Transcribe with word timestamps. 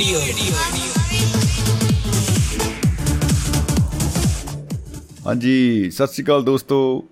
Radio. 0.00 0.54
ਹਾਂਜੀ 5.26 5.90
ਸਤਿ 5.90 6.06
ਸ਼੍ਰੀ 6.06 6.24
ਅਕਾਲ 6.24 6.42
ਦੋਸਤੋ। 6.44 7.04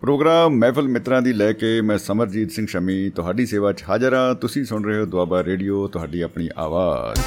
ਪ੍ਰੋਗਰਾਮ 0.00 0.54
ਮਹਿਫਲ 0.54 0.88
ਮਿੱਤਰਾਂ 0.88 1.22
ਦੀ 1.22 1.32
ਲੈ 1.32 1.52
ਕੇ 1.52 1.80
ਮੈਂ 1.80 1.98
ਸਮਰਜੀਤ 1.98 2.50
ਸਿੰਘ 2.50 2.66
ਸ਼ਮੀ 2.66 3.10
ਤੁਹਾਡੀ 3.10 3.46
ਸੇਵਾ 3.46 3.72
'ਚ 3.72 3.84
ਹਾਜ਼ਰ 3.88 4.14
ਹਾਂ। 4.14 4.34
ਤੁਸੀਂ 4.34 4.64
ਸੁਣ 4.64 4.84
ਰਹੇ 4.84 4.98
ਹੋ 5.00 5.04
ਦੁਆਬਾ 5.04 5.44
ਰੇਡੀਓ 5.44 5.86
ਤੁਹਾਡੀ 5.88 6.20
ਆਪਣੀ 6.20 6.48
ਆਵਾਜ਼। 6.56 7.20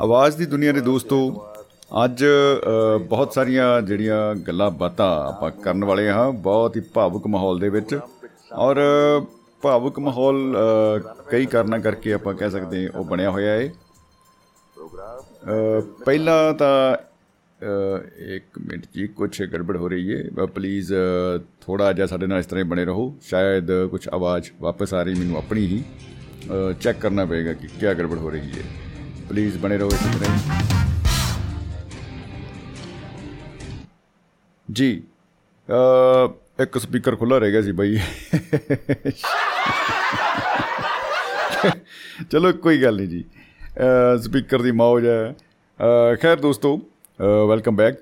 ਆਵਾਜ਼ 0.00 0.36
ਦੀ 0.36 0.46
ਦੁਨੀਆ 0.46 0.72
ਦੇ 0.72 0.80
ਦੋਸਤੋ 0.80 1.46
ਅੱਜ 2.04 2.24
ਅ, 2.24 2.98
ਬਹੁਤ 2.98 3.32
ਸਾਰੀਆਂ 3.32 3.82
ਜਿਹੜੀਆਂ 3.82 4.34
ਗੱਲਾਂ 4.34 4.70
ਬਾਤਾਂ 4.70 5.10
ਆਪਾਂ 5.28 5.50
ਕਰਨ 5.50 5.84
ਵਾਲੇ 5.84 6.10
ਹਾਂ 6.10 6.32
ਬਹੁਤ 6.32 6.76
ਹੀ 6.76 6.80
ਭਾਵੁਕ 6.80 7.26
ਮਾਹੌਲ 7.26 7.58
ਦੇ 7.58 7.68
ਵਿੱਚ। 7.68 7.98
ਔਰ 8.52 8.76
ਭਾਵੁਕ 9.66 9.98
ਮਾਹੌਲ 9.98 10.56
ਅ, 10.56 10.58
ਕਈ 11.30 11.46
ਕਾਰਨਾਂ 11.46 11.78
ਕਰਕੇ 11.78 12.12
ਆਪਾਂ 12.12 12.34
ਕਹਿ 12.34 12.50
ਸਕਦੇ 12.50 12.84
ਹਾਂ 12.84 12.98
ਉਹ 12.98 13.04
ਬਣਿਆ 13.04 13.30
ਹੋਇਆ 13.30 13.52
ਹੈ। 13.52 13.66
ਅ, 13.66 13.70
ਪਹਿਲਾਂ 16.04 16.54
ਤਾਂ 16.54 16.96
ਅ, 17.60 17.64
ਇੱਕ 18.18 18.58
ਮਿੰਟ 18.58 18.84
ਜੀ 18.94 19.06
ਕੁਝ 19.06 19.42
ਗੜਬੜ 19.42 19.76
ਹੋ 19.76 19.88
ਰਹੀ 19.88 20.14
ਹੈ। 20.14 20.46
ਪਲੀਜ਼ 20.46 20.94
ਥੋੜਾ 21.60 21.92
ਜਿਹਾ 21.92 22.06
ਸਾਡੇ 22.06 22.26
ਨਾਲ 22.26 22.38
ਇਸ 22.38 22.46
ਤਰ੍ਹਾਂ 22.46 22.64
ਹੀ 22.64 22.68
ਬਣੇ 22.68 22.84
ਰਹੋ। 22.84 23.18
ਸ਼ਾਇਦ 23.22 23.68
ਕੁਝ 23.90 24.08
ਆਵਾਜ਼ 24.08 24.50
ਵਾਪਸ 24.60 24.94
ਆ 24.94 25.02
ਰਹੀ 25.02 25.14
ਮੈਨੂੰ 25.14 25.38
ਆਪਣੀ 25.38 25.66
ਹੀ। 25.66 25.84
ਚੈੱਕ 26.80 27.00
ਕਰਨਾ 27.00 27.24
ਪਏਗਾ 27.24 27.52
ਕਿ 27.52 27.66
ਕੀ 27.66 27.86
ਗੜਬੜ 27.86 28.18
ਹੋ 28.18 28.30
ਰਹੀ 28.30 28.40
ਹੈ। 28.40 28.62
ਪਲੀਜ਼ 29.28 29.58
ਬਣੇ 29.58 29.78
ਰਹੋ 29.78 29.88
ਇਸੇ 29.88 30.18
ਤਰ੍ਹਾਂ 30.18 30.36
ਹੀ। 30.36 30.40
ਜੀ 34.72 35.02
ਅ, 35.68 36.62
ਇੱਕ 36.62 36.78
ਸਪੀਕਰ 36.78 37.16
ਖੁੱਲਾ 37.16 37.38
ਰਹਿ 37.38 37.52
ਗਿਆ 37.52 37.62
ਸੀ 37.62 37.72
ਬਾਈ। 37.72 37.98
ਚਲੋ 42.30 42.52
ਕੋਈ 42.52 42.82
ਗੱਲ 42.82 42.96
ਨਹੀਂ 42.96 43.08
ਜੀ। 43.08 43.24
ਸਪੀਕਰ 44.22 44.62
ਦੀ 44.62 44.70
ਮੌਜ 44.72 45.06
ਹੈ। 45.06 45.34
ਅ, 45.80 46.16
ਖੈਰ 46.22 46.36
ਦੋਸਤੋ 46.36 46.76
ਵੈਲਕਮ 47.48 47.76
ਬੈਕ 47.76 47.96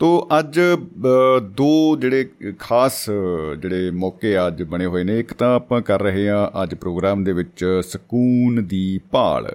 ਤੋ 0.00 0.28
ਅੱਜ 0.38 0.60
ਅ, 0.60 1.38
ਦੋ 1.40 1.96
ਜਿਹੜੇ 1.96 2.28
ਖਾਸ 2.58 3.04
ਅ, 3.10 3.54
ਜਿਹੜੇ 3.54 3.90
ਮੌਕੇ 3.90 4.36
ਅੱਜ 4.46 4.62
ਬਣੇ 4.62 4.86
ਹੋਏ 4.86 5.04
ਨੇ 5.04 5.18
ਇੱਕ 5.20 5.32
ਤਾਂ 5.32 5.54
ਆਪਾਂ 5.56 5.80
ਕਰ 5.82 6.02
ਰਹੇ 6.02 6.28
ਹਾਂ 6.28 6.62
ਅੱਜ 6.62 6.74
ਪ੍ਰੋਗਰਾਮ 6.74 7.24
ਦੇ 7.24 7.32
ਵਿੱਚ 7.32 7.64
ਸਕੂਨ 7.88 8.64
ਦੀ 8.66 9.00
ਭਾਲ। 9.10 9.48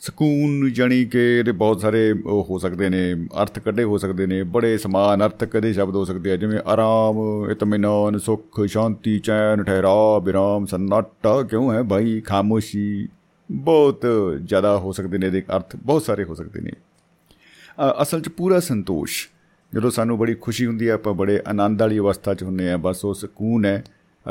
ਸਕੂਨ 0.00 0.72
ਜਾਨੀ 0.72 1.04
ਕਿ 1.04 1.38
ਇਹਦੇ 1.38 1.52
ਬਹੁਤ 1.52 1.80
ਸਾਰੇ 1.80 2.12
ਉਹ 2.12 2.46
ਹੋ 2.50 2.58
ਸਕਦੇ 2.58 2.88
ਨੇ 2.88 3.14
ਅਰਥ 3.42 3.58
ਕੱਢੇ 3.58 3.84
ਹੋ 3.84 3.98
ਸਕਦੇ 3.98 4.26
ਨੇ 4.26 4.42
ਬੜੇ 4.42 4.78
ਸਮਾਨ 4.78 5.24
ਅਰਥਕ 5.24 5.56
ਦੇ 5.56 5.72
ਸ਼ਬਦ 5.72 5.96
ਹੋ 5.96 6.04
ਸਕਦੇ 6.04 6.32
ਆ 6.32 6.36
ਜਿਵੇਂ 6.36 6.60
ਆਰਾਮ 6.66 7.16
ਇਤਮਿਨਾਨ 7.50 8.18
ਸੁਖ 8.18 8.60
ਸ਼ਾਂਤੀ 8.66 9.18
ਚੈਨ 9.18 9.62
ਠਹਿਰਾਅ 9.64 10.20
ਵਿਰਾਮ 10.22 10.66
ਸੰਨਾਟਾ 10.66 11.42
ਕਿਉਂ 11.42 11.72
ਹੈ 11.72 11.82
ਭਾਈ 11.82 12.20
ਖਾਮੋਸ਼ੀ 12.20 13.08
ਬਹੁਤ 13.50 14.06
ਜ਼ਿਆਦਾ 14.42 14.78
ਹੋ 14.78 14.92
ਸਕਦੇ 14.92 15.18
ਨੇ 15.18 15.26
ਇਹਦੇ 15.26 15.42
ਅਰਥ 15.56 15.76
ਬਹੁਤ 15.76 16.02
ਸਾਰੇ 16.02 16.24
ਹੋ 16.24 16.34
ਸਕਦੇ 16.34 16.60
ਨੇ। 16.60 16.70
ਅ, 16.70 18.02
ਅਸਲ 18.02 18.20
'ਚ 18.20 18.28
ਪੂਰਾ 18.28 18.60
ਸੰਤੋਸ਼ 18.60 19.28
ਜਦੋਂ 19.74 19.90
ਸਾਨੂੰ 19.90 20.18
ਬੜੀ 20.18 20.34
ਖੁਸ਼ੀ 20.34 20.66
ਹੁੰਦੀ 20.66 20.88
ਹੈ 20.88 20.92
ਆਪਾਂ 20.94 21.14
ਬੜੇ 21.14 21.40
ਆਨੰਦ 21.46 21.82
ਵਾਲੀ 21.82 21.98
ਅਵਸਥਾ 21.98 22.34
'ਚ 22.34 22.42
ਹੁੰਨੇ 22.42 22.70
ਆ 22.70 22.76
ਬਸ 22.76 23.04
ਉਹ 23.04 23.14
ਸਕੂਨ 23.14 23.64
ਹੈ 23.64 23.84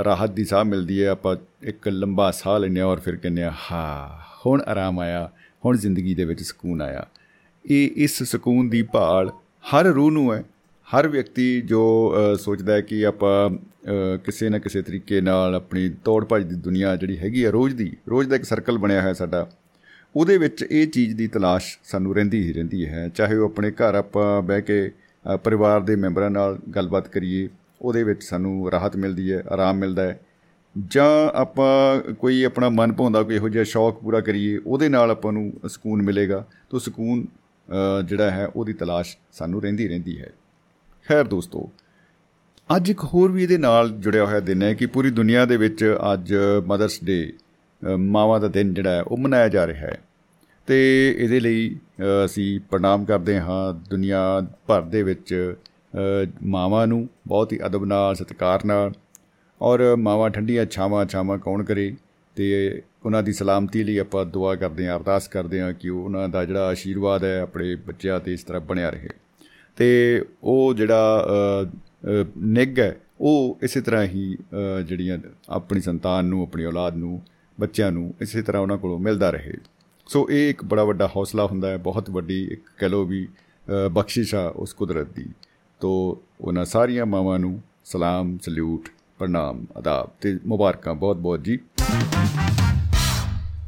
ਰਾਹਤ 0.03 0.29
ਦੀ 0.29 0.45
ਸਾਹ 0.45 0.63
ਮਿਲਦੀ 0.65 1.03
ਹੈ 1.03 1.07
ਆਪਾਂ 1.09 1.35
ਇੱਕ 1.63 1.87
ਲੰਬਾ 1.87 2.31
ਸਾਹ 2.31 2.59
ਲੈਂਦੇ 2.59 2.79
ਹਾਂ 2.79 2.87
ਔਰ 2.87 2.99
ਫਿਰ 2.99 3.15
ਕਹਿੰਦੇ 3.15 3.43
ਆ 3.43 3.53
ਹਾਂ 3.71 4.09
ਹੁਣ 4.45 4.61
ਆਰਾਮ 4.61 4.99
ਆਇਆ 4.99 5.29
ਹੁਣ 5.65 5.77
ਜ਼ਿੰਦਗੀ 5.77 6.15
ਦੇ 6.15 6.25
ਵਿੱਚ 6.25 6.43
ਸਕੂਨ 6.43 6.81
ਆਇਆ। 6.81 7.07
ਇਹ 7.65 7.89
ਇਸ 7.95 8.23
ਸਕੂਨ 8.23 8.69
ਦੀ 8.69 8.81
ਭਾਲ 8.81 9.31
ਹਰ 9.63 9.85
ਰੂਹ 9.85 10.11
ਨੂੰ 10.11 10.33
ਹੈ। 10.33 10.43
ਹਰ 10.87 11.07
ਵਿਅਕਤੀ 11.07 11.61
ਜੋ 11.61 12.13
ਅ, 12.15 12.35
ਸੋਚਦਾ 12.35 12.73
ਹੈ 12.73 12.81
ਕਿ 12.81 13.05
ਆਪਾਂ 13.05 13.49
ਅ, 13.49 14.17
ਕਿਸੇ 14.17 14.49
ਨਾ 14.49 14.57
ਕਿਸੇ 14.59 14.81
ਤਰੀਕੇ 14.81 15.21
ਨਾਲ 15.21 15.55
ਆਪਣੀ 15.55 15.89
ਤੋੜ 15.89 16.25
ਭੱਜ 16.25 16.43
ਦੀ 16.43 16.55
ਦੁਨੀਆ 16.55 16.95
ਜਿਹੜੀ 16.95 17.17
ਹੈਗੀ 17.17 17.43
ਆ 17.43 17.49
ਰੋਜ਼ 17.49 17.75
ਦੀ 17.75 17.97
ਰੋਜ਼ 18.09 18.29
ਦਾ 18.29 18.35
ਇੱਕ 18.35 18.43
ਸਰਕਲ 18.43 18.77
ਬਣਿਆ 18.77 19.01
ਹੋਇਆ 19.01 19.13
ਸਾਡਾ 19.13 19.49
ਉਹਦੇ 20.15 20.37
ਵਿੱਚ 20.37 20.65
ਇਹ 20.71 20.87
ਚੀਜ਼ 20.87 21.15
ਦੀ 21.15 21.27
ਤਲਾਸ਼ 21.27 21.77
ਸਾਨੂੰ 21.83 22.15
ਰਹਿੰਦੀ 22.15 22.43
ਹੀ 22.43 22.53
ਰਹਿੰਦੀ 22.53 22.85
ਹੈ। 22.85 23.09
ਚਾਹੇ 23.09 23.35
ਉਹ 23.35 23.45
ਆਪਣੇ 23.45 23.71
ਘਰ 23.71 23.95
ਆਪਾਂ 23.95 24.41
ਬਹਿ 24.41 24.61
ਕੇ 24.61 24.91
ਅ, 25.33 25.37
ਪਰਿਵਾਰ 25.37 25.81
ਦੇ 25.81 25.95
ਮੈਂਬਰਾਂ 25.95 26.29
ਨਾਲ 26.29 26.59
ਗੱਲਬਾਤ 26.75 27.07
ਕਰੀਏ 27.07 27.47
ਉਹਦੇ 27.81 28.03
ਵਿੱਚ 28.03 28.23
ਸਾਨੂੰ 28.23 28.71
ਰਾਹਤ 28.71 28.95
ਮਿਲਦੀ 28.97 29.31
ਹੈ 29.33 29.43
ਆਰਾਮ 29.49 29.77
ਮਿਲਦਾ 29.77 30.03
ਹੈ। 30.03 30.19
ਜਾਂ 30.87 31.37
ਆਪਾਂ 31.39 32.13
ਕੋਈ 32.13 32.43
ਆਪਣਾ 32.43 32.69
ਮਨ 32.69 32.91
ਭਾਉਂਦਾ 32.93 33.23
ਕੋਈ 33.23 33.35
ਇਹੋ 33.35 33.49
ਜਿਹਾ 33.49 33.63
ਸ਼ੌਕ 33.63 33.99
ਪੂਰਾ 33.99 34.21
ਕਰੀਏ 34.21 34.57
ਉਹਦੇ 34.57 34.89
ਨਾਲ 34.89 35.11
ਆਪਾਂ 35.11 35.31
ਨੂੰ 35.33 35.53
ਸਕੂਨ 35.69 36.01
ਮਿਲੇਗਾ। 36.01 36.45
ਤਾਂ 36.69 36.79
ਸਕੂਨ 36.79 37.25
ਅ, 37.69 38.01
ਜਿਹੜਾ 38.01 38.31
ਹੈ 38.31 38.47
ਉਹਦੀ 38.47 38.73
ਤਲਾਸ਼ 38.73 39.17
ਸਾਨੂੰ 39.31 39.61
ਰਹਿੰਦੀ 39.61 39.87
ਰਹਿੰਦੀ 39.87 40.19
ਹੈ। 40.21 40.29
ਖੈਰ 41.07 41.23
ਦੋਸਤੋ 41.23 41.69
ਅੱਜ 42.75 42.89
ਇੱਕ 42.89 43.03
ਹੋਰ 43.03 43.31
ਵੀ 43.31 43.43
ਇਹਦੇ 43.43 43.57
ਨਾਲ 43.57 43.89
ਜੁੜਿਆ 43.89 44.25
ਹੋਇਆ 44.25 44.39
ਦਿਨ 44.39 44.63
ਹੈ 44.63 44.73
ਕਿ 44.73 44.85
ਪੂਰੀ 44.85 45.09
ਦੁਨੀਆ 45.09 45.45
ਦੇ 45.45 45.57
ਵਿੱਚ 45.57 45.97
ਅੱਜ 46.13 46.33
ਮਦਰਸ 46.67 46.99
ਡੇ 47.03 47.33
ਮਾਵਾਂ 47.99 48.39
ਦਾ 48.39 48.47
ਦਿਨ 48.47 48.73
ਜਿਹੜਾ 48.73 48.89
ਹੈ 48.89 49.01
ਉਹ 49.01 49.17
ਮਨਾਇਆ 49.17 49.47
ਜਾ 49.49 49.67
ਰਿਹਾ 49.67 49.79
ਹੈ। 49.79 49.99
ਤੇ 50.67 51.15
ਇਹਦੇ 51.19 51.39
ਲਈ 51.39 51.75
ਅ, 51.75 52.25
ਅਸੀਂ 52.25 52.59
ਪ੍ਰਣਾਮ 52.69 53.05
ਕਰਦੇ 53.05 53.39
ਹਾਂ 53.39 53.73
ਦੁਨੀਆ 53.89 54.41
ਭਰ 54.67 54.81
ਦੇ 54.81 55.03
ਵਿੱਚ 55.03 55.53
ਅ, 55.95 56.25
ਮਾਵਾਂ 56.43 56.87
ਨੂੰ 56.87 57.09
ਬਹੁਤ 57.27 57.53
ਹੀ 57.53 57.59
ਅਦਬ 57.65 57.85
ਨਾਲ 57.85 58.15
ਸਤਿਕਾਰ 58.15 58.65
ਨਾਲ 58.65 58.91
ਔਰ 59.61 59.95
ਮਾਵਾਂ 59.95 60.29
ਠੰਡੀਆਂ 60.29 60.65
ਛਾਵਾਂ 60.65 61.05
ਛਾਵਾਂ 61.05 61.37
ਕੌਣ 61.37 61.63
ਕਰੇ? 61.63 61.95
ਤੇ 62.35 62.81
ਉਹਨਾਂ 63.05 63.23
ਦੀ 63.23 63.33
ਸਲਾਮਤੀ 63.33 63.83
ਲਈ 63.83 63.97
ਆਪਾਂ 63.97 64.25
ਦੁਆ 64.25 64.55
ਕਰਦੇ 64.55 64.87
ਹਾਂ 64.87 64.97
ਅਰਦਾਸ 64.97 65.27
ਕਰਦੇ 65.27 65.61
ਹਾਂ 65.61 65.73
ਕਿ 65.73 65.89
ਉਹਨਾਂ 65.89 66.29
ਦਾ 66.29 66.45
ਜਿਹੜਾ 66.45 66.67
ਆਸ਼ੀਰਵਾਦ 66.67 67.23
ਹੈ 67.23 67.39
ਆਪਣੇ 67.39 67.75
ਬੱਚਿਆਂ 67.75 68.19
ਤੇ 68.19 68.33
ਇਸ 68.33 68.43
ਤਰ੍ਹਾਂ 68.43 68.61
ਬਣਿਆ 68.61 68.89
ਰਹੇ। 68.89 69.09
ਤੇ 69.75 70.21
ਉਹ 70.43 70.73
ਜਿਹੜਾ 70.73 71.27
ਅ, 71.65 71.65
ਅ, 71.65 72.25
ਨਿੱਘ 72.37 72.79
ਹੈ 72.79 72.97
ਉਹ 73.21 73.57
ਇਸੇ 73.61 73.81
ਤਰ੍ਹਾਂ 73.81 74.03
ਹੀ 74.03 74.37
ਅ, 74.79 74.81
ਜਿਹੜੀਆਂ 74.81 75.17
ਆਪਣੀ 75.49 75.81
ਸੰਤਾਨ 75.81 76.25
ਨੂੰ 76.25 76.41
ਆਪਣੀ 76.43 76.65
ਔਲਾਦ 76.65 76.95
ਨੂੰ 76.95 77.21
ਬੱਚਿਆਂ 77.59 77.91
ਨੂੰ 77.91 78.13
ਇਸੇ 78.21 78.41
ਤਰ੍ਹਾਂ 78.41 78.61
ਉਹਨਾਂ 78.61 78.77
ਕੋਲੋਂ 78.77 78.99
ਮਿਲਦਾ 78.99 79.29
ਰਹੇ। 79.29 79.53
ਸੋ 80.07 80.27
ਇਹ 80.31 80.49
ਇੱਕ 80.49 80.63
ਬੜਾ 80.63 80.83
ਵੱਡਾ 80.83 81.07
ਹੌਸਲਾ 81.07 81.45
ਹੁੰਦਾ 81.45 81.69
ਹੈ 81.69 81.77
ਬਹੁਤ 81.77 82.09
ਵੱਡੀ 82.09 82.47
ਇੱਕ 82.51 82.61
ਕਹਿ 82.77 82.89
ਲਓ 82.89 83.05
ਵੀ 83.05 83.27
ਅ, 83.85 83.87
ਬਖਸ਼ਿਸ਼ 83.87 84.35
ਆ 84.35 84.53
ਉਸ 84.55 84.73
ਕੁਦਰਤ 84.73 85.07
ਦੀ। 85.15 85.25
ਤੋ 85.79 86.21
ਉਹਨਾਂ 86.41 86.65
ਸਾਰੀਆਂ 86.65 87.05
ਮਾਵਾਂ 87.05 87.39
ਨੂੰ 87.39 87.61
ਸਲਾਮ 87.85 88.37
ਸਲੂਟ 88.37 88.89
ਪ੍ਰਣਾਮ 89.19 89.65
ਆਦਾਬ 89.77 90.09
ਤੇ 90.21 90.37
ਮੁਬਾਰਕਾਂ 90.45 90.95
ਬਹੁਤ 90.95 91.17
ਬਹੁਤ 91.17 91.43
ਜੀ। 91.43 91.57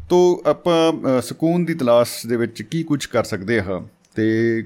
ਤੋ 0.09 0.41
ਆਪਾਂ 0.45 0.91
ਅ, 0.93 1.21
ਸਕੂਨ 1.21 1.65
ਦੀ 1.65 1.73
ਤਲਾਸ਼ 1.73 2.25
ਦੇ 2.27 2.35
ਵਿੱਚ 2.35 2.61
ਕੀ 2.61 2.83
ਕੁਝ 2.83 3.05
ਕਰ 3.05 3.23
ਸਕਦੇ 3.23 3.61
ਹਾਂ 3.61 3.81
ਤੇ 4.15 4.63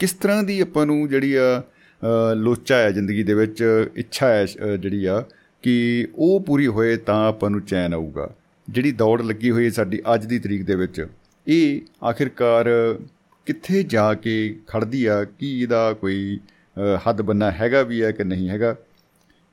ਕਿਸ 0.00 0.12
ਤਰ੍ਹਾਂ 0.12 0.42
ਦੀ 0.42 0.60
ਆਪਾਂ 0.60 0.86
ਨੂੰ 0.86 1.08
ਜਿਹੜੀ 1.08 1.34
ਆ 1.34 1.62
ਅ, 2.02 2.34
ਲੋਚਾ 2.34 2.76
ਹੈ 2.76 2.90
ਜ਼ਿੰਦਗੀ 2.90 3.22
ਦੇ 3.22 3.34
ਵਿੱਚ 3.34 3.62
ਇੱਛਾ 3.96 4.28
ਹੈ 4.28 4.44
ਅ, 4.44 4.76
ਜਿਹੜੀ 4.76 5.04
ਆ 5.04 5.22
ਕਿ 5.64 6.06
ਉਹ 6.14 6.40
ਪੂਰੀ 6.40 6.66
ਹੋਏ 6.66 6.96
ਤਾਂ 6.96 7.16
ਆਪਾਂ 7.28 7.50
ਨੂੰ 7.50 7.60
ਚੈਨ 7.60 7.94
ਆਊਗਾ। 7.94 8.30
ਜਿਹੜੀ 8.68 8.92
ਦੌੜ 8.92 9.20
ਲੱਗੀ 9.22 9.50
ਹੋਈ 9.50 9.64
ਹੈ 9.64 9.70
ਸਾਡੀ 9.70 10.00
ਅੱਜ 10.14 10.24
ਦੀ 10.26 10.38
ਤਰੀਕ 10.38 10.62
ਦੇ 10.64 10.74
ਵਿੱਚ 10.74 11.06
ਇਹ 11.46 11.80
ਆਖਿਰਕਾਰ 12.04 12.68
ਕਿੱਥੇ 13.46 13.82
ਜਾ 13.82 14.12
ਕੇ 14.14 14.34
ਖੜਦੀ 14.66 15.04
ਆ 15.06 15.22
ਕੀ 15.24 15.60
ਇਹਦਾ 15.62 15.92
ਕੋਈ 15.92 16.38
ਅ, 16.76 16.98
ਹੱਦ 17.08 17.22
ਬੰਨਾ 17.22 17.50
ਹੈਗਾ 17.50 17.82
ਵੀ 17.82 18.02
ਹੈ 18.02 18.10
ਕਿ 18.12 18.24
ਨਹੀਂ 18.24 18.48
ਹੈਗਾ? 18.48 18.74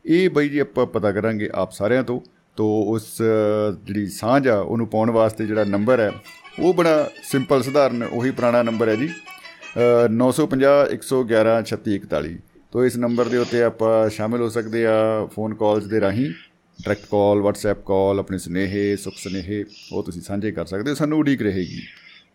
ਇਹ 0.08 0.30
ਬਈ 0.30 0.50
ਜੀ 0.50 0.60
ਆਪਾਂ 0.60 0.86
ਪਤਾ 0.86 1.12
ਕਰਾਂਗੇ 1.12 1.50
ਆਪ 1.54 1.72
ਸਾਰਿਆਂ 1.72 2.04
ਤੋਂ 2.04 2.22
ਤੋ 2.56 2.86
ਉਸ 2.88 3.22
ਅ, 3.22 3.86
ਜਿਹੜੀ 3.86 4.08
ਸਾਂਝ 4.08 4.48
ਆ 4.48 4.56
ਉਹਨੂੰ 4.60 4.88
ਪਾਉਣ 4.88 5.10
ਵਾਸਤੇ 5.12 5.46
ਜਿਹੜਾ 5.46 5.64
ਨੰਬਰ 5.64 6.00
ਹੈ 6.00 6.12
ਉਹ 6.60 6.74
ਬੜਾ 6.74 7.10
ਸਿੰਪਲ 7.24 7.64
ਸਧਾਰਨ 7.64 8.04
ਉਹੀ 8.04 8.32
ਪੁਰਾਣਾ 8.32 8.64
ਨੰਬਰ 8.64 8.90
ਹੈ 8.90 8.96
ਜੀ। 8.96 9.08
ਅ, 9.08 10.08
950 10.08 10.88
111 10.92 11.62
3641 11.62 12.38
ਤੋ 12.72 12.86
ਇਸ 12.86 12.98
ਨੰਬਰ 12.98 13.26
ਦੇ 13.26 13.38
ਉੱਤੇ 13.38 13.64
ਆਪਾਂ 13.64 14.10
ਸ਼ਾਮਿਲ 14.10 14.42
ਹੋ 14.42 14.50
ਸਕਦੇ 14.50 14.86
ਆ 14.86 15.26
ਫੋਨ 15.26 15.54
ਕਾਲਸ 15.54 15.84
ਦੇ 15.84 16.02
ਰਾਹੀਂ। 16.02 16.26
ਡਾਇਰੈਕਟ 16.26 17.06
ਕਾਲ 17.06 17.38
WhatsApp 17.38 17.82
ਕਾਲ 17.86 18.20
ਆਪਣੇ 18.20 18.38
ਸੁਨੇਹੇ 18.38 18.96
ਸੁਖ 18.96 19.14
ਸੁਨੇਹੇ 19.18 19.66
ਉਹ 19.94 20.04
ਤੁਸੀਂ 20.04 20.22
ਸਾਂਝੇ 20.22 20.52
ਕਰ 20.52 20.66
ਸਕਦੇ 20.66 20.90
ਹੋ 20.90 20.96
ਸਾਨੂੰ 20.96 21.20
ਉਡੀਕ 21.20 21.42
ਰਹੇਗੀ। 21.42 21.82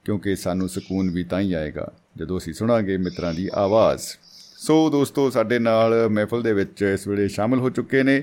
ਕਿਉਂਕਿ 0.04 0.36
ਸਾਨੂੰ 0.36 0.68
ਸਕੂਨ 0.68 1.10
ਵੀ 1.10 1.24
ਤਾਂ 1.24 1.40
ਹੀ 1.40 1.52
ਆਏਗਾ 1.52 1.92
ਜਦੋਂ 2.16 2.38
ਅਸੀਂ 2.38 2.52
ਸੁਣਾਂਗੇ 2.52 2.96
ਮਿੱਤਰਾਂ 2.96 3.34
ਦੀ 3.34 3.48
ਆਵਾਜ਼। 3.54 4.02
ਸੋ 4.62 4.90
ਦੋਸਤੋ 4.90 5.30
ਸਾਡੇ 5.30 5.58
ਨਾਲ 5.58 6.08
ਮਹਿਫਲ 6.08 6.42
ਦੇ 6.42 6.52
ਵਿੱਚ 6.52 6.82
ਇਸ 6.82 7.08
ਵੇਲੇ 7.08 7.28
ਸ਼ਾਮਲ 7.28 7.58
ਹੋ 7.58 7.70
ਚੁੱਕੇ 7.70 8.02
ਨੇ 8.02 8.22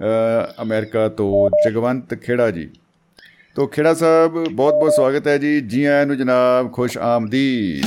ਅ, 0.00 0.62
ਅਮਰੀਕਾ 0.62 1.08
ਤੋਂ 1.08 1.50
ਜਗਵੰਤ 1.66 2.14
ਖੇੜਾ 2.14 2.50
ਜੀ। 2.50 2.70
ਤੋ 3.54 3.66
ਖੇੜਾ 3.66 3.94
ਸਾਹਿਬ 3.94 4.32
ਬਹੁਤ 4.48 4.74
ਬਹੁਤ 4.74 4.92
ਸਵਾਗਤ 4.92 5.26
ਹੈ 5.28 5.38
ਜੀ। 5.38 5.60
ਜੀ 5.60 5.84
ਆਇਆਂ 5.84 6.06
ਨੂੰ 6.06 6.16
ਜਨਾਬ 6.16 6.72
ਖੁਸ਼ 6.72 6.98
ਆਮਦੀਦ। 6.98 7.86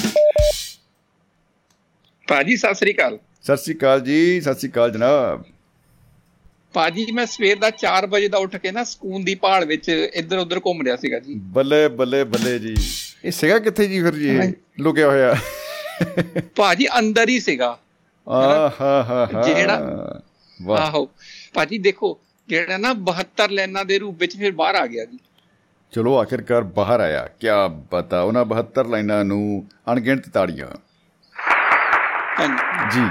ਭਾਜੀ 2.28 2.58
ਸਤਿ 2.58 2.74
ਸ੍ਰੀ 2.74 2.94
ਅਕਾਲ। 2.94 3.20
ਸਤਿ 3.44 3.58
ਸ੍ਰੀ 3.58 3.76
ਅਕਾਲ 3.76 4.02
ਜੀ 4.02 4.42
ਸਤਿ 4.42 4.54
ਸ੍ਰੀ 4.54 4.70
ਅਕਾਲ 4.70 4.92
ਜਨਾਬ। 4.92 5.44
ਭਾਜੀ 6.74 7.12
ਮੈਂ 7.12 7.26
ਸਵੇਰ 7.26 7.58
ਦਾ 7.58 7.70
4 7.70 8.08
ਵਜੇ 8.08 8.28
ਦਾ 8.28 8.38
ਉੱਠ 8.38 8.56
ਕੇ 8.56 8.72
ਨਾ 8.72 8.84
ਸਕੂਨ 8.84 9.24
ਦੀ 9.24 9.36
ਪਹਾੜ 9.36 9.64
ਵਿੱਚ 9.64 9.90
ਇੱਧਰ 9.90 10.38
ਉੱਧਰ 10.38 10.60
ਘੁੰਮ 10.60 10.82
ਰਿਹਾ 10.82 10.96
ਸੀਗਾ 10.96 11.20
ਜੀ। 11.20 11.34
ਬੱਲੇ 11.36 11.88
ਬੱਲੇ 11.88 12.24
ਬੱਲੇ 12.24 12.60
ਜੀ। 12.60 12.76
ਇਹ 13.26 13.32
ਸੀਗਾ 13.32 13.60
ਕਿੱਥੇ 13.60 13.88
ਜੀ 13.88 14.02
ਫਿਰ 14.02 14.16
ਜੀ? 14.16 14.54
ਲੁਕਿਆ 14.80 15.08
ਹੋਇਆ। 15.08 15.36
ਭਾਜੀ 16.56 16.88
ਅੰਦਰ 17.00 17.30
ਹੀ 17.30 17.40
ਸੀਗਾ। 17.40 17.80
ਆ 18.30 18.72
ਹਾ 18.82 19.04
ਹਾ 19.10 19.28
ਹਾ 19.34 19.42
ਜਿਹੜਾ- 19.42 20.22
ਵਾਹ। 20.62 20.80
ਆਹੋ। 20.82 21.10
ਭਾਜੀ 21.54 21.78
ਦੇਖੋ 21.78 22.20
ਜਿਹੜਾ 22.48 22.78
ਨਾ 22.78 22.94
72 22.94 23.52
ਲਾਈਨਾਂ 23.52 23.86
ਦੇ 23.86 24.00
ਰੂਪ 24.00 24.18
ਵਿੱਚ 24.20 24.38
ਫਿਰ 24.38 24.52
ਬਾਹਰ 24.52 24.76
ਆ 24.76 24.88
ਗਿਆ 24.88 25.06
ਜੀ। 25.06 25.20
ਚਲੋ 25.92 26.18
ਆਖਿਰਕਾਰ 26.18 26.62
ਬਾਹਰ 26.62 27.00
ਆਇਆ। 27.00 27.30
ਕੀ 27.40 27.48
ਬਤਾ 27.92 28.22
ਉਹਨਾਂ 28.22 28.46
72 28.46 28.88
ਲਾਈਨਾਂ 28.88 29.26
ਨੂੰ 29.26 29.66
ਅਣਗਿਣਤ 29.92 30.30
ਤਾੜੀਆਂ। 30.30 30.68
ਜੀ। 32.92 33.02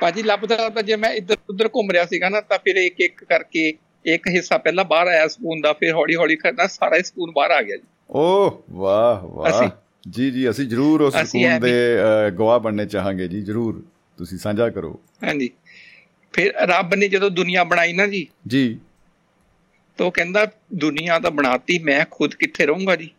ਭਾਜੀ 0.00 0.22
ਲੱਭਦਾ 0.22 0.56
ਲੱਭਦਾ 0.56 0.82
ਜੇ 0.82 0.96
ਮੈਂ 0.96 1.10
ਇੱਧਰ 1.10 1.36
ਉੱਧਰ 1.50 1.68
ਘੁੰਮ 1.68 1.90
ਰਿਹਾ 1.90 2.06
ਸੀਗਾ 2.06 2.28
ਨਾ 2.28 2.40
ਤਾਂ 2.40 2.58
ਫਿਰ 2.58 2.76
ਇੱਕ 2.76 3.00
ਇੱਕ 3.00 3.24
ਕਰਕੇ 3.24 3.72
ਇੱਕ 4.06 4.28
ਹਿੱਸਾ 4.28 4.58
ਪਹਿਲਾਂ 4.58 4.84
ਬਾਹਰ 4.84 5.06
ਆਇਆ 5.06 5.28
ਸਕੂਨ 5.28 5.60
ਦਾ 5.60 5.72
ਫਿਰ 5.72 5.92
ਹੌਲੀ 5.92 6.16
ਹੌਲੀ 6.16 6.36
ਕਰਦਾ 6.36 6.66
ਸਾਰਾ 6.66 6.96
ਹੀ 6.96 7.02
ਸਕੂਨ 7.02 7.32
ਬਾਹਰ 7.36 7.50
ਆ 7.50 7.62
ਗਿਆ 7.62 7.76
ਜੀ। 7.76 7.82
ਓਹ 8.10 8.64
ਵਾਹ 8.70 9.26
ਵਾਹ। 9.26 9.68
ਜੀ 10.10 10.30
ਜੀ 10.30 10.50
ਅਸੀਂ 10.50 10.66
ਜ਼ਰੂਰ 10.66 11.00
ਉਸ 11.00 11.14
ਇਹ 11.36 11.60
ਦੇ 11.60 11.96
ਗਵਾਹ 12.38 12.60
ਬਣਨੇ 12.60 12.86
ਚਾਹਾਂਗੇ 12.86 13.28
ਜੀ 13.28 13.40
ਜ਼ਰੂਰ। 13.40 13.84
ਤੁਸੀਂ 14.18 14.38
ਸਾਂਝਾ 14.38 14.70
ਕਰੋ। 14.70 15.00
ਹਾਂਜੀ। 15.24 15.50
ਫਿਰ 16.32 16.52
ਰੱਬ 16.56 16.94
ਨੇ 16.94 17.08
ਜਦੋਂ 17.08 17.30
ਦੁਨੀਆ 17.30 17.64
ਬਣਾਈ 17.64 17.92
ਨਾ 17.92 18.06
ਜੀ 18.06 18.26
ਜੀ। 18.46 18.78
ਤਾਂ 19.96 20.10
ਕਹਿੰਦਾ 20.10 20.46
ਦੁਨੀਆ 20.74 21.18
ਤਾਂ 21.18 21.30
ਬਣਾਤੀ 21.30 21.78
ਮੈਂ 21.78 22.06
ਖੁਦ 22.10 22.34
ਕਿੱਥੇ 22.34 22.66
ਰਹੂੰਗਾ 22.66 22.96
ਜੀ? 22.96 23.10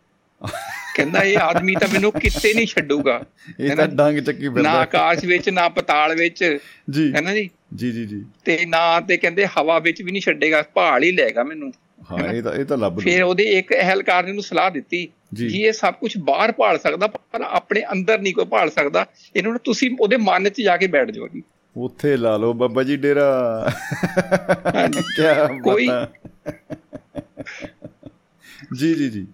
ਕਹਿੰਦਾ 0.94 1.20
ਇਹ 1.20 1.38
ਆਦਮੀ 1.38 1.74
ਤਾਂ 1.74 1.88
ਮੈਨੂੰ 1.92 2.12
ਕਿਤੇ 2.12 2.54
ਨਹੀਂ 2.54 2.66
ਛੱਡੂਗਾ। 2.66 3.24
ਇਹ 3.60 3.76
ਤਾਂ 3.76 3.88
ਨਾ? 3.88 4.10
ਡੰਗ 4.10 4.18
ਚੱਕੀ 4.18 4.48
ਨਾ 4.48 4.54
ਫਿਰਦਾ 4.54 4.70
ਆਕਾਸ਼ 4.70 5.24
ਵਿੱਚ 5.24 5.48
ਨਾ 5.48 5.68
ਪਤਾਲ 5.68 6.14
ਵਿੱਚ। 6.14 6.58
ਜੀ। 6.90 7.12
ਹੈ 7.14 7.20
ਨਾ 7.20 7.34
ਜੀ। 7.34 7.50
ਜੀ 7.74 7.92
ਜੀ 7.92 8.06
ਜੀ। 8.06 8.24
ਤੇ 8.44 8.66
ਨਾ 8.66 9.00
ਤੇ 9.00 9.16
ਕਹਿੰਦੇ 9.16 9.46
ਹਵਾ 9.46 9.78
ਵਿੱਚ 9.78 10.02
ਵੀ 10.02 10.10
ਨਹੀਂ 10.10 10.22
ਛੱਡੇਗਾ 10.22 10.62
ਭਾਲ 10.74 11.02
ਹੀ 11.02 11.12
ਲੈਗਾ 11.12 11.44
ਮੈਨੂੰ। 11.44 11.72
ਹਾਂ 12.12 12.32
ਇਹ 12.32 12.42
ਤਾਂ 12.42 12.52
ਇਹ 12.52 12.64
ਤਾਂ 12.64 12.78
ਲੱਭ 12.78 13.00
ਫਿਰ 13.00 13.22
ਉਹਦੇ 13.22 13.44
ਇੱਕ 13.44 13.72
ਅਹਿਲਕਾਰ 13.74 14.24
ਨੇ 14.24 14.30
ਉਹਨੂੰ 14.30 14.42
ਸਲਾਹ 14.42 14.70
ਦਿੱਤੀ 14.70 15.08
ਜੀ। 15.34 15.62
ਇਹ 15.62 15.72
ਸਭ 15.72 15.94
ਕੁਝ 15.94 16.18
ਬਾਹਰ 16.18 16.52
ਭਾਲ 16.52 16.78
ਸਕਦਾ 16.78 17.06
ਪਰ 17.06 17.40
ਆਪਣੇ 17.40 17.82
ਅੰਦਰ 17.92 18.20
ਨਹੀਂ 18.20 18.34
ਕੋਈ 18.34 18.44
ਭਾਲ 18.44 18.70
ਸਕਦਾ। 18.70 19.06
ਇਹਨੂੰ 19.36 19.52
ਨਾ 19.52 19.58
ਤੁਸੀਂ 19.64 19.96
ਉਹਦੇ 20.00 20.16
ਮਨ 20.16 20.48
'ਚ 20.48 20.60
ਜਾ 20.60 20.76
ਕੇ 20.76 20.86
ਬੈਠ 20.86 21.10
ਜਾਓ 21.10 21.28
ਜੀ। 21.28 21.42
ਉੱਥੇ 21.76 22.16
ਲਾ 22.16 22.36
ਲਓ 22.36 22.52
ਬੱਬਾ 22.52 22.82
ਜੀ 22.82 22.96
ਡੇਰਾ। 22.96 23.70
ਕੀ 25.00 25.60
ਕੋਈ- 25.60 26.06
ਜੀ 28.76 28.94
ਜੀ 28.94 29.10
ਜੀ। 29.10 29.26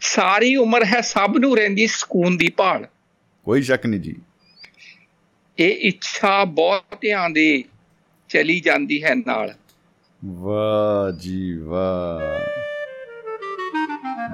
ਸਾਰੀ 0.00 0.56
ਉਮਰ 0.56 0.84
ਹੈ 0.84 1.00
ਸਭ 1.00 1.34
ਨੂੰ 1.38 1.56
ਰਹਿੰਦੀ 1.56 1.86
ਸਕੂਨ 1.86 2.36
ਦੀ 2.36 2.48
ਭਾਲ। 2.48 2.86
ਕੋਈ 3.44 3.62
ਸ਼ੱਕ 3.62 3.86
ਨਹੀਂ 3.86 4.00
ਜੀ। 4.00 4.16
ਇਹ 5.58 5.76
ਇੱਛਾ 5.80 6.44
ਬਹੁਤਿਆਂ 6.44 7.30
ਦੇ 7.30 7.64
ਚਲੀ 8.28 8.60
ਜਾਂਦੀ 8.60 9.04
ਹੈ 9.04 9.14
ਨਾਲ। 9.14 9.54
ਵਾਹ 10.26 11.18
ਜੀ 11.18 11.58
ਵਾਹ। 11.58 12.20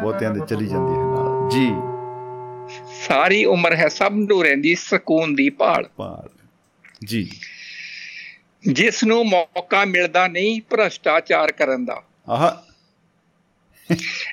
ਬਹੁਤਿਆਂ 0.02 0.30
ਦੇ 0.30 0.40
ਚਲੀ 0.48 0.66
ਜਾਂਦੀ 0.66 0.92
ਹੈ 0.92 0.98
ਨਾਲ। 0.98 1.50
ਜੀ। 1.50 1.72
ਸਾਰੀ 3.06 3.44
ਉਮਰ 3.44 3.76
ਹੈ 3.76 3.88
ਸਭ 3.88 4.12
ਨੂੰ 4.14 4.44
ਰਹਿੰਦੀ 4.44 4.74
ਸਕੂਨ 4.74 5.34
ਦੀ 5.34 5.50
ਭਾਲ। 5.50 5.88
ਪਾਲ 5.96 6.28
ਜੀ। 7.04 7.30
ਜਿਸ 8.72 9.04
ਨੂੰ 9.04 9.24
ਮੌਕਾ 9.24 9.84
ਮਿਲਦਾ 9.84 10.28
ਨਹੀਂ 10.28 10.60
ਭ੍ਰਸ਼ਟਾਚਾਰ 10.70 11.52
ਕਰਨ 11.52 11.84
ਦਾ। 11.84 12.02
ਆਹ। 12.28 12.50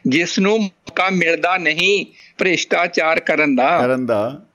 ਜਿਸ 0.07 0.39
ਨੂੰ 0.39 0.59
ਮੌਕਾ 0.59 1.09
ਮਿਲਦਾ 1.09 1.57
ਨਹੀਂ 1.57 2.05
ਭ੍ਰਿਸ਼ਟਾਚਾਰ 2.37 3.19
ਕਰਨ 3.19 3.55
ਦਾ। 3.55 3.81
ਕਰਨ 3.81 4.05
ਦਾ। 4.05 4.45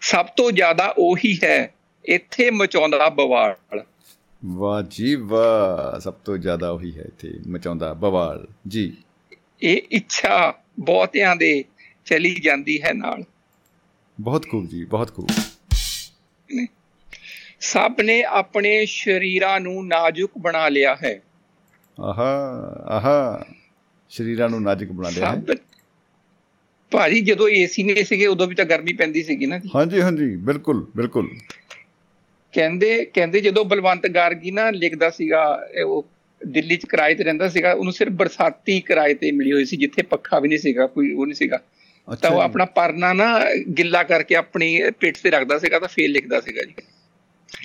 ਸਭ 0.00 0.26
ਤੋਂ 0.26 0.52
ਜ਼ਿਆਦਾ 0.52 0.94
ਉਹੀ 0.98 1.38
ਹੈ 1.44 1.74
ਇੱਥੇ 2.04 2.50
ਮਚਾਉਂਦਾ 2.50 3.08
ਬਵਾਲ। 3.08 3.80
ਵਾਹ 4.44 4.82
ਜੀ 4.82 5.14
ਵਾਹ 5.14 6.00
ਸਭ 6.00 6.14
ਤੋਂ 6.14 6.36
ਜ਼ਿਆਦਾ 6.38 6.70
ਉਹੀ 6.70 6.98
ਹੈ 6.98 7.02
ਇੱਥੇ 7.02 7.32
ਮਚਾਉਂਦਾ 7.46 7.92
ਬਵਾਲ 7.94 8.46
ਜੀ। 8.68 8.96
ਇਹ 9.62 9.82
ਇੱਛਾ 9.90 10.62
ਬਹੁਤਿਆਂ 10.80 11.36
ਦੇ 11.36 11.64
ਚਲੀ 12.04 12.34
ਜਾਂਦੀ 12.34 12.82
ਹੈ 12.82 12.92
ਨਾਲ। 12.92 13.24
ਬਹੁਤ 14.20 14.46
ਖੂਬ 14.48 14.66
ਜੀ 14.66 14.84
ਬਹੁਤ 14.84 15.14
ਖੂਬ 15.14 15.28
ਸਭ 17.60 18.00
ਨੇ 18.00 18.22
ਆਪਣੇ 18.22 18.86
ਸ਼ਰੀਰਾਂ 18.86 19.60
ਨੂੰ 19.60 19.86
ਨਾਜ਼ੁਕ 19.86 20.30
ਬਣਾ 20.38 20.68
ਲਿਆ 20.68 20.96
ਹੈ। 21.04 21.22
ਆਹਾ 22.00 22.30
ਆਹਾ 22.86 23.46
ਸ਼ਰੀਰਾਂ 24.08 24.48
ਨੂੰ 24.48 24.62
ਨਾਜ਼ੁਕ 24.62 24.92
ਬਣਾ 24.92 25.10
ਲਿਆ 25.10 25.30
ਹੈ। 25.30 25.42
ਭਾਜੀ 26.92 27.20
ਜਦੋਂ 27.20 27.48
ਏਸੀ 27.48 27.82
ਨਹੀਂ 27.82 28.04
ਸੀਗੇ 28.04 28.26
ਉਦੋਂ 28.26 28.46
ਵੀ 28.46 28.54
ਤਾਂ 28.54 28.64
ਗਰਮੀ 28.64 28.92
ਪੈਂਦੀ 28.92 29.22
ਸੀਗੀ 29.22 29.46
ਨਾ 29.46 29.58
ਹਾਂਜੀ 29.76 30.00
ਹਾਂਜੀ 30.00 30.36
ਬਿਲਕੁਲ 30.36 30.86
ਬਿਲਕੁਲ। 30.96 31.30
ਕਹਿੰਦੇ 32.52 33.04
ਕਹਿੰਦੇ 33.04 33.40
ਜਦੋਂ 33.40 33.64
ਬਲਵੰਤ 33.64 34.06
ਗਾਰਗੀ 34.06 34.50
ਨਾ 34.50 34.70
ਲਿਖਦਾ 34.70 35.10
ਸੀਗਾ 35.10 35.68
ਉਹ 35.86 36.06
ਦਿੱਲੀ 36.46 36.76
ਚ 36.76 36.86
ਕਿਰਾਏ 36.86 37.14
ਤੇ 37.14 37.24
ਰਹਿੰਦਾ 37.24 37.48
ਸੀਗਾ 37.48 37.72
ਉਹਨੂੰ 37.72 37.92
ਸਿਰਫ 37.92 38.12
ਬਰਸਾਤੀ 38.12 38.80
ਕਿਰਾਏ 38.80 39.14
ਤੇ 39.14 39.32
ਮਿਲੀ 39.32 39.52
ਹੋਈ 39.52 39.64
ਸੀ 39.64 39.76
ਜਿੱਥੇ 39.76 40.02
ਪੱਖਾ 40.02 40.38
ਵੀ 40.38 40.48
ਨਹੀਂ 40.48 40.58
ਸੀਗਾ 40.58 40.86
ਕੋਈ 40.86 41.12
ਉਹ 41.12 41.26
ਨਹੀਂ 41.26 41.34
ਸੀਗਾ। 41.34 41.60
ਤਾਂ 42.22 42.30
ਉਹ। 42.30 42.40
ਆਪਣਾ 42.40 42.64
ਪਰਨਾ 42.64 43.12
ਨਾ 43.12 43.40
ਗਿੱਲਾ 43.78 44.02
ਕਰਕੇ 44.02 44.34
ਆਪਣੀ 44.34 44.82
ਪਿੱਠ 45.00 45.16
ਤੇ 45.22 45.30
ਰੱਖਦਾ 45.30 45.58
ਸੀਗਾ 45.58 45.78
ਤਾਂ 45.78 45.88
ਫੇਰ 45.88 46.10
ਲਿਖਦਾ 46.10 46.40
ਸੀਗਾ 46.40 46.62
ਜੀ। 46.62 46.74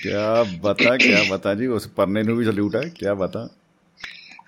ਕਿਆ 0.02 0.46
ਬਤਾ 0.58 0.98
ਕਿਆ 0.98 1.24
ਬਤਾ 1.30 1.56
ਜੀ 1.56 1.66
ਉਸ 1.66 1.88
ਪਰਨੇ 1.88 2.24
ਨੂੰ 2.24 2.38
ਵੀ 2.38 2.46
ਸਲੂਟ 2.46 2.76
ਹੈ 2.76 2.82
ਕਿਆ 2.96 3.14
ਬਤਾ। 3.14 3.50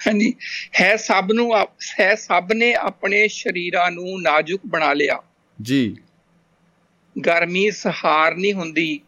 ਹਾਂਜੀ 0.07 0.33
ਹੈ 0.81 0.95
ਸਭ 0.95 1.29
ਨੂੰ 1.33 1.57
ਹੈ 1.99 2.15
ਸਭ 2.15 2.49
ਨੇ 2.55 2.73
ਆਪਣੇ 2.73 3.27
ਸ਼ਰੀਰਾਂ 3.27 3.91
ਨੂੰ 3.91 4.21
ਨਾਜ਼ੁਕ 4.21 4.61
ਬਣਾ 4.67 4.93
ਲਿਆ। 4.93 5.23
ਜੀ। 5.61 5.97
ਗਰਮੀ 7.25 7.71
ਸਹਾਰ 7.71 8.35
ਨਹੀਂ 8.35 8.53
ਹੁੰਦੀ। 8.53 8.99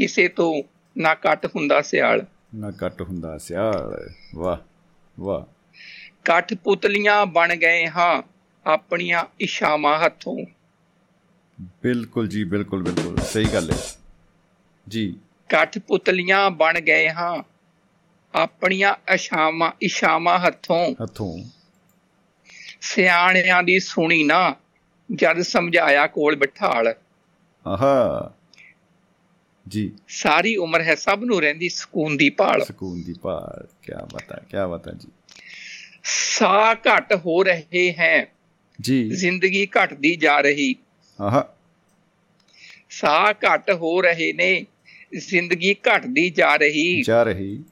ਕਿਸੇ 0.00 0.28
ਤੋਂ 0.28 0.62
ਨਾ 0.98 1.14
ਘੱਟ 1.14 1.46
ਹੁੰਦਾ 1.46 1.82
ਸਿਆਲ। 1.82 2.26
ਨਾ 2.54 2.70
ਕੱਟ 2.70 3.02
ਹੁੰਦਾ 3.02 3.38
ਸਿਆਲ। 3.38 4.10
ਵਾਹ 4.34 4.56
ਵਾਹ। 5.20 5.42
ਕੱਠ 6.24 6.54
ਪੁਤਲੀਆਂ 6.54 7.26
ਬਣ 7.26 7.56
ਗਏ 7.56 7.86
ਹਾਂ 7.86 8.22
ਆਪਣੀਆਂ 8.66 9.24
ਇਸ਼ਾਵਾਂ 9.40 9.98
ਹੱਥੋਂ। 9.98 10.46
ਬਿਲਕੁਲ 11.62 12.28
ਜੀ 12.28 12.44
ਬਿਲਕੁਲ 12.44 12.82
ਬਿਲਕੁਲ। 12.82 13.16
ਸਹੀ 13.16 13.44
ਗੱਲ 13.44 13.70
ਹੈ। 13.70 13.76
ਜੀ। 14.88 15.16
ਕੱਠ 15.48 15.78
ਪੁਤਲੀਆਂ 15.78 16.50
ਬਣ 16.50 16.80
ਗਏ 16.80 17.10
ਹਾਂ 17.10 17.42
ਆਪਣੀਆਂ 18.34 18.94
ਇਸ਼ਾਵਾਂ 19.14 19.72
ਇਸ਼ਾਵਾਂ 19.82 20.38
ਹੱਥੋਂ। 20.38 20.94
ਹੱਥੋਂ। 21.02 21.44
ਸਿਆਣਿਆਂ 22.80 23.62
ਦੀ 23.62 23.80
ਸੁਣੀ 23.80 24.24
ਨਾ 24.24 24.54
ਜਦ 25.14 25.40
ਸਮਝਾਇਆ 25.40 26.06
ਕੋਲ 26.06 26.36
ਬਿਠਾਲ। 26.36 26.94
ਆਹਾ। 27.66 28.34
ਜੀ। 29.70 29.92
ਸਾਰੀ 30.08 30.56
ਉਮਰ 30.56 30.82
ਹੈ 30.82 30.94
ਸਭ 30.94 31.20
ਨੂੰ 31.24 31.40
ਰਹਿੰਦੀ 31.40 31.68
ਸਕੂਨ 31.68 32.16
ਦੀ 32.16 32.30
ਭਾਲ। 32.30 32.64
ਸਕੂਨ 32.64 33.02
ਦੀ 33.02 33.12
ਭਾਲ 33.12 33.66
ਕਿਆ 33.82 34.08
ਬਤਾ 34.14 34.40
ਕਿਆ 34.50 34.66
ਬਤਾ 34.66 34.92
ਜੀ। 34.92 35.08
ਸਾਹ 36.04 36.74
ਘਟ 36.74 37.14
ਹੋ 37.16 37.42
ਰਹੇ 37.42 37.92
ਹੈ 37.92 38.32
ਜੀ। 38.80 39.10
ਜ਼ਿੰਦਗੀ 39.10 39.66
ਘਟਦੀ 39.66 40.16
ਜਾ 40.16 40.40
ਰਹੀ। 40.40 40.74
ਆਹਾ। 41.20 41.54
ਸਾਹ 42.90 43.32
ਘਟ 43.32 43.70
ਹੋ 43.70 44.00
ਰਹੇ 44.02 44.32
ਨੇ 44.32 44.66
ਜ਼ਿੰਦਗੀ 45.18 45.74
ਘਟਦੀ 45.74 46.30
ਜਾ 46.30 46.56
ਰਹੀ। 46.56 47.02
ਜਾ 47.02 47.22
ਰਹੀ। 47.22 47.64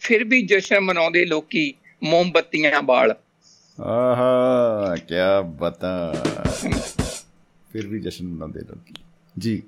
ਫਿਰ 0.00 0.24
ਵੀ 0.24 0.42
ਜਸ਼ਨ 0.42 0.80
ਮਨਾਉਂਦੇ 0.80 1.24
ਲੋਕੀ 1.24 1.74
ਮੋਮਬੱਤੀਆਂ 2.02 2.82
ਬਾਲ 2.82 3.16
ਆਹਾ 3.80 4.96
ਕਿਆ 5.08 5.40
ਬਤਾ। 5.40 6.12
ਫਿਰ 7.72 7.86
ਵੀ 7.86 8.00
ਜਸ਼ਨ 8.00 8.26
ਮਨਾਉਂਦੇ 8.26 8.60
ਲੋਕੀ। 8.60 8.94
ਜੀ। 9.38 9.62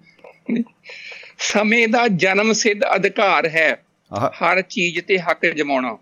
ਸਮੇਂ 1.43 1.89
ਦਾ 1.89 2.09
ਜਨਮ 2.09 2.53
ਸਿੱਧ 2.53 2.81
ਅਧਿਕਾਰ 2.97 3.49
ਹੈ। 3.49 3.85
ਹਰ 4.29 4.63
ਚੀਜ਼ 4.63 5.01
ਤੇ 5.01 5.19
ਹੱਕ 5.19 5.47
ਜਮਾਉਣਾ। 5.47 5.99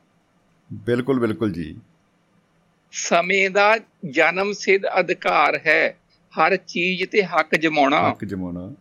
ਬਿਲਕੁਲ 0.72 1.20
ਬਿਲਕੁਲ 1.20 1.52
ਜੀ। 1.52 1.76
ਸਮੇਂ 2.92 3.50
ਦਾ 3.50 3.78
ਜਨਮ 4.10 4.52
ਸਿੱਧ 4.52 4.82
ਅਧਿਕਾਰ 5.00 5.60
ਹੈ। 5.66 5.96
ਹਰ 6.32 6.56
ਚੀਜ਼ 6.56 7.04
ਤੇ 7.04 7.22
ਹੱਕ 7.22 7.56
ਜਮਾਉਣਾ। 7.56 8.10
ਹੱਕ 8.10 8.24
ਜਮਾਉਣਾ। 8.24 8.74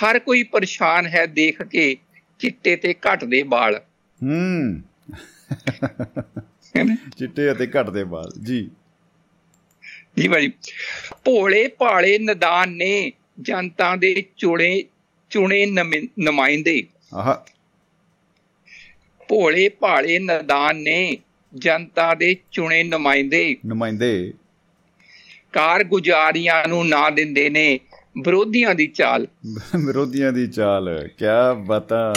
ਹਰ 0.00 0.18
ਕੋਈ 0.18 0.42
ਪਰੇਸ਼ਾਨ 0.42 1.06
ਹੈ 1.06 1.26
ਦੇਖ 1.26 1.62
ਕੇ 1.62 1.96
ਚਿੱਟੇ 2.38 2.76
ਤੇ 2.76 2.94
ਘਟਦੇ 2.94 3.42
ਵਾਲ 3.42 3.82
ਹੂੰ। 4.22 4.82
ਚਿੱਟੇ 7.18 7.52
ਅਤੇ 7.52 7.66
ਘਟਦੇ 7.66 8.02
ਵਾਲ 8.02 8.30
ਜੀ। 8.42 8.70
ਜੀ 10.18 10.28
ਭਾਜੀ 10.28 10.52
ਭੋਲੇ 11.24 11.68
ਭਾਲੇ 11.68 12.18
ਨਦਾਨ 12.18 12.70
ਨੇ 12.70 13.12
ਜਨਤਾ 13.40 13.96
ਦੇ 13.96 14.24
ਚੁਣੇ 14.36 14.84
ਚੁਣੇ 15.30 15.66
ਨਮਿ- 15.66 16.08
ਨੁਮਾਇੰਦੇ। 16.18 16.86
ਆਹਾ। 17.14 17.44
ਭੋਲੇ 19.28 19.68
ਭਾਲੇ 19.68 20.18
ਨਦਾਨ 20.18 20.76
ਨੇ 20.76 21.18
ਜਨਤਾ 21.54 22.14
ਦੇ 22.14 22.36
ਚੁਣੇ 22.52 22.82
ਨੁਮਾਇੰਦੇ। 22.82 23.56
ਨੁਮਾਇੰਦੇ। 23.66 24.34
ਕਾਰਗੁਜ਼ਾਰੀਆਂ 25.52 26.68
ਨੂੰ 26.68 26.88
ਨਾ 26.88 27.10
ਦਿੰਦੇ 27.10 27.50
ਨੇ 27.50 27.80
ਵਿਰੋਧੀਆਂ 28.24 28.74
ਦੀ 28.74 28.86
ਚਾਲ। 28.86 29.26
ਵਿਰੋਧੀਆਂ 29.86 30.32
ਦੀ 30.32 30.46
ਚਾਲ 30.46 31.08
ਕਿਆ 31.18 31.54
ਬਤਾ। 31.54 32.14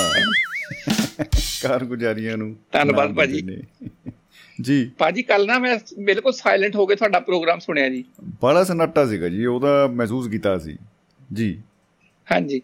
ਕਾਰਗੁਜ਼ਾਰੀਆਂ 1.62 2.38
ਨੂੰ 2.38 2.55
ਧੰਨਵਾਦ 2.72 3.13
ਭਾਜੀ। 3.13 3.63
ਜੀ। 4.62 4.91
ਭਾਜੀ 4.98 5.24
ਕੱਲ 5.24 5.48
ਨਾ 5.48 5.60
ਮੈਂ 5.60 5.79
ਬਿਲਕੁਲ 6.00 6.34
ਸਾਇਲੈਂਟ 6.34 6.75
ਹੋ 6.75 6.86
ਕੇ 6.86 6.96
ਤੁਹਾਡਾ 6.96 7.20
ਪ੍ਰੋਗਰਾਮ 7.20 7.60
ਸੁਣਿਆ 7.60 7.89
ਜੀ। 7.89 8.03
ਬੜਾ 8.41 8.63
ਸਨਾਟਾ 8.63 9.05
ਸੀਗਾ 9.05 9.27
ਜੀ 9.29 9.46
ਉਹਦਾ 9.46 9.88
ਮਹਿਸੂਸ 9.88 10.27
ਕੀਤਾ 10.27 10.58
ਸੀ। 10.58 10.77
ਜੀ। 11.34 11.62
ਹਾਂਜੀ। 12.32 12.62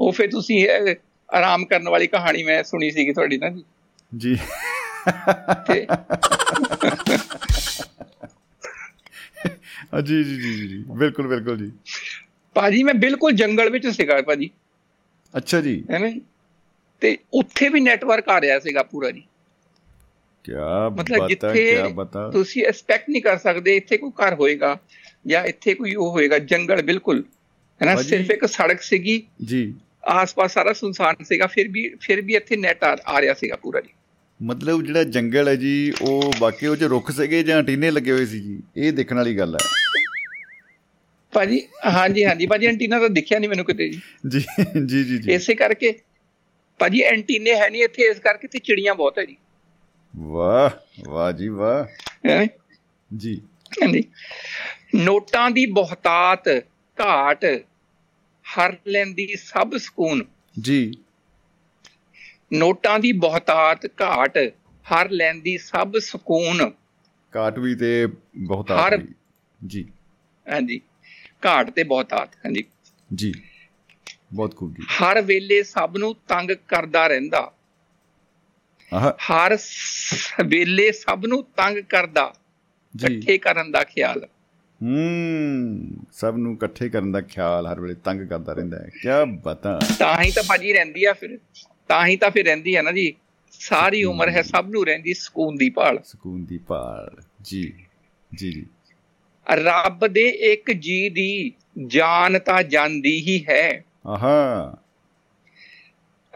ਉਹ 0.00 0.12
ਫਿਰ 0.12 0.30
ਤੁਸੀਂ 0.30 0.68
ਇਹ 0.68 0.94
ਆਰਾਮ 1.34 1.64
ਕਰਨ 1.64 1.88
ਵਾਲੀ 1.88 2.06
ਕਹਾਣੀ 2.06 2.42
ਮੈਂ 2.42 2.62
ਸੁਣੀ 2.62 2.90
ਸੀਗੀ 2.90 3.12
ਤੁਹਾਡੀ 3.12 3.38
ਨਾ 3.38 3.48
ਜੀ। 3.48 3.64
ਜੀ। 4.16 4.38
ਜੀ 10.04 10.24
ਜੀ 10.24 10.68
ਜੀ 10.68 10.84
ਬਿਲਕੁਲ 10.90 11.26
ਬਿਲਕੁਲ 11.26 11.58
ਜੀ। 11.58 11.72
ਭਾਜੀ 12.54 12.82
ਮੈਂ 12.82 12.94
ਬਿਲਕੁਲ 12.94 13.32
ਜੰਗਲ 13.32 13.70
ਵਿੱਚ 13.70 13.86
ਸੀਗਾ 13.86 14.22
ਭਾਜੀ। 14.22 14.50
ਅੱਛਾ 15.36 15.60
ਜੀ। 15.60 15.84
ਐਵੇਂ 15.90 16.20
ਤੇ 17.00 17.18
ਉੱਥੇ 17.34 17.68
ਵੀ 17.68 17.80
ਨੈਟਵਰਕ 17.80 18.28
ਆ 18.28 18.40
ਰਿਹਾ 18.40 18.58
ਸੀਗਾ 18.58 18.82
ਪੂਰਾ 18.82 19.10
ਜੀ। 19.10 19.22
ਕਿਆ 20.44 20.88
ਮਤਲਬ 20.88 21.16
ਬਤਾ 21.16 21.28
ਜਿੱਥੇ 21.28 21.82
ਤੁਸੀਂ 22.32 22.64
ਐਕਸਪੈਕਟ 22.64 23.10
ਨਹੀਂ 23.10 23.22
ਕਰ 23.22 23.38
ਸਕਦੇ 23.38 23.76
ਇੱਥੇ 23.76 23.96
ਕੋਈ 23.96 24.10
ਘਰ 24.10 24.34
ਹੋਏਗਾ 24.34 24.78
ਜਾਂ 25.26 25.44
ਇੱਥੇ 25.44 25.74
ਕੋਈ 25.74 25.94
ਉਹ 25.94 26.10
ਹੋਏਗਾ 26.10 26.38
ਜੰਗਲ 26.38 26.82
ਬਿਲਕੁਲ। 26.82 27.24
ਹੈ 27.82 27.94
ਨਾ? 27.94 28.02
ਸਿਰਫ 28.02 28.30
ਇੱਕ 28.30 28.46
ਸੜਕ 28.46 28.82
ਸੀਗੀ। 28.82 29.26
ਜੀ। 29.44 29.74
ਆਸ-ਪਾਸ 30.04 30.54
ਸਾਰਾ 30.54 30.72
ਸੁਨਸਾਨ 30.72 31.24
ਸੀਗਾ 31.24 31.46
ਫਿਰ 31.46 31.68
ਵੀ 31.68 31.94
ਫਿਰ 32.00 32.20
ਵੀ 32.20 32.34
ਇੱਥੇ 32.34 32.56
ਨੈਟ 32.56 32.84
ਆ 32.84 33.20
ਰਿਹਾ 33.20 33.34
ਸੀਗਾ 33.34 33.56
ਪੂਰਾ 33.56 33.80
ਜੀ। 33.80 33.88
ਮਤਲਬ 34.42 34.82
ਜਿਹੜਾ 34.82 35.04
ਜੰਗਲ 35.04 35.48
ਹੈ 35.48 35.54
ਜੀ 35.56 35.92
ਉਹ 36.02 36.32
ਬਾਕੀ 36.40 36.66
ਉਹ 36.66 36.76
ਚ 36.76 36.82
ਰੁੱਖ 36.82 37.10
ਸੀਗੇ 37.10 37.42
ਜਾਂ 37.42 37.62
ਟੀਨੇ 37.62 37.90
ਲੱਗੇ 37.90 38.12
ਹੋਏ 38.12 38.26
ਸੀ 38.26 38.40
ਜੀ? 38.40 38.62
ਇਹ 38.76 38.92
ਦੇਖਣ 38.92 39.16
ਵਾਲੀ 39.16 39.38
ਗੱਲ 39.38 39.54
ਹੈ। 39.54 39.66
ਭਾਜੀ 41.32 41.62
ਹਾਂਜੀ 41.86 42.24
ਹਾਂਜੀ। 42.24 42.46
ਭਾਜੀ 42.46 42.66
ਐਂਟੀਨਾ 42.66 42.98
ਤਾਂ 42.98 43.08
ਦਿਖਿਆ 43.08 43.38
ਨਹੀਂ 43.38 43.48
ਮੈਨੂੰ 43.48 43.64
ਕਿਤੇ 43.64 43.88
ਜੀ। 43.88 44.00
ਜੀ 44.28 44.40
ਜੀ 44.86 45.04
ਜੀ 45.04 45.18
ਜੀ। 45.18 45.32
ਇਸੇ 45.32 45.54
ਕਰਕੇ 45.54 45.98
ਭਾਜੀ 46.78 47.00
ਐਂਟੀਨੇ 47.00 47.54
ਹੈ 47.54 47.70
ਨਹੀਂ 47.70 47.84
ਇੱਥੇ 47.84 48.02
ਇਸ 48.02 48.18
ਕਰਕੇ 48.18 48.48
ਤੇ 48.48 48.58
ਚਿੜੀਆਂ 48.58 48.94
ਬਹੁਤ 48.94 49.18
ਹੈ 49.18 49.24
ਜੀ। 49.24 49.36
ਵਾਹ 50.16 50.70
ਵਾਹ 51.10 51.32
ਜੀ 51.32 51.48
ਵਾਹ? 51.48 51.84
ਜੀ। 53.16 53.42
ਹਾਂਜੀ। 53.82 54.04
ਨੋਟਾਂ 54.94 55.50
ਦੀ 55.50 55.66
ਬਹੁਤਾਤ 55.66 56.48
ਘਾਟ 57.00 57.44
ਹਰ 58.42 58.76
ਲੈਂਦੀ 58.86 59.34
ਸਭ 59.36 59.76
ਸਕੂਨ। 59.76 60.24
ਜੀ। 60.60 60.92
ਨੋਟਾਂ 62.52 62.98
ਦੀ 62.98 63.12
ਬਹੁਤਾਤ 63.12 63.86
ਘਾਟ 63.86 64.38
ਹਰ 64.84 65.10
ਲੈਂਦੀ 65.10 65.58
ਸਭ 65.58 65.96
ਸਕੂਨ। 65.98 66.72
ਕਾਟ 67.32 67.58
ਵੀ 67.58 67.74
ਤੇ 67.74 68.08
ਬਹੁਤ 68.36 68.70
ਆ 68.70 68.86
ਹਰ- 68.86 68.96
ਗਈ। 68.96 69.12
ਜੀ। 69.66 69.88
ਹਾਂਜੀ। 70.52 70.80
ਘਾਟ 71.46 71.70
ਤੇ 71.70 71.82
ਬਹੁਤਾਤ 71.82 72.34
ਹਾਂਜੀ। 72.34 72.64
ਜੀ। 73.14 73.32
ਬਹੁਤ 74.32 74.56
ਖੂਬ 74.56 74.74
ਜੀ। 74.74 74.82
ਹਰ 74.82 75.22
ਵੇਲੇ 75.22 75.62
ਸਭ 75.62 75.94
ਨੂੰ 75.98 76.14
ਤੰਗ 76.28 76.50
ਕਰਦਾ 76.50 77.06
ਰਹਿੰਦਾ। 77.06 77.52
ਹਰ 79.10 79.58
ਵੇਲੇ 80.44 80.92
ਸਭ 80.92 81.22
ਨੂੰ 81.26 81.44
ਤੰਗ 81.44 81.78
ਕਰਦਾ। 81.78 82.34
ਜੀ। 82.96 83.14
ਇਕੱਠੇ 83.14 83.38
ਕਰਨ 83.38 83.70
ਦਾ 83.70 83.84
ਖਿਆਲ। 83.84 84.28
ਹੂੰ 84.82 85.88
ਸਭ 86.12 86.34
ਨੂੰ 86.36 86.54
ਇਕੱਠੇ 86.54 86.88
ਕਰਨ 86.88 87.12
ਦਾ 87.12 87.20
ਖਿਆਲ 87.20 87.66
ਹਰ 87.66 87.80
ਵੇਲੇ 87.80 87.94
ਤੰਗ 87.94 88.28
ਕਰਦਾ 88.28 88.52
ਰਹਿੰਦਾ 88.52 88.78
ਹੈ। 88.78 88.88
ਕੀ 88.88 89.32
ਬਤਾ। 89.44 89.80
ਤਾਂ 89.98 90.22
ਹੀ 90.22 90.30
ਤਾਂ 90.30 90.42
ਭਾਜੀ 90.42 90.72
ਰਹਿੰਦੀ 90.72 91.04
ਆ 91.04 91.12
ਫਿਰ। 91.12 91.38
ਤਾਂ 91.88 92.06
ਹੀ 92.06 92.16
ਤਾਂ 92.16 92.30
ਫਿਰ 92.30 92.44
ਰਹਿੰਦੀ 92.44 92.74
ਆ 92.74 92.82
ਨਾ 92.82 92.92
ਜੀ। 92.92 93.14
ਸਾਰੀ 93.50 94.04
ਉਮਰ 94.04 94.30
ਹੈ 94.30 94.42
ਸਭ 94.42 94.66
ਨੂੰ 94.68 94.86
ਰਹਿੰਦੀ 94.86 95.14
ਸਕੂਨ 95.14 95.56
ਦੀ 95.56 95.70
ਭਾਲ। 95.70 95.98
ਸਕੂਨ 96.04 96.44
ਦੀ 96.44 96.58
ਭਾਲ 96.58 97.22
ਜੀ 97.42 97.72
ਜੀ 98.34 98.52
ਜੀ। 98.52 98.66
ਰੱਬ 99.54 100.06
ਦੇ 100.06 100.28
ਇੱਕ 100.28 100.72
ਜੀ 100.72 101.08
ਦੀ 101.08 101.52
ਜਾਨ 101.86 102.38
ਤਾਂ 102.38 102.62
ਜਾਂਦੀ 102.62 103.20
ਹੀ 103.20 103.44
ਹੈ। 103.48 103.84
ਆਹਾ। 104.06 104.74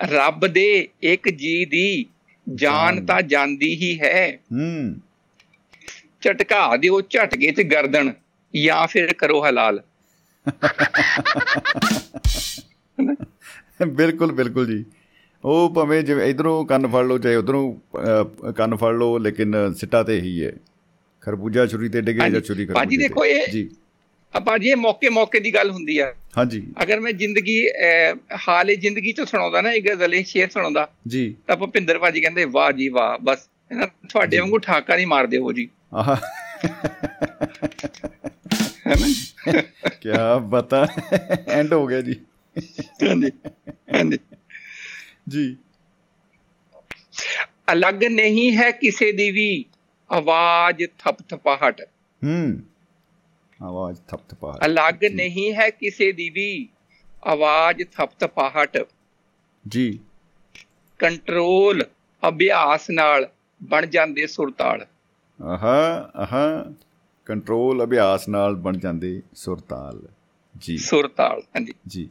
ਰੱਬ 0.04 0.47
ਦੇ 0.47 0.88
ਇੱਕ 1.02 1.28
ਜੀ 1.28 1.64
ਦੀ 1.64 2.07
ਜਾਨ। 2.54 3.07
ਤਾਂ 3.07 3.23
ਜਾਂਦੀ 3.23 3.75
ਹੀ 3.75 4.00
ਹੈ। 4.00 4.38
ਹੂੰ। 4.52 4.97
ਝਟਕਾ 6.21 6.76
ਦਿਓ 6.76 7.00
ਝਟਕੇ 7.00 7.52
ਤੇ 7.52 7.64
ਗਰਦਨ। 7.64 8.12
ਜਾਂ 8.57 8.87
ਫਿਰ 8.87 9.14
ਕਰੋ 9.14 9.49
ਹਲਾਲ। 9.49 9.83
ਬਿਲਕੁਲ 13.88 14.33
ਬਿਲਕੁਲ 14.33 14.67
ਜੀ। 14.67 14.85
ਉਹ 15.45 15.75
ਭਾਵੇਂ 15.75 16.02
ਜਿਵੇਂ 16.02 16.26
ਇਧਰੋਂ 16.26 16.67
ਕੰਨ 16.67 16.87
ਫੜ 16.87 17.05
ਲਓ 17.05 17.19
ਚਾਹੇ 17.19 17.37
ਉਧਰੋਂ 17.37 17.75
ਕੰਨ 18.52 18.76
ਫੜ 18.76 18.95
ਲਓ 18.95 19.19
ਲੇਕਿਨ 19.19 19.75
ਸਿੱਟਾ 19.75 20.02
ਤੇ 20.02 20.19
ਇਹੀ 20.19 20.45
ਹੈ। 20.45 20.52
ਖਰਬੂਜਾ 21.21 21.67
ਛੁਰੀ 21.67 21.88
ਤੇ 21.88 22.00
ਡਿੱਗੇ 22.00 22.31
ਜਾਂ। 22.31 22.40
ਛੁਰੀ 22.40 22.64
ਭਾਜੀ 22.64 22.75
ਖਰਬੂਜੇ 22.75 22.97
ਦੇਖੋ 22.97 23.23
ਤੇ। 23.23 23.31
ਇਹ- 23.31 23.50
ਜੀ। 23.50 23.71
ਆਪਾਂ 24.35 24.59
ਜੀ 24.59 24.75
ਮੌਕੇ 24.75 25.09
ਮੌਕੇ 25.09 25.40
ਦੀ 25.40 25.55
ਗੱਲ 25.55 25.71
ਹੁੰਦੀ 25.71 25.99
ਆ। 25.99 26.14
ਹਾਂਜੀ। 26.38 26.67
ਅਗਰ 26.83 27.00
ਮੈਂ 27.00 27.12
ਜ਼ਿੰਦਗੀ 27.12 27.69
ਹਾਲੇ 28.49 28.76
ਜ਼ਿੰਦਗੀ 28.76 29.12
ਚ 29.12 29.21
ਸੁਣਾਉਂਦਾ 29.21 29.61
ਨਾ 29.61 29.73
ਇਹ 29.73 29.83
ਗਜ਼ਲ 29.83 30.14
ਇਹ 30.14 30.25
ਸ਼ੇਰ 30.25 30.50
ਸੁਣਾਉਂਦਾ 30.50 30.90
ਜੀ। 31.09 31.37
ਤਾਂ 31.47 31.57
ਭੁਪਿੰਦਰ 31.57 31.99
ਭਾਜੀ 31.99 32.21
ਕਹਿੰਦੇ 32.21 32.45
ਵਾਹ 32.45 32.73
ਜੀ 32.73 32.88
ਵਾਹ 32.88 33.19
ਬਸ 33.19 33.49
ਤੁਹਾਡੇ 34.09 34.38
ਵਾਂਗੂ 34.38 34.59
ਠਾਕਾ 34.59 34.97
ਨਹੀਂ 34.97 35.07
ਮਾਰਦੇ 35.07 35.38
ਹੋ 35.38 35.52
ਜੀ। 35.52 35.69
ਆਹਾ। 35.95 36.21
ਹੈ 37.42 38.95
ਨਾ 38.95 39.52
ਕੀ 39.90 40.09
ਬਤਾ। 40.49 40.87
ਐਂਡ 41.49 41.73
ਹੋ 41.73 41.87
ਗਿਆ 41.87 42.00
ਜੀ। 42.00 42.21
ਹਾਂਜੀ 43.09 43.30
ਹਾਂਜੀ। 43.95 44.18
ਜੀ। 45.28 45.57
ਅਲੱਗ 47.73 48.04
ਨਹੀਂ 48.04 48.57
ਹੈ 48.57 48.71
ਕਿਸੇ 48.71 49.12
ਦੀ 49.12 49.30
ਵੀ 49.30 49.64
ਆਵਾਜ਼ 50.12 50.85
ਥਪਥਪਾਹਟ। 50.99 51.80
ਹੂੰ। 52.25 52.62
ਆਵਾਜ਼ 53.62 54.00
ਥਪ 54.09 54.28
ਥਪਾ 54.28 54.59
ਅਲੱਗ 54.64 55.04
ਨਹੀਂ 55.04 55.54
ਹੈ 55.54 55.71
ਕਿਸੇ 55.71 56.12
ਦੀ 56.12 56.30
ਵੀ 56.30 56.68
ਆਵਾਜ਼ 57.25 57.83
ਥਪਥਪਾਹਟ। 57.92 58.87
ਜੀ। 59.68 60.00
ਕੰਟਰੋਲ 60.99 61.85
ਅਭਿਆਸ 62.28 62.90
ਨਾਲ 62.90 63.28
ਬਣ 63.62 63.87
ਜਾਂਦੇ 63.87 64.26
ਸੁਰਤਾਲ। 64.26 64.87
ਆਹਾ 65.45 66.11
ਆਹਾ। 66.14 66.73
ਕੰਟਰੋਲ 67.28 67.85
ਅਭਿਆਸ 67.85 68.28
ਨਾਲ 68.28 68.54
ਬਣ 68.54 68.76
ਜਾਂਦੇ 68.76 69.23
ਸੁਰਤਾਲ। 69.35 70.08
ਜੀ। 70.58 70.78
ਸੁਰਤਾਲ 70.78 71.40
ਹਾਂਜੀ। 71.40 71.73
ਜੀ। 71.87 72.08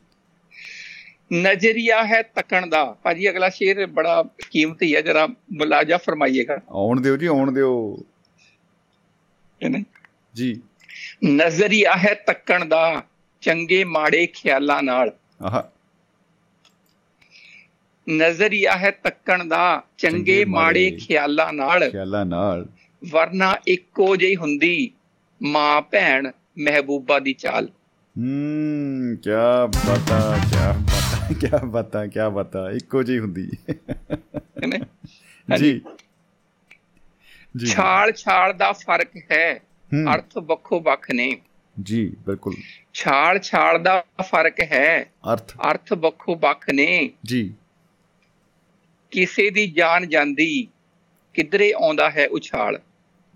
ਨਜ਼ਰੀਆ 1.34 2.06
ਹੈ 2.06 2.22
ਤੱਕਣ 2.22 2.68
ਦਾ। 2.68 2.98
ਭਾਜੀ 3.04 3.30
ਅਗਲਾ 3.30 3.50
ਸ਼ੇਰ 3.50 3.86
ਬੜਾ 3.86 4.24
ਕੀਮਤੀ 4.52 4.96
ਹੈ 4.96 5.02
ਜਰਾ 5.02 5.28
ਮੁਲਾਜਾ 5.28 5.98
ਫਰਮਾਈਏਗਾ। 5.98 6.60
ਆਉਣ 6.70 7.02
ਦਿਓ 7.02 7.18
ਜੀ 7.18 7.26
ਆਉਣ 7.26 7.52
ਦਿਓ? 7.52 7.98
ਜੀ। 10.36 10.62
ਨਜ਼ਰੀਆ 11.26 11.94
ਹੈ 11.96 12.14
ਤੱਕਣ 12.14 12.66
ਦਾ 12.66 13.04
ਚੰਗੇ 13.42 13.84
ਮਾੜੇ 13.84 14.28
ਖਿਆਲਾਂ 14.28 14.84
ਨਾਲ। 14.84 15.12
ਆਹਾ। 15.44 15.72
ਨਜ਼ਰੀਆ 18.10 18.78
ਹੈ 18.78 18.92
ਤੱਕਣ 18.92 19.46
ਦਾ 19.46 19.84
ਚੰਗੇ 19.98 20.46
ਮਾੜੇ 20.46 20.92
ਖਿਆਲਾਂ 20.92 21.54
ਨਾਲ। 21.54 21.92
ਖਿਆਲਾਂ 21.92 22.26
ਨਾਲ। 22.26 22.68
ਵਰਨਾ 23.12 23.58
ਇੱਕੋ 23.68 24.16
ਜਿਹੀ 24.16 24.36
ਹੁੰਦੀ। 24.36 24.92
ਮਾਂ 25.44 25.82
ਭੈਣ 25.82 26.32
ਮਹਿਬੂਬਾ 26.60 27.20
ਦੀ 27.20 27.34
ਚਾਲ। 27.34 27.70
ਹੂੰ 28.18 29.18
ਕੀ 29.18 29.30
ਬਤਾ 29.68 30.38
ਕੀ 30.38 30.84
ਬਤਾ 30.84 31.34
ਕੀ 31.40 31.68
ਬਤਾ 31.68 32.08
ਕੀ 32.08 32.20
ਬਤਾ 32.34 32.72
ਇੱਕੋ 32.72 33.04
ਜੀ 33.04 33.20
ਹੁੰਦੀ। 33.20 33.52
ਜੀ। 35.58 35.82
ਜੀ। 37.58 37.68
ਛਾਲ 37.68 38.12
ਛਾਲ 38.12 38.54
ਦਾ 38.54 38.72
ਫ਼ਰਕ 38.72 39.32
ਹੈ। 39.32 39.60
ਹੂੰ, 39.94 40.16
ਅਰਥ 40.16 40.38
ਵੱਖੋ 40.38 40.80
ਵੱਖ 40.80 41.12
ਨੇ। 41.12 41.42
ਜੀ 41.84 42.16
ਬਿਲਕੁਲ। 42.26 42.54
ਛਾਲ 42.94 43.40
ਛਾਲ 43.40 43.84
ਦਾ 43.84 44.04
ਫ਼ਰਕ 44.22 44.60
ਹੈ। 44.60 45.04
ਅਰਥ। 45.34 45.56
ਅਰਥ 45.72 45.94
ਵੱਖੋ 45.94 46.36
ਵੱਖ 46.36 46.70
ਨੇ। 46.70 47.10
ਜੀ। 47.26 47.54
ਕਿਸੇ 49.12 49.50
ਦੀ 49.50 49.68
ਜਾਨ 49.68 50.08
ਜਾਂਦੀ। 50.08 50.68
ਕਿਧਰੇ 51.34 51.72
ਆਉਂਦਾ 51.72 52.10
ਹੈ 52.10 52.28
ਉਛਾਲ? 52.28 52.80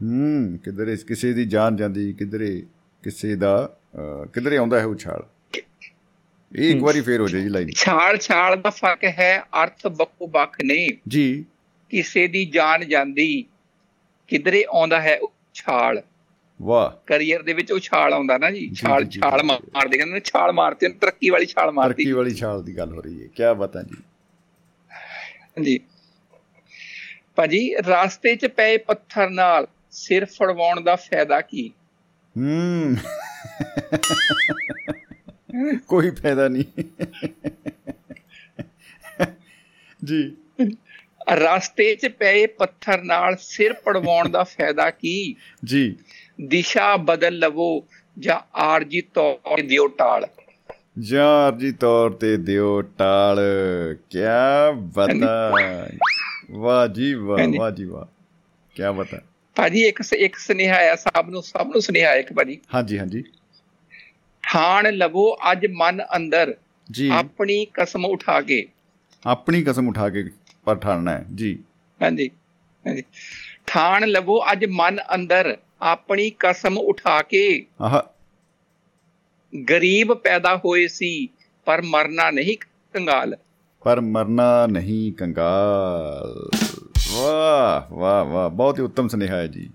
ਹੂੰ 0.02 0.58
ਕਿਧਰੇ 0.64 0.96
ਕਿਸੇ 1.08 1.32
ਦੀ 1.34 1.46
ਜਾਨ 1.46 1.76
ਜਾਂਦੀ 1.76 2.12
ਕਿਧਰੇ 2.14 2.50
ਕਿਸੇ 3.04 3.36
ਦਾ 3.36 3.54
ਕਿਧਰੇ 4.34 4.58
ਆਉਂਦਾ 4.58 4.80
ਹੈ 4.80 4.86
ਉਛਾਲ 4.86 5.24
ਇਹ 6.52 6.70
ਇੱਕ 6.72 6.82
ਵਾਰੀ 6.84 7.02
ਫੇਰ 7.02 7.20
ਹੋ 7.22 7.28
ਜਾਏ 7.28 7.42
ਜੀ 7.42 7.50
ਲਾਈਨ। 7.50 7.70
ਛਾਲ 7.76 8.18
ਛਾਲ 8.18 8.56
ਦਾ 8.62 8.70
ਫ਼ਰਕ 8.70 9.04
ਹੈ 9.20 9.38
ਅਰਥ 9.64 9.86
ਵੱਖੋ 9.88 10.28
ਵੱਖ 10.28 10.58
ਨੇ 10.64 10.88
ਜੀ। 11.08 11.46
ਕਿਸੇ 11.92 12.26
ਦੀ 12.28 12.46
ਜਾਨ 12.46 12.88
ਜਾਂਦੀ 12.88 13.46
ਕਿਧਰੇ 14.30 14.64
ਆਉਂਦਾ 14.70 15.02
ਹੈ 15.02 15.18
ਉਛਾਲ 15.20 16.02
ਵਾਹ। 16.60 16.90
ਕਰੀਅਰ 17.08 17.42
ਦੇ 17.42 17.54
ਵਿੱਚ 17.54 17.72
ਉਛਾਲ 17.72 18.14
ਆਉਂਦਾ 18.14 18.38
ਨਾ 18.38 18.50
ਜੀ 18.52 18.70
ਛਾਲ 18.76 19.06
ਛਾਲ। 19.10 19.44
ਮਾਰਦੇ 19.44 19.98
ਕਹਿੰਦੇ 19.98 20.14
ਨੇ 20.14 20.20
ਛਾਲ 20.24 20.52
ਮਾਰਤੀ 20.52 20.86
ਉਹਨੇ 20.86 20.98
ਤਰੱਕੀ 21.02 21.30
ਵਾਲੀ 21.30 21.46
ਛਾਲ 21.46 21.72
ਮਾਰਤੀ 21.72 21.94
ਤਰੱਕੀ 21.94 22.12
ਵਾਲੀ 22.12 22.34
ਛਾਲ 22.36 22.64
ਦੀ 22.64 22.78
ਗੱਲ 22.78 22.94
ਹੋ 22.94 23.02
ਰਹੀ 23.02 23.22
ਹੈ 23.24 23.28
ਕੀ 23.36 23.54
ਬਤਾ 23.60 23.82
ਜੀ। 23.84 24.02
ਜੀ 25.64 25.80
ਭਾਜੀ 27.36 27.70
ਰਾਸਤੇ 27.88 28.36
'ਚ 28.36 28.46
ਪਏ 28.48 28.78
ਪੱਥਰ 28.78 29.30
ਨਾਲ 29.30 29.68
ਸਿਰ 29.92 30.26
ਫੜਵਾਉਣ 30.26 30.82
ਦਾ 30.82 30.96
ਫਾਇਦਾ 30.96 31.42
ਕੀ? 31.42 31.72
ਹੂੰ। 32.38 32.96
ਕੋਈ 35.88 36.10
ਫਾਇਦਾ 36.10 36.48
ਨਹੀਂ। 36.48 36.84
ਜੀ। 40.04 40.38
ਰਾਸਤੇ 41.40 41.96
'ਚ 41.96 42.08
ਪਏ 42.08 42.46
ਪੱਥਰ 42.46 43.02
ਨਾਲ 43.02 43.36
ਸਿਰ 43.40 43.74
ਪੜਵਾਉਣ 43.74 44.30
ਦਾ 44.30 44.44
ਫਾਇਦਾ 44.44 44.90
ਕੀ? 44.90 45.36
ਜੀ। 45.66 45.96
ਦਿਸ਼ਾ 46.42 46.96
ਬਦਲ 46.98 47.34
ਲਵੋ 47.34 47.88
ਜਾਂ 48.20 48.40
ਆਰਜੀ 48.56 49.02
ਤੌਰ 49.02 49.58
ਤੇ 49.58 49.62
ਦਿਓ 49.62 49.88
ਟਾਲ। 49.88 50.28
ਜੀ 51.58 51.72
ਤੌਰ 51.72 52.12
ਤੇ 52.12 52.38
ਦਿਓ 52.38 52.82
ਟਾਲ। 52.82 53.40
ਕੀ 54.10 54.20
ਬਤਾ 54.76 55.54
ਵਾਹ 56.52 56.88
ਜੀ 56.88 57.14
ਵਾਹ। 57.14 57.48
ਵਾਹ 57.58 57.72
ਜੀ 57.72 57.86
ਵਾਹ। 57.86 58.06
ਕੀ 58.76 58.98
ਬਤਾ 58.98 59.18
ਭਾਜੀ 59.56 59.82
ਇੱਕ 59.82 60.02
ਇੱਕ 60.14 60.36
ਸੁਨੇਹਾ 60.38 60.76
ਆਇਆ 60.76 60.96
ਸਭ 60.96 61.30
ਨੂੰ 61.30 61.44
ਸਭ 61.44 61.68
ਨੂੰ 61.68 61.82
ਸੁਨੇਹਾ 61.82 62.10
ਆਇਆ 62.10 62.20
ਇੱਕ 62.20 62.34
ਭਾਜੀ 62.34 62.60
ਹਾਂਜੀ 62.74 63.00
ਹਾਂਜੀ। 63.00 63.24
ਠਾਣ 64.44 64.94
ਲਵੋ 64.94 65.38
ਅੱਜ 65.52 65.66
ਮਨ 65.72 66.04
ਅੰਦਰ। 66.16 66.56
ਜੀ। 66.92 67.10
ਆਪਣੀ 67.10 67.68
ਕਸਮ 67.74 68.06
ਉਠਾ 68.06 68.42
ਕੇ। 68.42 68.68
ਆਪਣੀ 69.26 69.64
ਕਸਮ 69.64 69.88
ਉਠਾ 69.88 70.10
ਕੇ 70.10 70.24
ਪਰ 70.66 70.76
ਠਾਣਨਾ 70.76 71.12
ਹੈ 71.12 71.26
ਜੀ। 71.36 71.60
ਹਾਂਜੀ 72.02 72.32
ਹਾਂਜੀ। 72.88 73.04
ਠਾਣ 73.68 74.08
ਲਵੋ 74.08 74.42
ਅੱਜ 74.52 74.66
ਮਨ 74.66 75.00
ਅੰਦਰ। 75.16 75.58
ਆਪਣੀ 75.82 76.32
ਕਸਮ 76.40 76.78
ਉਠਾ 76.78 77.22
ਕੇ। 77.22 77.66
ਆਹ। 77.82 78.02
ਗਰੀਬ 79.70 80.14
ਪੈਦਾ 80.14 80.58
ਹੋਏ 80.58 80.88
ਸੀ 80.88 81.30
ਪਰ 81.66 81.82
ਮਰਨਾ 81.82 82.32
ਨਹੀਂ 82.32 82.58
ਕੰਗਾਲ। 82.94 83.38
ਪਰ 83.82 84.02
ਮਰਨਾ 84.02 84.68
ਨਹੀਂ 84.68 85.14
ਕੰਗਾਲ। 85.14 86.52
ਵਾਹ 87.12 87.94
ਵਾਹ 87.94 88.26
ਵਾਹ 88.26 88.50
ਬਹੁਤ 88.50 88.80
ਹੀ 88.80 88.84
ਉੱਤਮ 88.84 89.08
ਸੁਨੇਹਾ 89.08 89.38
ਹੈ 89.38 89.48
ਜੀ। 89.48 89.70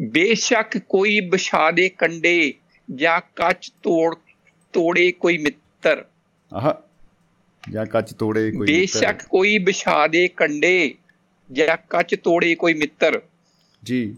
ਬੇਸ਼ੱਕ 0.00 0.78
ਕੋਈ 0.78 1.20
ਵਿਛਾ 1.20 1.70
ਦੇ 1.70 1.88
ਕੰਡੇ 1.88 2.54
ਜਾਂ 2.94 3.20
ਕੱਚ 3.36 3.70
ਤੋੜ 3.82 4.14
ਤੋੜੇ 4.72 5.12
ਕੋਈ 5.12 5.38
ਮਿੱਤਰ। 5.38 6.04
ਆਹ 6.54 6.72
ਜਾਂ 7.70 7.86
ਕੱਚ 7.86 8.12
ਤੋੜੇ 8.12 8.50
ਕੋਈ 8.50 8.66
ਬੇਸ਼ੱਕ 8.66 9.22
ਕੋਈ 9.22 9.58
ਵਿਛਾ 9.58 10.06
ਦੇ 10.06 10.28
ਕੰਡੇ 10.28 10.94
ਜਾਂ 11.52 11.76
ਕੱਚ 11.90 12.14
ਤੋੜੇ 12.14 12.54
ਕੋਈ 12.54 12.74
ਮਿੱਤਰ। 12.74 13.22
ਜੀ। 13.82 14.16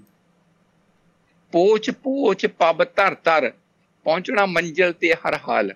ਪੋਚ 1.53 1.91
ਪੋਚ 1.91 2.47
ਪੱਬ 2.47 2.85
ਧਰ 2.85 3.15
ਧਰ 3.15 3.53
ਪਹੁੰਚਣਾ 4.05 4.47
ਮੰਜ਼ਿਲ 4.47 4.93
ਤੇ 4.93 5.15
ਹਰ 5.15 5.39
ਹਾਲ। 5.49 5.75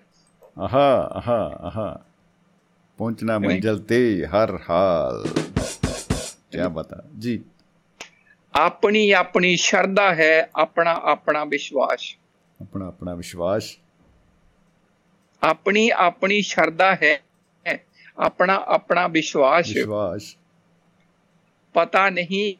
ਆਹਾ 0.58 1.12
ਆਹਾ 1.16 1.58
ਆਹਾ। 1.62 2.04
ਪਹੁੰਚਣਾ 2.98 3.38
ਮੰਜ਼ਿਲ 3.38 3.78
ਤੇ 3.78 4.26
ਹਰ 4.26 4.58
ਹਾਲ। 4.70 5.26
ਕੀ 6.52 6.58
ਬਤਾ 6.72 7.02
ਜੀ। 7.18 7.44
ਆਪਣੀ 8.54 9.10
ਆਪਣੀ 9.10 9.56
ਸ਼ਰਧਾ 9.56 10.14
ਹੈ 10.14 10.50
ਆਪਣਾ 10.56 11.00
ਆਪਣਾ 11.04 11.44
ਵਿਸ਼ਵਾਸ। 11.44 12.16
ਆਪਣਾ 12.60 12.86
ਆਪਣਾ 12.86 13.14
ਵਿਸ਼ਵਾਸ। 13.14 13.76
ਆਪਣੀ 15.42 15.90
ਆਪਣੀ 15.90 16.42
ਸ਼ਰਧਾ 16.42 16.94
ਹੈ 16.94 17.22
ਆਪਣਾ 18.18 18.54
ਆਪਣਾ 18.54 19.08
ਵਿਸ਼ਵਾਸ। 19.08 19.68
ਵਿਸ਼ਵਾਸ। 19.68 20.36
ਪਤਾ 21.74 22.10
ਨਹੀਂ 22.10 22.54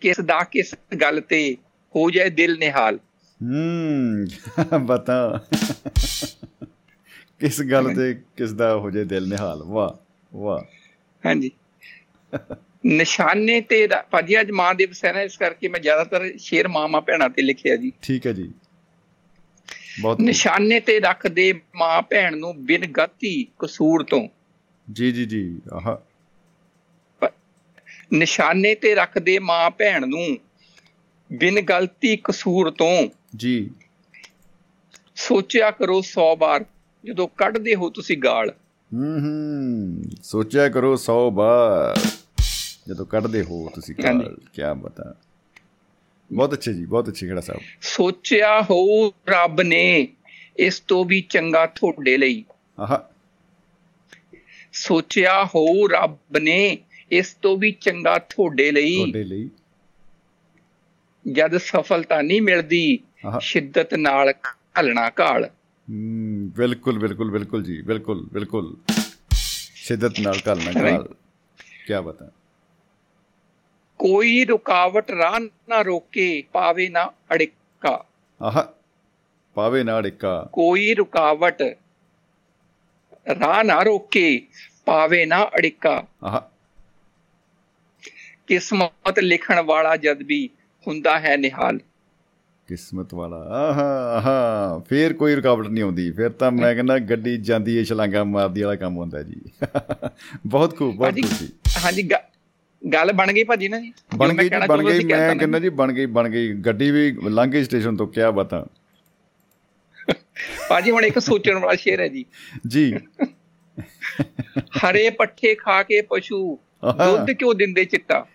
ਕਿਸ 0.00 0.20
ਦਾ 0.20 0.44
ਕਿਸ 0.44 0.74
ਗੱਲ 1.00 1.20
ਤੇ 1.20 1.56
ਹੋ 1.96 2.10
ਜਾਏ 2.10 2.30
ਦਿਲ 2.30 2.58
ਨਿਹਾਲ। 2.58 2.98
ਹੂੰ 3.42 4.26
ਬਤਾ 4.86 5.46
ਕਿਸ 7.40 7.62
ਗੱਲ 7.62 7.94
ਤੇ 7.94 8.14
ਕਿਸ 8.36 8.52
ਦਾ 8.52 8.76
ਹੋ 8.76 8.90
ਜਾਏ 8.90 9.04
ਦਿਲ 9.04 9.28
ਨਿਹਾਲ? 9.28 9.62
ਵਾਹ 9.62 10.14
ਵਾਹ। 10.36 10.60
ਹਾਂਜੀ। 11.26 11.50
ਨਿਸ਼ਾਨੇ 12.86 13.60
ਤੇ 13.60 13.88
ਭਾਜੀ 14.10 14.40
ਅੱਜ 14.40 14.50
ਮਾਂ 14.50 14.74
ਦਿਵਸ 14.74 15.04
ਹੈ 15.04 15.12
ਨਾ 15.12 15.22
ਇਸ 15.22 15.36
ਕਰਕੇ 15.36 15.68
ਮੈਂ 15.68 15.80
ਜ਼ਿਆਦਾਤਰ 15.80 16.38
ਸ਼ੇਰ 16.38 16.68
ਮਾਮਾ 16.68 17.00
ਭੈਣਾਂ 17.00 17.28
ਤੇ 17.28 17.42
ਲਿਖਿਆ 17.42 17.76
ਜੀ। 17.76 17.92
ਠੀਕ 18.02 18.26
ਹੈ 18.26 18.32
ਜੀ। 18.32 18.52
ਬਹੁਤ 20.00 20.20
ਨਿਸ਼ਾਨੇ 20.20 20.80
ਤੇ 20.80 21.00
ਰੱਖਦੇ 21.00 21.60
ਮਾਂ 21.74 22.02
ਭੈਣ 22.02 22.36
ਨੂੰ 22.36 22.64
ਬਿਨ 22.64 22.92
ਗਤੀ 22.92 23.46
ਕਸੂਰ 23.58 24.02
ਤੋਂ। 24.04 24.28
ਜੀ 24.92 25.12
ਜੀ 25.12 25.24
ਜੀ। 25.24 25.60
ਆਹ। 25.72 25.96
ਨਿਸ਼ਾਨੇ 28.12 28.74
ਤੇ 28.74 28.94
ਰੱਖਦੇ 28.94 29.38
ਮਾਂ 29.38 29.70
ਭੈਣ 29.70 30.08
ਨੂੰ 30.08 30.38
ਬਿਨ 31.32 31.60
ਗਲਤੀ 31.60 32.18
ਕਸੂਰ 32.24 32.70
ਤੋਂ। 32.70 33.08
ਜੀ। 33.36 33.70
ਸੋਚਿਆ 35.16 35.70
ਕਰੋ 35.70 36.02
100 36.02 36.36
ਵਾਰ। 36.38 36.64
ਜਦੋਂ 37.06 37.28
ਕੱਢਦੇ 37.28 37.74
ਹੋ 37.74 37.90
ਤੁਸੀਂ 37.90 38.18
ਗਾਲ। 38.18 38.50
ਹੂੰ 38.94 39.20
ਹੂੰ। 39.20 40.02
ਸੋਚਿਆ 40.22 40.68
ਕਰੋ 40.68 40.96
100 40.96 41.30
ਵਾਰ। 41.30 42.00
ਜਦੋਂ 42.88 43.06
ਕੱਢਦੇ 43.06 43.42
ਹੋ 43.42 43.70
ਤੁਸੀਂ 43.74 43.94
ਗਾਲ 44.04 44.36
ਕੀ 44.52 44.62
ਬਤਾ। 44.76 45.14
ਬਹੁਤ 46.32 46.52
ਅੱਛੇ 46.52 46.72
ਜੀ 46.72 46.84
ਬਹੁਤ 46.84 47.08
ਅੱਛੇ 47.08 47.28
ਖੜਾ 47.28 47.40
ਸਾਹਿਬ। 47.40 47.60
ਸੋਚਿਆ 47.80 48.62
ਹੋ 48.62 49.08
ਰੱਬ 49.08 49.60
ਨੇ 49.62 50.08
ਇਸ 50.56 50.80
ਤੋਂ 50.80 51.04
ਵੀ 51.04 51.20
ਚੰਗਾ 51.20 51.66
ਤੁਹਾਡੇ 51.66 52.16
ਲਈ। 52.16 52.44
ਆਹ। 52.80 52.98
ਸੋਚਿਆ 54.72 55.44
ਹੋ 55.44 55.86
ਰੱਬ 55.86 56.38
ਨੇ 56.38 56.78
ਇਸ 57.10 57.34
ਤੋਂ 57.34 57.56
ਵੀ 57.56 57.72
ਚੰਗਾ 57.80 58.18
ਤੁਹਾਡੇ 58.18 58.72
ਲਈ। 58.72 58.96
ਤੁਹਾਡੇ 58.96 59.24
ਲਈ। 59.24 59.50
ਜਦ 61.32 61.56
ਸਫਲਤਾ 61.56 62.22
ਨਹੀਂ 62.22 62.42
ਮਿਲਦੀ 62.42 62.98
ਸ਼ਿੱਦਤ 63.40 63.94
ਨਾਲ 63.94 64.32
ਘਲਣਾ 64.48 65.10
ਘਾਲ। 65.20 65.50
ਬਿਲਕੁਲ 66.56 66.98
ਬਿਲਕੁਲ 66.98 67.30
ਬਿਲਕੁਲ 67.30 67.62
ਜੀ 67.62 67.82
ਬਿਲਕੁਲ 67.82 68.28
ਬਿਲਕੁਲ। 68.32 68.76
ਸ਼ਿੱਦਤ 69.74 70.20
ਨਾਲ 70.20 70.36
ਘਲਣਾ 70.48 70.92
ਘਾਲ 70.92 71.14
ਕੀ 71.86 72.02
ਬਤਾ 72.04 72.30
ਕੋਈ 73.98 74.44
ਰੁਕਾਵਟ 74.44 75.10
ਰਾਹ 75.10 75.40
ਨਾ 75.40 75.82
ਰੋਕੇ 75.82 76.42
ਪਾਵੇ 76.52 76.88
ਨਾ 76.88 77.06
ਅੜਿੱਕਾ। 77.06 78.04
ਆਹ 78.42 78.62
ਪਾਵੇ 79.54 79.82
ਨਾ 79.82 79.98
ਅੜਿੱਕਾ। 79.98 80.48
ਕੋਈ 80.52 80.94
ਰੁਕਾਵਟ 80.94 81.62
ਰਾਹ 83.40 83.64
ਨਾ 83.64 83.82
ਰੋਕੇ 83.82 84.46
ਪਾਵੇ 84.84 85.26
ਨਾ 85.26 85.44
ਅੜਿੱਕਾ। 85.44 86.06
ਆਹ। 86.24 86.40
ਕਿਸਮਤ 88.46 89.18
ਲਿਖਣ 89.18 89.62
ਵਾਲਾ 89.62 89.96
ਜਦ 89.96 90.22
ਵੀ 90.22 90.50
ਹੁੰਦਾ 90.88 91.20
ਹੈ 91.20 91.36
ਨਿਹਾਲ। 91.36 91.80
ਕਿਸਮਤ 92.68 93.14
ਵਾਲਾ। 93.14 93.36
ਆਹਾ 93.36 94.16
ਆਹਾ 94.16 94.82
ਫੇਰ 94.88 95.12
ਕੋਈ 95.12 95.34
ਰੁਕਾਵਟ 95.34 95.66
ਨਹੀਂ 95.66 95.84
ਆਉਂਦੀ। 95.84 96.10
ਫਿਰ 96.10 96.30
ਤਾਂ 96.30 96.50
ਮੈਂ 96.50 96.74
ਕਹਿੰਦਾ 96.74 96.98
ਗੱਡੀ 96.98 97.36
ਜਾਂਦੀ 97.36 97.76
ਏ 97.76 97.84
ਛਲਾਂਗਾ 97.84 98.24
ਮਾਰਦੀ 98.24 98.62
ਵਾਲਾ 98.62 98.76
ਕੰਮ 98.76 98.96
ਹੁੰਦਾ 98.96 99.22
ਜੀ। 99.22 99.40
ਬਹੁਤ 100.46 100.76
ਖੂਬ 100.76 100.96
ਬਹੁਤ 100.96 101.14
ਖੂਬ 101.14 101.48
ਹਾਂਜੀ 101.84 102.08
ਗੱਲ 102.92 103.12
ਬਣ 103.12 103.32
ਗਈ 103.32 103.44
ਭਾਜੀ 103.44 103.68
ਨਾ 103.68 103.80
ਜੀ। 103.80 103.92
ਬਣ 104.16 104.32
ਗਈ 104.34 104.48
ਬਣ 104.48 104.82
ਗਈ 104.84 105.04
ਮੈਂ 105.04 105.36
ਕਹਿੰਦਾ 105.36 105.58
ਜੀ 105.58 105.68
ਬਣ 105.68 105.92
ਗਈ 105.92 106.06
ਬਣ 106.06 106.28
ਗਈ। 106.28 106.52
ਗੱਡੀ 106.54 106.90
ਵੀ 106.90 107.16
ਲਾਂਗੇ 107.28 107.64
ਸਟੇਸ਼ਨ 107.64 107.96
ਤੋਂ 107.96 108.06
ਕਿਆ 108.06 108.30
ਬਤਾ। 108.30 108.66
ਭਾਜੀ 110.68 110.90
ਹੁਣ 110.90 111.04
ਇੱਕ 111.04 111.18
ਸੋਚਣ 111.18 111.58
ਵਾਲਾ 111.58 111.74
ਸ਼ੇਰ 111.74 112.00
ਹੈ 112.00 112.08
ਜੀ। 112.08 112.24
ਜੀ। 112.66 112.94
ਹਰੇ 114.58 115.10
ਪੱਠੇ 115.10 115.54
ਖਾ 115.54 115.82
ਕੇ 115.82 116.00
ਪਸ਼ੂ 116.00 116.58
ਦੁੱਧ 116.84 117.30
ਕਿਉਂ 117.30 117.54
ਦਿੰਦੇ 117.54 117.84
ਚਿੱਟਾ? 117.84 118.26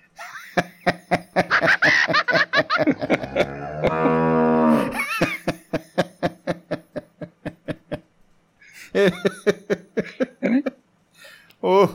ਓਹ 11.64 11.88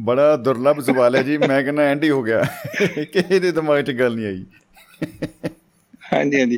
ਬੜਾ 0.00 0.36
ਦੁਰਲਭ 0.36 0.80
ਸਵਾਲ 0.80 1.16
ਹੈ 1.16 1.22
ਜੀ 1.22 1.38
ਮੈਂ 1.38 1.62
ਕਹਿੰਦਾ 1.62 1.82
ਐਂਡ 1.82 2.04
ਹੀ 2.04 2.10
ਗਿਆ। 2.10 2.42
ਕਿ 3.04 3.22
ਇਹਦੇ 3.30 3.52
ਦਿਮਾਗ 3.52 3.80
'ਚ 3.80 3.90
ਗੱਲ 3.90 4.16
ਨਹੀਂ 4.16 4.26
ਆਈ। 4.26 4.44
ਹਾਂਜੀ 6.12 6.40
ਹਾਂਜੀ। 6.40 6.56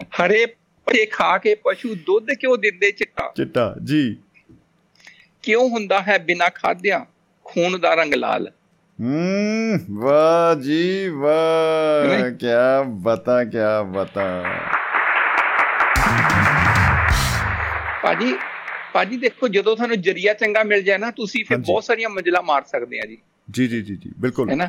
ਹਰੇ 0.00 0.46
ਪੱਠੇ 0.46 1.06
ਖਾ 1.06 1.38
ਕੇ 1.38 1.54
ਪਸ਼ੂ 1.54 1.94
ਦੁੱਧ 1.94 2.26
ਕਿਉਂ 2.40 2.58
ਦਿੰਦੇ 2.58 2.92
ਚਿੱਟਾ? 2.92 3.32
ਚਿੱਟਾ 3.36 3.76
ਜੀ। 3.84 4.16
ਕਿਉਂ 5.42 5.68
ਹੁੰਦਾ 5.68 6.02
ਹੈ 6.02 6.18
ਬਿਨਾ 6.18 6.48
ਖਾਦਿਆਂ 6.48 7.00
ਖੂਨ 7.44 7.80
ਦਾ 7.80 7.94
ਰੰਗ 7.94 8.14
ਲਾਲ। 8.14 8.52
ਹੂੰ 9.00 9.78
ਵਾਹ 9.90 10.54
ਜੀ 10.60 11.08
ਵਾਹ। 11.08 12.30
ਕੀ 12.30 12.46
ਬਤਾ 12.86 13.44
ਕੀ 13.44 13.58
ਬਤਾ। 13.86 14.44
ਭਾਜੀ 18.02 18.34
ਭਾਜੀ 18.92 19.16
ਦੇਖੋ 19.16 19.48
ਜਦੋਂ 19.48 19.76
ਤੁਹਾਨੂੰ 19.76 20.00
ਜਰੀਆ 20.00 20.32
ਚੰਗਾ 20.34 20.62
ਮਿਲ 20.62 20.82
ਜਾਏ 20.82 20.98
ਨਾ 20.98 21.10
ਤੁਸੀਂ 21.10 21.44
ਫਿਰ 21.44 21.56
ਬਹੁਤ 21.56 21.84
ਸਾਰੀਆਂ 21.84 22.08
ਮੰਜ਼ਿਲਾਂ 22.08 22.42
ਮਾਰ 22.42 22.62
ਸਕਦੇ 22.64 22.98
ਆ 22.98 23.02
ਜੀ। 23.06 23.18
ਜੀ 23.50 23.68
ਜੀ 23.68 23.82
ਜੀ 23.82 23.96
ਜੀ 23.96 24.10
ਬਿਲਕੁਲ। 24.18 24.50
ਹੈ 24.50 24.56
ਨਾ? 24.56 24.68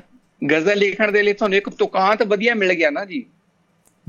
ਗਜ਼ਲ 0.52 0.78
ਲਿਖਣ 0.78 1.12
ਦੇ 1.12 1.24
ਲਈ 1.24 1.34
ਤੁਹਾਨੂੰ 1.34 1.58
ਇੱਕ 1.58 1.70
ਤੁਕਾਂਤ 1.70 2.24
ਵਧੀਆ 2.24 2.54
ਮਿਲ 2.54 2.74
ਗਿਆ 2.74 2.90
ਨਾ 2.90 3.06
ਜੀ। 3.06 3.26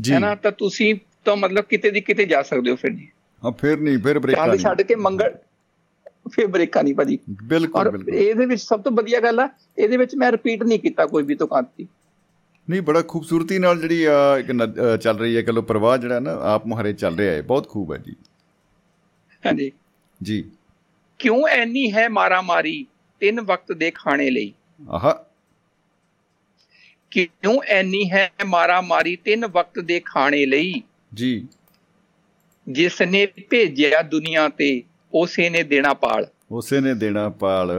ਜੀ। 0.01 0.13
ਹੈ 0.15 0.19
ਨਾ? 0.19 0.35
ਤਾਂ 0.35 0.53
ਤੁਸੀਂ 0.53 0.95
ਤਾਂ 1.25 1.37
ਮਤਲਬ 1.37 1.65
ਕਿਤੇ 1.65 1.91
ਦੀ 1.91 2.01
ਕਿਤੇ 2.01 2.25
ਜਾ 2.25 2.43
ਸਕਦੇ 2.43 2.71
ਹੋ 2.71 2.77
ਫਿਰ 2.77 2.91
ਜੀ। 2.91 3.09
ਹਾਂ 3.45 3.53
ਫਿਰ 3.53 3.81
ਨਹੀਂ 3.81 3.99
ਫਿਰ 3.99 4.19
ਬ੍ਰੇਕਾਂ 4.19 4.57
ਛੱਡ 4.57 4.83
ਕੇ 4.83 4.95
ਮੰਗਲ 4.95 5.35
ਫਿਰ 6.29 6.47
ਬ੍ਰੇਕਾਂ 6.47 6.85
ਨਹੀਂ 6.85 6.95
ਭਾਜੀ। 6.95 7.19
ਬਿਲਕੁਲ 7.43 7.91
ਬਿਲਕੁਲ। 7.91 8.14
ਇਹਦੇ 8.14 8.47
ਵਿੱਚ 8.47 8.62
ਸਭ 8.62 8.83
ਤੋਂ 8.83 8.93
ਵਧੀਆ 8.93 9.21
ਗੱਲ 9.21 9.41
ਆ 9.41 9.49
ਇਹਦੇ 9.79 9.97
ਵਿੱਚ 9.97 10.14
ਮੈਂ 10.14 10.33
ਰਿਪੀਟ 10.33 10.62
ਨਹੀਂ 10.62 10.79
ਕੀਤਾ 10.79 11.07
ਕੋਈ 11.07 11.23
ਵੀ 11.23 11.35
ਤੁਕਾਂਤੀ 11.35 11.87
ਨਹੀਂ 12.71 12.83
ਬੜਾ 12.83 13.03
ਖੂਬਸੂਰਤੀ 13.03 13.59
ਨਾਲ 13.59 13.81
ਜਿਹੜੀ 13.81 14.03
ਇੱਕ 14.38 14.53
ਚੱਲ 15.01 15.19
ਰਹੀ 15.19 15.37
ਹੈ 15.37 15.43
ਕਲੋ 15.43 15.62
ਪ੍ਰਵਾਹ 15.62 15.99
ਜਿਹੜਾ 15.99 16.21
ਨਾ 16.21 16.33
ਆਪ 16.33 16.67
ਮੁਹਾਰੇ 16.67 16.93
ਚੱਲ 16.93 17.17
ਰਿਹਾ 17.17 17.35
ਹੈ। 17.35 17.43
ਬਹੁਤ 17.43 17.69
ਖੂਬ 17.69 17.93
ਹੈ 17.93 17.99
ਜੀ। 17.99 18.12
ਹਾਂਜੀ। 19.47 19.73
ਜੀ। 20.23 20.45
ਕਿਉਂ 21.19 21.47
ਐਨੀ 21.49 21.93
ਹੈ 21.93 22.09
ਮਾਰਾ 22.09 22.41
ਮਾਰੀ 22.43 22.87
ਤਿੰਨ 23.21 23.41
ਵਕਤ 23.41 23.73
ਦੇ 23.73 23.91
ਖਾਣੇ 23.91 24.31
ਲਈ? 24.31 24.53
ਆਹਾ। 24.91 25.25
ਕਿਉਂ 27.11 27.62
ਐਨੀ 27.67 28.11
ਹੈ 28.11 28.31
ਮਾਰਾ 28.47 28.81
ਮਾਰੀ 28.81 29.17
ਤਿੰਨ 29.17 29.47
ਵਕਤ 29.47 29.79
ਦੇ 29.79 30.01
ਖਾਣੇ 30.01 30.47
ਲਈ? 30.47 30.83
ਜੀ। 31.14 31.47
ਜਿਸ 32.69 33.03
ਨੇ 33.03 33.27
ਭੇਜਿਆ 33.27 34.03
ਦੁਨੀਆ 34.03 34.49
ਤੇ 34.49 34.83
ਉਸੇ 35.14 35.51
ਨੇ 35.51 35.62
ਦੇਣਾ 35.62 35.94
ਪਾਲ। 35.94 36.27
ਉਸੇ 36.51 36.81
ਨੇ 36.81 36.94
ਦੇਣਾ 36.94 37.29
ਪਾਲ। 37.29 37.73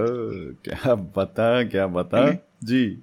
ਕੀ 0.64 0.72
ਬਤਾ 1.16 1.64
ਕੀ 1.64 1.78
ਬਤਾ 1.92 2.34
ਜੀ। 2.64 3.02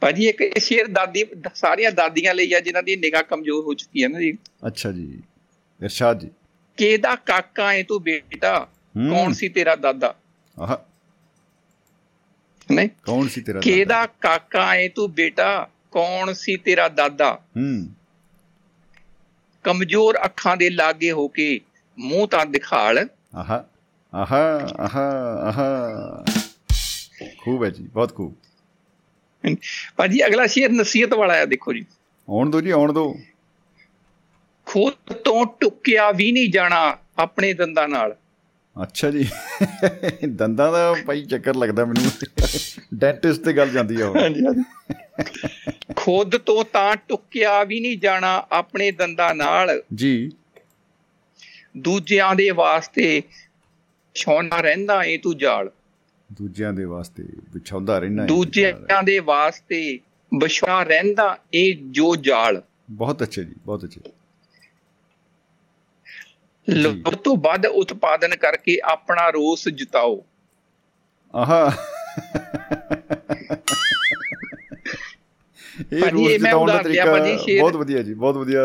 ਭਾਜੀ 0.00 0.26
ਇੱਕ 0.28 0.58
ਸ਼ੇਰ 0.58 0.86
ਦਾਦੀ 0.86 1.24
ਸਾਰੀਆਂ 1.54 1.92
ਦਾਦੀਆਂ 1.92 2.34
ਲਈ 2.34 2.54
ਆ 2.54 2.60
ਜਿਨ੍ਹਾਂ 2.60 2.82
ਦੀ 2.82 2.96
ਨਿਗਾਹ 2.96 3.22
ਕਮਜ਼ੋਰ 3.22 3.64
ਹੋ 3.64 3.74
ਚੁੱਕੀ 3.74 4.02
ਹੈ 4.02 4.08
ਨਾ 4.08 4.20
ਜੀ। 4.20 4.38
ਅੱਛਾ 4.66 4.92
ਜੀ। 4.92 5.22
ਇਰਸ਼ਾਦ 5.82 6.18
ਜੀ। 6.18 6.30
ਕਿਹਦਾ 6.76 7.14
ਕਾਕਾ 7.14 7.72
ਹੈ 7.72 7.82
ਤੂੰ 7.82 8.02
ਬੇਟਾ? 8.02 8.68
ਕੌਣ 9.10 9.32
ਸੀ 9.32 9.48
ਤੇਰਾ 9.48 9.76
ਦਾਦਾ? 9.76 10.14
ਆਹ। 10.60 10.76
ਨਹੀਂ। 12.74 12.88
ਕੌਣ 12.88 13.28
ਸੀ 13.28 13.40
ਤੇਰਾ 13.40 13.60
ਕਿਹਦਾ 13.60 14.06
ਕਾਕਾ 14.06 14.74
ਹੈ 14.74 14.88
ਤੂੰ 14.88 15.12
ਬੇਟਾ? 15.12 15.68
ਕੌਣ 15.92 16.32
ਸੀ 16.32 16.56
ਤੇਰਾ 16.56 16.88
ਦਾਦਾ? 16.88 17.40
ਹੂੰ। 17.56 17.86
ਕਮਜ਼ੋਰ 19.64 20.18
ਅੱਖਾਂ 20.24 20.56
ਦੇ 20.56 20.70
ਲਾਗੇ 20.70 21.10
ਹੋ 21.10 21.28
ਕੇ 21.28 21.60
ਮੂੰਹ 21.98 22.28
ਤਾਂ 22.28 22.46
ਦਿਖਾਲ। 22.46 23.08
ਆਹਾ 23.34 23.64
ਆਹਾ 24.14 24.68
ਆਹਾ 24.80 25.06
ਆਹਾ। 25.48 26.24
ਖੂਬ 27.44 27.64
ਹੈ 27.64 27.70
ਜੀ 27.70 27.82
ਬਹੁਤ 27.82 28.14
ਖੂਬ। 28.14 28.34
ਭਾਜੀ 29.96 30.26
ਅਗਲਾ 30.26 30.46
ਸ਼ੇਰ 30.46 30.70
ਨਸੀਹਤ 30.70 31.14
ਵਾਲਾ 31.14 31.34
ਹੈ 31.34 31.46
ਦੇਖੋ 31.46 31.72
ਜੀ। 31.72 31.84
ਆਉਣ 32.30 32.50
ਦੋ 32.50 32.60
ਜੀ 32.60 32.70
ਆਉਣ 32.70 32.92
ਦੋ। 32.92 33.16
ਖੁਦ 34.66 35.12
ਤੋਂ 35.12 35.46
ਟੁੱਕਿਆ 35.60 36.10
ਵੀ 36.12 36.32
ਨਹੀਂ 36.32 36.50
ਜਾਣਾ 36.52 36.98
ਆਪਣੇ 37.18 37.52
ਦੰਦਾਂ 37.54 37.88
ਨਾਲ। 37.88 38.16
ਅੱਛਾ 38.82 39.10
ਜੀ 39.10 39.28
ਦੰਦਾਂ 40.28 40.72
ਦਾ 40.72 40.96
ਭਾਈ 41.06 41.24
ਚੱਕਰ 41.24 41.54
ਲੱਗਦਾ 41.56 41.84
ਮੈਨੂੰ। 41.84 42.10
ਡੈਂਟਿਸਟ 42.94 43.44
ਤੇ 43.44 43.52
ਗੱਲ 43.52 43.70
ਜਾਂਦੀ 43.70 44.00
ਆ 44.00 44.06
ਹਾਂਜੀ। 44.06 44.64
ਖੁਦ 45.96 46.36
ਤੋਂ 46.36 46.64
ਤਾਂ 46.72 46.96
ਟੁੱਕਿਆ 47.08 47.64
ਵੀ 47.64 47.80
ਨਹੀਂ 47.80 47.98
ਜਾਣਾ 47.98 48.46
ਆਪਣੇ 48.52 48.90
ਦੰਦਾਂ 48.90 49.34
ਨਾਲ। 49.34 49.82
ਜੀ। 49.94 50.32
ਦੂਜਿਆਂ 51.76 52.34
ਦੇ 52.34 52.50
ਵਾਸਤੇ 52.50 53.20
ਵਿਛਾਉਣਾ 53.20 54.60
ਰਹਿੰਦਾ 54.60 55.04
ਏ 55.04 55.18
ਤੂੰ 55.18 55.38
ਜਾਲ। 55.38 55.70
ਦੂਜਿਆਂ 56.32 56.72
ਦੇ 56.72 56.84
ਵਾਸਤੇ 56.84 57.24
ਵਿਛਾਉਂਦਾ 57.52 57.98
ਰਹਿਣਾ 57.98 58.26
ਦੂਜਿਆਂ 58.26 59.02
ਦੇ 59.02 59.18
ਵਾਸਤੇ 59.18 59.98
ਵਿਛਾ 60.34 60.82
ਰਹਿੰਦਾ 60.82 61.38
ਏ 61.54 61.72
ਜੋ 61.72 62.16
ਜਾਲ। 62.16 62.62
ਬਹੁਤ 62.90 63.22
ਅੱਛੇ 63.22 63.44
ਜੀ 63.44 63.54
ਬਹੁਤ 63.66 63.84
ਅੱਛੇ 63.84 64.00
ਲੋੜ 66.68 67.14
ਤੋਂ 67.14 67.36
ਵੱਧ 67.36 67.66
ਉਤਪਾਦਨ 67.66 68.36
ਕਰਕੇ 68.36 68.78
ਆਪਣਾ 68.84 69.28
ਰੋਸ 69.30 69.68
ਜਿਤਾਓ। 69.68 70.24
ਆਹਾ। 71.34 71.72
ਇਹ 75.92 76.10
ਰੂਲ 76.10 76.32
ਜਿਤਾਉਣ 76.32 76.72
ਦਾ 76.72 76.82
ਤਰੀਕਾ 76.82 77.04
ਬਹੁਤ 77.60 77.76
ਵਧੀਆ 77.76 78.02
ਜੀ 78.02 78.14
ਬਹੁਤ 78.14 78.36
ਵਧੀਆ 78.36 78.60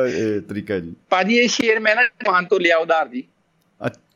ਤਰੀਕਾ 0.50 0.80
ਜੀ। 0.80 0.94
ਭਾਜੀ 1.10 1.38
ਇਹ 1.38 1.48
ਸ਼ੇਰ 1.48 1.80
ਮੈਂ 1.80 1.96
ਨਾ 1.96 2.04
ਦੁਕਾਨ 2.04 2.46
ਤੋਂ 2.46 2.60
ਲਿਆ 2.60 2.78
ਉਧਾਰ 2.78 3.08
ਜੀ। 3.08 3.24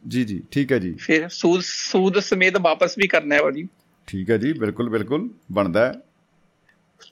ਜੀ 0.07 0.23
ਜੀ 0.23 0.41
ਠੀਕ 0.51 0.71
ਹੈ 0.71 0.77
ਜੀ। 0.77 0.93
ਫਿਰ 0.93 1.27
ਸੂਦ 1.29 1.61
ਸੂਦ 1.63 2.19
ਸਮੇਤ 2.19 2.57
ਵਾਪਸ 2.57 2.95
ਵੀ 2.97 3.07
ਕਰਨਾ 3.07 3.35
ਹੈ 3.35 3.41
ਭਾਜੀ। 3.41 3.67
ਠੀਕ 4.07 4.29
ਹੈ 4.29 4.37
ਜੀ 4.37 4.53
ਬਿਲਕੁਲ 4.53 4.89
ਬਿਲਕੁਲ 4.89 5.29
ਬਣਦਾ 5.51 5.85
ਹੈ। 5.85 5.93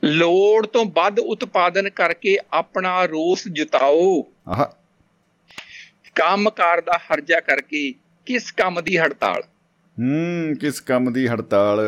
ਲੋੜ 0.04 0.66
ਤੋਂ 0.68 0.86
ਵੱਧ 0.86 1.20
ਉਤਪਾਦਨ 1.20 1.90
ਕਰਕੇ 1.90 2.38
ਆਪਣਾ 2.54 3.06
ਰੋਸ 3.06 3.48
ਜਿਤਾਓ। 3.48 4.28
ਆਹਾ। 4.48 4.74
ਕੰਮਕਾਰ 6.16 6.82
ਦਾ 6.82 6.98
ਹਰਜਾ 6.98 7.40
ਕਰਕੇ 7.40 7.94
ਕਿਸ 8.26 8.52
ਕੰਮ 8.52 8.82
ਦੀ 8.82 8.98
ਹੜਤਾਲ? 8.98 9.42
ਹੂੰ 10.00 10.56
ਕਿਸ 10.56 10.80
ਕੰਮ 10.82 11.14
ਦੀ 11.14 11.28
ਹੜਤਾਲ? 11.28 11.80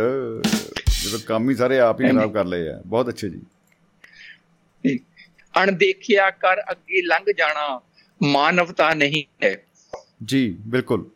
ਜਦੋਂ 1.03 1.19
ਕੰਮ 1.25 1.49
ਹੀ 1.49 1.55
ਸਾਰੇ 1.55 1.79
ਆਪ 1.79 2.01
ਹੀ 2.01 2.10
ਖਰਾਬ 2.10 2.34
ਕਰ 2.34 2.45
ਲਏ 2.45 2.67
ਆ। 2.67 2.81
ਬਹੁਤ 2.86 3.10
ਅੱਛੇ 3.10 3.29
ਜੀ। 3.29 3.41
ਅਣਦੇਖਿਆ 5.63 6.30
ਕਰ 6.30 6.62
ਅੱਗੇ 6.71 7.02
ਲੰਘ 7.02 7.32
ਜਾਣਾ 7.38 7.82
ਮਾਨਵਤਾ 8.24 8.93
ਨਹੀਂ 8.93 9.24
ਹੈ। 9.43 9.63
ਜੀ 10.24 10.58
ਬਿਲਕੁਲ। 10.67 11.10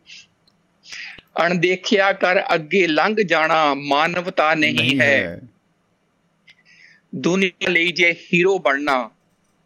ਅਣਦੇਖਿਆ 1.46 2.12
ਕਰ 2.12 2.54
ਅੱਗੇ 2.54 2.86
ਲੰਘ 2.86 3.16
ਜਾਣਾ 3.22 3.74
ਮਾਨਵਤਾ 3.74 4.54
ਨਹੀਂ 4.54 5.00
ਹੈ। 5.00 5.42
ਦੁਨੀਆ 7.14 7.68
ਲਈ 7.68 7.92
ਜੇ 7.92 8.12
ਹੀਰੋ 8.12 8.58
ਬਣਨਾ 8.58 9.10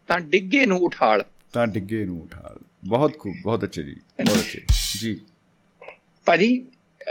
ਤਾਂ 0.07 0.19
ਡਿੱਗੇ 0.19 0.65
ਨੂੰ 0.65 0.79
ਉਠਾਲ। 0.79 1.25
ਤਾਂ 1.53 1.67
ਡਿੱਗੇ 1.67 2.05
ਨੂੰ 2.05 2.21
ਉਠਾਲ। 2.21 2.59
ਬਹੁਤ 2.87 3.19
ਖੂਬ 3.19 3.35
ਬਹੁਤ 3.43 3.63
ਅੱਛੇ 3.63 3.83
ਜੀ 3.83 3.95
ਬਹੁਤ 4.25 4.37
ਅੱਛੇ। 4.37 4.61
ਜੀ। 4.99 5.19
ਭਾਜੀ 6.25 6.65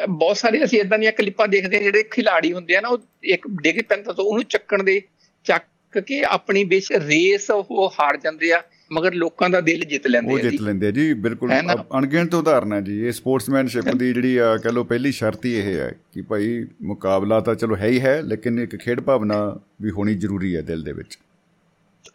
ਬਹੁਤ 0.08 0.36
ਸਾਰੇ 0.36 0.64
ਅਸੀਂ 0.64 0.80
ਇਦਾਂ 0.80 0.98
ਦੀਆਂ 0.98 1.12
ਕਲਿੱਪਾਂ 1.12 1.48
ਦੇਖਦੇ 1.48 1.76
ਹਾਂ 1.76 1.82
ਜਿਹੜੇ 1.82 2.02
ਖਿਲਾੜੀ 2.02 2.52
ਹੁੰਦੇ 2.52 2.76
ਆ 2.76 2.80
ਨਾ 2.80 2.88
ਉਹ 2.88 2.98
ਇੱਕ 3.24 3.48
ਡਿੱਗ 3.48 3.76
ਪੈਂਦਾ 3.88 4.12
ਤਾਂ 4.12 4.24
ਉਹਨੂੰ 4.24 4.44
ਚੱਕਣ 4.44 4.82
ਦੇ 4.82 5.02
ਚੱਕ 5.44 5.64
ਕੇ 5.98 6.22
ਆਪਣੀ 6.24 6.64
ਵਿੱਚ 6.64 6.92
ਰੇਸ 6.92 7.50
ਉਹ 7.50 7.94
ਹਾਰ 8.00 8.16
ਜਾਂਦੇ 8.16 8.52
ਆ 8.52 8.62
ਮਗਰ 8.92 9.14
ਲੋਕਾਂ 9.14 9.50
ਦਾ 9.50 9.60
ਦਿਲ 9.60 9.84
ਜਿੱਤ 9.84 10.06
ਲੈਂਦੇ 10.06 10.32
ਉਹ 10.32 10.38
ਆ 10.38 10.42
ਜਿੱਤ 10.42 10.52
ਜੀ 10.52 10.58
ਲੈਂਦੇ 10.58 10.86
ਆ 10.86 10.90
ਜੀ 10.90 11.14
ਬਿਲਕੁਲ। 11.14 11.52
ਅਣਗਿਣਤ 11.98 12.34
ਉਦਾਹਰਨ 12.34 12.84
ਜੀ 12.84 13.06
ਇਹ 13.06 13.12
ਸਪੋਰਟਸਮੈਨਸ਼ਿਪ 13.12 13.84
ਦੀ 13.84 14.12
ਜਿਹੜੀ 14.12 14.36
ਆ 14.36 14.56
ਕਹ 14.56 14.68
ਲਓ 14.68 14.84
ਪਹਿਲੀ 14.84 15.12
ਸ਼ਰਤ 15.12 15.44
ਹੀ 15.44 15.54
ਇਹ 15.54 15.62
ਹੈ 15.62 15.92
ਕਿ 16.12 16.22
ਭਾਈ 16.22 16.66
ਮੁਕਾਬਲਾ 16.82 17.40
ਤਾਂ 17.40 17.54
ਚਲੋ 17.54 17.76
ਹੈ 17.76 17.86
ਹੀ 17.86 18.00
ਹੈ 18.00 18.22
ਲੇਕਿਨ 18.22 18.58
ਇੱਕ 18.58 18.76
ਖੇਡ 18.76 19.00
ਭਾਵਨਾ 19.00 19.60
ਵੀ 19.82 19.90
ਹੋਣੀ 19.90 20.14
ਜ਼ਰੂਰੀ 20.14 20.56
ਹੈ 20.56 20.60
ਦਿਲ 20.60 20.82
ਦੇ 20.82 20.92
ਵਿੱਚ। 20.92 21.18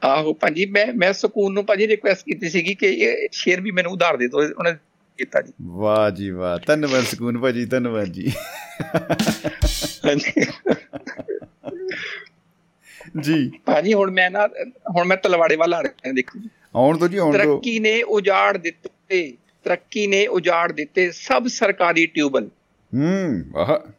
ਆਹੋ 0.04 0.34
ਭਾਜੀ 0.34 0.66
ਮੈਂ 0.66 0.94
ਮੈਂ 0.94 1.14
ਸਕੂਨ 1.14 1.54
ਨੂੰ 1.54 1.66
ਭਾਜੀ 1.66 1.88
ਰਿਕੁਐਸਟ 1.88 2.22
ਕੀਤੀ 2.26 2.50
ਸੀਗੀ 2.50 2.76
ਕਿ 2.76 2.88
ਇਹ 2.88 3.28
ਸ਼ੇਰ 3.32 3.62
ਵੀ 3.62 3.72
ਮੈਨੂੰ 3.72 3.92
ਉਧਾਰ 3.92 4.18
ਦੇ 4.18 4.28
ਦਿਓ 4.28 4.40
ਉਹਨੇ 4.40 4.74
ਕੀਤਾ 5.18 5.42
ਜੀ। 5.42 5.54
ਵਾਹ 5.62 6.12
ਜੀ 6.12 6.30
ਵਾਹ 6.30 6.60
ਧੰਨਵਾਦ 6.68 7.04
ਸਕੂਨ 7.04 7.38
ਭਾਜੀ 7.38 7.66
ਧੰਨਵਾਦ 7.66 8.08
ਜੀ। 8.08 8.32
ਜੀ। 13.22 13.52
ਭਾਜੀ 13.66 13.94
ਹੁਣ 13.94 14.12
ਮੈਂ 14.12 14.32
ਨਾ 14.32 14.48
ਹੁਣ 14.90 15.06
ਮੈਂ 15.06 15.18
ਤਲਵਾੜੇ 15.18 15.56
ਵੱਲ 15.56 15.74
ਆ 15.74 15.84
ਰਿਹਾ 15.84 16.12
ਦੇਖੋ। 16.12 16.40
ਆਉਣ 16.76 16.98
ਤੋਂ 16.98 17.08
ਜੀ 17.08 17.18
ਆਉਣ 17.18 17.32
ਤੋਂ। 17.34 17.40
ਤਰੱਕੀ 17.40 17.80
ਨੇ 17.80 18.02
ਉਜਾੜ 18.04 18.58
ਦਿੱਤੇ 18.58 19.38
ਤਰੱਕੀ 19.64 20.08
ਨੇ 20.08 20.28
ਉਜਾੜ 20.28 20.72
ਦਿੱਤੇ 20.72 21.12
ਸਭ 21.12 21.48
ਸਰਕਾਰੀ 21.48 22.06
ਟਿਊਬਲ 22.06 22.50
ਹੂੰ 22.94 23.46
ਆਹ। 23.58 23.92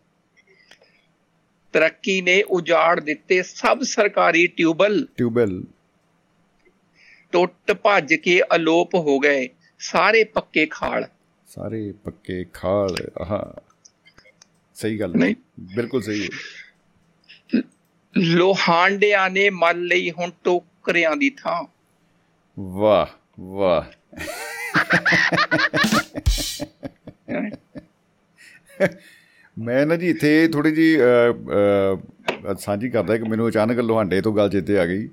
ਤਰੱਕੀ 1.73 2.21
ਨੇ 2.23 2.43
ਉਜਾੜ 2.43 3.01
ਦਿੱਤੇ 3.01 3.43
ਸਭ 3.43 3.83
ਸਰਕਾਰੀ 3.83 4.47
ਟਿਊਬਲ 4.47 5.07
ਟਿਊਬਲ 5.17 5.65
ਟੁੱਟ 7.33 7.73
ਭੱਜ 7.73 8.15
ਕੇ 8.15 8.43
ਅਲੋਪ 8.55 8.95
ਹੋ 8.95 9.19
ਗਏ 9.19 9.49
ਸਾਰੇ 9.79 10.25
ਪੱਕੇ 10.25 10.67
ਖਾਲ। 10.67 11.09
ਸਾਰੇ 11.49 11.93
ਪੱਕੇ 12.05 12.45
ਖਾਲ 12.53 12.97
ਆਹ। 13.19 13.61
ਸਹੀ 14.75 15.01
ਗੱਲ 15.01 15.13
ਨਹੀਂ। 15.17 15.35
ਬਿਲਕੁਲ 15.61 16.03
ਸਹੀ 16.03 16.23
ਹੈ। 16.23 16.29
ਲੋਹਾਂਡਿਆਂ 18.17 19.31
ਨੇ 19.31 19.51
ਮੱਲ 19.51 19.85
ਲਈ 19.85 20.11
ਹੁਣ 20.11 20.31
ਟੋਕਰਿਆਂ 20.45 21.17
ਦੀ 21.17 21.31
ਥਾਂ। 21.31 21.65
ਵਾਹ 22.59 23.07
ਵਾਹ। 23.41 23.83
ਮੈਂ 29.59 29.87
ਨਾ 29.87 29.97
ਜੀ 29.97 30.09
ਇੱਥੇ 30.09 30.49
ਥੋੜੀ 30.49 30.71
ਜੀ 30.71 30.97
ਸਾਂਝੀ 32.59 32.91
ਕਰਦਾ 32.91 33.17
ਕਿ 33.17 33.23
ਮੈਨੂੰ 33.23 33.49
ਅਚਾਨਕ 33.49 33.79
ਲੋਹਾਂਡੇ 33.79 34.21
ਤੋਂ 34.21 34.33
ਗੱਲ 34.37 34.51
ਚੇਤੇ 34.51 34.79
ਆ 34.79 34.87
ਗਈ। 34.87 35.09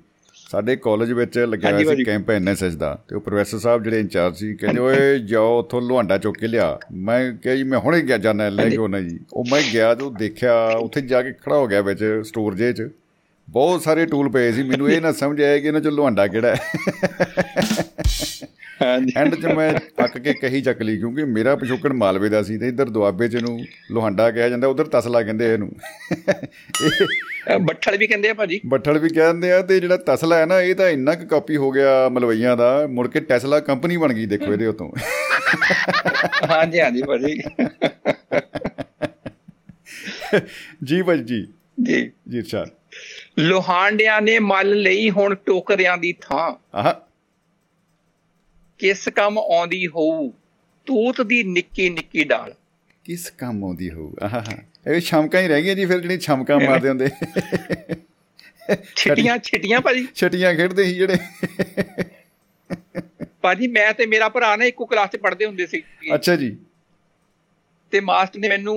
ਸਾਡੇ 0.48 0.76
ਕਾਲਜ 0.76 1.12
ਵਿੱਚ 1.12 1.38
ਲੱਗਿਆ 1.38 1.94
ਸੀ। 1.94 2.04
ਕੈਂਪ 2.04 2.30
ਐਨਐਸਐਸ 2.30 2.74
ਦਾ 2.74 2.98
ਤੇ 3.08 3.16
ਉਹ 3.16 3.20
ਪ੍ਰੋਫੈਸਰ 3.20 3.58
ਸਾਹਿਬ 3.58 3.82
ਜਿਹੜੇ 3.82 4.00
ਇੰਚਾਰਜ 4.00 4.36
ਸੀ 4.36 4.54
ਕਹਿੰਦੇ 4.54 4.80
ਓਏ 4.80 5.18
ਜਾਓ 5.18 5.58
ਉੱਥੋਂ 5.58 5.80
ਲੋਹਾਂਡਾ 5.82 6.18
ਚੁੱਕ 6.18 6.38
ਕੇ 6.38 6.46
ਲਿਆ। 6.46 6.78
ਮੈਂ 6.92 7.32
ਕਿਹਾ 7.32 7.54
ਜੀ 7.54 7.62
ਮੈਂ 7.62 7.78
ਹੁਣੇ 7.78 8.00
ਗਿਆ 8.02 8.18
ਜਾਣਾ 8.18 8.48
ਲੈ 8.48 8.68
ਕੇ 8.68 8.76
ਆਉਣਾ 8.76 9.00
ਜੀ। 9.00 9.18
ਉਹ 9.32 9.44
ਮੈਂ 9.52 9.62
ਗਿਆ 9.72 9.94
ਤੇ 9.94 10.04
ਉਹ 10.04 10.10
ਦੇਖਿਆ 10.10 10.54
ਉੱਥੇ 10.68 11.00
ਜਾ 11.00 11.22
ਕੇ 11.22 11.32
ਖੜਾ 11.32 11.56
ਹੋ 11.56 11.66
ਗਿਆ 11.66 11.80
ਵਿੱਚ 11.80 12.22
ਸਟੋਰ 12.24 12.54
ਜੇ 12.54 12.72
'ਚ। 12.72 12.88
ਬਹੁਤ 13.48 13.82
ਸਾਰੇ 13.82 14.06
ਟੂਲ 14.06 14.28
ਪਏ 14.28 14.52
ਸੀ 14.52 14.62
ਮੈਨੂੰ 14.62 14.90
ਇਹ 14.90 15.00
ਨਾ 15.00 15.12
ਸਮਝ 15.12 15.42
ਆਇਆ 15.42 15.58
ਕਿ 15.58 15.66
ਇਹਨਾਂ 15.66 15.80
'ਚ 15.80 15.86
ਲੋਹਾਂਡਾ 15.86 16.26
ਕਿਹੜਾ 16.26 16.54
ਹੈ। 16.54 16.60
ਐਂਡ 18.82 19.34
'ਚ 19.34 19.46
ਮੈਂ 19.46 19.74
ਅੱਕ 20.04 20.18
ਕੇ 20.18 20.32
ਕਹੀ 20.32 20.60
ਚੱਕ 20.60 20.82
ਲਈ 20.82 20.96
ਕਿਉਂਕਿ 20.96 21.24
ਮੇਰਾ 21.24 21.56
ਪਿਛੋਕੜ 21.56 21.92
ਮਾਲਵੇ 21.92 22.28
ਦਾ 22.28 22.42
ਸੀ 22.42 22.58
ਤੇ 22.58 22.68
ਇੱਧਰ 22.68 22.88
ਦੁਆਬੇ 22.88 23.28
'ਚ 23.28 23.34
ਇਹਨੂੰ 23.34 23.60
ਲੋਹਾਂਡਾ 23.90 24.30
ਕਿਹਾ 24.30 24.48
ਜਾਂਦਾ 24.48 24.68
ਉਧਰ 24.68 24.84
ਤਸਲਾ 24.84 25.22
ਕਹਿੰਦੇ 25.22 25.52
ਇਹਨੂੰ। 25.54 25.72
ਇਹ 27.50 27.58
ਬੱਠਲ 27.58 27.96
ਵੀ 27.96 28.06
ਕਹਿੰਦੇ 28.06 28.28
ਆ 28.28 28.34
ਭਾਜੀ? 28.34 28.60
ਬੱਠਲ 28.66 28.98
ਵੀ 28.98 29.08
ਕਹਿੰਦੇ 29.08 29.52
ਆ 29.52 29.62
ਤੇ 29.62 29.80
ਜਿਹੜਾ 29.80 29.96
ਤਸਲਾ 29.96 30.36
ਹੈ 30.38 30.46
ਨਾ 30.46 30.60
ਇਹ 30.60 30.74
ਤਾਂ 30.74 30.88
ਇੰਨਾ 30.88 31.14
ਕੁ 31.14 31.26
ਕਾਪੀ 31.26 31.56
ਹੋ 31.56 31.70
ਗਿਆ 31.70 32.08
ਮਲਵਈਆਂ 32.08 32.56
ਦਾ 32.56 32.86
ਮੁੜ 32.86 33.08
ਕੇ 33.08 33.20
ਟੈਸਲਾ 33.20 33.60
ਕੰਪਨੀ 33.60 33.96
ਬਣ 33.96 34.12
ਗਈ 34.12 34.26
ਦੇਖੋ 34.26 34.52
ਇਹਦੇ 34.52 34.66
ਉਤੋਂ। 34.66 34.92
ਹਾਂਜੀ 36.50 36.80
ਹਾਂਜੀ 36.80 37.02
ਭਾਜੀ। 37.02 37.42
ਜੀ 40.84 41.02
ਭਾਜੀ 41.02 41.24
ਜੀ। 41.24 41.46
ਜੀ। 41.82 42.12
ਜੀ 42.28 42.38
ਇਰਸ਼ਾਦ 42.38 42.68
ਲੋਹਾਂਡਿਆਂ 43.38 44.22
ਨੇ 44.22 44.38
ਮੱਲ 44.38 44.74
ਲਈ 44.74 45.10
ਹੁਣ 45.10 45.34
ਟੋਕਰਿਆਂ 45.34 45.98
ਦੀ 45.98 46.14
ਥਾਂ। 46.20 46.54
ਆਹ। 46.74 47.07
ਕਿਸ 48.78 49.08
ਕੰਮ 49.08 49.38
ਆਉਂਦੀ 49.38 49.86
ਹੋਊ? 49.86 50.30
ਤੂਤ 50.86 51.20
ਦੀ 51.22 51.42
ਨਿੱਕੀ 51.44 51.88
ਨਿੱਕੀ 51.90 52.24
ਡਾਲ। 52.24 52.54
ਕਿਸ 53.04 53.30
ਕੰਮ 53.38 53.64
ਆਉਂਦੀ 53.64 53.90
ਹੋਊ? 53.90 54.12
ਆਹ 54.22 54.90
ਇਹ 54.90 55.00
ਛਮਕਾਂ 55.00 55.40
ਹੀ 55.40 55.48
ਰਹਿ 55.48 55.62
ਗਈਆਂ 55.62 55.74
ਜੀ 55.74 55.84
ਫਿਰ 55.86 56.00
ਜਿਹੜੀ 56.00 56.18
ਛਮਕਾਂ 56.18 56.58
ਮਾਰਦੇ 56.60 56.88
ਹੁੰਦੇ। 56.88 57.08
ਛਿਟੀਆਂ 58.96 59.36
ਛਿਟੀਆਂ 59.38 59.80
ਭਾਜੀ। 59.80 60.06
ਛਟੀਆਂ 60.14 60.54
ਖੇਡਦੇ 60.54 60.84
ਸੀ 60.84 60.94
ਜਿਹੜੇ। 60.94 61.16
ਭਾਜੀ 63.42 63.66
ਮੈਂ 63.66 63.92
ਤੇ 63.94 64.06
ਮੇਰਾ 64.06 64.28
ਭਰਾ 64.28 64.54
ਨਾ 64.56 64.64
ਇੱਕੋ 64.64 64.86
ਕਲਾਸ 64.86 65.10
'ਚ 65.10 65.16
ਪੜ੍ਹਦੇ 65.16 65.46
ਹੁੰਦੇ 65.46 65.66
ਸੀ। 65.66 65.82
ਅੱਛਾ 66.14 66.36
ਜੀ। 66.36 66.56
ਤੇ 67.92 68.00
ਮਾਸਟਰ 68.00 68.38
ਨੇ 68.38 68.48
ਮੈਨੂੰ 68.48 68.76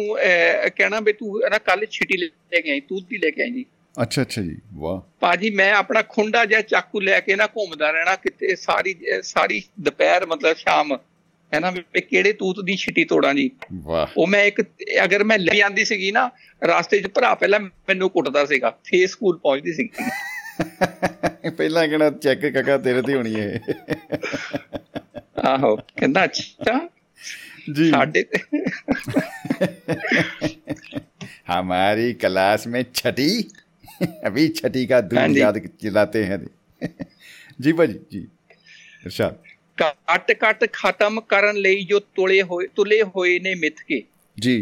ਕਹਿਣਾ 0.75 0.99
ਵੀ 0.99 1.13
ਤੂੰ 1.13 1.39
ਨਾ 1.51 1.57
ਕੱਲ 1.59 1.85
ਛਿਟੀ 1.85 2.17
ਲੈ 2.17 2.59
ਕੇ 2.61 2.71
ਆਈ 2.71 2.79
ਤੂਤ 2.79 3.03
ਦੀ 3.09 3.17
ਲੈ 3.17 3.29
ਕੇ 3.29 3.41
ਆਈ 3.43 3.51
ਜੀ। 3.51 3.65
ਅੱਛਾ 3.94 4.22
ਅੱਛਾ 4.22 4.42
ਜੀ 4.42 4.56
ਵਾਹ 4.74 5.00
ਭਾਜੀ 5.20 5.50
ਮੈਂ 5.50 5.72
ਆਪਣਾ 5.74 6.02
ਖੁੰਡਾ 6.02 6.44
ਜਿਹਾ 6.44 6.60
ਚਾਕੂ 6.62 7.00
ਲੈ 7.00 7.20
ਕੇ 7.20 7.36
ਨਾ 7.36 7.46
ਘੁੰਮਦਾ 7.46 7.90
ਰਹਿਣਾ 7.90 8.14
ਕਿਤੇ 8.16 8.54
ਸਾਰੀ 8.56 8.94
ਸਾਰੀ 9.22 9.62
ਦੁਪਹਿਰ 9.80 10.26
ਮਤਲਬ 10.26 10.56
ਸ਼ਾਮ 10.56 10.96
ਹੈ 11.52 11.60
ਨਾ 11.60 11.70
ਵੀ 11.70 12.00
ਕਿਹੜੇ 12.00 12.32
ਤੂਤ 12.32 12.60
ਦੀ 12.64 12.76
ਛਿਟੀ 12.76 13.04
ਤੋੜਾਂ 13.04 13.34
ਜੀ 13.34 13.50
ਵਾਹ 13.82 14.06
ਉਹ 14.16 14.26
ਮੈਂ 14.26 14.44
ਇੱਕ 14.44 14.60
ਅਗਰ 15.04 15.24
ਮੈਂ 15.24 15.38
ਲੈ 15.38 15.54
ਜਾਂਦੀ 15.54 15.84
ਸੀਗੀ 15.84 16.10
ਨਾ 16.12 16.30
ਰਾਸਤੇ 16.62 16.98
'ਚ 17.00 17.06
ਭਰਾ 17.06 17.34
ਪਹਿਲਾਂ 17.34 17.60
ਮੈਨੂੰ 17.60 18.10
ਕੁੱਟਦਾ 18.10 18.44
ਸੀਗਾ 18.46 18.70
ਫੇਰ 18.84 19.06
ਸਕੂਲ 19.08 19.38
ਪਹੁੰਚਦੀ 19.38 19.72
ਸੀਗੀ 19.72 21.50
ਪਹਿਲਾਂ 21.50 21.86
ਕਿਹੜਾ 21.88 22.10
ਚੈੱਕ 22.10 22.46
ਕਾਕਾ 22.46 22.76
ਤੇਰੇ 22.78 23.02
ਤੇ 23.02 23.14
ਹੋਣੀ 23.14 23.34
ਹੈ 23.34 23.60
ਆਹੋ 25.46 25.76
ਕਹਿੰਦਾ 25.76 26.24
ਅੱਛਾ 26.24 26.78
जी 27.70 27.90
ਸਾਡੇ 27.90 28.22
ਤੇ 28.22 28.38
हमारी 31.48 32.12
क्लास 32.14 32.66
में 32.66 32.82
छठी 32.92 33.30
अभी 34.24 34.48
छठी 34.50 34.84
का 34.86 35.00
दूध 35.02 35.18
हाँ 35.18 35.28
जी। 35.28 35.40
याद 35.40 35.58
चिल्लाते 35.80 36.24
हैं 36.24 36.38
जी 37.60 37.72
भाजी 37.72 37.98
जी 38.12 38.26
इरशाद 39.04 39.44
ਕੱਟ 39.78 40.32
ਕੱਟ 40.32 40.64
ਖਤਮ 40.72 41.20
ਕਰਨ 41.20 41.56
ਲਈ 41.56 41.82
ਜੋ 41.82 41.98
ਤੁਲੇ 42.14 42.40
ਹੋਏ 42.42 42.66
ਤੁਲੇ 42.66 43.02
ਹੋਏ 43.02 43.38
ਨੇ 43.38 43.54
ਮਿੱਥ 43.54 43.82
ਕੇ 43.82 44.02
जी 44.36 44.54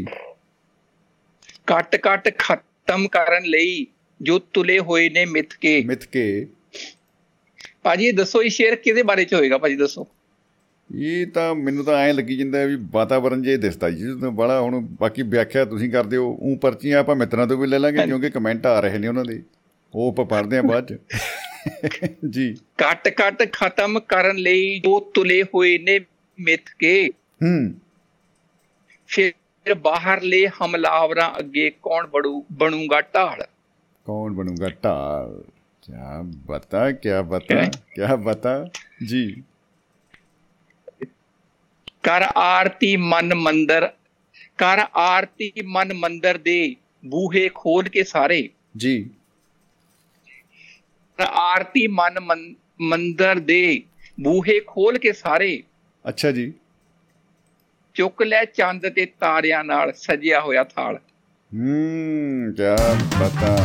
ਕੱਟ 1.66 1.96
ਕੱਟ 1.96 2.28
ਖਤਮ 2.38 3.06
ਕਰਨ 3.08 3.44
ਲਈ 3.44 3.86
ਜੋ 4.20 4.38
ਤੁਲੇ 4.52 4.78
ਹੋਏ 4.80 5.08
ਨੇ 5.08 5.24
ਮਿੱਥ 5.26 5.54
ਕੇ 5.56 5.80
ਮਿਥ 5.82 6.04
ਕੇ 6.06 6.24
ਭਾਜੀ 7.82 8.06
ਇਹ 8.06 8.12
ਦੱਸੋ 8.12 8.42
ਇਹ 8.42 8.50
ਸ਼ੇਰ 8.50 8.74
ਕਿਹਦੇ 8.76 9.02
ਬਾਰੇ 9.02 9.24
ਚ 9.24 9.34
ਹੋਏਗਾ 9.34 9.58
ਭਾਜੀ 9.58 9.76
ਦੱਸੋ 9.76 10.06
ਇਹ 10.95 11.27
ਤਾਂ 11.27 11.55
ਮੈਨੂੰ 11.55 11.85
ਤਾਂ 11.85 11.97
ਐਂ 11.97 12.13
ਲੱਗੀ 12.13 12.37
ਜਾਂਦਾ 12.37 12.65
ਵੀ 12.65 12.77
ਵਾਤਾਵਰਣ 12.91 13.41
ਜੇ 13.41 13.57
ਦਿਸਦਾ 13.57 13.89
ਜੀ। 13.89 13.97
ਜਦੋਂ 13.97 14.31
ਬੜਾ 14.31 14.61
ਹੁਣ 14.61 14.79
ਬਾਕੀ 14.79 15.21
ਵਿਆਖਿਆ 15.21 15.65
ਤੁਸੀਂ 15.65 15.91
ਕਰਦੇ 15.91 16.17
ਹੋ 16.17 16.37
ਉਹ 16.41 16.57
ਪਰਚੀਆਂ 16.57 16.99
ਆਪਾਂ 16.99 17.15
ਮਿੱਤਰਾਂ 17.15 17.47
ਤੋਂ 17.47 17.57
ਵੀ 17.57 17.67
ਲੈ 17.67 17.79
ਲਾਂਗੇ 17.79 18.05
ਕਿਉਂਕਿ 18.05 18.29
ਕਮੈਂਟ 18.29 18.65
ਆ 18.65 18.79
ਰਹੇ 18.79 18.97
ਨੇ 18.97 19.07
ਉਹਨਾਂ 19.07 19.25
ਦੇ। 19.25 19.43
ਉਹ 19.95 20.11
ਆਪਾਂ 20.11 20.25
ਪੜ੍ਹਦੇ 20.25 20.57
ਆ 20.57 20.61
ਬਾਅਦ 20.61 20.93
ਚ। 20.93 20.97
ਜੀ। 22.29 22.57
ਕੱਟ 22.77 23.09
ਕੱਟ 23.09 23.53
ਖਤਮ 23.53 23.99
ਕਰਨ 23.99 24.35
ਲਈ 24.35 24.79
ਜੋ 24.79 24.99
ਤੁਲੇ 24.99 25.43
ਹੋਏ 25.43 25.77
ਨੇ 25.77 25.99
ਮਿੱਥ 26.39 26.61
ਕੇ 26.79 27.09
ਹੂੰ। 27.43 27.73
ਫਿਰ 29.07 29.73
ਬਾਹਰਲੇ 29.73 30.47
ਹਮਲਾਵਰਾਂ 30.47 31.39
ਅੱਗੇ 31.39 31.69
ਕੌਣ 31.69 32.07
ਬੜੂ 32.07 32.45
ਬਣੂਗਾ 32.51 33.01
ਢਾਲ? 33.01 33.43
ਕੌਣ 34.05 34.33
ਬਣੂਗਾ 34.33 34.69
ਢਾਲ? 34.69 35.43
ਕੀ 35.81 35.91
ਬਤਾ 36.21 36.91
ਕੀ 36.91 37.09
ਬਤਾ 37.25 37.63
ਕੀ 37.65 38.23
ਬਤਾ? 38.23 38.67
ਜੀ। 39.07 39.43
ਕਰ 42.03 42.25
ਆਰਤੀ 42.37 42.97
ਮਨ 42.97 43.35
ਮੰਦਰ 43.35 43.93
ਕਰ 44.57 44.85
ਆਰਤੀ 44.95 45.51
ਮਨ 45.65 45.93
ਮੰਦਰ 45.93 46.37
ਦੇ 46.37 46.75
ਬੂਹੇ 47.05 47.49
ਖੋਲ 47.55 47.83
ਕੇ 47.83 48.03
ਸਾਰੇ। 48.03 48.49
ਜੀ। 48.77 49.09
ਆਰਤੀ 51.29 51.87
ਮਨ 51.87 52.15
ਮੰਦਰ 52.81 53.39
ਦੇ 53.39 53.83
ਬੂਹੇ 54.21 54.59
ਖੋਲ 54.67 54.97
ਕੇ 54.97 55.13
ਸਾਰੇ। 55.13 55.63
ਅੱਛਾ 56.09 56.31
ਜੀ। 56.31 56.53
ਚੁੱਕ 57.93 58.21
ਲੈ 58.21 58.45
ਚੰਦ 58.45 58.89
ਤੇ 58.89 59.05
ਤਾਰਿਆਂ 59.05 59.63
ਨਾਲ 59.63 59.93
ਸਜਿਆ 59.93 60.41
ਹੋਇਆ 60.41 60.63
ਥਾਲ। 60.63 60.99
ਹੂੰ 61.55 62.53
ਕੀ 62.53 63.05
ਪਤਾ। 63.23 63.57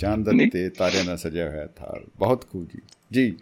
ਚੰਦ 0.00 0.50
ਤੇ 0.52 0.68
ਤਾਰਿਆਂ 0.68 1.04
ਨਾਲ 1.04 1.16
ਸਜਿਆ 1.16 1.48
ਹੋਇਆ 1.48 1.66
ਥਾਲ। 1.66 2.04
ਬਹੁਤ 2.18 2.48
ਖੂਬ 2.50 2.68
ਜੀ। 2.74 2.80
ਜੀ। 3.12 3.36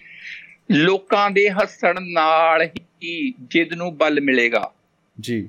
ਲੋਕਾਂ 0.70 1.30
ਦੇ 1.30 1.50
ਹੱਸਣ 1.50 1.94
ਨਾਲ 2.00 2.62
ਹੀ 3.02 3.34
ਜਿੱਦ 3.40 3.72
ਨੂੰ 3.72 3.96
ਬਲ 3.96 4.20
ਮਿਲੇਗਾ। 4.20 4.72
ਜੀ। 5.20 5.48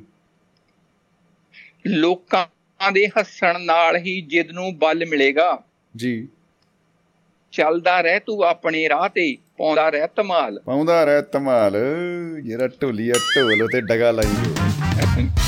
ਲੋਕਾਂ 1.88 2.92
ਦੇ 2.92 3.08
ਹੱਸਣ 3.08 3.62
ਨਾਲ 3.62 3.98
ਹੀ 3.98 4.22
ਜਿੱਦ 4.22 4.52
ਨੂੰ 4.52 4.78
ਬਲ 4.78 5.06
ਮਿਲੇਗਾ। 5.10 5.64
ਜੀ। 5.96 6.28
ਚੱਲਦਾ 7.52 8.02
ਰਹਿ 8.02 8.20
ਤੂੰ 8.20 8.44
ਆਪਣੇ 8.44 8.90
ਰਾਹ 8.90 9.10
ਤੇ 9.10 9.38
ਪਾਉਂਦਾ 9.58 9.90
ਰਹਿ 9.90 10.08
ਧਮਾਲ। 10.16 10.62
ਪਾਉਂਦਾ 10.66 11.04
ਰਹਿ 11.04 11.22
ਧਮਾਲ। 11.32 11.78
ਜਿਹੜਾ 12.44 12.68
ਢੋਲੀਆ 12.68 13.14
ਢੋਲ 13.14 13.68
ਤੇ 13.68 13.82
ਡਗਾ 13.82 14.12
ਲਾਈ 14.12 14.36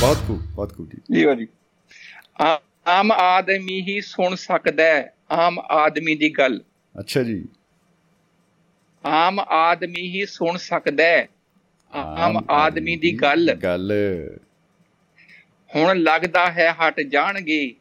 ਬਹੁਤ 0.01 0.17
ਖੂਬ 0.27 0.41
ਬਹੁਤ 0.41 0.75
ਖੂਬ 0.75 0.89
ਜੀ। 0.89 1.15
ਜੀ 1.15 1.35
ਜੀ 1.37 1.47
ਆਮ 2.87 3.11
ਆਦਮੀ 3.11 3.81
ਹੀ 3.81 4.01
ਸੁਣ 4.01 4.35
ਸਕਦਾ 4.35 4.83
ਹੈ 4.83 5.13
ਆਮ 5.31 5.59
ਆਦਮੀ 5.59 6.15
ਦੀ 6.15 6.29
ਗੱਲ। 6.29 6.63
ਅੱਛਾ 6.99 7.23
ਜੀ। 7.23 7.45
ਆਮ 9.05 9.39
ਆਦਮੀ 9.39 10.07
ਹੀ 10.07 10.25
ਸੁਣ 10.25 10.57
ਸਕਦਾ 10.57 11.03
ਹੈ। 11.03 11.29
ਆਮ 11.93 12.45
ਆਦਮੀ 12.49 12.95
ਦੀ 12.95 13.15
ਗੱਲ। 13.15 13.53
ਗੱਲ। 13.53 13.93
ਹੁਣ 15.75 15.97
ਲੱਗਦਾ 15.97 16.51
ਹੈ 16.51 16.73
ਹਟ 16.73 17.01
ਜਾਣਗੇ 17.01 17.75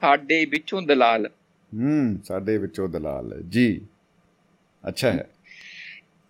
ਸਾਡੇ 0.00 0.44
ਵਿੱਚੋਂ 0.44 0.82
ਦਲਾਲ। 0.82 1.26
ਹੂੰ 1.74 2.20
ਸਾਡੇ 2.24 2.58
ਵਿੱਚੋਂ 2.58 2.88
ਦਲਾਲ। 2.88 3.42
ਜੀ। 3.48 3.80
ਅੱਛਾ 4.88 5.12
ਹੈ। 5.12 5.30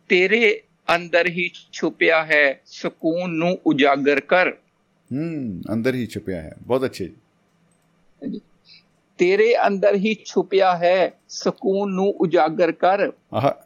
ਤੇਰੇ 0.09 0.61
ਅੰਦਰ 0.95 1.27
ਹੀ 1.27 1.51
ਛੁਪਿਆ 1.73 2.25
ਹੈ 2.25 2.61
ਸਕੂਨ 2.67 3.31
ਨੂੰ 3.31 3.59
ਉਜਾਗਰ 3.67 4.21
ਕਰ। 4.21 4.51
ਹੂੰ 5.13 5.63
ਅੰਦਰ 5.73 5.95
ਹੀ 5.95 6.07
ਛੁਪਿਆ 6.07 6.43
ਹੈ। 6.43 6.55
ਬਹੁਤ 6.63 6.85
ਅੱਛੇ 6.85 7.11
ਜੀ। 8.31 8.41
ਤੇਰੇ 9.19 9.67
ਅੰਦਰ 9.67 9.95
ਹੀ 9.95 10.17
ਛੁਪਿਆ 10.25 10.77
ਹੈ 10.77 11.13
ਸਕੂਨ 11.29 11.93
ਨੂੰ 11.93 12.07
ਉਜਾਗਰ 12.07 12.73
ਕਰ। 12.73 13.13
ਆਹ 13.35 13.66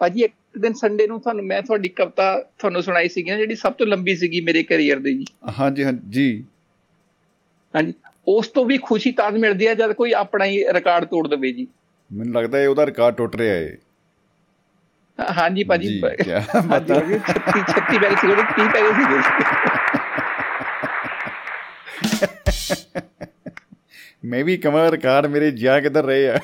ਭਾਜੀ 0.00 0.22
ਇੱਕ 0.22 0.32
ਦਿਨ 0.58 0.72
ਸੰਡੇ 0.72 1.06
ਨੂੰ 1.06 1.20
ਤੁਹਾਨੂੰ 1.20 1.44
ਮੈਂ 1.44 1.60
ਤੁਹਾਡੀ 1.62 1.88
ਕਵਿਤਾ 1.88 2.26
ਤੁਹਾਨੂੰ 2.58 2.82
ਸੁਣਾਈ 2.82 3.08
ਸੀਗੀ 3.08 3.30
ਨਾ 3.30 3.36
ਜਿਹੜੀ 3.36 3.54
ਸਭ 3.54 3.72
ਤੋਂ 3.72 3.86
ਲੰਬੀ 3.86 4.16
ਸੀਗੀ 4.16 4.40
ਮੇਰੇ 4.40 4.62
ਕੈਰੀਅਰ 4.62 4.98
ਦੀ। 4.98 5.14
ਜੀ 5.14 5.24
ਹਾਂਜੀ 5.58 5.84
ਹਾਂ 5.84 5.92
ਜੀ। 6.08 6.44
ਹਾਂਜੀ। 7.74 7.94
ਉਸ 8.28 8.48
ਤੋਂ 8.48 8.64
ਵੀ 8.64 8.78
ਖੁਸ਼ੀ 8.78 9.12
ਤਾਂ 9.12 9.30
ਮਿਲਦੀ 9.32 9.66
ਹੈ 9.66 9.74
ਜਦ 9.74 9.92
ਕੋਈ 9.92 10.12
ਆਪਣਾ 10.12 10.44
ਹੀ 10.44 10.64
ਰਿਕਾਰਡ 10.72 11.04
ਤੋੜ 11.04 11.26
ਦੇਵੇ 11.28 11.52
ਜੀ। 11.52 11.66
ਮੈਨੂੰ 12.10 12.34
ਲੱਗਦਾ 12.34 12.58
ਹੈ 12.58 12.68
ਉਹਦਾ 12.68 12.86
ਰਿਕਾਰਡ 12.86 13.14
ਟੁੱਟ 13.14 13.36
ਰਿਹਾ 13.36 13.54
ਹੈ 13.54 13.76
ਹਾਂਜੀ 15.18 15.64
ਭਾਜੀ 15.64 15.88
ਕੀ 15.88 16.00
ਪਤਾ 16.00 16.96
36 16.96 17.18
36 17.68 17.98
ਬੈਗ 17.98 18.16
ਸੀ 18.16 18.30
ਉਹਦੇ 18.30 18.42
30 18.52 18.66
ਪੈਗੇ 18.72 18.90
ਸੀਗੇ। 18.92 19.18
ਮੈਂ 24.24 24.42
ਵੀ 24.44 24.56
ਕਮਰ 24.56 24.90
ਰਿਕਾਰਡ 24.90 25.26
ਮੇਰੇ 25.26 25.50
ਜਾ 25.50 25.78
ਕਿੱਧਰ 25.80 26.04
ਰਹੇ 26.04 26.28
ਆ। 26.28 26.38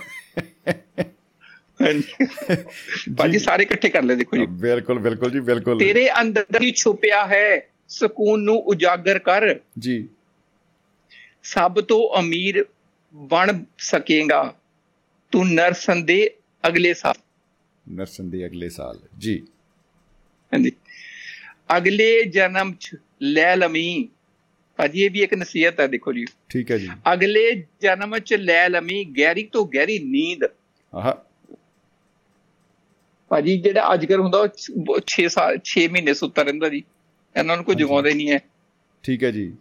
ਭਾਜੀ 3.18 3.38
ਸਾਰੇ 3.38 3.62
ਇਕੱਠੇ 3.62 3.88
ਕਰ 3.88 4.02
ਲੈ 4.02 4.14
ਦੇਖੋ 4.14 4.36
ਜੀ। 4.36 4.46
ਬਿਲਕੁਲ 4.46 4.98
ਬਿਲਕੁਲ 4.98 5.30
ਜੀ 5.30 5.40
ਬਿਲਕੁਲ। 5.40 5.78
ਤੇਰੇ 5.78 6.10
ਅੰਦਰ 6.20 6.46
ਹੀ 6.62 6.72
ਛੁਪਿਆ 6.72 7.26
ਹੈ 7.26 7.68
ਸਕੂਨ 7.88 8.40
ਨੂੰ 8.40 8.56
ਉਜਾਗਰ 8.56 9.18
ਕਰ। 9.18 9.60
ਜੀ। 9.78 10.08
ਸਭ 11.42 11.80
ਤੋਂ 11.80 12.20
ਅਮੀਰ 12.20 12.66
ਬਣ 13.14 13.64
ਸਕੇਗਾ। 13.78 14.54
ਤੂੰ 15.32 15.54
ਨਰਸਨ 15.54 16.04
ਦੇ 16.04 16.34
ਅਗਲੇ 16.66 16.94
ਸਾਲ। 16.94 17.14
ਨਰਸਨ 17.88 18.30
ਦੇ 18.30 18.46
ਅਗਲੇ 18.46 18.68
ਸਾਲ 18.68 18.98
ਜੀ। 19.18 19.42
ਹਾਂਜੀ। 20.52 20.72
ਅਗਲੇ 21.76 22.24
ਜਨਮ 22.24 22.74
ਚ 22.80 22.96
ਲੈ 23.22 23.56
ਲਮੀ 23.56 24.08
ਭਾਜੀ 24.76 25.02
ਇਹ 25.02 25.10
ਵੀ 25.10 25.22
ਇੱਕ 25.22 25.34
ਨਸੀਹਤ 25.34 25.80
ਹੈ 25.80 25.86
ਦੇਖੋ 25.86 26.12
ਜੀ। 26.12 26.24
ਠੀਕ 26.48 26.70
ਹੈ 26.70 26.78
ਜੀ। 26.78 26.88
ਅਗਲੇ 27.12 27.66
ਜਨਮ 27.80 28.18
ਚ 28.18 28.34
ਲੈ 28.34 28.68
ਲਮੀ 28.68 29.04
ਗਹਿਰੀ 29.04 29.44
ਤੋਂ 29.44 29.66
ਗਹਿਰੀ 29.66 29.98
ਨੀਂਦ। 29.98 30.44
ਆਹ। 30.94 31.31
ਭਾਜੀ 33.32 33.58
ਜਿਹੜਾ 33.58 33.94
ਅੱਜ 33.94 34.04
ਕੱਲ 34.04 34.20
ਹੁੰਦਾ 34.20 34.48
6 35.06 35.26
ਸਾਲ 35.28 35.58
6 35.64 35.86
ਮਹੀਨੇ 35.92 36.14
ਸੁੱਤਾ 36.14 36.42
ਰਹਿੰਦਾ 36.42 36.68
ਜੀ। 36.68 36.82
ਇਹਨਾਂ 37.38 37.56
ਨੂੰ 37.56 37.64
ਕੋਈ 37.64 37.74
ਜਗਾਉਂਦੇ 37.74 38.14
ਨਹੀਂ 38.14 38.30
ਹੈ। 38.30 38.38
ਠੀਕ 39.02 39.24
ਹੈ 39.24 39.30
ਜੀ। 39.30 39.52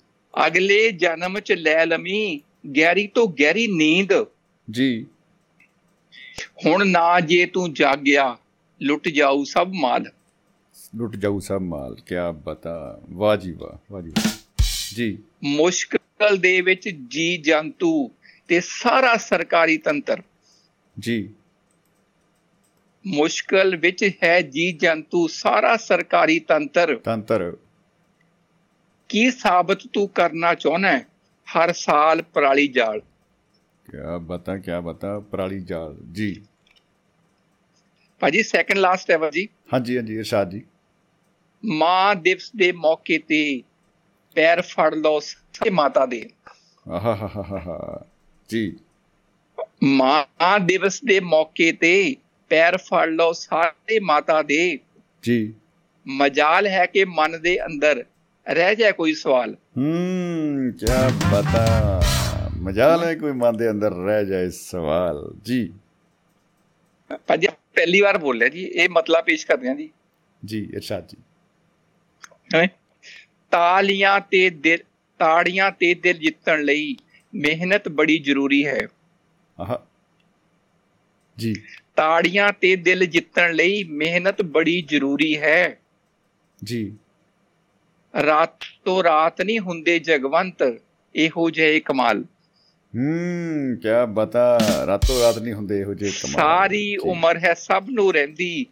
ਅਗਲੇ 0.48 0.92
ਜਨਮ 0.92 1.40
ਚ 1.40 1.52
ਲੈ 1.52 1.86
ਲਮੀ 1.86 2.42
ਗਹਿਰੀ 2.78 3.08
ਤੋਂ 3.08 3.28
ਗਹਿਰੀ 3.28 3.68
ਨੀਂਦ। 3.68 4.26
ਜੀ। 4.72 5.06
ਹੁਣ 6.66 6.88
ਨਾ 6.88 7.20
ਜੇ 7.20 7.46
ਤੂੰ 7.46 7.74
ਜਾਗਿਆ 7.74 8.38
ਲੁੱਟ 8.82 9.08
ਜਾਊ 9.08 9.44
ਸਭ 9.44 9.72
ਮਾਲ। 9.76 10.12
ਲੁੱਟ 10.96 11.16
ਜਾਊ 11.16 11.40
ਸਭ 11.40 11.62
ਮਾਲ 11.62 11.96
ਕੀ 11.96 12.16
ਬਤਾ। 12.44 13.02
ਵਾਹ 13.10 13.38
ਜੀ 13.38 13.52
ਵਾਹ 13.52 13.94
ਵਾਹ 13.94 14.02
ਜੀ 14.02 14.12
ਜੀ। 14.96 15.18
ਮੁਸ਼ਕਲ 15.44 16.38
ਦੇ 16.38 16.62
ਵਿੱਚ 16.62 16.90
ਜੀ 16.90 17.38
ਜੰਤੂ 17.38 18.12
ਤੇ 18.48 18.62
ਸਾਰਾ 18.64 19.18
ਸਰਕਾਰੀ 19.18 19.78
ਤੰਤਰ। 19.78 20.24
ਜੀ। 21.00 21.30
ਮੁਸ਼ਕਲ 23.08 23.76
ਵਿੱਚ 23.76 24.12
ਹੈ 24.24 24.42
ਜੀ 24.42 24.72
ਜੰਤੂ 24.72 25.28
ਸਾਰਾ 25.28 25.78
ਸਰਕਾਰੀ 25.78 26.40
ਤੰਤਰ। 26.40 26.98
ਤੰਤਰ। 26.98 27.58
ਕੀ 29.10 29.32
ਸਾਬਤ 29.32 29.80
ਤੂੰ 29.94 30.10
ਕਰਨਾ 30.10 30.54
ਚਾਹਨਾ 30.54 31.00
ਹਰ 31.48 31.74
ਸਾਲ 31.74 32.22
ਪਰਾਲੀ 32.22 32.68
ਜਾਲ। 32.68 33.00
ਕਿਆ 33.92 34.18
ਬਤਾ 34.18 34.58
ਕਿਆ 34.58 34.82
ਬਤਾ 34.82 35.20
ਪਰਾਲੀ 35.20 35.62
ਜਾਲ 35.62 35.98
ਜੀ। 36.12 36.46
ਭਾਜੀ 38.20 38.44
ਸੈਕੰਡ 38.44 38.78
ਲਾਸਟ 38.78 39.12
ਹੈ 39.12 39.30
ਜੀ 39.30 39.48
ਹਾਂਜੀ 39.74 39.98
ਹਾਂਜੀ 39.98 40.16
ਇਰਸ਼ਾਦ 40.16 40.50
ਜੀ। 40.50 40.62
ਮਾਂ 41.66 42.16
ਦਿਵਸ 42.16 42.52
ਦੇ 42.56 42.72
ਮੌਕੇ 42.72 43.18
ਤੇ 43.18 43.62
ਪੈਰ 44.36 44.62
ਫੜ 44.62 44.96
ਲਓ 44.96 45.20
ਸਾਰੇ 45.20 45.70
ਮਾਤਾ 45.70 46.06
ਦੇ। 46.06 46.30
ਆਹਾਹਾਹਾ 46.92 48.06
ਜੀ। 48.50 48.78
ਮਾਂ 49.84 50.60
ਦਿਵਸ 50.60 51.02
ਦੇ 51.02 51.20
ਮੌਕੇ 51.20 51.72
ਤੇ 51.72 52.16
ਪੈਰ 52.52 52.78
ਫੜ 52.78 53.10
ਲਓ 53.10 53.32
ਸਾਰੇ 53.32 54.00
ਮਾਤਾ 54.00 54.42
ਦੇ। 54.42 54.80
ਜੀ। 55.24 55.54
ਮਜਾਲ 56.08 56.68
ਹੈ 56.68 56.86
ਕਿ 56.86 57.06
ਮਨ 57.06 57.42
ਦੇ 57.42 57.66
ਅੰਦਰ 57.66 58.06
ਰਹਿ 58.50 58.76
ਜਾਏ 58.76 58.92
ਕੋਈ 58.92 59.14
ਸਵਾਲ। 59.14 59.58
ਹੂੰ 59.78 60.74
ਕੀ 60.80 60.86
ਬਤਾ 61.32 62.04
ਮਜਾਲ 62.58 63.04
ਹੈ 63.04 63.16
ਕੋਈ 63.16 63.32
ਮਨ 63.32 63.58
ਦੇ 63.58 63.70
ਅੰਦਰ 63.70 63.94
ਰਹਿ 63.94 64.26
ਜਾਏ 64.26 64.50
ਸਵਾਲ। 64.50 65.34
ਜੀ। 65.42 65.74
ਭਾਜੀ 67.28 67.48
ਪਹਿਲੀ 67.74 68.02
ਵਾਰ 68.02 68.18
ਬੋਲਿਆ 68.18 68.50
ਜੀ। 68.50 68.64
ਇਹ 68.66 68.90
ਮਤਲਬ 68.90 69.24
ਪੇਸ਼ 69.24 69.48
ਕਰਦੇ 69.48 69.68
ਹਾਂ 69.68 69.76
ਜੀ। 69.76 69.90
ਜੀ 70.46 70.70
ਇਰਸ਼ਾਦ 70.74 71.08
ਜੀ। 71.08 72.68
ਤਾਲੀਆਂ 73.52 74.20
ਤੇ 74.20 74.50
ਦਿਲ 74.50 74.80
ਤਾੜੀਆਂ 75.20 75.72
ਤੇ 75.72 75.94
ਦਿਲ 75.94 76.18
ਜਿੱਤਣ 76.18 76.62
ਲਈ 76.62 76.96
ਮਿਹਨਤ 77.36 77.90
ਬੜੀ 77.90 78.20
ਜ਼ਰੂਰੀ 78.20 78.68
ਹੈ। 78.68 78.88
ਆਹ। 79.60 79.76
ਜੀ। 81.38 81.56
ਤਾੜੀਆਂ 81.95 82.54
ਤੇ 82.62 82.75
ਦਿਲ 82.75 83.06
ਜਿੱਤਣ 83.06 83.54
ਲਈ 83.54 83.84
ਮਿਹਨਤ 83.84 84.41
ਬੜੀ 84.41 84.82
ਜ਼ਰੂਰੀ 84.82 85.38
ਹੈ। 85.38 85.77
ਜੀ। 86.63 86.93
ਰਾਤ 88.25 88.56
ਤੋਂ 88.86 89.04
ਰਾਤ 89.04 89.41
ਨਹੀਂ 89.41 89.60
ਹੁੰਦੇ 89.60 89.99
ਜਗਵੰਤ 89.99 90.80
ਇਹੋ 91.15 91.49
ਜਿਹੇ 91.49 91.80
ਕਮਾਲ। 91.80 92.23
ਹੂੰ 92.95 93.77
ਕੀ 93.77 93.88
ਬਤਾ 94.13 94.60
ਰਾਤੋਂ 94.88 95.21
ਰਾਤ 95.21 95.38
ਨਹੀਂ 95.38 95.54
ਹੁੰਦੇ 95.54 95.80
ਇਹੋ 95.80 95.93
ਜਿਹੇ 95.93 96.12
ਕਮਾਲ। 96.12 96.34
ਸਾਰੀ 96.34 96.97
ਉਮਰ 96.97 97.38
ਹੈ 97.38 97.54
ਸਭ 97.54 97.86
ਨੂੰ 97.89 98.13
ਰਹਿੰਦੀ 98.13 98.65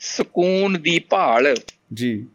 ਸਕੂਨ 0.00 0.82
ਦੀ 0.82 0.98
ਭਾਲ। 0.98 1.54
ਜੀ। 1.92 2.26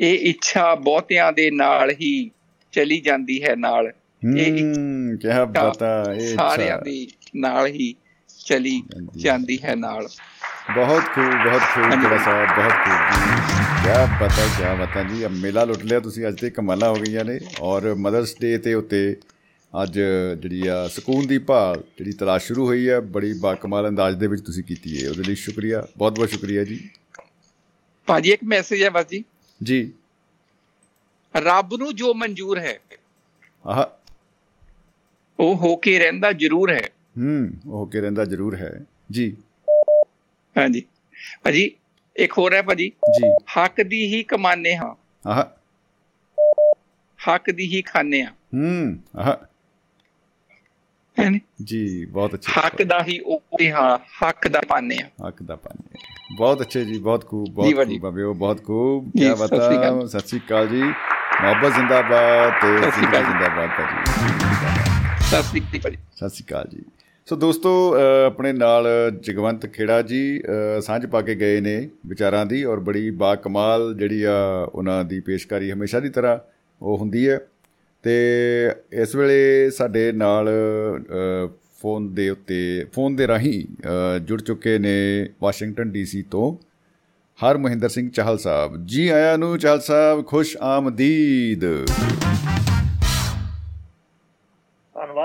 ਇਹ 0.00 0.18
ਇੱਛਾ 0.18 0.74
ਬਹੁਤਿਆਂ 0.74 1.32
ਦੇ 1.32 1.50
ਨਾਲ 1.50 1.90
ਹੀ 1.90 2.30
ਚਲੀ 2.72 3.00
ਜਾਂਦੀ 3.00 3.44
ਹੈ 3.44 3.56
ਨਾਲ। 3.56 3.92
ਇਹ 4.38 4.52
ਕੀ 4.52 4.64
ਬਤਾ 5.46 6.14
ਇਹ 6.14 6.36
ਸਾਰਿਆਂ 6.36 6.78
ਦੇ 6.78 7.06
ਨਾਲ 7.36 7.66
ਹੀ 7.66 7.94
ਚਲੀ 8.50 8.82
ਜਾਂਦੀ 9.16 9.58
ਹੈ 9.64 9.74
ਨਾਲ। 9.74 10.08
ਬਹੁਤ 10.74 11.02
ਖੂਬ 11.14 11.32
ਬਹੁਤ 11.44 11.60
ਖੂਬ 11.74 12.00
ਜਿਹੜਾ 12.02 12.18
ਸਾਹਿਬ 12.18 12.48
ਬਹੁਤ 12.56 12.72
ਖੂਬ 12.84 13.84
ਕਿਆ 13.84 14.06
ਪਤਾ 14.20 14.46
ਕਿਆ 14.58 14.74
ਬਤਾ 14.74 15.02
ਜੀ 15.02 15.26
ਮੇਲਾ 15.30 15.64
ਲੁੱਟ 15.64 15.84
ਲਿਆ 15.84 16.00
ਤੁਸੀਂ 16.00 16.28
ਅੱਜ 16.28 16.40
ਤੇ 16.40 16.50
ਕਮਾਲਾ 16.50 16.88
ਹੋ 16.88 16.94
ਗਈਆਂ 16.94 17.24
ਨੇ। 17.24 17.38
ਔਰ 17.60 17.94
ਮਦਰਸ 17.94 18.34
ਡੇ 18.40 18.58
ਤੇ 18.58 18.74
ਉੱਤੇ 18.74 19.16
ਅੱਜ 19.82 20.00
ਜਿਹੜੀ 20.42 20.66
ਆ 20.66 20.88
ਸਕੂਨ 20.88 21.26
ਦੀ 21.26 21.38
ਭਾਲ 21.38 21.82
ਜਿਹੜੀ 21.98 22.12
ਤਲਾਸ਼ 22.12 22.46
ਸ਼ੁਰੂ 22.46 22.66
ਹੋਈ 22.66 22.88
ਹੈ 22.88 23.00
ਬੜੀ 23.00 23.32
ਬਾਕਮਾਲ 23.40 23.88
ਅੰਦਾਜ਼ 23.88 24.16
ਦੇ 24.16 24.26
ਵਿੱਚ 24.26 24.42
ਤੁਸੀਂ 24.42 24.64
ਕੀਤੀ 24.64 25.04
ਹੈ। 25.04 25.10
ਉਹਦੇ 25.10 25.22
ਲਈ 25.22 25.34
ਸ਼ੁਕਰੀਆ 25.34 25.86
ਬਹੁਤ 25.96 26.16
ਬਹੁਤ 26.16 26.30
ਸ਼ੁਕਰੀਆ 26.30 26.64
ਜੀ। 26.64 26.90
ਭਾਜੀ 28.06 28.32
ਇੱਕ 28.32 28.44
ਮੈਸੇਜ 28.44 28.82
ਹੈ 28.82 28.90
ਬਸ 28.90 29.06
ਜੀ 29.06 29.24
ਜੀ। 29.62 29.92
ਰੱਬ 31.36 31.74
ਨੂੰ 31.74 31.94
ਜੋ 31.96 32.14
ਮਨਜ਼ੂਰ 32.14 32.58
ਹੈ 32.58 32.78
ਆਹ। 33.66 33.84
ਉਹ 35.40 35.56
ਹੋ 35.56 35.76
ਕੇ 35.76 35.98
ਰਹਿੰਦਾ 35.98 36.32
ਜ਼ਰੂਰ 36.32 36.70
ਹੈ। 36.70 36.88
ਹੂੰ 37.18 37.50
ਉਹ 37.72 37.86
ਕੇ 37.86 38.00
ਰਹਿੰਦਾ 38.00 38.24
ਜ਼ਰੂਰ 38.24 38.56
ਹੈ। 38.56 38.80
ਜੀ। 39.12 39.36
ਹਾਂਜੀ। 40.56 40.82
ਭਾਜੀ 41.44 41.70
ਇੱਕ 42.16 42.32
ਹੋਰ 42.38 42.52
ਹੈ 42.52 42.62
ਭਾਜੀ। 42.62 42.88
ਜੀ। 42.88 43.32
ਹੱਕ 43.32 43.82
ਦੀ 43.82 44.06
ਹੀ 44.06 44.22
ਕਮਾਨੇ 44.22 44.76
ਹਾਂ। 44.76 44.94
ਆਹ। 45.28 45.44
ਹੱਕ 47.28 47.50
ਦੀ 47.50 47.66
ਹੀ 47.66 47.82
ਖਾਣੇ 47.82 48.24
ਹਾਂ। 48.24 48.32
ਹੂੰ 48.32 48.98
ਆਹ? 49.16 49.50
ਜੀ 51.64 52.04
ਬਹੁਤ 52.04 52.34
ਅੱਛੇ 52.34 52.52
ਹੱਕ 52.60 52.82
ਦਾ 52.82 53.04
ਹੀ 53.08 53.18
ਉਹ 53.18 53.42
ਹਾਂ 53.72 53.98
ਹੱਕ 53.98 54.48
ਦਾ 54.48 54.60
ਪਾਣੇ 54.68 54.96
ਹਾਂ। 54.96 55.28
ਹੱਕ 55.28 55.42
ਦਾ 55.42 55.56
ਪਾਣੀ 55.56 55.98
ਬਹੁਤ 56.36 56.60
ਅੱਛੇ 56.60 56.84
ਜੀ 56.84 56.98
ਬਹੁਤ 56.98 57.26
ਖੂਬ 57.26 57.46
ਜੀ 57.46 57.74
ਬਹੁਤ। 57.74 57.88
ਖੂਬ 57.88 57.98
ਬਾਬੇ 57.98 58.22
ਉਹ 58.22 58.34
ਬਹੁਤ 58.34 58.64
ਖੂਬ। 58.64 59.10
ਜੀ, 59.16 59.28
ਕੀ 59.28 59.34
ਬਤਾ। 59.34 60.06
ਸਤਿ 60.06 60.28
ਸ੍ਰੀ 60.28 60.40
ਅਕਾਲ। 60.40 60.68
ਜੀ। 60.68 60.82
ਮੁਹੱਬਤ 61.42 61.74
ਜ਼ਿੰਦਾਬਾਦ 61.74 62.52
ਤੇ। 62.62 62.90
ਜ਼ਿੰਦਾਬਾਦ 63.00 63.68
ਭਾਜੀ। 63.68 64.12
ਸਤਿ 65.26 65.42
ਸ੍ਰੀ 65.42 65.60
ਅਕਾਲ 65.60 65.80
ਭਾਜੀ। 65.80 65.96
ਸਤਿ 66.16 66.28
ਸ੍ਰੀ 66.28 66.44
ਅਕਾਲ 66.44 66.68
ਜੀ। 66.70 66.82
ਸੋ 67.30 67.36
ਦੋਸਤੋ 67.36 67.94
ਅ, 67.96 68.26
ਆਪਣੇ 68.26 68.52
ਨਾਲ 68.52 68.86
ਜਗਵੰਤ 69.20 69.66
ਖੇੜਾ 69.66 70.02
ਜੀ 70.02 70.40
ਅ, 70.40 70.80
ਸਾਂਝ 70.80 71.06
ਪਾ 71.06 71.20
ਕੇ 71.22 71.34
ਗਏ 71.34 71.60
ਨੇ 71.60 71.88
ਵਿਚਾਰਾਂ 72.06 72.46
ਦੀ 72.46 72.64
ਔਰ 72.64 72.80
ਬੜੀ 72.80 73.10
ਬਾ 73.10 73.34
ਕਮਾਲ 73.34 73.94
ਜਿਹੜੀ 73.94 74.22
ਆ 74.22 74.32
ਉਹਨਾਂ 74.74 75.04
ਦੀ 75.04 75.20
ਪੇਸ਼ਕਾਰੀ 75.20 75.70
ਹਮੇਸ਼ਾ 75.70 76.00
ਦੀ 76.00 76.08
ਤਰ੍ਹਾਂ 76.08 76.38
ਉਹ 76.82 76.98
ਹੁੰਦੀ 76.98 77.28
ਹੈ। 77.28 77.38
ਤੇ 78.02 78.14
ਇਸ 78.92 79.14
ਵੇਲੇ 79.16 79.70
ਸਾਡੇ 79.70 80.12
ਨਾਲ 80.12 80.48
ਅ, 80.48 81.46
ਫੋਨ 81.82 82.14
ਦੇ 82.14 82.28
ਉੱਤੇ 82.30 82.86
ਫੋਨ 82.94 83.16
ਦੇ 83.16 83.26
ਰਾਹੀਂ 83.26 83.64
ਅ, 83.86 84.18
ਜੁੜ 84.18 84.40
ਚੁੱਕੇ 84.42 84.78
ਨੇ 84.78 85.28
ਵਾਸ਼ਿੰਗਟਨ 85.42 85.90
ਡੀਸੀ 85.90 86.22
ਤੋਂ 86.22 86.56
ਹਰ 87.38 87.58
ਮਹਿੰਦਰ 87.58 87.88
ਸਿੰਘ 87.88 88.10
ਚਾਹਲ 88.10 88.38
ਸਾਹਿਬ। 88.38 88.86
ਜੀ 88.86 89.08
ਆਇਆਂ 89.08 89.38
ਨੂੰ 89.38 89.58
ਚਾਹਲ 89.58 89.80
ਸਾਹਿਬ 89.80 90.26
ਖੁਸ਼ 90.26 90.56
ਆਮਦੀਦ। 90.60 91.60
ਧੰਨਵਾਦ 91.60 92.49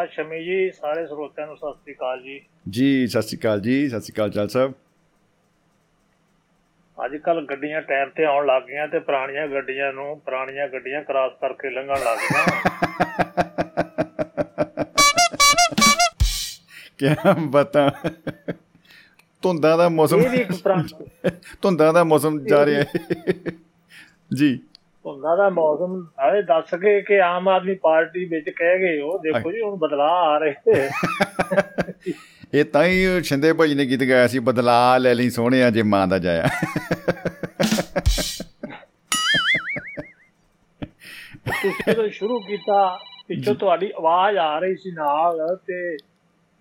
ਸ਼ਮੀ 0.08 0.44
ਜੀ 0.44 0.72
ਸਾਰੇ 0.72 1.08
ਸਰੋਤਿਆਂ 1.08 1.48
ਨੂੰ 1.48 1.58
ਸਤਿ 1.58 1.74
ਸ੍ਰੀ 1.74 1.94
ਅਕਾਲ 1.94 2.22
ਜੀ। 2.22 2.42
ਜੀ 2.70 3.08
ਸਤਿ 3.08 3.22
ਸ਼੍ਰੀ 3.22 3.38
ਅਕਾਲ 3.38 3.62
ਜੀ 3.62 3.90
ਸਤਿ 3.90 4.00
ਸ਼੍ਰੀ 4.00 4.14
ਅਕਾਲ 4.14 4.32
ਚਾਹਲ 4.32 4.48
ਸਾਹਿਬ। 4.48 4.74
ਅੱਜ 6.98 7.16
ਕੱਲ 7.16 7.46
ਗੱਡੀਆਂ 7.46 7.82
ਟਾਈਮ 7.82 8.10
ਤੇ 8.10 8.26
ਆਉਣ 8.26 8.46
ਲੱਗ 8.46 8.64
ਗਈਆਂ 8.64 8.88
ਤੇ 8.88 9.00
ਪੁਰਾਣੀਆਂ 9.00 9.48
ਗੱਡੀਆਂ 9.48 9.94
ਨੂੰ 9.94 10.20
ਪੁਰਾਣੀਆਂ 10.20 10.68
ਗੱਡੀਆਂ 10.68 11.04
ਕ੍ਰਾਸ 11.04 11.32
ਕਰਕੇ 11.42 11.70
ਲੰਘਣ 11.70 12.00
ਲੱਗ 12.00 12.18
ਗਈਆਂ। 12.18 12.46
ਕਿਆ 16.98 17.16
ਬਤਾ। 17.40 17.92
ਧੁੰਦਾਂ 19.44 19.78
ਦਾ 19.78 19.90
ਮੌਸਮ 19.90 20.20
ਇਹ 20.20 20.30
ਵੀ 20.30 20.38
ਇੱਕ 20.38 20.52
ਧੁੰਦਾਂ 21.62 21.94
ਦਾ 21.94 22.04
ਮੌਸਮ 22.04 22.46
ਜਾ 22.46 22.66
ਰਿਹਾ 22.66 22.82
ਹੈ। 22.82 22.86
ਜੀ। 24.34 24.60
ਹੁੰਦਾ 25.06 25.36
ਦਾ 25.36 25.50
ਮੌਸਮ 25.50 25.96
ਨਾਲੇ 25.98 26.42
ਦੱਸ 26.42 26.74
ਕੇ 26.76 27.02
ਕਿ 27.02 27.22
ਆਮ 27.22 27.48
ਆਦਮੀ 27.48 27.76
ਪਾਰਟੀ 27.76 28.26
ਵਿੱਚ 28.26 28.50
ਕਹਿ 28.50 28.80
ਗਏ 28.80 29.00
ਉਹ 29.02 29.20
ਦੇਖੋ 29.20 29.52
ਜੀ 29.52 29.62
ਹੁਣ 29.62 29.76
ਬਦਲਾਅ 29.76 30.24
ਆ 30.26 30.38
ਰਹੇ 30.38 30.54
ਇਹ 32.54 32.66
ਤਾਂ 32.66 32.84
ਹੀ 32.84 33.22
ਸ਼ਿੰਦੇ 33.24 33.54
ਭਾਈ 33.54 33.74
ਨੇ 33.74 33.86
ਗੀਤ 33.86 34.04
ਗਾਇਆ 34.04 34.28
ਸੀ 34.28 34.40
ਬਦਲਾ 34.40 34.98
ਲੈ 34.98 35.14
ਲਈ 35.14 35.30
ਸੋਹਣਿਆ 35.30 35.70
ਜੇ 35.70 35.84
ਮਾਂ 35.84 36.08
ਦਾ 36.08 36.18
ਜਾਇਆ 36.18 36.48
ਤੁਸੀਂ 41.46 41.72
ਜਦੋਂ 41.90 42.10
ਸ਼ੁਰੂ 42.10 42.40
ਕੀਤਾ 42.40 43.00
ਪਿੱਛੋਂ 43.28 43.56
ਤੁਹਾਡੀ 43.56 43.92
ਆਵਾਜ਼ 43.98 44.38
ਆ 44.38 44.60
ਰਹੀ 44.60 44.76
ਸੀ 44.76 44.92
ਨਾਲ 44.92 45.56
ਤੇ 45.68 45.98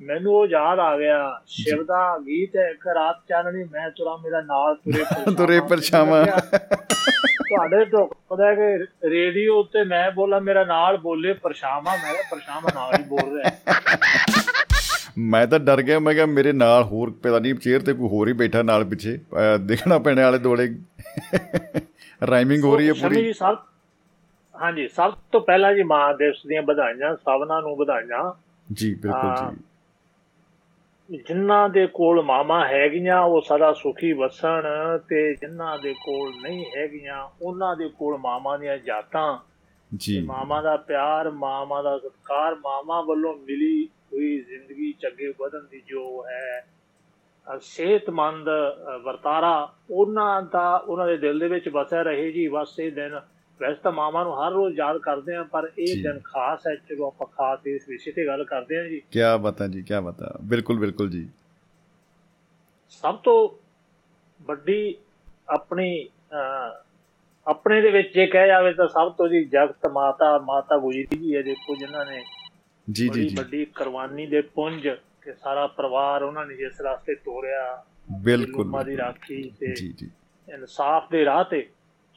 ਮੈਨੂੰ 0.01 0.35
ਉਹ 0.35 0.47
ਯਾਦ 0.47 0.79
ਆ 0.79 0.99
ਗਿਆ 0.99 1.41
ਸ਼ਿਵ 1.47 1.85
ਦਾ 1.85 2.19
ਗੀਤ 2.19 2.57
ਹੈ 2.57 2.69
ਇੱਕ 2.71 2.87
ਰਾਤ 2.87 3.17
ਚਾਨਣੀ 3.29 3.65
ਮੈਂ 3.65 3.91
ਤੁਰਾ 3.91 4.17
ਮੇਰਾ 4.17 4.41
ਨਾਲ 4.41 4.75
ਤੁਰੇ। 4.75 5.05
ਤੁਰੇ 5.35 5.61
ਪਰਛਾਵਾਂ। 5.61 6.27
ਤੁਹਾਡੇ 7.57 8.45
ਹੈ 8.45 8.55
ਕਿ 8.55 9.09
ਰੇਡੀਓ 9.11 9.59
ਉੱਤੇ 9.61 9.85
ਮੈਂ 9.85 10.11
ਬੋਲਾਂ 10.11 10.41
ਮੇਰਾ 10.41 10.65
ਨਾਲ 10.65 10.97
ਬੋਲੇ 10.97 11.33
ਪਰਛਾਵਾਂ 11.33 11.97
ਮੈਂ 11.99 12.13
ਕਿਹਾ 12.13 12.23
ਪਰਛਾਵਾਂ 12.31 12.73
ਨਾਲ 12.75 12.95
ਹੀ 12.95 13.03
ਬੋਲ 13.05 13.39
ਰਿਹਾ। 13.39 13.51
ਮੈਂ 15.19 15.47
ਤਾਂ 15.47 15.59
ਡਰ 15.59 15.83
ਗਿਆ 15.83 15.99
ਮੈਂ 15.99 16.15
ਕਿਹਾ 16.15 16.27
ਮੇਰੇ 16.27 16.53
ਨਾਲ 16.53 16.83
ਹੋਰ 16.83 17.11
ਪਤਾ 17.23 17.39
ਨਹੀਂ 17.39 17.55
ਚੇਅਰ 17.55 17.81
ਤੇ 17.81 17.93
ਕੋਈ 17.93 18.09
ਹੋਰ 18.09 18.29
ਹੀ 18.29 18.33
ਬੈਠਾ 18.33 18.63
ਨਾਲ 18.63 18.85
ਪਿੱਛੇ 18.85 19.19
ਦੇਖਣਾ 19.61 19.99
ਪੈਣੇ 19.99 20.23
ਵਾਲੇ 20.23 20.39
ਦੋਲੇ 20.39 20.69
ਰਾਈਮਿੰਗ 22.31 22.65
ਹੋ 22.65 22.77
ਰਹੀ 22.77 22.89
ਹੈ 22.89 22.93
ਪੂਰੀ। 22.93 23.23
ਜੀ 23.23 23.33
ਸਭ 23.33 23.57
ਹਾਂਜੀ 24.55 24.89
ਸਭ 24.89 25.15
ਤੋਂ 25.33 25.41
ਪਹਿਲਾਂ 25.41 25.75
ਜੀ 25.75 25.83
ਮਾਂ 25.83 26.15
ਦਿਵਸ 26.15 26.47
ਦੀਆਂ 26.47 26.63
ਵਧਾਈਆਂ 26.63 27.15
ਸਭਨਾਂ 27.17 27.61
ਨੂੰ 27.63 27.77
ਵਧਾਈਆਂ। 27.77 28.33
ਜੀ 28.73 28.95
ਬਿਲਕੁਲ। 28.95 29.51
ਜੀ। 29.51 29.63
ਜਿਨ੍ਹਾਂ 31.11 31.69
ਦੇ 31.69 31.87
ਕੋਲ 31.87 32.23
ਮਾਮਾ 32.23 32.67
ਹੈਗੀਆਂ 32.67 33.21
ਉਹ 33.23 33.41
ਸਦਾ 33.41 33.73
ਸੁਖੀ 33.73 34.13
ਵਸਣ 34.13 34.63
ਤੇ 34.99 35.35
ਜਿਨ੍ਹਾਂ 35.35 35.79
ਦੇ 35.79 35.93
ਕੋਲ 35.93 36.33
ਨਹੀਂ 36.43 36.65
ਹੈਗੀਆਂ 36.77 37.29
ਉਹਨਾਂ 37.43 37.77
ਦੇ 37.77 37.89
ਕੋਲ 37.89 38.19
ਮਾਮਾ 38.19 38.57
ਦੀਆਂ 38.57 38.79
ਜਾਤਾਂ। 38.79 39.39
ਜੀ। 39.97 40.21
ਮਾਮਾ 40.21 40.63
ਦਾ 40.63 40.77
ਪਿਆਰ 40.77 41.31
ਮਾਮਾ 41.31 41.83
ਦਾ 41.83 41.99
ਸਤਿਕਾਰ 41.99 42.55
ਮਾਮਾ 42.55 43.01
ਵੱਲੋਂ 43.01 43.35
ਮਿਲੀ 43.35 43.87
ਹੋਈ 43.87 44.39
ਜ਼ਿੰਦਗੀ 44.39 44.93
ਚ 44.93 45.07
ਅੱਗੇ 45.07 45.33
ਵਧਣ 45.41 45.61
ਦੀ 45.71 45.83
ਜੋ 45.87 46.25
ਹੈ 46.31 46.67
ਸਿਹਤਮੰਦ 47.61 48.49
ਵਰਤਾਰਾ 49.03 49.73
ਉਹਨਾਂ 49.91 50.43
ਦਾ 50.43 50.77
ਉਹਨਾਂ 50.77 51.07
ਦੇ 51.07 51.17
ਦਿਲ 51.17 51.39
ਦੇ 51.39 51.49
ਵਿੱਚ 51.49 51.69
ਵਸਿਆ 51.69 52.03
ਰਹੇ 52.03 52.33
ਜੀ। 52.33 52.49
ਬਸ 52.49 52.81
ਇਹ 52.81 52.93
ਦਿਨ 52.93 53.21
ਵੈਸੇ 53.61 53.81
ਤਾਂ 53.83 53.93
ਮਾਮਾ 53.93 54.23
ਨੂੰ 54.25 54.33
ਹਰ 54.37 54.53
ਰੋਜ਼ 54.53 54.79
ਯਾਦ 54.79 54.99
ਕਰਦੇ 54.99 55.35
ਆ 55.37 55.43
ਪਰ 55.43 55.71
ਇਹ। 55.79 56.03
ਦਿਨ 56.03 56.19
ਖਾਸ 56.25 56.67
ਹੈ 56.67 56.75
ਚਲੋ 56.89 57.07
ਆਪਾਂ 57.07 57.27
ਖਾਸ 57.27 57.67
ਇਸ 57.67 57.89
ਵਿਸ਼ੇ 57.89 58.13
ਤੇ 58.13 58.27
ਗੱਲ 58.27 58.45
ਕਰਦੇ 58.45 58.79
ਆ 58.79 58.85
ਜੀ। 58.89 59.01
ਕਿਆ 59.11 59.37
ਬਤਾ 59.37 59.67
ਜੀ 59.67 59.83
ਕਿਆ 59.83 60.01
ਬਤਾ 60.01 60.35
ਬਿਲਕੁਲ 60.43 60.79
ਬਿਲਕੁਲ 60.79 61.11
ਜੀ। 61.11 61.29
ਸਭ 62.91 63.17
ਤੋਂ 63.17 63.37
ਵੱਡੀ 64.41 64.95
ਆਪਣੀ 65.49 66.09
ਆਪਣੇ 67.47 67.81
ਦੇ 67.83 67.91
ਵਿੱਚ 67.91 68.15
ਜੇ 68.15 68.27
ਕਹਿ 68.27 68.47
ਜਾਵੇ 68.47 68.73
ਤਾਂ 68.73 68.89
ਸਭ 68.89 69.13
ਤੋਂ 69.13 69.29
ਜੀ 69.29 69.45
ਜਗਤ 69.45 69.89
ਮਾਤਾ 69.89 70.39
ਮਾਤਾ 70.39 70.79
ਗੁਜਰੀ 70.79 71.17
ਜੀ 71.17 71.37
ਹੈ 71.37 71.43
ਦੇਖੋ 71.43 71.77
ਜਿਨ੍ਹਾਂ 71.77 72.07
ਨੇ 72.07 72.25
ਜੀ 72.91 73.09
ਜੀ 73.09 73.29
ਜੀ। 73.29 73.35
ਵੱਡੀ 73.37 73.65
ਕੁਰਬਾਨੀ 73.65 74.27
ਦੇ 74.27 74.41
ਪੁੰਜ 74.41 74.89
ਤੇ 75.25 75.33
ਸਾਰਾ 75.33 75.67
ਪਰਿਵਾਰ 75.67 76.23
ਉਹਨਾਂ 76.23 76.47
ਨੇ 76.47 76.55
ਜਿਸ 76.57 76.81
ਰਸਤੇ 76.81 77.15
ਤੋਰਿਆ 77.15 77.85
ਬਿਲਕੁਲ 78.23 78.55
ਜ਼ੁਲਮਾਂ 78.55 78.85
ਦੀ 78.85 78.97
ਰਾਖੀ 78.97 79.43
ਤੇ 79.61 79.75
ਜੀ 79.75 79.93
ਜੀ। 79.93 80.11
ਇਨਸਾਫ 80.49 81.11
ਦੇ 81.11 81.25
ਰਾਹ 81.25 81.45
ਤੇ 81.45 81.69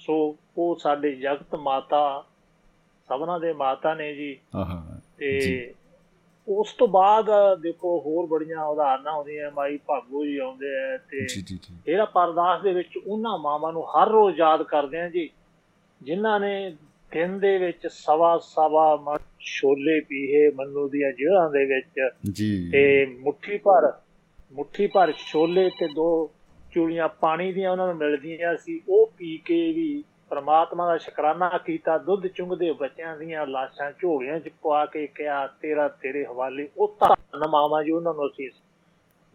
ਸੋ 0.08 0.36
ਉਹ 0.58 0.76
ਸਾਡੇ 0.76 1.16
ਜਗਤ 1.16 1.56
ਮਾਤਾ 1.56 2.26
ਸਭਨਾਂ 3.10 3.40
ਦੇ 3.40 3.54
ਮਾਤਾ 3.54 3.94
ਨੇ 3.94 4.16
ਜੀ। 4.16 4.40
ਤੇ। 5.18 5.74
ਉਸ 6.48 6.74
ਤੋਂ 6.74 6.88
ਬਾਅਦ 6.88 7.30
ਦੇਖੋ 7.62 8.02
ਹੋਰ 8.06 8.26
ਬੜੀਆਂ 8.26 8.66
ਉਦਾਹਰਨਾਂ 8.66 9.14
ਆਉਂਦੀਆਂ 9.14 9.52
ਮਾਈ 9.52 9.78
ਭਾਗੋ 9.78 10.26
ਜੀ 10.26 10.38
ਆਉਂਦੇ 10.38 10.94
ਆ 10.94 10.98
ਤੇ 10.98 11.26
ਜੀ 11.26 11.42
ਜੀ 11.42 11.60
ਜੀ। 11.62 11.76
ਇਹਦਾ 11.88 12.06
ਪਰਦਾਸ 12.06 12.62
ਦੇ 12.62 12.74
ਵਿੱਚ 12.74 12.98
ਉਹਨਾਂ 13.08 13.38
ਮਾਵਾਂ 13.38 13.74
ਨੂੰ 13.74 13.84
ਹਰ 13.84 14.10
ਰੋਜ਼ 14.10 14.40
ਯਾਦ 14.40 14.64
ਕਰਦੇ 14.64 15.02
ਆ 15.02 15.10
ਜੀ 15.10 15.30
ਜਿਨ੍ਹਾਂ 16.02 16.40
ਨੇ 16.40 16.76
ਦਿਨ 17.12 17.40
ਦੇ 17.40 17.58
ਵਿੱਚ 17.58 17.88
ਸਵਾ 17.88 18.38
ਸਵਾ 18.38 18.96
ਮਣ 18.96 19.18
ਛੋਲੇ 19.40 20.00
ਪੀਏ 20.00 20.52
ਮੰਨੂ 20.52 20.90
ਦੀਆਂ 20.90 21.12
ਜੜ੍ਹਾਂ 21.12 21.50
ਦੇ 21.50 21.66
ਵਿੱਚ 21.66 22.10
ਜੀ। 22.32 22.70
ਤੇ 22.72 23.06
ਮੁੱਠੀ 23.20 23.58
ਭਰ 23.58 23.94
ਮੁੱਠੀ 24.54 24.88
ਭਰ 24.88 25.12
ਛੋਲੇ 25.12 25.70
ਤੇ 25.70 25.88
ਦੋ 25.88 26.32
ਚੂੜੀਆਂ 26.78 27.08
ਪਾਣੀ 27.22 27.52
ਦੀਆਂ 27.54 27.72
ਉਹਨਾਂ 27.72 27.86
ਨੂੰ 27.88 27.96
ਮਿਲਦੀਆਂ 27.96 28.56
ਸੀ 28.58 28.80
ਉਹ 28.90 29.12
ਪੀ 29.18 29.38
ਕੇ 29.46 29.56
ਵੀ 29.74 30.04
ਪ੍ਰਮਾਤਮਾ 30.30 30.86
ਦਾ 30.88 30.98
ਸ਼ੁਕਰਾਨਾ 30.98 31.50
ਕੀਤਾ 31.66 31.98
ਦੁੱਧ 31.98 32.28
ਚੁੰਗਦੇ 32.28 32.72
ਬੱਚਿਆਂ 32.72 33.16
ਦੀਆਂ 33.18 33.46
ਲਾਸ਼ਾਂ 33.48 33.92
ਝੋਲੀਆਂ 33.92 34.40
'ਚ 34.40 34.50
ਪਵਾ 34.64 34.86
ਕੇ 34.86 35.06
ਕਿਹਾ 35.08 35.46
ਤੇਰਾ 35.62 35.88
ਤੇਰੇ 36.02 36.26
ਹਵਾਲੇ 36.26 36.68
ਉਹ 36.78 36.96
ਧੰਨ 37.02 37.48
ਮਾਵਾਂ 37.50 37.84
ਜੀ 37.84 37.92
ਉਹਨਾਂ 37.92 38.14
ਨੂੰ 38.14 38.28
ਅਸੀਂ 38.28 38.50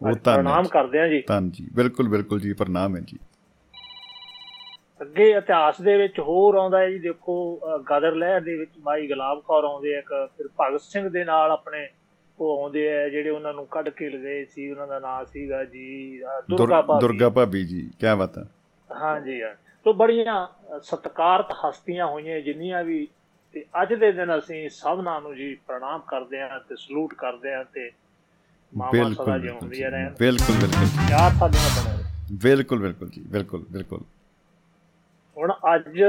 ਉਹ 0.01 0.11
ਧੰਨ 0.13 0.35
ਪ੍ਰਣਾਮ। 0.35 0.67
ਕਰਦੇ 0.67 0.99
ਹਾਂ 0.99 1.07
ਜੀ 1.07 1.21
ਧੰਨ 1.27 1.49
ਜੀ 1.49 1.67
ਬਿਲਕੁਲ 1.75 2.09
ਬਿਲਕੁਲ 2.09 2.39
ਜੀ 2.39 2.53
ਪ੍ਰਣਾਮ 2.53 2.95
ਹੈ 2.95 3.01
ਜੀ 3.01 3.17
ਅੱਗੇ 5.01 5.29
ਇਤਿਹਾਸ 5.31 5.81
ਦੇ 5.81 5.97
ਵਿੱਚ 5.97 6.19
ਹੋਰ 6.19 6.55
ਆਉਂਦਾ 6.55 6.79
ਹੈ 6.79 6.89
ਜੀ 6.89 6.99
ਦੇਖੋ 6.99 7.35
ਗਦਰ 7.91 8.15
ਲਹਿਰ 8.15 8.41
ਦੇ 8.41 8.57
ਵਿੱਚ 8.57 8.71
ਮਾਈ 8.83 9.07
ਗੁਲਾਬ 9.07 9.41
ਕੌਰ 9.41 9.63
ਆਉਂਦੇ 9.63 9.95
ਆ 9.95 9.99
ਇੱਕ 9.99 10.13
ਫਿਰ 10.37 10.47
ਭਗਤ 10.61 10.81
ਸਿੰਘ 10.81 11.07
ਦੇ 11.09 11.23
ਨਾਲ 11.25 11.51
ਆਪਣੇ 11.51 11.87
ਉਹ 12.39 12.61
ਆਉਂਦੇ 12.63 12.87
ਆ 12.93 13.07
ਜਿਹੜੇ 13.09 13.29
ਉਹਨਾਂ 13.29 13.53
ਨੂੰ 13.53 13.65
ਕੱਢ 13.67 13.89
ਕੇ 13.89 14.09
ਲਗਏ 14.09 14.43
ਸੀ 14.45 14.69
ਉਹਨਾਂ 14.71 14.87
ਦਾ 14.87 14.99
ਨਾਮ 14.99 15.25
ਸੀਗਾ 15.25 15.63
ਜੀ 15.63 16.19
ਦੁਰਗਾ 16.49 16.81
ਭਾਬੀ। 16.81 16.99
ਦੁਰਗਾ 17.01 17.29
ਭਾਬੀ 17.29 17.63
ਜੀ 17.65 17.89
ਕਿਆ 17.99 18.15
ਬਤਾ 18.15 18.45
ਹਾਂਜੀ 18.89 19.41
ਹਾਂ। 19.41 19.53
ਤੋ 19.85 19.93
ਬੜੀਆਂ 19.93 20.47
ਸਤਿਕਾਰਤ 20.79 21.51
ਹਸਤੀਆਂ 21.63 22.07
ਹੋਈਆਂ 22.07 22.39
ਜਿੰਨੀਆਂ 22.41 22.83
ਵੀ 22.83 23.07
ਤੇ 23.55 23.63
ਅੱਜ 23.81 23.93
ਦੇ 23.93 24.11
ਦਿਨ 24.11 24.37
ਅਸੀਂ 24.37 24.69
ਸਭਨਾਂ 24.69 25.19
ਨੂੰ 25.21 25.35
ਜੀ 25.35 25.53
ਪ੍ਰਣਾਮ 25.67 26.01
ਕਰਦੇ 26.01 26.39
ਹਾਂ 26.41 26.59
ਤੇ 26.59 26.75
ਸਲੂਟ 26.75 27.13
ਕਰਦੇ 27.13 27.53
ਹਾਂ 27.53 27.63
ਤੇ 27.73 27.89
ਮਾਮਾ 28.73 28.91
ਸਦਾ 28.91 29.03
ਬਿਲਕੁਲ 29.03 29.25
ਬਿਲਕੁਲ 29.25 29.41
ਜਿਉਂਦੀਆਂ 29.41 29.91
ਰਹਿਣ। 29.91 30.13
ਬਿਲਕੁਲ 30.19 30.55
ਬਿਲਕੁਲ 30.55 30.85
ਜੀ, 30.85 30.97
ਪਿਆਰ 31.07 31.31
ਸਾਡੇ 31.31 31.57
ਨਾਲ 31.57 31.83
ਬਣੇ 31.85 32.37
ਬਿਲਕੁਲ 32.43 32.79
ਬਿਲਕੁਲ 32.79 33.09
ਜੀ 33.09 33.21
ਬਿਲਕੁਲ 33.27 33.65
ਬਿਲਕੁਲ। 33.71 34.03
ਹੁਣ 35.37 35.53
ਅੱਜ 35.75 36.01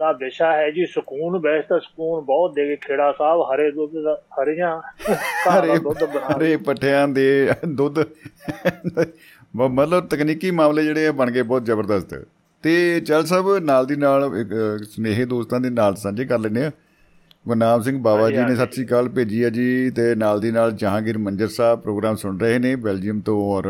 ਦਾ 0.00 0.10
ਵਿਸ਼ਾ 0.12 0.50
ਹੈ 0.52 0.70
ਜੀ 0.70 0.84
ਸਕੂਨ 0.86 1.38
ਵੈਸੇ 1.40 1.66
ਤਾਂ 1.68 1.78
ਸਕੂਨ 1.80 2.24
ਬਹੁਤ 2.24 2.54
ਦੇ 2.54 2.66
ਗਏ 2.68 2.76
ਖੇੜਾ 2.76 3.10
ਸਾਹਿਬ 3.18 3.40
ਹਰੇ 3.50 3.70
ਦੁੱਧ 3.70 3.92
ਦਾ 4.04 4.14
ਹਰੀਆਂ 4.34 4.70
ਹਰੇ 5.48 5.78
ਦੁੱਧ 5.78 6.04
ਬਣਾ 6.04 6.36
ਹਰੇ 6.36 6.56
ਪੱਠਿਆਂ 6.66 7.06
ਦੇ 7.08 7.26
ਦੁੱਧ। 7.74 7.98
ਮਤਲਬ 9.56 10.06
ਤਕਨੀਕੀ 10.06 10.50
ਮਾਮਲੇ 10.50 10.82
ਜਿਹੜੇ 10.84 11.10
ਬਣ 11.10 11.30
ਗਏ 11.30 11.42
ਬਹੁਤ 11.42 11.64
ਜ਼ਬਰਦਸਤ। 11.64 12.14
ਤੇ 12.64 13.00
ਚਲ 13.00 13.24
ਸਾਹਿਬ 13.26 13.58
ਨਾਲ 13.64 13.86
ਦੀ 13.86 13.96
ਨਾਲ 13.96 14.30
ਸਨੇਹੇ 14.84 15.24
ਦੋਸਤਾਂ 15.24 15.60
ਦੇ 15.60 15.70
ਨਾਲ 15.70 15.96
ਸਾਂਝੇ 15.96 16.24
ਕਰ 16.24 16.38
ਲੈਂਦੇ 16.38 16.64
ਆ 16.64 16.70
ਗੁਰਨਾਮ 17.48 17.82
ਸਿੰਘ 17.82 17.98
ਬਾਬਾ 18.02 18.22
ਹਾਂਜੀ, 18.22 18.36
ਜੀ 18.36 18.42
ਨੇ। 18.42 18.54
ਸਤਿ 18.56 18.72
ਸ੍ਰੀ 18.72 18.84
ਅਕਾਲ 18.86 19.08
ਭੇਜੀ 19.08 19.42
ਆ 19.42 19.48
ਜੀ 19.50 19.90
ਤੇ 19.90 20.14
ਨਾਲ 20.14 20.40
ਦੀ 20.40 20.50
ਨਾਲ 20.50 20.72
ਜਹਾਂਗੀਰ 20.72 21.18
ਮੰਜਰ 21.18 21.48
ਸਾਹਿਬ 21.48 21.80
ਪ੍ਰੋਗਰਾਮ 21.80 22.16
ਸੁਣ 22.16 22.38
ਰਹੇ 22.40 22.58
ਨੇ 22.58 22.74
ਬੈਲਜੀਅਮ 22.76 23.20
ਤੋਂ 23.20 23.36
ਔਰ 23.54 23.66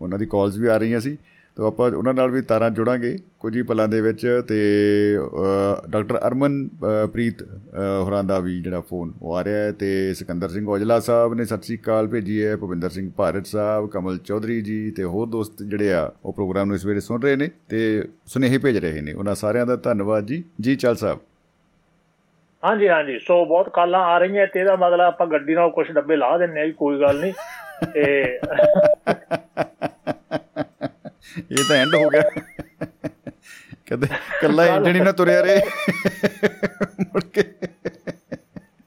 ਉਹਨਾਂ 0.00 0.18
ਦੀ 0.18 0.26
ਕਾਲਸ 0.26 0.56
ਵੀ 0.56 0.66
ਆ 0.66 0.76
ਰਹੀਆਂ 0.76 1.00
ਸੀ। 1.00 1.16
ਤੋ 1.56 1.66
ਆਪਾਂ 1.66 1.90
ਉਹਨਾਂ 1.90 2.14
ਨਾਲ 2.14 2.30
ਵੀ 2.30 2.42
ਤਾਰਾਂ 2.42 2.70
ਜੋੜਾਂਗੇ 2.70 3.18
ਕੁਝ 3.40 3.56
ਹੀ 3.56 3.62
ਪਲਾਂ 3.62 3.88
ਦੇ 3.88 4.00
ਵਿੱਚ 4.00 4.42
ਤੇ 4.48 4.56
ਡਾਕਟਰ 5.90 6.18
ਅਰਮਨ 6.26 6.68
ਪ੍ਰੀਤ 7.12 7.42
ਹੋਰਾਂ 8.02 8.24
ਦਾ 8.24 8.38
ਵੀ 8.38 8.62
ਜਿਹੜਾ 8.62 8.80
ਫੋਨ 8.80 9.12
ਉਹ 9.22 9.34
ਆ 9.34 9.44
ਰਿਹਾ 9.44 9.58
ਹੈ 9.58 9.72
ਤੇ 9.72 10.14
ਸਿਕੰਦਰ 10.14 10.48
ਸਿੰਘ 10.48 10.68
ਔਜਲਾ 10.68 11.00
ਸਾਹਿਬ 11.00 11.34
ਨੇ 11.34 11.44
ਸਤਿ 11.44 11.62
ਸ੍ਰੀ 11.62 11.76
ਅਕਾਲ 11.76 12.06
ਭੇਜੀ 12.06 12.46
ਹੈ 12.46 12.56
ਭਵਿੰਦਰ 12.56 12.88
ਸਿੰਘ 12.88 13.10
ਭਾਰਤ 13.16 13.46
ਸਾਹਿਬ 13.46 13.90
ਕਮਲ 13.90 14.18
ਚੌਧਰੀ 14.18 14.60
ਜੀ 14.62 14.90
ਤੇ 14.90 15.04
ਹੋਰ 15.04 15.26
ਦੋਸਤ 15.26 15.62
ਜਿਹੜੇ 15.62 15.92
ਆ 15.92 16.12
ਉਹ 16.24 16.32
ਪ੍ਰੋਗਰਾਮ 16.32 16.66
ਨੂੰ 16.66 16.76
ਇਸ 16.76 16.86
ਵੇਲੇ 16.86 17.00
ਸੁਣ 17.00 17.22
ਰਹੇ 17.22 17.36
ਨੇ 17.36 17.50
ਤੇ 17.68 18.08
ਸੁਨੇਹੇ 18.26 18.58
ਭੇਜ 18.58 18.78
ਰਹੇ 18.78 19.00
ਨੇ। 19.00 19.12
ਉਹਨਾਂ 19.12 19.34
ਸਾਰਿਆਂ 19.34 19.66
ਦਾ 19.66 19.76
ਧੰਨਵਾਦ 19.76 20.26
ਜੀ। 20.26 20.44
ਜੀ 20.60 20.76
ਚਲ 20.76 20.96
ਸਾਹਿਬ। 20.96 21.18
ਹਾਂਜੀ 22.64 22.88
ਹਾਂਜੀ। 22.88 23.18
ਸੋ 23.18 23.44
ਬਹੁਤ 23.44 23.68
ਕਾਲਾਂ 23.72 24.00
ਆ 24.00 24.18
ਰਹੀਆਂ 24.18 24.46
ਤੇ 24.46 24.60
ਇਹਦਾ 24.60 24.76
ਮਤਲਬ 24.76 25.00
ਆਪਾਂ 25.00 25.26
ਗੱਡੀ 25.26 25.54
ਨਾਲ 25.54 25.70
ਕੁਝ 25.70 25.92
ਡੱਬੇ 25.92 26.16
ਲਾ 26.16 26.38
ਦਿੰਨੇ 26.38 26.60
ਆ 26.60 26.70
ਕੋਈ 26.70 27.00
ਗੱਲ 27.00 27.20
ਨਹੀਂ। 27.20 27.32
ਤੇ 27.94 28.38
ਇਹ 31.38 31.64
ਤਾਂ 31.68 31.76
ਐਂਡ 31.76 31.94
ਹੋ 31.94 32.08
ਗਿਆ। 32.08 32.22
ਕਦੇ 33.90 34.06
ਕੱਲਾ 34.42 34.66
ਇੰਜਣ 34.66 34.94
ਹੀ 34.94 35.00
ਨਾ 35.00 35.12
ਤੁਰਿਆ 35.12 35.42
ਰੇ 35.42 35.60
ਮੁੜ 37.00 37.24
ਕੇ। 37.24 37.44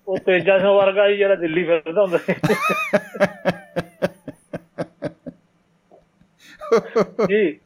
ਉਹ 0.08 0.18
ਤੇਜਾ 0.18 0.60
ਸਿੰਘ 0.60 0.70
ਵਰਗਾ 0.70 1.08
ਹੀ 1.08 1.18
ਜਿਹੜਾ 1.18 1.36
ਦਿੱਲੀ 1.36 1.64
ਫਿਰਦਾ 1.64 2.02
ਹੁੰਦਾ 2.02 2.18
ਜੀ। 7.28 7.60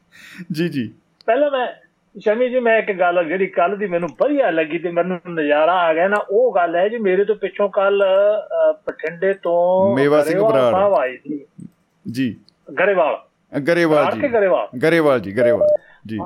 ਜੀ 0.52 0.68
ਜੀ। 0.68 0.94
ਪਹਿਲਾਂ 1.26 1.50
ਮੈਂ 1.50 1.72
ਸ਼ਮੀ 2.20 2.50
ਜੀ 2.50 2.60
ਮੈਂ 2.60 2.78
ਇੱਕ 2.78 2.92
ਗੱਲ 2.92 3.24
ਜਿਹੜੀ 3.24 3.46
ਕੱਲ 3.46 3.76
ਦੀ 3.76 3.86
ਮੈਨੂੰ 3.86 4.08
ਵਧੀਆ 4.20 4.50
ਲੱਗੀ 4.50 4.78
ਤੇ 4.78 4.90
ਮੈਨੂੰ 4.90 5.20
ਨਜ਼ਾਰਾ 5.30 5.72
ਆ 5.72 5.94
ਗਿਆ 5.94 6.08
ਨਾ 6.08 6.16
ਉਹ 6.30 6.54
ਗੱਲ 6.54 6.76
ਹੈ 6.76 6.88
ਜੀ 6.88 6.98
ਮੇਰੇ 6.98 7.24
ਤੋਂ 7.24 7.36
ਪਿੱਛੋਂ 7.36 7.68
ਕੱਲ 7.68 8.04
ਪਠਿੰਡੇ 8.84 9.34
ਤੋਂ 9.34 9.96
ਮੇਵਾ 9.96 10.22
ਸਿੰਘ 10.22 10.40
ਬਰਾੜ। 10.40 10.74
ਆਈ 10.74 11.16
ਸੀ। 11.16 11.46
ਜੀ। 12.10 12.36
ਗਰੇਵਾਲ। 12.78 13.33
ਗਰੇਵਾਲ 13.60 14.12
ਜੀ। 14.12 14.28
ਗਰੇਵਾਲ। 14.82 15.20
ਜੀ 15.20 15.32
ਗਰੇਵਾਲ। 15.36 15.68
ਜੀ। 16.06 16.18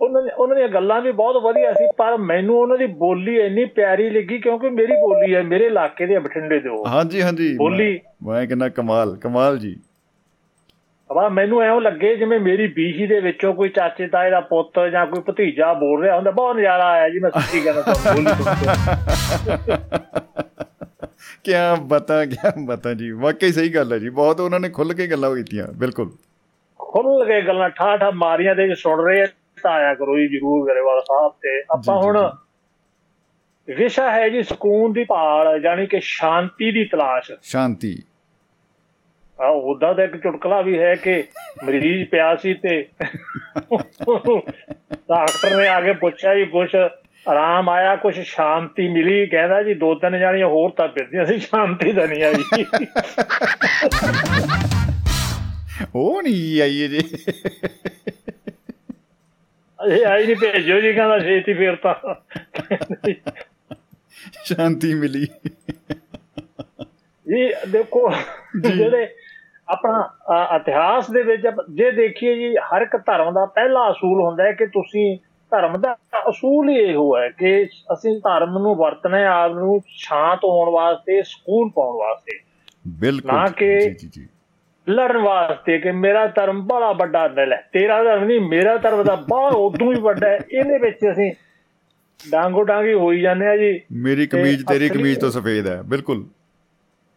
ਉਹਨਾਂ 0.00 0.22
ਨੇ 0.22 0.30
ਉਹਨਾਂ 0.30 0.56
ਦੀਆਂ 0.56 0.68
ਗੱਲਾਂ 0.68 1.00
ਵੀ 1.00 1.12
ਬਹੁਤ 1.12 1.42
ਵਧੀਆ 1.42 1.72
ਸੀ 1.72 1.86
ਪਰ 1.96 2.16
ਮੈਨੂੰ 2.16 2.56
ਉਹਨਾਂ 2.56 2.78
ਦੀ 2.78 2.86
ਬੋਲੀ 2.86 3.36
ਇੰਨੀ 3.36 3.64
ਪਿਆਰੀ 3.64 4.10
ਲੱਗੀ 4.10 4.38
ਕਿਉਂਕਿ 4.38 4.70
ਮੇਰੀ 4.70 4.92
ਬੋਲੀ 4.92 5.34
ਹੈ 5.34 5.42
ਮੇਰੇ 5.42 5.66
ਇਲਾਕੇ 5.66 6.06
ਦੇ 6.06 6.18
ਬਠਿੰਡੇ 6.18 6.60
ਦੇ 6.60 6.68
ਉਹ। 6.68 6.86
ਹਾਂਜੀ 6.86 7.22
ਹਾਂਜੀ। 7.22 7.56
ਬੋਲੀ। 7.56 8.00
ਮੈਂ 8.26 8.46
ਕਹਿੰਦਾ 8.46 8.68
ਕਮਾਲ 8.68 9.16
ਕਮਾਲ 9.16 9.58
ਜੀ। 9.58 9.76
ਵਾ 11.12 11.28
ਮੈਨੂੰ 11.28 11.62
ਐਂ 11.62 11.80
ਲੱਗੇ 11.80 12.16
ਜਿਵੇਂ 12.16 12.40
ਮੇਰੀ 12.40 12.66
ਬੀਹੀ 12.66 13.06
ਦੇ 13.06 13.20
ਵਿੱਚੋਂ 13.20 13.54
ਕੋਈ 13.54 13.68
ਚਾਚੇ 13.68 14.06
ਤਾਏ 14.06 14.30
ਦਾ 14.30 14.40
ਪੁੱਤ 14.40 14.88
ਜਾਂ 14.92 15.06
ਕੋਈ 15.06 15.22
ਭਤੀਜਾ 15.28 15.72
ਬੋਲ 15.72 16.02
ਰਿਹਾ 16.02 16.16
ਹੁੰਦਾ 16.16 16.30
ਬਹੁਤ 16.30 16.56
ਨਜ਼ਾਰਾ 16.56 16.84
ਆਇਆ 16.84 17.08
ਜੀ 17.08 17.18
ਮੈਂ 17.18 17.30
ਸੱਚੀ 17.30 17.60
ਕਹਿੰਦਾ 17.60 17.82
ਤੁਹਾਨੂੰ 17.82 18.24
ਬੋਲੀ 18.24 18.26
ਕੀ 21.44 21.52
ਬਤਾ 21.82 22.24
ਕੀ 22.24 22.36
ਬਤਾ 22.66 22.92
ਜੀ? 22.94 23.10
ਵਾਕਈ 23.10 23.52
ਸਹੀ 23.52 23.74
ਗੱਲ 23.74 23.92
ਹੈ 23.92 23.98
ਜੀ। 23.98 24.08
ਬਹੁਤ 24.10 24.40
ਉਹਨਾਂ 24.40 24.60
ਨੇ 24.60 24.68
ਖੁੱਲ 24.68 24.92
ਕੇ 24.94 25.06
ਗੱਲਾਂ 25.06 25.34
ਕੀਤੀਆਂ 25.36 25.66
ਬਿਲਕੁਲ। 25.76 26.10
ਖੁੱਲ 26.80 27.24
ਕੇ 27.24 27.40
ਗੱਲਾਂ 27.42 27.68
ਠਾ 27.70 27.96
ਠਾ 27.96 28.10
ਮਾਰੀਆਂ 28.10 28.54
ਤੇ 28.54 28.74
ਸੁਣ 28.74 29.04
ਰਹੇ 29.06 29.26
ਤਾਂ 29.62 29.72
ਆਇਆ 29.72 29.94
ਕਰੋ 29.94 30.16
ਜੀ 30.18 30.26
ਜਰੂਰ 30.28 30.66
ਗਰੇਵਾਲ 30.66 31.00
ਸਾਹਿਬ 31.00 31.32
ਤੇ। 31.42 31.60
ਆਪਾਂ 31.70 31.96
ਹੁਣ 32.02 32.18
ਵਿਸ਼ਾ 33.68 34.10
ਹੈ 34.10 34.28
ਜੀ 34.28 34.42
ਸਕੂਨ 34.42 34.92
ਦੀ 34.92 35.04
ਭਾਲ 35.04 35.60
ਯਾਨੀ 35.64 35.86
ਕਿ 35.86 36.00
ਸ਼ਾਂਤੀ 36.02 36.70
ਦੀ 36.72 36.84
ਤਲਾਸ਼। 36.84 37.32
ਸ਼ਾਂਤੀ। 37.42 37.96
ਆ 39.38 39.46
ਉਹਦਾ 39.46 39.92
ਤਾਂ 39.92 40.04
ਇੱਕ 40.04 40.16
ਚੁਟਕਲਾ 40.16 40.60
ਵੀ 40.62 40.78
ਹੈ 40.78 40.94
ਕਿ 40.94 41.22
ਮਰੀਜ਼ 41.64 42.08
ਪਿਆ 42.08 42.34
ਸੀ 42.36 42.54
ਤੇ 42.54 42.82
ਡਾਕਟਰ 45.08 45.56
ਨੇ 45.56 45.68
ਆ 45.68 45.80
ਕੇ 45.80 45.92
ਪੁੱਛਿਆ 45.92 46.34
ਜੀ 46.34 46.44
ਕੁਛ 46.44 46.74
ਆਰਾਮ 47.28 47.68
ਆਇਆ 47.68 47.96
ਕੁਛ 47.96 48.20
ਸ਼ਾਂਤੀ 48.20 48.88
ਮਿਲੀ 48.88 49.26
ਕਹਿੰਦਾ 49.26 49.62
ਜੀ 49.62 49.74
ਦੋ 49.74 49.94
ਤਿੰਨ 49.94 50.18
ਜਾਣੀਆਂ 50.18 50.46
ਹੋਰ 50.46 50.70
ਤਾਂ 50.70 50.88
ਫਿਰਦੀਆਂ 50.88 51.24
ਸੀ 51.24 51.38
ਸ਼ਾਂਤੀ 51.38 51.92
ਤਾਂ 51.92 52.08
ਨਹੀਂ 52.08 52.24
ਆਈ। 52.24 52.34
ਉਹ 55.94 56.22
ਨਹੀਂ 56.22 56.62
ਆਈ 56.62 56.70
ਜੀ 56.70 56.98
ਅਜੇ 59.84 60.04
ਆਈ 60.04 60.26
ਨਹੀਂ 60.26 60.36
ਭੇਜੋ 60.36 60.80
ਜੀ 60.80 60.92
ਕਹਿੰਦਾ 60.92 61.18
ਛੇਤੀ 61.18 61.54
ਫੇਰ 61.54 61.76
ਤਾਂ। 61.76 61.94
ਸ਼ਾਂਤੀ 64.44 64.94
ਮਿਲੀ। 64.94 65.26
ਜੀ 67.28 67.54
ਦੇਖੋ 67.68 68.12
ਜਿਹੜੇ 68.60 69.08
ਆਪਣਾ 69.68 70.10
ਇਤਿਹਾਸ 70.56 71.10
ਦੇ 71.10 71.22
ਵਿੱਚ 71.22 71.42
ਜੇ 71.74 71.90
ਦੇਖੀਏ 71.90 72.34
ਜੀ 72.34 72.56
ਹਰ 72.56 72.82
ਇੱਕ 72.82 72.96
ਧਰਮ 72.96 73.30
ਦਾ 73.30 73.46
ਪਹਿਲਾ 73.46 73.90
ਅਸੂਲ 73.90 74.20
ਹੁੰਦਾ 74.20 74.44
ਹੈ 74.44 74.52
ਕਿ 74.52 74.66
ਤੁਸੀਂ 74.66 75.18
ਧਰਮ 75.54 75.76
ਦਾ 75.80 75.96
ਅਸੂਲ 76.30 76.68
ਹੀ 76.68 76.76
ਇਹੋ 76.76 77.16
ਹੈ 77.16 77.28
ਕਿ 77.28 77.64
ਅਸੀਂ 77.92 78.16
ਧਰਮ 78.18 78.58
ਨੂੰ 78.58 78.74
ਵਰਤਣਾ 78.76 79.18
ਆਪ 79.32 79.52
ਨੂੰ 79.52 79.80
ਸ਼ਾਂਤ 79.86 80.44
ਹੋਣ 80.44 80.70
ਵਾਸਤੇ 80.70 81.22
ਸਕੂਨ 81.22 81.70
ਪਾਉਣ 81.70 81.96
ਵਾਸਤੇ। 81.96 82.38
ਬਿਲਕੁਲ 83.00 83.32
ਨਾ 83.32 83.46
ਕਿ 83.48 83.78
ਜੀ 83.90 84.08
ਜੀ 84.12 84.26
ਲੜਨ 84.86 85.16
ਵਾਸਤੇ 85.16 85.78
ਕਿ 85.78 85.90
ਮੇਰਾ 85.92 86.26
ਧਰਮ 86.26 86.60
ਬੜਾ 86.66 86.92
ਵੱਡਾ 86.92 87.26
ਦਿਲ 87.28 87.52
ਹੈ 87.52 87.60
ਤੇਰਾ 87.72 88.02
ਧਰਮ 88.04 88.24
ਨਹੀਂ 88.24 88.40
ਮੇਰਾ 88.40 88.76
ਧਰਮ 88.76 89.02
ਦਾ 89.02 89.14
ਬਹੁਤ 89.28 89.54
ਉਦੋਂ 89.54 89.92
ਹੀ 89.92 90.00
ਵੱਡਾ 90.00 90.28
ਹੈ 90.28 90.38
ਇਹਦੇ 90.50 90.78
ਵਿੱਚ 90.78 90.98
ਅਸੀਂ 91.12 91.30
ਡਾਂਗੋ 92.20 92.62
ਡਾਂਗੀ 92.62 92.92
ਹੋਈ 92.94 93.20
ਜਾਂਦੇ 93.20 93.46
ਆ 93.46 93.56
ਜੀ। 93.56 93.80
ਮੇਰੀ 93.92 94.26
ਕਮੀਜ਼ 94.26 94.64
ਤੇਰੀ 94.66 94.88
ਕਮੀਜ਼ 94.88 95.18
ਤੋਂ 95.20 95.30
ਸਫੇਦ 95.30 95.66
ਹੈ 95.66 95.80
ਬਿਲਕੁਲ। 95.82 96.24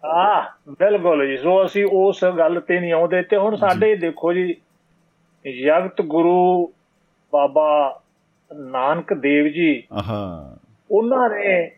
ਆ 0.04 0.42
ਬਿਲਕੁਲ 0.70 1.28
ਜੀ। 1.28 1.38
ਸੋ 1.38 1.66
ਅਸੀਂ 1.66 1.86
ਉਸ 1.92 2.24
ਗੱਲ 2.38 2.60
ਤੇ 2.60 2.80
ਨਹੀਂ 2.80 2.94
ਆਉਂਦੇ 2.94 3.22
ਤੇ 3.22 3.38
ਹੁਣ 3.38 3.56
ਸਾਡੇ 3.56 3.96
ਦੇਖੋ 3.96 4.34
ਜੀ 4.34 4.56
ਜਗਤ 5.46 6.02
ਗੁਰੂ 6.02 6.72
ਬਾਬਾ 7.34 7.68
ਨਾਨਕ 8.56 9.14
ਦੇਵ 9.14 9.48
ਜੀ 9.48 9.84
ਆਹਾ। 9.94 10.58
ਉਹਨਾਂ 10.92 11.30
ਨੇ 11.30 11.72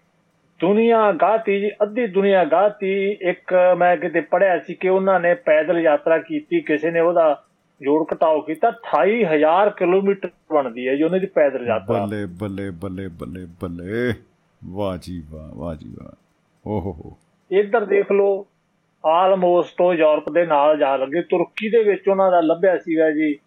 ਦੁਨੀਆ 0.62 1.12
ਗਾਤੀ 1.12 1.60
ਜੀ 1.60 1.70
ਅੱਧੀ 1.70 2.08
ਦੁਨੀਆ 2.08 2.44
ਗਾਤੀ। 2.46 3.12
ਇੱਕ 3.12 3.54
ਮੈਂ 3.78 3.98
ਕਿਤੇ 3.98 4.22
ਪੜਿਆ 4.22 4.60
ਸੀ 4.60 4.74
ਕਿ 4.74 4.90
ਉਹਨਾਂ 4.90 5.20
ਨੇ 5.20 5.34
ਪੈਦਲ 5.34 5.80
ਯਾਤਰਾ 5.80 6.18
ਕੀਤੀ 6.18 6.62
ਕਿਸੇ 6.62 6.92
ਨੇ 6.92 7.00
ਉਹਦਾ 7.00 7.44
ਜੋੜ 7.82 8.06
ਘਟਾਓ 8.14 8.42
ਕੀਤਾ। 8.42 8.72
28000 8.72 9.70
ਕਿਲੋਮੀਟਰ 9.70 10.30
ਬਣਦੀ 10.52 10.88
ਹੈ 10.88 10.96
ਜੀ 10.96 11.04
ਉਹਨਾਂ 11.04 11.20
ਦੀ 11.20 11.26
ਪੈਦਲ 11.26 11.68
ਯਾਤਰਾ। 11.68 12.06
ਬੱਲੇ 12.06 12.26
ਬੱਲੇ 12.26 12.70
ਬੱਲੇ 12.70 13.08
ਬੱਲੇ 13.08 13.46
ਬੱਲੇ। 13.62 14.14
ਵਾਹ 14.66 14.98
ਜੀ 15.02 15.24
ਵਾਹ 15.30 15.56
ਵਾਹ 15.56 15.76
ਜੀ 15.76 15.90
ਵਾਹ। 15.90 16.16
ਓਹੋ 16.68 16.92
ਹੋ 16.92 17.18
ਇੱਧਰ 17.52 17.86
ਦੇਖ 17.86 18.12
ਲਓ 18.12 18.48
ਆਲਮੋਸਟ 19.06 19.78
ਤੋਂ 19.78 19.94
ਯੂਰਪ 19.94 20.30
ਦੇ 20.30 20.46
ਨਾਲ 20.46 20.78
ਜਾ 20.78 20.96
ਲੱਗੇ। 20.96 21.22
ਤੁਰਕੀ 21.22 21.70
ਦੇ 21.70 21.84
ਵਿੱਚ 21.84 22.10
ਉਹਨਾਂ 22.10 22.32
ਦਾ 22.32 22.42
ਲੱਭਿਆ 22.42 22.78
ਸੀਗਾ 22.78 23.12
ਜੀ। 23.12 23.38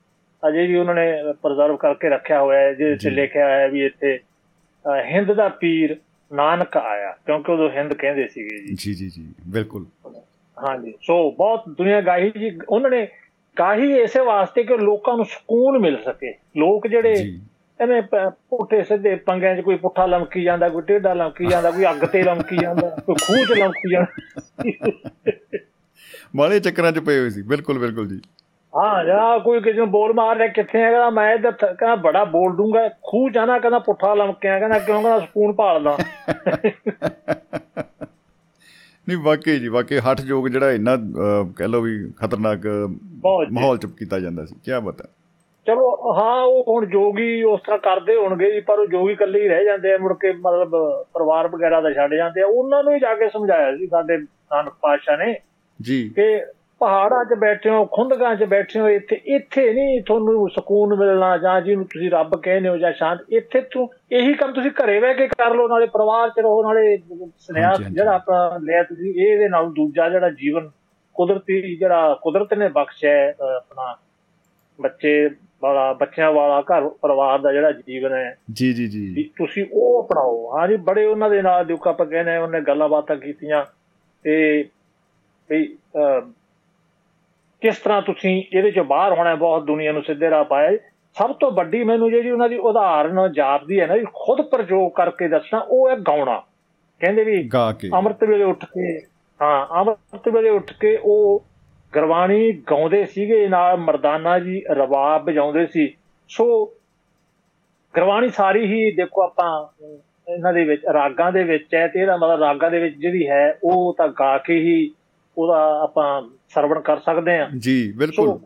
ਅਜੇ 0.43 0.66
ਵੀ 0.66 0.76
ਉਹਨਾਂ 0.76 0.95
ਨੇ 0.95 1.32
ਪ੍ਰੀਜ਼ਰਵ 1.43 1.76
ਕਰਕੇ 1.76 2.09
ਰੱਖਿਆ 2.09 2.40
ਹੋਇਆ 2.40 2.61
ਹੈ 2.61 2.72
ਜਿਹਦੇ 2.74 2.97
ਤੇ 2.97 3.11
ਲਿਖਿਆ 3.11 3.45
ਹੋਇਆ 3.45 3.66
ਵੀ 3.66 3.84
ਇੱਥੇ 3.86 4.18
ਹਿੰਦ 5.05 5.32
ਦਾ 5.32 5.49
ਪੀਰ 5.49 5.97
ਨਾਨਕ 6.30 6.76
ਆਇਆ 6.76 7.11
ਕਿਉਂਕਿ 7.26 7.53
ਉਹ 7.53 7.68
ਹਿੰਦ 7.70 7.95
ਕਹਿੰਦੇ 7.95 8.26
ਸੀਗੇ 8.28 8.59
ਜੀ। 8.59 8.74
ਜੀ 8.74 8.95
ਜੀ 8.95 9.09
ਜੀ 9.09 9.26
ਬਿਲਕੁਲ। 9.49 9.86
ਹਾਂਜੀ 10.57 10.93
ਸੋ 11.03 11.30
ਬਹੁਤ 11.30 11.68
ਦੁਨੀਆ 11.68 12.01
ਗਾਹੀ 12.01 12.30
ਜੀ 12.30 12.51
ਉਹਨਾਂ 12.68 12.90
ਨੇ 12.90 13.07
ਗਾਹੀ 13.59 13.93
ਇਸੇ 14.01 14.20
ਵਾਸਤੇ 14.20 14.62
ਕਿ 14.64 14.76
ਲੋਕਾਂ 14.76 15.16
ਨੂੰ 15.16 15.24
ਸਕੂਨ 15.24 15.78
ਮਿਲ 15.78 15.97
ਸਕੇ। 16.05 16.34
ਲੋਕ 16.57 16.86
ਜਿਹੜੇ 16.86 17.38
ਐਵੇਂ 17.80 18.03
ਪੁੱਠੇ 18.03 18.82
ਸਿੱਧੇ 18.82 19.14
ਪੰਗਿਆਂ 19.16 19.57
'ਚ 19.57 19.61
ਕੋਈ 19.61 19.76
ਪੁੱਠਾ 19.76 20.07
ਲਮਕੀ 20.07 20.43
ਜਾਂਦਾ 20.43 20.68
ਕੋਈ 20.68 20.82
ਟੇਢਾ 20.82 21.12
ਲਮਕੀ 21.14 21.47
ਜਾਂਦਾ 21.47 21.70
ਕੋਈ 21.70 21.84
ਅੱਗ 21.84 22.05
ਤੇ 22.05 22.22
ਲਮਕੀ 22.22 22.57
ਜਾਂਦਾ 22.57 22.88
ਕੋਈ 23.07 23.14
ਖੂਹ 23.22 23.45
'ਚ 23.47 23.59
ਲਮਕੀ 23.59 23.90
ਜਾਂਦਾ। 23.90 24.70
ਮਾਲੇ 26.36 26.61
ਚੱਕਰਾਂ 26.61 26.93
'ਚ 26.93 26.99
ਪਏ 26.99 27.18
ਹੋਏ 27.18 27.30
ਸੀ। 27.30 27.43
ਬਿਲਕੁਲ 27.43 27.78
ਬਿਲਕੁਲ 27.78 28.09
ਜੀ। 28.09 28.20
ਹਾਂ 28.74 29.04
ਜਾਂ 29.04 29.38
ਕੋਈ 29.40 29.60
ਕਿਸੇ 29.60 29.78
ਨੂੰ 29.78 29.90
ਬੋਲ 29.90 30.12
ਮਾਰ 30.12 30.36
ਰਿਹਾ 30.36 30.48
ਕਿੱਥੇ 30.48 30.82
ਹੈਗਾ 30.82 31.08
ਮੈਂ 31.10 31.34
ਇੱਧਰ 31.34 31.50
ਕਹਿੰਦਾ 31.52 31.94
ਬੜਾ 31.96 32.24
ਬੋਲ 32.24 32.56
ਦੂੰਗਾ 32.56 32.88
ਖੂਹ 32.88 33.30
ਜਾਣਾ 33.30 33.58
ਕਹਿੰਦਾ 33.58 33.78
ਪੁੱਠਾ 33.78 34.14
ਲਮਕਿਆ 34.14 34.58
ਕਹਿੰਦਾ 34.58 34.78
ਕਿਉਂ 34.78 35.02
ਕਹਿੰਦਾ 35.02 35.18
ਸਕੂਨ 35.20 35.52
ਭਾਲਦਾ। 35.52 35.96
ਨਹੀਂ 39.06 39.18
ਵਾਕਈ 39.18 39.58
ਜੀ 39.58 39.68
ਵਾਕਈ 39.68 39.98
ਹੱਠ 39.98 40.20
ਜੋਗ 40.20 40.48
ਜਿਹੜਾ 40.48 40.70
ਇੰਨਾ 40.72 40.96
ਕਹਿ 41.56 41.68
ਲਓ 41.68 41.80
ਵੀ 41.80 41.96
ਖਤਰਨਾਕ 42.16 42.66
ਮਾਹੌਲ 43.52 43.78
ਚ 43.78 43.86
ਕੀਤਾ 43.98 44.18
ਜਾਂਦਾ 44.20 44.44
ਸੀ 44.44 44.54
ਕੀ 44.64 44.80
ਬਤਾ 44.84 45.04
ਚਲੋ 45.66 46.12
ਹਾਂ 46.12 46.40
ਉਹ 46.42 46.64
ਹੁਣ 46.68 46.86
ਜੋਗੀ 46.86 47.42
ਉਸ 47.42 47.60
ਤਰ੍ਹਾਂ 47.60 47.78
ਕਰਦੇ 47.78 48.16
ਹੋਣਗੇ 48.16 48.50
ਜੀ 48.52 48.60
ਪਰ 48.60 48.78
ਉਹ 48.78 48.86
ਜੋਗੀ 48.86 49.12
ਇਕੱਲੇ 49.12 49.42
ਹੀ 49.42 49.48
ਰਹਿ 49.48 49.64
ਜਾਂਦੇ 49.64 49.92
ਆ 49.94 49.98
ਮੁੜ 49.98 50.12
ਕੇ 50.12 50.32
ਮਤਲਬ 50.32 50.70
ਪਰਿਵਾਰ 51.14 51.48
ਵਗੈਰਾ 51.48 51.80
ਦਾ 51.80 51.92
ਛੱਡ 51.92 52.14
ਜਾਂਦੇ 52.14 52.42
ਆ। 52.42 52.46
ਉਹਨਾਂ 52.46 52.82
ਨੂੰ 52.84 52.94
ਹੀ 52.94 52.98
ਜਾ 53.00 53.14
ਕੇ 53.14 53.28
ਸਮਝਾਇਆ 53.28 53.76
ਸੀ 53.76 53.86
ਸਾਡੇ 53.86 54.16
ਨਾਨਕ 54.18 54.72
ਪਾਤਸ਼ਾਹ 54.82 55.16
ਨੇ 55.18 55.34
ਜੀ। 55.80 56.08
ਕਿ 56.08 56.40
ਪਹਾੜਾਂ 56.83 57.24
'ਚ 57.24 57.39
ਬੈਠੇ 57.39 57.70
ਹੋ 57.70 57.85
ਖੁੰਦਕਾਂ 57.87 58.37
'ਚ 58.37 58.45
ਬੈਠੇ 58.45 58.80
ਹੋ 58.80 58.89
ਇੱਥੇ 58.89 59.20
ਇੱਥੇ 59.26 59.72
ਨਹੀਂ 59.72 60.03
ਤੁਹਾਨੂੰ 60.03 60.49
ਸਕੂਨ 60.51 60.95
ਮਿਲਣਾ 60.95 61.37
ਜਾਂ 61.39 61.61
ਜਿਹਨੂੰ 61.61 61.85
ਤੁਸੀਂ 61.85 62.11
ਰੱਬ 62.11 62.37
ਕਹਿੰਦੇ 62.43 62.68
ਹੋ 62.68 62.76
ਜਾਂ 62.76 62.93
ਸ਼ਾਂਤ 62.93 63.18
ਇੱਥੇ 63.33 63.61
ਤੂੰ 63.61 63.91
ਇਹੀ 64.12 64.35
ਕੰਮ 64.35 64.53
ਤੁਸੀਂ 64.53 64.70
ਘਰੇ 64.70 65.01
ਬਹਿ 65.01 65.14
ਕੇ 65.14 65.26
ਕਰ 65.26 65.55
ਲਓ 65.55 65.68
ਨਾਲੇ 65.68 65.87
ਪਰਿਵਾਰ 65.87 66.28
'ਚ 66.28 66.41
ਰਹੋ 66.41 66.62
ਨਾਲੇ 66.62 66.99
ਸਨੇਹਾ 67.39 67.74
ਜਿਹੜਾ 67.93 68.14
ਆਪਣਾ 68.14 68.59
ਲਿਆ 68.62 68.83
ਤੁਸੀਂ 68.83 69.14
ਇਹਦੇ 69.14 69.49
ਨਾਲ 69.49 69.72
ਦੂਜਾ 69.72 70.09
ਜਿਹੜਾ 70.09 70.30
ਜੀਵਨ 70.30 70.70
ਕੁਦਰਤੀ 71.14 71.76
ਜਿਹੜਾ 71.76 72.18
ਕੁਦਰਤ 72.22 72.55
ਨੇ 72.55 72.68
ਬਖਸ਼ਿਆ 72.68 73.30
ਆਪਣਾ 73.57 73.97
ਬੱਚੇ 74.80 75.30
ਵਾਲਾ 75.62 75.93
ਬੱਚਿਆਂ 75.93 76.33
ਵਾਲਾ 76.33 76.61
ਘਰ 76.61 76.89
ਪਰਿਵਾਰ 76.89 77.39
ਦਾ 77.39 77.53
ਜਿਹੜਾ 77.53 77.72
ਜੀਵਨ 77.72 78.12
ਹੈ। 78.12 78.39
ਜੀ 78.53 78.72
ਜੀ 78.72 78.87
ਜੀ। 78.87 79.30
ਤੁਸੀਂ 79.37 79.66
ਉਹ 79.72 80.07
ਅਪਣਾਓ। 80.07 80.59
ਹਾਂ 80.59 80.68
ਜੀ 80.68 80.76
ਬੜੇ 80.76 81.05
ਉਹਨਾਂ 81.05 81.30
ਦੇ 81.30 81.43
ਨਾਲ 81.43 81.64
ਜੋ 81.64 81.78
ਆਪਾਂ 81.87 82.07
ਕਹਿੰਦੇ 82.07 82.37
ਉਹਨੇ 82.37 82.61
ਗੱਲਾਂ 82.61 82.89
ਬਾਤਾਂ 82.89 83.16
ਕੀਤੀਆਂ। 83.16 83.64
ਤੇ 84.22 84.64
ਵੀ 85.51 85.78
ਕਿਸ 87.62 87.78
ਤਰ੍ਹਾਂ 87.78 88.02
ਤੁਸੀਂ 88.02 88.42
ਇਹਦੇ 88.52 88.70
ਚੋਂ 88.70 88.84
ਬਾਹਰ 88.84 89.12
ਹੋਣਾ 89.12 89.34
ਬਹੁਤ 89.34 89.64
ਦੁਨੀਆ 89.64 89.92
ਨੂੰ 89.92 90.02
ਸਿੱਧੇ 90.02 90.30
ਰਾਹ 90.30 90.44
ਪਾਇਆ 90.44 90.76
ਸਭ 91.16 91.32
ਤੋਂ 91.32 91.50
ਵੱਡੀ 91.50 91.82
ਮੈਨੂੰ 91.84 92.10
ਜਿਹੜੀ 92.10 92.30
ਉਹਨਾਂ 92.30 92.48
ਦੀ 92.48 92.56
ਉਦਾਹਰਨ 92.56 93.32
ਜਾਪਦੀ 93.32 93.80
ਹੈ 93.80 93.86
ਨਾ 93.86 93.96
ਖੁਦ 94.14 94.40
ਪ੍ਰਯੋਗ 94.40 94.90
ਕਰਕੇ 94.92 95.28
ਦੱਸਣਾ 95.28 95.60
ਉਹ 95.68 95.88
ਹੈ 95.90 95.96
ਗਾਉਣਾ। 96.08 96.42
ਕਹਿੰਦੇ 97.00 97.24
ਵੀ 97.24 97.48
ਅੰਮ੍ਰਿਤ 97.94 98.24
ਵੇਲੇ 98.24 98.44
ਉੱਠ 98.44 98.64
ਕੇ 98.64 98.98
ਹਾਂ 99.40 99.66
ਅੰਮ੍ਰਿਤ 99.80 100.28
ਵੇਲੇ 100.28 100.50
ਉੱਠ 100.50 100.72
ਕੇ 100.72 100.98
ਉਹ 101.02 101.44
ਗਰਵਾਣੀ 101.92 102.52
ਗਾਉਂਦੇ 102.70 103.04
ਸੀਗੇ 103.04 103.48
ਨਾਲ 103.48 103.76
ਮਰਦਾਨਾ 103.76 104.38
ਜੀ 104.38 104.62
ਰਬਾਬ 104.70 105.26
ਵਜਾਉਂਦੇ 105.26 105.66
ਸੀ। 105.66 105.94
ਸੋ 106.28 106.64
ਗਰਵਾਣੀ 107.96 108.28
ਸਾਰੀ 108.28 108.64
ਹੀ 108.66 108.90
ਦੇਖੋ 108.92 109.22
ਆਪਾਂ 109.22 109.50
ਇਹਨਾਂ 110.32 110.52
ਦੇ 110.52 110.64
ਵਿੱਚ 110.64 110.82
ਰਾਗਾਂ 110.92 111.32
ਦੇ 111.32 111.42
ਵਿੱਚ 111.44 111.74
ਹੈ 111.74 111.86
ਤੇ 111.88 112.00
ਇਹਦਾ 112.00 112.16
ਮਤਲਬ 112.16 112.42
ਰਾਗਾਂ 112.42 112.70
ਦੇ 112.70 112.78
ਵਿੱਚ 112.78 112.96
ਜਿਹੜੀ 112.96 113.28
ਹੈ 113.28 113.58
ਉਹ 113.64 113.94
ਤਾਂ 113.98 114.08
ਗਾ 114.08 114.38
ਕੇ 114.38 114.54
ਹੀ 114.54 114.90
ਉਹਦਾ 115.38 115.80
ਆਪਾਂ 115.82 116.22
ਸਰਵਣ 116.55 116.80
ਕਰ 116.80 116.98
ਸਕਦੇ 116.98 117.38
ਹਾਂ 117.38 117.50
ਜੀ 117.59 117.92
ਬਿਲਕੁਲ। 117.96 118.38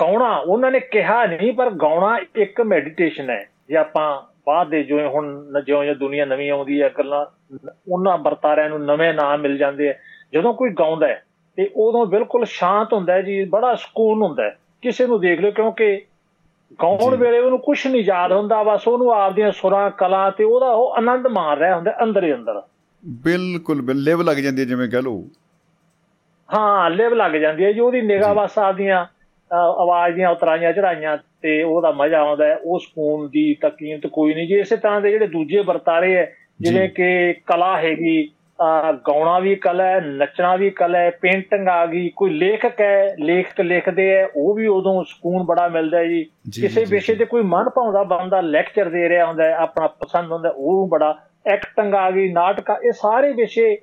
ਗਾਉਣਾ 0.00 0.36
ਉਹਨਾਂ 0.36 0.70
ਨੇ 0.70 0.80
ਕਿਹਾ 0.80 1.26
ਨਹੀਂ 1.26 1.52
ਪਰ 1.52 1.70
ਗਾਉਣਾ 1.70 2.18
ਇੱਕ 2.36 2.60
ਮੈਡੀਟੇਸ਼ਨ 2.60 3.30
ਹੈ। 3.30 3.48
ਜੇ 3.68 3.76
ਆਪਾਂ 3.76 4.22
ਬਾਅਦ 4.46 4.68
ਦੇ 4.68 4.82
ਜਿਵੇਂ 4.82 5.08
ਹੁਣ 5.08 5.52
ਜਿਉਂ 5.66 5.84
ਜਿਉਂ 5.84 5.94
ਦੁਨੀਆ 5.96 6.24
ਨਵੀਂ 6.24 6.50
ਆਉਂਦੀ 6.50 6.82
ਹੈ 6.82 6.88
ਗੱਲਾਂ 6.98 7.26
ਉਹਨਾਂ 7.88 8.18
ਵਰਤਾਰਿਆਂ 8.18 8.68
ਨੂੰ 8.68 8.84
ਨਵੇਂ 8.84 9.14
ਨਾਮ 9.14 9.40
ਮਿਲ 9.40 9.56
ਜਾਂਦੇ 9.58 9.90
ਆ। 9.90 9.94
ਜਦੋਂ 10.32 10.54
ਕੋਈ 10.54 10.70
ਗਾਉਂਦਾ 10.70 11.06
ਹੈ 11.06 11.24
ਤੇ 11.56 11.70
ਉਦੋਂ 11.76 12.06
ਬਿਲਕੁਲ 12.06 12.44
ਸ਼ਾਂਤ 12.44 12.92
ਹੁੰਦਾ 12.92 13.20
ਜੀ 13.22 13.44
ਬੜਾ 13.44 13.74
ਸਕੂਨ 13.74 14.22
ਹੁੰਦਾ 14.22 14.50
ਕਿਸੇ 14.82 15.06
ਨੂੰ 15.06 15.20
ਦੇਖ 15.20 15.40
ਲਿਓ 15.40 15.50
ਕਿਉਂਕਿ 15.50 16.02
ਗਾਉਣ 16.82 17.16
ਵੇਲੇ 17.16 17.38
ਉਹਨੂੰ 17.38 17.58
ਕੁਝ 17.58 17.86
ਨਹੀਂ 17.86 18.04
ਯਾਦ 18.04 18.32
ਹੁੰਦਾ 18.32 18.62
ਬਸ 18.62 18.88
ਉਹਨੂੰ 18.88 19.10
ਆਪਦੀਆਂ 19.10 19.52
ਸੁਰਾਂ 19.52 19.90
ਕਲਾ 19.90 20.30
ਤੇ 20.30 20.44
ਉਹਦਾ 20.44 20.66
ਉਹ 20.66 20.94
ਆਨੰਦ 20.94 21.26
ਮਾਰ 21.26 21.58
ਰਿਹਾ 21.58 21.76
ਹੁੰਦਾ 21.76 21.96
ਅੰਦਰ 22.02 22.24
ਹੀ 22.24 22.34
ਅੰਦਰ। 22.34 22.62
ਬਿਲਕੁਲ 23.04 23.94
ਲਿਵ 23.94 24.22
ਲੱਗ 24.22 24.36
ਜਾਂਦੀ 24.36 24.64
ਜਿਵੇਂ 24.64 24.88
ਕਹ 24.88 24.96
ਲਓ। 24.96 25.24
ਹਾਂ 26.48 26.90
ਲਿਵ 26.90 27.14
ਲੱਗ 27.14 27.32
ਜਾਂਦੀ 27.32 27.64
ਹੈ 27.64 27.72
ਜੀ 27.72 27.80
ਉਹਦੀ 27.80 28.00
ਨਿਗਾਹ 28.00 28.34
ਬਸ 28.34 28.58
ਆਪਦੀਆਂ 28.58 29.04
ਆਵਾਜ਼ 29.50 30.14
ਦੀਆਂ 30.14 30.30
ਉਤਰਾਈਆਂ 30.30 30.72
ਚੜਾਈਆਂ 30.72 31.16
ਤੇ 31.42 31.62
ਉਹਦਾ 31.62 31.90
ਮਜ਼ਾ 31.90 32.18
ਆਉਂਦਾ 32.20 32.46
ਹੈ 32.46 32.56
ਉਹ 32.64 32.78
ਸਕੂਨ 32.78 33.28
ਦੀ 33.28 33.54
ਤਾਂ 33.54 33.70
ਕੀਮਤ 33.70 34.06
ਕੋਈ 34.06 34.34
ਨਹੀਂ 34.34 34.46
ਜੀ। 34.48 34.54
ਇਸੇ 34.54 34.76
ਤਰ੍ਹਾਂ 34.76 35.00
ਦੇ 35.00 35.10
ਜਿਹੜੇ 35.10 35.26
ਦੂਜੇ 35.26 35.60
ਵਰਤਾਰੇ 35.60 36.16
ਹੈ 36.16 36.32
ਜਿਵੇਂ 36.60 36.88
ਕਿ 36.88 37.32
ਕਲਾ 37.46 37.76
ਹੈਗੀ 37.76 38.28
ਗਾਉਣਾ 39.08 39.38
ਵੀ 39.38 39.54
ਕਲਾ 39.54 39.84
ਹੈ 39.84 40.00
ਨੱਚਣਾ 40.00 40.54
ਵੀ 40.56 40.70
ਕਲਾ 40.70 40.98
ਹੈ 40.98 41.10
ਪੇਂਟਿੰਗ 41.10 41.68
ਆ 41.68 41.86
ਗਈ 41.86 42.08
ਕੋਈ 42.16 42.30
ਲੇਖਕ 42.30 42.80
ਹੈ 42.80 43.16
ਲੇਖਕ 43.18 43.60
ਲਿਖਦੇ 43.60 44.08
ਹੈ 44.16 44.26
ਉਹ 44.36 44.54
ਵੀ 44.54 44.66
ਉਦੋਂ 44.66 45.04
ਸਕੂਨ 45.04 45.42
ਬੜਾ 45.42 45.68
ਮਿਲਦਾ 45.68 45.98
ਹੈ 45.98 46.04
ਜੀ। 46.04 46.24
ਕਿਸੇ 46.60 46.84
ਵਿਸ਼ੇ 46.84 47.14
ਤੇ 47.14 47.24
ਕੋਈ 47.24 47.42
ਮਨ 47.42 47.68
ਭਾਉਂਦਾ 47.68 48.02
ਬੰਦਾ 48.02 48.40
ਲੈਕਚਰ 48.40 48.88
ਦੇ 48.88 49.08
ਰਿਹਾ 49.08 49.26
ਹੁੰਦਾ 49.26 49.44
ਹੈ 49.44 49.54
ਆਪਣਾ 49.54 49.86
ਪਸੰਦ 49.86 50.32
ਹੁੰਦਾ 50.32 50.52
ਉਹ 50.56 50.88
ਬੜਾ 50.88 51.14
ਐਕਟਿੰਗ 51.46 51.94
ਆ 51.94 52.10
ਗਈ 52.10 52.32
ਨਾਟਕ 52.32 52.70
ਇਹ 52.84 52.92
ਸਾਰੇ 52.92 53.32
ਵਿਸ਼ੇ 53.32 53.76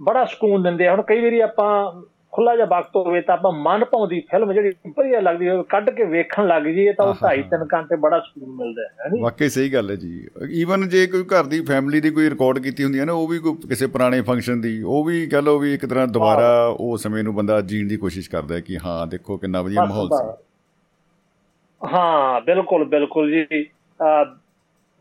ਬੜਾ 0.00 0.24
ਸਕੂਨ 0.24 0.62
ਦਿੰਦੇ 0.62 0.86
ਆ। 0.86 0.92
ਹੁਣ 0.92 1.02
ਕਈ 1.02 1.20
ਵਾਰੀ 1.20 1.40
ਆਪਾਂ 1.40 2.02
ਖੁੱਲਾ 2.32 2.56
ਜਿਹਾ 2.56 2.66
ਵਕਤ 2.66 2.96
ਹੋਵੇ 2.96 3.20
ਤਾਂ 3.20 3.34
ਆਪਾਂ 3.34 3.52
ਮਨ 3.52 3.84
ਪਾਉਂਦੀ 3.84 4.20
ਫਿਲਮ 4.20 4.52
ਜਿਹੜੀ 4.52 4.72
ਵਧੀਆ 4.98 5.20
ਲੱਗਦੀ 5.20 5.48
ਹੋਵੇ 5.48 5.62
ਕੱਢ 5.68 5.90
ਕੇ 5.90 6.04
ਵੇਖਣ 6.04 6.46
ਲੱਗ 6.46 6.62
ਜਾਈਏ 6.62 6.92
ਤਾਂ 6.92 7.06
ਉਹ 7.06 7.14
2.5 7.14 7.42
3 7.52 7.64
ਘੰਟੇ 7.74 7.96
ਬੜਾ 7.96 8.18
ਸਕੂਨ 8.20 8.50
ਮਿਲਦਾ 8.56 8.82
ਹੈ 8.82 9.08
ਨਹੀਂ 9.10 9.22
ਵਾਕਈ 9.22 9.48
ਸਹੀ 9.48 9.72
ਗੱਲ 9.72 9.90
ਹੈ 9.90 9.96
ਜੀ। 9.96 10.28
ਈਵਨ 10.50 10.88
ਜੇ 10.88 11.06
ਕੋਈ 11.06 11.24
ਘਰ 11.24 11.44
ਦੀ 11.44 11.60
ਫੈਮਿਲੀ 11.60 12.00
ਦੀ 12.00 12.10
ਕੋਈ 12.10 12.30
ਰਿਕਾਰਡ 12.30 12.58
ਕੀਤੀ 12.58 12.84
ਹੁੰਦੀ 12.84 12.98
ਹੈ 12.98 13.04
ਨਾ 13.04 13.12
ਉਹ 13.12 13.28
ਵੀ 13.28 13.38
ਕੋਈ 13.38 13.54
ਕਿਸੇ 13.68 13.86
ਪੁਰਾਣੇ 13.86 14.20
ਫੰਕਸ਼ਨ 14.20 14.60
ਦੀ 14.60 14.82
ਉਹ 14.82 15.04
ਵੀ 15.04 15.26
ਕਹ 15.26 15.42
ਲਓ 15.42 15.58
ਵੀ 15.58 15.74
ਇੱਕ 15.74 15.86
ਤਰ੍ਹਾਂ 15.86 16.06
ਦੁਬਾਰਾ 16.06 16.66
ਉਹ 16.66 16.96
ਸਮੇਂ 16.96 17.24
ਨੂੰ 17.24 17.34
ਬੰਦਾ 17.34 17.60
ਜੀਣ 17.60 17.88
ਦੀ 17.88 17.96
ਕੋਸ਼ਿਸ਼ 17.96 18.30
ਕਰਦਾ 18.30 18.54
ਹੈ 18.54 18.60
ਕਿ 18.60 18.78
ਹਾਂ 18.84 19.06
ਦੇਖੋ 19.06 19.36
ਕਿੰਨਾ 19.36 19.62
ਵਧੀਆ 19.62 19.84
ਮਾਹੌਲ 19.84 20.08
ਸੀ। 20.08 20.42
ਹਾਂ 21.94 22.40
ਬਿਲਕੁਲ 22.40 22.84
ਬਿਲਕੁਲ 22.84 23.30
ਜੀ। 23.30 23.66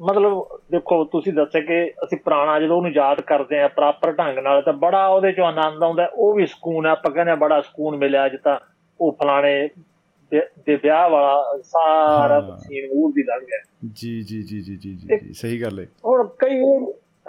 ਮਤਲਬ 0.02 0.60
ਦੇਖੋ 0.72 1.04
ਤੁਸੀਂ 1.06 1.34
ਦੱਸਿਆ 1.34 1.62
ਕਿ 1.62 1.92
ਅਸੀਂ 2.04 2.18
ਪੁਰਾਣਾ 2.18 2.60
ਜਦੋਂ 2.60 2.78
ਉਹਨੂੰ 2.78 2.92
ਯਾਦ 2.92 3.22
ਕਰਦੇ 3.22 3.60
ਆ 3.60 3.68
ਪ੍ਰਾਪਰ 3.68 4.12
ਢੰਗ 4.12 4.38
ਨਾਲ 4.40 4.62
ਤਾਂ 4.62 4.74
ਬੜਾ 4.74 5.08
ਉਹਦੇ 5.08 5.32
ਚੋਂ 5.32 5.46
ਆਨੰਦ 5.46 5.84
ਆਉਂਦਾ 5.84 6.10
ਉਹ 6.14 6.34
ਵੀ 6.34 6.46
ਸਕੂਨ 6.46 6.86
ਆ 6.86 6.92
ਆਪਾਂ 6.92 7.12
ਕਹਿੰਦੇ 7.12 7.36
ਬੜਾ 7.36 7.62
ਸਕੂਨ 7.62 7.98
ਮਿਲਿਆ 7.98 8.26
ਅੱਜ 8.26 8.36
ਤਾਂ 8.44 8.60
ਉਹ 9.02 9.18
ਫਲਾਣੇ 9.22 9.70
ਦੇ 10.66 10.76
ਵਿਆਹ 10.76 11.10
ਵਾਲਾ 11.10 11.60
ਸਾਰਾ 11.64 12.58
ਸੀਨ 12.58 12.96
ਮੂਰ 12.96 13.12
ਦੀ 13.12 13.24
ਲੱਗ 13.24 13.42
ਗਿਆ। 13.42 13.60
ਜੀ 13.94 14.22
ਜੀ 14.22 14.44
ਜੀ 14.44 14.62
ਜੀ 14.62 14.76
ਜੀ 14.76 14.94
ਜੀ 14.94 15.34
ਸਹੀ 15.34 15.62
ਗੱਲ 15.62 15.80
ਹੈ। 15.80 15.86
ਹੁਣ 16.06 16.28
ਕਈ 16.28 16.60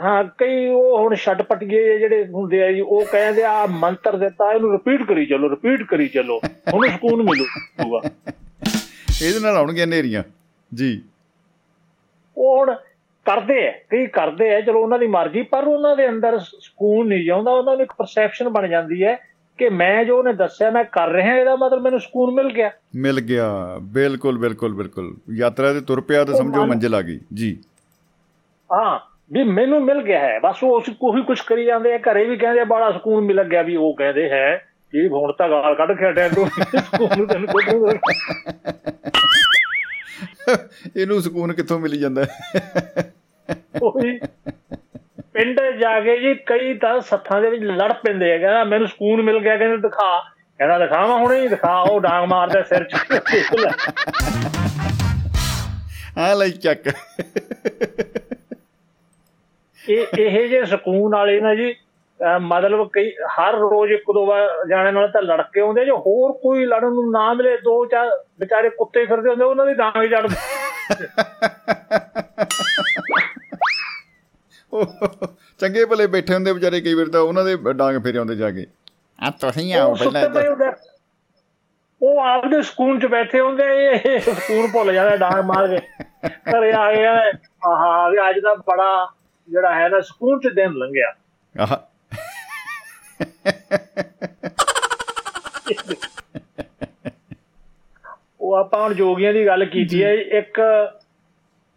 ਹਾਂ 0.03 0.25
ਕਈ 0.25 0.67
ਉਹ 0.67 0.99
ਹੁਣ 0.99 1.15
ਛਟਪਟੀਏ 1.15 1.99
ਜਿਹੜੇ 1.99 2.27
ਹੁੰਦੇ 2.27 2.63
ਆ 2.63 2.73
ਜੀ 2.73 2.81
ਉਹ 2.81 3.05
ਕਹਿੰਦੇ 3.13 3.45
ਆ 3.45 3.67
ਮੰਤਰ 3.67 4.17
ਦਿੱਤਾ 4.17 4.53
ਇਹਨੂੰ 4.53 4.73
ਰਿਪੀਟ 4.73 5.03
ਕਰੀ 5.03 5.27
ਚੱਲੋ 5.27 5.51
ਰਿਪੀਟ 5.51 5.83
ਕਰੀ 5.83 6.09
ਚੱਲੋ। 6.09 6.41
ਹੁਣ 6.75 6.89
ਸਕੂਨ 6.89 7.23
ਮਿਲੂਗਾ। 7.23 8.01
ਇਹਦੇ 9.23 9.41
ਨਾਲ 9.41 9.57
ਆਉਣਗੇ 9.57 9.85
ਹਨੇਰੀਆਂ। 9.85 10.23
ਜੀ। 10.75 11.03
ਉਹ 12.37 12.59
ਹੁਣ 12.59 12.75
ਕਰਦੇ 13.27 13.67
ਐ 13.67 13.71
ਕਈ 13.91 14.07
ਕਰਦੇ 14.07 14.49
ਐ 14.49 14.61
ਚਲੋ 14.61 14.81
ਉਹਨਾਂ 14.83 14.99
ਦੀ 14.99 15.07
ਮਰਜ਼ੀ 15.07 15.43
ਪਰ 15.43 15.65
ਉਹਨਾਂ 15.65 15.97
ਦੇ 15.97 16.09
ਅੰਦਰ 16.09 16.39
ਸਕੂਨ 16.39 17.09
ਨਹੀਂ 17.09 17.25
ਜਾਂਦਾ 17.25 17.51
ਉਹਨਾਂ 17.51 17.75
ਨੂੰ 17.77 17.83
ਇੱਕ 17.83 17.93
ਪਰਸੈਪਸ਼ਨ 17.99 18.49
ਬਣ 18.49 18.69
ਜਾਂਦੀ 18.69 19.03
ਹੈ 19.05 19.19
ਕਿ 19.59 19.69
ਮੈਂ 19.69 20.05
ਜੋ 20.05 20.19
ਉਹਨੇ 20.19 20.33
ਦੱਸਿਆ 20.33 20.71
ਮੈਂ 20.71 20.85
ਕਰ 20.85 21.09
ਰਿਹਾ 21.09 21.37
ਇਹਦਾ 21.37 21.57
ਮਤਲਬ 21.57 21.83
ਮੈਨੂੰ 21.83 22.01
ਸਕੂਨ 22.01 22.35
ਮਿਲ 22.35 22.53
ਗਿਆ। 22.53 22.71
ਮਿਲ 22.97 23.21
ਗਿਆ 23.21 23.49
ਬਿਲਕੁਲ 23.83 24.39
ਬਿਲਕੁਲ 24.39 24.75
ਬਿਲਕੁਲ। 24.75 25.15
ਯਾਤਰਾ 25.35 25.73
ਤੇ 25.73 25.81
ਤੁਰ 25.81 26.01
ਪਿਆ 26.01 26.25
ਤਾਂ 26.25 26.35
ਸਮਝੋ 26.35 26.67
ਮੰਜ਼ਿਲ 26.67 26.95
ਆ 26.95 27.03
ਗਈ 27.03 27.21
ਜੀ। 27.35 27.59
ਹਾਂ 28.73 28.99
ਵੀ 29.33 29.45
ਮੈਨੂੰ 29.45 29.85
ਮਿਲ 29.85 30.03
ਗਿਆ 30.03 30.19
ਹੈ 30.19 30.39
ਬਸ 30.41 30.57
ਉਹ 30.65 30.81
ਕੋਈ 31.01 31.23
ਕੁਝ 31.23 31.41
ਕਰੀ 31.41 31.65
ਜਾਂਦੇ 31.65 31.95
ਆ 31.95 31.99
ਘਰੇ 31.99 32.25
ਵੀ 32.25 32.37
ਕਹਿੰਦੇ 32.37 32.65
ਬੜਾ 32.65 32.91
ਸਕੂਨ 32.93 33.25
ਮਿਲ 33.25 33.43
ਗਿਆ 33.45 33.63
ਵੀ 33.63 33.77
ਉਹ 33.77 33.95
ਕਹਿੰਦੇ 33.95 34.31
ਹੈ 34.31 34.65
ਇਹ 34.95 35.09
ਹੁਣ 35.09 35.33
ਤਾਂ 35.33 35.49
ਗਾਲ 35.49 35.75
ਕੱਢ 35.75 35.99
ਖੇਡਿਆ 35.99 36.29
ਤੂੰ 36.29 36.47
ਸਕੂਨ 36.47 37.27
ਤੈਨੂੰ 37.27 37.49
ਕੋਈ 37.49 37.63
ਇਹਨੂੰ 40.97 41.23
ਸਕੂਨ 41.23 41.53
ਕਿੱਥੋਂ 41.53 41.81
ਮਿਲ 41.81 42.01
ਜਾਂਦਾ? 42.01 42.27
ਉਹੀ 43.83 44.19
ਪਿੰਡ 45.33 45.61
ਜਾ 45.81 46.01
ਕੇ 46.01 46.17
ਜੀ 46.17 46.35
ਕਈ 46.35 46.75
ਤਾਂ 46.75 47.01
ਸੱਥਾਂ 47.01 47.43
ਦੇ 47.43 47.51
ਵਿੱਚ 47.51 47.63
ਲੜ 47.63 47.93
ਪੈਂਦੇ 47.93 48.35
ਆ 48.35 48.39
ਕਹਿੰਦਾ 48.39 48.65
ਮੈਨੂੰ 48.65 48.89
ਸਕੂਨ 48.89 49.23
ਮਿਲ 49.23 49.39
ਗਿਆ 49.39 49.57
ਕਹਿੰਦੇ 49.57 49.77
ਦਿਖਾ। 49.77 50.21
ਕਹਿੰਦਾ 50.59 50.79
ਦਿਖਾਵਾਂ 50.79 51.19
ਹੁਣੇ 51.19 51.41
ਹੀ 51.41 51.49
ਦਿਖਾ 51.49 51.81
ਉਹ 51.81 52.01
ਡਾਂਗ 52.01 52.29
ਮਾਰਦਾ 52.29 52.63
ਸਿਰ 52.63 52.85
ਚ। 52.85 52.95
ਆ 56.19 56.35
ਲੈ 56.35 56.49
ਚੱਕ। 56.49 56.93
ਇਹ 59.89 60.07
ਇਹ 60.19 60.49
ਜੇ 60.49 60.65
ਸਕੂਨ 60.65 61.15
ਵਾਲੇ 61.15 61.41
ਨਾ 61.41 61.55
ਜੀ 61.55 61.75
ਮਤਲਬ 62.41 62.89
ਕਈ 62.93 63.11
ਹਰ 63.11 63.55
ਰੋਜ਼ 63.55 63.93
ਇੱਕ 63.93 64.05
ਦੋ 64.15 64.27
ਵਾਰ 64.27 64.67
ਜਾਣੇ 64.69 64.93
ਨਾਲ 64.93 65.09
ਤਾਂ 65.09 65.23
ਲੜ 65.23 65.43
ਕੇ 65.43 65.61
ਆਉਂਦੇ 65.61 65.85
ਜੇ 65.85 65.91
ਹੋਰ 65.91 66.33
ਕੋਈ 66.33 66.65
ਲੜਨ 66.67 66.93
ਨੂੰ 66.93 67.11
ਨਾ 67.11 67.35
ਮਿਲੇ 67.35 67.57
ਦੋ 67.57 67.87
ਚਾਰ 67.87 68.11
ਵਿਚਾਰੇ 68.41 68.69
ਕੁੱਤੇ 68.69 69.07
ਫਿਰਦੇ 69.07 69.31
ਹੁੰਦੇ 69.31 69.45
ਉਹਨਾਂ 69.45 69.67
ਦੀ 69.67 69.75
ਡਾਂਗ 69.75 70.05
ਜੜ 70.05 70.27
ਚੰਗੇ 75.59 75.85
ਭਲੇ 75.85 76.07
ਬੈਠੇ 76.07 76.35
ਹੁੰਦੇ 76.35 76.53
ਵਿਚਾਰੇ 76.53 76.81
ਕਈ 76.81 76.95
ਵਾਰ 76.95 77.07
ਤਾਂ 77.07 77.21
ਉਹਨਾਂ 77.21 77.45
ਦੇ 77.45 77.57
ਡਾਂਗ 77.73 78.03
ਫੇਰੇ 78.03 78.19
ਆਉਂਦੇ 78.19 78.37
ਜਾ 78.37 78.51
ਕੇ। 78.51 78.67
ਆ 79.19 79.31
ਤੁਸੀਂ 79.31 79.75
ਆਓ 79.75 79.95
ਪਹਿਲਾਂ 79.95 80.73
ਉਹ 82.03 82.21
ਆਪਦੇ 82.21 82.63
ਸਕੂਨ 82.63 83.01
'ਚ 83.01 83.07
ਬੈਠੇ 83.07 83.41
ਹੁੰਦੇ 83.41 83.65
ਇਹ 83.87 84.21
ਸਕੂਨ 84.21 84.67
ਭੁੱਲ 84.73 84.93
ਜਾਂਦਾ 84.93 85.17
ਡਾਂਗ 85.17 85.45
ਮਾਰ 85.45 85.69
ਕੇ। 85.69 85.79
ਘਰੇ 86.29 86.73
ਆ 86.73 86.93
ਗਏ 86.93 87.07
ਆਹਾ 87.07 88.31
ਅੱਜ 88.31 88.39
ਦਾ 88.39 88.55
ਬੜਾ 88.55 89.09
ਜਿਹੜਾ 89.49 89.75
ਹੈ 89.75 89.89
ਨਾ 89.89 90.01
ਸਕੂਨ 90.01 90.41
'ਚ 90.41 90.49
ਦਿਨ 90.55 90.73
ਲੰਘਿਆ। 90.73 91.13
ਆਹ। 91.61 91.96
ਉਹ 98.41 98.55
ਆਪਾਂ 98.55 98.83
ਹੁਣ 98.83 98.95
ਜੋਗੀਆਂ 98.95 99.33
ਦੀ 99.33 99.47
ਗੱਲ 99.47 99.65
ਕੀਤੀ 99.65 100.05
ਹੈ 100.05 100.13
ਇੱਕ 100.15 100.61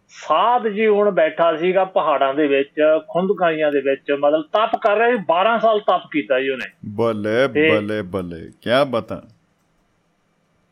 ਸਾਧ 0.08 0.68
ਜੀ 0.68 0.86
ਹੁਣ 0.86 1.10
ਬੈਠਾ 1.10 1.56
ਸੀਗਾ 1.56 1.84
ਪਹਾੜਾਂ 1.84 2.34
ਦੇ 2.34 2.46
ਵਿੱਚ 2.46 2.80
ਖੁੰਦਕਾਈਆਂ 3.08 3.72
ਦੇ 3.72 3.80
ਵਿੱਚ 3.80 4.12
ਮਤਲਬ 4.12 4.42
ਤਪ 4.42 4.76
ਕਰ 4.76 4.96
ਰਿਹਾ 4.96 5.08
ਸੀ 5.08 5.14
12 5.14 5.58
ਸਾਲ 5.60 5.80
ਤਪ 5.80 6.06
ਕੀਤਾ 6.12 6.40
ਜੀ 6.40 6.48
ਉਹਨੇ। 6.48 6.70
ਬੱਲੇ 6.84 7.46
ਬੱਲੇ 7.46 8.02
ਬੱਲੇ 8.02 8.40
ਕੀ 8.40 8.70
ਬਤਾ। 8.88 9.22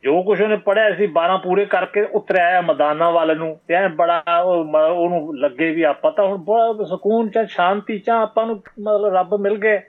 ਜੋ 0.05 0.23
ਕੁਝ 0.23 0.43
ਉਹਨੇ 0.43 0.57
ਪੜਿਆ 0.57 0.95
ਸੀ 0.95 1.05
12 1.05 1.43
ਪੂਰੇ 1.43 1.65
ਕਰਕੇ 1.65 2.03
ਉਤਰਿਆ 2.03 2.47
ਆਇਆ 2.47 2.61
ਮੈਦਾਨਾਂ 2.61 3.13
ਵੱਲ 3.13 3.37
ਨੂੰ 3.37 3.61
ਤੇ 3.69 3.89
ਬੜਾ 3.89 4.41
ਉਹਨੂੰ 4.41 5.39
ਲੱਗੇ 5.39 5.71
ਵੀ 5.71 5.83
ਆਪਾਂ 5.83 6.13
ਤਾਂ 6.13 6.27
ਹੁਣ 6.27 6.39
ਬੜਾ 6.39 6.85
ਸਕੂਨ 6.85 7.29
ਚ 7.29 7.39
ਸ਼ਾਂਤੀ 7.49 7.99
ਚ 7.99 8.11
ਆਪਾਂ 8.11 8.47
ਨੂੰ 8.47 8.57
ਮਤਲਬ 8.57 9.15
ਰੱਬ 9.15 9.41
ਮਿਲ 9.41 9.59
ਗਏ। 9.59 9.81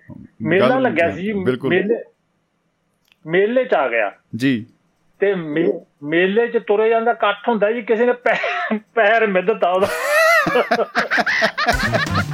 ਮੇਲਾ 0.41 0.79
ਲੱਗਿਆ 0.79 1.11
ਸੀ 1.11 1.33
ਮੇਲੇ 1.33 2.03
ਮੇਲੇ 3.27 3.65
ਚ 3.65 3.73
ਆ 3.73 3.87
ਗਿਆ। 3.87 4.11
ਜੀ। 4.35 4.65
ਤੇ 5.19 5.35
ਮੇਲੇ 6.03 6.47
ਚ 6.47 6.63
ਤੁਰੇ 6.67 6.89
ਜਾਂਦਾ 6.89 7.11
ਇਕੱਠ 7.11 7.49
ਹੁੰਦਾ 7.49 7.71
ਜੀ 7.71 7.81
ਕਿਸੇ 7.81 8.05
ਨੇ 8.05 8.13
ਪੈਰ 8.95 9.27
ਮਿੱਧਤਾ 9.27 9.71
ਉਹਦਾ 9.71 9.87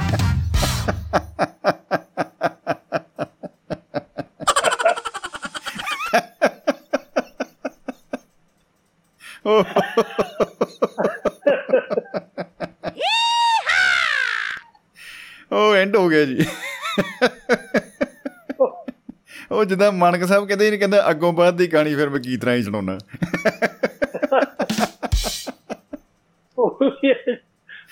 ਉਹ 15.52 15.74
ਐਂਡ 15.74 15.96
ਹੋ 15.96 16.08
ਗਿਆ 16.08 16.24
ਜੀ 16.24 16.46
ਉਹ 19.50 19.55
ਜਿੱਦਾਂ 19.66 19.92
ਮਾਨਕ 19.92 20.24
ਸਾਹਿਬ 20.24 20.46
ਕਹਿੰਦੇ 20.46 20.68
ਨਹੀਂ 20.70 20.78
ਕਹਿੰਦਾ 20.78 21.10
ਅੱਗੋਂ 21.10 21.32
ਬਾਅਦ 21.32 21.56
ਦੀ 21.56 21.66
ਕਹਾਣੀ 21.66 21.94
ਫਿਰ 21.94 22.08
ਮੈਂ 22.08 22.20
ਕੀ 22.20 22.36
ਤਰ੍ਹਾਂ 22.36 22.54
ਹੀ 22.56 22.62
ਸੁਣਾਉਣਾ 22.62 22.98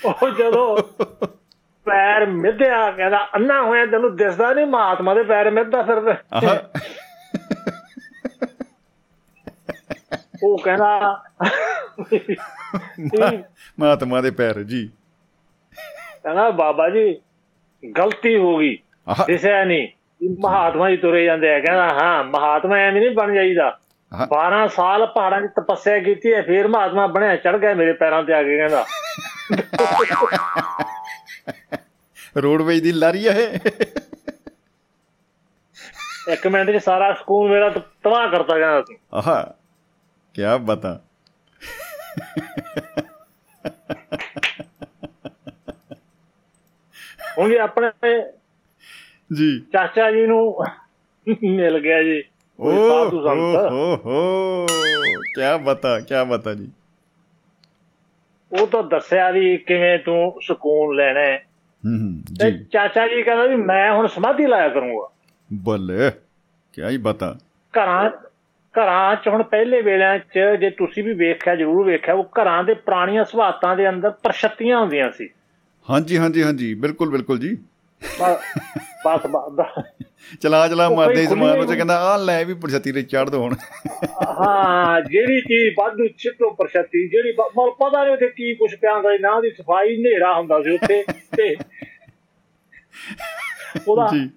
ਉਹ 0.05 0.31
ਜਦੋਂ 0.31 0.77
ਪੈਰ 1.87 2.27
ਮਿੱਧਿਆ 2.27 2.91
ਕਹਿੰਦਾ 2.91 3.19
ਅੰਨਾ 3.35 3.63
ਹੋਇਆ 3.63 3.87
ਤੈਨੂੰ 3.87 4.15
ਦਿਸਦਾ 4.17 4.53
ਨਹੀਂ 4.55 4.67
ਮਹਾਤਮਾ 4.67 5.15
ਦੇ 5.15 5.23
ਪੈਰ 5.23 5.51
ਮਿੱਧਦਾ 5.51 5.83
ਫਿਰਦਾ 5.83 6.17
ਉਹ 10.45 10.59
ਕਹਿੰਦਾ 10.59 11.23
ਮਹਾਤਮਾ 13.79 14.21
ਦੇ 14.21 14.31
ਪੈਰ 14.31 14.63
ਜੀ। 14.63 14.87
ਕਹਿੰਦਾ 16.25 16.51
ਬਾਬਾ 16.51 16.89
ਜੀ 16.91 17.21
ਗਲਤੀ 17.83 18.37
ਹੋ 18.37 18.57
ਗਈ 18.59 18.77
ਦਿਸਿਆ 19.27 19.65
ਨਹੀਂ 19.65 19.89
ਮਹਾਤਮਾ 20.23 20.91
ਜੀ 20.91 20.97
ਤੁਰੇ 20.97 21.25
ਜਾਂਦੇ 21.25 21.55
ਆ 21.55 21.61
ਕਹਿੰਦਾ 21.61 21.89
ਹਾਂ 21.89 22.25
ਮਹਾਤਮਾ 22.25 22.77
ਐਵੇਂ 22.77 23.01
ਨਹੀਂ 23.03 23.11
ਬਣ 23.11 23.35
ਜਾਈਦਾ। 23.35 23.79
ਹਾਂ। 24.15 24.27
12 24.27 24.69
ਸਾਲ 24.69 25.07
ਪਹਾੜਾਂ 25.07 25.43
'ਚ 25.43 25.51
ਤਪੱਸਿਆ 25.57 25.99
ਕੀਤੀ 25.99 26.35
ਹੈ 26.35 26.43
ਫਿਰ 26.43 26.69
ਮਹਾਤਮਾ 26.69 27.07
ਬਣਿਆ 27.07 27.37
ਚੜ 27.37 27.57
ਗਿਆ 27.57 27.75
ਮੇਰੇ 27.75 27.93
ਪੈਰਾਂ 27.93 28.23
ਤੇ 28.23 28.33
ਆ 28.33 28.43
ਕੇ 28.43 28.57
ਕਹਿੰਦਾ। 28.57 28.87
ਰੋਡਵੇਜ 32.37 32.83
ਦੀ 32.83 32.93
ਲਾਰੀ 32.93 33.29
ਹੈ 33.29 33.61
ਇੱਕ 36.33 36.47
ਮਿੰਟ 36.47 36.71
'ਚ 36.71 36.83
ਸਾਰਾ 36.85 37.13
ਸਕੂਨ 37.15 37.51
ਮੇਰਾ 37.51 37.69
ਤਬਾਹ 38.03 38.29
ਕਰਤਾ 38.29 38.59
ਕਹਿੰਦਾ 38.59 38.81
ਤੂੰ। 38.81 38.97
ਆਹਾ 39.15 39.55
ਕੀ 40.35 40.43
ਬਤਾ। 40.61 41.01
ਹੁਣ 47.39 47.57
ਆਪਣੇ 47.59 48.23
ਜੀ। 49.33 49.61
ਚਾਚਾ 49.73 50.11
ਜੀ 50.11 50.27
ਨੂੰ 50.27 50.65
ਮਿਲ 51.29 51.79
ਗਿਆ 51.79 52.03
ਜੀ। 52.03 52.23
ਕੋਈ 52.61 52.77
ਸਾਧੂ 52.77 53.23
ਸੰਤ। 53.23 53.73
ਹੋ 53.73 53.97
ਹੋ। 53.97 54.67
ਕੀ 55.21 55.65
ਬਤਾ 55.65 56.01
ਕੀ 56.01 56.15
ਬਤਾ 56.29 56.55
ਜੀ। 56.55 56.69
ਉਹ 58.53 58.67
ਤਾਂ 58.67 58.83
ਦੱਸਿਆ 58.83 59.31
ਵੀ 59.31 59.57
ਕਿਵੇਂ 59.57 59.99
ਤੂੰ 59.99 60.41
ਸਕੂਨ 60.43 60.97
ਲੈਣਾ 60.97 61.21
ਹੈ। 61.21 61.47
ਤੇ 62.41 62.51
ਜੀ। 62.51 62.65
ਚਾਚਾ 62.65 63.09
ਜੀ 63.09 63.23
ਕਹਿੰਦਾ 63.23 63.47
ਵੀ 63.47 63.57
ਮੈਂ 63.57 63.93
ਹੁਣ 63.93 64.07
ਸਮਾਧੀ 64.07 64.47
ਲਾਇਆ 64.47 64.69
ਕਰੂੰਗਾ। 64.69 65.11
ਬੱਲੇ 65.53 66.11
ਕੀ 66.73 66.83
ਹੀ 66.85 66.97
ਬਤਾ। 66.97 67.37
ਘਰਾਂ 67.75 68.11
ਘਰਾਂ 68.79 69.17
'ਚ 69.17 69.29
ਹੁਣ 69.29 69.43
ਪਹਿਲੇ 69.43 69.83
ਵੇਲਿਆਂ 69.83 70.19
'ਚ 70.19 70.61
ਜੇ 70.61 70.71
ਤੁਸੀਂ 70.71 71.05
ਵੀ 71.05 71.15
ਵੇਖਿਆ 71.15 71.57
ਜ਼ਰੂਰ 71.57 71.87
ਵੇਖਿਆ 71.87 72.15
ਉਹ 72.15 72.25
ਘਰਾਂ 72.25 72.65
ਦੇ 72.65 72.75
ਪੁਰਾਣੀਆਂ 72.75 73.25
ਸਵਾਤਾਂ 73.25 73.77
ਦੇ 73.77 73.89
ਅੰਦਰ 73.89 74.11
ਪ੍ਰਸ਼ਤੀਆਂ 74.11 74.81
ਹੁੰਦੀਆਂ 74.81 75.11
ਸੀ। 75.11 75.29
ਹਾਂਜੀ 75.91 76.19
ਹਾਂਜੀ 76.19 76.43
ਹਾਂਜੀ। 76.43 76.75
ਬਿਲਕੁਲ 76.75 77.11
ਬਿਲਕੁਲ 77.11 77.39
ਜੀ। 77.39 77.59
ਬਸ 79.05 79.27
ਬ- 79.27 79.49
ਬ- 79.53 79.83
ਚਲਾ 80.43 80.67
ਚਲਾ 80.69 80.89
ਮਾਰਦੇ 80.91 81.25
ਸਮਾਨ 81.27 81.59
ਵਿੱਚ 81.59 81.73
ਕਹਿੰਦਾ 81.73 81.97
ਆ 82.03 82.17
ਲੈ 82.19 82.43
ਵੀ 82.45 82.55
ਪ੍ਰਸ਼ਤੀ 82.57 82.93
ਤੇ 82.93 83.03
ਚੜ 83.05 83.29
ਦੋ 83.31 83.41
ਹੁਣ। 83.41 83.55
ਹਾਂ 84.31 85.01
ਜਿਹੜੀ 85.03 85.41
ਚੀਜ਼ 85.41 85.75
ਵਾਧੂ 85.79 86.07
ਛਿੱਟੋ 86.19 86.51
ਪ੍ਰਸ਼ਤੀ 86.55 87.07
ਜਿਹੜੀ 87.09 87.33
ਮਤਲਬ 87.33 87.75
ਪਤਾ 87.81 88.03
ਨਹੀਂ 88.05 88.13
ਉੱਥੇ 88.13 88.29
ਕੀ 88.29 88.55
ਕੁਝ 88.55 88.75
ਪਿਆ 88.75 88.95
ਹੁੰਦਾ 88.95 89.17
ਨਾ 89.21 89.41
ਦੀ 89.41 89.51
ਸਫ਼ਾਈ 89.51 89.97
ਹਨੇਰਾ 89.97 90.33
ਹੁੰਦਾ 90.35 90.61
ਸੀ 90.63 90.75
ਉੱਥੇ 90.75 91.03
ਤੇ 91.37 91.55
ਉਹਦਾ 93.87 94.07
ਜੀ। 94.09 94.29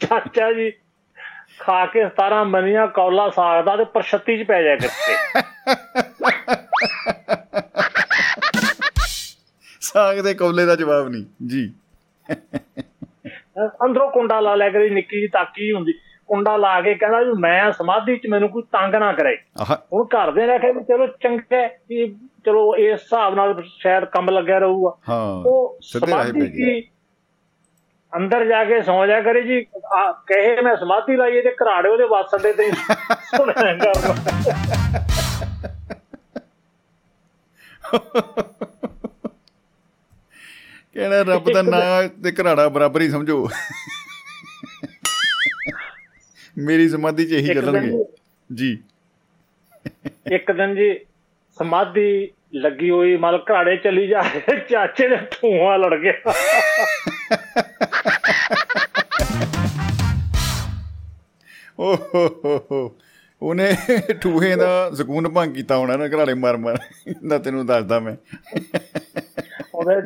ਚਾਚਾ 0.00 0.52
ਜੀ 0.52 0.70
ਖਾ 1.60 1.84
ਕੇ 1.86 2.04
17 2.16 2.42
ਮਨੀਆਂ 2.46 2.86
ਕੌਲਾ 2.94 3.28
ਸਾਗ 3.30 3.64
ਦਾ 3.64 3.76
ਤੇ 3.76 3.84
ਪ੍ਰਸ਼ਤੀ 3.92 4.36
'ਚ 4.38 4.46
ਪੈ 4.48 4.62
ਜਾ 4.62 4.76
ਕਿਤੇ 4.76 5.42
ਸਾਗ 9.82 10.18
ਦੇ 10.20 10.34
ਕੌਲੇ 10.34 10.64
ਦਾ 10.66 10.74
ਜਵਾਬ 10.76 11.08
ਨਹੀਂ 11.08 11.24
ਜੀ। 11.46 11.72
ਅੰਦਰੋਂ 13.84 14.10
ਕੁੰਡਾ 14.10 14.40
ਲਾ 14.40 14.54
ਲਿਆ 14.54 14.70
ਕਰੀ 14.70 14.90
ਨਿੱਕੀ 14.90 15.20
ਜੀ 15.20 15.28
ਤਾਕੀ 15.32 15.72
ਹੁੰਦੀ। 15.72 15.92
ਕੁੰਡਾ 16.28 16.56
ਲਾ 16.56 16.80
ਕੇ 16.80 16.94
ਕਹਿੰਦਾ 16.94 17.18
ਵੀ 17.20 17.32
ਮੈਂ 17.40 17.72
ਸਮਾਧੀ 17.72 18.16
'ਚ 18.16 18.26
ਮੈਨੂੰ 18.30 18.48
ਕੋਈ 18.48 18.62
ਤੰਗ 18.72 18.94
ਨਾ 18.94 19.12
ਕਰੇ। 19.12 19.36
ਹੁਣ 19.92 20.06
ਘਰ 20.14 20.30
ਦੇ 20.30 20.46
ਨੇ 20.46 20.58
ਕਿਹਾ 20.58 20.82
ਚਲੋ 20.88 21.06
ਚੰਗਾ 21.22 21.66
ਕਿ 21.68 22.06
ਚਲੋ 22.46 22.74
ਇਸ 22.76 22.92
ਹਿਸਾਬ 22.92 23.34
ਨਾਲ 23.34 23.62
ਸ਼ਾਇਦ 23.78 24.04
ਕੰਮ 24.04 24.30
ਲੱਗਿਆ 24.30 24.58
ਰਹੂਗਾ। 24.58 24.92
ਹਾਂ 25.08 25.42
ਉਹ 25.46 25.78
ਸਿੱਧੇ 25.82 26.12
ਰਾਹੇ 26.12 26.30
ਸਮਾਧੀ 26.30 26.50
ਕੀ? 26.50 26.80
ਅੰਦਰ 28.12 28.44
ਜਾ 28.44 28.64
ਕੇ 28.64 28.80
ਸੌ 28.82 29.06
ਜਾ 29.06 29.20
ਕਰੇ 29.20 29.42
ਜੀ। 29.42 29.60
ਕਹੇ 30.26 30.60
ਮੈਂ 30.62 30.74
ਸਮਾਧੀ 30.76 31.16
ਲਾਈਏ 31.16 31.42
ਤੇ 31.42 31.50
ਘਰਾੜੇ 31.62 31.88
ਉਹਦੇ 31.88 32.04
ਵਾਸਦੇ 32.10 32.52
ਤੇ 32.52 32.66
ਹੀ 32.66 32.72
ਸੁਣਿਆ 33.36 33.74
ਕਰਨਾ 33.74 34.14
ਕਹਿੰਦਾ 40.96 41.22
ਰੱਬ 41.22 41.50
ਦਾ 41.52 41.62
ਨਾਂ 41.62 42.08
ਤੇ 42.24 42.32
ਘਰਾੜਾ 42.32 42.68
ਬਰਾਬਰ 42.68 43.00
ਹੀ 43.00 43.08
ਸਮਝੋ। 43.10 43.48
ਮੇਰੀ 46.58 46.88
ਸਮਾਧੀ 46.88 47.24
ਚ 47.26 47.32
ਇਹੀ 47.32 47.54
ਚੱਲਣਗੇ। 47.54 48.04
ਜੀ। 48.50 48.78
ਇੱਕ 50.32 50.52
ਦਿਨ 50.52 50.74
ਜੀ 50.74 50.88
ਸਮਾਧੀ 51.58 52.06
ਲੱਗੀ 52.54 52.90
ਹੋਈ 52.90 53.16
ਮਤਲਬ 53.16 53.44
ਘਰਾੜੇ 53.50 53.76
ਚਲੀ 53.76 54.06
ਜਾ 54.06 54.22
ਚਾਚੇ 54.70 55.08
ਦੇ 55.08 55.16
ਧੂਆਂ 55.16 55.78
ਲੜ 55.78 55.94
ਗਿਆ 56.00 56.12
ਓ 61.78 61.94
ਹੋ 61.94 62.26
ਹੋ 62.44 62.66
ਹੋ। 62.70 62.98
ਉਹਨੇ 63.42 63.76
ਠੂਹੇ 64.22 64.54
ਦਾ 64.56 64.90
ਸਕੂਨ 64.94 65.28
ਭੰਗ 65.28 65.54
ਕੀਤਾ 65.54 65.76
ਹੋਣਾ 65.76 65.96
ਨਾ 65.96 66.06
ਘਰਾੜੇ 66.06 66.34
ਮਾਰ 66.34 66.56
ਮਾਰ 66.56 66.78
ਨਾ 67.22 67.38
ਤੈਨੂੰ 67.38 67.66
ਦੱਸਦਾ 67.66 67.98
ਮੈਂ। 68.00 68.16
ਉਹਦੇ 69.74 70.00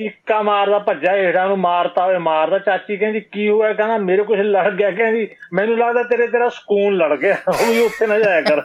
ਚੀਕਾ 0.00 0.42
ਮਾਰਦਾ 0.42 0.78
ਭੱਜਾ 0.78 1.16
ਹੇਠਾਂ 1.16 1.48
ਨੂੰ 1.48 1.56
ਮਾਰਤਾ 1.56 2.06
ਹੋਏ 2.06 2.18
ਮਾਰਦਾ 2.18 2.58
ਚਾਚੀ 2.58 2.96
ਕਹਿੰਦੀ 2.96 3.20
ਕੀ 3.20 3.48
ਹੋਇਆ? 3.48 3.72
ਕਹਿੰਦਾ 3.72 3.98
ਮੇਰੇ 3.98 4.22
ਕੁਝ 4.22 4.40
ਲੜ 4.40 4.74
ਗਿਆ। 4.74 4.90
ਕਹਿੰਦੀ 4.90 5.28
ਮੈਨੂੰ 5.52 5.78
ਲੱਗਦਾ 5.78 6.02
ਤੇਰੇ 6.02 6.26
ਤੇਰਾ 6.26 6.48
ਸਕੂਨ 6.48 6.96
ਲੜ 6.96 7.18
ਗਿਆ। 7.18 7.36
ਉਹ 7.48 7.72
ਵੀ 7.72 7.78
ਉੱਥੇ 7.78 8.06
ਨਾ 8.06 8.18
ਜਾਇਆ 8.18 8.42
ਕਰ। 8.42 8.62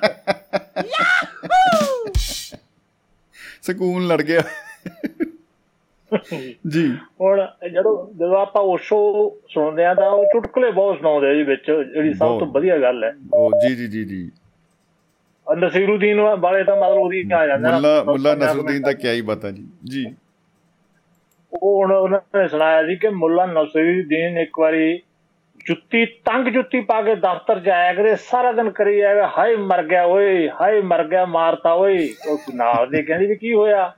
ਸਕੂਨ 3.62 4.08
ਲੜ 4.08 4.22
ਗਿਆ। 4.22 4.42
ਜੀ। 6.68 6.98
ਹੁਣ 7.22 7.48
ਜਦੋਂ 7.74 8.14
ਜਦੋਂ 8.14 8.42
ਆਪਾਂ 8.42 8.62
ਓਸ਼ੋ 8.62 9.32
ਸੁਣਦੇ 9.50 9.86
ਆ 9.86 9.94
ਤਾਂ 9.94 10.10
ਉਹ 10.10 10.26
ਚੁਟਕਲੇ 10.26 10.72
ਬਹੁਤ 10.72 10.98
ਸੁਣਾਉਂਦੇ 10.98 11.30
ਆ 11.30 11.34
ਜੀ 11.34 11.44
ਵਿੱਚ 11.44 11.72
ਜਿਹੜੀ 11.94 12.14
ਸਭ 12.14 12.40
ਤੋਂ। 12.40 12.48
ਵਧੀਆ 12.48 12.78
ਗੱਲ 12.78 13.04
ਹੈ। 13.04 13.14
ਉਹ 13.34 13.52
ਜੀ 13.68 13.76
ਜੀ 13.76 13.88
ਜੀ 13.88 14.04
ਜੀ। 14.04 14.32
ਨਸੀਰੁਦੀਨ 15.66 16.22
ਵਾਲੇ 16.22 16.64
ਤਾਂ 16.64 16.76
ਮਤਲਬ 16.76 16.98
ਉਹਦੀ 16.98 17.30
ਆ 17.34 17.48
ਜਾਂਦਾ 17.48 17.72
ਮੁੱਲਾ 17.72 18.04
ਮੁੱਲਾ 18.04 18.36
ਨਸਰੁਦੀਨ 18.36 18.82
ਦਾ। 18.82 18.94
ਕੀ 18.94 19.08
ਹੀ 19.08 19.22
ਬਤਾ 19.22 19.52
ਜੀ। 19.52 19.68
ਜੀ। 19.86 20.16
ਉਹ 21.64 21.84
ਹੁਣ 21.84 21.92
ਉਹਨਾਂ 21.92 22.20
ਨੇ 22.36 22.48
ਸੁਣਾਇਆ 22.48 22.86
ਸੀ 22.86 22.96
ਕਿ 22.96 23.10
ਮੁੱਲਾ 23.10 23.46
ਨਸੀਰੁਦੀਨ 23.46 24.38
ਇੱਕ 24.38 24.60
ਵਾਰੀ 24.60 25.02
ਜੁੱਤੀ 25.66 26.06
ਤੰਗ 26.06 26.48
ਜੁੱਤੀ 26.48 26.80
ਪਾ 26.80 27.02
ਕੇ 27.02 27.16
ਦਫ਼ਤਰ 27.16 27.60
ਜਾਇਆ 27.60 27.94
ਕਰੇ 27.94 28.16
ਸਾਰਾ 28.16 28.52
ਦਿਨ 28.52 28.70
ਕਰੀ 28.70 28.98
ਜਾਵੇ 28.98 29.22
ਹਾਏ 29.38 29.56
ਮਰ 29.56 29.84
ਗਿਆ 29.84 30.06
ਓਏ 30.06 30.50
ਹਾਏ 30.50 30.82
ਮਰ 30.82 31.04
ਗਿਆ 31.08 31.26
ਮਾਰਤਾ 31.26 31.74
ਓਏ। 31.74 32.10
ਉਹ 32.30 32.38
ਨਾਲ 32.56 32.90
ਦੇ 32.90 33.04
ਕਹਿੰਦੀ 33.04 33.26
ਵੀ 33.26 33.36
ਕੀ 33.36 33.54
ਹੋਇਆ? 33.54 33.96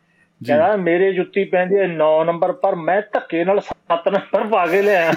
ਕਹਿੰਦਾ 0.48 0.76
ਮੇਰੇ 0.76 1.14
ਜੁੱਤੀ 1.14 1.44
ਪੈਂਦੀ 1.44 1.76
ਹੈ 1.76 1.84
9 1.84 2.24
ਨੰਬਰ 2.26 2.52
ਪਰ 2.52 2.76
ਮੈਂ 2.76 3.02
ਧੱਕੇ 3.02 3.44
ਨਾਲ 3.44 3.60
7 3.60 4.12
ਨੰਬਰ 4.12 4.48
ਪਾ 4.48 4.68
ਕੇ 4.68 4.82
ਲਿਆ। 4.82 5.14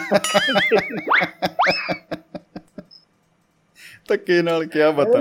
ਧੱਕੇ 4.09 4.43
ਨਾਲ 4.43 4.65
ਕੀ 4.65 4.79
ਬਤਾ 4.97 5.21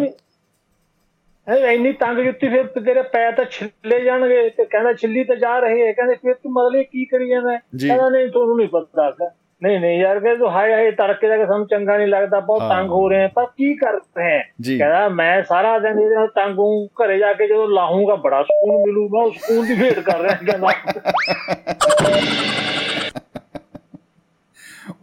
ਇੰਨੀ 1.58 1.92
ਤੰਗ 1.94 2.18
ਜੁੱਤੀ 2.20 2.50
ਫਿਰ 2.50 2.64
ਤੇਰੇ 2.64 3.02
ਪੈਰ 3.02 3.32
ਤਾਂ 3.32 3.46
ਛਿੱਲੇ 3.46 4.02
ਜਾਣਗੇ 4.02 4.50
ਤੇ 4.50 4.66
ਕਹਿੰਦਾ 4.66 4.94
ਛਿੱਲੀ 4.94 5.24
ਤਾਂ 5.24 5.36
ਜਾ 5.36 5.60
ਰਹੇ 5.60 5.88
ਹੈ 5.88 5.92
ਕਹਿੰਦੇ 5.92 6.16
ਫਿਰ 6.16 6.34
ਤੂੰ 6.34 6.52
ਮਤਲਬ 6.52 6.82
ਕੀ 6.82 7.06
ਕਰੀ 7.06 7.30
ਜਾਂਦਾ। 7.30 7.58
ਕਹਿੰਦਾ 7.58 8.10
ਨਹੀਂ 8.10 8.28
ਤੁਹਾਨੂੰ 8.28 8.58
ਨਹੀਂ 8.58 8.68
ਪਤਾ 8.68 9.12
ਨਹੀਂ 9.64 9.80
ਨਹੀਂ 9.80 10.00
ਯਾਰ 10.00 10.20
ਕਹਿੰਦਾ 10.20 10.40
ਤੂੰ 10.40 10.52
ਹਾਏ 10.52 10.74
ਹਾਏ 10.74 10.92
ਤੜਕੇ 10.92 11.28
ਦਾ 11.28 11.38
ਕਿ 11.38 11.46
ਸਾਨੂੰ 11.46 11.68
ਚੰਗਾ 11.68 11.98
ਨਹੀਂ 11.98 12.08
ਲੱਗਦਾ 12.08 12.40
ਬਹੁਤ। 12.40 12.62
ਤੰਗ 12.62 12.90
ਹੋ 12.90 13.10
ਰਹੇ 13.10 13.22
ਹਾਂ 13.22 13.30
ਪਰ 13.30 13.46
ਕੀ 13.46 13.74
ਕਰ 13.76 13.94
ਰਹੇ 13.94 14.32
ਹੈ? 14.38 14.44
ਜੀ। 14.62 14.78
ਕਹਿੰਦਾ 14.78 15.10
ਮੈਂ 15.10 15.44
ਸਾਰਾ 15.44 15.80
ਦਿਨ 15.80 16.00
ਇਹਦੇ 16.00 16.16
ਨਾਲ 16.16 16.28
ਤੰਗ 16.28 16.60
ਹੂੰ 16.60 16.88
ਘਰੇ 16.88 17.18
ਜਾ 17.20 17.34
ਕੇ 17.34 17.48
ਜਦੋਂ 17.48 17.68
ਲਾਹੂੰਗਾ 17.70 18.16
ਬੜਾ 18.16 18.44
ਸਕੂਨ 18.44 18.82
ਮਿਲੂਗਾ 18.86 19.24
ਉਹ 19.24 19.32
ਸਕੂਨ 19.32 19.68
ਦੀ 19.68 19.74
ਵੇਟ 19.74 20.00
ਕਰ 20.00 20.20
ਰਿਹਾ 20.20 20.36
ਕਹਿੰਦਾ। 20.36 20.68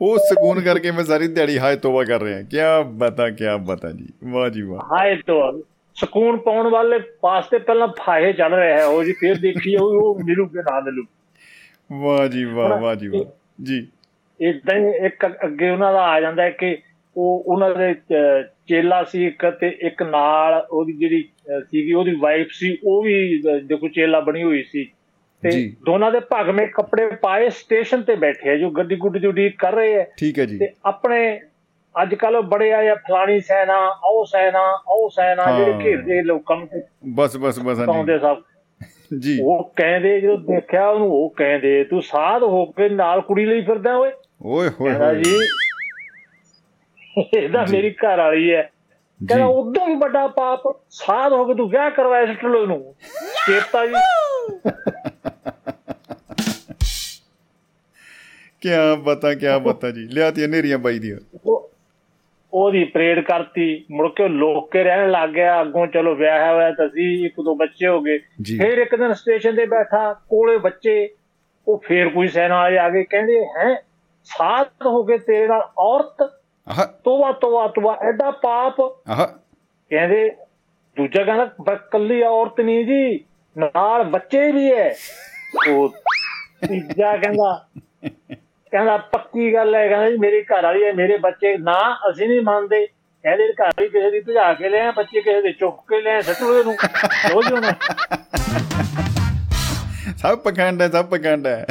ਉਹ 0.01 0.19
ਸਕੂਨ 0.19 0.61
ਕਰਕੇ 0.61 0.91
ਮੈਂ 0.91 1.05
ਸਾਰੀ 1.05 1.29
ਦਿਹਾੜੀ 1.29 1.59
ਹਾਏ 1.59 1.77
ਤੋਬਾ 1.77 2.05
ਕਰ 2.05 2.21
ਰਿਹਾ 2.21 2.43
ਕੀ 2.43 2.57
ਬਤਾ 2.85 3.31
ਕੀ 3.31 3.45
ਬਤਾ 3.61 3.91
ਜੀ 3.91 4.09
ਵਾਹ 4.25 4.49
ਜੀ 4.49 4.63
ਵਾਹ। 4.63 4.97
ਹਾਏ 4.97 5.17
ਤੋਂ 5.17 5.53
ਸਕੂਨ 6.01 6.37
ਪਾਉਣ 6.37 6.71
ਵਾਲੇ 6.71 6.99
ਪਾਸਤੇ 6.99 7.59
ਪਹਿਲਾਂ 7.59 7.89
ਫਾਹੇ 7.89 8.33
ਚੜ 8.33 8.55
ਰਿਹਾ 8.55 8.79
ਹੈ 8.79 8.87
ਉਹ 8.87 9.05
ਜੀ 9.05 9.13
ਫਿਰ 9.13 9.35
ਦੇਖੀ 9.39 9.77
ਉਹ 9.77 10.21
ਮਿਲੂ 10.25 10.47
ਕਿ 10.47 10.59
ਨਾ 10.59 10.81
ਮਿਲੂ 10.81 11.05
ਵਾਹ 11.93 12.29
ਜੀ 12.29 12.45
ਵਾਹ 12.45 12.81
ਵਾਹ 12.81 12.95
ਜੀ 12.95 13.09
ਵਾਹ। 13.09 13.25
ਜੀ। 13.63 13.87
ਇਦਾਂ 14.41 14.77
ਇੱਕ 15.07 15.27
ਅੱਗੇ 15.45 15.71
ਉਹਨਾਂ 15.71 15.93
ਦਾ 15.93 16.03
ਆ 16.03 16.21
ਜਾਂਦਾ 16.21 16.43
ਹੈ 16.43 16.51
ਕਿ 16.51 16.79
ਉਹ 17.17 17.45
ਉਹਨਾਂ 17.47 17.75
ਦੇ 17.75 17.95
ਚੇਲਾ 18.69 19.05
ਸੀ 19.05 19.27
ਇੱਕ 19.27 19.51
ਤੇ 19.61 19.79
ਇੱਕ 19.81 20.03
ਨਾਲ 20.03 20.67
ਉਹਦੀ 20.71 20.93
ਜਿਹੜੀ 20.93 21.29
ਸੀਗੀ 21.61 21.93
ਉਹਦੀ 21.93 22.17
ਵਾਈਫ 22.21 22.49
ਸੀ 22.51 22.79
ਉਹ 22.85 23.03
ਵੀ 23.03 23.43
ਦੇਖੋ 23.65 23.89
ਚੇਲਾ 23.89 24.21
ਬਣੀ 24.21 24.43
ਹੋਈ 24.43 24.63
ਸੀ। 24.63 24.85
ਤੇ। 25.43 25.73
ਦੋਨਾਂ 25.87 26.13
ਦੇ 26.13 26.21
ਭਗਵੇਂ 26.21 26.67
ਕੱਪੜੇ 26.67 27.07
ਪਾਏ 27.07 27.49
ਸਟੇਸ਼ਨ 27.49 28.03
ਤੇ 28.03 28.15
ਬੈਠੇ 28.15 28.51
ਆ 28.51 28.57
ਜੋ 28.57 28.71
ਗੱਡੀ 28.71 28.97
ਗੁੱਡੀ 28.97 29.19
ਦੀ 29.19 29.27
ਉਡੀਕ 29.27 29.55
ਕਰ 29.59 29.73
ਰਹੇ 29.73 30.01
ਆ। 30.01 30.05
ਠੀਕ 30.17 30.39
ਹੈ 30.39 30.45
ਜੀ। 30.45 30.59
ਤੇ 30.59 30.69
ਆਪਣੇ 30.85 31.41
ਅੱਜ 32.03 32.15
ਕੱਲ 32.15 32.41
ਬੜੇ 32.41 32.73
ਆ 32.73 32.83
ਜਾਂ 32.83 32.97
ਫਲਾਣੀ 32.97 33.41
ਸੈਨਾ 33.41 34.01
ਉਹ 34.05 34.27
ਸੈਨਾ 34.27 34.83
ਉਹ 34.89 35.11
ਸੈਨਾ। 35.11 35.59
ਜਿਹੜੇ 35.59 35.85
ਘੇਰਦੇ 35.85 36.23
ਲੋਕਾਂ 36.23 36.57
ਨੂੰ। 36.57 36.69
ਬਸ 37.15 37.37
ਬਸ 37.37 37.59
ਬਸ 37.61 37.79
ਪਾਉਂਦੇ 37.87 38.19
ਸਭ। 38.19 38.37
ਜੀ। 39.19 39.39
ਉਹ 39.43 39.73
ਕਹਿੰਦੇ 39.77 40.21
ਜਦੋਂ 40.21 40.39
ਦੇਖਿਆ 40.39 40.89
ਉਹਨੂੰ 40.89 41.09
ਉਹ 41.11 41.35
ਕਹਿੰਦੇ 41.37 41.85
ਤੂੰ 41.85 42.03
ਸਾਧ 42.03 42.43
ਹੋ 42.43 42.67
ਕੇ 42.67 42.89
ਨਾਲ 42.89 43.21
ਕੁੜੀ 43.21 43.47
ਲਈ 43.47 43.61
ਫਿਰਦਾ 43.61 43.97
ਓਏ? 43.97 44.11
ਓਏ 44.47 44.69
ਹੋਏ 44.69 45.15
ਜੀ 45.15 45.37
ਇਹਦਾ 47.37 47.67
ਮੇਰੀ 47.71 47.91
ਘਰ 47.91 48.19
ਵਾਲੀ 48.19 48.55
ਹੈ। 48.55 48.71
ਕਹਿੰਦਾ 49.29 49.47
ਉਦੋਂ 49.47 49.87
ਵੀ 49.87 49.95
ਵੱਡਾ 49.95 50.27
ਪਾਪ 50.27 50.81
ਸਾਧ 50.91 51.33
ਹੋ 51.33 51.45
ਕੇ 51.45 51.55
ਤੂੰ 51.55 51.69
ਵਿਆਹ 51.71 51.91
ਕਰਵਾਇਆ 51.91 52.35
ਸਟਲੋ 52.35 52.67
ਨੂੰ 52.67 52.95
ਚੇਤਾ 53.47 53.87
ਜੀ। 53.87 53.93
ਕੀ 58.61 58.69
ਬਤਾ 58.99 59.35
ਕੀ 59.35 59.47
ਬਤਾ 59.63 59.91
ਜੀ। 59.91 60.09
ਲਿਆਤੀ 60.09 60.45
ਹਨੇਰੀਆਂ 60.45 60.79
ਬਾਈ 60.79 60.99
ਦੀਆਂ। 60.99 61.39
ਉਹਦੀ 62.53 62.85
ਪਰੇਡ 62.85 63.21
ਕਰਤੀ 63.21 63.85
ਮੁੜ 63.91 64.09
ਕੇ 64.09 64.29
ਲੋਕ 64.29 64.73
ਕੇ 64.73 64.85
ਰਹਿਣ 64.85 65.11
ਲੱਗ 65.11 65.31
ਗਿਆ 65.31 65.61
ਅੱਗੋਂ 65.61 65.87
ਚਲੋ 65.87 66.15
ਵਿਆਹ 66.15 66.55
ਹੋਇਆ 66.55 66.71
ਤਾਂ 66.71 66.89
ਸੀ 66.89 67.27
ਇੱਕ 67.27 67.35
ਦੋ 67.45 67.55
ਬੱਚੇ 67.55 67.87
ਹੋ 67.87 68.01
ਗਏ। 68.01 68.19
ਫਿਰ 68.59 68.79
ਇੱਕ 68.79 68.97
ਦਿਨ 68.97 69.13
ਸਟੇਸ਼ਨ 69.13 69.57
ਤੇ 69.57 69.67
ਬੈਠਾ 69.67 70.13
ਕੋਲੇ 70.13 70.59
ਬੱਚੇ 70.59 71.09
ਉਹ 71.69 71.83
ਫੇਰ 71.87 72.09
ਕੋਈ 72.09 72.29
ਸੈਨਾ 72.29 72.59
ਆ 72.59 72.91
ਗਏ 72.91 73.05
ਕਹਿੰਦੇ 73.05 73.47
ਹੈ 73.47 73.75
ਸਾਧ 74.25 74.87
ਹੋ 74.87 75.03
ਕੇ 75.03 75.19
ਤੇਰੇ 75.19 75.47
ਨਾਲ 75.47 75.69
ਔਰਤ? 75.79 76.23
ਆਹ। 76.69 76.87
ਤੋਵਾ 77.05 77.33
ਤੋਵਾ 77.33 77.69
ਤੋਵਾ 77.69 77.99
ਐਡਾ 78.03 78.31
ਪਾਪ। 78.31 78.81
ਆਹ। 79.11 79.27
ਕਹਿੰਦੇ 79.91 80.31
ਦੂਜਾ 80.97 81.25
ਕਹਿੰਦਾ 81.25 81.51
ਬਸ 81.61 81.79
ਕੱਲੀ 81.91 82.23
ਔਰਤ 82.23 82.61
ਨਹੀਂ 82.61 82.85
ਜੀ 82.85 83.25
ਨਾਲ 83.59 84.03
ਬੱਚੇ 84.05 84.53
ਵੀ 84.53 84.73
ਐ। 84.73 84.91
ਉਹ 85.69 85.89
ਤੀਜਾ 86.69 87.17
ਕਹਿੰਦਾ 87.17 87.67
ਕਹਿੰਦਾ 88.77 88.97
ਪੱਕੀ 88.97 89.55
ਗੱਲ 89.55 89.75
ਹੈ 89.75 89.89
ਕਹਿੰਦਾ 89.89 90.11
ਜੀ 90.11 90.17
ਮੇਰੀ 90.17 90.43
ਘਰ 90.43 90.63
ਵਾਲੀ 90.63 90.85
ਹੈ 90.85 90.93
ਮੇਰੇ 90.93 91.19
ਬੱਚੇ 91.19 91.57
ਨਾ 91.59 91.99
ਅਸੀਂ 92.11 92.29
ਨਹੀਂ 92.29 92.41
ਮੰਨਦੇ। 92.41 92.87
ਕਹਿੰਦੇ 93.23 93.49
ਘਰ 93.49 93.67
ਵਾਲੀ 93.67 93.89
ਕਿਸੇ 93.89 94.11
ਦੀ 94.11 94.21
ਭਜਾ 94.21 94.55
ਕੇ 94.55 94.69
ਲਿਆ 94.69 94.91
ਬੱਚੇ 94.91 95.21
ਕਿਸੇ 95.21 95.43
ਦੇ 95.43 95.53
ਚੁੱਕ 95.53 95.77
ਕੇ 95.77 96.01
ਲਿਆ 96.01 96.21
ਸੱਟੂ 96.21 96.59
ਇਹਨੂੰ। 96.59 96.75
ਰੋਜ਼ 97.33 97.53
ਉਹਨਾਂ। 97.53 97.73
ਸਭ 100.17 100.39
ਪਖੰਡ 100.39 100.83
ਹੈ 100.83 100.89
ਸਭ 100.89 101.05
ਪਖੰਡ 101.05 101.47
ਹੈ। 101.47 101.67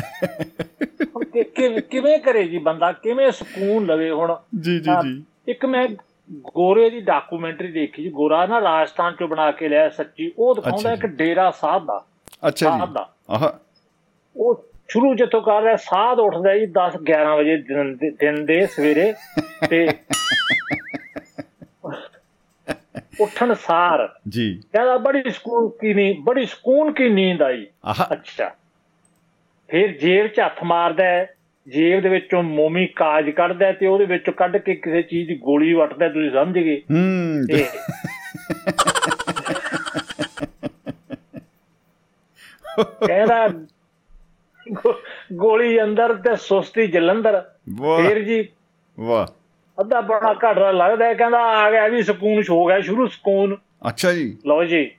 ਕਿਵੇਂ 1.90 2.20
ਕਰੇ 2.20 2.44
ਜੀ 2.48 2.58
ਬੰਦਾ? 2.58 2.92
ਕਿਵੇਂ 2.92 3.32
ਸਕੂਨ 3.32 3.86
ਲਵੇ 3.86 4.12
ਹੁਣ? 4.12 4.36
ਜੀ 4.60 4.80
ਜੀ 4.80 4.92
ਜੀ। 5.04 5.24
ਇੱਕ 5.48 5.66
ਮੈਂ 5.66 5.88
ਗੋਰੇ 6.32 6.90
ਦੀ 6.90 7.00
ਡਾਕੂਮੈਂਟਰੀ 7.00 7.72
ਦੇਖੀ 7.72 8.04
ਜੀ 8.04 8.10
ਗੋਰਾ 8.10 8.46
ਨਾ 8.46 8.62
ਰਾਜਸਥਾਨ 8.62 9.16
ਚੋਂ 9.20 9.28
ਬਣਾ 9.28 9.52
ਕੇ 9.52 9.70
ਲਿਆ 9.70 9.90
ਸੱਚੀ। 9.90 10.32
ਉਹ 10.40 10.56
ਦਿਖਾਉਂਦਾ 10.56 10.94
ਇੱਕ 10.94 11.06
ਡੇਰਾ 11.06 11.52
ਸਾਹਿਬ 11.52 11.86
ਦਾ। 11.86 12.06
ਅੱਛਾ 12.48 12.70
ਜੀ। 12.70 12.94
ਦਾ। 12.94 13.10
ਆਹ। 13.30 13.50
ਉਹ 14.36 14.66
ਸ਼ੁਰੂ 14.90 15.16
ਜਿੱਥੋਂ 15.16 15.42
ਕਰ 15.42 15.62
ਰਿਹਾ 15.62 15.76
ਸਾਧ 15.76 16.20
ਉੱਠਦਾ 16.20 16.58
ਜੀ 16.58 16.66
10 16.66 16.90
11 17.04 17.36
ਵਜੇ 17.36 17.58
ਦਿਨ 17.58 18.46
ਦੇ- 18.46 18.68
ਸਵੇਰੇ 18.68 19.14
ਤੇ 19.70 19.88
ਉੱਠਣ 23.20 23.54
ਸਾਰ। 23.54 24.14
ਜੀ। 24.30 24.62
ਕਹਿੰਦਾ 24.74 24.98
ਬੜੀ 24.98 25.30
ਸਕੂਨ 25.30 25.70
ਕੀ 25.70 25.94
ਨੀਂਦ 25.94 26.24
ਬੜੀ 26.24 26.46
ਸਕੂਨ 26.46 26.94
ਕੀ 26.94 27.10
ਨੀਂਦ 27.10 27.42
ਆਈ। 27.42 27.68
ਅੱਛਾ। 28.14 28.56
ਫਿਰ 29.70 29.98
ਜੇਬ 29.98 30.28
'ਚ 30.28 30.40
ਹੱਥ 30.40 30.64
ਮਾਰਦਾ 30.64 31.04
ਹੈ 31.04 31.36
ਜੇਬ 31.68 32.04
ਦੇ 32.04 32.10
ਵਿੱਚੋਂ 32.10 32.44
ਮੋਮੀ 32.44 32.88
ਕਾਜ 32.88 33.30
ਕੱਢਦਾ 33.30 33.72
ਤੇ 33.72 33.88
ਉਹਦੇ 33.88 34.06
ਵਿੱਚੋਂ 34.06 34.34
ਕੱਢ 34.34 34.58
ਕੇ 34.58 34.76
ਕਿਸੇ 34.76 35.02
ਚੀਜ਼ 35.02 35.28
ਦੀ 35.28 35.36
ਗੋਲੀ 35.36 35.74
ਵੱਟਦਾ 35.74 36.10
ਤੁਸੀਂ 36.10 36.32
ਸਮਝ 36.32 36.60
ਗਏ? 36.60 36.82
ਹੂੰ। 36.92 37.48
ਤੇ 37.48 37.64
ਕਹਿੰਦਾ 43.08 43.48
ਗੋਲੀ 45.34 45.82
ਅੰਦਰ 45.84 46.14
ਤੇ 46.16 46.36
ਸੁਸਤੀ 46.36 46.88
ਜਲੰਧਰ। 46.88 47.42
ਫਿਰ 48.02 48.20
ਜੀ 48.20 48.48
ਵਾਹ। 49.00 49.26
ਅੱਧਾ 49.78 50.02
ਬੜਾ 50.02 50.34
ਘਟਰਾ 50.34 50.72
ਲੱਗਦਾ 50.72 51.06
ਹੈ 51.06 51.14
ਕਹਿੰਦਾ 51.14 51.40
ਆ 51.40 51.72
ਗਿਆ 51.72 51.88
ਵੀ 51.88 52.04
ਸਕੂਨ 52.04 52.44
ਹੋ 52.50 52.66
ਗਿਆ 52.66 52.80
ਸ਼ੁਰੂ 52.82 53.08
ਸਕੂਨ। 53.08 53.58
ਅੱਛਾ 53.90 54.12
ਜੀ। 54.12 54.38
ਲਓ 54.48 54.64
ਜੀ 54.64 54.90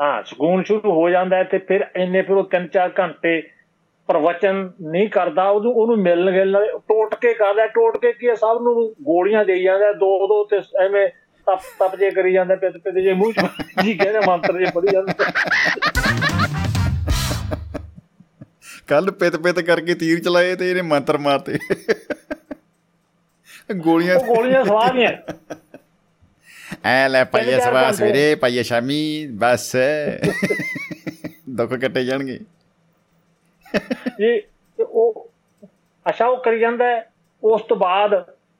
ਹਾਂ 0.00 0.22
ਸਕੂਨ 0.22 0.62
ਸ਼ੁਰੂ 0.62 0.92
ਹੋ 0.92 1.08
ਜਾਂਦਾ 1.10 1.42
ਤੇ 1.42 1.58
ਫਿਰ 1.58 1.86
ਇੰਨੇ 1.96 2.22
ਫਿਰ 2.22 2.36
ਉਹ 2.36 2.48
3-4 2.54 2.90
ਘੰਟੇ 3.00 3.42
ਪ੍ਰਵਚਨ 4.08 4.70
ਨਹੀਂ 4.82 5.08
ਕਰਦਾ 5.08 5.48
ਉਹਨੂੰ 5.48 5.72
ਉਹਨੂੰ 5.72 5.98
ਮਿਲਣ 5.98 6.30
ਗਿਲਣ 6.30 6.66
ਟੋਟ 6.78 7.14
ਕੇ 7.14 7.34
ਕਰਦਾ 7.34 7.66
ਟੋਟ 7.66 7.96
ਕੇ 7.96 8.12
ਕੀ 8.12 8.34
ਸਭ 8.36 8.58
ਨੂੰ 8.62 8.74
ਗੋਲੀਆਂ 9.02 9.44
ਦੇਈ 9.44 9.62
ਜਾਂਦਾ 9.62 9.92
ਦੋ 9.92 10.26
ਦੋ 10.26 10.44
ਤੇ 10.44 10.60
ਐਵੇਂ 10.84 11.08
ਤਪ 11.46 11.60
ਤਪ 11.78 11.96
ਜੇ 11.96 12.10
ਕਰੀ 12.10 12.32
ਜਾਂਦਾ 12.32 12.56
ਪਿੱਤ 12.56 12.76
ਪਿੱਤ 12.76 12.98
ਜੇ 12.98 13.12
ਮੂੰਹ 13.12 13.32
ਜੀ 13.82 13.94
ਕਹਿੰਦੇ 13.94 14.20
ਮੰਤਰ 14.26 14.58
ਜੇ 14.58 14.70
ਪੜੀ 14.74 14.92
ਜਾਂਦੇ। 14.92 16.33
ਕੱਲ 18.88 19.10
ਪਿਤ 19.10 19.36
ਪਿਤ 19.36 19.60
ਕਰਕੇ 19.60 19.94
ਤੀਰ 19.94 20.20
ਚਲਾਏ 20.20 20.54
ਤੇ 20.56 20.70
ਇਹਨੇ 20.70 20.82
ਮੰਤਰ 20.82 21.18
ਮਾਰਤੇ। 21.18 21.58
ਗੋਲੀਆਂ 23.76 24.16
ਗੋਲੀਆਂ 24.26 24.64
ਸਵਾਦੀਆਂ 24.64 25.10
ਐ 26.84 27.08
ਲੈ 27.08 27.24
ਪਾਈਏ 27.24 27.58
ਸਵਾ। 27.60 27.90
ਸਵੇਰੇ 27.92 28.34
ਪਾਈਏ 28.34 28.62
ਸ਼ਾਮੀ 28.62 29.26
ਬਸ। 29.32 29.70
ਦੁੱਖ 31.50 31.74
ਕੱਟੇ 31.74 32.04
ਜਾਣਗੇ। 32.04 32.38
ਜੀ 34.18 34.38
ਤੇ 34.40 34.82
ਉਹ 34.82 35.30
ਅੱਛਾ 36.06 36.26
ਉਹ 36.26 36.36
ਕਰੀ 36.42 36.58
ਜਾਂਦਾ। 36.60 36.84
ਉਸ 37.42 37.62
ਤੋਂ 37.62 37.76
ਬਾਅਦ 37.76 38.14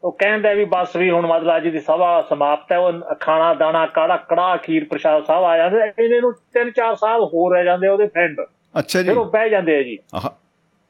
ਉਹ 0.05 0.13
ਕਹਿੰਦਾ 0.13 0.53
ਵੀ 0.53 0.65
ਬਸ 0.65 0.97
ਵੀ 0.97 1.11
ਹੁਣ 1.11 1.27
ਮਤਲਬ 1.27 1.57
ਅੱਜ 1.57 1.69
ਦੀ 1.69 1.81
ਸਭਾ 1.81 2.21
ਸਮਾਪਤ 2.29 2.73
ਹੈ। 2.73 2.79
ਉਹ 2.79 3.15
ਖਾਣਾ 3.21 3.53
ਦਾਣਾ 3.55 3.87
ਕਾੜਾ 3.87 4.17
ਕੜਾ 4.31 4.57
ਖੀਰ 4.57 4.85
ਪ੍ਰਸ਼ਾਦ 4.85 5.25
ਸਭ 5.25 5.45
ਆ 5.45 5.57
ਜਾਂਦੇ। 5.57 6.05
ਇਹਨੇ 6.05 6.21
ਨੂੰ 6.21 6.33
3-4 6.55 6.95
ਸਾਲ 6.95 7.25
ਹੋਰ 7.25 7.55
ਰਹਿ 7.55 7.65
ਜਾਂਦੇ 7.65 7.89
ਉਹਦੇ 7.89 8.07
ਫਰੈਂਡ 8.07 8.41
ਅੱਛਾ 8.79 9.03
ਜੀ। 9.03 9.09
ਫਿਰ 9.09 9.19
ਉਹ 9.19 9.25
ਬਹਿ 9.25 9.51
ਜਾਂਦੇ 9.51 9.79
ਆ 9.79 9.83
ਜੀ। 9.83 9.99
ਆਹ। 10.15 10.29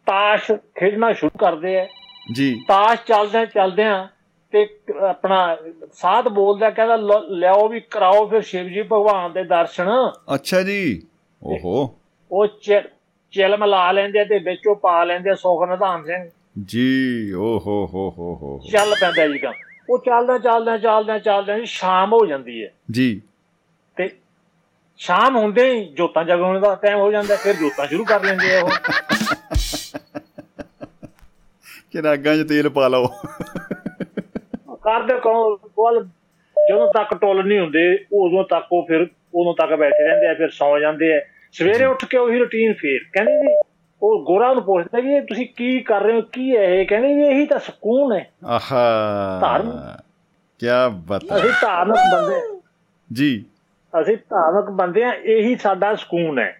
ਤਾਸ਼ 0.06 0.52
ਖੇਡਣਾ 0.52 1.12
ਸ਼ੁਰੂ 1.12 1.38
ਕਰਦੇ 1.38 1.80
ਆ। 1.80 1.86
ਜੀ। 2.32 2.64
ਤਾਸ਼ 2.68 3.00
ਚੱਲਦੇ 3.06 3.46
ਚੱਲਦੇ 3.46 3.84
ਆ 3.84 4.08
ਤੇ 4.52 4.78
ਆਪਣਾ 5.08 5.56
ਸਾਧ 5.92 6.28
ਬੋਲਦਾ 6.28 6.70
ਕਹਿੰਦਾ 6.70 6.96
ਲਿਆਓ 7.28 7.68
ਵੀ 7.68 7.80
ਕਰਾਓ 7.80 8.26
ਫਿਰ 8.26 8.40
ਸ਼ਿਵ 8.40 8.68
ਜੀ 8.68 8.82
ਭਗਵਾਨ 8.82 9.32
ਦੇ 9.32 9.44
ਦਰਸ਼ਨ। 9.44 9.88
ਅੱਛਾ 10.34 10.62
ਜੀ। 10.62 11.02
ਓਹੋ। 11.44 11.94
ਉਹ 12.32 12.46
ਚਿ- 12.46 12.88
ਚਿਲਮ 13.32 13.64
ਲਾ 13.64 13.92
ਲੈਂਦੇ 13.92 14.24
ਤੇ 14.24 14.38
ਵਿੱਚੋਂ 14.38 14.76
ਪਾ 14.76 15.04
ਲੈਂਦੇ 15.04 15.34
ਸੁਖ 15.34 15.68
ਨਿਧਾਨ 15.68 16.04
ਸਿੰਘ। 16.04 16.30
ਜੀ 16.64 17.32
ਓਹੋ 17.32 17.86
ਹੋ 17.86 18.10
ਹੋ 18.18 18.34
ਹੋ 18.42 18.60
ਚੱਲ 18.72 18.94
ਪੈਂਦਾ 19.00 19.26
ਜੀ 19.26 19.38
ਕੰਮ। 19.38 19.52
ਉਹ 19.90 19.98
ਚੱਲਦਾ 19.98 20.38
ਚੱਲਦਾ 20.38 20.78
ਚੱਲਦਾ 20.78 21.18
ਚੱਲਦਾ 21.18 21.58
ਸ਼ਾਮ 21.64 22.12
ਹੋ 22.12 22.26
ਜਾਂਦੀ 22.26 22.64
ਹੈ। 22.64 22.70
ਜੀ। 22.90 23.22
ਤੇ 23.96 24.10
ਸ਼ਾਮ 24.96 25.36
ਹੁੰਦੇ 25.36 25.70
ਹੀ 25.72 25.84
ਜੋਤਾਂ 25.84 26.24
ਜਗਾਉਣ 26.24 26.60
ਦਾ 26.60 26.74
ਟਾਈਮ 26.74 26.98
ਹੋ 26.98 27.12
ਜਾਂਦਾ 27.12 27.36
ਫਿਰ 27.36 27.54
ਜੋਤਾਂ 27.54 27.86
ਸ਼ੁਰੂ 27.86 28.04
ਕਰ 28.04 28.24
ਲੈਂਦੇ 28.24 28.56
ਆ 28.56 28.60
ਉਹ। 28.60 28.70
ਕਿ 31.92 32.02
ਰਾਗਾਂ 32.02 32.36
'ਚ 32.36 32.48
ਤੇਲ 32.48 32.68
ਪਾ 32.68 32.88
ਲਓ। 32.88 33.06
ਕਰਦੇ 34.82 35.20
ਕੌਣ 35.20 35.56
ਕੋਲ 35.56 36.08
ਜਦੋਂ 36.70 36.92
ਤੱਕ 36.92 37.14
ਟੁੱਲ 37.14 37.46
ਨਹੀਂ 37.46 37.60
ਹੁੰਦੇ 37.60 37.94
ਉਦੋਂ 38.12 38.44
ਤੱਕ 38.44 38.66
ਉਹ 38.72 38.86
ਫਿਰ 38.88 39.00
ਉਦੋਂ 39.34 39.54
ਤੱਕ 39.54 39.74
ਬੈਠੇ 39.74 40.08
ਰਹਿੰਦੇ 40.08 40.26
ਆ 40.26 40.34
ਫਿਰ 40.34 40.48
ਸੌ 40.50 40.78
ਜਾਂਦੇ 40.78 41.16
ਆ। 41.16 41.20
ਸਵੇਰੇ 41.52 41.84
ਉੱਠ 41.84 42.04
ਕੇ 42.04 42.18
ਉਹੀ 42.18 42.38
ਰੁਟੀਨ 42.38 42.72
ਫੇਰ 42.72 42.98
ਕਹਿੰਦੇ 43.12 43.32
ਜੀ 43.32 43.56
ਉਹ 44.02 44.24
ਗੋਰਾ 44.24 44.54
ਨੂੰ 44.54 44.62
ਪੁੱਛਦਾ 44.62 44.98
ਇਹ 44.98 45.22
ਤੁਸੀਂ 45.22 45.46
ਕੀ 45.56 45.80
ਕਰ 45.80 46.00
ਰਹੇ 46.00 46.16
ਹੋ 46.16 46.20
ਕੀ 46.22 46.56
ਹੈ 46.56 46.62
ਇਹ? 46.62 46.86
ਕਹਿੰਦੇ 46.86 47.14
ਵੀ 47.14 47.22
ਇਹੀ 47.22 47.46
ਤਾਂ 47.46 47.58
ਸਕੂਨ 47.58 48.12
ਹੈ। 48.12 48.30
ਆਹਾ 48.44 49.38
ਧਰਮ। 49.40 49.70
ਕੀ 50.58 50.66
ਬਤਾ 51.06 51.36
ਅਸੀਂ 51.36 51.50
ਧਾਰਮਿਕ 51.62 51.96
ਬੰਦੇ। 52.14 52.60
ਜੀ। 53.12 53.44
ਅਸੀਂ 53.94 54.16
ਧਾਰਮਿਕ 54.30 54.70
ਬੰਦੇ 54.70 55.02
ਆ 55.04 55.12
ਇਹੀ 55.12 55.56
ਸਾਡਾ 55.56 55.94
ਸਕੂਨ 55.94 56.38
ਹੈ। 56.38 56.52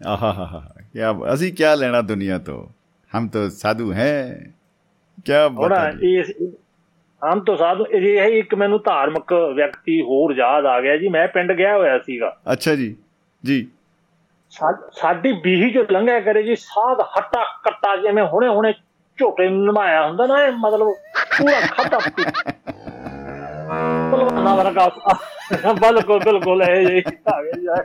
ਆਹਾ 0.00 0.62
ਕੀ 0.94 1.00
ਅਸੀਂ 1.34 1.52
ਕੀ 1.52 1.64
ਲੈਣਾ 1.76 2.00
ਦੁਨੀਆ 2.02 2.38
ਤੋਂ? 2.38 2.64
ਹਮ 3.12 3.28
ਤਾਂ 3.28 3.48
ਸਾਧੂ 3.50 3.92
ਹੈ। 3.92 4.12
ਕੀ 5.26 5.32
ਹੁਣ 5.32 5.54
ਬਤਾ 5.58 5.88
ਇਸ 6.02 6.30
ਹਮ 7.22 7.40
ਤੋਂ 7.40 7.56
ਸਾਧੂ 7.56 7.86
ਇਹ 7.86 8.18
ਹੈ 8.18 8.26
ਇੱਕ 8.38 8.54
ਮੈਨੂੰ 8.54 8.78
ਧਾਰਮਿਕ 8.84 9.32
ਵਿਅਕਤੀ 9.54 10.00
ਹੋਰ 10.02 10.34
ਯਾਦ 10.36 10.66
ਆ 10.66 10.80
ਗਿਆ 10.80 10.96
ਜੀ। 10.96 11.08
ਮੈਂ 11.08 11.26
ਪਿੰਡ 11.28 11.52
ਗਿਆ 11.52 11.76
ਹੋਇਆ 11.76 11.98
ਸੀਗਾ। 11.98 12.36
ਅੱਛਾ 12.52 12.74
ਜੀ। 12.74 12.94
ਜੀ। 13.44 13.66
ਸਾਡੀ 14.92 15.32
ਬੀਹੀ 15.32 15.70
ਜੋ 15.70 15.84
ਲੰਘਿਆ 15.90 16.20
ਕਰੇ 16.20 16.42
ਜੀ 16.42 16.54
ਸਾਧ 16.56 17.00
ਹੱਟਾ 17.16 17.44
ਕੱਟਾ 17.64 17.94
ਜਿਵੇਂ 17.96 18.24
ਹੁਣੇ 18.24 18.48
ਹੁਣੇ 18.48 18.72
ਝੋਟੇ 19.18 19.48
ਨੂੰ 19.48 19.64
ਨਮਾਇਆ 19.66 20.06
ਹੁੰਦਾ 20.06 20.26
ਨਾ 20.26 20.42
ਇਹ 20.44 20.52
ਮਤਲਬ 20.52 20.88
ਪੂਰਾ 21.38 21.60
ਖਾਤਾ 21.66 21.98
ਪਲਵਾਨਾ 24.10 24.54
ਵਰਗਾ 24.58 24.88
ਬਿਲਕੁਲ 25.80 26.18
ਬਿਲਕੁਲ 26.18 26.62
ਇਹ 26.62 26.86
ਜੀ 26.86 27.02
ਆ 27.34 27.42
ਗਿਆ 27.42 27.76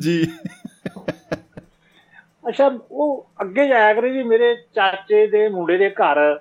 ਜੀ। 0.00 0.26
ਅੱਛਾ 2.48 2.78
ਉਹ 2.90 3.30
ਅੱਗੇ 3.40 3.68
ਜਾਇਆ 3.68 3.94
ਕਰੇ 3.94 4.10
ਜੀ 4.10 4.22
ਮੇਰੇ 4.22 4.56
ਚਾਚੇ 4.74 5.26
ਦੇ 5.26 5.48
ਮੁੰਡੇ 5.48 5.78
ਦੇ 5.78 5.90
ਘਰ। 5.90 6.40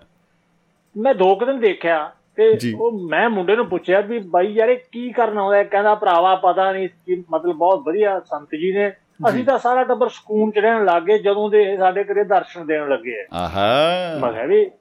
ਮੈਂ 0.97 1.15
ਦੋ 1.15 1.35
ਕੁ 1.35 1.45
ਦਿਨ 1.45 1.59
ਦੇਖਿਆ 1.59 2.11
ਤੇ। 2.35 2.57
ਉਹ 2.79 2.91
ਮੈਂ 2.91 3.29
ਮੁੰਡੇ 3.29 3.55
ਨੂੰ 3.55 3.65
ਪੁੱਛਿਆ 3.65 4.01
ਵੀ 4.01 4.19
ਬਾਈ 4.19 4.47
ਯਾਰ 4.47 4.69
ਇਹ 4.69 4.77
ਕੀ 4.91 5.11
ਕਰਨ 5.11 5.37
ਆਉਂਦਾ? 5.37 5.63
ਕਹਿੰਦਾ 5.63 5.95
ਭਰਾਵਾ 5.95 6.35
ਪਤਾ 6.35 6.71
ਨਹੀਂ 6.71 6.89
ਕਿ 7.05 7.23
ਮਤਲਬ 7.31 7.55
ਬਹੁਤ 7.55 7.83
ਵਧੀਆ 7.87 8.19
ਸੰਤ 8.19 8.47
ਜੀ 8.55 8.71
ਨੇ। 8.71 8.93
ਅਸੀਂ 9.29 9.45
ਤਾਂ 9.45 9.57
ਸਾਰਾ 9.59 9.83
ਟੱਬਰ 9.83 10.09
ਸਕੂਨ 10.09 10.51
ਚ 10.51 10.57
ਰਹਿਣ 10.57 10.85
ਲੱਗ 10.85 11.03
ਜਦੋਂ 11.03 11.49
ਦੇ 11.49 11.77
ਸਾਡੇ 11.77 12.03
ਘਰੇ 12.03 12.23
ਦਰਸ਼ਨ 12.23 12.65
ਦੇਣ 12.65 12.89
ਲੱਗੇ। 12.89 13.21
ਆ 13.33 13.39
ਮੈਂ 13.41 13.41
ਆਹਾ 13.41 14.31
ਕਿਹਾ 14.31 14.45
ਵੀ 14.45 14.71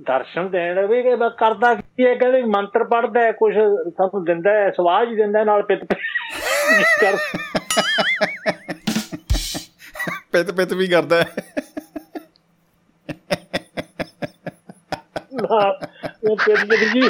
ਦਰਸ਼ਨ 0.00 0.50
ਦੇਣ 0.50 0.74
ਲੱਗੇ 0.74 1.02
ਕਿ 1.02 1.16
ਕਰਦਾ 1.38 1.74
ਕੀ 1.74 2.06
ਹੈ 2.06 2.14
ਕਹਿੰਦੇ 2.14 2.42
ਮੰਤਰ 2.42 2.84
ਪੜਦਾ 2.84 3.20
ਹੈ 3.20 3.32
ਕੁਝ 3.32 3.54
ਸਾਨੂੰ 3.88 4.24
ਦਿੰਦਾ 4.24 4.50
ਹੈ 4.50 4.70
ਸਵਾਜ 4.70 5.08
ਹੀ 5.08 5.16
ਦਿੰਦਾ 5.16 5.44
ਨਾਲ 5.44 5.62
ਪਿੱਤ 5.62 5.84
ਕਰ 7.00 7.16
ਪਿਤ 10.32 10.50
ਪਿਤ 10.50 10.72
ਵੀ 10.72 10.86
ਕਰਦਾ 10.86 11.22
ਹੈ। 11.22 11.26
ਨਾ 15.34 15.78
ਉਹ 16.30 16.36
ਪਿੱਤ 16.36 16.58
ਪਿੱਤ 16.66 16.84
ਜੀ 16.92 17.02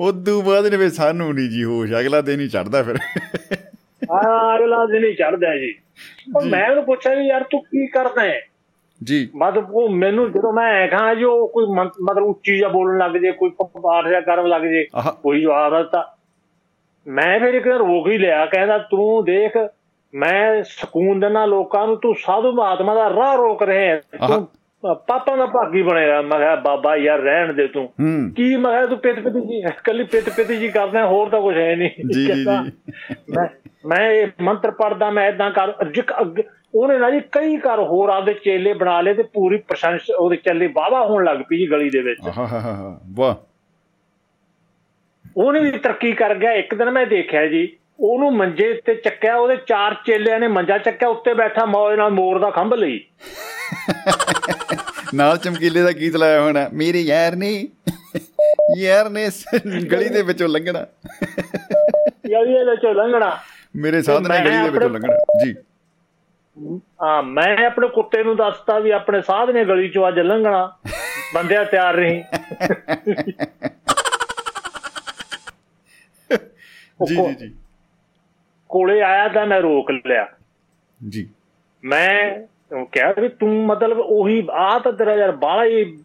ਉਦੋਂ 0.00 0.42
ਬਾਅਦ 0.42 0.66
ਨੇ 0.66 0.76
ਵੀ 0.76 0.90
ਸਾਨੂੰ 0.90 1.34
ਨਹੀਂ 1.34 1.48
ਜੀ 1.48 1.64
ਹੋਸ਼ 1.64 1.92
ਅਗਲਾ 2.00 2.20
ਦਿਨ 2.20 2.40
ਹੀ 2.40 2.48
ਚੜਦਾ 2.48 2.82
ਫਿਰ। 2.82 2.98
ਹਾਂ 4.12 4.58
ਅਗਲਾ 4.58 4.86
ਦਿਨ 4.86 5.04
ਹੀ 5.04 5.14
ਚੜਦਾ 5.14 5.56
ਜੀ। 5.56 5.74
ਮੈਂ 6.50 6.70
ਉਹਨੂੰ 6.70 6.84
ਪੁੱਛਿਆ 6.84 7.14
ਵੀ 7.14 7.26
ਯਾਰ 7.26 7.42
ਤੂੰ 7.42 7.60
ਕੀ 7.62 7.86
ਕਰਦਾ 7.86 8.22
ਹੈ? 8.22 8.40
ਜੀ। 9.00 9.28
ਮਤਲਬ 9.36 9.70
ਉਹ 9.70 9.88
ਮੈਨੂੰ 9.88 10.30
ਜਦੋਂ 10.32 10.52
ਮੈਂ 10.52 10.88
ਕਹਾਂ 10.88 11.14
ਜੋ 11.14 11.46
ਕੋਈ 11.46 11.66
ਮਤਲਬ 11.74 12.22
ਉੱਚੀ 12.22 12.56
ਜਿਹਾ 12.56 12.68
ਬੋਲਣ 12.68 12.98
ਲੱਗ 12.98 13.10
ਜੇ 13.10 13.32
ਕੋਈ 13.32 13.50
ਪਾਠ 13.60 14.08
ਜਿਹਾ 14.08 14.20
ਕਰਨ 14.20 14.48
ਲੱਗ 14.48 14.62
ਜੇ 14.62 14.86
ਕੋਈ 15.22 15.40
ਜਵਾਬ 15.40 15.76
ਦਿੱਤਾ। 15.78 16.04
ਮੈਂ 17.06 17.38
ਫਿਰ 17.40 17.54
ਇੱਕ 17.54 17.66
ਰੋਕ 17.66 18.08
ਹੀ 18.08 18.18
ਲਿਆ 18.18 18.46
ਕਹਿੰਦਾ 18.46 18.78
ਤੂੰ 18.78 19.24
ਦੇਖ 19.24 19.56
ਮੈਂ 20.14 20.62
ਸਕੂਨ 20.62 21.20
ਦੇਣਾ 21.20 21.44
ਲੋਕਾਂ 21.46 21.86
ਨੂੰ 21.86 21.96
ਤੂੰ 21.96 22.14
ਸਾਧੂ 22.14 22.52
ਮਹਾਤਮਾ 22.52 22.94
ਦਾ 22.94 23.08
ਰਾਹ 23.10 23.36
ਰੋਕ 23.36 23.62
ਰਿਹਾ। 23.62 24.26
ਤੂੰ 24.28 24.48
ਪਾਪਾ 24.82 25.36
ਦਾ 25.36 25.46
ਭਾਗੀ 25.46 25.82
ਬਣੇਗਾ 25.82 26.20
ਮੈਂ 26.22 26.38
ਕਿਹਾ 26.38 26.54
ਬਾਬਾ 26.54 26.96
ਯਾਰ 26.96 27.18
ਰਹਿਣ 27.18 27.52
ਦੇ 27.52 27.66
ਤੂੰ। 27.66 27.88
ਕੀ 28.36 28.56
ਮੈਂ 28.56 28.72
ਕਿਹਾ 28.72 28.86
ਤੂੰ 28.86 28.98
ਪਿੱਤ 28.98 29.20
ਪਿੱਤ 29.20 29.36
ਜੀ 29.36 29.62
ਕੱਲੀ 29.84 30.04
ਪਿੱਤ 30.04 30.30
ਪਿੱਤ 30.30 30.52
ਜੀ 30.52 30.68
ਕਰਦਾ 30.68 31.06
ਹੋਰ 31.06 31.28
ਤਾਂ 31.28 31.40
ਕੁਝ 31.40 31.56
ਹੈ 31.56 31.74
ਨਹੀਂ। 31.76 31.90
ਜੀ 32.14 32.26
ਜੀ 32.26 32.44
ਜੀ। 32.44 32.72
ਮੈਂ 33.36 33.46
ਮੈਂ 33.86 34.10
ਇਹ 34.10 34.26
ਮੰਤਰ 34.40 34.70
ਪੜਦਾ 34.70 35.10
ਮੈਂ 35.10 35.28
ਇਦਾਂ 35.28 35.50
ਕਰ 35.50 35.72
ਜਿਕ 35.84 36.12
ਅੱਗੇ 36.20 36.42
ਉਹਨੇ 36.74 36.98
ਨਾ 36.98 37.10
ਜੀ 37.10 37.20
ਕਈ 37.32 37.56
ਘਰ 37.56 37.78
ਹੋਰ 37.78 38.08
ਆਪਦੇ 38.08 38.34
ਚੇਲੇ 38.34 38.72
ਬਣਾ 38.72 39.00
ਲਏ 39.00 39.14
ਤੇ 39.14 39.22
ਪੂਰੀ 39.22 39.56
ਪ੍ਰਸ਼ੰਸਾ 39.56 40.16
ਉਹਦੇ 40.18 40.36
ਚੱਲੇ 40.36 40.66
ਵਾਵਾ 40.66 41.04
ਹੋਣ 41.04 41.24
ਲੱਗ 41.24 41.38
ਪਈ 41.48 41.58
ਜੀ 41.58 41.70
ਗਲੀ 41.70 41.90
ਦੇ 41.90 42.00
ਵਿੱਚ। 42.02 42.20
ਹਾਂ 42.38 42.46
ਹਾਂ 42.46 42.60
ਹਾਂ 42.60 43.00
ਵਾਹ। 43.14 43.34
ਉਹਨੇ 45.36 45.60
ਵੀ 45.60 45.70
ਤਰੱਕੀ 45.70 46.12
ਕਰ 46.12 46.34
ਗਿਆ। 46.34 46.52
ਇੱਕ 46.52 46.74
ਦਿਨ 46.74 46.90
ਮੈਂ 46.90 47.06
ਦੇਖਿਆ 47.06 47.46
ਜੀ 47.46 47.76
ਉਹਨੂੰ 48.00 48.36
ਮੰਜੇ 48.36 48.80
ਤੇ 48.84 48.94
ਚੱਕਿਆ 48.94 49.36
ਉਹਦੇ 49.36 49.56
ਚਾਰ 49.66 49.94
ਚੇਲਿਆਂ 50.06 50.40
ਨੇ 50.40 50.48
ਮੰਜਾ 50.48 50.78
ਚੱਕਿਆ 50.78 51.08
ਉੱਤੇ 51.08 51.34
ਬੈਠਾ 51.34 51.64
ਮੌਜ 51.64 51.96
ਨਾਲ 51.96 52.10
ਮੋਰ 52.10 52.38
ਦਾ 52.38 52.50
ਖੰਭ 52.50 52.74
ਲਈ। 52.74 53.04
ਨਾਲ 55.14 55.36
ਚਮਕੀਲੇ 55.36 55.82
ਦਾ 55.82 55.92
ਗੀਤ 55.92 56.16
ਲਾਇਆ 56.16 56.40
ਹੋਣਾ 56.40 56.68
ਮੇਰੇ 56.72 57.00
ਯਾਰ 57.00 57.36
ਨੇ 57.36 57.68
ਯਾਰ 58.78 59.10
ਨੇ 59.10 59.28
ਗਲੀ 59.90 60.08
ਦੇ 60.08 60.22
ਵਿੱਚੋਂ 60.22 60.48
ਲੰਘਣਾ। 60.48 60.86
ਗਲੀ 62.30 62.52
ਦੇ 62.52 62.64
ਵਿੱਚੋਂ 62.64 62.94
ਲੰਘਣਾ। 62.94 63.38
ਮੇਰੇ 63.76 64.02
ਸਾਧ 64.02 64.26
ਨੇ 64.26 64.44
ਗਲੀ 64.44 64.62
ਦੇ 64.62 64.70
ਵਿੱਚੋਂ 64.70 64.90
ਲੰਘਣਾ। 64.90 65.16
ਜੀ। 65.44 65.54
ਹਾਂ 67.02 67.22
ਮੈਂ 67.22 67.66
ਆਪਣੇ 67.66 67.88
ਕੁੱਤੇ 67.88 68.24
ਨੂੰ 68.24 68.36
ਦੱਸਤਾ 68.36 68.78
ਵੀ 68.78 68.90
ਆਪਣੇ 68.90 69.22
ਸਾਧ 69.22 69.50
ਨੇ 69.50 69.64
ਗਲੀ 69.64 69.88
ਚੋਂ 69.88 70.08
ਅੱਜ 70.08 70.18
ਲੰਘਣਾ। 70.18 70.76
ਬੰਦਿਆ 71.34 71.64
ਤਿਆਰ 71.64 71.94
ਰਹੀ। 71.94 72.22
ਜੀ 77.06 77.16
ਜੀ 77.16 77.34
ਜੀ। 77.34 77.54
ਕੋਲੇ 78.68 79.00
ਆਇਆ 79.00 79.28
ਤਾਂ 79.28 79.46
ਮੈਂ 79.46 79.60
ਰੋਕ 79.60 79.90
ਲਿਆ। 79.90 80.28
ਜੀ। 81.08 81.30
ਮੈਂ 81.84 82.40
ਕਿਹਾ 82.92 83.12
ਵੀ 83.12 83.28
ਤੂੰ 83.28 83.66
ਮਤਲਬ 83.66 83.98
ਉਹੀ 83.98 84.48
ਆ 84.50 84.78
ਤਾਂ 84.78 84.92
ਤੇਰਾ 84.92 85.14
ਯਾਰ 85.14 85.32
ਬਾਹਲਾ 85.32 85.64
ਹੀ 85.64 85.98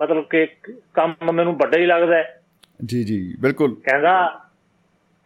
ਮਤਲਬ 0.00 0.24
ਕਿ 0.30 0.46
ਕੰਮ 0.94 1.32
ਮੈਨੂੰ 1.32 1.56
ਵੱਡਾ 1.56 1.78
ਹੀ 1.78 1.86
ਲੱਗਦਾ 1.86 2.16
ਹੈ। 2.16 2.42
ਜੀ 2.84 3.04
ਜੀ 3.04 3.36
ਬਿਲਕੁਲ। 3.40 3.74
ਕਹਿੰਦਾ 3.74 4.40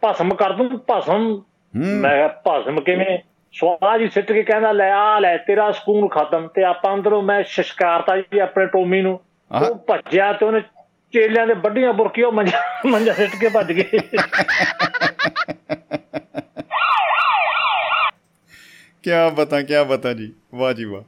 ਭਸਮ 0.05 0.33
ਕਰ 0.33 0.53
ਦੂੰ 0.53 0.85
ਭਸਮ। 0.91 1.41
ਮੈਂ 1.75 2.29
ਭਸਮ 2.29 2.81
ਕਿਵੇਂ? 2.81 3.19
ਸਵਾਹ 3.51 3.97
ਜੀ 3.97 4.09
ਸਿੱਟ 4.09 4.31
ਕੇ 4.31 4.43
ਕਹਿੰਦਾ 4.43 4.71
ਲੈ 4.71 4.91
ਆ 4.91 5.19
ਲੈ 5.19 5.37
ਤੇਰਾ 5.37 5.71
ਸਕੂਨ 5.71 6.07
ਖਤਮ 6.07 6.47
ਤੇ 6.47 6.63
ਆਪਾਂ 6.63 6.93
ਅੰਦਰੋਂ 6.93 7.21
ਮੈਂ 7.21 7.43
ਸ਼ਿਸ਼ਕਾਰਤਾ 7.43 8.17
ਜੀ 8.17 8.39
ਆਪਣੇ 8.39 8.65
ਟੋਮੀ 8.65 9.01
ਨੂੰ। 9.01 9.19
ਉਹ 9.69 9.75
ਭੱਜਿਆ 9.75 10.33
ਤੇ 10.33 10.45
ਉਹਨੇ 10.45 10.61
ਚੇਲਿਆਂ 11.13 11.47
ਦੇ 11.47 11.53
ਵੱਡੀਆਂ 11.53 11.93
ਬੁਰਕੀਆਂ 11.93 12.31
ਮੰਜਾ 12.31 12.59
ਮੰਜਾ 12.85 13.13
ਸਿੱਟ 13.13 13.35
ਕੇ 13.41 13.49
ਭੱਜ 13.49 13.71
ਗਏ। 13.71 13.99
ਕੀ 19.03 19.11
ਬਤਾ 19.35 19.61
ਕੀ 19.61 19.73
ਬਤਾ 19.87 20.13
ਜੀ? 20.13 20.33
ਵਾਹ 20.55 20.73
ਜੀ 20.73 20.85
ਵਾਹ। 20.85 21.01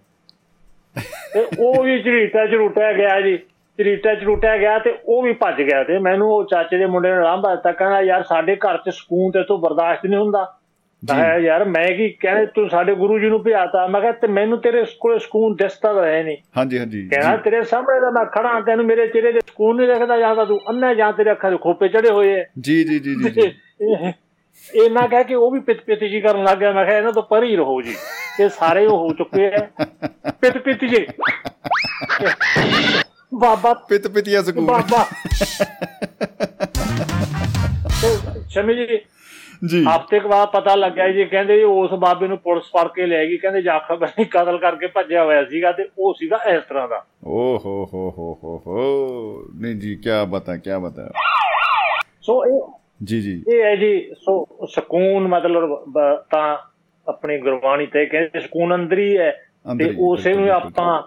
ਤੇ 1.33 1.47
ਉਹ 1.59 1.83
ਵੀ 1.83 2.03
ਝਰੀਟਾ 2.03 2.45
ਝਰੂਟਿਆ 2.45 2.93
ਗਿਆ 2.93 3.21
ਜੀ। 3.21 3.37
ਝਰੀਟਾ 3.79 4.13
ਝਰੂਟਿਆ 4.13 4.57
ਗਿਆ 4.57 4.79
ਤੇ 4.79 4.97
ਉਹ 5.05 5.21
ਵੀ 5.21 5.33
ਭੱਜ 5.33 5.61
ਗਿਆ 5.61 5.83
ਤੇ 5.83 5.99
ਮੈਨੂੰ 5.99 6.31
ਉਹ 6.31 6.43
ਚਾਚੇ 6.43 6.77
ਦੇ 6.77 6.85
ਮੁੰਡੇ 6.85 7.11
ਨੇ 7.11 7.23
ਲਾਂਭਾ 7.23 7.55
ਦਿੱਤਾ। 7.55 7.71
ਕਹਿੰਦਾ 7.71 8.01
ਯਾਰ 8.01 8.23
ਸਾਡੇ 8.23 8.55
ਘਰ 8.55 8.77
'ਚ 8.77 8.89
ਸਕੂਨ 8.89 9.31
ਤੇ 9.31 9.43
ਤੋਂ 9.43 9.57
ਬਰਦਾਸ਼ਤ 9.57 10.05
ਨਹੀਂ 10.05 10.19
ਹੁੰਦਾ। 10.19 10.58
ਮੈਂ 11.03 11.39
ਯਾਰ 11.39 11.65
ਮੈਂ 11.65 11.87
ਕੀ 11.87 12.09
ਕਹਿੰਦੇ 12.09 12.45
ਤੂੰ 12.45 12.69
ਸਾਡੇ 12.69 12.95
ਗੁਰੂ 12.95 13.19
ਜੀ 13.19 13.29
ਨੂੰ 13.29 13.43
ਭਿਆਤਾ 13.43 13.87
ਮੈਂ 13.87 14.01
ਕਿਹਾ 14.01 14.11
ਤੇ 14.11 14.27
ਮੈਨੂੰ 14.27 14.61
ਤੇਰੇ 14.61 14.85
ਕੋਲ 14.99 15.19
ਸਕੂਨ 15.19 15.55
ਦਿਸਦਾ 15.55 15.91
ਰਹੇ 15.91 16.23
ਨਹੀਂ। 16.23 16.37
ਹਾਂਜੀ 16.57 16.79
ਹਾਂਜੀ 16.79 17.07
ਕਹਿੰਦਾ 17.07 17.37
ਤੇਰੇ 17.37 17.63
ਸਾਹਮਣੇ 17.63 17.99
ਤਾਂ 17.99 18.11
ਮੈਂ 18.11 18.25
ਖੜਾ 18.25 18.61
ਤੈਨੂੰ 18.61 18.85
ਮੇਰੇ 18.85 19.07
ਚਿਹਰੇ 19.07 19.31
ਤੇ 19.31 19.39
ਸਕੂਨ 19.47 19.77
ਨਹੀਂ 19.77 19.87
ਦਿਖਦਾ 19.87 20.17
ਜਾਂਦਾ 20.17 20.45
ਤੂੰ 20.45 20.59
ਅੰਨਾ 20.69 20.93
ਜਾਂ 20.93 21.13
ਤੇਰੇ 21.13 21.31
ਅੱਖਾਂ 21.31 21.51
'ਚ 21.51 21.61
ਖੋਪੇ 21.61 21.87
ਚੜੇ 21.87 22.11
ਹੋਏ 22.11 22.33
ਐ। 22.39 22.43
ਜੀ 22.59 22.83
ਜੀ 22.83 22.99
ਜੀ 22.99 23.15
ਜੀ 23.15 23.51
ਇਹ 24.75 24.89
ਨਾ 24.91 25.07
ਕਹਿ 25.07 25.23
ਕੇ 25.23 25.35
ਉਹ 25.35 25.51
ਵੀ 25.51 25.59
ਪਿਤ 25.59 25.81
ਪਿਤ 25.81 26.03
ਜੀ 26.03 26.21
ਕਰਨ 26.21 26.43
ਲੱਗ 26.43 26.57
ਗਿਆ। 26.57 26.71
ਮੈਂ 26.71 26.85
ਕਿਹਾ 26.85 26.97
ਇਹਨਾਂ 26.97 27.11
ਤੋਂ 27.11 27.23
ਪਰੇ 27.23 27.47
ਹੀ 27.47 27.55
ਰਹੋ 27.55 27.81
ਜੀ। 27.81 27.95
ਇਹ 28.39 28.49
ਸਾਰੇ 28.49 28.85
ਉਹ 28.85 28.97
ਹੋ 28.97 29.13
ਚੁੱਕੇ 29.13 29.45
ਐ। 29.45 29.59
ਪਿਤ 30.41 30.57
ਪਿਤ 30.57 30.85
ਜੀ। 30.85 31.05
ਬਾਬਾ। 33.35 33.73
ਪਿਤ 33.73 34.07
ਪਿਤਿਆ 34.07 34.41
ਸਕੂਨ। 34.41 34.65
ਬਾਬਾ। 34.65 35.05
ਸ਼ਮੀ 38.49 38.75
ਜੀ 38.75 38.99
ਜੀ। 39.67 39.85
ਹਫ਼ਤੇ 39.85 40.19
ਬਾਅਦ 40.19 40.49
ਪਤਾ 40.49 40.75
ਲੱਗਿਆ 40.75 41.11
ਜੀ 41.11 41.25
ਕਹਿੰਦੇ 41.25 41.63
ਉਸ 41.63 41.91
ਬਾਬੇ 41.91 42.27
ਨੂੰ 42.27 42.37
ਪੁਲਿਸ 42.37 42.63
ਫੜ 42.63 42.87
ਕੇ 42.87 43.05
ਲੈ 43.05 43.25
ਗਈ 43.25 43.37
ਕਹਿੰਦੇ 43.37 43.61
ਜਾਖਰ 43.61 43.95
ਬਣੀ 43.95 44.25
ਕਤਲ 44.25 44.57
ਕਰਕੇ 44.57 44.87
ਭੱਜਿਆ 44.87 45.23
ਹੋਇਆ 45.23 45.45
ਸੀਗਾ 45.45 45.71
ਤੇ 45.71 45.89
ਉਹ 45.99 46.13
ਸੀਗਾ 46.13 46.39
ਇਸ 46.49 46.63
ਤਰ੍ਹਾਂ 46.69 46.87
ਦਾ। 46.87 47.05
ਓ 47.25 47.57
ਹੋ 47.65 47.89
ਹੋ 47.93 48.09
ਹੋ 48.17 48.39
ਹੋ 48.43 48.61
ਹੋ। 48.67 48.77
ਨਹੀਂ 49.61 49.75
ਜੀ 49.75 49.95
ਕੀ 49.95 50.09
ਬਤਾ 50.29 50.57
ਕੀ 50.57 50.69
ਬਤਾ। 50.81 51.11
ਸੋ 52.21 52.45
ਇਹ 52.45 52.61
ਜੀ 53.03 53.21
ਜੀ। 53.21 53.43
ਇਹ 53.53 53.63
ਹੈ 53.63 53.75
ਜੀ 53.75 54.11
ਸੋ 54.25 54.47
ਸਕੂਨ 54.69 55.27
ਮਤਲਬ 55.27 55.83
ਤਾਂ 56.31 56.57
ਆਪਣੀ 57.07 57.37
ਗੁਰਬਾਣੀ 57.37 57.85
ਤੇ 57.85 58.05
ਕਹਿੰਦੇ 58.05 58.39
ਸਕੂਨ 58.39 58.75
ਅੰਦਰ 58.75 58.97
ਹੀ 58.97 59.17
ਹੈ 59.17 59.31
ਤੇ 59.77 59.93
ਉਸੇ 59.99 60.33
ਨੂੰ 60.33 60.49
ਆਪਾਂ 60.49 61.01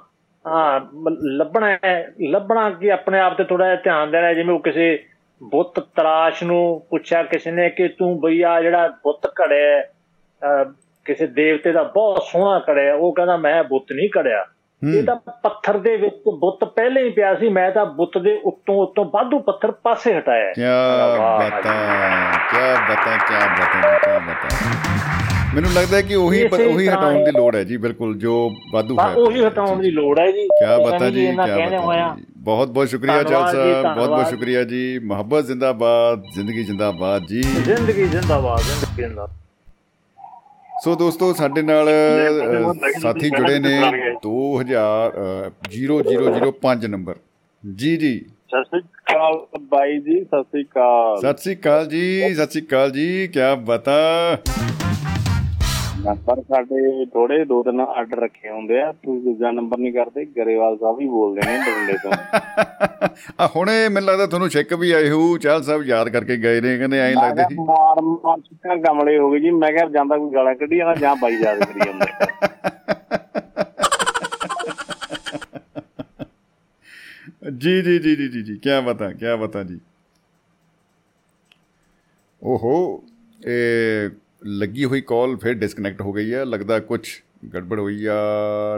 ਹਾਂ 0.47 0.81
ਲੱਭਣਾ 1.23 1.77
ਹੈ 1.85 2.13
ਲੱਭਣਾ 2.31 2.71
ਕਿ 2.71 2.93
ਆਪਣੇ 2.93 3.21
ਆਪ 3.21 3.37
ਤੇ 3.37 3.45
ਥੋੜਾ 3.45 3.65
ਜਿਹਾ 3.65 3.77
ਧਿਆਨ 3.77 4.11
ਦੇਣਾ 4.11 4.33
ਜਿਵੇਂ 4.35 4.55
ਉਹ 4.55 4.61
ਕਿਸੇ 4.61 5.05
ਬੁੱਤ 5.51 5.81
ਤਰਾਸ਼ 5.81 6.45
ਨੂੰ 6.45 6.87
ਪੁੱਛਿਆ 6.91 7.23
ਕਿਸੇ 7.23 7.51
ਨੇ 7.51 7.71
ਕਿ 7.71 7.89
ਤੂੰ 7.89 8.21
ਬਈਆ 8.21 8.61
ਜਿਹੜਾ 8.63 8.89
ਬੁੱਤ 8.89 9.27
ਘੜਿਆ 9.27 9.83
ਕਿਸੇ 11.05 11.27
ਦੇਵਤੇ 11.27 11.73
ਦਾ 11.73 11.83
ਬਹੁਤ 11.83 12.23
ਸੋਹਣਾ 12.23 12.61
ਘੜਿਆ 12.71 12.95
ਉਹ 12.95 13.15
ਕਹਿੰਦਾ 13.15 13.37
ਮੈਂ 13.37 13.65
ਬੁੱਤ 13.65 13.93
ਨਹੀਂ 13.93 14.09
ਘੜਿਆ। 14.19 14.47
ਇਹ 14.83 15.03
ਤਾਂ 15.03 15.17
ਪੱਥਰ 15.17 15.79
ਦੇ 15.79 15.97
ਵਿੱਚ 15.97 16.15
ਬੁੱਤ 16.15 16.65
ਪਹਿਲੇ 16.65 17.03
ਹੀ 17.03 17.11
ਪਿਆ 17.11 17.35
ਸੀ 17.35 17.49
ਮੈਂ 17.49 17.71
ਤਾਂ 17.71 17.87
ਬੁੱਤ 17.87 18.19
ਦੇ 18.19 18.41
ਉੱਤੋਂ 18.45 18.75
ਉੱਤੋਂ 18.75 19.05
ਵਾਧੂ 19.05 19.39
ਪੱਥਰ 19.39 19.71
ਪਾਸੇ 19.71 20.19
ਹਟਾਇਆ। 20.19 20.53
ਕੀ 20.53 20.63
ਬਤਾ 21.39 21.75
ਕੀ 22.51 22.59
ਬਤਾ 22.89 23.17
ਕੀ 23.17 23.35
ਬਤਾ 23.35 23.99
ਕੀ 23.99 24.27
ਬਤਾ। 24.27 24.92
ਮੈਨੂੰ 25.55 25.73
ਲੱਗਦਾ 25.73 25.97
ਹੈ 25.97 26.03
ਕਿ 26.03 26.15
ਉਹੀ 26.15 26.45
ਉਹੀ 26.45 26.89
ਹਟਾਉਣ 26.89 27.25
ਦੀ 27.25 27.31
ਲੋੜ 27.31 27.57
ਹੈ 27.57 27.65
ਜੀ 27.65 27.77
ਬਿਲਕੁਲ 27.77 28.19
ਜੋ 28.19 28.51
ਵਾਧੂ 28.73 29.01
ਹੈ। 29.01 29.15
ਉਹੀ 29.15 29.47
ਹਟਾਉਣ 29.47 29.83
ਦੀ 29.83 29.91
ਲੋੜ 29.91 30.21
ਹੈ 30.21 30.27
ਜੀ। 30.27 30.47
ਕੀ 30.47 30.85
ਬਤਾ 30.85 31.11
ਜੀ 31.11 31.27
ਕੀ 31.27 31.33
ਬਤਾ 31.33 32.17
ਬਹੁਤ 32.37 32.69
ਬਹੁਤ 32.69 32.89
ਸ਼ੁਕਰੀਆ 32.89 33.23
ਚਾਲ 33.23 33.53
ਸਾਹਿਬ। 33.53 33.97
ਬਹੁਤ 33.97 34.09
ਬਹੁਤ 34.09 34.29
ਸ਼ੁਕਰੀਆ 34.29 34.65
ਜੀ। 34.65 34.99
ਮੁਹੱਬਤ 34.99 35.45
ਜ਼ਿੰਦਾਬਾਦ 35.45 36.23
ਜ਼ਿੰਦਗੀ 36.35 36.65
ਜ਼ਿੰਦਾਬਾਦ 36.65 37.27
ਜੀ। 37.27 37.43
ਜ਼ਿੰਦਗੀ 37.43 38.05
ਜ਼ਿੰਦਾਬਾਦ 38.05 38.61
ਜ਼ਿੰਦਗੀ 38.61 39.03
ਜ਼ਿੰਦਾਬਾਦ। 39.03 39.31
ਸੋ 40.85 40.95
ਦੋਸਤੋ 40.95 41.33
ਸਾਡੇ 41.33 41.63
ਨਾਲ 41.63 41.89
ਸਾਥੀ 43.03 43.31
ਜੁੜੇ 43.31 43.59
ਨੇ। 43.59 43.81
200005 44.23 46.87
ਨੰਬਰ। 46.87 47.15
ਜੀ 47.65 47.97
ਜੀ। 47.97 48.25
ਸਤਿ 48.49 48.63
ਸ੍ਰੀ 48.63 48.81
ਅਕਾਲ 48.81 49.47
ਬਾਈ 49.61 49.99
ਜੀ 49.99 50.25
ਸਤਿ 50.25 50.43
ਸ੍ਰੀ 50.43 50.63
ਅਕਾਲ। 50.63 51.21
ਸਤਿ 51.21 51.43
ਸ੍ਰੀ 51.43 51.55
ਅਕਾਲ 51.55 51.87
ਜੀ 51.87 52.35
ਸਤਿ 52.35 52.47
ਸ੍ਰੀ 52.47 52.63
ਅਕਾਲ 52.63 52.91
ਜੀ। 52.91 53.29
ਕੀ 53.29 53.41
ਬਤਾ। 53.65 54.39
ਨੰਬਰ 56.05 56.41
ਸਾਡੇ 56.43 57.05
ਥੋੜੇ 57.13 57.45
ਦੋ 57.45 57.63
ਦਿਨ 57.63 57.81
ਆਰਡਰ 57.81 58.19
ਰੱਖੇ 58.23 58.51
ਹੁੰਦੇ 58.51 58.81
ਆ 58.83 58.93
ਤੁਸੀਂ 58.93 59.21
ਦੂਜਾ 59.23 59.51
ਨੰਬਰ 59.51 59.79
ਨਹੀਂ 59.79 59.93
ਕਰਦੇ 59.93 60.25
ਗਰੇਵਾਲ 60.39 60.77
ਸਾਹਿਬ 60.79 61.01
ਹੀ 61.01 61.07
ਬੋਲਦੇ 61.09 61.41
ਨੇ 61.47 61.59
ਬਰੰਡੇ 61.59 61.97
ਤੋਂ। 62.03 62.13
ਆ 63.41 63.47
ਹੁਣੇ 63.57 63.89
ਮੈਨੂੰ 63.89 64.09
ਲੱਗਦਾ 64.09 64.27
ਤੁਹਾਨੂੰ 64.27 64.49
ਚੈੱਕ 64.49 64.75
ਵੀ 64.75 64.91
ਆਏ 64.93 65.11
ਹੋ 65.11 65.39
ਚਾਲ 65.39 65.63
ਸਾਹਿਬ 65.63 65.83
ਯਾਦ 65.87 66.09
ਕਰਕੇ 66.09 66.37
ਗਏ 66.37 66.61
ਨੇ 66.61 66.77
ਕਹਿੰਦੇ 66.79 67.01
ਐਂ 67.01 67.13
ਲੱਗਦੇ 67.15 67.45
ਸੀ। 67.49 67.55
ਮਾਰ 67.61 68.01
ਮਾਰ 68.03 68.41
ਚੁੱਕਾ 68.41 68.75
ਗਮਲੇ 68.87 69.19
ਹੋ 69.19 69.31
ਗਏ 69.31 69.41
ਜੀ 69.41 69.51
ਮੈਂ 69.59 69.73
ਕਿਹਾ 69.73 69.89
ਜਾਂਦਾ 69.89 70.19
ਕੋਈ 70.19 70.31
ਗਾਲਾਂ 70.35 70.55
ਕੱਢੀ 70.55 70.79
ਜਾਂਦਾ 70.79 70.95
ਜਾਂ 70.95 71.17
ਬਾਈ 71.23 71.37
ਯਾਦ 71.43 71.65
ਕਰੀ 71.65 71.81
ਜਾਂਦਾ। 71.87 72.07
ਜੀ 77.63 77.81
ਜੀ 77.83 77.99
ਜੀ 77.99 78.15
ਜੀ 78.17 78.29
ਜੀ 78.29 78.43
ਜੀ 78.43 78.57
ਕੀ 78.59 78.81
ਬਤਾ 78.87 79.13
ਕੀ 79.13 79.37
ਬਤਾ 79.41 79.63
ਜੀ। 79.63 79.81
ਓਹੋ 82.43 83.03
ਇਹ 83.41 84.11
ਲੱਗੀ 84.47 84.85
ਹੋਈ 84.85 85.01
ਕਾਲ 85.01 85.37
ਫਿਰ 85.37 85.55
ਡਿਸਕਨੈਕਟ 85.55 86.01
ਹੋ 86.01 86.13
ਗਈ 86.13 86.33
ਹੈ। 86.35 86.45
ਲੱਗਦਾ 86.45 86.79
ਕੁਝ 86.81 87.01
ਗੜਬੜ 87.55 87.79
ਹੋਈ 87.81 88.05
ਆ 88.07 88.17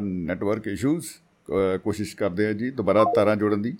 ਨੈਟਵਰਕ 0.02 0.66
ਇਸ਼ੂਜ਼ 0.66 1.06
ਕੋਸ਼ਿਸ਼ 1.82 2.14
ਕਰਦੇ 2.16 2.46
ਆ 2.46 2.52
ਜੀ 2.52 2.70
ਦੁਬਾਰਾ 2.70 3.04
ਤਾਰਾਂ 3.16 3.36
ਜੋੜਨ 3.36 3.62
ਦੀ। 3.62 3.76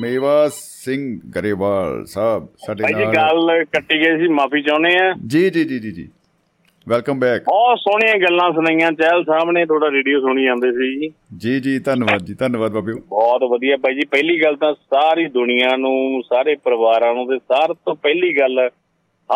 ਮੇਵਾ 0.00 0.48
ਸਿੰਘ 0.52 1.20
ਗਰੇਵਾਲ 1.34 2.04
ਸਾਹਿਬ 2.06 2.46
ਸਾਡੇ 2.66 2.82
ਨਾਲ 2.82 3.04
ਭਾਈ 3.04 3.14
ਗੱਲ 3.14 3.64
ਕੱਟੀ 3.64 3.98
ਗਈ 3.98 4.16
ਸੀ 4.18 4.28
ਮਾਫੀ 4.34 4.62
ਚਾਹੁੰਦੇ 4.62 4.96
ਆ। 4.98 5.12
ਜੀ 5.26 5.48
ਜੀ 5.50 5.64
ਜੀ 5.64 5.78
ਜੀ 5.78 5.90
ਜੀ। 5.92 6.08
ਵੈਲਕਮ 6.88 7.18
ਬੈਕ 7.18 7.42
ਬਹੁਤ 7.42 7.78
ਸੋਹਣੀਆਂ 7.78 8.14
ਗੱਲਾਂ 8.18 8.52
ਸੁਣਾਈਆਂ। 8.52 8.92
ਚਹਿਲ 8.92 9.24
ਸਾਹਮਣੇ 9.24 9.66
ਤੁਹਾਡਾ 9.66 9.90
ਰੇਡੀਓ 9.90 10.20
ਸੁਣੀ 10.20 10.44
ਜਾਂਦੇ 10.44 10.72
ਸੀ 10.72 11.00
ਜੀ। 11.00 11.08
ਜੀ 11.36 11.60
ਜੀ 11.60 11.78
ਧੰਨਵਾਦ 11.78 12.24
ਜੀ 12.24 12.34
ਧੰਨਵਾਦ 12.34 12.72
ਬਾਬਿਓ। 12.72 12.94
ਬਹੁਤ 13.08 13.42
ਵਧੀਆ 13.42 13.76
ਬਾਈ 13.76 13.94
ਜੀ। 13.94 14.00
ਪਹਿਲੀ 14.00 14.42
ਗੱਲ 14.42 14.56
ਤਾਂ 14.56 14.74
ਸਾਰੀ 14.74 15.26
ਦੁਨੀਆ 15.26 15.76
ਨੂੰ 15.76 16.22
ਸਾਰੇ 16.28 16.56
ਪਰਿਵਾਰਾਂ 16.64 17.14
ਨੂੰ 17.14 17.26
ਤੇ 17.26 17.38
ਸਾਰ 17.38 17.74
ਤੋਂ 17.74 17.94
ਪਹਿਲੀ 17.94 18.38
ਗੱਲ 18.38 18.70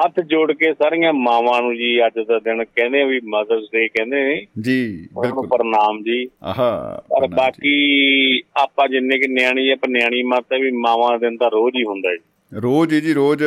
ਹੱਥ 0.05 0.21
ਜੋੜ 0.21 0.53
ਕੇ 0.53 0.73
ਸਾਰੀਆਂ 0.73 1.13
ਮਾਵਾਂ 1.13 1.63
ਨੂੰ 1.63 1.77
ਜੀ 1.77 2.07
ਅੱਜ 2.07 2.25
ਦਾ 2.29 2.39
ਦਿਨ 2.39 2.65
ਕਹਿੰਦੇ 2.65 3.05
ਵੀ 3.05 3.21
ਮਦਰਸ 3.25 3.65
ਡੇ 3.65 3.89
ਕਹਿੰਦੇ 3.89 4.25
ਨੇ। 4.25 4.47
ਜੀ 4.61 5.09
ਬਿਲਕੁਲ। 5.23 5.47
ਪ੍ਰਣਾਮ 5.47 6.03
ਜੀ। 6.03 6.29
ਆਹਾ 6.43 7.03
ਪਰ 7.09 7.27
ਬਾਕੀ 7.27 7.75
ਆਪਾਂ 8.57 8.89
ਜਿੰਨੇ 8.89 9.19
ਕਿ 9.19 9.29
ਨਿਆਣੀ 9.29 9.71
ਆਪਾਂ 9.71 9.91
ਨਿਆਣੀ 9.91 10.23
ਮਾਤਾ 10.23 10.57
ਵੀ 10.57 10.71
ਮਾਵਾਂ 10.71 11.19
ਦਿਨ 11.19 11.37
ਤਾਂ 11.37 11.51
ਰੋਜ਼ 11.51 11.77
ਹੀ 11.77 11.85
ਹੁੰਦਾ 11.85 12.15
ਜੀ। 12.15 12.23
ਰੋਜ਼ 12.61 12.95
ਜੀ 12.95 13.13
ਰੋਜ਼। 13.13 13.45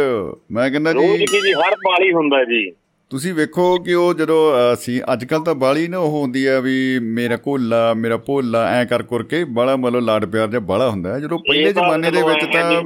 ਮੈਂ 0.51 0.69
ਕਹਿੰਦਾ 0.69 0.93
ਜੀ 0.93 0.97
ਰੋਜ਼ 0.97 1.21
ਜੀ 1.21 1.53
ਹਰ 1.53 1.75
ਪਾਲੀ 1.75 2.13
ਹੁੰਦਾ 2.13 2.43
ਜੀ। 2.43 2.71
ਤੁਸੀਂ 3.09 3.33
ਵੇਖੋ 3.33 3.77
ਕਿ 3.77 3.93
ਉਹ 3.93 4.13
ਜਦੋਂ 4.13 4.53
ਅਸੀਂ 4.73 5.01
ਅੱਜ 5.13 5.25
ਕੱਲ 5.25 5.41
ਤਾਂ 5.41 5.55
ਬਾਲੀ 5.55 5.87
ਨਾ 5.87 5.97
ਉਹ 5.97 6.21
ਹੁੰਦੀ 6.21 6.45
ਆ 6.45 6.59
ਵੀ 6.59 6.99
ਮੇਰਾ 6.99 7.37
ਕੋਲਾ 7.37 7.93
ਮੇਰਾ 7.93 8.17
ਭੋਲਾ 8.17 8.67
ਐ 8.67 8.85
ਕਰ 8.85 9.03
ਕਰਕੇ 9.03 9.43
ਬੜਾ 9.43 9.75
ਮਤਲਬ 9.75 9.99
ਲਾਡ 9.99 10.25
ਪਿਆਰ 10.25 10.47
ਜਿਹਾ 10.47 10.59
ਬੜਾ 10.59 10.89
ਹੁੰਦਾ 10.89 11.19
ਜਦੋਂ 11.19 11.39
ਪਹਿਲੇ 11.39 11.73
ਜ਼ਮਾਨੇ 11.73 12.11
ਦੇ 12.11 12.21
ਵਿੱਚ 12.21 12.45
ਤਾਂ 12.45 12.83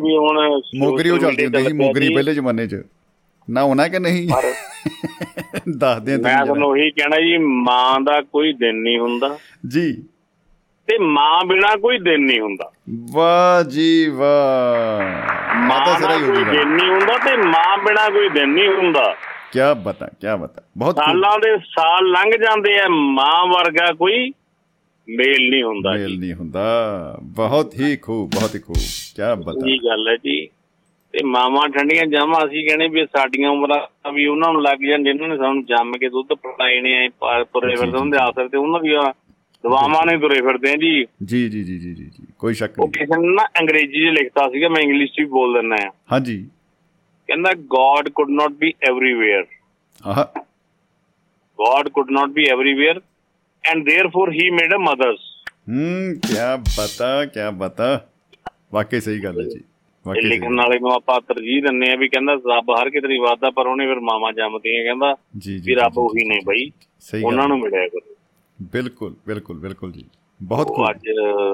ਮੋਗਰੀ 0.76 1.10
ਉਹ 1.10 1.18
ਚੱਲਦੀ 1.18 1.46
ਹੁੰਦੀ 1.46 1.64
ਸੀ 1.64 1.74
ਮੋਗਰੀ 1.74 2.14
ਪਹਿਲੇ 2.14 2.34
ਜ਼ਮਾਨੇ 2.34 2.68
'ਚ। 2.68 2.84
ਨਾ 3.50 3.64
ਹੋਣਾ 3.64 3.88
ਕਿ 3.88 4.00
ਨਹੀਂ? 4.00 4.30
ਦੱਸਦੇ 5.78 6.18
ਮੈਂ 6.18 6.46
ਤੁਹਾਨੂੰ 6.46 6.68
ਉਹੀ 6.68 6.92
ਕਹਿਣਾ 6.92 7.16
ਜੀ 7.16 7.38
ਮਾਂ 7.38 8.00
ਦਾ 8.00 8.22
ਕੋਈ 8.22 8.54
ਦਿਨ 8.54 8.76
ਨਹੀਂ 8.76 9.00
ਹੁੰਦਾ। 9.00 9.38
ਜੀ। 9.68 10.04
ਤੇ 10.88 10.98
ਮਾਂ 10.98 11.46
ਬਿਨਾ 11.46 11.76
ਕੋਈ 11.76 12.00
ਦਿਨ 12.00 12.22
ਨਹੀਂ 12.22 12.40
ਹੁੰਦਾ। 12.40 12.72
ਵਾਹ 13.14 13.64
ਜੀ 13.64 14.08
ਵਾਹ। 14.10 15.04
ਮਾਂ 15.58 15.80
ਹੋ 15.80 16.34
ਕੋਈ 16.34 16.44
ਦਿਨ 16.44 16.68
ਨਹੀਂ 16.68 16.90
ਹੁੰਦਾ 16.92 17.18
ਤੇ 17.18 17.38
ਮਾਂ 17.38 17.78
ਬਿਨਾ 17.78 18.10
ਕੋਈ 18.10 18.30
ਦਿਨ 18.30 18.50
ਨਹੀਂ 18.50 18.70
ਹੁੰਦਾ। 18.70 19.16
ਕੀ 19.54 19.60
ਬਤਾ 19.84 20.06
ਕੀ 20.08 20.28
ਬਤਾ। 20.42 20.62
ਬਹੁਤ। 20.78 20.96
ਸਾਲਾਂ 20.96 21.40
ਦੇ 21.40 21.58
ਸਾਲ 21.58 22.06
ਲੰਘ 22.06 22.32
ਜਾਂਦੇ 22.32 22.80
ਆ 22.80 22.88
ਮਾਂ 22.90 23.48
ਵਰਗਾ 23.48 23.94
ਕੋਈ 23.94 24.32
ਮੇਲ 25.10 25.50
ਨਹੀਂ 25.50 25.64
ਹੁੰਦਾ 25.64 25.98
ਜੀ। 25.98 26.04
ਮੇਲ 26.04 26.20
ਨਹੀਂ 26.20 26.34
ਹੁੰਦਾ। 26.34 26.64
ਬਹੁਤ 27.22 27.74
ਹੀ 27.80 27.98
ਖੂਬ 27.98 28.30
ਬਹੁਤ 28.30 28.56
ਹੀ 28.56 28.60
ਖੂਬ। 28.60 28.76
ਕੀ 29.16 29.44
ਬਤਾ। 29.44 29.68
ਜੀ 29.68 29.78
ਗੱਲ 29.78 30.08
ਹੈ 30.08 30.16
ਜੀ। 30.16 30.48
ਤੇ 31.14 31.24
ਮਾਵਾਂ 31.26 31.70
ਠੰਡੀਆਂ 31.70 32.06
ਜਾਵਾਂ 32.06 32.46
ਅਸੀਂ 32.46 32.68
ਕਹਿੰਦੇ 32.68 32.88
ਵੀ 32.88 33.06
ਸਾਡੀਆਂ 33.06 33.50
ਉਮਰਾਂ 33.50 34.12
ਵੀ 34.12 34.28
ਉਹਨਾਂ 34.28 34.54
ਨੂੰ 34.54 34.62
ਲੱਗ 34.62 34.78
ਜਾਣ 34.90 35.04
ਜਿਨ੍ਹਾਂ 35.04 35.30
ਨੇ 35.30 35.38
ਸਾਨੂੰ 35.38 35.66
ਜੰਮ 35.66 35.92
ਕੇ 35.92 36.10
ਦੁੱਧ 36.10 36.28
ਪਿਲਾਏ 36.34 36.82
ਨੇ 36.82 37.10
ਪਾ- 37.10 37.44
ਤੁਰੇ 37.44 37.76
ਫਿਰਦੇ 37.76 37.98
ਹੁੰਦੇ 37.98 38.18
ਆਸਰ 38.18 38.48
ਤੇ 38.48 38.58
ਉਹਨਾਂ 38.58 38.82
ਦੀਆਂ 38.82 39.02
ਦਵਾਵਾਂ 39.64 40.06
ਨੇ 40.06 40.18
ਤੁਰੇ 40.18 40.42
ਫਿਰਦੇ 40.42 40.72
ਆ 40.72 40.76
ਜੀ। 40.76 41.06
ਜੀ 41.26 41.50
ਜੀ 41.50 41.64
ਜੀ 41.64 41.80
ਜੀ 41.80 41.94
ਜੀ 41.94 42.10
ਕੋਈ 42.40 42.54
ਸ਼ੱਕ 42.54 42.80
ਉਹ 42.80 42.88
ਨਹੀਂ। 42.88 43.08
ਕਿਸੇ 43.08 43.22
ਨੇ 43.22 43.28
ਨਾ 43.34 43.44
ਅੰਗਰੇਜ਼ੀ 43.62 44.06
'ਚ 44.06 44.20
ਲਿਖਤਾ 44.20 44.48
ਸੀਗਾ 44.48 44.70
ਮੈਂ 44.70 44.82
ਇੰਗਲਿਸ਼ 44.82 45.12
'ਚ 45.12 45.20
ਵੀ 45.20 45.26
ਬੋਲ 45.26 45.54
ਦਿੰਦਾ 45.54 45.76
ਆ 45.88 45.92
ਹਾਂਜੀ। 46.12 46.48
ਕਹਿੰਦਾ 47.30 47.50
God 47.76 48.12
could 48.20 48.36
not 48.42 48.60
be 48.64 48.72
everywhere. 48.92 49.46
ਆਹ। 50.08 50.24
God 51.60 51.90
could 51.96 52.12
not 52.18 52.36
be 52.38 52.46
everywhere 52.54 53.00
and 53.64 53.90
therefore 53.90 54.28
he 54.36 54.46
made 54.60 54.76
a 54.78 54.84
mothers. 54.84 55.26
ਹੂੰ 55.70 56.14
ਕੀ 56.28 56.36
ਬਤਾ 56.78 57.26
ਕੀ 57.26 57.40
ਬਤਾ 57.58 57.90
ਵਾਕਈ 58.74 59.00
ਸਹੀ 59.00 59.24
ਗੱਲ 59.24 59.40
ਹੈ 59.42 59.46
ਜੀ। 59.50 59.60
ਵਾਕਈ 60.06 60.22
ਲਿਖਣ 60.22 60.56
ਵਾਲੇ 60.58 60.80
ਨੂੰ 60.80 60.92
ਆਪਾਂ 60.92 61.20
ਤਰਜੀਹ 61.22 61.62
ਦਿੰਨੇ 61.62 61.92
ਆ 61.92 61.96
ਵੀ 61.96 62.08
ਕਹਿੰਦਾ 62.08 62.34
ਰੱਬ 62.34 62.72
ਹਰ 62.72 62.90
ਕਿਤੇ 62.90 63.08
ਨਹੀਂ 63.08 63.20
ਵਾਦਾ 63.20 63.50
ਪਰ 63.50 63.68
ਉਹਨੇ 63.68 63.88
ਫਿਰ 63.88 64.00
ਮਾਵਾਂ 64.00 64.32
ਜੰਮਦੀਆਂ 64.34 64.84
ਕਹਿੰਦਾ 64.84 65.14
ਵੀ 65.66 65.76
ਰੱਬ 65.76 65.98
ਉਹੀ 65.98 66.28
ਨੇ 66.30 66.40
ਬਈ। 66.46 66.70
ਸਹੀ 67.00 67.24
ਉਹਨਾਂ 67.24 67.48
ਨੂੰ 67.48 67.60
ਮਿਲਿਆ 67.60 67.88
ਕਰੋ। 67.88 68.16
ਬਿਲਕੁਲ 68.74 69.14
ਬਿਲਕੁਲ 69.28 69.60
ਬਿਲਕੁਲ 69.60 69.92
ਜੀ। 69.92 70.06
ਬਹੁਤ 70.40 70.68
ਖੂਬ 70.68 70.90
ਅੱਜ 70.90 71.08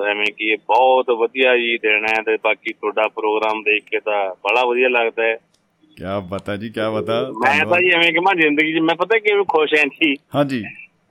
ਐਵੇਂ 0.09 0.25
ਕਿ 0.37 0.55
ਬਹੁਤ 0.67 1.09
ਵਧੀਆ 1.19 1.55
ਜੀ 1.57 1.77
ਦਿਨ 1.77 2.05
ਹੈ 2.05 2.21
ਤੇ 2.21 2.37
ਬਾਕੀ 2.43 2.73
ਤੁਹਾਡਾ 2.73 3.07
ਪ੍ਰੋਗਰਾਮ 3.07 3.61
ਦੇਖ 3.63 3.83
ਕੇ 3.83 3.99
ਤਾਂ 3.99 4.19
ਬੜਾ 4.43 4.65
ਵਧੀਆ 4.65 4.89
ਲੱਗਦਾ 4.89 5.23
ਹੈ। 5.23 5.37
ਕੀ 5.97 6.03
ਬਤਾ 6.29 6.55
ਜੀ 6.55 6.69
ਕੀ 6.69 6.81
ਬਤਾ? 6.95 7.21
ਮੈਂ 7.39 7.65
ਤਾਂ 7.65 7.81
ਜੀ 7.81 7.89
ਐਵੇਂ 7.89 8.11
ਕਿ 8.13 8.19
ਮੈਂ 8.19 8.33
ਜ਼ਿੰਦਗੀ 8.35 8.73
'ਚ 8.73 8.79
ਮੈਂ 8.79 8.95
ਪਤਾ 8.95 9.17
ਕਿਵੇਂ 9.19 9.43
ਖੁਸ਼ 9.43 9.73
ਹਾਂ 9.73 9.85
ਜੀ। 9.85 10.15
ਹਾਂਜੀ। 10.35 10.61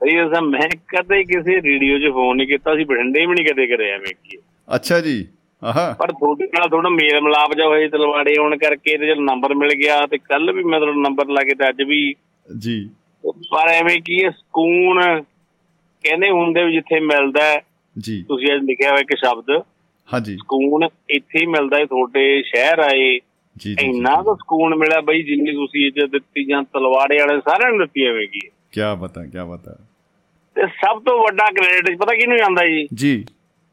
ਸਹੀ 0.00 0.16
ਦੱਸਾਂ 0.16 0.42
ਮੈਂ 0.42 0.68
ਕਦੇ 0.88 1.22
ਕਿਸੇ 1.24 1.60
ਰੇਡੀਓ 1.60 1.98
'ਚ 1.98 2.12
ਫੋਨ 2.12 2.36
ਨਹੀਂ 2.36 2.46
ਕੀਤਾ 2.46 2.76
ਸੀ 2.76 2.84
ਬਠਿੰਡੇ 2.84 3.26
ਵੀ 3.26 3.34
ਨਹੀਂ 3.34 3.46
ਕਦੇ 3.46 3.66
ਕਰਿਆ 3.66 3.94
ਐਵੇਂ 3.94 4.14
ਕੀ 4.24 4.38
ਅੱਛਾ 4.74 5.00
ਜੀ 5.00 5.26
ਆਹਾ। 5.62 5.92
ਪਰ 5.92 6.12
ਤੁਹਾਡੇ 6.12 6.44
ਨਾਲ 6.44 6.68
ਥੋੜਾ 6.68 6.88
ਮੇਲ 6.88 7.20
ਮਿਲਾਪ 7.20 7.54
ਜਾ 7.56 7.66
ਹੋਏ 7.66 7.88
ਤਲਵਾੜੇ 7.88 8.34
ਆਉਣ 8.40 8.56
ਕਰਕੇ 8.56 8.96
ਤੇ 8.98 9.06
ਜਦ 9.06 9.18
ਨੰਬਰ 9.18 9.54
ਮਿਲ 9.54 9.70
ਗਿਆ 9.74 10.06
ਤੇ 10.06 10.18
ਕੱਲ 10.18 10.52
ਵੀ 10.52 10.62
ਮੈਂ 10.62 10.80
ਤੁਹਾਡਾ 10.80 11.00
ਨੰਬਰ 11.00 11.26
ਲਾ 11.26 11.42
ਕੇ 11.42 11.54
ਤੇ 11.54 11.68
ਅੱਜ 11.68 11.82
ਵੀ। 11.82 12.14
ਜੀ। 12.58 12.90
ਪਰ 13.50 13.68
ਐਵੇਂ 13.68 14.00
ਕੀ 14.02 14.24
ਹੈ 14.24 14.30
ਸਕੂਨ 14.30 15.00
ਕਹਿੰਦੇ 16.04 16.30
ਹੁੰਦੇ 16.30 16.64
ਵੀ 16.64 16.72
ਜਿੱਥੇ 16.72 17.00
ਮਿਲਦਾ 17.00 17.44
ਹੈ, 17.44 17.62
ਜੀ। 17.98 18.22
ਤੁਸੀਂ 18.22 18.54
ਅੱਜ 18.54 18.62
ਲਿਖਿਆ 18.64 18.90
ਹੋਇਆ 18.90 19.00
ਇੱਕ 19.00 19.14
ਸ਼ਬਦ। 19.16 19.62
ਹਾਂਜੀ। 20.12 20.36
ਸਕੂਨ 20.36 20.88
ਇੱਥੇ 21.10 21.38
ਹੀ 21.40 21.46
ਮਿਲਦਾ 21.46 21.78
ਹੈ 21.78 21.84
ਤੁਹਾਡੇ 21.84 22.42
ਸ਼ਹਿਰ 22.42 22.78
ਆਏ 22.78 23.18
ਜੀ 23.58 23.74
ਜੀ 23.74 23.86
ਇੰਨਾ 23.86 24.22
ਕੁ 24.22 24.34
ਸਕੂਨ 24.34 24.74
ਮਿਲਿਆ 24.74 25.00
ਬਈ 25.00 25.22
ਜਿੰਨੀ 25.22 25.52
ਤੁਸੀਂ 25.52 25.86
ਇੱਜ਼ਤ 25.86 26.10
ਦਿੱਤੀ 26.10 26.44
ਜਾਂ 26.44 26.62
ਤਲਵਾੜੇ 26.62 27.18
ਵਾਲੇ 27.20 27.40
ਸਾਰਿਆਂ 27.40 27.70
ਨੂੰ 27.70 27.78
ਦਿੱਤੀ 27.78 28.08
ਹੋਵੇਗੀ। 28.08 28.40
ਕੀ 28.72 28.80
ਬਤਾ 28.98 29.24
ਕੀ 29.24 29.38
ਬਤਾ 29.50 29.76
ਤੇ 30.56 30.66
ਸਭ 30.66 31.02
ਤੋਂ 31.02 31.24
ਵੱਡਾ 31.24 31.44
ਕ੍ਰੈਡਿਟ 31.50 31.98
ਪਤਾ 31.98 32.14
ਕਿਹਨੂੰ 32.14 32.38
ਜਾਂਦਾ 32.38 32.66
ਜੀ? 32.66 32.88
ਜੀ। 32.94 33.26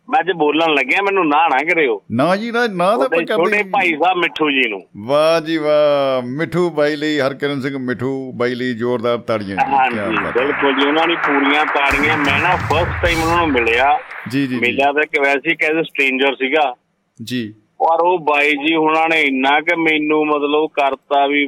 ਮੈਂ 0.09 0.19
ਅੱਜ 0.19 0.31
ਬੋਲਣ 0.31 0.73
ਲੱਗਿਆ 0.73 1.01
ਮੈਨੂੰ 1.01 1.27
ਨਾ 1.27 1.47
ਨਾ 1.47 1.57
ਕਰਿਓ। 1.57 2.01
ਨਾ 2.11 2.35
ਜੀ 2.35 2.51
ਨਾ 2.51 2.67
ਨਾ 2.67 2.97
ਤਾਂ 2.97 3.09
ਪੱਕਾ 3.09 3.35
ਛੋਟੇ 3.35 3.63
ਭਾਈ 3.63 3.89
ਸਾਹਿਬ 3.89 4.17
ਮਿੱਠੂ 4.17 4.49
ਜੀ 4.51 4.69
ਨੂੰ। 4.69 4.81
ਵਾਹ 4.97 5.41
ਜੀ 5.41 5.57
ਵਾਹ 5.57 6.27
ਮਿੱਠੂ 6.27 6.69
ਬਾਈ 6.69 6.95
ਲਈ 6.95 7.19
ਹਰਕਿਰਨ 7.19 7.61
ਸਿੰਘ 7.61 7.77
ਮਿੱਠੂ 7.77 8.31
ਬਾਈ 8.31 8.55
ਲਈ 8.55 8.73
ਜ਼ੋਰਦਾਰ 8.73 9.17
ਤਾੜੀਆਂ 9.17 9.57
ਜੀ 9.57 10.15
ਬਿਲਕੁਲ 10.39 10.73
ਜੀ 10.73 10.87
ਉਹਨਾਂ 10.87 11.07
ਨੇ 11.07 11.15
ਪੂਰੀਆਂ 11.15 11.65
ਤਾੜੀਆਂ 11.65 12.17
ਮੈਂ 12.17 12.39
ਨਾ 12.39 12.55
ਫਸਟ 12.55 13.03
ਟਾਈਮ 13.03 13.23
ਉਹਨਾਂ 13.23 13.37
ਨੂੰ 13.37 13.49
ਮਿਲਿਆ। 13.49 13.99
ਜੀ 14.31 14.47
ਜੀ 14.47 14.59
ਮਿਲਿਆ 14.59 14.91
ਤਾਂ 14.91 15.03
ਕਿ 15.03 15.21
ਵੈਸੇ 15.21 15.55
ਕੈਜ਼ 15.55 15.87
ਸਟ੍ਰੇਂਜਰ 15.87 16.35
ਸੀਗਾ। 16.35 16.75
ਜੀ। 17.23 17.53
ਪਰ 17.81 18.01
ਉਹ 18.05 18.19
ਬਾਈ 18.19 18.51
ਜੀ 18.51 18.75
ਹੁਣਾਂ 18.75 19.07
ਨੇ 19.09 19.21
ਇੰਨਾ 19.21 19.59
ਕਿ 19.61 19.75
ਮੈਨੂੰ 19.75 20.25
ਮਤਲਬ 20.27 20.67
ਕਰਤਾ 20.73 21.27
ਵੀ 21.27 21.45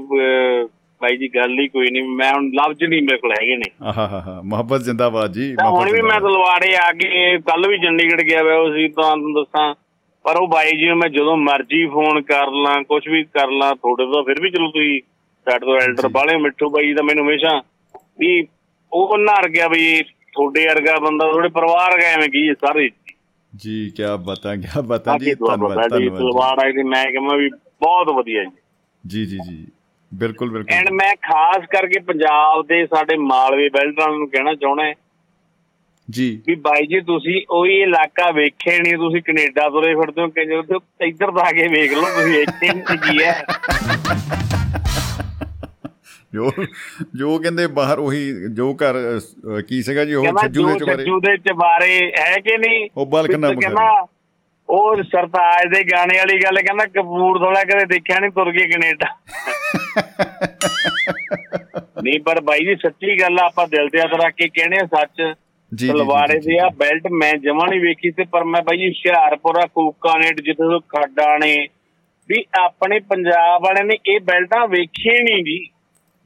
ਬਾਈ 1.01 1.17
ਜੀ 1.17 1.27
ਗੱਲ 1.35 1.59
ਹੀ 1.59 1.67
ਕੋਈ 1.67 1.89
ਨਹੀਂ 1.91 2.03
ਮੈਂ 2.03 2.33
ਹੁਣ 2.33 2.49
ਲਫ਼ਜ਼ 2.49 2.83
ਨਹੀਂ 2.83 3.01
ਮੇਰੇ 3.01 3.17
ਕੋਲ 3.17 3.31
ਹੈਗੇ 3.31 3.55
ਨੇ। 3.57 3.69
ਆਹਾ 3.83 4.07
ਹਾ 4.07 4.19
ਹਾ 4.27 4.41
ਮੁਹੱਬਤ 4.45 4.81
ਜਿੰਦਾਬਾਦ 4.81 5.31
ਜੀ 5.31 5.55
ਹੁਣ 5.63 5.91
ਵੀ 5.91 6.01
ਮੈਂ। 6.01 6.19
ਤਲਵਾੜੇ 6.19 6.75
ਆ 6.75 6.91
ਕੇ 6.91 7.37
ਕੱਲ 7.39 7.67
ਵੀ 7.67 7.77
ਚੰਡੀਗੜ੍ਹ 7.77 8.23
ਗਿਆ 8.23 8.41
ਹੋਇਆ 8.43 8.73
ਸੀ 8.75 8.87
ਤੁਹਾਨੂੰ 8.87 9.33
ਦੱਸਾਂ। 9.33 9.73
ਪਰ 10.25 10.37
ਉਹ 10.41 10.47
ਬਾਈ 10.47 10.71
ਜੀ 10.71 10.87
ਨੂੰ 10.87 10.97
ਮੈਂ 10.97 11.09
ਜਦੋਂ 11.09 11.37
ਮਰਜ਼ੀ 11.37 11.85
ਫੋਨ 11.85 12.21
ਕਰ 12.21 12.51
ਲਾਂ 12.51 12.83
ਕੁਝ 12.83 13.07
ਵੀ 13.07 13.23
ਕਰ 13.23 13.49
ਲਾਂ 13.51 13.75
ਤੁਹਾਡੇ 13.75 14.05
ਤੋਂ 14.05 14.23
ਫਿਰ 14.23 14.41
ਵੀ 14.41 14.49
ਚਲੋ 14.49 14.67
ਤੁਸੀਂ 14.71 14.99
ਸਾਡੇ 15.47 15.65
ਤੋਂ 15.65 15.75
ਐਲਡਰ 15.75 16.07
ਬਾਲੇ 16.07 16.37
ਮਿੱਠੂ 16.37 16.69
ਬਾਈ 16.69 16.93
ਦਾ 16.93 17.03
ਮੈਨੂੰ 17.03 17.23
ਹਮੇਸ਼ਾ 17.25 17.61
ਵੀ 18.19 18.47
ਉਹ 18.91 19.17
ਨਰ 19.17 19.49
ਗਿਆ 19.49 19.67
ਵੀ 19.67 20.03
ਤੁਹਾਡੇ 20.33 20.65
ਵਰਗਾ 20.67 20.95
ਬੰਦਾ 20.99 21.29
ਤੁਹਾਡੇ 21.31 21.49
ਪਰਿਵਾਰ 21.49 21.91
ਵਰਗਾ 21.91 22.07
ਐਵੇਂ 22.07 22.29
ਕੀ 22.29 22.53
ਸਾਰੇ। 22.53 22.89
ਜੀ 23.53 23.89
ਕੀ 23.89 24.03
ਬਤਾ 24.25 24.55
ਕੀ 24.55 24.81
ਬਤਾ 24.81 25.17
ਜੀ 25.17 25.33
ਧੰਨਵਾਦ 25.35 25.89
ਧੰਨਵਾਦ 25.89 26.19
ਤਲਵਾੜ 26.19 26.59
ਆਈ 26.59 26.71
ਤੇ 26.71 26.83
ਮੈਂ 26.83 27.03
ਕਹਾਂ 27.05 27.37
ਵੀ 27.37 27.49
ਬਹੁਤ 27.81 28.09
ਵਧੀਆ 28.15 28.43
ਜੀ। 28.43 28.51
ਜੀ 29.03 29.25
ਜੀ 29.25 29.37
ਜੀ। 29.39 29.65
ਬਿਲਕੁਲ 30.11 30.49
ਐਂਡ 30.49 30.63
ਬਿਲਕੁਲ 30.65 30.95
ਮੈਂ 30.95 31.15
ਖਾਸ 31.21 31.65
ਕਰਕੇ 31.71 31.99
ਪੰਜਾਬ 31.99 32.65
ਦੇ 32.67 32.85
ਸਾਡੇ 32.85 33.17
ਮਾਲਵੇ 33.17 33.69
ਬੈਲਟਾਂ 33.69 34.07
ਨੂੰ 34.09 34.29
ਕਹਿਣਾ 34.29 34.53
ਚਾਹੁੰਦਾ 34.55 34.91
ਜੀ। 36.07 36.29
ਵੀ 36.47 36.55
ਬਾਈ 36.55 36.87
ਜੀ 36.87 36.99
ਤੁਸੀਂ 37.01 37.41
ਉਹੀ 37.51 37.79
ਇਲਾਕਾ 37.81 38.29
ਵੇਖੇ 38.31 38.77
ਨਹੀਂ 38.79 38.97
ਤੁਸੀਂ 38.97 39.21
ਕੈਨੇਡਾ 39.21 39.69
ਤੁਰੇ 39.69 39.93
ਫਿਰਦੇ 39.95 40.21
ਹੋ 40.21 40.27
ਕਿ 40.29 40.45
ਜਦੋਂ 40.45 40.79
ਇੱਧਰ 41.01 41.31
ਤਾਂ 41.31 41.45
ਆ 41.45 41.51
ਕੇ 41.51 41.67
ਵੇਖ 41.67 41.93
ਲਓ 41.93 42.09
ਤੁਸੀਂ 42.15 42.41
ਇੱਥੇ 42.41 42.97
ਕੀ 42.97 43.23
ਹੈ 43.23 43.33
ਜੋ 46.33 46.51
ਜੋ 47.15 47.39
ਕਹਿੰਦੇ 47.39 47.67
ਬਾਹਰ 47.67 47.99
ਉਹੀ 47.99 48.33
ਜੋ 48.53 48.73
ਘਰ 48.73 49.19
ਕੀ 49.67 49.83
ਸੀਗਾ 49.83 50.05
ਜੀ 50.05 50.13
ਉਹ 50.13 50.25
ਛੱਜੂ 50.25 50.67
ਦੇ 50.67 50.79
ਚਵਾਰੇ 50.79 51.03
ਛੱਜੂ 51.03 51.19
ਦੇ 51.19 51.37
ਚਬਾਰੇ 51.37 52.11
ਹੈ 52.19 52.39
ਕਿ 52.39 52.57
ਨਹੀਂ? 52.57 52.89
ਉਹ 52.97 53.05
ਬਲਕਨਾ 53.05 53.53
ਕਹਿੰਦਾ 53.53 54.07
ਉਹ 54.69 55.03
ਸਰਤਾਜ 55.03 55.75
ਦੇ 55.75 55.83
ਗਾਣੇ 55.83 56.17
ਵਾਲੀ 56.17 56.39
ਗੱਲ 56.39 56.55
ਕਹਿੰਦਾ 56.55 56.85
ਕਪੂਰਥਲਾ 56.85 57.63
ਕਦੇ 57.63 57.85
ਦੇਖਿਆ 57.85 58.19
ਨਹੀਂ 58.19 58.31
ਤੁਰ 58.31 58.51
ਕੇ 58.51 58.67
ਕੈਨੇਡਾ। 58.67 59.15
ਨਹੀਂ 62.03 62.19
ਪਰ 62.19 62.41
ਬਾਈ 62.41 62.59
ਜੀ 62.59 62.75
ਸੱਚੀ 62.75 63.21
ਗੱਲ 63.21 63.39
ਆ 63.39 63.45
ਆਪਾਂ 63.45 63.67
ਦਿਲ 63.67 63.89
ਤੇ 63.89 64.01
ਹੱਥ 64.01 64.13
ਰੱਖ 64.13 64.35
ਕੇ 64.35 64.47
ਕਹਿੰਦੇ 64.47 64.77
ਆ 64.77 64.85
ਸੱਚ। 64.85 65.35
ਜੀ, 65.71 65.91
ਦੇ 66.39 66.59
ਆ 66.59 66.69
ਬੈਲਟ 66.69 67.01
ਮੈਂ 67.11 67.33
ਜਮਾ 67.33 67.67
ਨਹੀਂ 67.67 67.79
ਵੇਖੀ 67.79 68.11
ਤੇ 68.11 68.23
ਪਰ 68.23 68.43
ਮੈਂ 68.43 68.61
ਬਾਈ 68.61 68.77
ਜੀ 68.77 68.87
ਹੁਸ਼ਿਆਰਪੁਰਾ 68.87 69.65
ਕੂਕਾਨੇਟ 69.65 70.41
ਜਿੱਥੇ 70.41 70.53
ਤੋਂ 70.53 70.79
ਖੱਡਾਂ 70.79 71.39
ਨੇ। 71.39 71.67
ਵੀ 72.29 72.45
ਆਪਣੇ 72.59 72.99
ਪੰਜਾਬ 72.99 73.63
ਵਾਲਿਆਂ 73.63 73.85
ਨੇ 73.85 73.97
ਇਹ 74.05 74.19
ਬੈਲਟਾਂ 74.19 74.67
ਵੇਖੀਆਂ 74.67 75.23
ਨਹੀਂ 75.23 75.43
ਜੀ। 75.43 75.69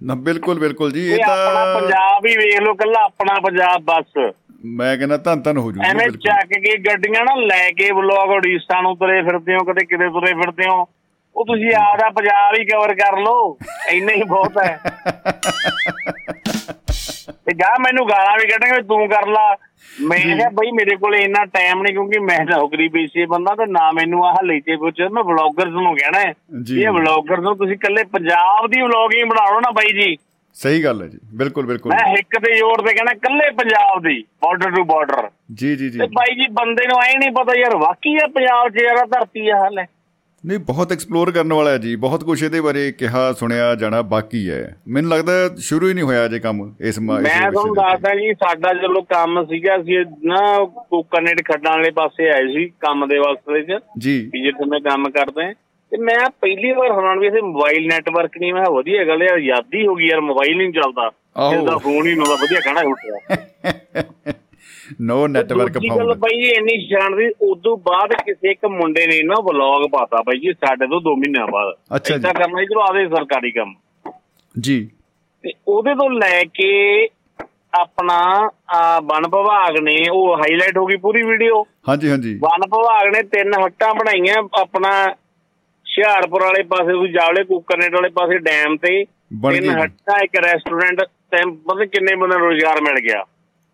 ਨਾ 0.04 0.16
ਬਿਲਕੁਲ 0.16 0.60
ਬਿਲਕੁਲ 0.60 0.91
ਜੀ 0.91 1.10
ਇਹ 1.10 1.16
ਇਹ 1.16 1.24
ਆਪਣਾ 1.24 1.66
ਤਾਂ 1.66 1.82
ਪੰਜਾਬ 1.82 2.26
ਹੀ 2.26 2.38
ਵੇਖ 2.38 2.62
ਲਓ 2.62 2.74
ਕੱਲਾ 2.74 3.04
ਆਪਣਾ 3.04 3.39
ਪੰਜਾਬ 3.39 3.82
ਬਸ। 3.82 4.34
ਮੈਂ 4.66 4.98
ਕਹਿੰਦਾ 4.98 5.18
ਧੰਨ 5.18 5.41
ਧੰਨ 5.41 5.58
ਹੋ 5.58 5.72
ਜੂ 5.72 5.82
ਐਵੇਂ 5.82 6.10
ਚੱਕ 6.10 6.48
ਕੇ 6.48 6.78
ਗੱਡੀਆਂ 6.78 7.26
ਨਾ 7.26 7.36
ਲੈ 7.36 7.72
ਕੇ 7.72 7.91
ਬਲੌਗ 7.91 8.30
ਉੜੀਸਾ 8.30 8.82
ਨੂੰ 8.82 8.98
ਤੁਰੇ 8.98 9.22
ਫਿਰਦੇ 9.22 9.56
ਹੋ 9.56 9.64
ਕਦੇ 9.64 9.86
ਕਿਤੇ 9.86 10.10
ਤੁਰੇ 10.10 10.34
ਫਿਰਦੇ 10.34 10.70
ਹੋ। 10.70 10.88
ਉਹ 11.36 11.45
ਤੁਸੀਂ 11.45 11.76
ਆਪਦਾ 11.76 12.10
ਪੰਜਾਬ 12.10 12.56
ਹੀ 12.60 12.66
ਕਵਰ 12.66 12.93
ਕਰ 12.93 13.18
ਲਓ। 13.18 13.58
ਇੰਨਾ 13.91 14.14
ਹੀ 14.14 14.24
ਬਹੁਤ 14.24 14.64
ਹੈ। 14.64 14.80
ਤੇ 17.45 17.54
ਜਾ 17.54 17.76
ਮੈਨੂੰ 17.80 18.10
ਗਾਲਾਂ 18.10 18.38
ਵੀ 18.38 18.48
ਕੱਢਣਗੇ 18.48 18.82
ਤੂੰ 18.82 19.10
ਕਰ 19.10 19.28
ਲਾ। 19.28 19.56
ਮੈਂ 20.01 20.19
ਕਿਹਾ 20.19 20.49
ਬਈ 20.49 20.71
ਮੇਰੇ 20.71 20.95
ਕੋਲ 20.95 21.15
ਇੰਨਾ 21.15 21.45
ਟਾਈਮ 21.45 21.81
ਨਹੀਂ 21.81 21.93
ਕਿਉਂਕਿ 21.93 22.19
ਮੈਂ 22.19 22.45
ਨੌਕਰੀ 22.45 22.88
ਪੇਸ਼ੇ 22.88 23.25
ਬੰਦਾ 23.25 23.55
ਤੇ 23.55 23.65
ਨਾ 23.65 23.91
ਮੈਨੂੰ 23.91 24.25
ਆਹ 24.25 24.43
ਲੈਤੇ 24.43 24.75
ਪੁੱਛ। 24.75 25.01
ਮੈਂ 25.01 25.23
ਵਲੌਗਰਸ 25.23 25.71
ਨੂੰ 25.71 25.95
ਕਹਿਣਾ 25.95 26.19
ਹੈ। 26.19 26.33
ਇਹ 26.79 26.89
ਵਲੌਗਰ 26.89 27.41
ਨੂੰ 27.41 27.57
ਤੁਸੀਂ 27.57 27.73
ਇਕੱਲੇ 27.73 28.03
ਪੰਜਾਬ 28.03 28.67
ਦੀ 28.67 28.81
ਵਲੌਗਿੰਗ 28.81 29.29
ਬਣਾਓ 29.29 29.59
ਨਾ 29.59 29.71
ਬਾਈ 29.71 29.93
ਜੀ। 29.93 30.17
ਸਹੀ 30.53 30.83
ਗੱਲ 30.83 31.01
ਹੈ 31.01 31.07
ਜੀ। 31.07 31.17
ਬਿਲਕੁਲ 31.33 31.65
ਬਿਲਕੁਲ। 31.65 31.91
ਮੈਂ 31.91 32.13
ਇੱਕ 32.13 32.39
ਤੇ 32.39 32.53
ਜ਼ੋਰ 32.57 32.81
ਤੇ 32.81 32.93
ਕਹਿਣਾ 32.93 33.11
ਇਕੱਲੇ 33.11 33.49
ਪੰਜਾਬ 33.51 34.03
ਦੀ 34.03 34.23
ਬਾਰਡਰ 34.43 34.71
ਟੂ 34.71 34.83
ਬਾਰਡਰ 34.83 35.29
ਜੀ 35.53 35.75
ਜੀ 35.75 35.89
ਜੀ। 35.89 35.99
ਤੇ 35.99 36.05
ਬਾਈ 36.05 36.35
ਜੀ 36.35 36.47
ਬੰਦੇ 36.47 36.88
ਨੂੰ 36.88 36.97
ਐ 37.03 37.13
ਨਹੀਂ 37.17 37.31
ਪਤਾ 37.31 37.59
ਯਾਰ 37.59 37.75
ਵਾਕਈ 37.75 38.15
ਆ 38.15 38.27
ਪੰਜਾਬ 38.27 38.69
'ਚ 38.69 38.83
ਯਾਰ 38.83 39.07
ਧਰਤੀ 39.07 39.49
ਆ 39.49 39.57
ਹਾਲ। 39.57 39.85
ਨਹੀਂ 40.48 40.58
ਬਹੁਤ 40.60 40.91
ਐਕਸਪਲੋਰ 40.91 41.32
ਕਰਨ 41.32 41.54
ਵਾਲਾ 41.54 41.72
ਹੈ 41.72 41.78
ਜੀ 41.78 41.95
ਬਹੁਤ 41.95 42.24
ਕੁਝ 42.24 42.41
ਇਹਦੇ 42.43 42.60
ਬਾਰੇ 42.62 42.91
ਕਿਹਾ 42.91 43.32
ਸੁਣਿਆ 43.34 43.74
ਜਾਣਾ 43.76 44.02
ਬਾਕੀ 44.08 44.50
ਹੈ 44.50 44.60
ਮੈਨੂੰ 44.88 45.10
ਲੱਗਦਾ 45.12 45.34
ਸ਼ੁਰੂ 45.60 45.88
ਹੀ 45.88 45.93
ਨਹੀਂ 45.93 46.04
ਹੋਇਆ 46.04 46.28
ਜੇ 46.28 46.39
ਕੰਮ 46.39 46.62
ਇਸ 46.82 47.00
ਮਾ- 47.00 47.20
ਇਸ 47.22 47.28
ਤੁਹਾਨੂੰ। 47.54 47.76
ਦੱਸਦਾ 47.76 48.14
ਜੀ 48.16 48.34
ਸਾਡਾ 48.36 48.74
ਚਲੋ 48.74 49.02
ਕੰਮ 49.10 49.43
ਸੀਗਾ 49.45 49.76
ਅਸੀਂ 49.76 50.04
ਨਾ 50.26 50.38
ਕੋਕਨੇਟ 50.89 51.41
ਖੱਡਾਂ 51.45 51.72
ਵਾਲੇ 51.72 51.91
ਪਾਸੇ 51.91 52.30
ਆਏ 52.30 52.48
ਸੀ 52.48 52.68
ਕੰਮ 52.80 53.08
ਦੇ 53.08 53.18
ਵਾਸਤੇ 53.18 53.62
ਚ 53.64 53.80
ਜੀ 53.98 54.18
ਵੀ 54.34 54.43
ਜਿੱਥੇ 54.43 54.66
ਮੈਂ 54.66 54.80
ਕੰਮ 54.82 55.10
ਕਰਦਾ 55.10 55.43
ਹਾਂ। 55.43 55.54
ਤੇ 55.91 55.98
ਮੈਂ 55.98 56.20
ਪਹਿਲੀ 56.41 56.72
ਵਾਰ 56.72 56.91
ਹੈਰਾਨ 56.91 57.20
ਵੀ 57.20 57.28
ਇਥੇ 57.28 57.41
ਮੋਬਾਈਲ 57.41 57.88
ਨੈਟਵਰਕ 57.88 58.38
ਨਹੀਂ 58.38 58.54
ਮੈਂ 58.54 58.64
ਵਧੀਆ 58.72 59.04
ਗੱਲ 59.06 59.24
ਯਾਰ 59.24 59.38
ਯਾਦ 59.39 59.76
ਹੀ 59.76 59.86
ਗਈ 59.89 60.08
ਯਾਰ 60.08 60.22
ਮੋਬਾਈਲ 60.22 60.58
ਨਹੀਂ 60.58 60.72
ਚੱਲਦਾ। 60.74 61.10
ਜਿਸਦਾ 61.52 61.78
ਫੋਨ 61.78 62.08
ਹੀ 62.08 62.16
ਨਾ 62.16 62.24
ਵਧੀਆ 62.34 62.60
ਕਹਿਣਾ 62.60 62.82
ਉੱਠਿਆ 62.88 64.34
ਨੋ 65.01 65.27
ਨੈਟਵਰਕ 65.27 65.73
ਦੂਜੀ 65.73 65.89
ਗੱਲ 65.89 66.13
ਬਾਈ 66.13 66.41
ਜੀ 66.41 66.49
ਇੰਨੀ 66.49 66.88
ਸ਼ਾਨ 66.88 67.15
ਦੀ 67.17 67.29
ਉਦੋਂ 67.41 67.77
ਬਾਅਦ 67.77 68.13
ਕਿਸੇ 68.13 68.51
ਇੱਕ 68.51 68.65
ਮੁੰਡੇ 68.65 69.07
ਨੇ 69.07 69.21
ਨਾ 69.23 69.35
ਵਲੌਗ 69.41 69.89
ਪਾਤਾ 69.91 70.21
ਬਾਈ 70.21 70.39
ਜੀ 70.39 70.53
ਸਾਡੇ 70.53 70.88
ਤੋਂ 70.88 71.01
2 71.01 71.15
ਮਹੀਨਿਆਂ 71.15 71.47
ਬਾਅਦ। 71.47 71.73
ਅੱਛਾ 71.95 72.17
ਜੀ। 72.17 72.23
ਕਰਨਾ 72.23 72.63
ਜੀ 72.63 72.79
ਆਦੇ 72.89 73.07
ਸਰਕਾਰੀ 73.07 73.51
ਕੰਮ। 73.51 73.73
ਜੀ। 74.59 74.89
ਤੇ 75.43 75.51
ਉਹਦੇ 75.67 75.93
ਤੋਂ 75.95 76.09
ਲੈ 76.09 76.43
ਕੇ 76.43 77.07
ਆਪਣਾ 77.73 78.49
ਵਨ 78.99 79.27
ਵਿਭਾਗ 79.27 79.77
ਨੇ 79.77 79.95
ਉਹ 80.11 80.38
ਹਾਈਲਾਈਟ 80.38 80.77
ਹੋ 80.77 80.85
ਗਈ 80.85 80.95
ਪੂਰੀ 80.95 81.23
ਵੀਡੀਓ 81.23 81.61
ਹਾਂਜੀ 81.89 82.09
ਹਾਂਜੀ। 82.09 82.33
ਵਨ 82.33 82.61
ਵਿਭਾਗ 82.65 83.15
ਨੇ 83.15 83.23
ਤਿੰਨ 83.23 83.53
ਹੱਟਾਂ 83.53 83.93
ਬਣਾਈਆਂ 83.93 84.35
ਆਪਣਾ 84.61 85.05
ਹੁਸ਼ਿਆਰਪੁਰ 85.05 86.43
ਵਾਲੇ 86.43 86.63
ਪਾਸੇ 86.63 86.91
ਤੁਸੀਂ 86.91 87.13
ਜਾਵਲੇ 87.13 87.43
ਕੁੱਕਰਨੇਟ 87.43 87.93
ਵਾਲੇ 87.93 88.09
ਪਾਸੇ 88.09 88.38
ਡੈਮ 88.38 88.77
ਤੇ। 88.77 89.03
ਤਿੰਨ। 89.51 89.69
ਹੱਟਾਂ 89.69 90.19
ਇੱਕ 90.23 90.35
ਰੈਸਟੋਰੈਂਟ 90.43 91.01
ਤੇ 91.01 91.45
ਮਤਲਬ 91.45 91.83
ਕਿੰਨੇ 91.83 92.15
ਬੰਦੇ 92.15 92.38
ਨੂੰ 92.38 92.47
ਰੋਜ਼ਗਾਰ 92.47 92.81
ਮਿਲ 92.81 92.99
ਗਿਆ। 92.99 93.23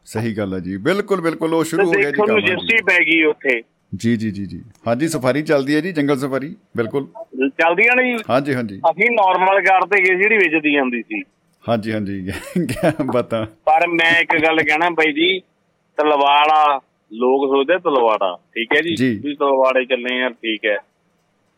ਸਹੀ 0.07 0.33
ਗੱਲ 0.37 0.53
ਹੈ 0.53 0.59
ਜੀ। 0.59 0.77
ਬਿਲਕੁਲ 0.77 1.21
ਬਿਲਕੁਲ 1.21 1.53
ਉਹ 1.53 1.63
ਸ਼ੁਰੂ 1.63 1.85
ਹੋ 1.87 1.91
ਗਿਆ 1.91 2.09
ਜੀ 2.11 2.17
ਕੰਮ। 2.17 2.31
ਨੂੰ 2.31 2.41
ਜਿਪਸੀ 2.45 2.81
ਪੈ 2.83 2.97
ਗਈ 3.05 3.23
ਉੱਥੇ। 3.23 3.61
ਜੀ 3.95 4.15
ਜੀ 4.17 4.31
ਜੀ 4.31 4.45
ਜੀ। 4.45 4.61
ਹਾਂਜੀ 4.87 5.07
ਸਫਾਰੀ 5.07 5.41
ਚੱਲਦੀ 5.41 5.75
ਹੈ 5.75 5.81
ਜੀ 5.81 5.91
ਜੰਗਲ 5.91 6.17
ਸਫਾਰੀ 6.17 6.55
ਬਿਲਕੁਲ। 6.77 7.07
ਚੱਲਦੀਆਂ 7.59 7.95
ਨੇ 7.95 8.03
ਜੀ? 8.11 8.23
ਹਾਂਜੀ 8.29 8.53
ਹਾਂਜੀ। 8.53 8.79
ਅਸੀਂ 8.91 9.09
ਨਾਰਮਲ 9.11 9.61
ਕਾਰ 9.65 9.85
ਤੇ 9.85 10.01
ਗਏ 10.03 10.15
ਜਿਹੜੀ 10.15 10.37
ਵੇਚਦੀ 10.37 10.73
ਜਾਂਦੀ 10.73 11.01
ਸੀ। 11.01 11.21
ਹਾਂਜੀ 11.63 11.93
ਹਾਂਜੀ। 11.93 12.21
ਕਿਆ 12.67 12.91
ਬਤਾ। 13.13 13.43
ਪਰ 13.65 13.87
ਮੈਂ 13.87 14.11
ਇੱਕ 14.21 14.35
ਗੱਲ 14.43 14.63
ਕਹਿਣਾ 14.63 14.89
ਬਾਈ 14.89 15.11
ਜੀ 15.13 15.39
ਤਲਵਾੜਾ 15.97 16.79
ਲੋਕ 17.11 17.45
ਸੋਚਦੇ 17.49 17.77
ਤਲਵਾੜਾ। 17.79 18.35
ਠੀਕ 18.53 18.73
ਹੈ 18.75 18.81
ਜੀ। 18.81 18.95
ਵੀ 19.23 19.35
ਤਲਵਾੜੇ 19.35 19.85
ਚੱਲੇ 19.85 20.17
ਯਾਰ 20.19 20.33
ਠੀਕ 20.33 20.65
ਹੈ। 20.65 20.77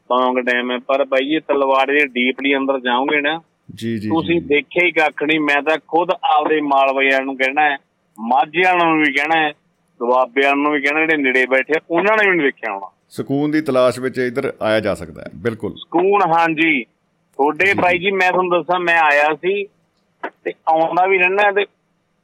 ਪੌਂਗ 0.09 0.37
ਡੈਮ 0.39 0.71
ਹੈ 0.71 0.77
ਪਰ 0.77 1.03
ਬਾਈ 1.05 1.35
ਇਹ 1.35 1.41
ਤਲਵਾੜੇ 1.47 1.93
ਦੇ 1.93 2.05
ਡੀਪਲੀ 2.05 2.55
ਅੰਦਰ 2.57 2.79
ਜਾਓਗੇ 2.79 3.21
ਨਾ 3.21 3.39
ਜੀ 3.75 3.97
ਜੀ 3.97 4.09
ਤੁਸੀਂ। 4.09 4.41
ਦੇਖਿਆ 4.41 4.85
ਹੀ 4.85 4.91
ਕੱਖ 4.91 5.23
ਨਹੀਂ 5.23 5.39
ਮੈਂ 5.39 5.61
ਤਾਂ 5.61 5.77
ਖੁਦ 5.87 6.11
ਆਪਦੇ 6.11 6.59
ਮਾਲਵਈਆਂ 6.61 7.21
ਨੂੰ 7.21 7.37
ਕਹਿਣਾ 7.37 7.61
ਹੈ 7.61 7.77
ਮਾਝਿਆਂ 8.19 8.85
ਨੂੰ 8.85 8.97
ਵੀ 8.97 9.13
ਕਹਿਣਾ 9.13 9.41
ਹੈ 9.41 9.51
ਦੁਆਬਿਆਂ 9.99 10.55
ਨੂੰ 10.55 10.71
ਵੀ 10.71 10.81
ਕਹਿਣਾ 10.81 10.99
ਜਿਹੜੇ 10.99 11.17
ਨੇੜੇ 11.17 11.45
ਬੈਠੇ 11.45 11.73
ਉਹਨਾਂ 11.89 12.17
ਨੇ 12.17 12.29
ਵੀ 12.29 12.35
ਨਹੀਂ 12.35 12.45
ਦੇਖਿਆ 12.45 12.73
ਹੋਣਾ। 12.73 12.91
ਸਕੂਨ 13.09 13.51
ਦੀ 13.51 13.61
ਤਲਾਸ਼ 13.61 13.99
ਵਿੱਚ 13.99 14.17
ਇੱਧਰ 14.17 14.53
ਆਇਆ 14.61 14.79
ਜਾ 14.79 14.93
ਸਕਦਾ 14.93 15.21
ਹੈ 15.21 15.29
ਬਿਲਕੁਲ। 15.35 15.75
ਸਕੂਨ 15.75 16.21
ਹਾਂਜੀ। 16.37 16.83
ਤੁਹਾਡੇ 17.37 17.73
ਬਾਈ 17.73 17.99
ਜੀ 17.99 18.11
ਮੈਂ 18.11 18.31
ਤੁਹਾਨੂੰ 18.31 18.51
ਦੱਸਾਂ 18.51 18.79
ਮੈਂ 18.79 18.99
ਆਇਆ 18.99 19.33
ਸੀ 19.33 19.65
ਤੇ 20.43 20.53
ਆਉਂਦਾ 20.69 21.05
ਵੀ 21.05 21.17
ਰਹਿਣਾ 21.17 21.51
ਤੇ 21.51 21.65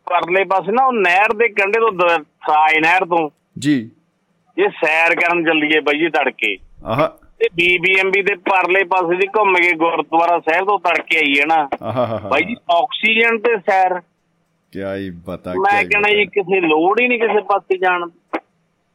ਪਰਲੇ 0.06 0.44
ਪਾਸੇ 0.44 0.72
ਨਾ 0.72 0.86
ਉਹ 0.86 0.94
ਨਹਿਰ 0.94 1.34
ਦੇ 1.34 1.50
ਕੰਢੇ 1.50 1.80
ਤੋਂ 1.80 2.10
ਸਾਈ 2.20 2.80
ਨਹਿਰ 2.80 3.06
ਤੋਂ। 3.06 3.30
ਜੀ। 3.60 3.92
ਜੇ 4.56 4.70
ਸੈਰ 4.70 5.16
ਕਰਨ 5.16 5.46
ਚੱਲੀਏ 5.46 5.80
ਬਾਈ 5.80 6.00
ਜੀ 6.00 6.10
ਤੜਕੇ। 6.10 6.58
ਆਹ। 6.86 7.08
ਤੇ 7.40 7.50
ਬੀਬੀਐਮਬੀ 7.56 8.22
ਦੇ 8.22 8.36
ਪਰਲੇ 8.36 8.84
ਪਾਸੇ 8.84 9.16
ਦੀ 9.16 9.28
ਘੁੰਮ 9.28 9.54
ਕੇ 9.54 9.72
ਗੁਰਦੁਆਰਾ 9.72 10.40
ਸਾਹਿਬ 10.40 10.68
ਤੋਂ 10.68 10.80
ਤੜਕੇ 10.80 11.18
ਆਈਏ 11.18 11.46
ਨਾ। 11.46 11.70
ਆਹ 11.84 12.30
ਬਾਈ 12.30 12.42
ਜੀ 12.42 12.56
ਆਕਸੀਜਨ 12.72 13.38
ਤੇ 13.38 13.58
ਸੈਰ। 13.58 14.02
ਕਿਆ 14.72 14.96
ਹੀ 14.96 15.10
ਬਤਾ 15.28 15.54
ਮੈਂ 15.54 15.84
ਕਹਿੰਦਾ 15.84 16.10
ਜੀ 16.10 16.26
ਕਿਸੇ 16.26 16.60
ਲੋੜ 16.62 17.00
ਹੀ 17.02 17.08
ਨਹੀਂ 17.08 17.20
ਕਿਸੇ 17.20 17.42
ਪਾਸੇ 17.42 17.78
ਜਾਣ। 17.78 18.10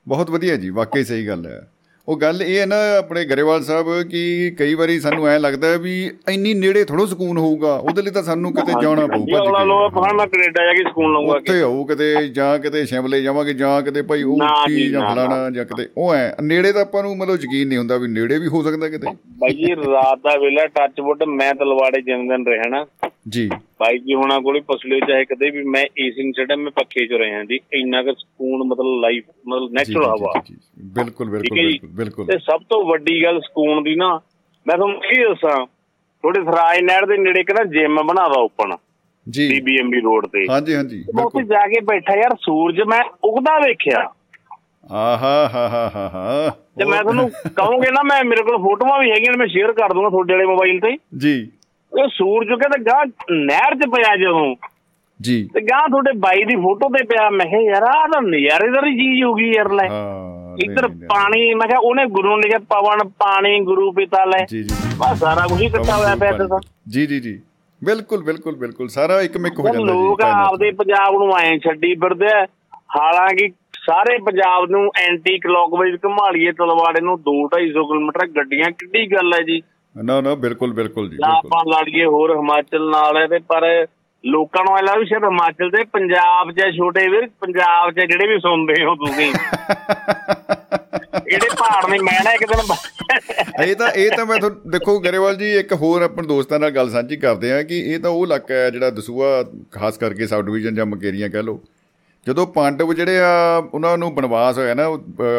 ਬਹੁਤ 0.07 0.31
ਵਧੀਆ 0.31 0.57
ਜੀ 0.57 0.70
ਵਾਕਈ 0.70 1.05
ਸਹੀ 1.05 1.27
ਗੱਲ 1.29 1.47
ਹੈ। 1.47 1.66
ਉਹ 2.09 2.16
ਗੱਲ 2.16 2.43
ਇਹ 2.43 2.59
ਹੈ 2.61 2.66
ਨਾ 2.66 2.77
ਆਪਣੇ 2.99 3.24
ਗਰੇਵਾਲ 3.24 3.62
ਸਾਹਿਬ 3.62 3.87
ਕਿ 4.03 4.51
ਕਈ 4.59 4.74
ਵਾਰੀ 4.74 4.99
ਸਾਨੂੰ 5.01 5.27
ਐ 5.29 5.39
ਲੱਗਦਾ 5.39 5.68
ਹੈ 5.68 5.79
ਵੀ 5.79 5.95
ਇੰਨੀ 6.29 6.53
ਨੇੜੇ 6.55 6.85
ਥੋੜੋ 6.85 7.07
ਸਕੂਨ 7.07 7.39
ਹੋਊਗਾ 7.39 7.74
ਉਹਦੇ 7.77 8.03
ਲਈ 8.03 8.11
ਤਾਂ 8.11 8.22
ਸਾਨੂੰ 8.22 8.53
ਕਿਤੇ 8.55 8.72
ਜਾਣਾ 8.83 9.07
ਪਊ 9.07 9.24
ਜੀ 9.27 9.33
ਕਹਾਂ 9.33 10.12
ਮੈਂ 10.14 10.27
ਕੈਨੇਡਾ 10.27 10.64
ਜਾ 10.64 10.72
ਕੇ 10.72 10.83
ਸਕੂਲ 10.83 11.12
ਲਊਂਗਾ 11.12 11.33
ਕੇ 11.33 11.39
ਉੱਥੇ 11.39 11.62
ਹੋਊ 11.62 11.85
ਕਿਤੇ 11.85 12.29
ਜਾਂ 12.29 12.59
ਕਿਤੇ 12.59 12.85
ਸ਼ਿਮਲੇ 12.87 13.22
ਜਾਵਾਂਗੇ 13.22 13.55
ਜਾਂ 13.55 13.83
ਕਿਤੇ 13.83 14.03
ਭਾਈ 14.03 14.22
ਕੀ 14.22 14.74
ਜੀ, 14.74 14.93
ਫਲਾਣਾ 14.93 15.51
ਜਾਂ 15.51 15.64
ਕਿਤੇ 15.64 15.89
ਉਹ 15.97 16.14
ਐ 16.14 16.31
ਨੇੜੇ 16.43 16.72
ਤਾਂ 16.72 16.83
ਆਪਾਂ 16.83 17.03
ਨੂੰ 17.03 17.16
ਮਤਲਬ 17.16 17.35
ਯਕੀਨ 17.35 17.68
ਨਹੀਂ 17.68 17.79
ਹੁੰਦਾ 17.79 17.97
ਵੀ 17.97 18.09
ਨੇੜੇ 18.09 18.39
ਵੀ 18.39 18.47
ਹੋ 18.47 18.62
ਸਕਦਾ 18.62 18.89
ਕਿਤੇ। 18.89 19.07
ਬਾਈ 19.39 19.55
ਜੀ 19.55 19.74
ਰਾਤ 19.74 20.18
ਦਾ 20.18 20.37
ਵੇਲਾ 20.39 20.66
ਟੱਚਵੁੱਡ 20.66 21.22
ਮੈਂ 21.22 21.55
ਤਲਵਾੜੇ 21.55 22.03
ਜਨਦਨ 22.03 22.47
ਰਿਹਾ 22.47 22.68
ਨਾ 22.68 22.85
ਜੀ। 23.29 23.49
ਬਾਈ 23.81 23.99
ਜੀ 23.99 24.14
ਹੁਣਾਂ 24.14 24.41
ਕੋਲੇ 24.41 24.61
ਪਸਲੇ 24.61 25.01
ਚਾਹੇ 25.01 25.24
ਕਦੇ 25.24 25.51
ਵੀ 25.51 25.62
ਮੈਂ 25.64 25.85
ਏਸੀ 25.99 26.33
ਛੱਡਿਆ 26.33 26.57
ਮੈਂ 26.57 26.70
ਪੱਖੇ 26.70 27.07
'ਚ 27.07 27.12
ਰਿਹਾ 27.12 27.45
ਜੀ। 27.45 27.61
ਇੰਨਾ 27.72 28.03
ਕੁ 28.03 28.12
ਸਕੂਨ 28.12 28.68
ਮਤਲਬ 28.68 29.01
ਲਾਈਫ 29.01 29.24
ਮਤਲਬ 29.49 29.72
ਨੈਚੁਰਲ 29.72 30.07
ਹਵਾ। 30.07 30.43
ਬਿਲਕੁਲ 30.79 31.31
ਬਿਲਕੁਲ। 31.31 31.89
ਬਿਲਕੁਲ 31.95 32.27
ਤੇ 32.27 32.39
ਸਭ 32.39 32.61
ਤੋਂ 32.68 32.85
ਵੱਡੀ 32.85 33.24
ਗੱਲ 33.24 33.41
ਸਕੂਨ 33.41 33.83
ਦੀ 33.83 33.95
ਨਾ 33.95 34.20
ਮੈਂ 34.66 34.77
ਤੁਹਾਨੂੰ 34.77 35.05
ਇਹ 35.05 35.29
ਦੱਸਾਂ 35.29 35.66
ਥੋੜੇ 36.24 36.41
ਸਰਾਜ 36.41 36.81
ਨਹਿਰ 36.81 37.07
ਦੇ 37.07 37.16
ਨੇੜੇ 37.16 37.45
ਨਾ 37.53 37.64
ਜਿਮ 37.64 38.03
ਬਣਾਵਾ 38.03 38.41
ਓਪਨ। 38.41 38.77
ਜੀ। 39.29 39.49
ਬੀਬੀਐਮਬੀ 39.49 40.01
ਰੋਡ 40.01 40.27
ਤੇ। 40.27 40.47
ਹਾਂਜੀ 40.51 40.74
ਹਾਂਜੀ 40.74 41.05
ਉੱਥੇ 41.18 41.43
ਜਾ 41.43 41.66
ਕੇ 41.66 41.81
ਬੈਠਾ 41.81 42.16
ਯਾਰ 42.16 42.37
ਸੂਰਜ 42.41 42.81
ਮੈਂ 42.81 43.03
ਉਗਦਾ 43.24 43.59
ਵੇਖਿਆ। 43.59 44.12
ਆਹਾ 44.93 45.49
ਹਾ 45.55 45.68
ਹਾ 45.68 46.09
ਹਾ 46.14 46.51
ਤੇ 46.79 46.85
ਮੈਂ 46.85 47.03
ਤੁਹਾਨੂੰ 47.03 47.31
ਕਹੂੰਗੇ 47.57 47.91
ਨਾ 47.91 48.03
ਮੈਂ 48.03 48.24
ਮੇਰੇ 48.24 48.43
ਕੋਲ 48.43 48.59
ਫੋਟੋਆਂ 48.59 49.01
ਵੀ 49.01 49.11
ਹੈਗੀਆਂ 49.11 49.33
ਮੈਂ 49.39 49.47
ਸ਼ੇਅਰ 49.47 49.72
ਕਰ 49.72 49.93
ਦੂੰਗਾ 49.93 50.09
ਤੁਹਾਡੇ 50.11 50.33
ਵਾਲੇ 50.35 50.47
ਮੋਬਾਈਲ 50.47 50.81
ਤੇ। 50.81 50.97
ਜੀ। 51.18 51.51
ਉਹ 51.97 52.09
ਸੂਰਜ 52.09 52.49
ਕਹਿੰਦਾ 52.49 52.79
ਗਾਂ 52.83 53.07
ਨਹਿਰ 53.31 53.75
'ਚ 53.75 53.89
ਪਿਆ 53.89 54.17
ਜਦੋਂ 54.17 54.55
ਜੀ। 55.21 55.49
ਤੇ 55.55 55.61
ਗਾਂ 55.61 55.89
ਤੁਹਾਡੇ 55.89 56.13
ਬਾਈ 56.19 56.45
ਦੀ 56.45 56.57
ਫੋਟੋ 56.57 56.89
ਤੇ 56.89 57.05
ਪਿਆ। 57.05 57.31
ਮੈਂ 57.31 57.47
ਕਿਹਾ 57.47 57.61
ਯਾਰ 57.61 57.83
ਆਹ 57.83 58.09
ਤਾਂ 58.09 58.23
ਨਜ਼ਾਰੇਦਾਰ 58.23 58.83
ਚੀਜ਼ 58.83 59.25
ਹੋ 59.25 59.35
ਗਈ 59.35 59.53
ਯਾਰ 59.53 59.71
ਲੈ। 59.73 59.89
ਹਾਂ 59.89 60.57
ਇੱਧਰ 60.59 60.89
ਪਾਣੀ 60.89 61.55
ਮੈਂ 61.55 61.69
ਕਿਹਾ 61.69 61.79
ਉਹਨੇ 61.79 62.07
ਗੁਰੂ 62.07 62.29
ਨੇ 62.29 62.37
ਲਿਖਿਆ 62.37 62.59
ਪਵਨ 62.59 63.09
ਪਾਣੀ 63.09 63.61
ਗੁਰੂ 63.61 63.93
ਪਿਤਾ 63.93 64.25
ਲੈ। 64.25 64.45
ਜੀ 64.45 64.63
ਜੀ 64.63 64.75
ਬਸ 64.99 65.19
ਸਾਰਾ 65.19 65.47
ਕੁਝ 65.47 65.63
ਇਕੱਠਾ 65.63 65.97
ਹੋਇਆ 65.97 66.17
ਪਿਆ 66.17 66.33
ਤੇ 66.33 66.47
ਤਾਂ। 66.49 66.59
ਜੀ 66.89 67.07
ਜੀ 67.07 67.21
ਜੀ। 67.21 67.41
ਬਿਲਕੁਲ 67.85 68.23
ਬਿਲਕੁਲ 68.23 68.55
ਬਿਲਕੁਲ। 68.55 68.89
ਸਾਰਾ 68.89 69.21
ਇੱਕ 69.21 69.37
ਮਿਕ 69.37 69.59
ਹੋ 69.59 69.65
ਜਾਂਦਾ 69.65 69.93
ਜੀ 69.93 69.99
ਲੋਕ 69.99 70.23
ਆਪਦੇ 70.23 70.71
ਪੰਜਾਬ 70.71 71.15
ਨੂੰ 71.15 71.39
ਐਂ 71.39 71.59
ਛੱਡੀ 71.59 71.95
ਫਿਰਦੇ 71.95 72.27
ਹਾਲਾਂਕਿ 72.97 73.49
ਸਾਰੇ 73.87 74.19
ਪੰਜਾਬ 74.19 74.71
ਨੂੰ 74.71 74.91
ਐਂਟੀ 75.01 75.39
ਕਲੌਕਵਾਈਜ਼ 75.39 75.97
ਘੁਮਾ 76.05 76.31
ਲਈਏ 76.31 76.53
ਤਲਵਾੜੇ 76.53 77.01
ਨੂੰ 77.01 77.19
2-250 77.21 77.83
ਕਿਲੋਮੀਟਰ 77.83 78.27
ਗੱਡੀਆਂ 78.27 78.71
ਕਿੱਡੀ 78.71 79.07
ਗੱਲ 79.07 79.35
ਹੈ 79.35 79.43
ਜੀ। 79.43 79.63
ਨਾ 80.05 80.21
ਨਾ 80.21 80.35
ਬਿਲਕੁਲ 80.35 80.73
ਬਿਲਕੁਲ 80.73 81.11
ਜੀ 81.11 81.17
ਆਪਾਂ 81.27 81.65
ਲੜੀਏ 81.65 82.05
ਹੋਰ 82.05 82.37
ਹਿਮਾਚਲ 82.37 82.91
ਨਾਲ 82.91 83.17
ਹੈ 83.17 83.27
ਤੇ 83.27 83.39
ਪਰ 83.39 83.87
ਲੋਕਾਂ 84.25 84.65
ਨੂੰ 84.65 84.77
ਐਲਾ 84.79 84.95
ਵੀ 84.99 85.05
ਸ਼ਾਇਦ 85.07 85.25
ਹਿਮਾਚਲ 85.25 85.71
ਤੇ 85.71 85.85
ਪੰਜਾਬ 85.85 86.51
ਹੈ 86.61 86.71
ਛੋਟੇ 86.71 87.09
ਵੀਰ 87.09 87.27
ਪੰਜਾਬ 87.41 87.99
ਹੈ 87.99 88.07
ਜਿਹੜੇ 88.07 88.27
ਵੀ 88.27 88.39
ਸੁਣਦੇ 88.39 88.85
ਹੋ 88.85 88.95
ਤੁਸੀਂ। 88.95 89.33
ਇਹਦੇ 91.33 91.49
ਪਹਾੜ 91.59 91.91
ਨੇ 91.91 91.99
ਮੈਂ 91.99 92.25
ਨਾ 92.25 92.33
ਇੱਕ 92.33 92.45
ਦਿਨ 92.45 92.75
ਇਹ 93.65 93.77
ਤਾਂ 93.77 93.89
ਇਹ 93.89 94.11
ਤਾਂ 94.17 94.27
ਮੈਂ 94.27 94.39
ਤੁਹਾਨੂੰ 94.39 94.71
ਦੇਖੋ 94.71 94.99
ਗਰੇਵਾਲ 95.01 95.37
ਜੀ 95.37 95.53
ਇੱਕ 95.57 95.73
ਹੋਰ 95.73 96.03
ਆਪਣੇ 96.03 96.27
ਦੋਸਤਾਂ 96.27 96.59
ਨਾਲ 96.59 96.71
ਗੱਲ 96.71 96.91
ਸਾਂਝੀ 96.91 97.17
ਕਰਦੇ 97.17 97.53
ਆ 97.53 97.63
ਕਿ 97.63 97.79
ਇਹ 97.95 97.99
ਤਾਂ 98.01 98.11
ਉਹ 98.11 98.27
ਇਲਾਕਾ 98.27 98.55
ਹੈ 98.55 98.71
ਜਿਹੜਾ 98.71 98.91
ਦਸੂਆ 98.91 99.45
ਖਾਸ 99.73 99.99
ਕਰਕੇ 99.99 100.27
ਸਬ 100.27 100.43
ਡਿਵੀਜ਼ਨ 100.47 100.75
ਜਾਂ 100.75 100.87
ਮਕੇਰੀਆਂ 100.87 101.29
ਕਹਿ 101.31 101.43
ਲਓ। 101.43 101.61
ਜਦੋਂ 102.27 102.47
ਪਾਂਡਵ 102.47 102.93
ਜਿਹੜੇ 102.93 103.18
ਆ 103.18 103.57
ਉਹਨਾਂ 103.74 103.97
ਨੂੰ 103.99 104.14
ਬਨਵਾਸ 104.14 104.59
ਹੋਇਆ 104.59 104.74
ਨਾ 104.74 104.85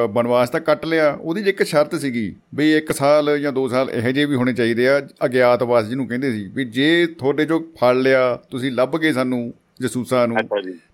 ਬਨਵਾਸ 0.10 0.50
ਤਾਂ 0.50 0.60
ਕੱਟ 0.60 0.86
ਲਿਆ। 0.86 1.12
ਉਹਦੀ 1.22 1.44
ਜੇ 1.44 1.50
ਇੱਕ 1.50 1.64
ਸ਼ਰਤ 1.64 1.96
ਸੀਗੀ 1.96 2.36
ਵੀ 2.56 2.72
ਇੱਕ 2.76 2.92
ਸਾਲ 2.92 3.38
ਜਾਂ 3.40 3.52
ਦੋ 3.54 3.68
ਸਾਲ 3.68 3.90
ਇਹੋ 3.90 4.12
ਜਿਹੇ 4.12 4.26
ਵੀ 4.26 4.36
ਹੋਣੇ 4.36 4.54
ਚਾਹੀਦੇ 4.54 4.88
ਆ 4.90 5.00
ਅਗਿਆਤਵਾਸ 5.26 5.86
ਜਿਹਨੂੰ 5.86 6.08
ਕਹਿੰਦੇ 6.08 6.32
ਸੀ 6.32 6.48
ਵੀ 6.56 6.66
ਜੇ 6.66 7.06
ਤੁਹਾਡੇ 7.08 7.46
ਜੋ 7.46 7.60
ਫੜ 7.60 7.94
ਲਿਆ 7.96 8.40
ਤੁਸੀਂ 8.52 8.72
ਲੱਭ 8.72 8.98
ਗਏ 8.98 9.12
ਸਾਨੂੰ 9.14 9.54
ਜਸੂਸਾਂ 9.82 10.28
ਨੂੰ 10.28 10.38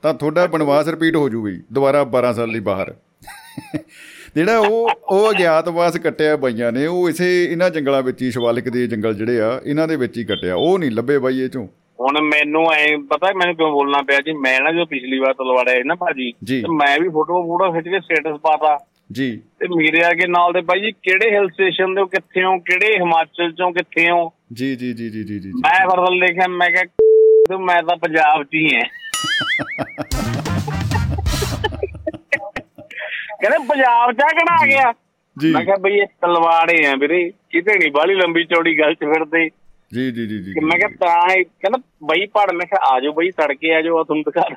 ਤਾਂ 0.01 0.13
ਤੁਹਾਡਾ 0.13 0.45
ਬਨਵਾਸ 0.47 0.87
ਰਿਪੀਟ 0.87 1.15
ਹੋ 1.15 1.29
ਜੂਗੀ 1.29 1.61
ਦੁਬਾਰਾ 1.73 2.05
12 2.15 2.33
ਸਾਲ 2.35 2.49
ਲਈ 2.49 2.59
ਬਾਹਰ। 2.59 2.93
ਜਿਹੜਾ 4.35 4.57
ਉਹ 4.57 4.89
ਉਹ 5.09 5.29
ਅਗਿਆਤਵਾਸ 5.31 5.97
ਕੱਟਿਆ 5.97 6.35
ਬਾਈਆਂ 6.37 6.71
ਨੇ 6.71 6.85
ਉਹ 6.85 7.09
ਇਸੇ 7.09 7.45
ਇਹਨਾਂ 7.45 7.69
ਜੰਗਲਾਂ 7.69 8.01
ਵਿੱਚ 8.03 8.21
ਹੀ 8.21 8.31
ਸ਼ਿਵਾਲਿਕ 8.31 8.69
ਦੇ 8.69 8.87
ਜੰਗਲ 8.87 9.13
ਜਿਹੜੇ 9.13 9.39
ਆ 9.41 9.61
ਇਹਨਾਂ 9.65 9.87
ਦੇ 9.87 9.95
ਵਿੱਚ 9.95 10.17
ਹੀ 10.17 10.23
ਕੱਟਿਆ। 10.23 10.55
ਉਹ 10.55 10.79
ਨਹੀਂ 10.79 10.91
ਲੱਭੇ 10.91 11.17
ਬਾਈ 11.19 11.41
ਇਹ 11.41 11.49
ਚੋਂ। 11.49 11.67
ਹੁਣ 11.99 12.21
ਮੈਨੂੰ 12.21 12.73
ਐ 12.73 12.97
ਪਤਾ 12.97 13.33
ਮੈਨੂੰ 13.33 13.55
ਕਿਉਂ 13.55 13.71
ਬੋਲਣਾ 13.71 14.01
ਪਿਆ 14.01 14.19
ਜੀ? 14.19 14.31
ਮੈਂ 14.31 14.61
ਨਾ 14.61 14.71
ਜੋ 14.71 14.85
ਪਿਛਲੀ 14.85 15.19
ਵਾਰ 15.19 15.33
ਤਲਵਾੜਾ 15.33 15.71
ਆਇਆ 15.71 15.81
ਨਾ 15.85 15.95
ਭਾਜੀ। 15.95 16.31
ਤੇ 16.31 16.63
ਮੈਂ 16.67 16.99
ਵੀ 16.99 17.09
ਫੋਟੋ 17.09 17.43
ਫੋਟੋ 17.43 17.71
ਖਿੱਚ 17.71 17.89
ਕੇ 17.89 17.99
ਸਟੇਟਸ 17.99 18.37
ਪਾਤਾ। 18.37 18.77
ਜੀ। 19.11 19.41
ਤੇ 19.59 19.67
ਮੇਰੇ 19.67 20.03
ਆਗੇ 20.03 20.27
ਨਾਲ 20.27 20.53
ਦੇ 20.53 20.61
ਭਾਈ 20.61 20.79
ਜੀ 20.79 20.91
ਕਿਹੜੇ 20.91 21.31
ਹਿਲ 21.35 21.49
ਸਟੇਸ਼ਨ 21.49 21.95
ਦੇ 21.95 22.01
ਹੋ, 22.01 22.05
ਕਿੱਥੇ 22.05 22.43
ਹੋ 22.43 22.57
ਕਿਹੜੇ 22.57 22.97
ਹਿਮਾਚਲ 22.99 23.51
ਚੋਂ 23.51 23.71
ਕਿੱਥੇ 23.71 24.09
ਹੋ? 24.11 24.31
ਜੀ 24.53 24.75
ਜੀ 24.75 24.93
ਜੀ 24.93 25.09
ਜੀ 25.09 25.23
ਜੀ 25.23 25.39
ਜੀ। 25.39 25.49
ਮੈਂ 25.49 25.89
ਫਰਦਲ 25.89 26.15
ਲਿਖਿਆ 26.15 26.47
ਮੈਂ 26.47 26.69
ਕਿਹਾ 26.69 26.83
ਤੇ 27.49 27.57
ਮੈਂ 27.57 27.83
ਤਾਂ 27.83 27.97
ਪੰਜਾਬ 27.97 28.43
'ਚ 28.43 28.55
ਹੀ 28.55 28.75
ਐ। 28.75 28.83
ਕਹਿੰਦੇ 33.41 33.57
ਪੰਜਾਬ 33.67 34.11
'ਚ 34.11 34.15
ਕਿਹੜਾ 34.15 34.63
ਆ 34.63 34.65
ਗਿਆ। 34.65 34.93
ਮੈਂ 35.53 35.65
ਕਿਹਾ 35.65 35.75
ਬਈ 35.75 35.93
ਇਹ 35.93 36.05
ਤਲਵਾੜੇ 36.05 36.85
ਆ 36.85 36.95
ਵੀਰੇ 36.95 37.31
ਕਿਤੇ 37.49 37.79
ਨਹੀਂ 37.79 37.91
ਬਾਲੀ 37.91 38.15
ਲੰਬੀ 38.15 38.43
ਚੌੜੀ 38.43 38.79
ਗੱਲ 38.79 38.93
'ਚ 38.93 38.99
ਫਿਰਦੇ। 38.99 39.49
ਜੀ 39.93 40.11
ਜੀ 40.11 40.27
ਜੀ 40.27 40.53
ਮੈਂ 40.63 40.79
ਕਿਹਾ 40.79 40.89
ਤਾਂ 40.99 41.35
ਇਹ- 41.35 41.45
ਕਹਿੰਦਾ 41.45 41.77
ਬਈ 42.03 42.25
ਪੜ 42.25 42.51
ਮੈਂ 42.51 42.65
ਕਿਹਾ 42.65 42.95
ਆਜੋ 42.95 43.13
ਬਈ 43.13 43.31
ਤੜਕੇ 43.31 43.75
ਆਜੋ 43.75 43.99
ਆ 43.99 44.03
ਤੁਹਾਨੂੰ 44.03 44.23
ਦਿਖਾ। 44.23 44.55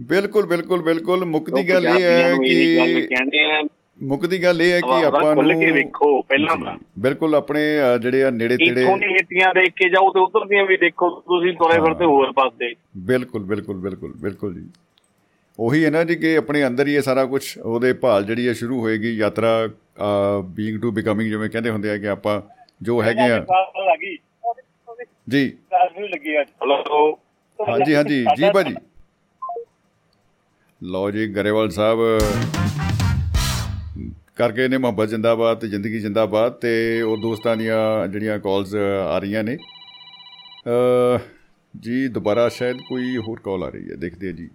ਬਿਲਕੁਲ 0.00 0.46
ਬਿਲਕੁਲ 0.46 0.82
ਬਿਲਕੁਲ। 0.82 1.18
ਲੋਕ 1.20 1.50
ਗੱਲ 1.68 1.86
ਇਹ 1.86 2.02
ਹੈ 2.02 2.34
ਕਿ 2.34 3.06
ਕਹਿੰਦੇ 3.06 3.52
ਆ। 3.52 3.62
ਮੁੱਕਦੀ 4.02 4.42
ਗੱਲ 4.42 4.62
ਇਹ 4.62 4.72
ਹੈ 4.72 4.80
ਕਿ 4.80 5.04
ਆਪਾਂ 5.04 5.34
ਨੂੰ 5.36 5.60
ਕੇ 5.60 5.70
ਵੇਖੋ 5.70 6.22
ਪਹਿਲਾਂ। 6.22 6.76
ਬਿਲਕੁਲ 6.98 7.34
ਆਪਣੇ 7.34 7.60
ਜਿਹੜੇ 8.02 8.24
ਆ 8.24 8.30
ਨੇੜੇ 8.30 8.56
ਤੇੜੇ 8.56 8.82
ਇੱਥੋਂ 8.82 8.98
ਦੀ 8.98 9.06
ਨੀਤੀਆਂ 9.06 9.54
ਦੇਖ 9.54 9.72
ਕੇ 9.76 9.88
ਜਾਓ 9.88 10.10
ਤੇ 10.10 10.20
ਉਧਰ 10.20 10.46
ਦੀਆਂ 10.46 10.64
ਵੀ 10.64 10.76
ਦੇਖੋ 10.76 11.10
ਤੁਸੀਂ 11.10 11.52
ਤੁਰੇ 11.52 11.80
ਫਿਰਦੇ 11.80 12.04
ਹੋਰ 12.04 12.32
ਪਾਸੇ। 12.32 12.74
ਬਿਲਕੁਲ 12.96 13.42
ਬਿਲਕੁਲ 13.42 13.76
ਬਿਲਕੁਲ 13.76 14.12
ਬਿਲਕੁਲ 14.16 14.54
ਜੀ। 14.54 14.68
ਉਹੀ 15.60 15.84
ਹੈ 15.84 15.90
ਨਾ 15.90 16.04
ਜੀ 16.04 16.16
ਕਿ 16.16 16.36
ਆਪਣੇ 16.36 16.66
ਅੰਦਰ 16.66 16.86
ਹੀ 16.86 16.94
ਇਹ 16.94 17.00
ਸਾਰਾ 17.00 17.24
ਕੁਝ 17.24 17.58
ਉਹਦੇ 17.58 17.92
ਭਾਲ 17.92 18.24
ਜਿਹੜੀ 18.24 18.48
ਹੈ 18.48 18.52
ਸ਼ੁਰੂ 18.52 18.80
ਹੋਏਗੀ 18.80 19.16
ਯਾਤਰਾ 19.16 19.68
ਬੀਇੰਗ 20.44 20.82
ਟੂ 20.82 20.90
ਬਿਕਮਿੰਗ 20.92 21.28
ਜਿਵੇਂ 21.28 21.50
ਕਹਿੰਦੇ 21.50 21.70
ਹੁੰਦੇ 21.70 21.90
ਆ 21.90 21.96
ਕਿ 21.98 22.08
ਆਪਾਂ 22.08 22.42
ਜੋ 22.82 23.02
ਹੈਗੇ 23.02 23.20
ਆ। 23.20 23.46
ਜੀ। 25.30 25.56
ਵੀ 25.98 26.08
ਲੱਗੀ 26.08 26.36
ਹਲੋ। 26.36 27.18
ਹਾਂਜੀ 27.60 27.94
ਹਾਂਜੀ। 27.94 28.24
ਜੀ 28.36 28.50
ਭਾਜੀ। 28.54 28.74
ਲਓ 30.82 31.10
ਜੀ 31.10 31.26
ਗਰੇਵਾਲ 31.28 31.70
ਸਾਹਿਬ। 31.70 31.98
ਕਰਕੇ 34.36 34.68
ਨੇ 34.68 34.78
ਮੁਹੱਬਤ 34.78 35.08
ਜਿੰਦਾਬਾਦ 35.08 35.58
ਤੇ 35.60 35.68
ਜ਼ਿੰਦਗੀ 35.68 36.00
ਜਿੰਦਾਬਾਦ 36.00 36.52
ਤੇ 36.52 37.02
ਉਹ 37.02 37.16
ਦੋਸਤਾਂ 37.16 37.56
ਦੀਆਂ 37.56 38.08
ਜਿਹੜੀਆਂ 38.08 38.38
ਕਾਲਸ 38.38 38.74
ਆ 39.08 39.18
ਰਹੀਆਂ 39.18 39.44
ਨੇ। 39.44 39.56
ਅ 40.66 41.18
ਜੀ 41.80 42.08
ਦੁਬਾਰਾ 42.08 42.48
ਸ਼ਾਇਦ 42.48 42.76
ਕੋਈ 42.88 43.16
ਹੋਰ 43.16 43.40
ਕਾਲ 43.40 43.64
ਆ 43.64 43.68
ਰਹੀ 43.68 43.90
ਹੈ। 43.90 43.94
ਦੇਖਦੇ 43.96 44.28
ਆ 44.28 44.32
ਜੀ। 44.32 44.48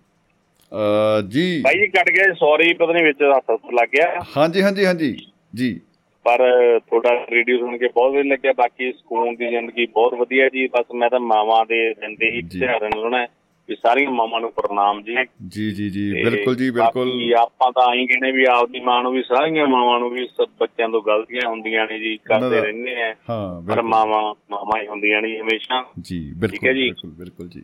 ਅ 0.72 1.22
ਜੀ। 1.28 1.62
ਭਾਈ 1.62 1.74
ਜੀ 1.74 1.88
ਕੱਟ 1.88 2.10
ਗਏ 2.10 2.34
ਸੌਰੀ 2.34 2.74
ਪਤਾ 2.74 2.94
ਨਹੀਂ 2.94 3.04
ਵਿੱਚ 3.04 3.18
ਹੁੱਥ 3.22 3.62
ਲੱਗ 3.74 3.88
ਗਿਆ। 3.88 4.20
ਹਾਂਜੀ 4.38 4.62
ਹਾਂਜੀ 4.62 4.86
ਹਾਂਜੀ। 4.86 5.18
ਜੀ। 5.56 5.82
ਪਰ 6.24 6.38
ਤੁਹਾਡਾ 6.80 7.26
ਰੇਡੀਓ 7.30 7.58
ਸੁਣ 7.58 7.78
ਕੇ 7.78 7.88
ਬਹੁਤ 7.88 8.12
ਵਧੀਆ 8.12 8.24
ਲੱਗਿਆ 8.24 8.54
ਬਾਕੀ 8.54 8.92
ਸਕੂਨ 8.92 9.36
ਦੀ 9.36 9.48
ਜ਼ਿੰਦਗੀ 9.48 9.86
ਬਹੁਤ 9.86 10.14
ਵਧੀਆ 10.14 10.50
ਜੀ। 10.50 10.68
ਬਸ 10.68 10.86
ਮੈਂ 10.96 11.10
ਤਾਂ 11.10 11.20
ਮਾਵਾਂ 11.20 11.66
ਦੇ 11.66 11.94
ਦਿਨ 11.94 12.16
ਦੇ 12.16 12.32
ਹੀ। 12.32 12.42
ਤਿਉਹਾਰ 12.42 12.90
ਲਾਉਣਾ 12.96 13.28
ਵੀ 13.70 13.76
ਸਾਰੀਆਂ 13.76 14.12
ਮਾਵਾਂ 14.12 14.42
ਨੂੰ 14.42 14.52
ਪ੍ਰਣਾਮ 14.52 15.02
ਜੀ। 15.02 15.16
ਜੀ 15.48 15.72
ਜੀ 15.72 15.90
ਜੀ 15.90 16.24
ਬਿਲਕੁਲ 16.24 16.56
ਜੀ 16.56 16.70
ਬਿਲਕੁਲ। 16.70 17.34
ਆਪਾਂ 17.34 17.72
ਤਾਂ 17.72 17.92
ਆਈ 17.92 18.06
ਕਹਿੰਦੇ 18.06 18.32
ਵੀ 18.32 18.46
ਆਪਦੀ 18.50 18.80
ਮਾਂ 18.80 19.04
ਨੂੰ 19.04 19.12
ਵੀ 19.12 19.24
ਸਾਰੀਆਂ 19.24 19.68
ਮਾਵਾਂ 19.68 20.00
ਨੂੰ 20.00 20.10
ਵੀ 20.10 20.28
ਸਭ 20.28 20.48
ਬੱਚਿਆਂ 20.60 20.90
ਤੋਂ 20.90 21.02
ਗਲਤੀਆਂ 21.02 21.50
ਹੁੰਦੀਆਂ 21.50 21.88
ਨੇ 21.92 22.00
ਜੀ 22.00 22.18
ਕਰਦੇ 22.26 22.62
ਰਹਿੰਦੇ 22.62 23.02
ਆ। 23.02 23.16
ਹਾਂ 23.30 23.68
ਪਰ 23.68 23.82
ਮਾਵਾਂ 23.82 24.34
ਮਾਵਾਂ 24.52 24.82
ਹੀ 24.82 24.88
ਹੁੰਦੀਆਂ 24.88 25.22
ਨੇ 25.22 25.40
ਹਮੇਸ਼ਾ। 25.40 25.86
ਜੀ 26.02 26.34
ਬਿਲਕੁਲ 26.38 26.70
ਹੈ 26.70 26.74
ਜੀ। 26.74 26.82
ਬਿਲਕੁਲ 26.82 27.12
ਬਿਲਕੁਲ 27.12 27.48
ਜੀ। 27.48 27.64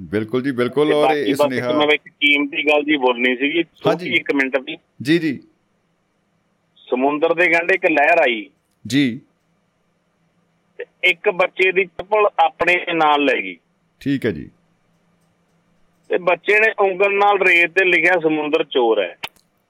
ਬਿਲਕੁਲ 0.00 0.42
ਜੀ 0.42 0.50
ਬਿਲਕੁਲ। 0.50 0.92
ਔਰ 0.92 1.16
ਇਸ 1.16 1.40
ਬਸ 1.40 1.48
ਨਿਹਾ 1.48 1.72
ਮੈਂ 1.72 1.86
ਇੱਕ 1.86 2.08
ਕੀਮਤੀ 2.08 2.62
ਗੱਲ 2.62 2.82
ਜੀ 2.82 2.96
ਬੋਲਣੀ 2.96 3.36
ਸੀਗੀ। 3.36 3.62
ਛੋਟੀ 3.62 4.14
ਇੱਕ 4.14 4.34
ਮਿੰਟ 4.34 4.58
ਦੀ 4.58 4.76
ਜੀ 5.02 5.18
ਜੀ। 5.18 5.40
ਸਮੁੰਦਰ 6.90 7.34
ਦੇ 7.34 7.48
ਕੰਢੇ 7.48 7.74
ਇੱਕ 7.74 7.86
ਲਹਿਰ 7.86 8.18
ਆਈ। 8.18 8.50
ਜੀ। 8.86 9.20
ਇੱਕ 11.04 11.30
ਬੱਚੇ 11.30 11.72
ਦੀ 11.72 11.84
ਚੱਪਲ 11.84 12.26
ਆਪਣੇ 12.38 12.84
ਨਾਲ 12.94 13.24
ਲੈ 13.24 13.42
ਗਈ। 13.42 13.56
ਠੀਕ 14.00 14.26
ਹੈ 14.26 14.30
ਜੀ। 14.30 14.50
ਤੇ 16.08 16.18
ਬੱਚੇ 16.18 16.60
ਨੇ 16.60 16.72
ਉਂਗਲ 16.78 17.14
ਨਾਲ 17.14 17.38
ਰੇਤ 17.38 17.70
ਤੇ 17.70 17.84
ਲਿਖਿਆ 17.84 18.12
ਸਮੁੰਦਰ 18.22 18.64
ਚੋਰ 18.64 19.02
ਹੈ। 19.02 19.18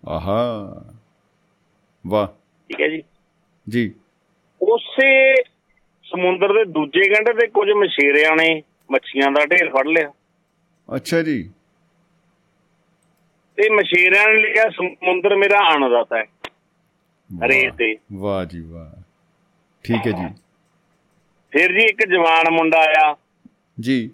ਆਹਾ। 0.08 0.64
ਵਾਹ। 2.06 2.26
ਠੀਕ 2.26 2.80
ਹੈ 2.80 2.88
ਜੀ। 2.88 3.02
ਜੀ। 3.68 3.94
ਉਸੇ 4.62 5.34
ਸਮੁੰਦਰ 6.02 6.52
ਦੇ 6.52 6.64
ਦੂਜੇ 6.64 7.14
ਕੰਢੇ 7.14 7.32
ਤੇ 7.32 7.46
ਕੁਝ 7.46 7.70
ਮਛੇਰਿਆਂ 7.70 8.36
ਨੇ 8.36 8.62
ਮੱਛੀਆਂ 8.90 9.30
ਦਾ 9.30 9.46
ਢੇਰ 9.46 9.70
ਫੜ 9.70 9.86
ਲਿਆ। 9.86 10.12
ਅੱਛਾ 10.96 11.22
ਜੀ। 11.22 11.50
ਤੇ 13.56 13.70
ਮਛੇਰਿਆਂ 13.70 14.28
ਨੇ 14.28 14.40
ਲਿਖਿਆ 14.40 14.70
ਸਮੁੰਦਰ 14.70 15.36
ਮੇਰਾ 15.36 15.74
ਅਨਦਾਤਾ 15.74 16.16
ਹੈ। 16.16 16.24
ਰੇਤ 17.48 17.74
ਤੇ। 17.74 17.96
ਵਾਹ 18.12 18.44
ਜੀ 18.44 18.60
ਵਾਹ। 18.60 19.02
ਠੀਕ 19.84 20.06
ਹੈ 20.06 20.12
ਜੀ। 20.12 20.34
ਫਿਰ 21.50 21.72
ਜੀ 21.72 21.86
ਇੱਕ 21.86 22.06
ਜਵਾਨ 22.06 22.50
ਮੁੰਡਾ 22.50 22.78
ਆਇਆ। 22.78 23.16
ਜੀ। 23.80 24.10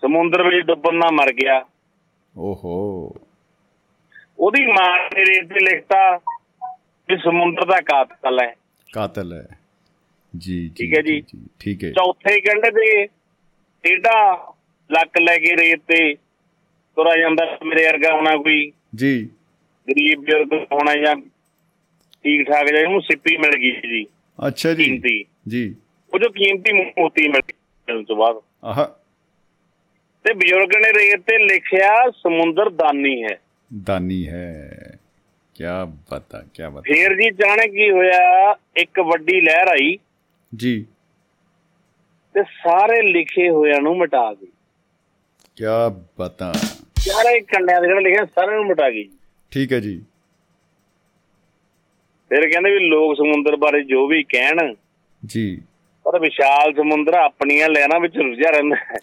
ਸਮੁੰਦਰ 0.00 0.42
ਵਿੱਚ 0.42 0.66
ਡੁੱਬਣ 0.66 0.94
ਨਾਲ 0.94 1.10
ਮਰ 1.12 1.32
ਗਿਆ। 1.32 1.64
ਓਹੋ। 2.38 3.12
ਉਹਦੀ 4.38 4.66
ਮਾਂ 4.66 5.10
ਨੇ 5.14 5.20
ਰੇਤ 5.20 5.48
ਤੇ 5.48 5.60
ਲਿਖਤਾ 5.60 6.18
ਕਿ 7.08 7.16
ਸਮੁੰਦਰ 7.16 7.64
ਦਾ 7.64 7.80
ਕਾਤਲ 7.80 8.40
ਹੈ। 8.40 8.54
ਕਾਤਲ 8.92 9.32
ਹੈ। 9.32 9.58
ਜੀ 10.38 10.68
ਜੀ 10.68 10.68
ਠੀਕ 10.68 10.98
ਹੈ 10.98 11.02
ਜੀ। 11.02 11.22
ਠੀਕ 11.60 11.84
ਹੈ। 11.84 11.90
ਚੌਥੇ 11.90 12.40
ਕੰਢੇ 12.40 12.70
ਤੇ 12.70 13.06
ਟੇਢਾ 13.82 14.34
ਲੱਕ 14.90 15.18
ਲੈ 15.18 15.38
ਕੇ 15.38 15.56
ਰੇਤ 15.56 15.78
ਤੇ 15.78 16.14
ਤੁਰਾ 16.96 17.16
ਜਾਂਦਾ 17.16 17.58
ਮੇਰੇ 17.64 17.86
ਵਰਗਾ 17.86 18.14
ਹੋਣਾ 18.16 18.36
ਕੋਈ। 18.36 18.72
ਜੀ। 18.94 19.30
ਗਰੀਬ 19.90 20.20
ਬਜ਼ੁਰਗ 20.20 20.52
ਹੋਣਾ 20.72 20.96
ਜਾਂ 20.96 21.16
ਠੀਕ 22.26 22.46
ਠਾਕ 22.48 22.66
ਜਿਹਾ 22.66 22.86
ਉਹਨੂੰ 22.86 23.00
ਸਿੱਪੀ 23.00 23.36
ਮਿਲ 23.36 23.56
ਗਈ 23.56 23.70
ਜੀ। 23.70 24.06
ਅੱਛਾ 24.46 24.74
ਜੀ। 24.74 24.84
ਕੀਮਤੀ। 24.84 25.24
ਜੀ। 25.48 25.74
ਉਹ 26.14 26.18
ਜੋ 26.18 26.28
ਕੀਮਤੀ 26.28 26.72
ਮੋਤੀ 26.72 27.28
ਮਿਲ 27.28 28.04
ਤੋਂ 28.04 28.16
ਬਾਅਦ। 28.16 28.36
ਆਹ। 28.64 28.86
ਤੇ 30.24 30.34
ਬਜ਼ੁਰਗ 30.34 30.68
ਨੇ 30.76 30.92
ਰੇਤ 30.92 31.20
ਤੇ 31.20 31.38
ਲਿਖਿਆ 31.38 32.10
ਸਮੁੰਦਰ 32.10 32.70
ਦਾਨੀ 32.70 33.22
ਹੈ। 33.22 33.40
ਦਾਨੀ 33.82 34.28
ਹੈ। 34.28 34.72
ਕੀ 35.54 35.64
ਬਤਾ 36.10 36.44
ਕੀ 36.54 36.62
ਬਤਾ। 36.72 36.80
ਫੇਰ 36.80 37.14
ਜੀ 37.14 37.30
ਜਾਣੇ 37.30 37.68
ਕੀ 37.68 37.90
ਹੋਇਆ 37.90 38.56
ਇੱਕ 38.76 39.00
ਵੱਡੀ 39.00 39.40
ਲਹਿਰ 39.40 39.68
ਆਈ। 39.68 39.98
ਜੀ। 40.56 40.86
ਤੇ 42.34 42.42
ਸਾਰੇ 42.42 43.12
ਲਿਖੇ 43.12 43.50
ਹੋਇਆਂ 43.50 43.80
ਨੂੰ 43.80 43.98
ਮਿਟਾ 43.98 44.34
ਗਈ। 44.34 44.46
ਕੀ 45.56 45.64
ਬਤਾ। 46.18 46.52
ਸਾਰੇ 46.98 47.40
ਕੰਡਿਆਂ 47.40 47.80
ਦੇ 47.80 47.86
ਜਿਹੜਾ 47.86 48.00
ਲਿਖਿਆ 48.00 48.24
ਸਾਰਿਆਂ 48.24 48.56
ਨੂੰ 48.56 48.66
ਮਿਟਾ 48.66 48.90
ਗਈ। 48.90 49.08
ਠੀਕ 49.50 49.72
ਹੈ 49.72 49.80
ਜੀ। 49.80 50.02
ਫਿਰ 52.30 52.48
ਕਹਿੰਦੇ 52.50 52.70
ਵੀ 52.70 52.78
ਲੋਕ 52.78 53.16
ਸਮੁੰਦਰ 53.16 53.56
ਬਾਰੇ 53.56 53.82
ਜੋ 53.84 54.06
ਵੀ 54.06 54.22
ਕਹਿਣ 54.22 54.74
ਜੀ। 55.26 55.62
ਪਰ 56.04 56.18
ਵਿਸ਼ਾਲ 56.18 56.72
ਸਮੁੰਦਰ 56.72 57.14
ਆਪਣੀਆਂ 57.14 57.68
ਲਹਿਰਾਂ 57.68 58.00
ਵਿੱਚ 58.00 58.16
ਰੁੱਝਿਆ 58.16 58.50
ਰਹਿੰਦਾ 58.50 58.76
ਹੈ। 58.76 58.98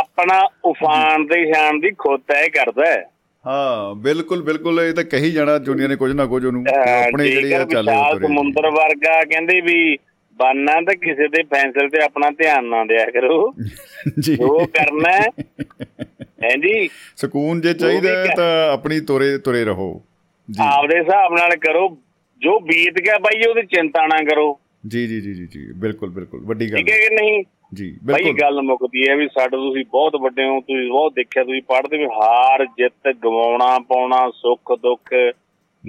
ਆਪਣਾ 0.00 0.48
ਉਫਾਨ 0.64 1.26
ਤੇ 1.26 1.52
ਸ਼ਾਨ 1.52 1.80
ਦੀ 1.80 1.90
ਖੋਦ 1.90 2.20
ਤੈਅ 2.20 2.48
ਕਰਦਾ 2.48 2.86
ਹੈ। 2.86 3.10
ਹਾਂ 3.46 3.94
ਬਿਲਕੁਲ 3.94 4.42
ਬਿਲਕੁਲ 4.42 4.80
ਇਹ 4.80 4.94
ਤਾਂ 4.94 5.04
ਕਹੀ 5.04 5.30
ਜਾਣਾ 5.30 5.58
ਦੁਨੀਆ 5.58 5.88
ਨੇ 5.88 5.96
ਕੁਝ 5.96 6.12
ਨਾ 6.12 6.26
ਕੁਝ 6.26 6.46
ਉਹਨੂੰ 6.46 6.64
ਆਪਣੇ 7.06 7.28
ਜਿਹੜੀ 7.28 7.52
ਆ 7.52 7.64
ਚੱਲ 7.64 7.90
ਵਿਸ਼ਾਲ 7.90 8.14
ਤੁਰੇ। 8.14 8.26
ਸਮੁੰਦਰ 8.26 8.70
ਵਰਗਾ 8.70 9.20
ਕਹਿੰਦੇ 9.20 9.60
ਵੀ 9.60 9.96
ਬਾਨਾ 10.36 10.72
ਤਾਂ 10.72 10.94
ਕਿਸੇ 10.94 11.28
ਦੇ 11.28 11.42
ਫੈਸਲੇ 11.42 11.88
ਤੇ 11.88 12.04
ਆਪਣਾ 12.04 12.30
ਧਿਆਨ 12.30 12.64
ਨਾ 12.64 12.84
ਦਿਆ 12.84 13.10
ਕਰੋ। 13.10 13.54
ਜੀ। 14.20 14.36
ਜੋ 14.36 14.66
ਕਰਨਾ 14.66 15.12
ਹੈ 15.12 15.28
ਹਾਂਜੀ 16.44 16.90
ਸਕੂਨ 17.16 17.60
ਜੇ 17.60 17.74
ਚਾਹੀਦਾ 17.74 18.26
ਤਾਂ 18.36 18.72
ਆਪਣੀ 18.72 19.00
ਤੁਰੇ 19.00 19.38
ਤੁਰੇ 19.38 19.64
ਰਹੋ। 19.64 20.02
ਜੀ। 20.50 20.64
ਆਪਦੇ 20.66 20.98
ਹਿਸਾਬ 20.98 21.32
ਨਾਲ 21.32 21.56
ਕਰੋ। 21.56 21.98
ਜੋ 22.38 22.60
ਬੀਤ 22.60 22.94
ਗਿਆ 22.94 23.18
ਬਾਈ 23.18 23.46
ਉਹਦੀ 23.48 23.62
ਚਿੰਤਾ 23.62 24.06
ਨਾ 24.06 24.24
ਕਰੋ। 24.24 24.60
ਜੀ 24.88 25.06
ਜੀ 25.06 25.20
ਜੀ 25.20 25.34
ਜੀ 25.34 25.72
ਬਿਲਕੁਲ 25.76 26.10
ਬਿਲਕੁਲ। 26.10 26.40
ਵੱਡੀ 26.44 26.72
ਗੱਲ 26.72 26.78
ਠੀਕ 26.78 26.90
ਹੈ 26.90 26.98
ਕਿ 26.98 27.14
ਨਹੀਂ? 27.14 27.44
ਜੀ 27.74 27.96
ਬਾਈ 28.04 28.22
ਬਿਲਕੁਲ। 28.22 28.40
ਗੱਲ 28.40 28.62
ਮੁੱਕਦੀ 28.62 29.08
ਹੈ 29.08 29.16
ਵੀ 29.16 29.28
ਸਾਡੇ 29.28 29.56
ਤੁਸੀਂ 29.56 29.84
ਬਹੁਤ 29.90 30.16
ਵੱਡੇ 30.16 30.44
ਹੋ 30.44 30.60
ਤੁਸੀਂ 30.60 30.88
ਬਹੁਤ 30.88 31.12
ਦੇਖਿਆ 31.12 31.44
ਤੁਸੀਂ 31.44 31.62
ਪੜ੍ਹਦੇ 31.62 31.98
ਵੀ 31.98 32.04
ਹਾਰ 32.04 32.64
ਜਿੱਤ 32.64 33.14
ਗਵਾਉਣਾ 33.24 33.78
ਪਾਉਣਾ 33.78 34.30
ਸੁੱਖ 34.30 34.72
ਦੁੱਖ। 34.82 35.14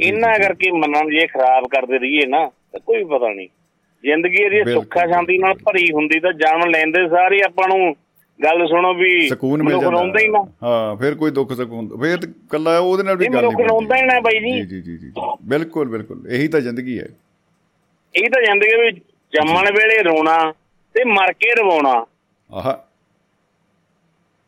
ਇਹਨਾਂ 0.01 0.39
ਕਰਕੇ 0.39 0.71
ਮਨਾਂ 0.71 1.03
ਨੂੰ 1.03 1.11
ਜੇ 1.11 1.27
ਖਰਾਬ 1.27 1.63
ਕਰਦੇ 1.63 1.99
ਰਹੀਏ 1.99 2.25
ਨਾ 2.25 2.45
ਤਾਂ 2.71 2.79
ਕੋਈ 2.79 3.03
ਪਤਾ 3.03 3.33
ਨਹੀਂ। 3.33 3.47
ਜ਼ਿੰਦਗੀ 4.03 4.43
ਇਹਦੀ 4.43 4.73
ਸੁੱਖਾ 4.73 5.07
ਸ਼ਾਂਤੀ 5.07 5.37
ਨਾਲ 5.37 5.53
ਭਰੀ 5.53 5.85
ਹੁੰਦੀ 5.93 6.19
ਤਾਂ 6.19 6.33
ਜਨਮ 6.33 6.69
ਲੈਂਦੇ 6.69 7.09
ਸਾਰੇ 7.09 7.39
ਆਪਾਂ 7.45 7.77
ਨੂੰ। 7.77 7.95
ਗੱਲ 8.43 8.67
ਸੁਣੋ 8.67 8.93
ਵੀ 8.93 9.27
ਸਕੂਨ 9.29 9.63
ਮਿਲ 9.63 9.75
ਮਨੁੱਖ 9.75 9.93
ਰੋਂਦਾ 9.93 10.19
ਹੀ 10.19 10.27
ਨਾ। 10.27 10.39
ਜਾਂਦਾ 10.39 10.67
ਹਾਂ 10.67 10.95
ਫਿਰ 10.95 11.15
ਕੋਈ 11.15 11.31
ਦੁੱਖ 11.31 11.53
ਸਕੂਨ 11.53 11.87
ਫਿਰ 12.01 12.17
ਕੱਲਾ 12.49 12.79
ਉਹਦੇ 12.79 13.03
ਨਾਲ 13.03 13.17
ਵੀ 13.17 13.27
ਗੱਲ 13.27 13.45
ਨਹੀਂ 13.45 13.65
ਰੋਂਦਾ 13.67 13.95
ਹੀ 13.95 14.01
ਨਾ 14.01 14.19
ਬਾਈ 14.19 14.39
ਜੀ। 14.39 14.61
ਜੀ 14.65 14.81
ਜੀ 14.81 14.97
ਜੀ 14.97 15.11
ਬਿਲਕੁਲ 15.43 15.87
ਬਿਲਕੁਲ। 15.89 16.27
ਇਹੀ 16.29 16.47
ਤਾਂ 16.47 16.61
ਜ਼ਿੰਦਗੀ 16.61 16.99
ਹੈ। 16.99 17.07
ਇਹ 18.15 18.29
ਤਾਂ 18.29 18.41
ਜ਼ਿੰਦਗੀ 18.41 18.81
ਵਿੱਚ 18.81 18.97
ਜੰਮਣ 19.33 19.71
ਵੇਲੇ 19.71 20.03
ਰੋਣਾ 20.03 20.53
ਤੇ 20.93 21.03
ਮਰ 21.03 21.33
ਕੇ 21.33 21.53
ਰਵਾਉਣਾ। 21.55 22.05
ਆਹ। 22.53 22.73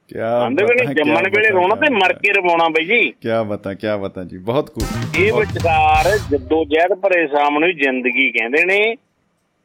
ਕੀ 0.09 0.19
ਆਂਦੇ 0.19 0.63
ਵੀ 0.63 0.75
ਨਹੀਂ 0.75 0.95
ਜੰਮਣ 0.95 1.29
ਵੇਲੇ 1.29 1.49
ਰੋਣਾ 1.49 1.75
ਤੇ 1.75 1.93
ਮਰ 1.93 2.13
ਕੇ 2.13 2.33
ਰਵਾਉਣਾ 2.33 2.69
ਬਾਈ 2.69 2.85
ਜੀ। 2.85 3.11
ਕੀ 3.11 3.29
ਬਤਾ 3.47 3.73
ਕੀ 3.73 3.87
ਬਤਾ 4.01 4.23
ਜੀ 4.23 4.37
ਬਹੁਤ 4.37 4.73
ਖੂਬ। 4.73 5.15
ਇਹ 5.19 5.33
ਵਿਚਕਾਰ 5.33 6.17
ਜੱਦੋ 6.31 6.65
ਜਹਿਦ 6.65 6.93
ਭਰੇ 6.93 7.27
ਸਾਹਮਣੇ 7.27 7.73
ਜ਼ਿੰਦਗੀ 7.73 8.31
ਕਹਿੰਦੇ 8.31 8.65
ਨੇ 8.65 8.95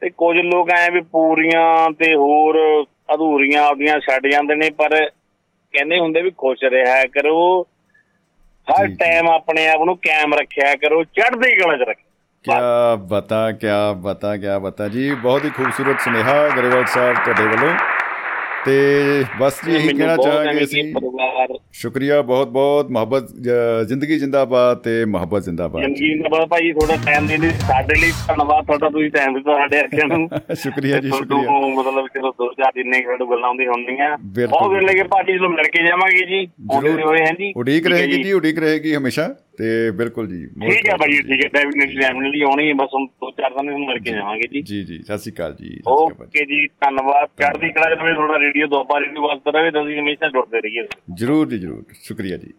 ਤੇ 0.00 0.10
ਕੁਝ 0.10 0.36
ਲੋਕ 0.36 0.70
ਐ 0.70 0.90
ਵੀ 0.90 1.00
ਪੂਰੀਆਂ 1.00 1.90
ਤੇ 1.90 2.14
ਹੋਰ 2.14 2.56
ਅਧੂਰੀਆਂ 3.14 3.62
ਆਪਦੀਆਂ 3.62 4.00
ਛੱਡ 4.00 4.26
ਜਾਂਦੇ 4.26 4.54
ਨੇ 4.54 4.70
ਪਰ 4.70 5.10
ਕਹਿੰਦੇ 5.72 5.98
ਹੁੰਦੇ 5.98 6.22
ਵੀ 6.22 6.30
ਖੁਸ਼ 6.30 6.64
ਰਿਹਾ 6.64 7.04
ਕਰੋ। 7.04 7.66
ਹਰ। 8.72 8.88
ਟਾਈਮ 8.88 9.28
ਆਪਣੇ 9.28 9.68
ਆਪ 9.68 9.82
ਨੂੰ 9.82 9.96
ਕਾਇਮ 9.96 10.34
ਰੱਖਿਆ 10.34 10.74
ਕਰੋ 10.74 11.04
ਚੜ੍ਹਦੀ 11.04 11.56
ਕਲਾ 11.56 11.76
'ਚ 11.76 11.80
ਰੱਖਿਆ 11.80 12.08
ਕਿਆ 12.44 12.94
ਬਤਾ 12.96 13.52
ਕਿਆ 13.52 13.92
ਬਤਾ 13.92 14.36
ਕਿਆ 14.36 14.58
ਬਤਾ। 14.58 14.88
ਜੀ 14.88 15.14
ਬਹੁਤ 15.14 15.44
ਹੀ 15.44 15.50
ਖੂਬਸੂਰਤ 15.50 16.00
ਸੁਨੇਹਾ 16.00 16.48
ਗਰੇਵਾਲ 16.48 16.84
ਸਾਹਿਬ 16.84 17.16
ਤੁਹਾਡੇ 17.16 17.44
ਵੱਲੋਂ। 17.44 17.74
ਤੇ 18.66 18.74
ਬਸ 19.40 19.64
ਜੀ 19.64 19.74
ਇਹੀ 19.76 19.88
ਕਹਿਣਾ 19.88 20.16
ਚਾਹਾਂਗੇ 20.16 20.66
ਕਿ 20.66 20.92
ਪਰਿਵਾਰ 20.92 21.58
ਸ਼ੁਕਰੀਆ 21.72 22.22
ਬਹੁਤ 22.22 22.48
ਬਹੁਤ 22.48 22.90
ਮੁਹੱਬਤ 22.90 23.28
ਜ਼ਿੰਦਗੀ 23.88 24.18
ਜਿੰਦਾਬਾਦ 24.18 24.76
ਤੇ 24.76 25.04
ਮੁਹੱਬਤ 25.04 25.44
ਜਿੰਦਾਬਾਦ 25.44 25.82
ਜ਼ਿੰਦਗੀ 25.82 26.18
ਦਾ 26.18 26.28
ਬੜਾ 26.28 26.46
ਭਾਈ 26.46 26.72
ਥੋੜਾ 26.72 26.96
ਟਾਈਮ 26.96 27.26
ਦੇ 27.26 27.36
ਲਈ 27.36 27.50
ਸਾਡੇ 27.50 28.00
ਲਈ 28.00 28.10
ਧੰਨਵਾਦ 28.28 28.66
ਤੁਹਾਡਾ 28.66 28.88
ਤੁਸੀਂ 28.90 29.10
ਟਾਈਮ 29.10 29.34
ਦਿੱਤਾ 29.34 29.54
ਸਾਡੇ 29.54 29.80
ਅੱਖਾਂ 29.80 30.08
ਨੂੰ। 30.08 30.28
ਸ਼ੁਕਰੀਆ 30.54 30.98
ਜੀ 30.98 31.10
ਸ਼ੁਕਰੀਆ। 31.10 31.50
ਮਤਲਬ 31.68 32.06
ਚਲੋ 32.14 32.30
ਦੋ 32.38 32.52
ਚਾਰ 32.52 32.72
ਦਿਨ 32.74 32.88
ਨਹੀਂ 32.88 33.02
ਸਾਡੇ 33.02 33.24
ਗੱਲਾਂ 33.30 33.48
ਹੁੰਦੀਆਂ 33.48 33.70
ਹੁੰਦੀਆਂ। 33.70 34.16
ਬਹੁਤ 34.48 34.74
ਦਿਨ 34.74 34.84
ਲੱਗੇ 34.84 35.02
ਪਾਰਟੀ 35.02 35.32
ਨੂੰ 35.32 35.50
ਮਿਲ 35.50 35.64
ਕੇ 35.64 35.86
ਜਾਵਾਂਗੇ 35.86 36.26
ਜੀ। 36.26 36.46
ਆਉਂਦੇ। 36.72 37.02
ਹੋਏ 37.02 37.20
ਹਾਂ 37.20 37.32
ਜੀ। 37.32 37.52
ਉਡੀਕ 37.56 37.86
ਰਹੇਗੀ 37.86 38.22
ਜੀ। 38.22 38.32
ਉਡੀਕ 38.32 38.58
ਰਹੇਗੀ 38.58 38.94
ਹਮੇਸ਼ਾ 38.94 39.34
ਤੇ 39.58 39.90
ਬਿਲਕੁਲ 39.90 40.26
ਜੀ 40.28 40.46
ਠੀਕ 40.46 40.88
ਹੈ 40.88 40.96
ਭਾਈ 40.96 41.12
ਠੀਕ 41.12 41.44
ਹੈ 41.44 41.48
ਡੈਫੀਨਿਟਲੀ 41.52 42.00
ਡੈਫੀਨਿਟਲੀ 42.00 42.42
ਆਉਣੀ 42.42 42.68
ਹੈ 42.68 42.74
ਬਸ 42.74 42.88
ਹੁਣ 42.94 43.06
ਦੋ 43.06 43.30
ਚਾਰ 43.30 43.50
ਦਿਨ 43.50 43.70
ਨੂੰ 43.70 43.86
ਮਿਲ 43.86 43.98
ਕੇ 43.98 44.10
ਜਾਵਾਂਗੇ 44.10 44.48
ਜੀ। 44.52 44.62
ਜੀ 44.62 44.82
ਜੀ 44.84 44.98
ਸਤਿ 45.02 45.18
ਸ਼੍ਰੀ 45.18 45.32
ਅਕਾਲ 45.32 45.56
ਜੀ 45.60 45.80
ਓਕੇ 45.88 46.44
ਜੀ 46.44 46.66
ਧੰਨਵਾਦ। 46.66 47.28
ਚੜ੍ਹਦੀ 47.42 47.68
ਕਲਾ 47.68 47.88
ਦੇ 47.90 48.14
ਤੁਹਾਡਾ 48.14 48.38
ਰੇਡੀਓ 48.52 48.66
ਦੁਆਬਾ 48.66 49.00
ਰੇਡੀਓ 49.00 49.22
ਵਾਸਤੇ 49.22 49.52
ਰਹੇ 49.52 49.70
ਤੁਸੀਂ 49.70 50.00
ਹਮੇਸ਼ਾ 50.00 50.28
ਜੁੜਦੇ 50.28 50.60
ਰਹੀਏ। 50.60 50.88
ਜਰੂਰ 51.14 51.48
ਜੀ 51.48 51.58
ਜਰੂਰ। 51.58 51.84
ਸ਼ੁਕਰੀਆ 52.02 52.36
ਜੀ। 52.36 52.52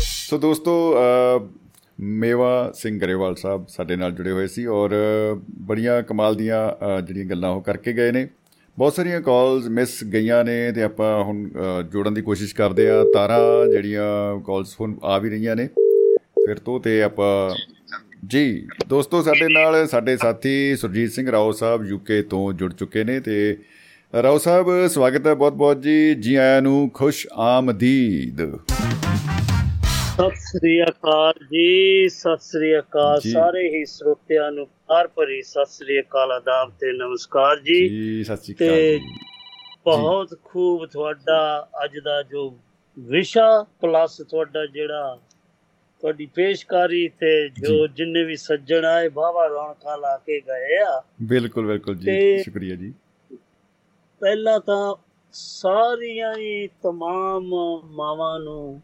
ਸੋ 0.00 0.38
ਦੋਸਤੋ 0.38 0.94
ਅ, 0.94 1.46
ਮੇਵਾ 2.00 2.72
ਸਿੰਘ 2.74 3.00
ਗਰੇਵਾਲ 3.00 3.34
ਸਾਹਿਬ 3.34 3.66
ਸਾਡੇ 3.68 3.96
ਨਾਲ 3.96 4.12
ਜੁੜੇ 4.12 4.30
ਹੋਏ 4.30 4.46
ਸੀ 4.46 4.66
ਔਰ 4.66 4.90
ਅ, 4.90 5.40
ਬੜੀਆਂ 5.60 6.02
ਕਮਾਲ 6.02 6.34
ਦੀਆਂ 6.34 6.86
ਅ, 6.86 7.00
ਜਿਹੜੀਆਂ 7.00 7.26
ਗੱਲਾਂ 7.26 7.50
ਉਹ 7.50 7.62
ਕਰਕੇ 7.62 7.92
ਗਏ 7.92 8.12
ਨੇ। 8.12 8.28
ਬਹੁਤ 8.78 8.94
ਸਾਰੀਆਂ 8.94 9.20
ਕਾਲਸ 9.20 9.66
ਮਿਸ 9.66 10.04
ਗਈਆਂ 10.04 10.44
ਨੇ 10.44 10.72
ਤੇ 10.72 10.82
ਆਪਾਂ 10.82 11.24
ਹੁਣ 11.24 11.48
ਅ, 11.48 11.82
ਜੋੜਨ 11.82 12.14
ਦੀ 12.14 12.22
ਕੋਸ਼ਿਸ਼ 12.22 12.54
ਕਰਦੇ 12.54 12.90
ਆ। 12.90 13.04
ਤਾਰਾਂ 13.14 13.72
ਜਿਹੜੀਆਂ 13.72 14.40
ਕਾਲਸ 14.40 14.76
ਹੁਣ 14.80 14.98
ਆ 15.02 15.18
ਵੀ 15.18 15.30
ਰਹੀਆਂ 15.30 15.56
ਨੇ। 15.56 15.66
ਫਿਰ 16.46 16.58
ਤੋਂ 16.58 16.80
ਤੇ 16.80 17.02
ਆਪਾਂ 17.02 17.54
ਜੀ 18.26 18.68
ਦੋਸਤੋ 18.88 19.22
ਸਾਡੇ 19.22 19.48
ਨਾਲ 19.48 19.86
ਸਾਡੇ 19.86 20.16
ਸਾਥੀ 20.16 20.76
ਸੁਰਜੀਤ 20.76 21.10
ਸਿੰਘ 21.10 21.30
ਰਾਓ 21.30 21.52
ਸਾਹਿਬ 21.52 21.84
ਯੂਕੇ 21.84 22.22
ਤੋਂ 22.22 22.52
ਜੁੜ 22.52 22.74
ਚੁੱਕੇ 22.74 23.04
ਨੇ 23.04 23.20
ਤੇ 23.20 23.56
ਰਾਓ 24.22 24.38
ਸਾਹਿਬ 24.38 24.86
ਸਵਾਗਤ 24.86 25.26
ਹੈ 25.26 25.34
ਬਹੁਤ 25.34 25.52
ਬਹੁਤ 25.52 25.80
ਜੀ। 25.82 26.14
ਜੀ 26.14 26.34
ਆਇਆਂ 26.34 26.60
ਨੂੰ 26.62 26.90
ਖੁਸ਼ 26.90 27.26
ਆਮਦੀਦ। 27.32 28.40
ਸਤਿ 30.10 30.36
ਸ੍ਰੀ 30.36 30.82
ਅਕਾਲ 30.82 31.32
ਜੀ 31.44 32.08
ਸਤਿ 32.08 32.36
ਸ੍ਰੀ 32.40 32.78
ਅਕਾਲ। 32.78 33.20
ਸਾਰੇ 33.20 33.66
ਹੀ 33.68 33.84
ਸਰੋਤਿਆਂ 33.84 34.50
ਨੂੰ 34.52 34.66
ਪਿਆਰ 34.66 35.08
ਭਰੀ 35.08 35.42
ਸਤਿ 35.42 35.66
ਸ੍ਰੀ 35.68 36.00
ਅਕਾਲ 36.00 36.32
ਆਦਾਬ 36.32 36.72
ਤੇ 36.80 36.92
ਨਮਸਕਾਰ 36.92 37.60
ਜੀ। 37.60 37.88
ਜੀ 37.88 38.24
ਸਤਿ 38.24 38.36
ਸ਼੍ਰੀ 38.36 38.54
ਅਕਾਲ 38.54 38.98
ਬਹੁਤ 39.84 40.38
ਖੂਬ 40.44 40.86
ਤੁਹਾਡਾ 40.86 41.68
ਅੱਜ 41.84 41.98
ਦਾ 42.04 42.22
ਜੋ 42.22 42.50
ਵਿਸ਼ਾ 42.98 43.64
ਪਲੱਸ 43.80 44.16
ਤੁਹਾਡਾ 44.30 44.66
ਜਿਹੜਾ 44.66 45.18
ਤੁਹਾਡੀ 46.00 46.26
ਪੇਸ਼ਕਾਰੀ 46.26 47.08
ਤੇ 47.08 47.48
ਜੋ 47.48 47.86
ਜਿੰਨੇ 47.86 48.24
ਵੀ 48.24 48.36
ਸੱਜਣ 48.36 48.84
ਆਏ 48.84 49.08
ਬਾਵਾ 49.08 49.46
ਰੌਣਕਾਂ 49.46 49.98
ਲਾ 49.98 50.16
ਕੇ 50.16 50.40
ਗਏ 50.40 50.76
ਆ। 50.82 51.02
ਬਿਲਕੁਲ 51.22 51.66
ਬਿਲਕੁਲ 51.66 51.96
ਜੀ। 51.96 52.38
ਸ਼ੁਕਰੀਆ 52.38 52.74
ਜੀ। 52.74 52.92
ਪਹਿਲਾਂ 54.21 54.59
ਤਾਂ 54.59 54.95
ਸਾਰੀਆਂ 55.33 56.33
ਹੀ 56.37 56.67
तमाम 56.87 57.45
ਮਾਵਾਂ 57.95 58.39
ਨੂੰ 58.39 58.81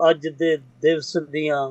ਅੱਜ 0.00 0.28
ਦੇ 0.28 0.56
ਦਿਵਸ 0.82 1.16
ਦੀਆਂ 1.30 1.68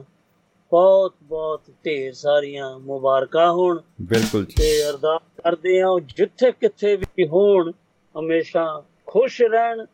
ਬਹੁਤ 0.71 1.13
ਬਹੁਤ 1.23 1.61
ਢੇਰ 1.85 2.13
ਸਾਰੀਆਂ 2.13 2.79
ਮੁਬਾਰਕਾਂ 2.79 3.51
ਹੋਣ 3.51 3.79
ਬਿਲਕੁਲ 4.01 4.45
ਜੀ 4.45 4.55
ਤੇ 4.57 4.89
ਅਰਦਾਸ 4.89 5.21
ਕਰਦੇ 5.43 5.81
ਹਾਂ 5.81 5.87
ਉਹ 5.89 5.99
ਜਿੱਥੇ 5.99 6.51
ਕਿੱਥੇ 6.51 6.95
ਵੀ 6.95 7.27
ਹੋਣ 7.27 7.71
ਹਮੇਸ਼ਾ 8.15 8.65
ਖੁਸ਼ 9.07 9.41
ਰਹਿਣ 9.41 9.85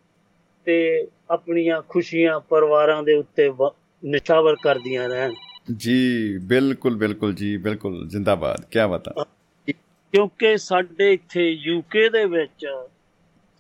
ਤੇ 0.68 1.08
ਆਪਣੀਆਂ 1.30 1.82
ਖੁਸ਼ੀਆਂ 1.82 2.40
ਪਰਿਵਾਰਾਂ 2.40 3.04
ਦੇ 3.04 3.14
ਉੱਤੇ 3.14 3.48
ਵ- 3.50 3.72
ਨਿਛਾਵਰ 4.04 4.56
ਕਰਦੀਆਂ 4.56 5.08
ਰਹਿਣ 5.10 5.34
ਜੀ 5.78 6.38
ਬਿਲਕੁਲ 6.38 6.96
ਬਿਲਕੁਲ 6.96 7.34
ਜੀ 7.34 7.56
ਬਿਲਕੁਲ 7.58 8.08
ਜਿੰਦਾਬਾਦ 8.08 8.66
ਕੀ 8.72 8.80
ਬਤਾ 8.88 9.24
ਕਿਉਂਕਿ 9.68 10.58
ਸਾਡੇ 10.58 11.12
ਇੱਥੇ 11.14 11.50
ਯੂਕੇ 11.50 12.10
ਦੇ 12.10 12.26
ਵਿੱਚ 12.26 12.66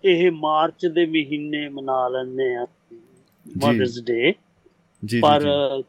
ਇਹ 0.04 0.30
ਮਾਰਚ 0.32 0.86
ਦੇ 0.86 1.06
ਮਹੀਨੇ 1.06 1.68
ਮਨਾ 1.68 2.08
ਲੈਂਦੇ 2.08 2.54
ਆ। 2.56 2.66
ਮਦਰਸ 3.46 4.00
ਡੇ 4.00 4.22
ਜੀ 4.22 4.32
ਜੀ 5.04 5.20
ਪਰ 5.20 5.40
ਜੀ। 5.40 5.84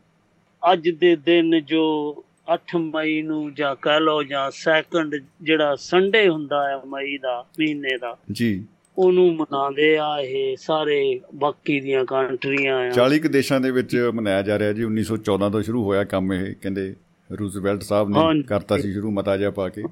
ਅੱਜ 0.73 0.89
ਦੇ 0.89 1.15
ਦਿਨ 1.15 1.61
ਜੋ 1.65 2.15
8 2.53 2.79
ਮਈ 2.79 3.21
ਨੂੰ 3.21 3.53
ਜਾਂ 3.53 3.75
ਕਹਿ 3.75 3.99
ਲਓ 3.99 4.23
ਜਾਂ 4.23 4.51
ਸੈਕੰਡ 4.51 5.15
ਜਿਹੜਾ 5.41 5.75
ਸੰਡੇ 5.75 6.29
ਹੁੰਦਾ 6.29 6.69
ਹੈ 6.69 6.81
ਮਈ 6.87 7.17
ਦਾ 7.17 7.45
ਮਹੀਨੇ 7.59 7.97
ਦਾ 7.97 8.17
ਜੀ। 8.31 8.65
ਉਹਨੂੰ 8.97 9.35
ਮਨਾਉਂਦੇ 9.35 9.97
ਆ 9.97 10.19
ਇਹ 10.19 10.57
ਸਾਰੇ 10.57 11.21
ਬਾਕੀ 11.35 11.79
ਦੀਆਂ 11.79 12.05
ਕੰਟਰੀਆਂ 12.05 12.77
ਆ। 12.77 12.89
40 12.89 13.19
ਕੁ 13.19 13.29
ਦੇਸ਼ਾਂ 13.29 13.61
ਦੇ 13.61 13.71
ਵਿੱਚ 13.71 14.11
ਮਨਾਇਆ 14.13 14.41
ਜਾ 14.41 14.59
ਰਿਹਾ 14.59 14.73
ਜੀ। 14.73 14.83
1914 14.83 15.49
ਤੋਂ 15.49 15.61
ਸ਼ੁਰੂ 15.61 15.83
ਹੋਇਆ 15.83 16.03
ਕੰਮ 16.03 16.33
ਇਹ 16.33 16.55
ਕਹਿੰਦੇ 16.61 16.95
ਰੂਜ਼ਵੈਲਟ 17.39 17.81
ਸਾਹਿਬ 17.81 18.09
ਨੇ। 18.09 18.41
ਕਰਤਾ 18.41 18.77
ਸੀ 18.77 18.93
ਸ਼ੁਰੂ 18.93 19.11
ਮਤਾ 19.11 19.37
ਜਿਹਾ 19.37 19.51
ਪਾ 19.51 19.69
ਕੇ। 19.69 19.83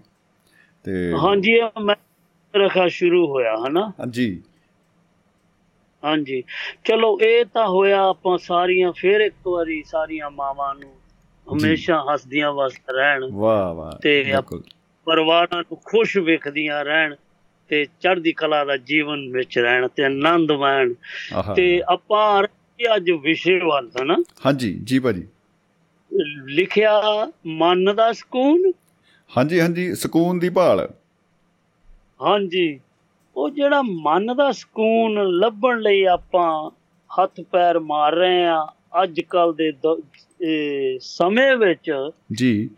ਤੇ 0.84 1.14
ਹਾਂਜੀ 1.24 1.62
ਮੈਂ 1.84 1.96
ਰਖਾ 2.56 2.88
ਸ਼ੁਰੂ 2.88 3.28
ਹੋਇਆ 3.28 3.56
ਹਨਾ? 3.68 3.92
ਹਾਂਜੀ। 4.00 4.42
ਹਾਂਜੀ। 6.04 6.44
ਚਲੋ 6.86 7.20
ਇਹ 7.22 7.46
ਤਾਂ 7.46 7.68
ਹੋਇਆ 7.68 8.02
ਆਪਾਂ 8.10 8.38
ਸਾਰੀਆਂ 8.38 8.92
ਫੇਰ 8.92 9.22
ਇੱਕ 9.22 9.48
ਵਾਰੀ 9.48 9.84
ਸਾਰੀਆਂ 9.84 10.30
ਮਾਵਾਂ 10.32 10.76
ਨੂੰ 10.76 10.90
ਹਮੇਸ਼ਾ 11.48 12.06
ਹੱਸਦੀਆਂ 12.14 12.52
ਵਸਤ 12.52 12.90
ਰਹਿਣ 12.92 13.26
ਵਾਹ 13.32 13.74
ਵਾਹ 13.74 13.92
ਤੇ 13.92 14.34
ਪਰਿਵਾਰਾਂ 15.06 15.58
ਨੂੰ 15.58 15.78
ਖੁਸ਼ 15.86 16.18
ਵੇਖਦੀਆਂ 16.18 16.84
ਰਹਿਣ 16.86 17.16
ਤੇ 17.70 17.86
ਚੜ੍ਹਦੀ 17.86 18.32
ਕਲਾ 18.32 18.66
ਦਾ 18.66 18.78
ਜੀਵਨ 18.78 19.30
ਵਿੱਚ 19.32 19.60
ਰਹਿਣ 19.60 19.88
ਤੇ 19.88 20.04
ਆਨੰਦ 20.04 20.52
ਮਾਣ 20.52 20.94
ਤੇ 21.56 21.82
ਆਪਾਂ 21.90 22.44
ਅੱਜ 22.96 23.12
ਵਿਸ਼ੇ 23.12 23.60
ਵੱਲ 23.60 23.90
ਹਨਾ? 24.02 24.16
ਹਾਂਜੀ 24.46 24.80
ਜੀ 24.84 25.00
ਭਾਜੀ। 25.00 25.28
ਲਿਖਿਆ 26.46 27.02
ਮਨ 27.46 27.96
ਦਾ 27.96 28.12
ਸਕੂਨ। 28.12 28.72
ਹਾਂਜੀ 29.38 29.60
ਹਾਂਜੀ 29.60 29.96
ਸਕੂਨ 29.96 30.40
ਦੀ 30.40 30.50
ਭਾਲ। 30.50 30.88
ਹਾਂਜੀ। 32.20 32.80
ਉਹ 33.36 33.50
ਜਿਹੜਾ 33.50 33.82
ਮਨ 33.82 34.36
ਦਾ 34.36 34.52
ਸਕੂਨ 34.52 35.24
ਲੱਭਣ 35.40 35.80
ਲਈ 35.80 36.04
ਆਪਾਂ 36.04 36.50
ਹੱਥ 37.10 37.42
ਪੈਰ 37.42 37.80
ਮਾਰ 37.80 38.16
ਰਹੇ 38.16 38.46
ਆ 38.46 38.66
ਅੱਜ 39.04 39.20
ਕੱਲ 39.30 39.54
ਦੇ 39.54 39.72
ਸਮੇਂ 41.02 41.56
ਵਿੱਚ 41.58 41.92
ਜੀ। 42.32 42.70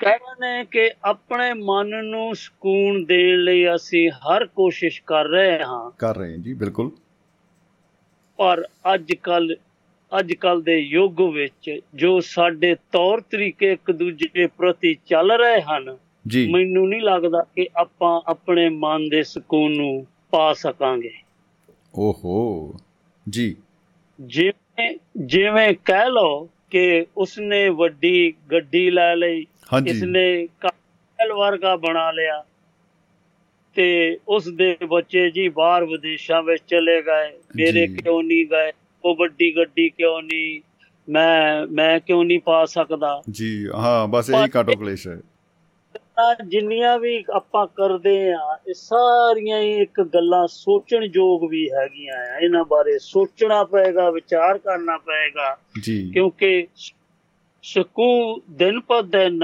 ਕਹਿੰਦੇ 0.00 0.64
ਕਿ 0.64 0.90
ਆਪਣੇ 1.04 1.52
ਮਨ 1.54 2.04
ਨੂੰ 2.04 2.34
ਸਕੂਨ 2.34 3.04
ਦੇਣ 3.04 3.38
ਲਈ 3.38 3.64
ਅਸੀਂ 3.74 4.10
ਹਰ 4.10 4.44
ਕੋਸ਼ਿਸ਼ 4.46 5.02
ਕਰ 5.06 5.28
ਰਹੇ 5.28 5.58
ਹਾਂ। 5.62 5.90
ਕਰ 5.98 6.16
ਰਹੇ 6.16 6.30
ਹਾਂ 6.32 6.38
ਜੀ 6.38 6.54
ਬਿਲਕੁਲ। 6.54 6.90
ਪਰ 8.38 8.62
ਅੱਜ 8.94 9.12
ਕੱਲ 9.22 9.54
ਅੱਜ 10.12 10.32
ਕੱਲ 10.32 10.62
ਦੇ 10.62 10.76
ਯੁੱਗ 10.78 11.20
ਵਿੱਚ 11.20 11.70
ਜੋ 11.94 12.18
ਸਾਡੇ 12.20 12.74
ਤੌਰ 12.92 13.20
ਤਰੀਕੇ 13.20 13.72
ਇੱਕ 13.72 13.90
ਦੂਜੇ 13.92 14.46
ਪ੍ਰਤੀ 14.46 14.94
ਚੱਲ 15.06 15.32
ਰਹੇ 15.32 15.60
ਹਨ 15.62 15.96
ਮੈਨੂੰ 16.36 16.88
ਨਹੀਂ 16.88 17.00
ਲੱਗਦਾ 17.00 17.44
ਕਿ 17.56 17.68
ਆਪਾਂ 17.76 18.20
ਆਪਣੇ 18.26 18.68
ਮਨ 18.68 19.08
ਦੇ 19.08 19.22
ਸਕੂਨ 19.22 19.76
ਨੂੰ 19.76 20.06
ਪਾ 20.30 20.52
ਸਕਾਂਗੇ। 20.52 21.10
ਓਹੋ 21.94 22.74
ਜੀ। 23.28 23.56
ਜਿਵੇਂ 24.20 24.98
ਜਿਵੇਂ 25.16 25.74
ਕਹਿ 25.84 26.10
ਲਓ 26.10 26.48
ਕਿ 26.70 27.06
ਉਸਨੇ 27.16 27.68
ਵੱਡੀ 27.68 28.34
ਗੱਡੀ 28.52 28.90
ਲੈ 28.90 29.16
ਲਈ 29.16 29.46
ਇਸਨੇ 29.86 30.48
ਕਾਲ 30.60 31.32
ਵਰਗਾ 31.32 31.76
ਬਣਾ 31.76 32.10
ਲਿਆ 32.10 32.44
ਤੇ 33.74 34.18
ਉਸ 34.28 34.48
ਦੇ 34.48 34.76
ਬੱਚੇ 34.88 35.30
ਜੀ 35.30 35.48
ਬਾਹਰ 35.48 35.84
ਵਿਦੇਸ਼ਾਂ 35.84 36.42
ਵਿੱਚ 36.42 36.62
ਚਲੇ 36.68 37.02
ਗਏ 37.02 37.38
ਮੇਰੇ। 37.56 37.86
ਕਿਉਂ 37.86 38.22
ਨਹੀਂ 38.22 38.46
ਗਏ 38.46 38.72
ਉਹ 39.04 39.16
ਵੱਡੀ 39.16 39.56
ਗੱਡੀ 39.56 39.88
ਕਿਉਂ 39.88 40.22
ਨਹੀਂ 40.22 40.60
ਮੈਂ 41.08 41.66
ਮੈਂ 41.66 42.00
ਕਿਉਂ 42.00 42.24
ਨਹੀਂ 42.24 42.40
ਪਾ 42.40 42.64
ਸਕਦਾ? 42.64 43.22
ਜੀ 43.30 43.66
ਹਾਂ 43.74 44.08
ਬਸ 44.08 44.30
ਇਹੀ 44.30 44.48
ਕਾਟੋ 44.48 44.72
ਕਲੇਸ਼ 44.72 45.08
ਹੈ। 45.08 45.20
ਤਾਂ 46.18 46.34
ਜਿੰਨੀਆਂ 46.46 46.98
ਵੀ 46.98 47.24
ਆਪਾਂ 47.34 47.66
ਕਰਦੇ 47.66 48.32
ਆ 48.32 48.58
ਇਹ 48.68 48.74
ਸਾਰੀਆਂ 48.74 49.60
ਹੀ 49.60 49.72
ਇੱਕ 49.72 50.02
ਗੱਲਾਂ 50.02 50.46
ਸੋਚਣ 50.46 51.02
ਯੋਗ 51.02 51.50
ਵੀ 51.50 51.70
ਹੈਗੀਆਂ 51.70 52.16
ਆ। 52.16 52.38
ਇਹਨਾਂ 52.38 52.64
ਬਾਰੇ 52.64 52.98
ਸੋਚਣਾ 52.98 53.64
ਪਏਗਾ 53.64 54.10
ਵਿਚਾਰ 54.10 54.58
ਕਰਨਾ 54.58 54.98
ਪਏਗਾ। 54.98 55.56
ਜੀ। 55.82 56.10
ਕਿਉਂਕਿ 56.10 56.66
ਸਕੂ 57.62 58.40
ਦਿਨ 58.50 58.80
ਪਰ 58.80 59.02
ਦਿਨ 59.02 59.40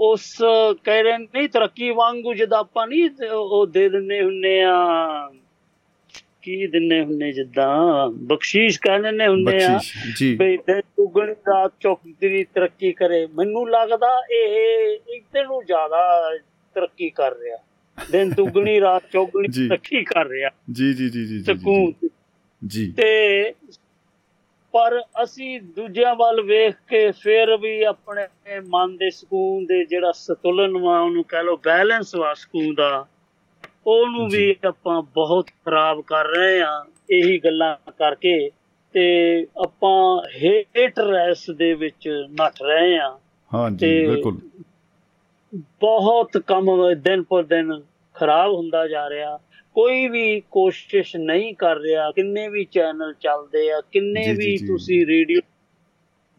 ਉਸ 0.00 0.38
ਕਹਿ 0.84 1.02
ਰਹੇ 1.02 1.18
ਨਹੀਂ 1.18 1.48
ਤਰੱਕੀ 1.48 1.90
ਵਾਂਗੂ 1.90 2.34
ਜਦ 2.34 2.52
ਆਪਾਂ 2.52 2.86
ਨਹੀਂ 2.86 3.10
ਉਹ 3.30 3.66
ਦੇ 3.66 3.88
ਦਿੰਨੇ 3.88 4.22
ਹੁੰਨੇ 4.22 4.62
ਆ 4.62 4.74
ਕੀ 6.42 6.66
ਦਿੰਨੇ 6.66 7.04
ਹੁੰਨੇ 7.04 7.32
ਜਿੱਦਾਂ? 7.32 8.08
ਬਖਸ਼ੀਸ਼ 8.08 8.80
ਕਹਿ 8.80 9.02
ਦਿੰਨੇ 9.02 9.26
ਹੁੰਨੇ 9.26 9.64
ਆ। 9.64 9.80
ਵੀ 10.22 10.56
ਦਿਨ 10.56 10.80
ਦੁਗਣੀ 10.80 11.32
ਰਾਤ 11.32 11.72
ਚੌਕਦੀ 11.80 12.44
ਤਰੱਕੀ 12.44 12.92
ਕਰੇ। 12.92 13.26
ਮੈਨੂੰ 13.26 13.70
ਲੱਗਦਾ 13.70 14.22
ਇਹ 14.32 14.98
ਇਹਦੇ 15.08 15.42
ਨੂੰ 15.42 15.64
ਜ਼ਿਆਦਾ 15.66 16.30
ਤਰੱਕੀ 16.74 17.10
ਕਰ 17.10 17.36
ਰਿਹਾ। 17.38 17.56
ਦਿਨ 18.12 18.30
ਦੁਗਣੀ 18.30 18.80
ਰਾਤ 18.80 19.02
ਚੌਗਣੀ। 19.12 19.68
ਤਰੱਕੀ 19.68 20.04
ਕਰ 20.04 20.26
ਰਿਹਾ। 20.26 20.50
ਜੀ 20.72 20.92
ਜੀ 20.92 21.10
ਜੀ 21.10 21.26
ਜੀ 21.26 21.40
ਸਕੂਨ 21.40 22.08
ਜੀ। 22.66 22.92
ਤੇ 22.92 23.54
ਪਰ 24.72 25.02
ਅਸੀਂ 25.22 25.60
ਦੂਜਿਆਂ 25.62 26.14
ਵੱਲ 26.14 26.40
ਵੇਖ 26.40 26.74
ਕੇ 26.88 27.10
ਫਿਰ 27.10 27.56
ਵੀ 27.56 27.82
ਆਪਣੇ 27.82 28.26
ਮਨ 28.68 28.96
ਦੇ 28.96 29.10
ਸਕੂਨ 29.10 29.64
ਦੇ 29.64 29.84
ਜਿਹੜਾ 29.84 30.12
ਸੰਤੁਲਨ 30.12 30.78
ਵਾ 30.78 31.00
ਉਹਨੂੰ 31.00 31.24
ਕਹਿ 31.24 31.44
ਲਓ 31.44 31.56
ਬੈਲੈਂਸ 31.56 32.14
ਵਾ 32.14 32.34
ਸਕੂਨ 32.34 32.74
ਦਾ 32.74 33.06
ਉਹਨੂੰ 33.86 34.28
ਵੀ 34.28 34.56
ਆਪਾਂ 34.64 35.02
ਬਹੁਤ 35.02 35.46
ਖਰਾਬ 35.46 36.00
ਕਰ 36.00 36.24
ਰਹੇ 36.26 36.62
ਆ 36.62 36.86
ਇਹੀ 37.10 37.38
ਗੱਲਾਂ 37.38 37.76
ਕਰਕੇ 37.98 38.50
ਤੇ 38.92 39.46
ਆਪਾਂ 39.64 40.28
ਹੇਟ 40.36 40.98
ਰੈਸ 40.98 41.50
ਦੇ 41.50 41.74
ਵਿੱਚ 41.74 42.08
ਨੱਠ 42.30 42.62
ਰਹੇ 42.62 42.98
ਆ 42.98 43.18
ਹਾਂ। 43.54 43.70
ਜੀ 43.70 43.76
ਤੇ- 43.76 44.10
ਬਿਲਕੁਲ। 44.10 44.38
ਬਹੁਤ 45.80 46.38
ਕੰਮ 46.38 46.94
ਦਿਨ 46.94 47.22
ਪਰ 47.22 47.42
ਦਿਨ 47.42 47.82
ਖਰਾਬ 48.14 48.52
ਹੁੰਦਾ 48.52 48.88
ਜਾ 48.88 49.10
ਰਿਹਾ। 49.10 49.38
ਕੋਈ 49.74 50.08
ਵੀ 50.08 50.42
ਕੋਸ਼ਿਸ਼ 50.50 51.16
ਨਹੀਂ 51.16 51.54
ਕਰ 51.54 51.76
ਰਿਹਾ 51.78 52.10
ਕਿੰਨੇ 52.10 52.48
ਵੀ 52.48 52.64
ਚੈਨਲ 52.64 53.14
ਚੱਲਦੇ 53.20 53.72
ਆ 53.72 53.80
ਕਿੰਨੇ 53.80 54.32
ਵੀ। 54.32 54.56
ਤੁਸੀਂ 54.66 55.06
ਰੇਡੀਓ 55.06 55.40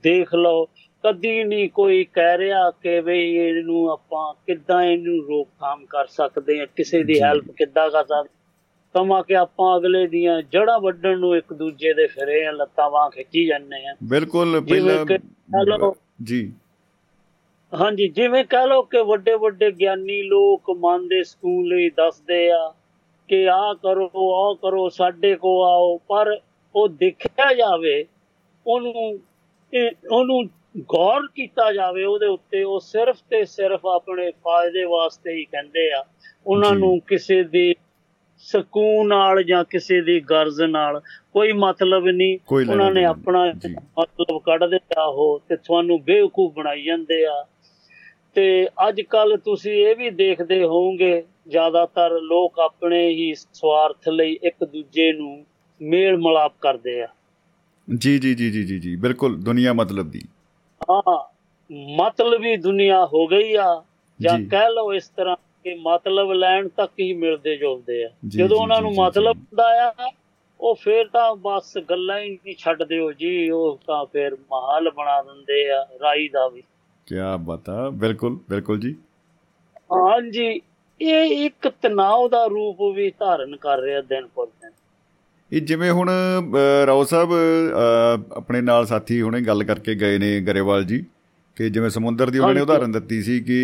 ਦੇਖ 0.03 0.35
ਲਓ 0.35 0.67
ਕਦੀ 1.03 1.43
ਨਹੀਂ 1.43 1.69
ਕੋਈ 1.69 2.03
ਕਹਿ 2.13 2.37
ਰਿਹਾ 2.37 2.69
ਕਿ 2.71 2.99
ਵੀ 3.01 3.19
ਇਹਨੂੰ 3.37 3.89
ਆਪਾਂ 3.91 4.33
ਕਿੱਦਾਂ 4.47 4.81
ਇਹਨੂੰ 4.83 5.17
ਰੋਕਥਾਮ 5.27 5.85
ਕਰ 5.85 6.07
ਸਕਦੇ 6.07 6.59
ਆ 6.61 6.65
ਕਿਸੇ 6.75 7.03
ਦੀ। 7.03 7.19
ਹੈਲਪ 7.21 7.51
ਕਿੱਦਾਂ 7.51 7.89
ਕਰ 7.89 8.03
ਸਕਦੇ 8.05 8.29
ਕਮਾ 8.95 9.21
ਕਿ 9.21 9.35
ਆਪਾਂ 9.35 9.77
ਅਗਲੇ 9.77 10.05
ਦੀਆਂ 10.07 10.41
ਜੜ੍ਹਾਂ 10.41 10.79
ਵੱਢਣ 10.79 11.19
ਨੂੰ 11.19 11.35
ਇੱਕ 11.37 11.53
ਦੂਜੇ 11.53 11.93
ਦੇ 11.93 12.07
ਫਿਰੇ 12.07 12.45
ਆ 12.45 12.51
ਲੱਤਾਂ 12.51 12.89
ਬਾਂਹ 12.89 13.09
ਖਿੱਚੀ 13.09 13.45
ਜਾਂਦੇ 13.45 13.85
ਆ 13.87 13.95
ਬਿਲਕੁਲ 14.03 14.61
ਪਹਿਲਾਂ। 14.61 15.91
ਜੀ 16.23 16.51
ਹਾਂਜੀ 17.73 18.07
ਜਿਵੇਂ 18.07 18.43
ਕਹ 18.45 18.65
ਲਓ 18.67 18.81
ਕਿ 18.81 19.03
ਵੱਡੇ 19.03 19.35
ਵੱਡੇ 19.35 19.71
ਗਿਆਨੀ 19.71 20.21
ਲੋਕ 20.23 20.71
ਮਨ 20.79 21.07
ਦੇ 21.07 21.23
ਸਕੂਨ 21.23 21.65
ਲਈ 21.67 21.89
ਦੱਸਦੇ 21.89 22.49
ਆ 22.51 22.73
ਕਿ 23.29 23.47
ਆਹ 23.49 23.73
ਕਰੋ 23.75 24.09
ਆਹ 24.15 24.55
ਕਰੋ 24.55 24.87
ਸਾਡੇ 24.89 25.35
ਕੋ 25.35 25.61
ਆਓ 25.63 25.97
ਪਰ 26.07 26.37
ਉਹ 26.75 26.87
ਦੇਖਿਆ 26.89 27.53
ਜਾਵੇ 27.53 28.05
ਉਹਨੂੰ 28.67 28.93
ਉਹਨੂੰ 30.11 30.43
ਗੌਰ 30.79 31.21
ਕੀਤਾ 31.35 31.73
ਜਾਵੇ 31.73 32.03
ਉਹਦੇ 32.03 32.25
ਉੱਤੇ 32.25 32.63
ਉਹ 32.63 32.79
ਸਿਰਫ 32.79 33.17
ਤੇ 33.29 33.45
ਸਿਰਫ 33.45 33.85
ਆਪਣੇ 33.85 34.31
ਫਾਇਦੇ 34.31 34.83
ਵਾਸਤੇ 34.83 35.33
ਹੀ 35.33 35.45
ਕਹਿੰਦੇ 35.45 35.91
ਆ। 35.91 36.05
ਉਹਨਾਂ। 36.47 36.73
ਨੂੰ 36.73 36.99
ਕਿਸੇ 36.99 37.43
ਦੀ 37.43 37.73
ਸਕੂਨ 38.37 39.07
ਨਾਲ 39.07 39.43
ਜਾਂ 39.43 39.63
ਕਿਸੇ 39.63 40.01
ਦੀ 40.01 40.19
ਗਰਜ਼ 40.19 40.61
ਨਾਲ 40.61 41.01
ਕੋਈ 41.33 41.51
ਮਤਲਬ 41.51 42.05
ਨਹੀਂ। 42.05 42.37
ਉਹਨਾਂ 42.71 42.91
ਨੇ 42.91 43.05
ਆਪਣਾ। 43.05 43.45
ਮਤਲਬ 43.99 44.41
ਕੱਢਦੇ 44.45 44.77
ਆ 44.97 45.03
ਉਹ 45.03 45.41
ਤੇ 45.49 45.55
ਤੁਹਾਨੂੰ 45.55 46.03
ਬੇਵਕੂਫ 46.03 46.53
ਬਣਾਈ 46.53 46.83
ਜਾਂਦੇ 46.83 47.25
ਆ। 47.25 47.45
ਤੇ 48.33 48.67
ਅੱਜ 48.87 49.01
ਕੱਲ 49.01 49.37
ਤੁਸੀਂ 49.37 49.71
ਇਹ 49.71 49.95
ਵੀ 49.95 50.09
ਦੇਖਦੇ 50.09 50.63
ਹੋਵੋਗੇ 50.63 51.23
ਜ਼ਿਆਦਾਤਰ 51.47 52.11
ਲੋਕ 52.21 52.59
ਆਪਣੇ 52.59 53.09
ਹੀ 53.09 53.33
ਸਵਾਰਥ 53.35 54.09
ਲਈ 54.09 54.39
ਇੱਕ 54.43 54.63
ਦੂਜੇ 54.63 55.13
ਨੂੰ 55.13 55.45
ਮੇਲ 55.81 56.17
ਮਲਾਪ 56.17 56.53
ਕਰਦੇ 56.61 57.01
ਆ। 57.01 57.07
ਜੀ 57.97 58.19
ਜੀ 58.19 58.35
ਜੀ 58.35 58.51
ਜੀ 58.51 58.79
ਜੀ 58.79 58.95
ਬਿਲਕੁਲ 58.95 59.41
ਦੁਨੀਆ 59.41 59.73
ਮਤਲਬ 59.73 60.11
ਦੀ। 60.11 60.21
ਹਾਂ 60.89 61.33
ਮਤਲਬੀ 61.97 62.57
ਦੁਨੀਆ 62.57 63.05
ਹੋ 63.05 63.27
ਗਈ 63.27 63.55
ਆ। 63.55 63.83
ਜਾਂ। 64.21 64.39
ਕਹਿ 64.39 64.69
ਲਓ 64.69 64.93
ਇਸ 64.93 65.09
ਤਰ੍ਹਾਂ 65.09 65.35
ਕਿ 65.63 65.75
ਮਤਲਬ 65.75 66.31
ਲੈਣ 66.31 66.67
ਤੱਕ 66.67 66.91
ਹੀ 66.99 67.13
ਮਿਲਦੇ 67.13 67.57
ਜੁਲਦੇ 67.57 68.03
ਆ। 68.05 68.09
ਜਦੋਂ 68.27 68.57
ਉਹਨਾਂ 68.57 68.81
ਨੂੰ 68.81 68.93
ਮਤਲਬ। 68.95 69.37
ਹੁੰਦਾ 69.37 69.89
ਆ 69.89 70.11
ਉਹ 70.59 70.75
ਫੇਰ 70.75 71.07
ਤਾਂ 71.07 71.35
ਬਸ 71.35 71.77
ਗੱਲਾਂ 71.77 72.19
ਹੀ 72.19 72.29
ਨਹੀਂ 72.29 72.55
ਛੱਡਦੇ 72.55 72.99
ਹੋ 72.99 73.11
ਜੀ 73.11 73.49
ਉਹ 73.49 73.79
ਤਾਂ 73.87 74.05
ਫੇਰ 74.05 74.33
ਮਹਾਲ 74.33 74.89
ਬਣਾ 74.89 75.21
ਦਿੰਦੇ 75.21 75.71
ਆ 75.71 75.87
ਰਾਈ 76.01 76.29
ਦਾ 76.29 76.47
ਵੀ। 76.47 76.61
ਕੀ 77.05 77.15
ਬਤਾ 77.39 77.89
ਬਿਲਕੁਲ 77.89 78.39
ਬਿਲਕੁਲ 78.49 78.79
ਜੀ। 78.79 78.95
ਹਾਂਜੀ 79.91 80.61
ਇਹ 81.01 81.45
ਇੱਕ 81.45 81.67
ਤਣਾਅ 81.81 82.27
ਦਾ 82.27 82.45
ਰੂਪ 82.45 82.81
ਵੀ 82.81 83.11
ਧਾਰਨ 83.19 83.55
ਕਰ 83.55 83.79
ਰਿਹਾ 83.79 84.01
ਦਿਨ 84.01 84.27
ਪਰ 84.27 84.45
ਦਿਨ। 84.45 84.71
ਇਹ 85.51 85.61
ਜਿਵੇਂ 85.61 85.91
ਹੁਣ 85.91 86.09
ਰਾਓ 86.87 87.03
ਸਾਹਿਬ 87.03 87.29
ਆਪਣੇ 88.31 88.61
ਨਾਲ 88.61 88.85
ਸਾਥੀ 88.85 89.21
ਹੁਣੇ 89.21 89.41
ਗੱਲ 89.41 89.63
ਕਰਕੇ 89.63 89.95
ਗਏ 89.95 90.17
ਨੇ 90.17 90.39
ਗਰੇਵਾਲ 90.41 90.83
ਜੀ 90.83 91.03
ਕਿ 91.57 91.69
ਜਿਵੇਂ 91.69 91.89
ਸਮੁੰਦਰ 91.89 92.29
ਦੀ 92.29 92.39
ਉਹਨਾਂ 92.39 92.53
ਨੇ। 92.53 92.61
ਉਦਾਹਰਨ 92.61 92.91
ਦਿੱਤੀ 92.91 93.21
ਸੀ 93.21 93.39
ਕਿ 93.39 93.57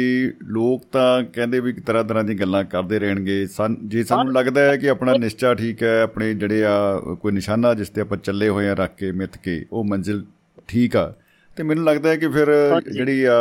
ਲੋਕ 0.43 0.81
ਤਾਂ 0.91 1.23
ਕਹਿੰਦੇ 1.23 1.59
ਵੀ 1.59 1.73
ਤਰ੍ਹਾਂ 1.73 2.03
ਤਰ੍ਹਾਂ 2.03 2.23
ਦੀਆਂ 2.23 2.37
ਗੱਲਾਂ 2.37 2.63
ਕਰਦੇ 2.63 2.99
ਰਹਿਣਗੇ 2.99 3.45
ਜੇ 3.83 4.03
ਸਾਨੂੰ 4.03 4.33
ਲੱਗਦਾ 4.33 4.61
ਹੈ 4.61 4.75
ਕਿ 4.77 4.89
ਆਪਣਾ 4.89 5.13
ਨਿਸ਼ਚਾ 5.13 5.53
ਠੀਕ 5.53 5.83
ਹੈ 5.83 6.01
ਆਪਣੇ 6.01 6.33
ਜਿਹੜੇ 6.33 6.63
ਆ 6.65 6.75
ਕੋਈ 7.21 7.31
ਨਿਸ਼ਾਨਾ 7.31 7.73
ਜਿਸ 7.73 7.89
ਤੇ 7.89 8.01
ਆਪਾਂ 8.01 8.17
ਚੱਲੇ 8.17 8.49
ਹੋਏ 8.49 8.67
ਆ 8.69 8.73
ਰੱਖ 8.73 8.95
ਕੇ 8.95 9.11
ਮਿੱਥ 9.11 9.37
ਕੇ 9.37 9.65
ਉਹ 9.71 9.83
ਮੰਜ਼ਿਲ 9.83 10.23
ਠੀਕ 10.67 10.95
ਆ 10.95 11.13
ਤੇ 11.57 11.63
ਮੈਨੂੰ 11.63 11.83
ਲੱਗਦਾ 11.85 12.09
ਹੈ 12.09 12.15
ਕਿ 12.15 12.27
ਫਿਰ। 12.27 12.51
ਜਿਹੜੀ 12.91 13.23
ਆ 13.23 13.37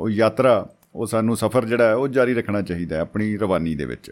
ਉਹ 0.00 0.10
ਯਾਤਰਾ 0.10 0.68
ਉਹ 0.94 1.06
ਸਾਨੂੰ 1.06 1.36
ਸਫ਼ਰ 1.36 1.64
ਜਿਹੜਾ 1.64 1.88
ਹੈ 1.88 1.94
ਉਹ 1.94 2.08
ਜਾਰੀ 2.08 2.34
ਰੱਖਣਾ 2.34 2.62
ਚਾਹੀਦਾ 2.62 2.96
ਹੈ 2.96 3.00
ਆਪਣੀ 3.00 3.36
ਰਵਾਨੀ 3.36 3.74
ਦੇ 3.74 3.84
ਵਿੱਚ 3.84 4.10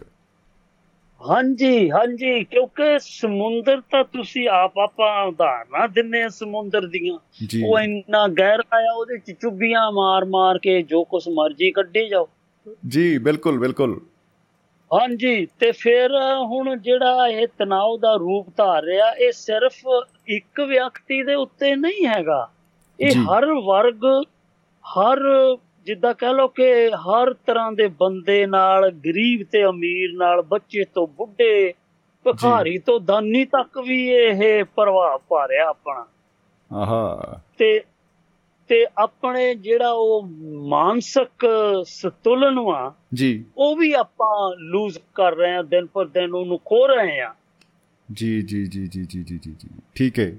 ਹਾਂਜੀ 1.29 1.91
ਹਾਂਜੀ 1.91 2.43
ਕਿਉਂਕਿ 2.43 2.83
ਸਮੁੰਦਰ 2.99 3.81
ਤਾਂ 3.81 4.03
ਤੁਸੀਂ 4.03 4.49
ਆਪ 4.49 4.79
ਆਪਾਂ 4.79 5.25
ਉਦਾਹਰਨਾਂ 5.25 5.87
ਦਿੰਨੇ 5.87 6.23
ਆ 6.23 6.29
ਸਮੁੰਦਰ 6.29 6.87
ਦੀਆਂ। 6.87 7.17
ਉਹ 7.65 7.79
ਇੰਨਾ 7.79 8.27
ਗਹਿਰਾ 8.27 8.77
ਆ 8.77 8.93
ਉਹਦੇ 8.93 9.17
ਚ 9.17 9.31
ਚੁੱਭੀਆਂ 9.31 9.91
ਮਾਰ 9.91 10.25
ਮਾਰ 10.25 10.57
ਕੇ 10.57 10.81
ਜੋ 10.81 11.03
ਕੁਛ 11.03 11.27
ਮਰਜ਼ੀ 11.27 11.71
ਕੱਢੀ 11.71 12.09
ਜਾਓ। 12.09 12.27
ਜੀ 12.87 13.17
ਬਿਲਕੁਲ 13.17 13.59
ਬਿਲਕੁਲ। 13.59 14.01
ਹਾਂਜੀ 14.93 15.47
ਤੇ 15.59 15.71
ਫਿਰ 15.71 16.11
ਹੁਣ 16.45 16.77
ਜਿਹੜਾ 16.77 17.27
ਇਹ 17.27 17.47
ਤਣਾਅ 17.57 17.97
ਦਾ 17.97 18.15
ਰੂਪ 18.15 18.47
ਧਾਰ 18.57 18.83
ਰਿਹਾ 18.83 19.11
ਇਹ 19.11 19.31
ਸਿਰਫ 19.31 19.73
ਇੱਕ 20.27 20.61
ਵਿਅਕਤੀ 20.61 21.23
ਦੇ 21.23 21.33
ਉੱਤੇ 21.35 21.75
ਨਹੀਂ 21.75 22.07
ਹੈਗਾ। 22.07 22.51
ਇਹ। 22.99 23.11
ਹਰ 23.11 23.45
ਵਰਗ 23.45 24.05
ਹਰ 24.85 25.19
ਜਿੱਦਾਂ 25.87 26.13
ਕਹਿ 26.13 26.33
ਲੋ 26.33 26.47
ਕਿ 26.47 26.89
ਹਰ 26.89 27.33
ਤਰ੍ਹਾਂ 27.33 27.71
ਦੇ 27.71 27.87
ਬੰਦੇ 27.87 28.45
ਨਾਲ 28.45 28.91
ਗਰੀਬ 28.91 29.47
ਤੇ 29.51 29.65
ਅਮੀਰ 29.65 30.13
ਨਾਲ 30.13 30.41
ਬੱਚੇ 30.41 30.83
ਤੋਂ 30.83 31.07
ਬੁੱਢੇ 31.07 31.73
ਭਿਖਾਰੀ 32.23 32.77
ਤੋਂ 32.77 32.99
ਦਾਨੀ 32.99 33.45
ਤੱਕ 33.45 33.77
ਵੀ 33.77 34.07
ਇਹ 34.09 34.63
ਪ੍ਰਭਾਵ 34.63 35.21
ਪਾ 35.29 35.47
ਰਿਹਾ 35.47 35.69
ਆਪਣਾ। 35.69 36.07
ਆਹਾ। 36.77 37.41
ਤੇ 37.57 37.83
ਤੇ 38.67 38.85
ਆਪਣੇ 38.97 39.55
ਜਿਹੜਾ 39.55 39.91
ਉਹ 39.91 40.27
ਮਾਨਸਿਕ 40.67 41.47
ਸਤੁਲਨ 41.85 42.59
ਆ 42.59 42.93
ਜੀ। 43.13 43.45
ਉਹ 43.57 43.75
ਵੀ 43.75 43.93
ਆਪਾਂ 43.93 44.55
ਲੂਜ਼ 44.59 44.99
ਕਰ 45.15 45.35
ਰਹੇ 45.35 45.55
ਆ 45.55 45.61
ਦਿਨ 45.61 45.85
ਪਰ 45.85 46.05
ਦਿਨ 46.05 46.33
ਉਹਨੂੰ 46.33 46.59
ਖੋ 46.59 46.87
ਰਹੇ 46.87 47.21
ਆ 47.21 47.35
ਜੀ 48.13 48.41
ਜੀ 48.41 48.65
ਜੀ 48.65 48.87
ਜੀ 48.87 49.05
ਜੀ 49.05 49.23
ਜੀ 49.23 49.37
ਜੀ 49.37 49.69
ਠੀਕ 49.95 50.19
ਹੈ। 50.19 50.37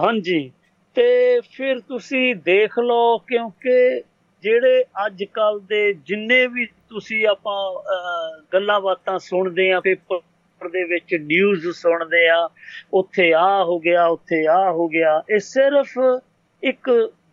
ਹਾਂਜੀ। 0.00 0.52
ਤੇ 0.96 1.40
ਫਿਰ 1.40 1.80
ਤੁਸੀਂ 1.80 2.34
ਦੇਖ 2.36 2.78
ਲਓ 2.78 3.18
ਕਿਉਂਕਿ 3.18 4.02
ਜਿਹੜੇ 4.44 4.84
ਅੱਜ 5.06 5.24
ਕੱਲ 5.24 5.60
ਦੇ 5.60 5.92
ਜਿੰਨੇ 6.06 6.46
ਵੀ 6.46 6.66
ਤੁਸੀਂ 6.88 7.26
ਆਪਾਂ 7.26 7.58
ਅਹ, 7.72 8.40
ਗੱਲਾਂ 8.54 8.80
ਬਾਤਾਂ 8.80 9.18
ਸੁਣਦੇ 9.18 9.72
ਆ 9.72 9.80
ਪੇਪਰ 9.80 10.68
ਦੇ 10.68 10.84
ਵਿੱਚ 10.84 11.14
ਨਿਊਜ਼ 11.14 11.68
ਸੁਣਦੇ 11.70 12.28
ਆ 12.28 12.48
ਉੱਥੇ 12.94 13.32
ਆ 13.32 13.62
ਹੋ 13.64 13.78
ਗਿਆ 13.78 14.06
ਉੱਥੇ 14.06 14.46
ਆ 14.46 14.70
ਹੋ 14.70 14.88
ਗਿਆ 14.88 15.22
ਇਹ 15.30 15.38
ਸਿਰਫ 15.38 15.98
ਇੱਕ 16.62 16.90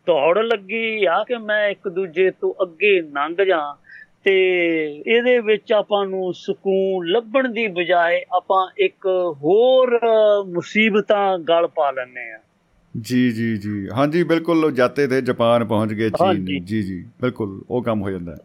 ਦੌੜ 0.07 0.38
ਲੱਗੀ 0.38 1.05
ਆ 1.05 1.23
ਕਿ 1.23 1.38
ਮੈਂ 1.38 1.67
ਇੱਕ 1.69 1.88
ਦੂਜੇ 1.88 2.29
ਤੋਂ 2.31 2.53
ਅੱਗੇ 2.63 3.01
ਲੰਘ 3.01 3.35
ਜਾ 3.47 3.75
ਤੇ 4.23 4.34
ਇਹਦੇ 5.07 5.39
ਵਿੱਚ 5.39 5.73
ਆਪਾਂ 5.73 6.05
ਨੂੰ 6.05 6.34
ਸਕੂਨ 6.34 7.07
ਲੱਭਣ 7.07 7.47
ਦੀ 7.47 7.67
ਬਜਾਏ 7.67 8.21
ਆਪਾਂ 8.35 8.67
ਇੱਕ 8.77 9.07
ਹੋਰ 9.43 9.97
ਅਹ, 9.97 10.43
ਮੁਸੀਬਤਾਂ 10.45 11.38
ਗਲ 11.39 11.67
ਪਾ 11.67 11.91
ਲੈਂਦੇ 11.91 12.31
ਆ। 12.31 12.39
ਜੀ 13.01 13.31
ਜੀ 13.31 13.57
ਜੀ। 13.57 13.89
ਹਾਂਜੀ 13.93 14.23
ਬਿਲਕੁਲ 14.23 14.71
ਜਾਤੇ 14.71 15.07
ਥੇ 15.07 15.21
ਜਾਪਾਨ 15.21 15.65
ਪਹੁੰਚ 15.65 15.93
ਗਏ 15.93 16.09
ਚੀਨ। 16.09 16.45
ਜੀ 16.45 16.83
ਜੀ। 16.83 17.05
ਬਿਲਕੁਲ 17.21 17.61
ਉਹ 17.69 17.83
ਕੰਮ 17.83 18.01
ਹੋ 18.01 18.09
ਜਾਂਦਾ 18.11 18.35
ਹੈ। 18.35 18.37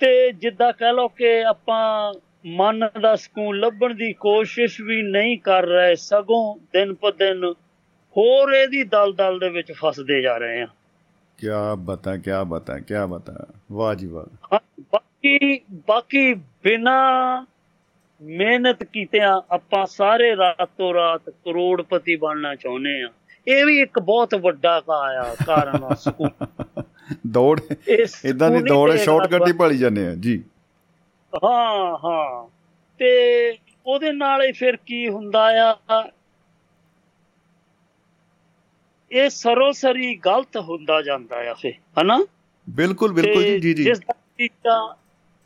ਤੇ 0.00 0.32
ਜਿੱਦਾਂ 0.32 0.72
ਕਹਿ 0.72 0.92
ਲਓ 0.92 1.08
ਕਿ 1.08 1.44
ਆਪਾਂ 1.44 2.14
ਮਨ 2.46 2.88
ਦਾ 3.02 3.16
ਸਕੂਨ 3.16 3.58
ਲੱਭਣ 3.58 3.94
ਦੀ 3.94 4.12
ਕੋਸ਼ਿਸ਼ 4.12 4.80
ਵੀ 4.80 5.02
ਨਹੀਂ 5.02 5.38
ਕਰ 5.38 5.66
ਰਹੇ 5.66 5.94
ਸਗੋਂ 5.94 6.56
ਦਿਨ 6.72 6.94
ਪਰ 6.94 7.12
ਦਿਨ 7.12 7.44
ਹੋਰ 8.16 8.52
ਇਹਦੀ 8.52 8.82
ਦਲਦਲ 8.82 9.38
ਦੇ 9.38 9.48
ਵਿੱਚ 9.48 9.72
ਫਸਦੇ 9.72 10.22
ਜਾ 10.22 10.36
ਰਹੇ 10.36 10.62
ਆ 10.62 10.66
ਕੀ 11.38 11.46
ਬਤਾ 11.78 12.16
ਕੀ 12.16 12.30
ਬਤਾ 12.46 12.78
ਕੀ 12.78 12.94
ਬਤਾ। 13.08 13.46
ਵਾਹ 13.72 13.94
ਜੀ 13.94 14.06
ਵਾਹ। 14.06 14.58
ਬਾਕੀ 14.92 15.60
ਬਾਕੀ 15.88 16.34
ਬਿਨਾ 16.34 16.96
ਮਿਹਨਤ 18.20 18.82
ਕੀਤਿਆਂ 18.84 19.40
ਆਪਾਂ 19.50 19.84
ਸਾਰੇ 19.86 20.34
ਰਾਤੋਂ 20.36 20.92
ਰਾਤ 20.94 21.30
ਕਰੋੜਪਤੀ 21.30 22.16
ਬਣਨਾ 22.16 22.54
ਚਾਹੁੰਦੇ 22.54 23.02
ਆ 23.02 23.08
ਇਹ 23.46 23.64
ਵੀ 23.66 23.80
ਇੱਕ 23.80 23.98
ਬਹੁਤ 23.98 24.34
ਵੱਡਾ 24.34 24.80
ਕਾਇਆ 24.80 25.34
ਕਾਰਨ 25.46 25.84
ਆ 25.84 25.94
ਸਕੂਨ। 25.94 26.30
ਦੌੜ 27.26 27.60
ਇਦਾਂ 28.24 28.50
ਦੀ 28.50 28.62
ਦੌੜ 28.62 28.96
ਸ਼ਾਰਟਕਟ 28.96 29.46
ਹੀ 29.48 29.52
ਭਾਲੀ 29.52 29.78
ਜਾਂਦੇ 29.78 30.06
ਆ 30.06 30.14
ਜੀ। 30.14 30.42
ਹਾਂ 31.44 31.96
ਹਾਂ। 32.04 32.48
ਤੇ 33.00 33.10
ਉਹਦੇ 33.86 34.12
ਨਾਲ 34.12 34.42
ਹੀ 34.42 34.52
ਫਿਰ 34.52 34.76
ਕੀ 34.76 35.08
ਹੁੰਦਾ 35.08 35.42
ਆ? 35.90 36.02
ਇਹ 39.10 39.28
ਸਰੋਸਰੀ 39.28 40.14
ਗਲਤ 40.16 40.56
ਹੁੰਦਾ 40.56 41.00
ਜਾਂਦਾ 41.02 41.50
ਆ 41.50 41.54
ਫਿਰ 41.54 41.72
ਹਨਾ? 42.00 42.18
ਬਿਲਕੁਲ 42.68 43.12
ਬਿਲਕੁਲ 43.12 43.42
ਜੀ 43.42 43.74
ਜੀ 43.74 43.84
ਜਿਸ 43.84 43.98
ਦਾ 44.64 44.96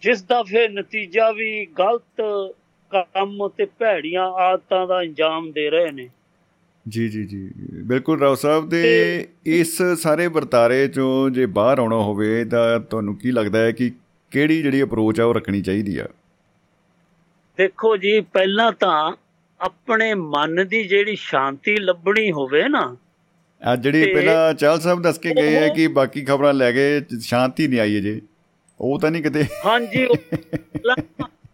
ਜਿਸ 0.03 0.23
ਦਾ 0.23 0.43
ਫਿਰ 0.43 0.71
ਨਤੀਜਾ 0.71 1.31
ਵੀ 1.31 1.67
ਗਲਤ 1.79 2.21
ਕੰਮ 2.95 3.49
ਤੇ 3.49 3.65
ਭੈੜੀਆਂ 3.79 4.23
ਆਦਤਾਂ 4.23 4.87
ਦਾ 4.87 5.01
ਅੰਜਾਮ 5.01 5.51
ਦੇ 5.53 5.71
ਰਹੇ 5.71 5.91
ਨੇ। 5.91 6.09
ਜੀ 6.89 7.09
ਜੀ 7.09 7.25
ਜੀ। 7.27 7.51
ਬਿਲਕੁਲ 7.83 8.19
ਰਾਓ 8.21 8.35
ਸਾਹਿਬ 8.35 8.69
ਦੇ 8.69 9.27
ਇਸ 9.47 9.83
ਸਾਰੇ 9.99 10.27
ਵਰਤਾਰੇ 10.27 10.89
ਚੋਂ 10.89 11.31
ਜੇ 11.31 11.47
ਬਾਹਰ 11.47 11.79
ਆਉਣਾ 11.79 11.97
ਹੋਵੇ 11.97 12.45
ਤਾਂ 12.45 12.81
ਤੁਹਾਨੂੰ 12.81 13.17
ਕੀ 13.17 13.31
ਲੱਗਦਾ 13.31 13.59
ਹੈ 13.59 13.73
ਕਿ 13.73 13.91
ਕਿਹੜੀ 14.33 14.63
ਜਿਹੜੀ 14.63 14.83
ਅਪਰੋਚ 14.83 15.21
ਆ 15.21 15.25
ਉਹ 15.25 15.35
ਰੱਖਣੀ 15.35 15.61
ਚਾਹੀਦੀ 15.63 15.97
ਆ? 15.99 16.07
ਦੇਖੋ 17.59 17.97
ਜੀ 17.97 18.21
ਪਹਿਲਾਂ 18.21 18.73
ਤਾਂ 18.73 19.13
ਆਪਣੇ 19.61 20.15
ਮਨ 20.15 20.67
ਦੀ 20.69 20.83
ਜਿਹੜੀ 20.85 21.17
ਸ਼ਾਂਤੀ 21.17 21.77
ਲੱਭਣੀ 21.77 22.31
ਹੋਵੇ 22.33 22.69
ਨਾ। 22.69 22.97
ਆ 23.63 23.77
ਜਿਹੜੀ 23.77 24.15
ਪਹਿਲਾਂ 24.15 24.55
ਚਾਲ 24.55 24.81
ਸਾਹਿਬ 24.81 25.03
ਦੱਸ 25.03 25.19
ਕੇ 25.19 25.35
ਗਏ 25.35 25.57
ਆ 25.57 25.65
ਉਹ- 25.67 25.75
ਕਿ 25.75 25.87
ਬਾਕੀ 25.89 26.25
ਖਬਰਾਂ 26.25 26.53
ਲੈ 26.55 26.73
ਗਏ 26.73 27.01
ਸ਼ਾਂਤੀ 27.21 27.67
ਨਹੀਂ 27.69 27.81
ਆਈ 27.81 27.99
ਅਜੇ। 27.99 28.21
ਉਹ 28.81 28.99
ਤਾਂ 29.01 29.11
ਨਹੀਂ 29.11 29.23
ਕਿਤੇ 29.23 29.45
ਹਾਂਜੀ 29.67 30.03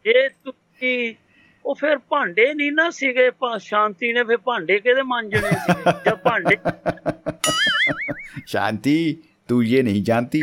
ਇਹ 0.06 0.28
ਤੁਸੀਂ 0.44 1.14
ਉਹ 1.66 1.74
ਫਿਰ 1.74 1.98
ਭਾਂਡੇ 1.98 2.55
ਨਹੀਂ 2.55 2.72
ਨਾ 2.72 2.90
ਸੀਗੇ 2.90 3.30
ਸ਼ਾਂਤੀ 3.59 4.12
ਨੇ 4.12 4.24
ਫਿਰ 4.24 4.36
ਭਾਂਡੇ 4.36 4.78
ਕਿਹਦੇ 4.78 5.02
ਮਾਂਜਣੇ 5.02 5.51
ਸੀ 5.51 5.72
ਜਦ 6.06 6.14
ਭਾਂਡੇ 6.14 6.56
ਸ਼ਾਂਤੀ 8.47 9.16
ਤੂੰ 9.48 9.64
ਇਹ 9.64 9.84
ਨਹੀਂ 9.84 10.02
ਜਾਣਦੀ। 10.05 10.43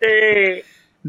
ਤੇ 0.00 0.62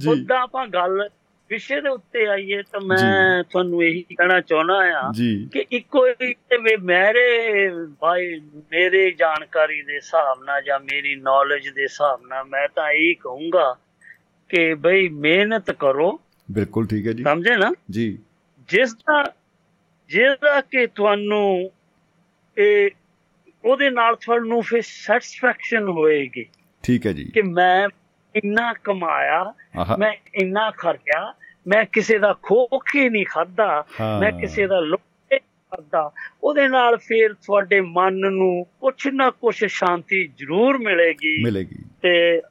ਉਦਾਂ 0.09 0.37
ਆਪਾਂ 0.37 0.67
ਗੱਲ 0.67 1.09
ਵਿਸ਼ੇ 1.49 1.81
ਦੇ 1.81 1.89
ਉੱਤੇ 1.89 2.25
ਆਈਏ 2.27 2.61
ਤਾਂ 2.61 2.81
ਮੈਂ 2.81 3.43
ਤੁਹਾਨੂੰ 3.43 3.83
ਇਹੀ 3.83 4.01
ਕਹਿਣਾ 4.01 4.39
ਚਾਹਣਾ 4.41 4.73
ਆ 4.99 5.11
ਕਿ 5.53 5.65
ਇੱਕੋ 5.71 6.05
ਤੇ 6.13 6.77
ਮੇਰੇ 6.77 7.69
ਭਾਈ 7.99 8.39
ਮੇਰੇ 8.71 9.11
ਜਾਣਕਾਰੀ 9.11 9.81
ਦੇ 9.81 9.95
ਹਿਸਾਬ 9.95 10.43
ਨਾਲ 10.43 10.61
ਜਾਂ 10.61 10.79
ਮੇਰੀ 10.79 11.15
ਨੌਲੇਜ 11.15 11.69
ਦੇ 11.69 11.81
ਹਿਸਾਬ 11.81 12.19
ਨਾਲ 12.27 12.45
ਮੈਂ 12.45 12.67
ਤਾਂ 12.75 12.91
ਇਹੀ 12.91 13.13
ਕਹੂੰਗਾ 13.13 13.75
ਕਿ 14.49 14.75
ਭਈ 14.75 15.09
ਮਿਹਨਤ 15.09 15.71
ਕਰੋ 15.71 16.19
ਬਿਲਕੁਲ 16.51 16.87
ਠੀਕ 16.87 17.07
ਹੈ 17.07 17.11
ਜੀ। 17.11 17.23
ਸਮਝੇ 17.23 17.57
ਨਾ? 17.57 17.73
ਜੀ। 17.91 18.19
ਜਿਸ 18.69 18.93
ਦਾ 18.93 19.33
ਜਿਹਦਾ 20.09 20.61
ਕਿ 20.61 20.87
ਤੁਹਾਨੂੰ 20.87 21.71
ਇਹ 22.57 22.89
ਉਹਦੇ 23.65 23.89
ਨਾਲ 23.89 24.15
ਤੁਹਾਨੂੰ 24.15 24.61
ਫਿਰ 24.61 24.81
ਸੈਟੀਸਫੈਕਸ਼ਨ 24.81 25.87
ਹੋਏਗੀ 25.87 26.45
ਠੀਕ 26.83 27.07
ਹੈ 27.07 27.11
ਜੀ। 27.11 27.25
ਕਿ 27.25 27.41
ਮੈਂ 27.41 27.87
ਇੰਨਾ 28.35 28.73
ਕਮਾਇਆ 28.73 29.53
ਮੈਂ 29.99 30.13
ਇੰਨਾ 30.35 30.71
ਖਰਚਿਆ 30.71 31.33
ਮੈਂ 31.67 31.85
ਕਿਸੇ 31.91 32.17
ਦਾ 32.19 32.33
ਖੋਖ 32.41 32.85
ਨਹੀਂ 32.95 33.25
ਖਾਦਾ। 33.29 33.85
ਮੈਂ 34.21 34.31
ਕਿਸੇ 34.31 34.67
ਦਾ 34.67 34.79
ਨਹੀਂ 34.81 35.39
ਖਾਦਾ 35.39 36.11
ਉਹਦੇ 36.43 36.67
ਨਾਲ 36.67 36.97
ਫਿਰ 36.97 37.33
ਤੁਹਾਡੇ 37.33 37.81
ਮਨ 37.81 38.13
ਨੂੰ 38.13 38.65
ਕੁਛ 38.81 39.07
ਨਾ 39.07 39.29
ਕੁਛ 39.29 39.65
ਸ਼ਾਂਤੀ 39.65 40.27
ਜ਼ਰੂਰ 40.27 40.77
ਮਿਲੇਗੀ। 40.77 41.43
ਮਿਲੇਗੀ। 41.43 41.75
ਤੇ 42.01 42.41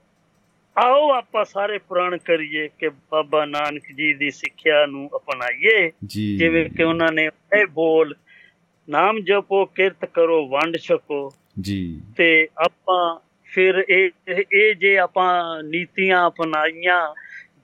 ਆਓ 0.85 1.13
ਆਪਾਂ 1.13 1.45
ਸਾਰੇ 1.45 1.79
ਪ੍ਰਣ 1.79 2.17
ਕਰੀਏ 2.17 2.69
ਕਿ 2.79 2.89
ਬਾਬਾ 2.89 3.45
ਨਾਨਕ 3.45 3.83
ਜੀ 3.97 4.15
ਦੀ 4.15 4.31
ਸਿੱਖਿਆ 4.31 4.87
ਨੂੰ 4.87 5.11
ਅਪਣਾਈਏ। 5.17 5.93
ਜਿਵੇਂ 6.37 6.71
ਕਿ 6.71 6.83
ਉਹਨਾਂ 6.83 7.13
ਨੇ 7.13 7.31
ਇਹ 7.61 7.67
ਬੋਲ 7.67 8.15
ਨਾਮ 8.89 9.21
ਜਪੋ 9.21 9.65
ਕਿਰਤ 9.65 10.05
ਕਰੋ 10.05 10.49
ਵੰਡ 10.49 10.77
ਛਕੋ। 10.77 11.35
ਜੀ। 11.61 12.01
ਤੇ 12.17 12.49
ਆਪਾਂ 12.65 13.21
ਫਿਰ 13.45 13.85
ਇਹ 13.89 14.11
ਇਹ- 14.29 14.75
ਜੇ 14.75 14.99
ਆਪਾਂ 14.99 15.63
ਨੀਤੀਆਂ 15.63 16.27
ਅਪਣਾਈਆਂ 16.27 17.15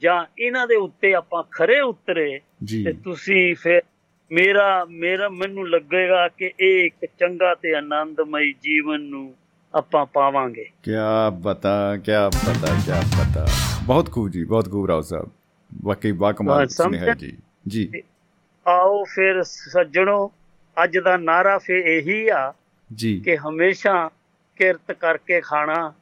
ਜਾਂ 0.03 0.24
ਇਹਨਾਂ 0.39 0.66
ਦੇ 0.66 0.77
ਉੱਤੇ 0.77 1.15
ਆਪਾਂ 1.15 1.43
ਖਰੇ 1.51 1.81
ਉਤਰੇ 1.81 2.41
ਤੇ 2.85 2.93
ਤੁਸੀਂ 2.93 3.55
ਫਿਰ 3.55 3.82
ਮੇਰਾ 4.32 4.86
ਮੇਰਾ 4.91 5.28
ਮੈਨੂੰ 5.28 5.69
ਲੱਗੇਗਾ 5.69 6.28
ਕਿ 6.28 6.53
ਇਹ 6.61 6.85
ਇੱਕ 6.85 7.07
ਚੰਗਾ 7.20 7.55
ਤੇ 7.55 7.74
ਆਨੰਦਮਈ 7.74 8.53
ਜੀਵਨ 8.53 9.01
ਨੂੰ 9.01 9.35
ਆਪਾਂ 9.74 10.06
ਪਾਵਾਂਗੇ। 10.06 10.70
ਕਿਆ 10.82 11.30
ਬਤਾ 11.30 11.96
ਕਿਆ 11.96 12.28
ਪਤਾ 12.28 12.74
ਕਿਆ 12.86 13.01
ਪਤਾ। 13.01 13.46
ਬਹੁਤ 13.84 14.12
ਖੂਬ 14.12 14.28
ਜੀ 14.28 14.44
ਬਹੁਤ 14.44 14.70
ਖੂਬ 14.70 14.86
ਰਾਓ 14.86 15.01
ਸਾਹਿਬ। 15.01 15.30
ਵਾਕਈ 15.82 16.12
ਬਾ 16.12 16.32
ਕਮਾਲ 16.32 16.60
ਹਾਂ, 16.60 16.66
ਸਮਝ- 16.66 16.98
ਸੁਨੇਹਾ 16.98 17.14
ਜੀ। 17.14 17.38
ਜੀ। 17.68 18.02
ਆਓ 18.66 19.05
ਫਿਰ 19.05 19.42
ਸੱਜਣੋ 19.42 20.32
ਅੱਜ 20.84 20.98
ਦਾ 20.98 21.16
ਨਾਰਾ 21.16 21.59
ਫਿਰ 21.59 21.76
ਇਹੀ 21.76 22.28
ਆ 22.28 22.52
ਜੀ। 22.94 23.20
ਕਿ 23.20 23.36
ਹਮੇਸ਼ਾ 23.36 24.10
ਕਿਰਤ 24.56 24.92
ਕਰਕੇ 24.92 25.40
ਖਾਣਾ 25.40 25.92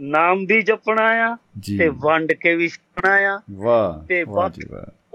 ਨਾਮ 0.00 0.46
ਵੀ 0.46 0.62
ਜਪਣਾ 0.62 1.02
ਆ 1.02 1.36
ਤੇ 1.78 1.88
ਵੰਡ 1.88 2.32
ਕੇ 2.32 2.56
ਵੀ 2.56 2.68
ਛਕਣਾ 2.68 3.14
ਆ। 3.14 3.40
ਵਾਹ 3.50 4.06
ਤੇ 4.06 4.24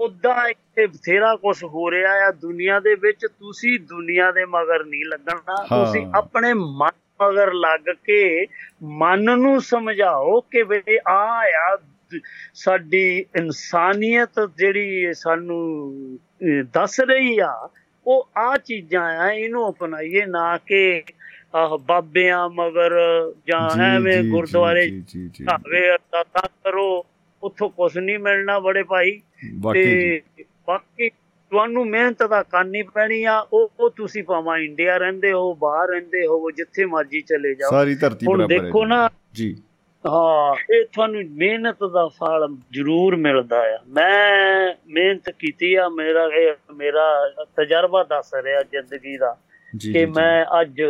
ਉਦਾਂ 0.00 0.48
ਇੱਥੇ 0.48 0.86
ਬਥੇਰਾ 0.86 1.36
ਕੁਝ 1.36 1.64
ਹੋ 1.64 1.90
ਰਿਹਾ 1.90 2.28
ਆ। 2.28 2.30
ਦੁਨੀਆ 2.30 2.80
ਦੇ 2.80 2.94
ਵਿੱਚ 2.94 3.26
ਤੁਸੀਂ 3.26 3.80
ਦੁਨੀਆ 3.80 4.32
ਦੇ 4.32 4.44
ਮਗਰ 4.44 4.84
ਨਹੀਂ 4.84 5.04
ਲੱਗਣਾ। 5.04 5.84
ਤੁਸੀਂ 5.84 6.06
ਆਪਣੇ 6.14 6.52
ਮਨ 6.52 6.90
ਮਗਰ 7.22 7.52
ਲੱਗ 7.52 7.94
ਕੇ 8.04 8.46
ਮਨ 8.82 9.24
ਨੂੰ 9.38 9.60
ਸਮਝਾਓ 9.60 10.40
ਕਿ 10.40 10.62
ਵੀ 10.62 10.98
ਆ 11.08 11.18
ਆ 11.58 11.76
ਸਾਡੀ 12.54 13.24
ਇਨਸਾਨੀਅਤ 13.36 14.40
ਜਿਹੜੀ 14.56 15.12
ਸਾਨੂੰ 15.12 16.18
ਦੱਸ 16.72 17.00
ਰਹੀ 17.00 17.38
ਆ 17.38 17.68
ਉਹ 18.06 18.28
ਆ 18.38 18.56
ਚੀਜ਼ਾਂ 18.56 19.02
ਆ 19.18 19.30
ਇਹਨੂੰ 19.32 19.68
ਅਪਣਾਈਏ 19.70 20.24
ਨਾ 20.26 20.58
ਕਿ 20.66 21.02
ਆਹ 21.54 21.78
ਬਾਬਿਆਂ 21.78 22.48
ਮਗਰ 22.48 22.92
ਜਾਂ 23.46 23.68
ਐਵੇਂ 23.96 24.22
ਗੁਰਦੁਆਰੇ 24.24 24.88
ਭਾਵੇਂ 25.46 25.82
ਅਰਦਾਸਾਂ 25.92 26.48
ਕਰੋ 26.64 27.06
ਉੱਥੋਂ 27.42 27.70
ਕੁਝ 27.70 27.98
ਨਹੀਂ 27.98 28.18
ਮਿਲਣਾ 28.18 28.58
ਬੜੇ 28.58 28.82
ਭਾਈ। 28.82 29.20
ਤੇ 29.72 30.20
ਬਾਕੀ 30.66 31.10
ਤੁਹਾਨੂੰ 31.52 31.86
ਮਿਹਨਤ 31.86 32.22
ਤਾਂ 32.22 32.44
ਕਰਨੀ 32.44 32.82
ਪੈਣੀ 32.82 33.24
ਆ 33.24 33.46
ਉਹ 33.52 33.72
ਉਹ 33.80 33.90
ਤੁਸੀਂ 33.90 34.24
ਭਾਵੇਂ 34.24 34.64
ਇੰਡੀਆ 34.64 34.96
ਰਹਿੰਦੇ 34.96 35.32
ਹੋ 35.32 35.54
ਬਾਹਰ 35.54 35.88
ਰਹਿੰਦੇ 35.88 36.26
ਹੋ 36.26 36.50
ਜਿੱਥੇ 36.50 36.84
ਮਰਜ਼ੀ 36.84 37.20
ਚਲੇ 37.20 37.54
ਜਾਓ। 37.54 37.70
ਸਾਰੀ 37.70 37.94
ਧਰਤੀ 37.94 38.26
ਬਰਾਬਰ 38.26 38.54
ਹੈ 38.54 38.60
ਦੇਖੋ। 38.60 38.84
ਨਾ 38.84 39.10
ਜੀ। 39.32 39.56
ਹਾਂ 40.06 40.74
ਇਹ 40.74 40.84
ਤੁਹਾਨੂੰ 40.92 41.22
ਮਿਹਨਤ 41.30 41.76
ਦਾ 41.84 42.08
ਫਲ 42.08 42.56
ਜ਼ਰੂਰ 42.72 43.16
ਮਿਲਦਾ 43.16 43.60
ਆ। 43.60 43.78
ਮੈਂ 43.88 44.74
ਮਿਹਨਤ 44.88 45.30
ਕੀਤੀ 45.30 45.74
ਆ 45.74 45.88
ਮੇਰਾ 45.88 46.24
ਇਹ 46.36 46.52
ਮੇਰਾ 46.74 47.34
ਤਜਰਬਾ 47.56 48.02
ਦੱਸ 48.04 48.30
ਰਿਹਾ 48.44 48.62
ਜ਼ਿੰਦਗੀ 48.62 49.16
ਦਾ 49.16 49.36
ਕਿ। 49.92 50.06
ਮੈਂ 50.06 50.46
ਅੱਜ 50.60 50.82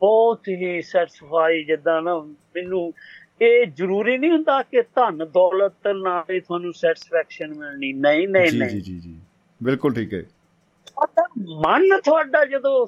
ਬਹੁਤ 0.00 0.48
ਹੀ 0.48 0.82
ਸੈਟੀਸਫਾਈ 0.82 1.64
ਜਿੱਦਾਂ 1.64 2.02
ਨਾ 2.02 2.18
ਮੈਨੂੰ 2.24 2.92
ਇਹ 3.42 3.66
ਜ਼ਰੂਰੀ 3.66 4.18
ਨਹੀਂ 4.18 4.30
ਹੁੰਦਾ 4.30 4.62
ਕਿ 4.62 4.82
ਧਨ 4.82 5.18
ਦੌਲਤ 5.18 5.88
ਨਾਲ 5.88 6.34
ਹੀ 6.34 6.40
ਤੁਹਾਨੂੰ 6.40 6.72
ਸੈਟੀਸਫੈਕਸ਼ਨ 6.72 7.54
ਮਿਲਣੀ। 7.54 7.92
ਨਹੀਂ 7.92 8.28
ਨਹੀਂ 8.28 8.46
ਜੀ 8.46 8.58
ਜੀ 8.58 8.58
ਨਹੀਂ 8.58 8.82
ਜੀ 8.82 8.98
ਜੀ। 8.98 9.20
ਬਿਲਕੁਲ 9.60 9.94
ਠੀਕ 9.94 10.14
ਹੈ 10.14 10.22
ਮਨ 11.66 12.00
ਤੁਹਾਡਾ 12.04 12.44
ਜਦੋਂ 12.44 12.86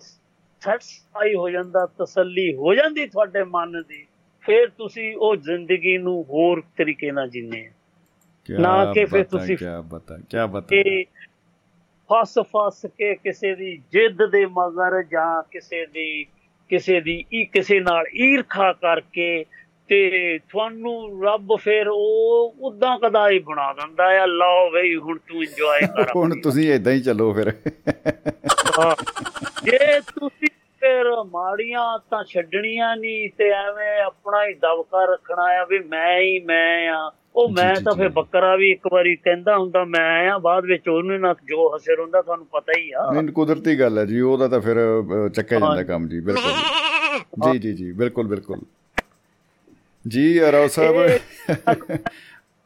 ਸੈਟੀਸਫਾਈ 0.63 1.35
ਹੋ 1.35 1.51
ਜਾਂਦਾ 1.51 1.87
ਤਸੱਲੀ 1.99 2.55
ਹੋ 2.55 2.75
ਜਾਂਦੀ 2.75 3.07
ਤੁਹਾਡੇ 3.07 3.43
ਮਨ 3.45 3.83
ਦੀ 3.89 4.07
ਫਿਰ 4.45 4.69
ਤੁਸੀਂ 4.69 5.17
ਉਹ 5.17 5.37
ਜ਼ਿੰਦਗੀ 5.37 5.97
ਨੂੰ 5.99 6.23
ਹੋਰ 6.25 6.63
ਤਰੀਕੇ 6.77 7.11
ਨਾਲ 7.11 7.29
ਜੀਨੇ 7.29 7.71
ਨਾ 8.49 8.93
ਕਿ 8.95 9.05
ਫਿਰ 9.05 9.25
ਤੁਸੀਂ- 9.25 9.57
ਕਿਆ 9.59 9.81
ਬਤਾ 9.81 10.17
ਕਿਆ 10.31 10.47
ਬਤਾ। 10.47 10.67
ਕਿ 10.67 11.05
ਫਸ 12.11 12.39
ਫਸ 12.47 12.87
ਕੇ 12.99 13.15
ਕਿਸੇ 13.15 13.55
ਦੀ 13.55 13.77
ਜਿੱਦ 13.93 14.25
ਦੇ 14.27 14.47
ਮਗਰ 14.47 15.03
ਜਾਂ 15.03 15.43
ਕਿਸੇ 15.43 15.87
ਦੀ 15.87 16.25
ਕਿਸੇ 16.71 17.01
ਦੀ 17.01 17.25
ਹੀ 17.35 17.45
ਕਿਸੇ 17.45 17.81
ਨਾਲ 17.81 18.05
ਈਰਖਾ 18.15 18.73
ਕਰਕੇ 18.73 19.45
ਤੇ 19.91 20.39
ਤੁਹਾਨੂੰ 20.41 21.23
ਰੱਬ 21.25 21.55
ਫਿਰ 21.61 21.89
ਉਹ 21.89 22.55
ਉਦਾਂ 22.63 22.99
ਕਦਾ 22.99 23.29
ਹੀ 23.29 23.39
ਬਣਾ 23.39 23.73
ਦਿੰਦਾ 23.73 24.05
ਆ 24.21 24.27
ਲਓ 24.27 24.71
ਬਈ 24.71 24.95
ਹੁਣ 24.97 25.19
ਤੂੰ 25.29 25.43
ਇੰਜੋਏ 25.43 25.87
ਕਰ 25.87 26.11
ਹੁਣ 26.17 26.41
ਤੁਸੀਂ 26.41 26.73
ਇਦਾਂ 26.73 26.93
ਹੀ 26.93 27.01
ਚੱਲੋ 27.01 27.33
ਫਿਰ। 27.33 27.51
ਜੇ 29.65 30.01
ਤੁਸੀਂ 30.11 30.49
ਫਿਰ 30.83 31.07
ਮਾੜੀਆਂ 31.33 31.83
ਤਾਂ 32.11 32.23
ਛੱਡਣੀਆਂ 32.25 32.95
ਨਹੀਂ 32.97 33.29
ਤੇ 33.39 33.51
ਐਵੇਂ 33.53 33.99
ਆਪਣਾ 34.03 34.45
ਹੀ 34.45 34.55
ਦਬਕਾ 34.55 35.05
ਰੱਖਣਾ 35.05 35.47
ਆ 35.61 35.65
ਵੀ 35.65 35.79
ਮੈਂ 35.89 36.19
ਹੀ 36.21 36.39
ਮੈਂ 36.45 36.89
ਆ 36.91 37.11
ਉਹ 37.35 37.49
ਮੈਂ 37.51 37.75
ਤਾਂ। 37.75 37.93
ਫਿਰ 37.97 38.09
ਬੱਕਰਾ 38.13 38.55
ਵੀ 38.57 38.71
ਇੱਕ 38.71 38.87
ਵਾਰੀ 38.93 39.15
ਕਹਿੰਦਾ 39.17 39.57
ਹੁੰਦਾ 39.59 39.85
ਮੈਂ 39.89 40.31
ਆ 40.31 40.39
ਬਾਅਦ 40.41 40.65
ਵਿੱਚ 40.67 40.89
ਉਹਨੇ 40.89 41.19
ਨਾਲ 41.19 41.35
ਜੋ 41.45 41.69
ਹਸਰ 41.77 42.01
ਹੁੰਦਾ 42.01 42.23
ਤੁਹਾਨੂੰ 42.23 42.47
ਪਤਾ 42.53 42.79
ਹੀ 42.79 42.91
ਆ 42.93 43.11
ਨਹੀਂ 43.13 43.33
ਕੁਦਰਤੀ 43.33 43.79
ਗੱਲ 43.81 43.99
ਹੈ 43.99 44.05
ਜੀ 44.05 44.21
ਉਹਦਾ 44.23 44.49
ਤਾਂ 44.49 44.61
ਫਿਰ 44.61 44.77
ਚੱਕਿਆ 45.35 45.59
ਜਾਂਦਾ। 45.59 45.83
ਕੰਮ 45.85 46.09
ਜੀ 46.09 46.21
ਬਿਲਕੁਲ 46.21 46.53
ਜੀ 47.45 47.59
ਜੀ 47.59 47.73
ਜੀ 47.75 47.93
ਬਿਲਕੁਲ 47.93 48.27
ਬਿਲਕੁਲ 48.29 48.61
ਜੀ 50.09 50.41
ਰਾਓ 50.53 50.69
ਸਾਹਿਬ 50.69 51.19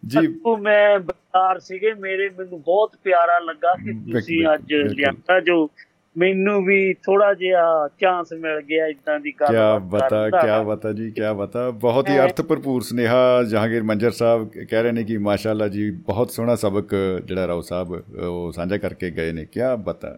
ਜੀ 0.03 0.41
ਉਹ 0.47 0.59
ਮੈਂ 0.59 0.99
ਬਤਾਰ 0.99 1.59
ਸੀਗੇ 1.59 1.93
ਮੇਰੇ 1.95 2.29
ਮੈਨੂੰ 2.29 2.63
ਬਹੁਤ 2.63 2.97
ਪਿਆਰਾ 3.05 3.39
ਲੱਗਾ 3.39 3.75
ਕਿ 3.75 3.93
ਤੁਸੀਂ 4.13 4.47
ਅੱਜ। 4.55 4.75
ਲਿਆਂਦਾ 4.75 5.41
ਜੋ 5.41 5.71
ਮੈਨੂੰ 6.19 6.65
ਵੀ 6.65 6.95
ਥੋੜਾ 6.95 7.35
ਜਿਹਾ 7.35 7.89
ਚਾਂਸ 8.01 8.33
ਮਿਲ 8.33 8.61
ਗਿਆ 8.61 8.87
ਇਦਾਂ 8.87 9.21
ਦੀ 9.21 9.33
ਗੱਲ 9.41 9.47
ਕਿਆ 9.47 9.79
ਬਤਾ 9.79 10.31
ਕਿਆ 10.31 10.63
ਬਤਾ 10.63 10.93
ਜੀ 10.93 11.11
ਕਿਆ 11.11 11.33
ਬਤਾ। 11.33 11.71
ਬਹੁਤ 11.71 12.09
ਹੀ 12.09 12.19
ਅਰਥ 12.19 12.41
ਭਰਪੂਰ 12.43 12.83
ਸੁਨੇਹਾ 12.83 13.43
ਜਹਾਂਗੀਰ 13.43 13.83
ਮੰਜਰ 13.83 14.11
ਸਾਹਿਬ 14.11 14.51
ਕਹਿ 14.71 14.83
ਰਹੇ 14.83 14.93
ਨੇ 14.93 15.05
ਕਿ 15.05 15.19
ਮਾਸ਼ਾਅੱਲਾ 15.19 15.69
ਜੀ 15.69 15.91
ਬਹੁਤ 15.91 16.31
ਸੋਹਣਾ 16.31 16.57
ਸਬਕ 16.57 16.95
ਜਿਹੜਾ 17.25 17.47
ਰਾਓ 17.47 17.61
ਸਾਹਿਬ 17.61 18.03
ਉਹ 18.23 18.53
ਸਾਂਝਾ 18.53 18.77
ਕਰਕੇ 18.77 19.11
ਗਏ 19.11 19.33
ਨੇ। 19.33 19.47
ਕਿਆ 19.53 19.77
ਬਤਾ। 19.77 20.17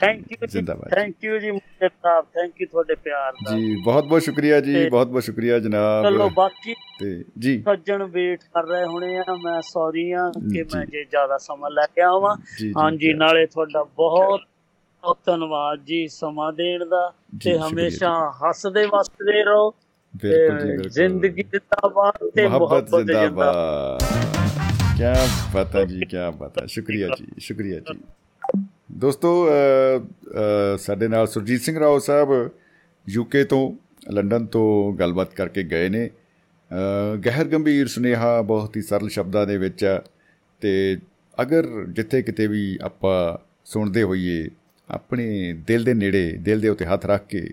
ਥੈਂਕ 0.00 0.32
ਯੂ 0.32 0.46
ਜ਼ਿੰਦਾਬਾਦ 0.46 0.94
thank 0.94 1.24
you 1.24 1.38
ji 1.38 1.50
Mukhtar 1.50 1.88
Sahib 1.88 2.24
thank 2.24 2.60
you 2.60 2.66
ਤੁਹਾਡੇ 2.70 2.94
ਪਿਆਰ 2.94 3.32
ਦਾ। 3.32 3.56
ਜੀ 3.56 3.76
ਬਹੁਤ 3.84 4.04
ਬਹੁਤ 4.04 4.22
ਸ਼ੁਕਰੀਆ 4.22 4.60
ਜੀ 4.60 4.88
ਬਹੁਤ 4.88 5.06
ਬਹੁਤ 5.06 5.22
ਸ਼ੁਕਰੀਆ 5.22 5.58
ਚਲੋ 5.58 5.68
ਜਨਾਬ 5.68 6.32
ਬਾਕੀ 6.34 6.74
ਤੇ 7.00 7.24
ਜੀ। 7.38 7.62
ਸੱਜਣ 7.62 8.02
ਵੇਟ 8.02 8.40
ਕਰ 8.40 8.64
ਰਹੇ 8.66 8.84
ਹੋਣੇ 8.84 9.18
ਆ 9.18 9.24
ਮੈਂ 9.44 9.60
ਸੌਰੀ 9.62 10.12
ਆ 10.12 10.32
ਕਿ। 10.54 10.62
ਮੈਂ 10.62 10.86
ਜੇ। 10.86 11.04
ਜ਼ਿਆਦਾ 11.04 11.38
ਸਮਾਂ 11.38 11.70
ਲੈ 11.70 11.86
ਕੇ 11.86 12.02
ਆਵਾਂ। 12.02 12.36
ਹਾਂਜੀ 12.78 13.14
ਨਾਲੇ 13.14 13.46
ਤੁਹਾਡਾ 13.46 13.84
ਬਹੁਤ 13.84 14.40
ਬਹੁਤ 15.04 15.18
ਧੰਨਵਾਦ 15.26 15.80
ਜੀ 15.84 16.06
ਸਮਾਂ 16.08 16.52
ਦੇਣ 16.52 16.84
ਦਾ 16.88 17.12
ਤੇ 17.44 17.56
ਹਮੇਸ਼ਾ 17.58 18.10
ਹੱਸਦੇ 18.36 18.84
ਵਸਦੇ 18.86 19.42
ਰਹੋ 19.44 19.72
ਜ਼ਿੰਦਗੀ 20.88 21.42
ਜਿੰਦਾਬਾਦ 21.42 22.28
ਤੇ 22.34 22.46
ਮੁਹੱਬਤ 22.48 23.04
ਜਿੰਦਾਬਾਦ। 23.06 24.02
ਕੀ 24.98 25.04
ਬਤਾ 25.54 25.84
ਜੀ 25.84 26.00
ਕੀ 26.10 26.16
ਬਤਾ। 26.38 26.66
ਸ਼ੁਕਰੀਆ 26.66 27.08
ਜੀ 27.18 27.26
ਸ਼ੁਕਰੀਆ 27.38 27.78
ਜੀ। 27.80 27.98
ਦੋਸਤੋ 28.92 29.34
ਸਾਡੇ 30.78 31.08
ਨਾਲ 31.08 31.26
ਸੁਰਜੀਤ 31.26 31.60
ਸਿੰਘ 31.60 31.78
ਰਾਓ 31.80 31.98
ਸਾਹਿਬ 31.98 32.50
ਯੂਕੇ 33.06 33.44
ਤੋਂ 33.44 33.62
ਲੰਡਨ 34.12 34.46
ਤੋਂ 34.46 34.68
ਗੱਲਬਾਤ 34.94 35.34
ਕਰਕੇ 35.34 35.62
ਗਏ 35.62 35.88
ਨੇ। 35.88 36.08
ਗਹਿਰ 37.24 37.44
ਗੰਭੀਰ 37.44 37.88
ਸੁਨੇਹਾ 37.88 38.40
ਬਹੁਤ 38.42 38.76
ਹੀ 38.76 38.82
ਸਰਲ 38.82 39.08
ਸ਼ਬਦਾਂ 39.08 39.46
ਦੇ 39.46 39.56
ਵਿੱਚ 39.58 39.86
ਤੇ 40.62 40.74
ਅਗਰ 41.42 41.66
ਜਿੱਥੇ 41.88 42.22
ਕਿਤੇ 42.22 42.46
ਵੀ 42.46 42.66
ਆਪਾਂ 42.82 43.16
ਸੁਣਦੇ 43.64 44.02
ਹੋਈਏ 44.02 44.48
ਆਪਣੇ 44.88 45.52
ਦਿਲ 45.66 45.84
ਦੇ 45.84 45.94
ਨੇੜੇ 45.94 46.30
ਦਿਲ 46.40 46.60
ਦੇ 46.60 46.68
ਉੱਤੇ 46.68 46.84
ਹੱਥ 46.86 47.06
ਰੱਖ 47.06 47.26
ਕੇ 47.26 47.48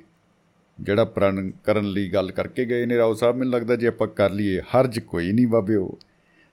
ਜਿਹੜਾ 0.80 1.06
ਪ੍ਰਣ 1.06 1.50
ਕਰਨ 1.64 1.86
ਲਈ 1.86 2.10
ਗੱਲ 2.10 2.32
ਕਰਕੇ 2.32 2.66
ਗਏ 2.66 2.86
ਨੇ 2.86 2.98
ਰਾਓ 2.98 3.14
ਸਾਹਿਬ 3.14 3.36
ਮੈਨੂੰ 3.36 3.54
ਲੱਗਦਾ 3.54 3.76
ਜੇ 3.76 3.88
ਆਪਾਂ 3.88 4.08
ਕਰ 4.08 4.30
ਲਈਏ 4.32 4.62
ਹਰਜ 4.76 5.00
ਕੋਈ 5.00 5.32
ਨਹੀਂ 5.32 5.48
ਬਾਬਿਓ 5.48 5.98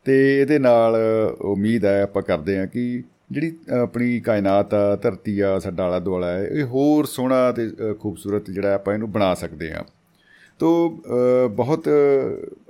ਤੇ 0.06 0.16
ਇਹਦੇ 0.40 0.58
ਨਾਲ 0.58 0.96
ਉਮੀਦ 1.40 1.84
ਹੈ 1.84 2.02
ਆਪਾਂ 2.02 2.22
ਕਰਦੇ 2.22 2.58
ਹਾਂ 2.58 2.66
ਕਿ 2.66 3.02
ਜਿਹੜੀ 3.32 3.56
ਆਪਣੀ 3.80 4.18
ਕਾਇਨਾਤ 4.20 4.74
ਆ 4.74 4.96
ਧਰਤੀ 4.96 5.40
ਆ 5.40 5.58
ਸਾਡਾ 5.58 5.84
ਆਲਾ 5.84 5.98
ਦੁਆਲਾ 5.98 6.30
ਹੈ 6.30 6.44
ਇਹ 6.46 6.64
ਹੋਰ 6.64 7.06
ਸੋਹਣਾ 7.06 7.50
ਤੇ 7.52 7.66
ਅ, 7.68 7.92
ਖੂਬਸੂਰਤ 7.94 8.50
ਜਿਹੜਾ 8.50 8.74
ਆਪਾਂ 8.74 8.94
ਇਹਨੂੰ 8.94 9.10
ਬਣਾ 9.12 9.34
ਸਕਦੇ 9.34 9.72
ਹਾਂ। 9.72 9.82
ਤੋ 10.60 10.70
ਅ, 10.88 11.48
ਬਹੁਤ 11.48 11.88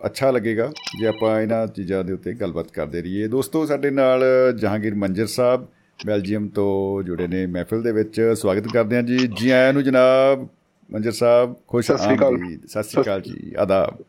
ਅੱਛਾ 0.06 0.30
ਲੱਗੇਗਾ 0.30 0.70
ਜੇ 1.00 1.06
ਆਪਾਂ 1.06 1.40
ਇਹਨਾਂ 1.40 1.66
ਚੀਜ਼ਾਂ 1.66 2.02
ਦੇ 2.04 2.12
ਉੱਤੇ 2.12 2.32
ਗੱਲਬਾਤ 2.32 2.70
ਕਰਦੇ 2.70 3.02
ਰਹੀਏ। 3.02 3.28
ਦੋਸਤੋ 3.28 3.64
ਸਾਡੇ 3.66 3.90
ਨਾਲ 3.90 4.24
ਜਹਾਂਗੀਰ 4.56 4.94
ਮੰਜਰ 4.94 5.26
ਸਾਹਿਬ 5.26 5.66
ਬੈਲਜੀਅਮ 6.06 6.48
ਤੋਂ 6.48 7.02
ਜੁੜੇ 7.02 7.26
ਨੇ 7.26 7.46
ਮਹਿਫਿਲ 7.46 7.82
ਦੇ 7.82 7.92
ਵਿੱਚ। 7.92 8.34
ਸਵਾਗਤ 8.36 8.72
ਕਰਦੇ 8.72 8.96
ਹਾਂ 8.96 9.02
ਜੀ। 9.02 9.18
ਜੀ 9.18 9.50
ਆਇਆਂ 9.50 9.72
ਨੂੰ 9.72 9.84
ਜਨਾਬ 9.84 10.48
ਮੰਜਰ 10.92 11.12
ਸਾਹਿਬ 11.12 11.54
ਖੁਸ਼। 11.68 11.90
ਆਮਦੀਦ। 11.90 12.66
ਸਤਿ 12.66 12.82
ਸ੍ਰੀ 12.82 13.02
ਅਕਾਲ 13.02 13.20
ਜੀ। 13.20 13.54
ਆਦਾਬ। 13.58 14.04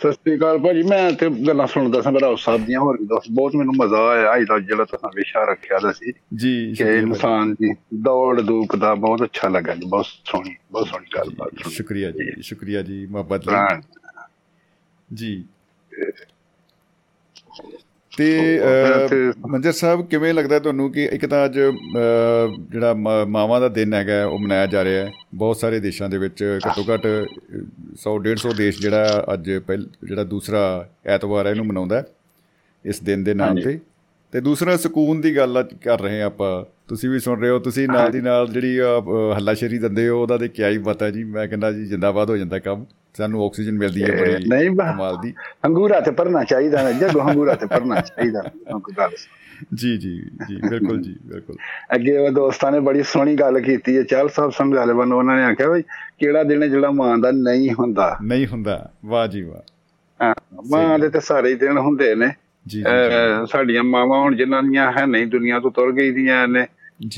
ਸਤਿ 0.00 0.12
ਸ੍ਰੀ 0.12 0.36
ਅਕਾਲ 0.36 0.58
ਭਾਜੀ। 0.58 0.82
ਮੈਂ 0.82 1.12
ਤੇ 1.12 1.30
ਗੱਲਾਂ 1.30 1.66
ਸੁਣਦਾ 1.66 2.00
ਸਾਂ 2.02 2.12
ਮੇਰਾ 2.12 2.34
ਸਾਹਿਬ 2.38 2.66
ਦੀਆਂ। 2.66 2.80
ਹੋਰ 2.80 2.98
ਦੱਸ 3.02 3.24
ਬਹੁਤ 3.30 3.56
ਮੈਨੂੰ 3.56 3.74
ਮਜ਼ਾ 3.76 4.08
ਆਇਆ। 4.08 4.36
ਅੱਜ 4.36 4.42
ਦਾ 4.42 4.58
ਜਿਹੜਾ 4.58 4.84
ਤੁਸੀਂ 4.84 5.08
ਵਿਸ਼ਾ 5.14 5.44
ਰੱਖਿਆ 5.44 5.78
ਦਾ 5.78 5.92
ਸੀ 5.92 6.12
ਜੀ 6.34 6.74
ਕਿ। 6.74 6.84
ਇਨਸਾਨ 6.84 7.54
ਦੀ 7.54 7.74
ਦੌੜ 7.94 8.40
ਦੂਕ 8.40 8.76
ਦਾ 8.76 8.94
ਬਹੁਤ 8.94 9.22
ਅੱਛਾ 9.22 9.48
ਲੱਗਾ 9.48 9.74
ਜੀ। 9.74 9.88
ਬਹੁਤ 9.88 10.04
ਸੋਹਣੀ 10.04 10.56
ਬਹੁਤ 10.72 10.88
ਸੋਹਣੀ 10.88 11.06
ਗੱਲਬਾਤ 11.16 11.68
ਸ਼ੁਕਰੀਆ 11.68 12.10
ਜੀ 12.10 12.42
ਸ਼ੁਕਰੀਆ 12.42 12.82
ਜੀ। 12.82 13.06
ਮੁਹੱਬਤ 13.06 13.48
ਲਈ। 13.48 13.80
ਜੀ। 15.14 15.44
ਤੇ 18.16 18.26
ਮੰਜਰ 19.48 19.72
ਸਾਹਿਬ 19.72 20.06
ਕਿਵੇਂ 20.06 20.32
ਲੱਗਦਾ 20.34 20.58
ਤੁਹਾਨੂੰ 20.58 20.90
ਕਿ 20.92 21.04
ਇੱਕ 21.12 21.24
ਤਾਂ 21.26 21.44
ਅੱਜ 21.44 21.58
ਜਿਹੜਾ 22.70 22.92
ਮਾਵਾਂ 23.26 23.60
ਦਾ 23.60 23.68
ਦਿਨ 23.68 23.94
ਹੈਗਾ 23.94 24.24
ਉਹ 24.26 24.38
ਮਨਾਇਆ 24.38 24.66
ਜਾ 24.66 24.82
ਰਿਹਾ 24.84 25.04
ਹੈ 25.04 25.12
ਬਹੁਤ 25.34 25.56
ਸਾਰੇ 25.56 25.78
ਦੇਸ਼ਾਂ 25.80 26.08
ਦੇ 26.08 26.18
ਵਿੱਚ 26.18 26.42
ਘੱਟੋ 26.66 26.84
ਘੱਟ 26.92 27.06
100 27.06 28.16
150 28.24 28.52
ਦੇਸ਼ 28.56 28.80
ਜਿਹੜਾ 28.80 29.24
ਅੱਜ 29.32 29.50
ਪਹਿਲ 29.66 29.86
ਜਿਹੜਾ 30.04 30.24
ਦੂਸਰਾ 30.24 30.64
ਐਤਵਾਰ 31.06 31.46
ਹੈ 31.46 31.50
ਇਹਨੂੰ 31.50 31.66
ਮਨਾਉਂਦਾ 31.66 32.02
ਇਸ 32.84 33.00
ਦਿਨ 33.02 33.24
ਦੇ 33.24 33.34
ਨਾਮ। 33.34 33.60
ਤੇ 33.60 33.78
ਤੇ 34.32 34.40
ਦੂਸਰਾ 34.40 34.76
ਸਕੂਨ 34.76 35.20
ਦੀ 35.20 35.36
ਗੱਲ 35.36 35.62
ਕਰ 35.84 36.00
ਰਹੇ 36.00 36.20
ਹਾਂ 36.20 36.26
ਆਪਾਂ। 36.26 36.64
ਤੁਸੀਂ 36.88 37.08
ਵੀ 37.10 37.18
ਸੁਣ 37.18 37.40
ਰਹੇ 37.40 37.50
ਹੋ 37.50 37.58
ਤੁਸੀਂ 37.58 37.86
ਨਾਲ 37.88 38.10
ਦੀ 38.10 38.20
ਨਾਲ 38.20 38.46
ਜਿਹੜੀ 38.48 38.78
ਹੱਲਾਸ਼ੇਰੀ 39.36 39.78
ਦਿੰਦੇ 39.78 40.08
ਹੋ 40.08 40.20
ਉਹਦਾ 40.22 40.38
ਤੇ 40.38 40.48
ਕਿਆ 40.48 40.68
ਹੀ 40.68 40.78
ਪਤਾ 40.78 41.10
ਜੀ। 41.10 41.24
ਮੈਂ 41.24 41.46
ਕਹਿੰਦਾ 41.48 41.72
ਜੀ 41.72 41.84
ਜਿੰਦਾਬਾਦ 41.86 42.30
ਹੋ 42.30 42.36
ਜਾਂਦਾ 42.36 42.58
ਕੰਮ। 42.58 42.84
ਸਾਨੂੰ 43.14 43.44
ਆਕਸੀਜਨ 43.46 43.78
ਮਿਲਦੀ 43.78 44.02
ਹੈ 44.02 44.16
ਬੜੀ 44.20 44.48
ਨਹੀਂ 44.48 44.70
ਕਮਾਲ 44.70 45.16
ਦੀ। 45.22 45.34
ਹੰਗੂਰਾ 45.66 46.00
ਤੇ 46.00 46.10
ਭਰਨਾ 46.10 46.44
ਚਾਹੀਦਾ 46.44 46.82
ਨਾ 46.82 46.92
ਜੱਗ 46.92 47.18
ਹੰਗੂਰਾ 47.18 47.54
ਤੇ 47.54 47.66
ਭਰਨਾ 47.66 48.00
ਚਾਹੀਦਾ। 48.00 48.42
ਜੀ 49.74 49.96
ਜੀ 49.98 50.18
ਜੀ 50.48 50.56
ਬਿਲਕੁਲ 50.68 51.02
ਜੀ 51.02 51.16
ਬਿਲਕੁਲ। 51.26 51.56
ਅੱਗੇ 51.94 52.16
ਉਹ 52.18 52.30
ਦੋਸਤਾਂ 52.30 52.72
ਨੇ 52.72 52.80
ਬੜੀ 52.80 53.02
ਸੋਹਣੀ 53.02 53.34
ਗੱਲ 53.34 53.60
ਕੀਤੀ 53.60 53.96
ਹੈ। 53.96 54.02
ਚਾਲ 54.02 54.28
ਸਾਹਿਬ 54.28 54.52
ਸਮਝਾਲੇ 54.52 54.94
ਬੰਨ 54.94 55.12
ਉਹਨਾਂ 55.12 55.36
ਨੇ 55.36 55.44
ਆਖਿਆ 55.44 55.68
ਵੀ 55.70 55.82
ਕਿਹੜਾ 56.18 56.42
ਦਿਨ 56.42 56.70
ਜਿਹੜਾ 56.70 56.90
ਮਾਂ 56.90 57.18
ਦਾ 57.18 57.30
ਨਹੀਂ 57.30 57.70
ਹੁੰਦਾ। 57.72 58.16
ਨਹੀਂ 58.22 58.46
ਹੁੰਦਾ। 58.46 58.90
ਵਾਹ 59.06 59.26
ਜੀ 59.28 59.42
ਵਾਹ। 59.42 60.34
ਮਾਂ 60.70 60.98
ਦੇ 60.98 61.08
ਤੇ 61.08 61.20
ਸਾਰੇ 61.20 61.54
ਦਿਨ 61.54 61.78
ਹੁੰਦੇ 61.78 62.14
ਨੇ। 62.14 62.30
ਜੀ 62.68 62.84
ਸਾਡੀਆਂ 63.46 63.82
ਮਾਵਾਂ 63.84 64.20
ਹੁਣ 64.20 64.36
ਜਿਨ੍ਹਾਂ 64.36 64.62
ਦੀਆਂ 64.62 64.92
ਹੈ 64.92 65.06
ਨਹੀਂ 65.06 65.26
ਦੁਨੀਆ 65.26 65.60
ਤੋਂ 65.60 65.70
ਤੁਰ 65.70 65.92
ਗਈ 65.92 66.10
ਦੀਆਂ 66.10 66.48
ਨੇ। 66.48 66.66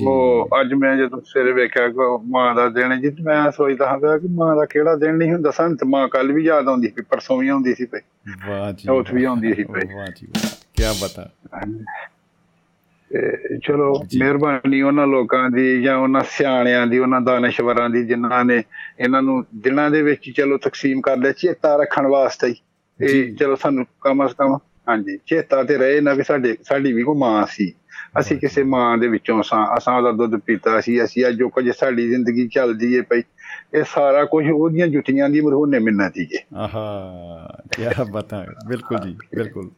ਉਹ 0.07 0.49
ਅੱਜ 0.61 0.75
ਮੈਂ 0.75 0.97
ਜਦੋਂ 0.97 1.21
ਸਵੇਰੇ 1.21 1.53
ਵੇਖਿਆ 1.53 1.89
ਕਿ 1.89 2.05
ਉਹ 2.05 2.23
ਮਾਂ 2.27 2.55
ਦਾ 2.55 2.69
ਦਿਨ 2.69 2.93
ਹੈ 2.93 2.97
ਜੀ 2.97 3.11
ਤੇ 3.11 3.23
ਮੈਂ 3.23 3.51
ਸੋਚਦਾ 3.51 3.87
ਹਾਂ 3.87 4.19
ਕਿ 4.19 4.29
ਮਾਂ 4.31 4.57
ਦਾ 4.57 4.65
ਕਿਹੜਾ 4.65 4.97
ਦਿਨ 4.97 5.15
ਨਹੀਂ 5.15 5.33
ਹੁੰਦਾ 5.33 5.51
ਸਾਨੂੰ 5.51 5.77
ਤੇ 5.77 5.87
ਮਾਂ 5.87 6.09
ਕੱਲ 6.09 6.33
ਵੀ 6.33 6.45
ਯਾਦ 6.45 6.69
ਆਉਂਦੀ 6.69 6.89
ਸੀ 6.89 7.03
ਪਰਸੋਂ 7.03 7.39
ਵੀ 7.39 7.49
ਆਉਂਦੀ 7.49 7.75
ਸੀ 7.75 7.87
ਪਈ 7.87 7.99
ਵਾਹ 8.49 8.73
ਜੀ 8.73 8.85
ਚੌਥ 8.87 9.15
ਵੀ 9.15 9.25
ਆਉਂਦੀ 9.25 9.55
ਸੀ 9.55 9.65
ਭਾਈ। 9.65 9.95
ਵਾਹ 9.95 10.07
ਜੀ 10.07 10.27
ਕੀ 10.77 10.83
ਬਤਾ 11.03 11.31
ਚਲੋ 13.62 14.05
ਮਿਹਰਬਾਨੀ 14.19 14.83
ਉਹਨਾਂ 14.83 15.07
ਲੋਕਾਂ 15.07 15.51
ਦੀ 15.51 15.83
ਜਾਂ 15.83 15.97
ਉਹਨਾਂ 15.97 16.23
ਸਿਆਣਿਆਂ 16.31 16.87
ਦੀ 16.87 16.99
ਉਹਨਾਂ 16.99 17.21
ਦਾਨਸ਼ਵਰਾਂ 17.21 17.91
ਦੀ 17.91 18.07
ਜਿਨ੍ਹਾਂ 18.07 18.45
ਨੇ 18.45 18.62
ਇਹਨਾਂ 19.01 19.23
ਨੂੰ 19.23 19.45
ਦਿਨਾਂ 19.57 19.91
ਦੇ 19.91 20.03
ਵਿੱਚ 20.03 20.31
ਚਲੋ 20.31 20.59
ਤਕਸੀਮ 20.59 21.01
ਕਰ 21.01 21.16
ਲਿਆ 21.16 21.33
ਚੇਤਾ 21.33 21.77
ਰੱਖਣ 21.77 22.07
ਵਾਸਤੇ 22.07 22.55
ਇਹ 23.05 23.37
ਚਲੋ 23.37 23.55
ਸਾਨੂੰ 23.55 23.87
ਕਮ 24.01 24.27
ਸ 24.27 24.33
ਕਮ 24.33 24.59
ਹਾਂਜੀ 24.89 25.19
ਚੇਤਾ 25.27 25.62
ਤੇ 25.62 25.78
ਰਹੇ 25.78 26.01
ਨਾ 26.01 26.12
ਵੀ 26.15 26.23
ਸਾਡੇ 26.23 26.56
ਸਾਡੀ 26.62 26.93
ਵੀ 26.93 27.02
ਕੋ 27.02 27.15
ਮਾਂ 27.15 27.47
ਸੀ। 27.47 27.73
ਅਸੀਂ 28.20 28.39
ਕਿਸੇ 28.39 28.62
ਮਾਂ 28.62 28.98
ਦੇ 28.98 29.09
ਵਿੱਚੋਂ 29.09 29.43
ਸਾਂ 29.43 29.77
ਅਸਾਂ 29.77 29.97
ਉਹਦਾ 29.97 30.12
ਦੁੱਧ 30.12 30.36
ਪੀਤਾ 30.36 30.81
ਸੀ 30.81 31.05
ਅਸੀਂ 31.05 31.27
ਅੱਜ 31.27 31.35
ਜੋ 31.35 31.48
ਕੁਝ 31.48 31.70
ਸਾਡੀ 31.70 32.09
ਜ਼ਿੰਦਗੀ 32.09 32.48
ਚੱਲਦੀ 32.48 32.94
ਏ 32.94 33.01
ਪਈ 33.01 33.23
ਇਹ 33.74 33.85
ਸਾਰਾ 33.85 34.24
ਕੁਝ 34.24 34.51
ਉਹਦੀਆਂ 34.51 34.86
ਜੁੱਤੀਆਂ 34.86 35.28
ਦੀ 35.28 35.40
ਮਰਹੂਨੇ 35.40 35.78
ਮਿੰਨਤੀ 35.78 36.24
ਜੇ 36.24 36.39
ਆਹਾ 36.55 37.62
ਕੀ 37.73 37.82
ਬਤਾ 38.12 38.47
ਬਿਲਕੁਲ 38.66 38.98
ਜੀ 38.98 39.16
ਬਿਲਕੁਲ। 39.36 39.70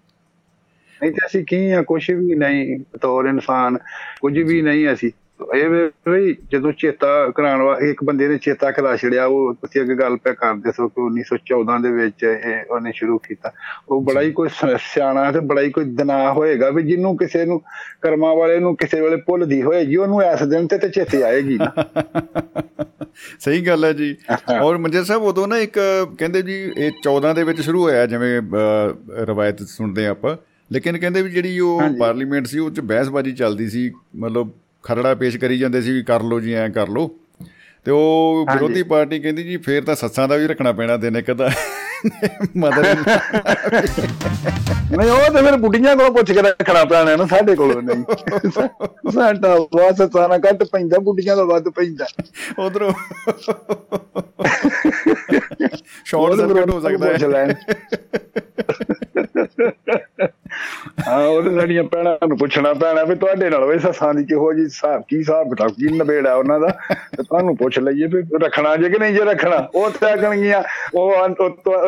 ਨਹੀਂ 1.03 1.13
ਤੇ 1.13 1.27
ਅਸੀਂ 1.27 1.45
ਕੀ 1.45 1.71
ਆ 1.71 1.83
ਕੁਝ 1.83 2.11
ਵੀ 2.11 2.35
ਨਹੀਂ 2.35 2.79
ਬਤੌਰ 2.79 3.27
ਇਨਸਾਨ 3.27 3.79
ਕੁਝ 4.21 4.39
ਵੀ 4.39 4.63
ਨਹੀਂ 4.63 4.93
ਅਸੀਂ। 4.93 5.11
ਇਹ 5.55 5.91
ਵੀ 6.11 6.37
ਜਦੋਂ 6.53 6.73
ਚੇਤਾ 6.73 7.31
ਕਰਾਉਣ 7.31 7.63
ਵਾ 7.63 7.79
ਇੱਕ 7.83 8.05
ਬੰਦੇ 8.05 8.29
ਨੇ 8.29 8.39
ਚੇਤਾ 8.39 8.71
ਕਰਾ 8.71 8.97
ਛੜਿਆ 8.97 9.27
ਉਹ 9.27 9.55
ਤੁਸੀਂ 9.55 9.81
ਅੱਗੇ 9.81 9.95
ਗੱਲ 9.95 10.17
ਪੈ 10.17 10.33
ਕਰਦੇ 10.33 10.73
ਸੋ 10.73 10.89
ਕਿ 10.89 11.03
1914 11.03 11.83
ਦੇ 11.83 11.91
ਵਿੱਚ 11.91 12.23
ਇਹ 12.23 12.65
ਉਹਨੇ 12.71 12.93
ਸ਼ੁਰੂ 12.95 13.19
ਕੀਤਾ। 13.19 13.53
ਉਹ 13.89 14.03
ਬੜਾ 14.03 14.23
ਹੀ 14.23 14.33
ਕੋਈ 14.33 14.49
ਸਿਆਣਾ 14.79 15.33
ਤੇ 15.33 15.41
ਬੜਾ 15.41 15.63
ਹੀ 15.63 15.71
ਕੋਈ 15.71 15.85
ਦਿਨਾ 15.85 16.33
ਹੋਏਗਾ 16.33 16.71
ਵੀ 16.71 16.83
ਜਿਹਨੂੰ 16.83 17.17
ਕਿਸੇ 17.17 17.45
ਨੂੰ 17.45 17.63
ਕਰਮਾਂ 18.03 18.37
ਵਾਲੇ 18.37 18.59
ਨੂੰ 18.59 18.77
ਕਿਸੇ 18.77 19.01
ਵੇਲੇ 19.01 19.17
ਭੁੱਲਦੀ 19.17 19.63
ਹੋਏਗੀ 19.63 19.97
ਉਹਨੂੰ 19.97 20.23
ਇਸ 20.23 20.43
ਦਿਨ 20.43 20.67
ਤੇ 20.67 20.79
ਤੇ 20.79 20.89
ਚੇਤੇ 20.89 21.23
ਆਏਗੀ 21.23 21.59
ਸਹੀ 23.41 23.67
ਗੱਲ 23.67 23.85
ਹੈ 23.85 23.93
ਜੀ। 23.93 24.17
ਔਰ 24.61 24.79
ਮੰਜਰ 24.79 25.05
ਸਾਹਿਬ 25.05 25.23
ਉਦੋਂ 25.23 25.49
ਨਾ 25.49 25.59
ਇੱਕ 25.59 25.79
ਕਹਿੰਦੇ 26.19 26.43
ਜੀ 26.43 26.73
ਇਹ 26.77 26.93
14 27.09 27.35
ਦੇ 27.35 27.43
ਵਿੱਚ 27.43 27.61
ਸ਼ੁਰੂ 27.61 27.83
ਹੋਇਆ 27.83 28.07
ਜਿਵੇਂ 28.07 28.43
ਰਵਾਇਤ 29.27 29.63
ਸੁਣਦੇ 29.63 30.07
ਆਪਾਂ। 30.07 30.37
ਲੇਕਿਨ 30.73 30.99
ਕਹਿੰਦੇ 30.99 31.23
ਵੀ 31.23 31.31
ਜਿਹੜੀ 31.31 31.59
ਉਹ 31.59 31.83
ਪਾਰਲੀਮੈਂਟ 31.99 32.47
ਸੀ 32.47 32.59
ਉਹ 32.59 32.71
ਚ 32.71 32.81
ਬਹਿਸਬਾਜ਼ੀ 32.81 33.33
ਚੱਲਦੀ 33.33 33.69
ਸੀ 33.69 33.93
ਮਤਲਬ 34.17 34.51
ਖਰੜਾ 34.87 35.15
ਪੇਸ਼ 35.15 35.37
ਕਰੀ 35.37 35.59
ਜਾਂਦੇ 35.59 35.83
ਸੀ 35.83 35.93
ਵੀ 35.93 36.03
ਕਰ 36.03 36.23
ਲਓ 36.23 36.41
ਜੀ 36.41 36.53
ਐ 36.53 36.69
ਕਰ 36.69 36.89
ਲਓ। 36.89 37.11
ਤੇ 37.85 37.91
ਉਹ 37.91 38.47
ਵਿਰੋਧੀ 38.53 38.83
ਪਾਰਟੀ 38.83 39.19
ਕਹਿੰਦੀ 39.19 39.43
ਜੀ 39.43 39.57
ਫੇਰ 39.57 39.85
ਤਾਂ 39.85 39.95
ਸੱਸਾਂ 39.95 40.29
ਦਾ 40.29 40.37
ਵੀ 40.37 40.47
ਰੱਖਣਾ 40.47 40.73
ਪੈਣਾ 40.73 40.97
ਦਿਨ 40.97 41.17
ਇੱਕ 41.17 41.33
ਤਾਂ। 41.33 41.51
ਮਦਰ 42.57 42.97
ਨਹੀਂ 44.97 45.11
ਉਹ 45.11 45.33
ਤੇ 45.33 45.43
ਫਿਰ 45.43 45.57
ਬੁੱਢੀਆਂ 45.57 45.97
ਕੋਲ 45.97 46.11
ਪੁੱਛ 46.11 46.33
ਕੇ 46.33 46.43
ਰੱਖਣਾ 46.43 46.85
ਪੈਣਾ 46.85 47.17
ਨਾ 47.17 47.27
ਸਾਡੇ 47.27 47.55
ਕੋਲ 47.55 47.83
ਨਹੀਂ। 47.83 48.05
ਸਾਡਾ 49.11 49.55
ਵਾਸ 49.55 50.03
ਸਾਨਾ 50.03 50.37
ਘੱਟ 50.37 50.65
ਪੈਂਦਾ 50.65 50.99
ਬੁੱਢੀਆਂ 50.99 51.37
ਦਾ 51.37 51.45
ਵੱਧ 51.45 51.69
ਪੈਂਦਾ। 51.69 52.07
ਉਧਰੋਂ 52.59 52.93
ਸ਼ਾਰਟ 56.05 56.37
ਸਰਕਟ 56.37 56.71
ਹੋ 56.71 56.81
ਸਕਦਾ 56.81 57.39
ਹੈ। 57.39 57.47
ਹਾਂ 61.09 61.27
ਉਹ 61.29 61.61
ਸਾਡੀਆਂ 61.61 61.85
ਪੈਣਾ 61.85 62.19
ਨੂੰ 62.29 62.39
ਪੁੱਛਣਾ 62.39 62.75
ਪੈਣਾ 62.75 63.05
ਵੀ 63.05 63.15
ਤੁਹਾਡੇ 63.15 63.51
ਨਾਲ 63.51 63.65
ਵੇ 63.65 63.79
ਸੱਸਾਂ 63.79 64.15
ਦੀ 64.15 64.25
ਕਿਹੋ 64.25 64.53
ਜੀ 64.53 64.63
ਹਿਸਾਬ 64.65 65.03
ਕੀ 65.09 65.17
ਹਿਸਾਬ 65.17 65.49
ਕਿਤਾਬ 65.49 65.71
ਕੀ 65.71 65.89
ਨਵੇੜਾ 65.97 66.35
ਉਹਨਾਂ 66.35 66.61
ਦਾ? 66.61 66.69
ਤੇ 67.17 67.23
ਤੁਹਾਨੂੰ 67.23 67.57
ਪੁੱਛ 67.57 67.79
ਲਈਏ 67.79 68.07
ਵੀ 68.07 68.23
ਰੱਖਣਾ 68.45 68.77
ਜੇ 68.77 68.89
ਕਿ 68.89 68.99
ਨਹੀਂ 68.99 69.15
ਜੇ 69.15 69.25
ਰੱਖਣਾ? 69.25 69.69
ਉਹ 69.75 69.91
ਤਾਂ 69.91 70.17
ਕਹਣਗੀਆਂ 70.17 70.63
ਉਹ 70.95 71.13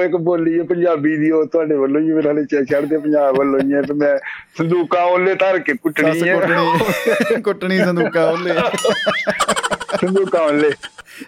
ਇੱਕ 0.02 0.16
ਬੋਲੀ 0.16 0.58
ਹੈ 0.58 0.64
ਪੰਜਾਬੀ 0.64 1.16
ਦੀ 1.16 1.30
ਉਹ 1.30 1.46
ਤੁਹਾਡੇ 1.46 1.74
ਵੱਲੋਂ 1.74 2.00
ਹੀ 2.00 2.12
ਮੇਰੇ 2.12 2.28
ਹਾਲੇ 2.28 2.44
ਚੜਦੇ 2.64 2.98
ਪੰਜਾਬ 2.98 3.36
ਵੱਲੋਂ 3.36 3.60
ਹੀ 3.60 3.72
ਹੈ 3.72 3.82
ਤੇ 3.82 3.94
ਮੈਂ 3.94 4.18
ਸੰਦੂਕਾਂ 4.58 5.02
ਉਹਲੇ 5.04 5.34
ਧਰ 5.34 5.58
ਕੇ 5.58 5.72
ਕੁੱਟਣੀ 5.72 6.28
ਹੈ। 6.28 6.36
ਕੁੱਟਣੀ 7.40 7.78
ਸੰਦੂਕਾਂ 7.78 8.26
ਉਹਲੇ। 8.26 8.54
ਸੰਦੂਕਾਂ 10.00 10.40
ਉਹਲੇ। 10.40 10.72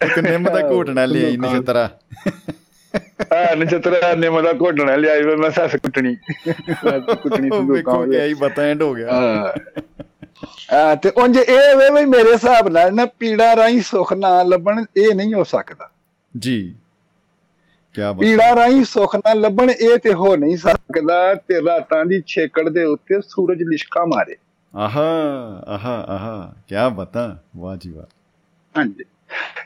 ਇੱਕ 0.02 0.18
ਨਿੰਮ 0.18 0.44
ਦਾ 0.44 0.60
ਘੋਟਣਾ 0.70 1.04
ਲਿਆਈ 1.06 1.36
ਨਛਤਰਾ। 1.36 1.88
ਆ 3.34 3.54
ਨਛਤਰਾ 3.54 4.14
ਨਿੰਮ 4.14 4.40
ਦਾ 4.40 4.52
ਘੋਟਣਾ 4.52 4.96
ਲਿਆਈ 4.96 5.22
ਮੈਂ 5.22 5.50
ਸੱਸ 5.50 5.76
ਕੁੱਟਣੀ। 5.76 6.16
ਕੁੱਟਣੀ 7.22 7.48
ਸੰਦੂਕਾਂ 7.48 7.94
ਉਹਲੇ 7.94 8.20
ਆਈ 8.20 8.34
ਬਤਾ 8.34 8.62
ਐਂਡ 8.62 8.82
ਹੋ 8.82 8.94
ਗਿਆ। 8.94 9.08
ਆ 10.72 10.94
ਤੇ 10.94 11.10
ਉਂਝ 11.16 11.36
ਇਹ 11.36 11.76
ਵੇ 11.76 12.00
ਵੀ 12.00 12.04
ਮੇਰੇ 12.04 12.32
ਹਿਸਾਬ 12.32 12.68
ਨਾਲ 12.68 12.94
ਨਾ 12.94 13.06
ਪੀੜਾ 13.06 13.56
ਰਾਈ 13.56 13.80
ਸੁਖ 13.80 14.12
ਨਾ 14.12 14.42
ਲੱਭਣ 14.42 14.84
ਇਹ 14.96 15.14
ਨਹੀਂ 15.14 15.34
ਹੋ 15.34 15.44
ਸਕਦਾ। 15.44 15.90
ਜੀ। 16.38 16.74
ਕੀ 17.94 18.00
ਬਾਤ 18.00 18.16
ਪੀੜਾ 18.16 18.56
ਰਾਈ 18.56 18.84
ਸੁਖ 18.84 19.16
ਨਾ 19.16 19.32
ਲੱਭਣ 19.34 19.70
ਇਹ 19.70 19.98
ਤੇ 19.98 20.14
ਹੋ 20.14 20.36
ਨਹੀਂ 20.36 20.56
ਸਕਦਾ 20.56 21.34
ਤੇ 21.34 21.54
ਰਾਤਾਂ 21.54 22.04
ਦੀ 22.04 22.22
ਛੇਕੜ 22.26 22.68
ਦੇ 22.68 22.84
ਉੱਤੇ 22.84 23.20
ਸੂਰਜ 23.28 23.58
ਲਿਸ਼ਕਾ 23.62 24.04
ਮਾਰੇ। 24.04 24.36
ਆਹਾ 24.76 25.10
ਆਹਾ 25.66 26.04
ਆਹਾ। 26.08 26.54
ਕੀ 26.68 26.74
ਬਤਾ। 26.94 27.42
ਵਾਹ 27.56 27.76
ਜੀ 27.76 27.90
ਵਾਹ। 27.90 28.04
ਹਾਂਜੀ। 28.78 29.04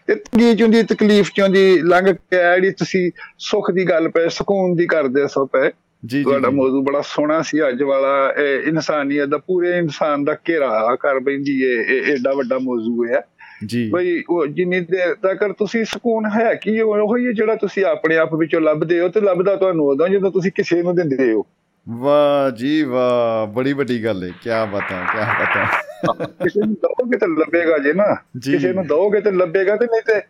ਤੇ 0.07 0.15
ਤੰਗੀ 0.15 0.55
ਚੁੰਦੀ 0.55 0.82
ਤਕਲੀਫ 0.82 1.31
ਚੁੰਦੀ 1.35 1.78
ਲੰਘ 1.78 2.07
ਕੇ 2.07 2.36
ਜਿਹੜੀ 2.36 2.70
ਤੁਸੀਂ 2.70 3.11
ਸੁੱਖ 3.39 3.70
ਦੀ 3.70 3.85
ਗੱਲ 3.85 4.09
ਪਏ 4.09 4.28
ਸਕੂਨ 4.28 4.74
ਦੀ 4.77 4.86
ਕਰਦੇ 4.86 5.27
ਸੋ 5.27 5.47
ਪਏ 5.47 5.70
ਜੀ 6.07 6.23
ਤੁਹਾਡਾ 6.23 6.51
ਮੌਜੂ 6.51 6.82
ਬੜਾ 6.82 7.01
ਸੋਹਣਾ 7.01 7.43
ਸੀ 7.43 7.69
ਅੱਜ 7.69 7.82
ਵਾਲਾ 7.82 8.35
ਇਹ 8.39 8.62
ਇਨਸਾਨੀਅਤ 8.62 9.28
ਦਾ 9.28 9.39
ਪੂਰੇ 9.39 9.78
ਇਨਸਾਨ 9.78 10.24
ਦਾ 10.24 10.35
ਘੇਰਾ 10.35 10.97
ਕਰ 11.01 11.20
ਬੈਂਦੀ 11.20 11.62
ਏ 11.62 11.74
ਇਹ 11.81 12.12
ਏਡਾ 12.12 12.32
ਵੱਡਾ 12.32 12.59
ਮੌਜੂ 12.59 13.07
ਹੈ 13.07 13.20
ਜੀ। 13.66 13.91
ਬਈ 13.91 14.23
ਉਹ 14.31 14.47
ਜਿੰਨੀ 14.47 14.81
ਦੇਰ 14.81 15.15
ਤੱਕ 15.15 15.53
ਤੁਸੀਂ 15.53 15.85
ਸਕੂਨ 15.85 16.27
ਹੈ 16.27 16.55
ਕਿ 16.55 16.81
ਉਹ 16.81 17.19
ਹੀ 17.19 17.35
ਜਿਹੜਾ 17.35 17.55
ਤੁਸੀਂ 17.55 17.85
ਆਪਣੇ 17.85 18.16
ਆਪ 18.16 18.35
ਵਿੱਚੋਂ 18.35 18.61
ਲੱਭਦੇ 18.61 19.01
ਹੋ 19.01 19.09
ਤੇ 19.09 19.20
ਲੱਭਦਾ 19.20 19.57
ਤੁਹਾਨੂੰ 19.57 19.86
ਉਦੋਂ 19.86 20.09
ਜਦੋਂ 20.09 20.31
ਤੁਸੀਂ 20.31 20.53
ਕਿਸੇ 20.55 20.82
ਨੂੰ 20.82 20.95
ਦਿੰਦੇ 20.95 21.32
ਹੋ। 21.32 21.47
ਵਾਹ 21.89 22.51
ਜੀ 22.51 22.82
ਵਾਹ 22.82 23.47
ਬੜੀ 23.47 23.73
ਵੱਡੀ 23.73 24.05
ਗੱਲ 24.05 24.23
ਹੈ 24.23 24.28
ਕੀ 24.28 24.51
ਬਤਾ 24.73 25.05
ਕੀ 25.12 25.19
ਬਤਾ। 25.19 25.66
ਕਿਸੇ 26.12 26.66
ਨੂੰ 26.66 26.74
ਦੋਗੇ 26.74 27.18
ਤੇ 27.18 27.26
ਲੱਭੇਗਾ 27.26 27.78
ਜੇ 27.78 27.93
ਨਾ। 27.93 28.14
ਕਿਸੇ 28.14 28.72
ਨੂੰ 28.72 28.86
ਦੋਗੇ 28.86 29.20
ਤੇ 29.20 29.31
ਲੱਭੇਗਾ 29.31 29.76
ਤੇ 29.76 29.85
ਨਹੀਂ 29.85 30.02
ਤੇ 30.02 30.22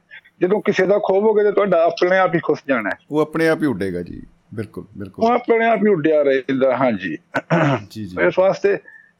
ਜਦੋਂ 0.43 0.61
ਕਿਸੇ 0.61 0.87
ਦਾ 0.87 0.99
ਖੋਵੋਗੇ 1.05 1.43
ਤੇ 1.43 1.53
ਤੁਹਾਡਾ 1.53 1.85
ਆਪਣੇ 1.85 2.19
ਆਪ 2.19 2.35
ਹੀ 2.35 2.41
ਖੁੱਸ 2.43 2.61
ਜਾਣਾ 2.69 2.91
ਉਹ 3.11 3.19
ਆਪਣੇ 3.21 3.49
ਆਪ 3.49 3.63
ਹੀ 3.63 3.67
ਉੱਡੇਗਾ 3.67 4.03
ਜੀ। 4.03 4.23
ਬਿਲਕੁਲ 4.55 4.85
ਬਿਲਕੁਲ। 4.99 5.25
ਉਹ 5.25 5.31
ਆਪਣੇ 5.31 5.67
ਆਪ 5.67 5.79
ਹੀ 5.79 5.89
ਉੱਡਿਆ 5.89 6.23
ਰਹਿੰਦਾ 6.23 6.77
ਹਾਂਜੀ। 6.77 7.19
ਜੀ 7.91 8.05
ਜੀ। 8.05 8.17
ਇਸ 8.27 8.39
ਵਾਸਤੇ 8.39 8.77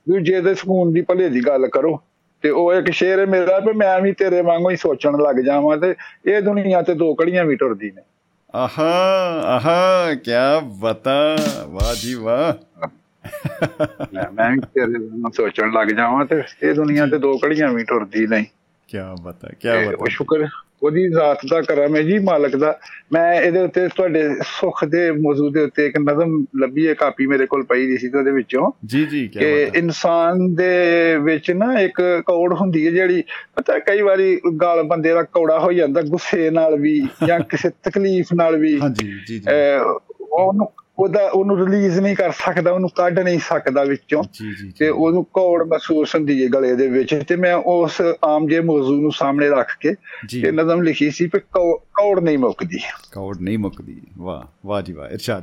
ਦੂਜੇ 0.09 0.41
ਦੇ 0.41 0.55
ਸਕੂਨ 0.55 0.93
ਦੀ 0.93 1.01
ਭਲੇ 1.01 1.29
ਦੀ 1.29 1.41
ਗੱਲ 1.41 1.67
ਕਰੋ। 1.67 2.01
ਤੇ 2.43 2.51
ਉਹ 2.51 2.75
ਇੱਕ 2.75 2.91
ਸ਼ੇਰ 2.91 3.19
ਹੈ 3.19 3.27
ਮੇਰਾ 3.27 3.59
ਵੀ 3.59 3.73
ਮੈਂ 3.73 4.01
ਵੀ 4.01 4.13
ਤੇਰੇ 4.13 4.43
ਵਾਂਗੂ 4.43 4.71
ਹੀ 4.71 4.77
ਸੋਚਣ 4.77 5.13
ਲੱਗ 5.13 5.37
ਜਾਵਾਂ 5.37 5.77
ਤੇ 5.77 5.95
ਇਹ 6.27 6.43
ਦੁਨੀਆ 6.43 6.83
ਤੇ 6.83 6.95
ਦੋ 6.95 7.15
ਕੜੀਆਂ 7.15 7.45
ਵੀ 7.45 7.57
ਟੁਰਦੀ 7.57 7.91
ਨੇ। 7.91 8.03
ਆਹਾ 8.55 8.93
ਆਹਾ 9.45 10.15
ਕੀ 10.15 10.31
ਬਤਾ। 10.81 11.37
ਵਾਹ 11.67 11.95
ਜੀ 12.03 12.15
ਵਾਹ। 12.15 12.89
ਮੈਂ 14.35 14.51
ਵੀ 14.51 14.61
ਤੇਰੇ 14.61 14.99
ਵਾਂਗੂ 14.99 15.31
ਸੋਚਣ 15.37 15.73
ਲੱਗ 15.73 15.89
ਜਾਵਾਂ 15.89 16.25
ਤੇ 16.25 16.43
ਇਹ 16.63 16.75
ਦੁਨੀਆ 16.75 17.07
ਤੇ 17.07 17.19
ਦੋ 17.19 17.39
ਕੜੀਆਂ 17.39 17.73
ਵੀ 17.73 17.85
ਟੁਰਦੀ 17.85 18.27
ਨਹੀਂ। 18.27 18.45
ਕੀ 18.89 18.99
ਬਤਾ 19.23 19.49
ਕੀ 19.61 19.69
ਬਤਾ। 19.69 19.97
ਉਹ 19.99 20.07
ਸ਼ੁਕਰ 20.09 20.47
ਉਹਦੀ 20.83 21.09
ਜ਼ਾਤ 21.09 21.39
ਦਾ 21.51 21.61
ਕਰਮ 21.63 21.97
ਹੈ 21.97 22.03
ਜੀ 22.03 22.19
ਮਾਲਕ 22.19 22.57
ਦਾ। 22.57 22.79
ਮੈਂ 23.13 23.35
ਇਹਦੇ 23.35 23.61
ਉੱਤੇ 23.61 23.89
ਤੁਹਾਡੇ 23.89 24.35
ਸੁੱਖ 24.47 24.85
ਦੇ 24.85 25.11
ਮੌਜੂਦ 25.11 25.55
ਦੇ 25.55 25.61
ਉੱਤੇ 25.61 25.87
ਇੱਕ 25.87 25.99
ਨਜ਼ਮ 25.99 26.45
ਲੱਭੀ 26.63 26.89
ਹੈ 26.89 26.95
ਕਾਪੀ 26.95 27.27
ਮੇਰੇ 27.27 27.47
ਕੋਲ 27.47 27.65
ਪਈ 27.65 27.87
ਦੀ 27.87 27.99
ਸੀ 27.99 28.09
ਤੇ 28.09 28.19
ਉਹਦੇ 28.19 28.31
ਵਿੱਚੋਂ। 28.31 28.73
ਜੀ 28.87 29.07
ਜੀ 29.07 29.29
ਕੀ 29.29 29.39
ਕਿ 29.39 29.71
ਇਨਸਾਨ 29.75 30.55
ਦੇ 30.55 31.17
ਵਿੱਚ 31.17 31.51
ਨਾ 31.51 31.81
ਇੱਕ 31.81 32.23
ਕੌੜ 32.27 32.53
ਹੁੰਦੀ 32.53 32.87
ਹੈ 32.87 32.91
ਜਿਹੜੀ 32.91 33.25
ਪਤਾ 33.57 33.79
ਕਈ 33.79 34.01
ਵਾਰੀ 34.01 34.41
ਗਾਲ 34.63 34.83
ਬੰਦੇ 34.83 35.15
ਦਾ 35.15 35.23
ਕੌੜਾ 35.23 35.59
ਹੋ 35.59 35.73
ਜਾਂਦਾ 35.73 36.03
ਗੁੱਸੇ 36.03 36.51
ਨਾਲ 36.51 36.81
ਵੀ 36.81 37.07
ਜਾਂ 37.27 37.41
ਕਿਸੇ 37.41 37.71
ਤਕਲੀਫ 37.71 38.27
ਨਾਲ 38.35 38.57
ਵੀ। 38.57 38.81
ਹਾਂਜੀ 38.81 39.13
ਜੀ 39.27 39.39
ਜੀ। 39.39 39.51
ਉਹਨੂੰ 40.21 40.73
ਉਹਦਾ 40.99 41.29
ਉਹਨੂੰ 41.29 41.67
ਰਿਲੀਜ਼ 41.67 42.01
ਨਹੀਂ 42.01 42.17
ਕਰ 42.17 42.31
ਸਕਦਾ 42.31 42.73
ਉਹਨੂੰ 42.73 42.91
ਕੱਢ 42.97 43.19
ਨਹੀਂ 43.19 43.39
ਸਕਦਾ 43.39 43.85
ਵਿੱਚੋਂ। 43.85 44.25
ਤੇ 44.79 44.89
ਉਹਨੂੰ 44.89 45.25
ਕੌੜ 45.25 45.67
ਮਹਿਸੂਸ 45.67 46.15
ਹੁੰਦੀ 46.15 46.45
ਹੈ 46.45 46.49
ਗਲੇ 46.49 46.75
ਦੇ 46.75 46.89
ਵਿੱਚ 46.89 47.23
ਤੇ 47.29 47.37
ਮੈਂ 47.37 47.55
ਉਸ 47.55 48.03
ਆਮ 48.25 48.49
ਜੇ 48.49 48.61
ਮੌਜੂ 48.61 49.01
ਨੂੰ 49.01 49.13
ਸਾਹਮਣੇ 49.13 49.49
ਰੱਖ 49.49 49.77
ਕੇ 49.81 49.95
ਤੇ 50.43 50.53
ਨਜ਼ਮ 50.53 50.83
ਲਿਖੀ 50.83 51.11
ਸੀ 51.11 51.29
ਕਿ 51.29 51.39
ਕੌੜ 51.75 52.21
ਨਹੀਂ 52.21 52.39
ਮੁੱਕਦੀ। 52.39 52.79
ਕੌੜ 53.13 53.37
ਨਹੀਂ 53.39 53.59
ਮੁੱਕਦੀ। 53.59 54.01
ਵਾਹ 54.19 54.67
ਵਾਹ 54.67 54.83
ਜੀ 54.83 54.93
ਵਾਹ 54.93 55.09
ਇਰਸ਼ਾਦ। 55.09 55.43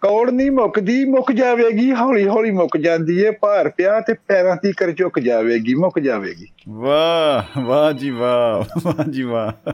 ਕੌੜ 0.00 0.30
ਨਹੀਂ 0.30 0.50
ਮੁੱਕਦੀ 0.50 1.04
ਮੁੱਕ 1.04 1.32
ਜਾਵੇਗੀ 1.32 1.92
ਹੌਲੀ 1.92 2.28
ਹੌਲੀ 2.28 2.50
ਮੁੱਕ 2.50 2.76
ਜਾਂਦੀ 2.76 3.18
ਏ 3.18 3.30
ਭਾਰ 3.30 3.68
ਪਿਆ 3.68 4.00
ਤੇ 4.00 4.14
ਪੈਰਾਂ 4.26 4.56
ਦੀ 4.56 4.72
ਕਰ 4.72 4.92
ਝੁਕ 4.92 5.18
ਜਾਵੇਗੀ 5.18 5.74
ਮੁੱਕ 5.74 5.98
ਜਾਵੇਗੀ। 5.98 6.46
ਵਾਹ 6.68 7.60
ਵਾਹ 7.60 7.92
ਜੀ 7.92 8.10
ਵਾਹ 8.10 8.80
ਵਾਹ 8.84 9.10
ਜੀ 9.10 9.22
ਵਾਹ। 9.22 9.70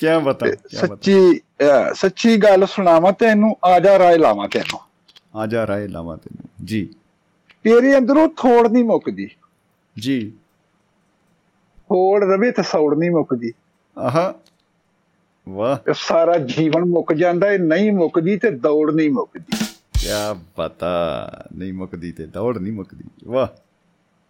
ਕੀ 0.00 0.06
ਬਤਾ 0.24 0.46
ਸੱਚੀ 0.74 1.40
ਸੱਚੀ 1.94 2.36
ਗੱਲ 2.36 2.66
ਸੁਣਾਵਾਂ 2.66 3.12
ਤੈਨੂੰ 3.12 3.56
ਆ 3.64 3.78
ਜਾ 3.78 3.98
ਰਾਏ 3.98 4.18
ਲਾਵਾਂ 4.18 4.48
ਤੈਨੂੰ। 4.48 4.80
ਆ 5.40 5.46
ਜਾ 5.46 5.66
ਰਾਏ 5.66 5.88
ਲਾਵਾਂ 5.88 6.16
ਤੈਨੂੰ। 6.16 6.66
ਜੀ। 6.66 6.94
ਤੇਰੇ 7.62 7.98
ਅੰਦਰੋਂ 7.98 8.28
ਥੋੜ 8.28 8.68
ਨਹੀਂ 8.68 8.84
ਮੁੱਕਦੀ। 8.84 9.30
ਜੀ। 9.98 10.32
ਥੋੜ 11.78 12.24
ਰਵੇ 12.24 12.50
ਤੇ 12.50 12.62
ਸੌੜ 12.62 12.98
ਨਹੀਂ 12.98 13.10
ਮੁੱਕਦੀ। 13.10 13.52
ਆਹਾ। 13.98 14.34
ਵਾਹ। 15.48 15.92
ਸਾਰਾ 15.94 16.38
ਜੀਵਨ 16.38 16.84
ਮੁੱਕ 16.84 17.12
ਜਾਂਦਾ 17.12 17.52
ਏ 17.52 17.58
ਨਹੀਂ 17.58 17.92
ਮੁੱਕਦੀ 17.92 18.36
ਤੇ 18.36 18.50
ਦੌੜ 18.50 18.92
ਨਹੀਂ 18.92 19.10
ਮੁੱਕਦੀ। 19.10 19.66
ਕੀ 19.98 20.40
ਪਤਾ 20.56 21.30
ਨਹੀਂ 21.56 21.72
ਮੁੱਕਦੀ 21.72 22.12
ਤੇ 22.12 22.26
ਦੌੜ 22.26 22.58
ਨਹੀਂ 22.58 22.72
ਮੁੱਕਦੀ। 22.72 23.04
ਵਾਹ। 23.24 23.46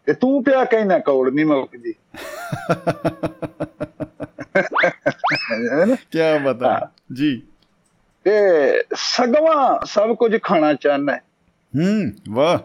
ਤੇ 0.06 0.12
ਤੂੰ 0.12 0.44
ਪਿਆ 0.44 0.64
ਕਹਿਣਾ 0.64 0.98
ਕੌੜ 0.98 1.30
ਨਹੀਂ 1.30 1.46
ਮੁੱਕਦੀ। 1.46 1.94
ਕੀ 5.94 6.44
ਬਤਾ 6.44 6.90
ਜੀ 7.12 7.42
ਤੇ 8.24 8.30
ਸਗਵਾ 8.94 9.80
ਸਭ 9.84 10.14
ਕੁਝ 10.14 10.36
ਖਾਣਾ 10.42 10.74
ਚਾਹਨਾ 10.74 11.16
ਹੂੰ 11.76 12.12
ਵਾਹ 12.28 12.58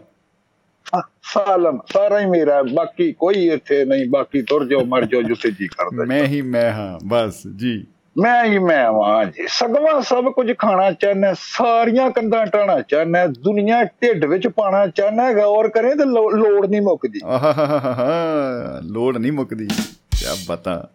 ਸਾਲਮ 1.21 1.79
ਸਾਰਾ 1.93 2.19
ਹੀ 2.19 2.25
ਮੇਰਾ 2.25 2.63
ਬਾਕੀ 2.63 3.11
ਕੋਈ 3.11 3.47
ਇੱਥੇ 3.49 3.85
ਨਹੀਂ 3.85 4.09
ਬਾਕੀ 4.09 4.41
ਤੁਰ 4.41 4.67
ਜਾਓ 4.67 4.85
ਮਰ 4.85 5.05
ਜਾਓ 5.05 5.21
ਜਿੱਥੇ 5.21 5.51
ਜੀ 5.51 5.67
ਕਰਦਾ 5.67 6.05
ਮੈਂ 6.05 6.25
ਹੀ 6.25 6.41
ਮੈਂ 6.41 6.73
ਹਾਂ 6.73 6.99
ਬਸ 7.05 7.47
ਜੀ 7.55 7.87
ਮੈਂ 8.17 8.45
ਹੀ 8.45 8.57
ਮੈਂ 8.57 8.91
ਵਾਂ 8.91 9.25
ਜੀ 9.25 9.47
ਸਗਵਾ 9.47 10.01
ਸਭ 10.01 10.25
ਕੁਝ 10.25 10.51
ਖਾਣਾ 10.57 10.91
ਚਾਹਨਾ 10.91 11.33
ਸਾਰੀਆਂ 11.33 12.11
ਕੰਧਾਂ 12.11 12.45
ਟਾਣਾ 12.45 12.81
ਚਾਹਨਾ 12.81 13.27
ਦੁਨੀਆ 13.27 13.83
ਢਿੱਡ 13.83 14.25
ਵਿੱਚ 14.25 14.47
ਪਾਣਾ 14.47 14.87
ਚਾਹਨਾ 14.87 15.33
ਗੌਰ 15.33 15.69
ਕਰੇ 15.69 15.89
ਤੇ 15.89 16.05
ਲੋੜ 16.05 16.65
ਨਹੀਂ 16.67 16.81
ਮੁੱਕਦੀ। 16.81 17.19
ਆਹਾਹਾਹਾ 17.25 18.81
ਲੋੜ 18.83 19.17
ਨਹੀਂ 19.17 19.31
ਮੁੱਕਦੀ। 19.31 19.67
ਕੀ 19.67 20.45
ਬਤਾ। 20.49 20.89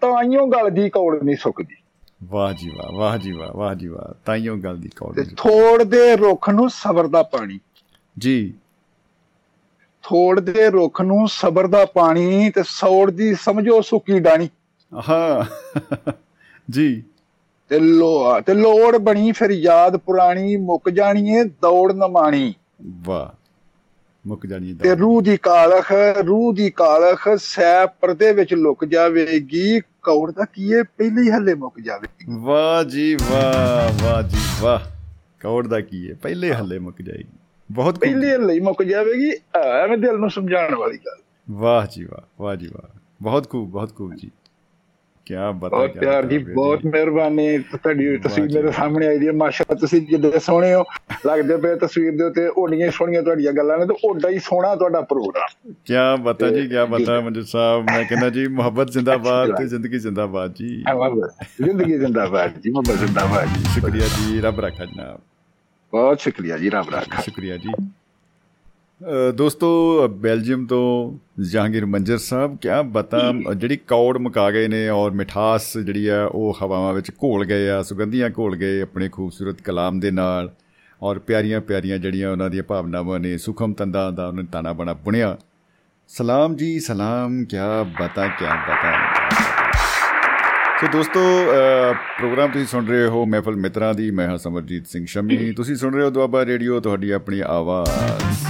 ਤਾਈਓ 0.00 0.46
ਗੱਲ 0.46 0.70
ਦੀ 0.70 0.90
ਕੌੜ 0.90 1.22
ਨਹੀਂ 1.22 1.36
ਸੁੱਕਦੀ। 1.36 1.76
ਵਾਹ 2.24 2.52
ਜੀ 2.52 2.70
ਵਾਹ 2.70 2.92
ਵਾਹ 2.92 3.18
ਜੀ 3.18 3.32
ਵਾਹ 3.32 3.56
ਵਾਹ 3.56 3.74
ਜੀ 3.74 3.88
ਵਾਹ 3.88 4.14
ਤਾਈਓ 4.26 4.56
ਗੱਲ 4.56 4.76
ਦੀ 4.76 4.88
ਕੌਲ 4.88 5.14
ਤੇ 5.14 5.24
ਥੋੜ 5.36 5.82
ਦੇ 5.82 6.16
ਰੁੱਖ 6.16 6.50
ਨੂੰ 6.50 6.70
ਸਬਰ 6.70 7.06
ਦਾ 7.06 7.22
ਪਾਣੀ। 7.22 7.60
ਜੀ। 8.18 8.54
ਥੋੜ 10.02 10.40
ਦੇ 10.40 10.70
ਰੁੱਖ 10.70 11.00
ਨੂੰ 11.00 11.28
ਸਬਰ 11.28 11.66
ਦਾ 11.66 11.84
ਪਾਣੀ 11.84 12.50
ਤੇ 12.50 12.62
ਸੌੜ 12.66 13.10
ਦੀ 13.10 13.34
ਸਮਝੋ 13.34 13.80
ਸੁੱਕੀ 13.80 14.18
ਡਾਣੀ 14.20 14.48
ਹਾਂ 15.08 15.44
ਜੀ। 16.70 17.02
ਤੇ 17.68 17.78
ਲੋ 17.78 18.40
ਤੇ 18.40 18.54
ਲੋੜ 18.54 18.96
ਬਣੀ 18.96 19.32
ਫਿਰ 19.32 19.50
ਯਾਦ 19.50 19.96
ਪੁਰਾਣੀ 19.96 20.56
ਮੁੱਕ 20.56 20.90
ਜਾਣੀ 20.90 21.30
ਏ 21.30 21.44
ਦੌੜ 21.44 21.92
ਨਾ 21.92 22.06
ਮਾਣੀ 22.06 22.54
ਵਾਹ। 23.04 23.45
ਮੁੱਕ 24.26 24.46
ਜਾਣੀ 24.46 24.74
ਤੇ 24.74 24.94
ਰੂਹ 24.94 25.22
ਦੀ 25.22 25.36
ਕਾਲਖ 25.36 25.92
ਰੂਹ 26.26 26.54
ਦੀ 26.54 26.70
ਕਾਲਖ 26.70 27.28
ਸੈ 27.36 27.86
ਪਰਦੇ 27.86 28.32
ਵਿੱਚ 28.32 28.54
ਲੁਕ 28.54 28.84
ਜਾਵੇਗੀ। 28.84 29.80
ਕੌੜ 29.80 30.32
ਦਾ 30.32 30.44
ਕੀ 30.44 30.72
ਏ 30.72 30.82
ਪਹਿਲੇ 30.82 31.22
ਹੀ 31.22 31.30
ਹੱਲੇ 31.30 31.54
ਮੁੱਕ 31.54 31.80
ਜਾਵੇਗੀ? 31.80 32.26
ਵਾਹ 32.38 32.84
ਜੀ 32.84 33.14
ਵਾਹ 33.14 34.04
ਵਾਹ 34.04 34.22
ਜੀ 34.22 34.36
ਵਾਹ। 34.60 34.80
ਕੌੜ 35.40 35.66
ਦਾ 35.66 35.80
ਕੀ 35.80 36.10
ਹੈ 36.10 36.14
ਪਹਿਲੇ 36.22 36.52
ਹੱਲੇ 36.52 36.78
ਮੁੱਕ 36.78 37.02
ਜਾਏਗੀ। 37.02 37.38
ਬਹੁਤ। 37.72 37.98
ਪਹਿਲੇ 37.98 38.32
ਹੱਲੇ 38.32 38.60
ਮੁੱਕ 38.60 38.82
ਜਾਵੇਗੀ 38.82 39.30
ਐਵੇਂ 39.84 39.98
ਦਿਲ 39.98 40.16
ਨੂੰ 40.16 40.30
ਸਮਝਾਉਣ 40.30 40.74
ਵਾਲੀ 40.74 40.96
ਗੱਲ। 40.96 41.22
ਵਾਹ 41.50 41.86
ਜੀ 41.86 42.04
ਵਾਹ 42.04 42.42
ਵਾਹ 42.42 42.56
ਜੀ 42.56 42.66
ਵਾਹ। 42.66 42.98
ਬਹੁਤ 43.22 43.50
ਖੂਬ 43.50 43.70
ਬਹੁਤ 43.70 43.94
ਖੂਬ 43.94 44.14
ਜੀ। 44.14 44.30
ਕੀ 45.26 45.34
ਬਤਾ 45.34 45.68
ਬਹੁਤ 45.68 45.98
ਪਿਆਰ 45.98 46.26
ਜੀ 46.26 46.38
ਬਹੁਤ 46.38 46.84
ਮਿਹਰਬਾਨੀ। 46.86 47.58
ਤੁਹਾਡੀ 47.58 48.16
ਤਸਵੀਰ 48.18 48.52
ਮੇਰੇ 48.54 48.72
ਸਾਹਮਣੇ 48.72 49.06
ਆਈ 49.06 49.18
ਦੀ 49.18 49.30
ਮਾਸ਼ਾ 49.30 49.74
ਤੁਸੀਂ 49.74 50.00
ਜਿੱਦੇ 50.06 50.38
ਸੋਹਣੇ 50.38 50.74
ਹੋ? 50.74 50.84
ਲੱਗਦੇ 51.26 51.56
ਪਏ 51.56 51.74
ਤਸਵੀਰ 51.74 52.12
ਦੇ 52.16 52.24
ਉਤੇ 52.24 52.48
ਓਡੀਆਂ 52.58 52.90
ਸੋਹਣੀਆਂ 52.90 53.22
ਤੁਹਾਡੀਆਂ 53.22 53.52
ਗੱਲਾਂ 53.52 53.78
ਨੇ 53.78 53.86
ਤੇ 53.86 53.94
ਓਡਾ 54.04 54.28
ਹੀ 54.28 54.38
ਸੋਹਣਾ 54.38 54.76
ਤੁਹਾਡਾ 54.76 55.00
ਪ੍ਰੋਗਰਾਮ। 55.00 55.72
ਕੀ 55.84 55.94
ਬਤਾ 56.22 56.48
ਜੀ 56.48 56.68
ਕੀ 56.68 56.74
ਬਤਾ 56.90 57.20
ਮੰਜੂ 57.20 57.42
ਸਾਹਿਬ 57.42 57.84
ਮੈਂ 57.84 58.04
ਕਹਿੰਦਾ 58.04 58.30
ਜੀ 58.30 58.46
ਮੁਹੱਬਤ 58.48 58.90
ਜ਼ਿੰਦਾਬਾਦ 58.90 59.56
ਤੇ 59.58 59.66
ਜ਼ਿੰਦਗੀ 59.66 59.98
ਜ਼ਿੰਦਾਬਾਦ 59.98 60.54
ਜੀ। 60.54 60.84
ਜ਼ਿੰਦਗੀ 61.64 61.98
ਜ਼ਿੰਦਾਬਾਦ 61.98 62.58
ਜੀ 62.58 62.70
ਮੁਹੱਬਤ 62.70 62.98
ਜ਼ਿੰਦਾਬਾਦ 62.98 63.48
ਸ਼ੁਕਰੀਆ 63.74 64.04
ਜੀ 64.06 64.40
ਰੱਬ 64.40 64.60
ਰੱਖਾ 64.60 64.84
ਜਨਾਬ। 64.84 65.20
ਬਹੁਤ 65.92 66.20
ਸ਼ੁਕਰੀਆ 66.20 66.58
ਜੀ 66.58 66.70
ਰੱਬ 66.70 66.94
ਰੱਖਾ। 66.94 67.22
ਸ਼ੁਕਰੀਆ 67.22 67.56
ਜੀ। 67.56 67.72
ਦੋਸਤੋ 69.34 69.68
ਬੈਲਜੀਅਮ 70.08 70.66
ਤੋਂ 70.66 71.18
ਜਹਾਂਗੀਰ 71.42 71.86
ਮੰਜਰ 71.86 72.18
ਸਾਹਿਬ 72.18 72.56
ਕਿਆ 72.56 72.82
ਬਤਾ 72.82 73.32
ਜਿਹੜੀ 73.56 73.76
ਕੌੜ 73.76 74.18
ਮੁਕਾ 74.18 74.50
ਗਏ 74.50 74.68
ਨੇ 74.68 74.88
ਔਰ 74.88 75.10
ਮਿਠਾਸ 75.10 75.78
ਜਿਹੜੀ 75.78 76.06
ਆ 76.08 76.24
ਉਹ 76.24 76.58
ਹਵਾਵਾਂ 76.62 76.94
ਵਿੱਚ 76.94 77.10
ਘੋਲ 77.10 77.44
ਗਏ 77.44 77.68
ਆ 77.68 77.82
ਸੁਗੰਧੀਆਂ 77.82 78.30
ਘੋਲ 78.38 78.56
ਗਏ 78.56 78.80
ਆਪਣੇ 78.80 79.08
ਖੂਬਸੂਰਤ 79.08 79.62
ਕਲਾਮ 79.62 80.00
ਦੇ 80.00 80.10
ਨਾਲ 80.10 80.52
ਔਰ 81.02 81.18
ਪਿਆਰੀਆਂ 81.18 81.60
ਪਿਆਰੀਆਂ 81.60 81.98
ਜਿਹੜੀਆਂ 81.98 82.30
ਉਹਨਾਂ 82.30 82.50
ਦੀਆਂ 82.50 82.62
ਭਾਵਨਾਵਾਂ 82.62 83.20
ਨੇ 83.20 83.38
ਸੁਖਮ 83.38 83.72
ਤੰਦਾਂ 83.72 84.12
ਦਾ 84.12 84.28
ਉਹਨਾਂ 84.28 84.42
ਨੇ 84.42 84.48
ਤਾਣਾ 84.52 84.72
ਬਣਾ 84.72 84.92
ਬੁਣਿਆ। 84.92 85.36
ਸਲਾਮ 86.08 86.56
ਜੀ 86.56 86.80
ਸਲਾਮ 86.80 87.44
ਕਿਆ 87.44 87.82
ਬਤਾ 87.82 88.26
ਕਿਆ 88.26 88.54
ਬਤਾ। 88.54 88.92
ਸੋ 90.80 90.86
ਦੋਸਤੋ 90.92 91.20
ਅ, 91.20 91.92
ਪ੍ਰੋਗਰਾਮ 91.92 92.50
ਤੁਸੀਂ 92.50 92.66
ਸੁਣ 92.66 92.86
ਰਹੇ 92.86 93.06
ਹੋ 93.06 93.26
ਮਹਿਫਲ 93.26 93.56
ਮਿੱਤਰਾਂ 93.56 93.94
ਦੀ 93.94 94.10
ਮੈਂ 94.10 94.28
ਹਾਂ 94.28 94.38
ਸਮਰਜੀਤ 94.38 94.86
ਸਿੰਘ 94.86 95.06
ਸ਼ਮੀ। 95.06 95.52
ਤੁਸੀਂ 95.52 95.76
ਸੁਣ 95.76 95.94
ਰਹੇ 95.94 96.04
ਹੋ 96.04 96.10
ਦੁਆਬਾ 96.10 96.46
ਰੇਡੀਓ 96.46 96.80
ਤੁਹਾਡੀ 96.80 97.10
ਆਪਣੀ 97.10 97.40
ਆਵਾਜ਼। 97.46 98.46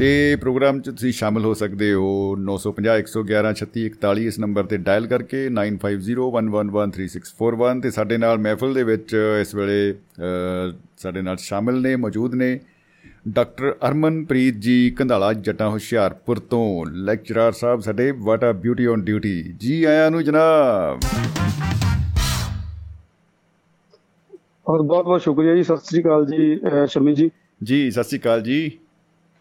ਤੇ 0.00 0.36
ਪ੍ਰੋਗਰਾਮ 0.36 0.80
'ਚ 0.80 0.90
ਤੁਸੀਂ 0.90 1.12
ਸ਼ਾਮਲ 1.12 1.44
ਹੋ 1.44 1.54
ਸਕਦੇ 1.54 1.92
ਹੋ 1.92 2.36
950 2.42 3.00
111 3.00 3.50
36 3.56 3.88
41 3.96 4.24
ਇਸ 4.24 4.38
ਨੰਬਰ 4.38 4.64
ਤੇ 4.64 4.76
ਡਾਇਲ 4.86 5.06
ਕਰਕੇ 5.06 5.48
9501113641 5.50 7.80
ਤੇ 7.82 7.90
ਸਾਡੇ 7.90 8.18
ਨਾਲ 8.18 8.38
ਮਹਿਫਲ 8.38 8.74
ਦੇ 8.74 8.82
ਵਿੱਚ 8.84 9.14
ਇਸ 9.40 9.54
ਵੇਲੇ 9.54 9.90
ਅ, 9.90 9.94
ਸਾਡੇ 10.98 11.22
ਨਾਲ 11.22 11.36
ਸ਼ਾਮਲ 11.42 11.80
ਨੇ 11.82 11.96
ਮੌਜੂਦ 11.98 12.34
ਨੇ 12.36 12.58
ਡਾਕਟਰ 13.30 13.74
ਅਰਮਨਪ੍ਰੀਤ 13.88 14.54
ਜੀ 14.60 14.90
ਕੰਧਾਲਾ 14.98 15.32
ਜੱਟਾਂ 15.42 15.70
ਹੁਸ਼ਿਆਰਪੁਰ 15.70 16.38
ਤੋਂ 16.50 16.64
ਲੈਕਚਰਰ 17.04 17.52
ਸਾਹਿਬ 17.52 17.80
ਸਾਡੇ 17.80 18.10
ਵਾਟ 18.22 18.44
ਆ 18.44 18.52
ਬਿਊਟੀ 18.64 18.86
ਔਨ 18.86 19.02
ਡਿਊਟੀ 19.04 19.42
ਜੀ 19.58 19.82
ਆਇਆਂ 19.84 20.10
ਨੂੰ 20.10 20.22
ਜਨਾਬ 20.24 21.00
ਔਰ 24.66 24.82
ਬਹੁਤ 24.82 25.04
ਬਹੁਤ 25.04 25.22
ਸ਼ੁਕਰੀਆ 25.22 25.54
ਜੀ 25.54 25.62
ਸਤਿ 25.62 25.76
ਸ੍ਰੀ 25.84 26.00
ਅਕਾਲ 26.02 26.26
ਜੀ 26.26 26.56
ਅਹ 26.66 26.86
ਸ਼ਮੀ 26.88 27.14
ਜੀ 27.14 27.30
ਜੀ 27.60 27.90
ਸਤਿ 27.90 28.02
ਸ਼੍ਰੀ 28.04 28.18
ਅਕਾਲ 28.18 28.40
ਜੀ 28.42 28.70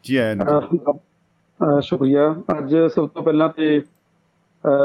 ਜੀ 0.03 0.15
ਆਇਆਂ 0.15 1.81
ਸ਼ੁਕਰੀਆ। 1.81 2.35
ਅੱਜ 2.57 2.76
ਸਭ 2.76 3.09
ਤੋਂ 3.09 3.23
ਪਹਿਲਾਂ 3.23 3.49
ਤੇ 3.49 3.81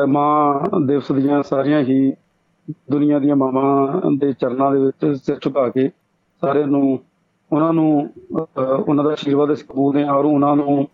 ਮਾਂ 0.08 0.62
ਦਿਵਸ 0.86 1.12
ਦੀਆਂ 1.12 1.42
ਸਾਰੀਆਂ 1.42 1.80
ਹੀ 1.80 2.12
ਦੁਨੀਆ 2.70 3.18
ਦੀਆਂ 3.18 3.36
ਮਾਵਾਂ 3.36 4.00
ਦੇ 4.18 4.32
ਚਰਨਾਂ 4.32 4.70
ਦੇ 4.72 4.78
ਵਿੱਚ 4.78 5.18
ਸਿਰ 5.22 5.38
ਝੁਕਾ 5.40 5.68
ਕੇ 5.68 5.90
ਸਾਰਿਆਂ 6.40 6.66
ਨੂੰ 6.66 6.98
ਉਹਨਾਂ 7.52 7.72
ਨੂੰ 7.72 8.10
ਉਹਨਾਂ 8.88 9.04
ਦਾ 9.04 9.10
ਆਸ਼ੀਰਵਾਦ 9.10 9.52
ਅਸੀਂ 9.52 9.64
ਕਬੂਲਦੇ 9.68 10.06
ਹਾਂ 10.06 10.14
ਔਰ 10.14 10.24
ਉਹਨਾਂ 10.24 10.56
ਨੂੰ 10.56 10.88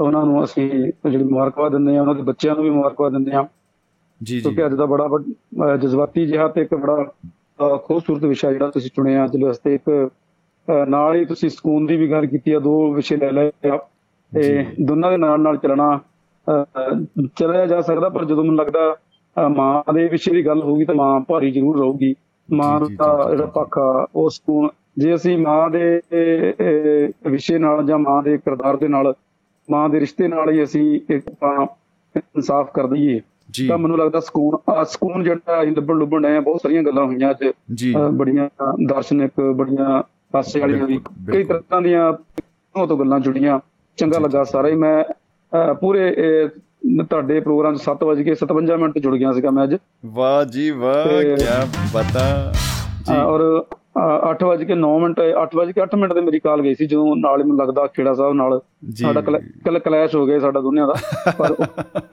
ਉਹਨਾਂ 0.00 0.26
ਨੂੰ 0.26 0.44
ਅਸੀਂ 0.44 0.70
ਜਿਹੜੀ 1.10 1.24
ਮੁਬਾਰਕਬਾਦ 1.24 1.72
ਦਿੰਦੇ 1.72 1.94
ਹਾਂ 1.94 2.00
ਉਹਨਾਂ 2.00 2.14
ਦੇ 2.14 2.22
ਬੱਚਿਆਂ 2.22 2.54
ਨੂੰ 2.54 2.64
ਵੀ 2.64 2.70
ਮੁਬਾਰਕਬਾਦ 2.70 3.12
ਦਿੰਦੇ 3.12 3.32
ਹਾਂ। 3.32 3.44
ਜੀ 4.22 4.34
ਜੀ। 4.34 4.40
ਕਿਉਂਕਿ 4.40 4.66
ਅੱਜ 4.66 4.74
ਦਾ 4.74 4.86
ਬੜਾ 4.86 5.08
ਜਜ਼ਬਾਤੀ 5.76 6.26
ਜਿਹਾ 6.26 6.48
ਤੇ 6.48 6.60
ਇੱਕ 6.60 6.74
ਬੜਾ 6.74 7.12
ਖੂਬਸੂਰਤ 7.76 8.24
ਵਿਸ਼ਾ 8.24 8.52
ਜਿਹੜਾ 8.52 8.70
ਤੁਸੀਂ 8.70 8.90
ਚੁਣਿਆ 8.94 9.24
ਅੱਜ 9.24 9.42
ਵਾਸਤੇ 9.42 9.74
ਇੱਕ 9.74 10.10
ਨਾਲ 10.88 11.14
ਹੀ 11.16 11.24
ਤੁਸੀਂ 11.24 11.48
ਸਕੂਨ 11.50 11.86
ਦੀ 11.86 11.96
ਵੀ 11.96 12.10
ਗੱਲ 12.10 12.26
ਕੀਤੀ 12.26 12.52
ਆ 12.52 12.58
ਦੋ 12.58 12.92
ਵਿਸ਼ੇ 12.92 13.16
ਲੈ 13.16 13.30
ਲਏ 13.32 13.50
ਆ। 13.68 13.78
ਤੇ 14.34 14.66
ਦੋਨਾਂ 14.82 15.10
ਦੇ 15.10 15.16
ਨਾਲ 15.16 15.40
ਨਾਲ 15.40 15.56
ਚੱਲਣਾ 15.56 15.98
ਚੱਲਿਆ 17.36 17.66
ਜਾ 17.66 17.80
ਸਕਦਾ 17.80 18.08
ਪਰ 18.08 18.24
ਜਦੋਂ 18.24 18.44
ਮੈਨੂੰ 18.44 18.56
ਲੱਗਦਾ 18.56 18.96
ਮਾਂ 19.48 19.92
ਦੇ 19.94 20.08
ਵਿਸ਼ੇ 20.08 20.32
ਦੀ 20.32 20.46
ਗੱਲ 20.46 20.62
ਹੋਊਗੀ 20.62 20.84
ਤਾਂ 20.84 20.94
ਮਾਂ 20.94 21.20
ਭਾਰੀ 21.20 21.50
ਜ਼ਰੂਰ 21.50 21.78
ਰਹੂਗੀ। 21.78 22.14
ਮਾਂ 22.52 22.80
ਦਾ। 22.80 23.26
ਜਿਹੜਾ 23.30 23.46
ਪੱਖ 23.46 23.78
ਆ 23.78 24.06
ਉਹ 24.14 24.30
ਸਕੂਨ 24.30 24.68
ਜੇ 24.98 25.14
ਅਸੀਂ 25.14 25.38
ਮਾਂ 25.38 25.70
ਦੇ 25.70 26.00
ਵਿਸ਼ੇ 27.30 27.58
ਨਾਲ 27.58 27.84
ਜਾਂ 27.86 27.98
ਮਾਂ 27.98 28.22
ਦੇ 28.22 28.36
ਕਿਰਦਾਰ 28.38 28.76
ਦੇ 28.76 28.88
ਨਾਲ 28.88 29.12
ਮਾਂ 29.70 29.88
ਦੇ 29.88 30.00
ਰਿਸ਼ਤੇ 30.00 30.28
ਨਾਲ 30.28 30.50
ਹੀ 30.50 30.62
ਅਸੀਂ 30.64 31.00
ਇੱਕ 31.10 31.28
ਤਾਂ 31.28 31.66
ਇਨਸਾਫ 32.16 32.70
ਕਰ 32.74 32.86
ਦਈਏ 32.86 33.20
ਤਾਂ 33.68 33.78
ਮੈਨੂੰ 33.78 33.98
ਲੱਗਦਾ 33.98 34.20
ਸਕੂਨ 34.20 34.56
ਸਕੂਨ 34.84 35.24
ਜਿਹੜਾ 35.24 35.62
ਅਸੀਂ 35.62 35.72
ਲੱਭਣ 35.72 35.94
ਲੁੱਭਣ 35.94 36.22
ਡਏ 36.22 36.36
ਆ 36.36 36.40
ਬਹੁਤ 36.40 36.60
ਸਾਰੀਆਂ 36.62 36.82
ਗੱਲਾਂ 36.82 37.04
ਹੋਈਆਂ 37.04 37.30
ਅੱਜ। 37.30 37.52
ਬੜੀਆਂ 38.12 38.48
ਦਾਰਸ਼ਨਿਕ 38.88 39.40
ਬੜੀਆਂ 39.40 40.02
ਹਾਸੇ 40.34 40.60
ਵਾਲੀਆਂ 40.60 40.86
ਵੀ 40.86 40.98
ਬਿਲਕੁਲ, 41.20 41.32
ਕਈ। 41.32 41.44
ਤਰ੍ਹਾਂ 41.44 41.80
ਦੀਆਂ 41.82 42.12
ਉਹ 42.74 42.86
ਤੋਂ 42.86 42.98
ਗੱਲਾਂ 42.98 43.20
ਜੁੜੀਆਂ। 43.20 43.58
ਚੰਗਾ 43.98 44.18
ਲੱਗਾ 44.18 44.44
ਸਾਰਾ। 44.44 44.68
ਹੀ 44.68 44.74
ਮੈਂ 44.76 45.04
ਪੂਰੇ 45.74 46.02
ਤੁਹਾਡੇ 47.02 47.40
ਪ੍ਰੋਗਰਾਮ 47.40 47.74
'ਚ 47.74 47.82
7:57 47.82 48.76
ਮਿੰਟ 48.76 48.94
ਤੇ 48.94 49.00
ਜੁੜ 49.00 49.14
ਗਿਆ 49.16 49.32
ਸੀਗਾ 49.32 49.50
ਮੈਂ 49.50 49.64
ਅੱਜ। 49.64 49.74
ਵਾਹ 50.06 50.44
ਜੀ 50.46 50.70
ਵਾਹ 50.72 51.04
ਕੀ 51.22 51.88
ਬਤਾ 51.94 52.26
ਜੀ। 53.08 53.16
ਔਰ 53.16 53.40
8:09 54.24 54.98
ਮਿੰਟ 55.00 55.20
8:08 55.36 55.96
ਮਿੰਟ 55.96 56.12
ਤੇ 56.12 56.20
ਮੇਰੀ 56.20 56.38
ਕਾਲ 56.38 56.62
ਗਈ 56.62 56.74
ਸੀ 56.74 56.86
ਜਦੋਂ 56.86 57.14
ਨਾਲ 57.16 57.38
ਮੈਨੂੰ 57.38 57.56
ਲੱਗਦਾ 57.58 57.86
ਖੇੜਾ 57.86 58.14
ਸਾਹਿਬ 58.14 58.34
ਨਾਲ 58.34 58.60
ਸਾਡਾ 58.96 59.20
ਕਲ 59.66 59.78
ਕਲੈਸ਼ 59.78 60.14
ਹੋ 60.16 60.26
ਗਿਆ 60.26 60.38
ਸਾਡਾ 60.38 60.60
ਦੋਨਿਆਂ 60.60 60.86
ਦਾ। 60.86 60.94
ਪਰ 61.38 61.54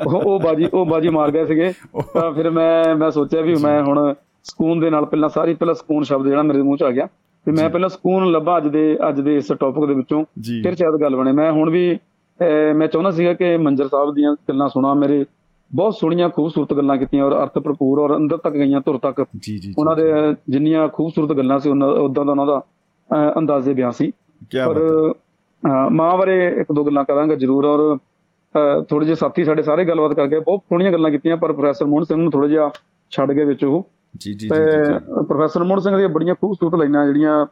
ਉਹ 0.08 0.22
ਉਹ 0.22 0.40
ਬਾਜੀ 0.40 0.68
ਉਹ 0.74 0.86
ਬਾਜੀ 0.86 1.10
ਮਾਰ 1.10 1.32
ਗਏ 1.32 1.46
ਸੀਗੇ। 1.46 1.72
ਤਾਂ 2.14 2.32
ਫਿਰ 2.32 2.50
ਮੈਂ 2.50 2.96
ਮੈਂ 2.96 3.12
ਸੋਚਿਆ 3.12 3.42
ਵੀ 3.42 3.56
ਮੈਂ 3.56 3.82
ਹੁਣ 3.84 4.14
ਸਕੂਨ 4.44 4.80
ਦੇ 4.80 4.90
ਨਾਲ 4.90 5.06
ਪਹਿਲਾਂ 5.06 5.30
ਸਾਰੀ 5.30 5.54
ਪਹਿਲਾਂ 5.54 5.76
ਸਕੂਨ 5.76 6.04
ਸ਼ਬਦ 6.04 6.28
ਜਿਹੜਾ 6.28 6.42
ਮੇਰੇ 6.44 6.62
ਮੂੰਹ 6.62 6.78
ਚ 6.78 6.84
ਆ 6.84 6.92
ਗਿਆ। 6.92 7.08
ਤੇ 7.46 7.52
ਮੈਂ 7.52 7.70
ਪਹਿਲਾਂ 7.70 7.90
ਸਕੂਨ 7.90 8.32
ਲੱਭਾ 8.32 8.58
ਅੱਜ 8.58 8.68
ਦੇ 8.68 8.98
ਅੱਜ 9.10 9.22
ਦੇ 9.22 9.36
ਇਸ 9.38 9.52
ਟੌਪਿਕ 9.60 9.86
ਦੇ 9.86 9.94
ਵਿੱਚੋਂ। 9.94 10.24
ਫਿਰ 10.64 10.76
ਸ਼ਾਇਦ 10.76 11.02
ਗੱਲ 11.02 11.16
ਬਣੇ। 11.16 11.32
ਮੈਂ 11.32 11.52
ਹੁਣ 11.52 11.70
ਵੀ 11.70 11.98
ਮੈਂ 12.76 12.88
ਚਾਹੁੰਦਾ 12.88 13.12
ਸੀਗਾ 13.12 13.34
ਕਿ 13.34 13.56
ਮੰਜਰ 13.58 13.88
ਸਾਹਿਬ 13.88 14.14
ਦੀਆਂ 14.16 14.36
ਗੱਲਾਂ 14.50 14.68
ਸੁਣਾ। 14.70 14.94
ਮੇਰੇ 14.94 15.26
ਬਹੁਤ 15.72 15.96
ਸੋਹਣੀਆਂ 15.96 16.30
ਖੂਬਸੂਰਤ 16.30 16.74
ਗੱਲਾਂ 16.74 16.98
ਕੀਤੀਆਂ 16.98 17.24
ਔਰ 17.26 17.34
ਅਰਥ 17.44 17.58
ਭਰਪੂਰ 17.60 18.00
ਔਰ 18.00 18.16
ਅੰਦਰ 18.16 18.38
ਤੱਕ 18.38 18.54
ਗਈਆਂ 18.54 18.82
ਧੁਰ 18.86 18.98
ਤੱਕ। 19.00 19.22
ਜੀ 19.22 19.52
ਜੀ 19.52 19.58
ਜੀ, 19.58 19.74
ਉਹਨਾਂ 19.78 19.96
ਦੇ 19.96 20.12
ਜਿੰਨੀਆਂ 20.50 20.88
ਖੂਬਸੂਰਤ 20.88 21.38
ਗੱਲਾਂ 21.38 21.60
ਸੀ 21.60 21.70
ਉਹਨਾਂ 21.70 21.88
ਉਦਾਂ 21.88 22.26
ਦਾ 22.26 22.32
ਉਹਨਾਂ 22.32 22.46
ਦਾ 22.46 22.62
ਅੰਦਾਜ਼ੇ 23.38 23.74
ਬਿਆਨ 23.74 23.92
ਸੀ। 23.92 24.12
ਪਰ 24.56 24.80
ਮਾਂ 25.92 26.18
ਬਾਰੇ 26.18 26.46
ਇੱਕ 26.62 26.72
ਦੋ 26.74 26.84
ਗੱਲਾਂ 26.84 27.04
ਕਰਾਂਗਾ 27.04 27.36
ਜ਼ਰੂਰ 27.36 27.66
ਔਰ 27.66 27.98
ਥੋੜੇ 28.90 29.06
ਜਿਹੇ 29.06 29.16
ਸਾਥੀ 29.16 29.44
ਸਾਡੇ 29.44 29.64
ਸਾਰੇ 29.64 29.86
ਗੱਲਬਾਤ 29.86 30.14
ਕਰ 30.14 30.28
ਗਏ 30.28 30.40
ਬਹੁਤ 30.40 30.60
ਸੋਹਣੀਆਂ 30.60 30.92
ਗੱਲਾਂ 30.92 31.12
ਕੀਤੀਆਂ 31.12 31.38
ਪਰ 31.38 31.54
ਪ੍ਰੋਫੈਸਰ 31.54 31.86
ਮੋਹਨ 31.86 32.04
ਸਿੰਘ 32.04 32.22
ਨੂੰ 32.22 32.32
ਥੋੜਾ 32.32 32.48
ਜਿਹਾ 32.48 32.70
ਛੱਡ 33.12 33.32
ਗਏ 33.32 33.46
ਵਿੱਚ 33.46 33.64
ਉਹ। 33.66 33.86
ਜੀ 34.20 34.34
ਜੀ 34.34 34.48
ਜੀ 34.48 34.48
ਪ੍ਰੋਫੈਸਰ 35.28 35.64
ਮੋਹਨ 35.64 35.80
ਸਿੰਘ 35.80 35.98
ਦੀਆਂ 35.98 36.10
ਬੜੀਆਂ 36.10 36.36
ਖੂਬਸੂਰਤ 36.36 36.76
ਲਾਈਨਾਂ 36.76 37.06
ਜਿਹੜੀਆਂ 37.06 37.46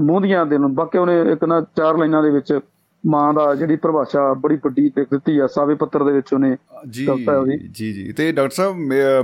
ਮੂੰਹ 0.00 0.20
ਦੀਆਂ 0.20 0.46
ਦੇ 0.46 0.58
ਨੂੰ। 0.58 0.74
ਬਾਕੀ 0.74 0.98
ਉਹਨੇ 0.98 1.20
ਇੱਕ 1.32 1.44
ਨਾ 1.44 1.60
ਚਾਰ 1.60 1.98
ਲਾਈਨਾਂ 1.98 2.22
ਦੇ 2.22 2.30
ਵਿੱਚ 2.30 2.60
ਮਾਂ 3.06 3.34
ਦਾ 3.34 3.54
ਜਿਹੜੀ 3.54 3.76
ਪਰਿਭਾਸ਼ਾ 3.76 4.34
ਬੜੀ 4.34 4.56
ਵੱਡੀ 4.56 4.82
ਲਿਖ 4.82 5.08
ਦਿੱਤੀ 5.10 5.38
ਆ 5.38 5.46
ਸਾਵੇ 5.46 5.74
ਪੱਤਰ 5.74 6.04
ਦੇ 6.04 6.12
ਵਿੱਚ 6.12 6.34
ਉਹਨੇ 6.34 6.56
ਜੀ। 6.88 7.06
ਜੀ 7.74 7.92
ਜੀ। 7.92 8.12
ਤੇ 8.12 8.32
ਡਾਕਟਰ 8.32 8.54
ਸਾਹਿਬ 8.54 8.76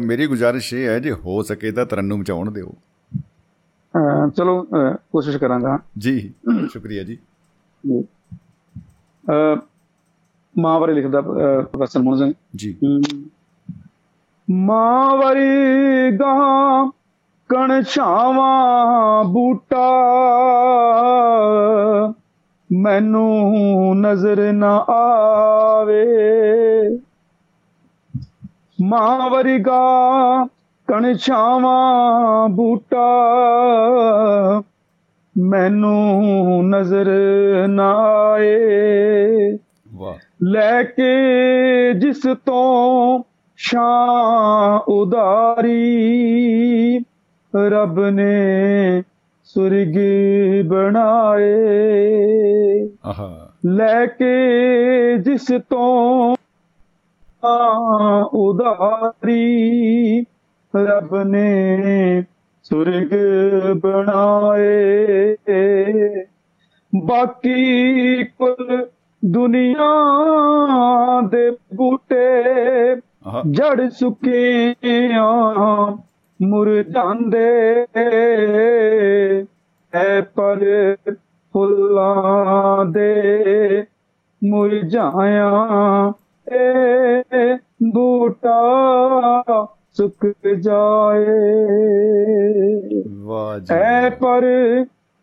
ਮੇਰੀ 0.04 0.26
ਗੁਜ਼ਾਰਿਸ਼ 0.26 0.74
ਇਹ 0.74 0.88
ਹੈ 0.88 0.98
ਜੇ 0.98 1.12
ਹੋ 1.12 1.42
ਸਕੇ 1.42 1.72
ਤਾਂ 1.72 1.86
ਤਰੰਨੁਮ 1.86 2.22
ਚਾਉਣ 2.22 2.50
ਦਿਓ। 2.50 2.74
ਅਹ, 3.16 4.28
ਚਲੋ 4.36 4.66
ਕੋਸ਼ਿਸ਼ 5.12 5.36
ਕਰਾਂਗਾ। 5.36 5.78
ਜੀ 5.98 6.34
ਸ਼ੁਕਰੀਆ 6.72 7.02
ਜੀ। 7.02 7.18
ਮਾਂ 10.58 10.80
ਬਾਰੇ 10.80 10.92
ਲਿਖਦਾ 10.92 11.20
ਪ੍ਰੋਫੈਸਰ 11.20 12.00
ਮੋਹਨ 12.00 12.18
ਸਿੰਘ। 12.18 12.32
ਜੀ। 12.56 12.76
ਮਾਂ 14.50 15.16
ਵਰੀ 15.16 16.16
ਗਾਂ 16.16 16.92
ਕਣ 17.48 17.82
ਛਾਵਾਂ 17.82 19.24
ਬੂਟਾ। 19.24 19.88
ਮੈਨੂੰ 22.72 23.54
ਨਜ਼ਰ 24.00 24.52
ਨਾ 24.52 24.86
ਆਵੇ। 24.88 26.06
ਮਾਂ 28.84 29.30
ਵਰੀ 29.30 29.58
ਗਾਂ 29.58 30.46
ਕਣ 30.86 31.14
ਛਾਵਾਂ 31.14 32.48
ਬੂਟਾ। 32.48 33.06
ਮੈਨੂੰ 35.38 36.22
ਨਜ਼ਰ 36.68 37.06
ਨਾ 37.68 37.94
ਆਏ। 38.32 38.58
ਵਾਹ। 39.94 40.14
ਲੈ 40.42 40.82
ਕੇ 40.82 41.12
ਜਿਸ 41.92 42.22
ਤੋਂ 42.46 43.22
ਸ਼ਾਂ 43.60 44.80
ਉਦਾਰੀ 44.88 45.78
ਰੱਬ 47.56 48.00
ਨੇ 48.00 49.02
ਸੁਰਗ 49.44 49.96
ਬਣਾਏ। 50.66 51.54
ਲੈ 53.66 54.06
ਕੇ 54.06 54.34
ਜਿਸ 55.18 55.46
ਤੋਂ 55.70 56.36
ਉਦਾਰੀ 58.32 59.44
ਰੱਬ 60.76 61.16
ਨੇ 61.16 62.22
ਸੁਰਗ 62.62 63.14
ਬਣਾਏ। 63.82 65.34
ਬਾਕੀ 67.06 68.24
ਕੁੱਲ 68.24 68.86
ਦੁਨੀਆ 69.24 69.90
ਦੇ 71.30 71.50
ਬੂਟੇ 71.50 72.94
ਜੜ 73.50 73.88
ਸੁੱਕੀਆਂ 73.88 75.96
ਮੁਰਝਾਂਦੇ 76.42 77.86
ਐ 79.94 80.20
ਪਰ 80.20 80.96
ਫੁੱਲਾਂ 81.52 82.84
ਦੇ 82.84 83.86
ਮੁਰਝਾਇਆ 84.50 85.50
ਏ 86.52 87.58
ਬੂਟਾ 87.94 88.60
ਸੁੱਕ 89.92 90.32
ਜਾਏ। 90.60 91.26
ਵਾਹ 93.24 93.58
ਜੀ। 93.58 93.66
ਐ 93.70 94.10
ਪਰ 94.10 94.44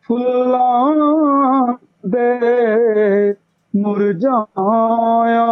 ਫੁੱਲਾਂ 0.07 1.73
ਦੇ 2.07 3.33
ਮੁਰਝਾਇਆ 3.75 5.45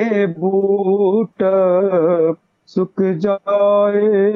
ਇਹ 0.00 0.26
ਬੂਟ 0.26 1.44
ਸੁੱਕ 2.66 3.02
ਜਾਏ। 3.02 4.32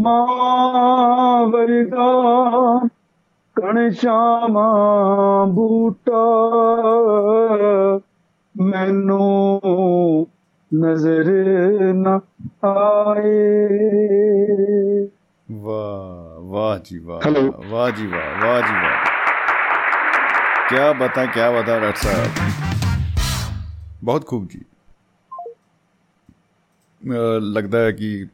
ਮਾਂ 0.00 1.46
ਵਰਗਾ 1.46 2.08
ਕਣ 3.54 3.90
ਸ਼ਾਮਾਂ 3.90 5.46
ਬੂਟਾ 5.46 6.24
ਮੈਨੂੰ 8.62 9.60
ਨਜ਼ਰ 10.74 11.24
ਨਾ 11.94 12.20
ਆਏ। 12.64 13.68
ਵਾਹ 15.52 16.40
ਵਾਹ 16.40 16.78
ਜੀ 16.84 16.98
ਵਾਹ. 16.98 17.20
ਵਾਹ 17.70 17.90
ਜੀ 17.90 18.06
ਵਾਹ 18.06 18.46
ਵਾਹ 18.46 18.60
ਜੀ 18.60 18.74
ਵਾਹ। 18.74 19.08
ਕੀ 20.68 20.98
ਬਤਾ 20.98 21.24
ਕੀ 21.26 21.40
ਬਤਾ 21.40 21.78
ਡਾਕਟਰ 21.78 21.92
ਸਾਹਿਬ? 21.96 22.67
ਬਹੁਤ 24.08 24.26
ਖੂਬ 24.26 24.46
ਜੀ। 24.48 24.60
ਲੱਗਦਾ 27.52 27.80
ਹੈ 27.80 27.90
ਕਿ 27.92 28.26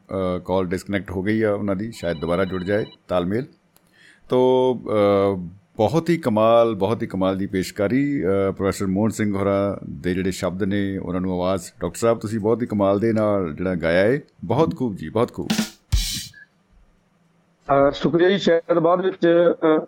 ਕਾਲ 0.45 0.65
ਡਿਸਕਨੈਕਟ 0.67 1.11
ਹੋ 1.11 1.21
ਗਈ 1.23 1.41
ਆ 1.41 1.51
ਉਹਨਾਂ 1.53 1.75
ਦੀ 1.75 1.91
ਸ਼ਾਇਦ 1.91 2.19
ਦੁਬਾਰਾ 2.19 2.45
ਜੁੜ 2.45 2.63
ਜਾਏ 2.63 2.85
ਤਾਲਮੇਲ। 3.07 3.45
ਤੋ 4.29 4.39
ਬਹੁਤ 5.77 6.09
ਹੀ 6.09 6.15
ਕਮਾਲ 6.17 6.73
ਬਹੁਤ 6.75 7.01
ਹੀ 7.01 7.07
ਕਮਾਲ 7.07 7.37
ਦੀ 7.37 7.47
ਪੇਸ਼ਕਾਰੀ 7.47 8.03
ਪ੍ਰੋਫੈਸਰ 8.21 8.87
ਮੋਹਨ 8.87 9.11
ਸਿੰਘ 9.11 9.35
ਹੋਰਾਂ 9.35 9.75
ਦੇ 10.01 10.13
ਜਿਹੜੇ 10.13 10.31
ਸ਼ਬਦ 10.31 10.63
ਨੇ 10.63 10.81
ਉਹਨਾਂ 10.97 11.21
ਨੂੰ 11.21 11.33
ਆਵਾਜ਼। 11.33 11.69
ਡਾਕਟਰ 11.81 11.99
ਸਾਹਿਬ 11.99 12.19
ਤੁਸੀਂ 12.19 12.39
ਬਹੁਤ 12.39 12.61
ਹੀ 12.61 12.67
ਕਮਾਲ 12.67 12.99
ਦੇ 12.99 13.13
ਨਾਲ 13.13 13.53
ਜਿਹੜਾ 13.53 13.75
ਗਾਇਆ 13.75 14.07
ਹੈ 14.07 14.19
ਬਹੁਤ 14.45 14.75
ਖੂਬ 14.75 14.95
ਜੀ 14.95 15.09
ਬਹੁਤ 15.09 15.33
ਖੂਬ। 15.33 15.49
ਸ਼ੁਕਰੀਆ 17.93 18.29
ਜੀ 18.29 18.37
ਸ਼ਾਇਦ 18.39 18.79
ਬਾਅਦ 18.79 19.05
ਵਿੱਚ 19.05 19.27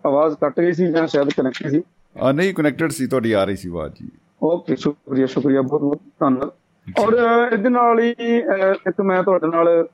ਆਵਾਜ਼ 0.06 0.36
ਕੱਟ 0.36 0.60
ਗਈ 0.60 0.74
ਸੀ 0.74 0.92
ਜਾਂ 0.92 1.08
ਸ਼ਾਇਦ 1.08 1.30
ਕਨੈਕਟ 1.38 1.68
ਸੀ। 1.68 1.82
ਨਹੀਂ 2.36 2.54
ਕਨੈਕਟਡ 2.54 2.92
ਸੀ 2.92 3.08
ਤੁਹਾਡੀ 3.08 3.32
ਆ 3.32 3.44
ਰਹੀ 3.44 3.56
ਸੀ 3.56 3.70
ਆਵਾਜ਼ 3.70 3.94
ਜੀ। 3.94 4.10
ਓਕੇ 4.42 4.76
ਸ਼ੁਕਰੀਆ 4.76 5.26
ਸ਼ੁਕਰੀਆ 5.26 5.62
ਬਹੁਤ 5.62 5.82
ਬਹੁਤ 5.82 6.00
ਧੰਨਵਾਦ। 6.20 6.50
ਔਰ 6.88 7.14
ਇਹਦੇ 7.54 7.70
ਨਾਲ 7.70 8.00
ਹੀ 8.00 8.10
ਇੱਕ 8.88 9.02
ਮੈਂ 9.02 9.22
ਤੁਹਾਡੇ 9.24 9.48
ਨਾਲ 9.48 9.88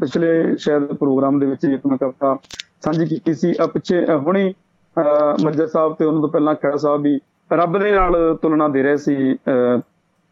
ਪਿਛਲੇ 0.00 0.56
ਸ਼ਾਇਦ 0.56 0.92
ਪ੍ਰੋਗਰਾਮ 0.92 1.38
ਦੇ 1.38 1.46
ਵਿੱਚ 1.46 1.64
ਇੱਕ 1.64 1.86
ਮੈਂ 1.86 1.96
ਕਵਿਤਾ 1.98 2.36
ਸਾਂਝੀ 2.82 3.06
ਕੀਤੀ 3.06 3.34
ਸੀ। 3.34 3.54
ਆ 3.60 3.66
ਪਿੱਛੇ 3.66 4.04
ਹੁਣੀ 4.16 4.52
ਮੱਜਰ 5.44 5.66
ਸਾਹਿਬ 5.66 5.94
ਤੇ 5.94 6.04
ਉਹਨਾਂ 6.04 6.20
ਤੋਂ 6.20 6.28
ਪਹਿਲਾਂ 6.28 6.54
ਖੜਾ 6.54 6.76
ਸਾਹਿਬ 6.76 7.02
ਵੀ 7.02 7.18
ਰੱਬ 7.50 7.78
ਦੇ 7.78 7.90
ਨਾਲ 7.92 8.36
ਤੁਲਨਾ 8.42 8.68
ਦੇ 8.68 8.82
ਰਹੇ 8.82 8.96
ਸੀ 8.96 9.36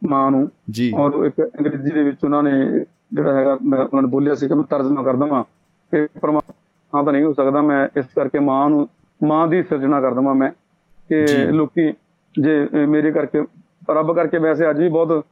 ਮਾਂ 0.03 0.31
ਨੂੰ। 0.31 0.49
ਜੀ। 0.71 0.93
ਔਰ 0.99 1.25
ਇੱਕ 1.25 1.41
ਅੰਗਰੇਜ਼ੀ 1.43 1.91
ਦੇ 1.91 2.03
ਵਿੱਚ 2.05 2.25
ਉਹਨਾਂ 2.25 2.43
ਨੇ 2.43 2.51
ਜਿਹੜਾ 3.15 3.35
ਹੈਗਾ 3.35 3.59
ਮੈਂ 3.63 3.79
ਉਹਨਾਂ 3.79 4.03
ਨੇ 4.03 4.09
ਬੋਲਿਆ 4.09 4.35
ਸੀ 4.35 4.49
ਕਿ 4.49 4.55
ਮੈਂ 4.55 4.65
ਤਰਜਮਾ 4.71 5.03
ਕਰ 5.03 5.17
ਦਵਾਂ। 5.17 5.43
ਕਿ 5.93 6.07
ਪਰਮਾਤਮਾ 6.21 7.03
ਤਾਂ 7.03 7.13
ਨਹੀਂ 7.13 7.25
ਹੋ 7.25 7.33
ਸਕਦਾ 7.33 7.63
ਮੈਂ 7.63 7.87
ਇਸ 7.99 8.07
ਕਰਕੇ 8.17 8.39
ਮਾਂ 8.39 8.69
ਨੂੰ 8.71 8.89
ਮਾਂ 9.21 9.47
ਦੀ 9.49 9.63
ਸਿਰਜਣਾ 9.63 10.01
ਕਰ 10.01 10.15
ਦਵਾਂ 10.15 10.35
ਮੈਂ। 10.35 10.51
ਕਿ। 11.09 11.27
ਲੋਕੀ 11.53 11.93
ਜੇ 12.35 12.87
ਮੇਰੇ 12.89 13.11
ਕਰਕੇ 13.13 13.45
ਰੱਬ 13.91 14.15
ਕਰਕੇ 14.17 14.39
ਵੈਸੇ 14.39 14.69
ਅੱਜ 14.71 14.81
ਵੀ 14.81 14.89
ਬਹੁਤ 14.89 15.25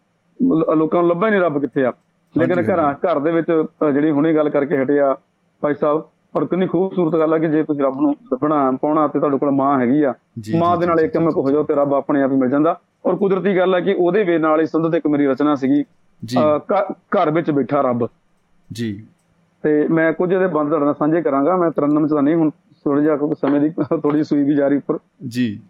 ਲੋਕਾਂ 0.76 1.00
ਨੂੰ 1.00 1.08
ਲੱਭਾ 1.10 1.26
ਹੀ 1.26 1.30
ਨਹੀਂ 1.30 1.40
ਰੱਬ 1.40 1.60
ਕਿੱਥੇ 1.60 1.84
ਆ। 1.84 1.92
ਲੇਕਿਨ 2.34 2.62
ਘਰਾਂ 2.64 2.92
ਘਰ 2.94 3.18
ਦੇ 3.20 3.30
ਵਿੱਚ 3.32 3.50
ਜਿਹੜੀ 3.94 4.10
ਹੁਣੇ 4.10 4.34
ਗੱਲ 4.34 4.48
ਕਰਕੇ 4.50 4.82
ਹਟੇ 4.82 4.98
ਆ 5.00 5.14
ਭਾਈ 5.62 5.74
ਸਾਹਿਬ 5.74 6.02
ਔਰ 6.36 6.44
ਕਿੰਨੀ 6.46 6.66
ਖੂਬਸੂਰਤ 6.66 7.18
ਗੱਲ 7.20 7.34
ਆ 7.34 7.38
ਕਿ 7.38 7.48
ਜੇ 7.48 7.62
ਤੁਸੀਂ 7.62 7.82
ਰੱਬ 7.82 8.00
ਨੂੰ 8.00 8.14
ਲੱਭਣਾ 8.32 8.70
ਪਾਉਣਾ 8.82 9.06
ਤੇ 9.08 9.18
ਤੁਹਾਡੇ 9.18 9.38
ਕੋਲ 9.38 9.50
ਮਾਂ 9.50 9.78
ਹੈਗੀ 9.80 10.02
ਆ 10.02 10.12
ਮਾਂ 10.58 10.76
ਦੇ 10.76 10.86
ਨਾਲ 10.86 11.00
ਇੱਕ 11.00 11.16
ਮਿਕ 11.16 11.36
ਹੋ 11.36 11.50
ਜਾਓ 11.50 11.62
ਤੇ 11.62 11.74
ਰੱਬ 11.74 11.94
ਆਪਣੇ 11.94 12.22
ਆਪ 12.22 12.32
ਹੀ 12.32 12.36
ਮਿਲ 12.36 12.50
ਜਾਂਦਾ। 12.50 12.78
ਔਰ 13.06 13.16
ਕੁਦਰਤੀ 13.16 13.56
ਗੱਲ 13.56 13.74
ਹੈ 13.74 13.80
ਕਿ 13.80 13.94
ਉਹਦੇ 13.98 14.22
ਵੇ 14.24 14.38
ਨਾਲ 14.38 14.60
ਹੀ 14.60 14.66
ਸੰਬੰਧਿਤ 14.66 14.94
ਇੱਕ 14.94 15.06
ਮੇਰੀ 15.06 15.26
ਰਚਨਾ 15.26 15.54
ਸੀਗੀ 15.54 15.84
ਜੀ। 16.22 16.36
ਘਰ 17.16 17.30
ਵਿੱਚ 17.30 17.50
ਬੈਠਾ 17.50 17.80
ਰੱਬ। 17.80 18.06
ਜੀ। 18.72 18.92
ਤੇ 19.64 19.86
ਮੈਂ 19.88 20.12
ਕੁਝ 20.12 20.32
ਇਹਦੇ 20.32 20.46
ਬੰਦ 20.46 20.68
ਤੁਹਾਡੇ 20.68 20.84
ਨਾਲ 20.84 20.94
ਸਾਂਝੇ 20.94 21.22
ਕਰਾਂਗਾ 21.22 21.56
ਮੈਂ 21.56 21.70
ਤਰਨਮ 21.70 22.06
ਚ 22.06 22.10
ਤਾਂ 22.10 22.22
ਨਹੀਂ 22.22 22.34
ਹੁਣ 22.34 22.50
ਥੋੜਾ 22.84 23.00
ਜਿਹਾ 23.00 23.16
ਕਿਉਂਕਿ 23.16 23.34
ਸਮੇਂ 23.40 23.60
ਦੀ 23.60 23.70
ਥੋੜੀ 24.02 24.22
ਸੂਈ 24.22 24.42
ਵੀ 24.44 24.54
ਜਾਰੀ 24.54 24.76
ਉੱਪਰ। 24.76 24.98
ਜੀ। 25.28 25.60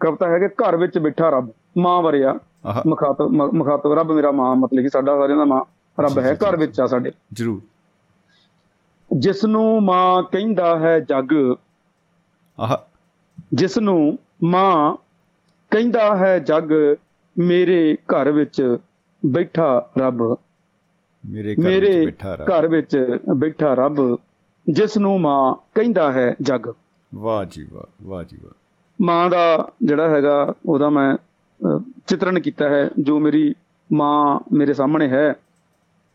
ਕਵਿਤਾ 0.00 0.28
ਹੈ 0.28 0.38
ਕਿ 0.38 0.48
ਘਰ 0.48 0.76
ਵਿੱਚ 0.76 0.98
ਬੈਠਾ 0.98 1.28
ਰੱਬ 1.28 1.48
ਮਾਂ 1.78 2.02
ਵਰਿਆ 2.02 2.38
ਮੁਖਾਤਬ 2.86 3.28
ਮੁਖਾਤਬ 3.30 3.92
ਰੱਬ 3.92 4.12
ਮੇਰਾ 4.12 4.30
ਮਾਂ 4.30 4.56
ਮਤਲਬ 4.56 4.82
ਕਿ 4.82 4.88
ਸਾਡਾ 4.88 5.18
ਸਾਰਿਆਂ 5.18 5.38
ਦਾ 5.38 5.44
ਮਾਂ 5.44 5.64
ਰੱਬ 6.02 6.18
ਹੈ 6.18 6.34
ਘਰ। 6.34 6.56
ਵਿੱਚ 6.56 6.80
ਆ 6.80 6.86
ਸਾਡੇ। 6.86 7.12
ਜਰੂਰ। 7.32 7.60
ਜਿਸ 9.18 9.44
ਨੂੰ 9.44 9.82
ਮਾਂ 9.82 10.22
ਕਹਿੰਦਾ 10.22 10.78
ਹੈ 10.78 11.00
ਜੱਗ 11.00 11.56
ਆਹ। 12.60 12.76
ਜਿਸ 13.54 13.78
ਨੂੰ 13.78 14.18
ਮਾਂ 14.44 14.96
ਕਹਿੰਦਾ 15.70 16.16
ਹੈ 16.16 16.38
ਜੱਗ 16.38 16.72
ਮੇਰੇ 17.38 17.96
ਘਰ 17.96 18.32
ਵਿੱਚ 18.32 18.76
ਬੈਠਾ 19.26 19.90
ਰੱਬ। 19.98 20.36
ਮੇਰੇ 21.26 21.54
ਘਰ 21.54 21.62
ਮੇਰੇ 21.62 21.86
ਵਿੱਚ 21.86 22.04
ਬੈਠਾ 22.04 22.34
ਰਹਾ 22.34 22.46
ਘਰ 22.46 22.68
ਵਿੱਚ 22.68 23.18
ਬੈਠਾ 23.36 23.74
ਰੱਬ 23.74 24.18
ਜਿਸ 24.70 24.98
ਨੂੰ 24.98 25.20
ਮਾਂ 25.20 25.54
ਕਹਿੰਦਾ 25.74 26.12
ਹੈ 26.12 26.34
ਜੱਗ। 26.40 26.66
ਵਾਹ 27.14 27.44
ਜੀ 27.44 27.68
ਵਾਹ 27.72 28.08
ਵਾਹ 28.08 28.24
ਜੀ 28.24 28.36
ਵਾਹ। 28.44 28.52
ਮਾਂ 29.02 29.30
ਦਾ 29.30 29.72
ਜਿਹੜਾ 29.82 30.08
ਹੈਗਾ 30.08 30.54
ਉਹਦਾ 30.66 30.90
ਮੈਂ 30.90 31.16
ਚਿਤਰਣ 32.06 32.40
ਕੀਤਾ 32.40 32.68
ਹੈ 32.68 32.90
ਜੋ 32.98 33.20
ਮੇਰੀ 33.20 33.54
ਮਾਂ 33.92 34.40
ਮੇਰੇ 34.52 34.74
ਸਾਹਮਣੇ 34.74 35.08
ਹੈ 35.08 35.34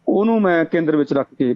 ਉਹਨੂੰ 0.07 0.41
ਮੈਂ 0.41 0.65
ਕੇਂਦਰ 0.65 0.95
ਵਿੱਚ 0.95 1.13
ਰੱਖ 1.13 1.27
ਕੇ 1.37 1.55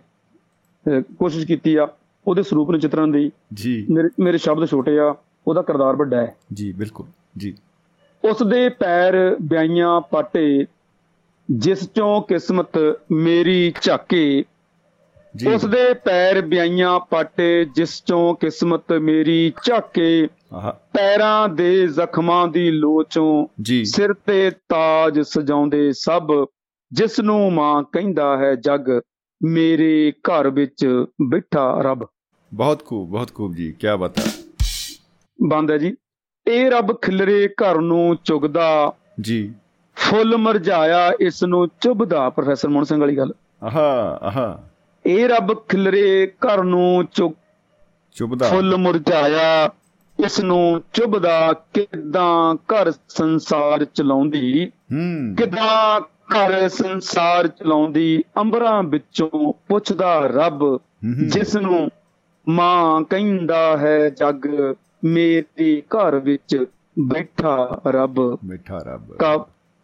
ਕੋਸ਼ਿਸ਼ 1.02 1.48
ਕੀਤੀ 1.48 1.76
ਆ 1.76 1.88
ਉਹਦੇ 2.28 2.44
ਸਰੂਪ 2.44 2.72
ਨੂੰ 2.72 2.80
ਚਿਤਰਣ 2.80 3.08
ਦੀ। 3.08 3.32
ਜੀ। 3.54 3.88
ਮੇਰੇ 3.90 4.10
ਮੇਰੇ 4.20 4.38
ਸ਼ਬਦ 4.38 4.70
ਛੋਟੇ 4.70 5.00
ਆ 5.00 5.16
ਉਹਦਾ 5.48 5.62
ਕਿਰਦਾਰ 5.62 5.96
ਵੱਡਾ 5.96 6.18
ਹੈ। 6.22 6.36
ਜੀ 6.54 6.72
ਬਿਲਕੁਲ 6.72 7.06
ਜੀ। 7.38 7.56
ਉਸ 8.30 8.44
ਦੇ 8.44 8.70
ਪੈਰ 8.70 9.36
ਬਿਆਈਆਂ 9.42 10.02
ਪਾਟੇ 10.02 10.66
ਜਿਸ 11.52 11.90
ਚੋਂ 11.92 12.22
ਕਿਸਮਤ 12.22 13.00
ਮੇਰੀ 13.12 13.74
ਝਾਕੇ 13.82 14.44
ਉਸ 15.56 15.66
ਦੇ 15.66 15.94
ਪੈਰ 15.94 16.42
ਬਿਆਈਆਂ 16.42 17.00
ਪਾਟੇ 17.00 17.66
ਜਿਸ 17.66 18.04
ਚੋਂ 18.04 18.36
ਕਿਸਮਤ 18.36 18.92
ਮੇਰੀ 18.92 19.54
ਝਾਕੇ। 19.64 20.28
ਪੈਰਾਂ 20.94 21.50
ਦੇ 21.50 21.88
ਜ਼ਖਮਾਂ 21.88 22.48
ਦੀ 22.48 22.72
ਲੋਚੋਂ 22.72 23.48
ਜੀ। 23.62 23.86
ਸਿਰ 23.86 24.14
ਤੇ 24.14 24.52
ਤਾਜ 24.70 25.20
ਸਜਾਉਂਦੇ 25.20 25.94
ਸਭ 25.94 26.46
ਜਿਸ 26.92 27.20
ਨੂੰ 27.20 27.54
ਮਾਂ 27.54 27.84
ਕਹਿੰਦਾ 27.84 28.38
ਹੈ 28.38 28.56
ਜੱਗ 28.56 29.00
ਮੇਰੇ 29.44 30.12
ਘਰ 30.12 30.50
ਵਿੱਚ 30.50 31.06
ਬੈਠਾ 31.22 31.82
ਰੱਬ। 31.82 32.08
ਬਹੁਤ 32.54 32.86
ਖੂਬ 32.86 33.10
ਬਹੁਤ 33.10 33.34
ਖੂਬ 33.34 33.56
ਜੀ 33.56 33.72
ਕੀ 33.72 33.88
ਬਤਾ 34.00 34.22
ਬੰਦ 35.48 35.72
ਹੈ 35.72 35.78
ਜੀ। 35.78 35.96
ਇਹ 36.48 36.72
ਰੱਬ 36.72 36.94
ਖਿਲਰੇ 37.02 37.48
ਘਰ 37.48 37.78
ਨੂੰ 37.78 38.18
ਚੁਗਦਾ। 38.26 38.94
ਜੀ। 39.22 39.54
ਫੁੱਲ 39.96 40.38
ਮਰਝਾਇਆ 40.38 41.14
ਇਸ 41.20 41.44
ਨੂੰ 41.44 41.68
ਚੁੱਭਦਾ 41.82 42.30
ਪ੍ਰੋਫੈਸਰ 42.30 42.68
ਮੋਹਨ 42.68 42.84
ਸਿੰਘ 42.84 43.00
ਵਾਲੀ 43.00 43.18
ਗੱਲ। 43.18 43.34
ਆਹਾ 43.64 44.20
ਆਹਾ। 44.22 44.69
ਇਹ 45.06 45.30
ਰੱਬ 45.30 45.54
ਖਿਲਰੇ 45.54 46.34
ਘਰ 46.46 46.64
ਨੂੰ 46.64 47.06
ਚੁੱਕ 47.14 47.36
ਚੁਬਦਾ 48.16 48.50
ਫੁੱਲ 48.50 48.78
ਮੁਰਝਾਇਆ 48.78 49.70
ਇਸ 50.26 50.40
ਨੂੰ 50.40 50.84
ਚੁੱਭਦਾ 50.94 51.54
ਕਿਦਾਂ 51.74 52.56
ਘਰ 52.56 52.92
ਸੰਸਾਰ 52.92 53.86
ਚਲਾਉਂਦੀ? 53.86 54.72
ਹੂੰ। 54.94 55.36
ਕਿਦਾਂ 55.36 56.02
ਘਰ 56.02 56.70
ਸੰਸਾਰ 56.70 57.48
ਚਲਾਉਂਦੀ? 57.48 58.24
ਅੰਬਰਾਂ 58.38 58.84
ਵਿੱਚੋਂ 58.84 59.54
ਪੁੱਛਦਾ 59.68 60.20
ਰੱਬ। 60.20 60.80
ਜਿਸ 61.28 61.56
ਨੂੰ 61.56 61.90
ਮਾਂ 62.50 63.02
ਕਹਿੰਦਾ 63.02 63.78
ਹੈ 63.78 64.10
ਜੱਗ 64.10 64.46
ਮੇਰੇ 65.04 65.82
ਘਰ 65.82 66.16
ਵਿੱਚ 66.16 66.66
ਬੈਠਾ 67.00 67.82
ਰੱਬ। 67.88 68.38
ਮਿੱਠਾ 68.46 68.78
ਰੱਬ। 68.78 69.16
ਕਾ 69.16 69.38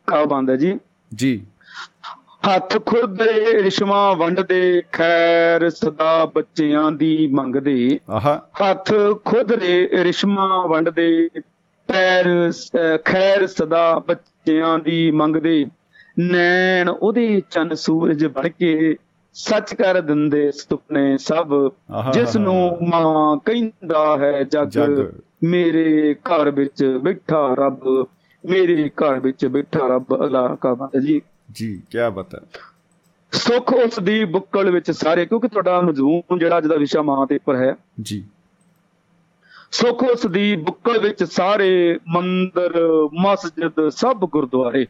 ਕਾ 0.08 0.26
ਬੰਦ 0.26 0.56
ਜੀ? 0.56 0.80
ਜੀ। 1.16 1.46
ਹੱਥ 2.48 2.78
ਖੁਰਦੇ 2.86 3.62
ਰਿਸ਼ਮਾ 3.64 4.14
ਵੰਡਦੇ 4.14 4.82
ਖੈਰ 4.92 5.70
ਸਦਾ 5.70 6.26
ਬੱਚਿਆਂ 6.26 6.92
ਦੀ 6.92 7.28
ਮੰਗਦੇ। 7.34 8.00
ਹੱਥ 8.62 8.94
ਖੁਰਦੇ 9.26 9.88
ਰਿਸ਼ਮਾ 10.04 10.48
ਵੰਡਦੇ 10.68 11.30
ਪੈਰ 11.90 12.28
ਖੈਰ 13.06 13.46
ਸਦਾ 13.48 13.88
ਬੱਚਿਆਂ 14.00 14.78
ਦੀ 14.80 15.10
ਮੰਗਦੇ। 15.12 15.66
ਨੈਣ 16.20 16.90
ਉਹਦੇ 16.90 17.42
ਚੰਨ 17.52 17.74
ਸੂਰਜ 17.76 18.26
ਬਣ 18.26 18.48
ਕੇ 18.50 18.96
ਸੱਚ 19.36 19.74
ਕਰ 19.74 20.02
ਦਿੰਦੇ 20.02 20.50
ਸੁਪਨੇ 20.52 21.18
ਸਭ। 21.18 21.54
ਜਿਸ 22.14 22.36
ਨੂੰ 22.38 22.78
ਮਾਂ 22.90 23.38
ਕਹਿੰਦਾ 23.46 24.18
ਹੈ 24.18 24.44
ਜੱਗ 24.44 24.68
ਜੱਗ। 24.70 25.06
ਮੇਰੇ 25.44 26.14
ਘਰ 26.30 26.50
ਵਿੱਚ 26.52 26.84
ਬੈਠਾ 27.04 27.48
ਰੱਬ 27.60 28.06
ਮੇਰੇ 28.44 28.90
ਘਰ 29.02 29.20
ਵਿੱਚ 29.20 29.46
ਬੈਠਾ 29.46 29.88
ਰੱਬ 29.88 30.24
ਅੱਲਾ 30.26 30.48
ਕਾ 30.62 30.74
ਬੰਦਾ 30.74 31.00
ਜੀ। 31.00 31.22
ਜੀ 31.52 31.82
ਕੀ 31.90 31.98
ਬਤਾ 32.14 32.40
ਸੁੱਖ 33.32 33.74
ਉਸ 33.74 34.00
ਦੀ 34.00 34.26
ਬੁੱਕਲ 34.26 34.72
ਵਿੱਚ 34.72 34.92
ਸਾਰੇ 34.92 35.26
ਕਿਉਂਕਿ 35.26 35.48
ਤੁਹਾਡਾ 35.48 35.82
ਮਜ਼ਮੂਨ 35.82 36.40
ਜਿਹੜਾ 36.40 36.58
ਅੱਜ 36.58 36.68
ਦਾ 36.68 36.76
ਵਿਸ਼ਾ 36.76 37.02
ਮਾਂ 37.02 37.28
ਦੇ 37.28 37.36
ਉੱਪਰ 37.36 37.56
ਹੈ। 37.56 37.76
ਜੀ। 38.02 38.24
ਸੁੱਖ 39.72 40.04
ਉਸ 40.04 40.26
ਦੀ 40.26 40.56
ਬੁੱਕਲ 40.56 41.00
ਵਿੱਚ 41.00 41.24
ਸਾਰੇ 41.24 42.00
ਮੰਦਰ 42.08 42.74
ਮਸਜਿਦ 43.14 43.90
ਸਭ 43.90 44.18
ਗੁਰਦੁਆਰੇ। 44.18 44.88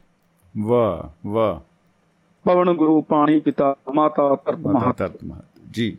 ਵਾਹ 0.58 1.30
ਵਾਹ। 1.30 1.60
ਪਵਨ 2.44 2.74
ਗੁਰੂ 2.74 3.02
ਪਾਣੀ 3.02 3.40
ਪਿਤਾ 3.40 3.76
ਮਾਤਾ 3.94 4.38
ਧਰਤ 4.46 4.58
ਮਾਤਾ 4.58 4.80
ਮਹਾ 4.80 4.92
ਤਰਤ 4.92 5.24
ਮਹਤ 5.24 5.46
ਜੀ। 5.72 5.98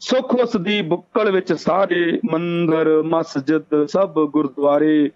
ਸੁੱਖ 0.00 0.34
ਉਸ 0.34 0.56
ਦੀ 0.56 0.82
ਬੁੱਕਲ 0.82 1.30
ਵਿੱਚ 1.30 1.52
ਸਾਰੇ 1.52 2.20
ਮੰਦਰ 2.32 3.02
ਮਸਜਿਦ 3.02 3.86
ਸਭ 3.86 4.26
ਗੁਰਦੁਆਰੇ 4.26 5.10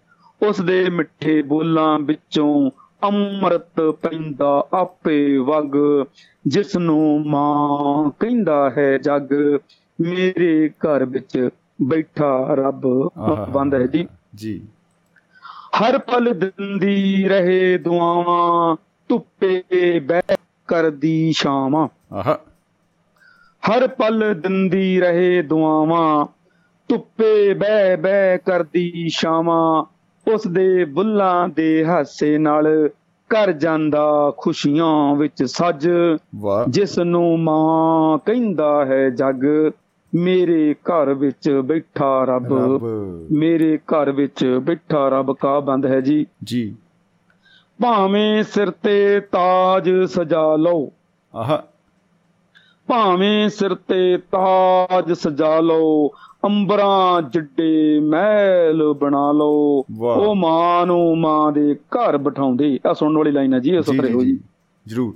ਉਸ 0.48 0.60
ਦੇ 0.60 0.90
ਮਿੱਠੇ 0.90 1.42
ਬੋਲਾਂ 1.42 1.98
ਵਿੱਚੋਂ 1.98 2.70
ਅੰਮ੍ਰਿਤ 3.04 3.80
ਪੈਂਦਾ 4.02 4.68
ਆਪੇ 4.72 5.38
ਵਗ 5.38 5.76
ਜਿਸ 6.46 6.76
ਨੂੰ 6.76 7.24
ਮਾਂ 7.26 8.10
ਕਹਿੰਦਾ 8.20 8.70
ਹੈ 8.78 8.98
ਜੱਗ 8.98 9.32
ਮੇਰੇ 10.00 10.68
ਘਰ 10.68 11.04
ਵਿੱਚ 11.04 11.48
ਬੈਠਾ 11.82 12.46
ਰੱਬ। 12.54 13.10
ਬੰਦ 13.48 13.74
ਹੈ 13.74 13.86
ਜੀ। 13.86 14.06
ਜੀ। 14.34 14.62
ਹਰ 15.80 15.98
ਪਲ 15.98 16.34
ਦਿੰਦੀ 16.34 17.24
ਰਹੇ 17.24 17.78
ਦੁਆਵਾਂ 17.78 18.76
ਧੁੱਪੇ 19.08 20.00
ਬਹਿ 20.00 20.36
ਕਰਦੀ 20.68 21.32
ਸ਼ਾਮਾਂ। 21.36 21.88
ਆਹਾ। 22.12 22.38
ਹਰ 23.62 23.88
ਪਲ 23.88 24.34
ਦਿੰਦੀ 24.40 25.00
ਰਹੇ 25.00 25.42
ਦੁਆਵਾਂ 25.42 26.26
ਧੁੱਪੇ 26.88 27.54
ਬਹਿ 27.54 27.96
ਬਹਿ 27.96 28.38
ਕਰਦੀ 28.38 29.08
ਸ਼ਾਮਾਂ। 29.08 29.84
ਉਸ 30.34 30.46
ਦੇ 30.46 30.84
ਬੁੱਲਾਂ 30.84 31.48
ਦੇ 31.48 31.84
ਹਾਸੇ 31.84 32.38
ਨਾਲ 32.38 32.90
ਕਰ 33.28 33.52
ਜਾਂਦਾ 33.52 34.32
ਖੁਸ਼ੀਆਂ 34.36 35.14
ਵਿੱਚ 35.14 35.44
ਸੱਜ 35.44 35.90
ਜਿਸ 36.68 36.98
ਨੂੰ 36.98 37.40
ਮਾਂ 37.40 38.18
ਕਹਿੰਦਾ 38.18 38.84
ਹੈ 38.84 39.10
ਜੱਗ 39.10 39.44
ਮੇਰੇ 40.14 40.74
ਘਰ 40.74 41.14
ਵਿੱਚ 41.14 41.50
ਬੈਠਾ 41.64 42.24
ਰੱਬ। 42.24 42.52
ਮੇਰੇ 43.32 43.78
ਘਰ 43.78 44.10
ਵਿੱਚ 44.10 44.58
ਬੈਠਾ 44.62 45.08
ਰੱਬ 45.08 45.32
ਕਾ 45.32 45.60
ਬੰਦ 45.60 45.86
ਹੈ 45.86 46.00
ਜੀ। 46.00 46.26
ਜੀ। 46.44 46.74
ਭਾਵੇਂ 47.82 48.42
ਸਿਰ 48.42 48.70
ਤੇ 48.70 49.20
ਤਾਜ 49.20 49.90
ਸਜਾ 50.04 50.56
ਲਓ 50.56 50.92
ਆਹਾ। 51.36 51.64
ਭਾਵੇਂ 52.86 53.48
ਸਿਰ 53.48 53.74
ਤੇ 53.74 54.18
ਤਾਜ 54.18 55.12
ਸਜਾ 55.12 55.60
ਲਓ 55.60 56.10
ਅੰਬਰਾਂ 56.44 57.22
ਜਿੱਡੇ 57.22 58.00
ਮਹਿਲ 58.00 58.92
ਬਣਾ 58.92 59.32
ਲਓ। 59.32 59.84
ਉਹ 60.00 60.34
ਮਾਂ 60.34 60.86
ਨੂੰ 60.86 61.18
ਮਾਂ 61.18 61.52
ਦੇ 61.52 61.74
ਘਰ 61.74 62.18
ਬਿਠਾਉਂਦੇ। 62.18 62.78
ਆ 62.86 62.92
ਸੁਣਨ 62.92 63.18
ਵਾਲੀ 63.18 63.30
ਲਾਈਨ 63.30 63.54
ਹੈ 63.54 63.58
ਜੀ 63.58 63.70
ਇਹ 63.70 63.82
ਸੁਤਰੇ 63.82 64.12
ਹੋ 64.12 64.20
ਜੀ 64.20 64.38
ਜਰੂਰ। 64.86 65.14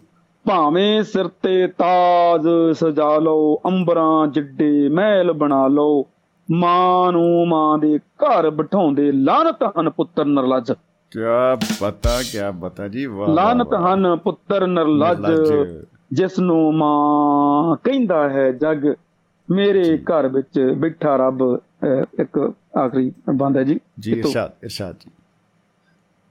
ਭਾਵੇਂ 0.48 1.02
ਸਿਰ 1.02 1.28
ਤੇ 1.42 1.66
ਤਾਜ 1.66 2.48
ਸਜਾ 2.72 3.18
ਲਓ 3.18 3.60
ਅੰਬਰਾਂ 3.66 4.26
ਜਿੱਡੇ 4.26 4.88
ਮਹਿਲ 4.88 5.32
ਬਣਾ 5.32 5.68
ਲਓ। 5.68 6.06
ਮਾਂ 6.50 7.12
ਨੂੰ 7.12 7.48
ਮਾਂ 7.48 7.78
ਦੇ 7.78 7.98
ਘਰ 7.98 8.50
ਬਿਠਾਉਂਦੇ। 8.50 9.12
ਲਾਨਤ 9.12 9.56
ਹਨ 9.80 9.90
ਪੁੱਤਰ 9.90 10.24
ਨਰਲਜ। 10.24 10.72
ਕੀ 11.10 11.20
ਬਤਾ 11.82 12.22
ਕੀ 12.22 12.38
ਬਤਾ 12.54 12.88
ਜੀ। 12.88 13.06
ਵਾਹ 13.06 13.28
ਲਾਨਤ। 13.28 13.74
ਹਨ 13.74 14.16
ਪੁੱਤਰ 14.16 14.66
ਨਿਰਲੱਜ। 14.66 15.42
ਜਿਸ 16.12 16.38
ਨੂੰ 16.38 16.74
ਮਾਂ 16.74 17.76
ਕਹਿੰਦਾ 17.76 18.28
ਹੈ 18.28 18.52
ਜੱਗ। 18.52 18.94
ਮੇਰੇ 19.50 19.98
ਘਰ 19.98 20.28
ਵਿੱਚ 20.28 20.74
ਬੈਠਾ 20.76 21.16
ਰੱਬ 21.16 21.60
ਇੱਕ 22.20 22.52
ਆਖਰੀ 22.78 23.12
ਬੰਦ 23.34 23.56
ਹੈ 23.56 23.62
ਜੀ। 23.62 23.80
ਜੀ? 24.00 24.12
ਇਰਸ਼ਾਦ 24.12 24.52
ਇਰਸ਼ਾਦ 24.62 24.96
ਜੀ। 25.00 25.10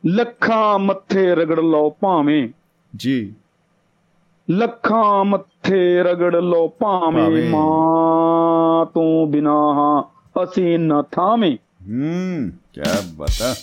ਲੱਖਾਂ 0.05 0.79
ਮੱਥੇ 0.79 1.35
ਰਗੜ 1.35 1.59
ਲਓ 1.59 1.89
ਭਾਵੇਂ। 1.89 2.49
ਜੀ। 2.95 3.33
ਲੱਖਾਂ 4.49 5.25
ਮੱਥੇ 5.25 6.03
ਰਗੜ 6.03 6.35
ਲਓ 6.35 6.67
ਭਾਵੇਂ। 6.67 7.49
ਮਾਂ 7.49 8.85
ਤੋਂ 8.85 9.27
ਬਿਨਾ 9.27 10.03
ਅਸੀਂ 10.43 10.79
ਨਾ 10.79 11.01
ਥਾਵੇਂ। 11.01 11.57
ਹੂੰ 11.89 12.51
ਕੀ 12.73 12.81
ਬਤਾ 13.15 13.55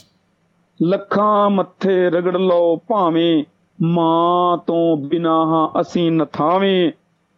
ਲੱਖਾਂ 0.83 1.51
ਮੱਥੇ 1.51 2.11
ਰਗੜ 2.11 2.37
ਲਓ 2.37 2.77
ਭਾਵੇਂ 2.77 3.45
ਮਾਂ 3.83 4.59
ਤੋਂ 4.59 4.97
ਬਿਨਾ 4.97 5.71
ਅਸੀਂ 5.81 6.13
ਨਥਾਵੇਂ 6.13 6.93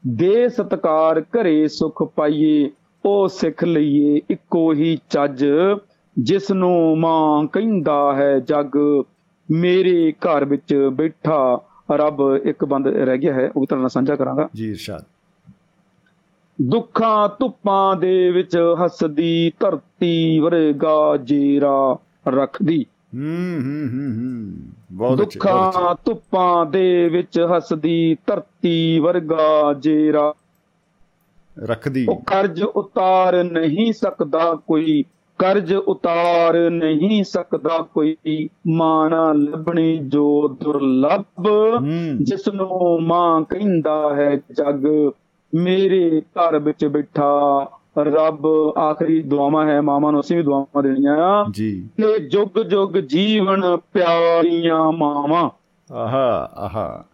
ਦੇ 0.08 0.48
ਸਤਕਾਰ 0.48 1.20
ਘਰੇ 1.20 1.68
ਸੁਖ 1.68 2.02
ਪਾਈਏ 2.02 2.70
ਉਹ 3.04 3.28
ਸਿੱਖ 3.28 3.64
ਲਈਏ 3.64 4.20
ਇੱਕੋ 4.30 4.72
ਹੀ 4.72 4.98
ਚੱਜ 5.10 5.46
ਜਿਸ 6.18 6.50
ਨੂੰ 6.50 6.98
ਮਾਂ 6.98 7.46
ਕਹਿੰਦਾ 7.46 8.12
ਹੈ 8.16 8.38
ਜੱਗ। 8.38 8.76
ਮੇਰੇ 9.50 10.12
ਘਰ 10.12 10.44
ਵਿੱਚ 10.44 10.90
ਬੈਠਾ 10.92 11.60
ਰੱਬ 11.90 12.40
ਇੱਕ 12.44 12.64
ਬੰਦ 12.64 12.86
ਰਹਿ 12.86 13.18
ਗਿਆ 13.18 13.34
ਹੈ 13.34 13.50
ਉਹ 13.56 13.66
ਨਾਲ 13.72 13.88
ਸਾਂਝਾ 13.88 14.16
ਕਰਾਂਗਾ। 14.16 14.48
ਜੀ 14.54 14.70
ਇਰਸ਼ਾਦ। 14.70 15.04
ਦੁੱਖਾਂ 16.62 17.28
ਧੁੱਪਾਂ 17.28 17.96
ਦੇ 17.96 18.30
ਵਿੱਚ 18.30 18.76
ਹੱਸਦੀ 18.84 19.52
ਧਰਤੀ 19.60 20.38
ਵਰਗਾ 20.38 21.16
ਜੀਰਾ 21.16 21.98
ਰੱਖਦੀ। 22.28 22.86
ਹੂੰ 23.14 23.60
ਹੂੰ 23.60 23.88
ਹੂੰ 23.92 24.16
ਹੂੰ। 24.16 24.52
ਬਹੁਤ। 24.92 25.18
ਦੁੱਖਾਂ 25.18 25.94
ਧੁੱਪਾਂ 26.04 26.66
ਦੇ 26.66 27.08
ਵਿੱਚ 27.08 27.40
ਹੱਸਦੀ 27.56 28.16
ਧਰਤੀ 28.26 28.98
ਵਰਗਾ 28.98 29.74
ਜੇਰਾ। 29.78 30.34
ਰੱਖਦੀ। 31.64 32.06
ਉਹ 32.08 32.22
ਕਰਜ਼ 32.26 32.62
ਉਤਾਰ 32.62 33.44
ਨਹੀਂ 33.44 33.92
ਸਕਦਾ 33.92 34.54
ਕੋਈ 34.54 35.04
ਕਰਜ਼ 35.38 35.74
ਉਤਾਰ 35.74 36.70
ਨਹੀਂ 36.70 37.24
ਸਕਦਾ 37.24 37.78
ਕੋਈ। 37.94 38.16
ਮਾਣਾ 38.68 39.32
ਲੱਭਣੀ 39.32 39.98
ਜੋ 39.98 40.48
ਦੁਰਲੱਭ 40.48 41.44
ਜਿਸ 42.22 42.48
ਨੂੰ 42.48 43.02
ਮਾਂ 43.02 43.42
ਕਹਿੰਦਾ 43.42 44.14
ਹੈ 44.16 44.36
ਜੱਗ। 44.36 44.86
ਮੇਰੇ 45.54 46.20
ਘਰ 46.20 46.58
ਵਿੱਚ 46.58 46.86
ਬੈਠਾ 46.86 47.68
ਰੱਬ 47.98 48.46
ਆਖਰੀ 48.78 49.22
ਦੁਆਵਾਂ 49.22 49.66
ਹੈ 49.66 49.80
ਮਾਵਾਂ 49.80 50.12
ਨੂੰ 50.12 50.20
ਅਸੀਂ 50.20 50.36
ਵੀ 50.36 50.42
ਦੁਆਵਾਂ 50.42 50.82
ਦੇਣੀਆਂ 50.82 51.16
ਆ। 51.16 51.46
ਜੀ। 51.50 51.88
ਤੇ 51.96 52.18
ਜੁਗ 52.18 52.62
ਜੁਗ 52.62 52.92
ਜੀਵਨ 52.92 53.76
ਪਿਆਰੀਆਂ 53.76 54.92
ਮਾਵਾਂ। 54.92 55.50
ਆਹਾ 55.94 56.50
ਆਹਾ। 56.54 57.04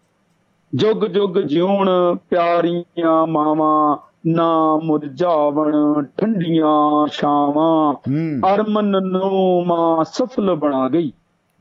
ਜੁਗ 0.74 1.06
ਜੁਗ 1.06 1.38
ਜਿਉਣ 1.38 1.90
ਪਿਆਰੀਆਂ 2.30 3.26
ਮਾਵਾਂ 3.26 3.96
ਨਾ 4.26 4.80
ਮੁਰਝਾਵਣ 4.84 6.04
ਠੰਡੀਆਂ 6.04 7.06
ਛਾਵਾਂ। 7.12 7.92
ਹੂੰ। 7.92 8.54
ਅਰਮਨ 8.54 8.86
ਨੂੰ 8.86 9.64
ਮਾਂ 9.66 10.04
ਸਫਲ 10.04 10.54
ਬਣਾ 10.54 10.88
ਗਈ। 10.88 11.12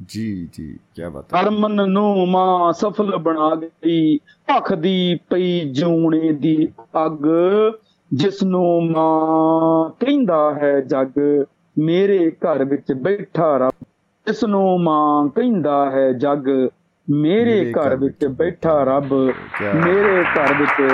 ਜੀ 0.07 0.49
ਜੀ 0.53 0.73
ਕੀ 0.73 1.09
ਬਤਾ 1.11 1.41
ਅਰਮਨ 1.41 1.89
ਨੂੰ 1.89 2.29
ਮਾਂ 2.29 2.73
ਸਫਲ 2.73 3.17
ਬਣਾ 3.17 3.55
ਗਈ। 3.55 4.17
ਭਖਦੀ 4.17 5.19
ਪਈ 5.29 5.69
ਜੂਣੇ 5.69 6.31
ਦੀ 6.31 6.67
ਅੱਗ। 7.05 7.25
ਜਿਸ 8.13 8.43
ਨੂੰ 8.43 8.91
ਮਾਂ 8.91 9.89
ਕਹਿੰਦਾ 10.05 10.55
ਹੈ 10.63 10.81
ਜੱਗ 10.81 11.19
ਮੇਰੇ 11.79 12.31
ਘਰ 12.31 12.65
ਵਿੱਚ 12.65 12.93
ਬੈਠਾ 12.93 13.57
ਰੱਬ 13.57 13.85
ਜਿਸ 14.27 14.43
ਨੂੰ 14.43 14.83
ਮਾਂ 14.83 15.29
ਕਹਿੰਦਾ 15.29 15.91
ਹੈ 15.91 16.11
ਜੱਗ 16.11 16.67
ਮੇਰੇ 17.09 17.71
ਘਰ 17.71 17.95
ਵਿੱਚ 17.95 18.25
ਬੈਠਾ 18.25 18.83
ਰੱਬ 18.83 19.13
ਮੇਰੇ 19.85 20.23
ਘਰ 20.23 20.53
ਵਿੱਚ 20.53 20.93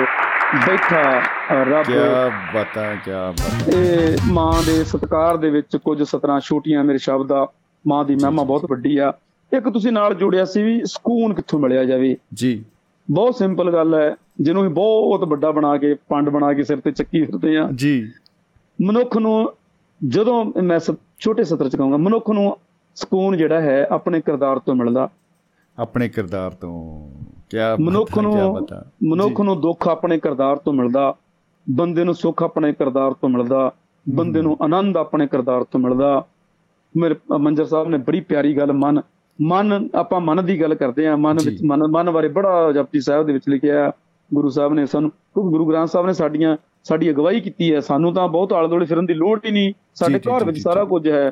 ਬੈਠਾ 0.66 1.22
ਰੱਬ 1.64 1.86
ਕੀ 1.86 1.92
ਬਤਾ 2.58 2.94
ਕੀ 2.94 3.10
ਬਤਾ। 3.10 3.78
ਇਹ 3.78 4.18
ਮਾਂ 4.26 4.52
ਦੇ 4.66 4.84
ਸਤਕਾਰ 4.84 5.36
ਦੇ 5.36 5.50
ਵਿੱਚ 5.50 5.76
ਕੁਝ 5.76 6.02
ਸਤਰਾਂ 6.02 6.40
ਛੋਟੀਆਂ 6.40 6.84
ਮੇਰੇ 6.84 6.98
ਸ਼ਬਦ 6.98 7.32
ਆ। 7.32 7.52
ਮਾਂ 7.86 8.04
ਦੀ 8.04 8.14
ਮਹਿਮਾ 8.14 8.42
ਬਹੁਤ 8.42 8.70
ਵੱਡੀ 8.70 8.98
ਆ। 8.98 9.12
ਇੱਕ 9.56 9.68
ਤੁਸੀਂ 9.68 9.92
ਨਾਲ 9.92 10.14
ਜੋੜਿਆ 10.14 10.44
ਸੀ 10.44 10.62
ਵੀ 10.62 10.82
ਸਕੂਨ 10.84 11.34
ਕਿੱਥੋਂ 11.34 11.58
ਮਿਲਿਆ 11.58 11.84
ਜਾਵੇ? 11.84 12.16
ਜੀ। 12.34 12.64
ਬਹੁਤ 13.10 13.34
ਸਿੰਪਲ 13.34 13.72
ਗੱਲ 13.72 13.94
ਹੈ। 13.94 14.14
ਜਿਹਨੂੰ 14.40 14.62
ਅਸੀਂ 14.62 14.74
ਬਹੁਤ 14.74 15.24
ਵੱਡਾ 15.24 15.50
ਬਣਾ 15.50 15.76
ਕੇ 15.76 15.94
ਪੰਡ 15.94 16.28
ਬਣਾ 16.28 16.52
ਕੇ 16.52 16.62
ਸਿਰ 16.62 16.80
ਤੇ 16.80 16.90
ਚੱਕੀ 16.90 17.24
ਫਿਰਦੇ 17.24 17.58
ਆ। 17.58 17.68
ਜੀ। 17.74 18.12
ਮਨੁੱਖ 18.82 19.18
ਨੂੰ 19.18 19.52
ਜਦੋਂ 20.06 20.44
ਮੈਂ 20.62 20.80
ਛੋਟੇ 21.18 21.44
ਸਤਰ 21.44 21.68
ਚ 21.68 21.76
ਕਹੂੰਗਾ 21.76 21.96
ਮਨੁੱਖ 21.96 22.30
ਨੂੰ 22.30 22.58
ਸਕੂਨ 22.94 23.36
ਜਿਹੜਾ 23.36 23.60
ਹੈ 23.60 23.86
ਆਪਣੇ 23.90 24.20
ਕਿਰਦਾਰ 24.20 24.58
ਤੋਂ 24.58 24.74
ਮਿਲਦਾ। 24.74 25.08
ਆਪਣੇ 25.78 26.08
ਕਿਰਦਾਰ 26.08 26.50
ਤੋਂ। 26.50 27.10
ਕੀ 27.50 27.56
ਮਨੁੱਖ 27.80 28.18
ਨੂੰ 28.18 28.66
ਮਨੁੱਖ 29.04 29.40
ਨੂੰ 29.40 29.60
ਦੁੱਖ 29.60 29.88
ਆਪਣੇ 29.88 30.18
ਕਿਰਦਾਰ 30.18 30.56
ਤੋਂ 30.56 30.72
ਮਿਲਦਾ। 30.72 31.14
ਬੰਦੇ 31.70 32.04
ਨੂੰ 32.04 32.14
ਸੁੱਖ 32.14 32.42
ਆਪਣੇ 32.42 32.72
ਕਿਰਦਾਰ 32.72 33.12
ਤੋਂ 33.12 33.28
ਮਿਲਦਾ। 33.28 33.72
ਬੰਦੇ 34.08 34.42
ਨੂੰ 34.42 34.56
ਆਨੰਦ 34.62 34.96
ਆਪਣੇ 34.96 35.26
ਕਿਰਦਾਰ 35.26 35.64
ਤੋਂ 35.64 35.80
ਮਿਲਦਾ। 35.80 36.26
ਮੇਰੇ 36.96 37.14
ਮੰਜਰ 37.38 37.64
ਸਾਹਿਬ 37.64 37.88
ਨੇ 37.88 37.98
ਬੜੀ 37.98 38.20
ਪਿਆਰੀ 38.20 38.56
ਗੱਲ 38.56 38.72
ਮਨ 38.72 39.00
ਮਨ 39.40 39.88
ਆਪਾਂ 39.94 40.20
ਮਨ 40.20 40.44
ਦੀ 40.44 40.60
ਗੱਲ 40.60 40.74
ਕਰਦੇ 40.74 41.06
ਆ। 41.06 41.16
ਮਨ 41.16 41.38
ਵਿੱਚ 41.44 41.58
ਮਨ 41.64 41.82
ਮਨ 41.90 42.10
ਬਾਰੇ 42.10 42.28
ਬੜਾ 42.28 42.72
ਜਪਜੀ 42.72 43.00
ਸਾਹਿਬ 43.00 43.26
ਦੇ 43.26 43.32
ਵਿੱਚ 43.32 43.44
ਲਿਖਿਆ 43.48 43.92
ਗੁਰੂ 44.34 44.48
ਸਾਹਿਬ 44.48 44.72
ਨੇ 44.74 44.86
ਸਾਨੂੰ 44.86 45.12
ਗੁਰੂ 45.38 45.66
ਗ੍ਰੰਥ 45.66 45.88
ਸਾਹਿਬ 45.88 46.06
ਨੇ 46.06 46.12
ਸਾਡੀਆਂ 46.12 46.56
ਸਾਡੀ 46.84 47.10
ਅਗਵਾਈ 47.10 47.40
ਕੀਤੀ 47.40 47.74
ਹੈ। 47.74 47.80
ਸਾਨੂੰ 47.80 48.12
ਤਾਂ 48.14 48.28
ਬਹੁਤ 48.28 48.52
ਆਲੇ 48.52 48.68
ਦੁਆਲੇ 48.68 48.86
ਫਿਰਨ 48.86 49.06
ਦੀ 49.06 49.14
ਲੋੜ 49.14 49.40
ਹੀ 49.44 49.50
ਨਹੀਂ। 49.50 49.72
ਸਾਡੇ 49.94 50.18
ਘਰ 50.18 50.44
ਵਿੱਚ 50.44 50.58
ਸਾਰਾ 50.58 50.84
ਕੁਝ 50.84 51.08
ਹੈ। 51.08 51.30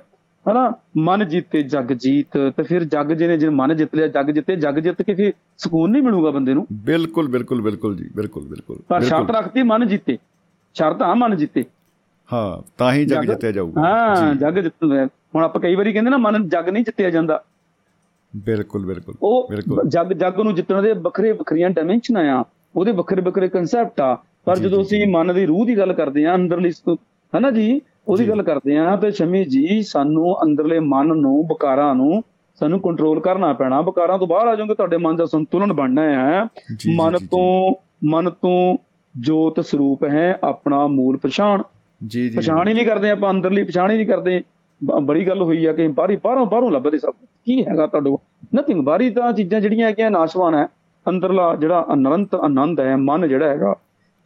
ਹਨਾ? 0.50 0.72
ਮਨ 0.96 1.28
ਜਿੱਤੇ 1.28 1.62
ਜਗ 1.62 1.92
ਜੀਤ। 1.92 2.26
ਤੇ 2.56 2.62
ਫਿਰ 2.62 2.84
ਜਗ 2.84 3.12
ਜਿਹਨੇ 3.12 3.36
ਜੇ 3.38 3.48
ਮਨ 3.48 3.76
ਜਿੱਤ 3.76 3.94
ਲਿਆ 3.94 4.06
ਜਗ 4.06 4.30
ਜਿੱਤੇ 4.30 4.56
ਜਗ 4.56 4.78
ਜਿੱਤ 4.78 5.02
ਕੇ 5.02 5.14
ਫਿਰ 5.14 5.32
ਸਕੂਨ 5.58 5.90
ਨਹੀਂ 5.90 6.02
ਮਿਲੂਗਾ 6.02 6.30
ਬੰਦੇ 6.30 6.54
ਨੂੰ। 6.54 6.66
ਬਿਲਕੁਲ 6.72 7.28
ਬਿਲਕੁਲ 7.28 7.62
ਬਿਲਕੁਲ 7.62 7.96
ਜੀ 7.96 8.10
ਬਿਲਕੁਲ 8.16 8.42
ਬਿਲਕੁਲ। 8.42 8.78
ਪਰ 8.88 9.00
ਸ਼ਰਤ 9.00 9.30
ਰੱਖਤੀ 9.30 9.62
ਮਨ 9.62 9.86
ਜਿੱਤੇ। 9.88 10.18
ਸ਼ਰਤ 10.74 11.02
ਆ 11.02 11.14
ਮਨ 11.14 11.36
ਜਿੱਤੇ। 11.36 11.64
ਹਾਂ 12.32 12.70
ਤਾਂ 12.78 12.92
ਹੀ 12.92 13.04
ਜਗ 13.04 13.22
ਜਿੱਤਿਆ 13.22 13.52
ਜਾਊਗਾ। 13.52 13.80
ਹਾਂ 13.80 14.34
ਜਗ 14.34 14.58
ਜਿੱਤ 14.58 14.84
ਹੁਣ 15.34 15.44
ਆਪਾਂ 15.44 15.60
ਕਈ 15.60 15.74
ਵਾਰੀ 15.74 15.92
ਕਹਿੰਦੇ 15.92 16.10
ਨਾ 16.10 16.16
ਮਨ 16.16 16.48
ਜਗ 16.48 16.68
ਨਹੀਂ 16.68 16.84
ਜਿੱਤਿਆ 16.84 17.10
ਜਾਂਦਾ। 17.10 17.44
ਬਿਲਕੁਲ 18.36 18.86
ਬਿਲਕੁਲ 18.86 19.14
ਉਹ 19.22 19.48
ਜਗ 19.88 20.12
ਜਗ 20.12 20.40
ਨੂੰ 20.40 20.54
ਜਿੱਤਣ 20.54 20.82
ਦੇ 20.82 20.92
ਵੱਖਰੇ 20.92 21.32
ਵੱਖਰੀਆਂ 21.32 21.70
ਡਾਈਮੈਂਸ਼ਨ 21.70 22.16
ਆ। 22.16 22.44
ਉਹਦੇ 22.74 22.92
ਵੱਖਰੇ 22.92 23.22
ਵੱਖਰੇ 23.22 23.48
ਕਨਸੈਪਟ 23.48 24.00
ਆ। 24.00 24.14
ਪਰ 24.46 24.58
ਜਦੋਂ 24.58 24.82
ਅਸੀਂ 24.82 25.06
ਮਨ 25.06 25.34
ਦੀ 25.34 25.44
ਰੂਹ 25.46 25.64
ਦੀ 25.66 25.76
ਗੱਲ 25.78 25.92
ਕਰਦੇ 25.92 26.24
ਆ 26.26 26.34
ਅੰਦਰਲੀ 26.34 26.70
ਹਨਾ 27.32 27.50
ਜੀ? 27.50 27.80
ਉਹਦੀ 28.08 28.28
ਗੱਲ 28.28 28.42
ਕਰਦੇ 28.42 28.76
ਆ 28.78 28.94
ਤੇ 28.96 29.10
ਸ਼ਮੀ 29.10 29.44
ਜੀ 29.44 29.82
ਸਾਨੂੰ 29.82 30.34
ਅੰਦਰਲੇ 30.42 30.78
ਮਨ 30.82 31.16
ਨੂੰ 31.18 31.46
ਬਕਾਰਾਂ 31.46 31.94
ਨੂੰ 31.94 32.22
ਸਾਨੂੰ 32.60 32.80
ਕੰਟਰੋਲ 32.80 33.20
ਕਰਨਾ 33.20 33.52
ਪੈਣਾ। 33.52 33.80
ਬਕਾਰਾਂ 33.82 34.18
ਤੋਂ 34.18 34.26
ਬਾਹਰ 34.26 34.46
ਆ 34.48 34.54
ਜਾਓਗੇ 34.56 34.74
ਤੁਹਾਡੇ 34.74 34.96
ਮਨ 34.96 35.16
ਦਾ 35.16 35.26
ਸੰਤੁਲਨ 35.26 35.72
ਬਣਨਾ 35.72 36.02
ਹੈ। 36.02 36.42
ਮਨ 36.96 37.18
ਤੋਂ 37.30 37.74
ਮਨ 38.04 38.30
ਤੋਂ 38.42 38.76
ਜੋਤ 39.14 39.60
ਸਰੂਪ 39.60 40.04
ਹੈ 40.04 40.38
ਆਪਣਾ 40.44 40.86
ਮੂਲ 40.86 41.16
ਪਛਾਣ। 41.16 41.62
ਜੀ 42.00 42.28
ਜੀ 42.28 42.36
ਪਛਾਣ 42.38 42.68
ਹੀ 42.68 42.74
ਨਹੀਂ 42.74 42.86
ਕਰਦੇ 42.86 43.10
ਆਪਾਂ 43.10 43.30
ਅੰਦਰਲੀ 43.30 43.62
ਪਛਾਣ 43.62 43.90
ਹੀ 43.90 43.96
ਨਹੀਂ 43.96 44.06
ਕਰਦੇ। 44.06 44.42
ਬੜੀ 44.80 45.26
ਗੱਲ 45.26 45.42
ਹੋਈ 45.42 45.64
ਆ 45.66 45.72
ਕਿ 45.72 45.86
ਬਾਹਰੀ 45.88 46.16
ਬਾਹਰੋਂ 46.16 46.46
ਬਾਹਰੋਂ 46.46 46.70
ਲੱਭਦੇ 46.70 46.98
ਸਭ 46.98 47.12
ਕੀ 47.46 47.62
ਹੈਗਾ 47.64 47.86
ਤੁਹਾਡੇ 47.86 48.16
ਨਥਿੰਗ 48.56 48.84
ਬਾਹਰੀ 48.84 49.10
ਤਾਂ 49.10 49.32
ਚੀਜ਼ਾਂ 49.32 49.60
ਜਿਹੜੀਆਂ 49.60 49.88
ਹੈਗੀਆਂ 49.88 50.10
ਨਾਸ਼ਵਾਨ 50.10 50.54
ਹੈ। 50.54 50.66
ਅੰਦਰਲਾ 51.06 51.54
ਜਿਹੜਾ 51.56 51.86
ਅਨੰਤ 51.92 52.34
ਆਨੰਦ 52.34 52.80
ਹੈ 52.80 52.96
ਮਨ 52.96 53.28
ਜਿਹੜਾ 53.28 53.48
ਹੈਗਾ 53.48 53.74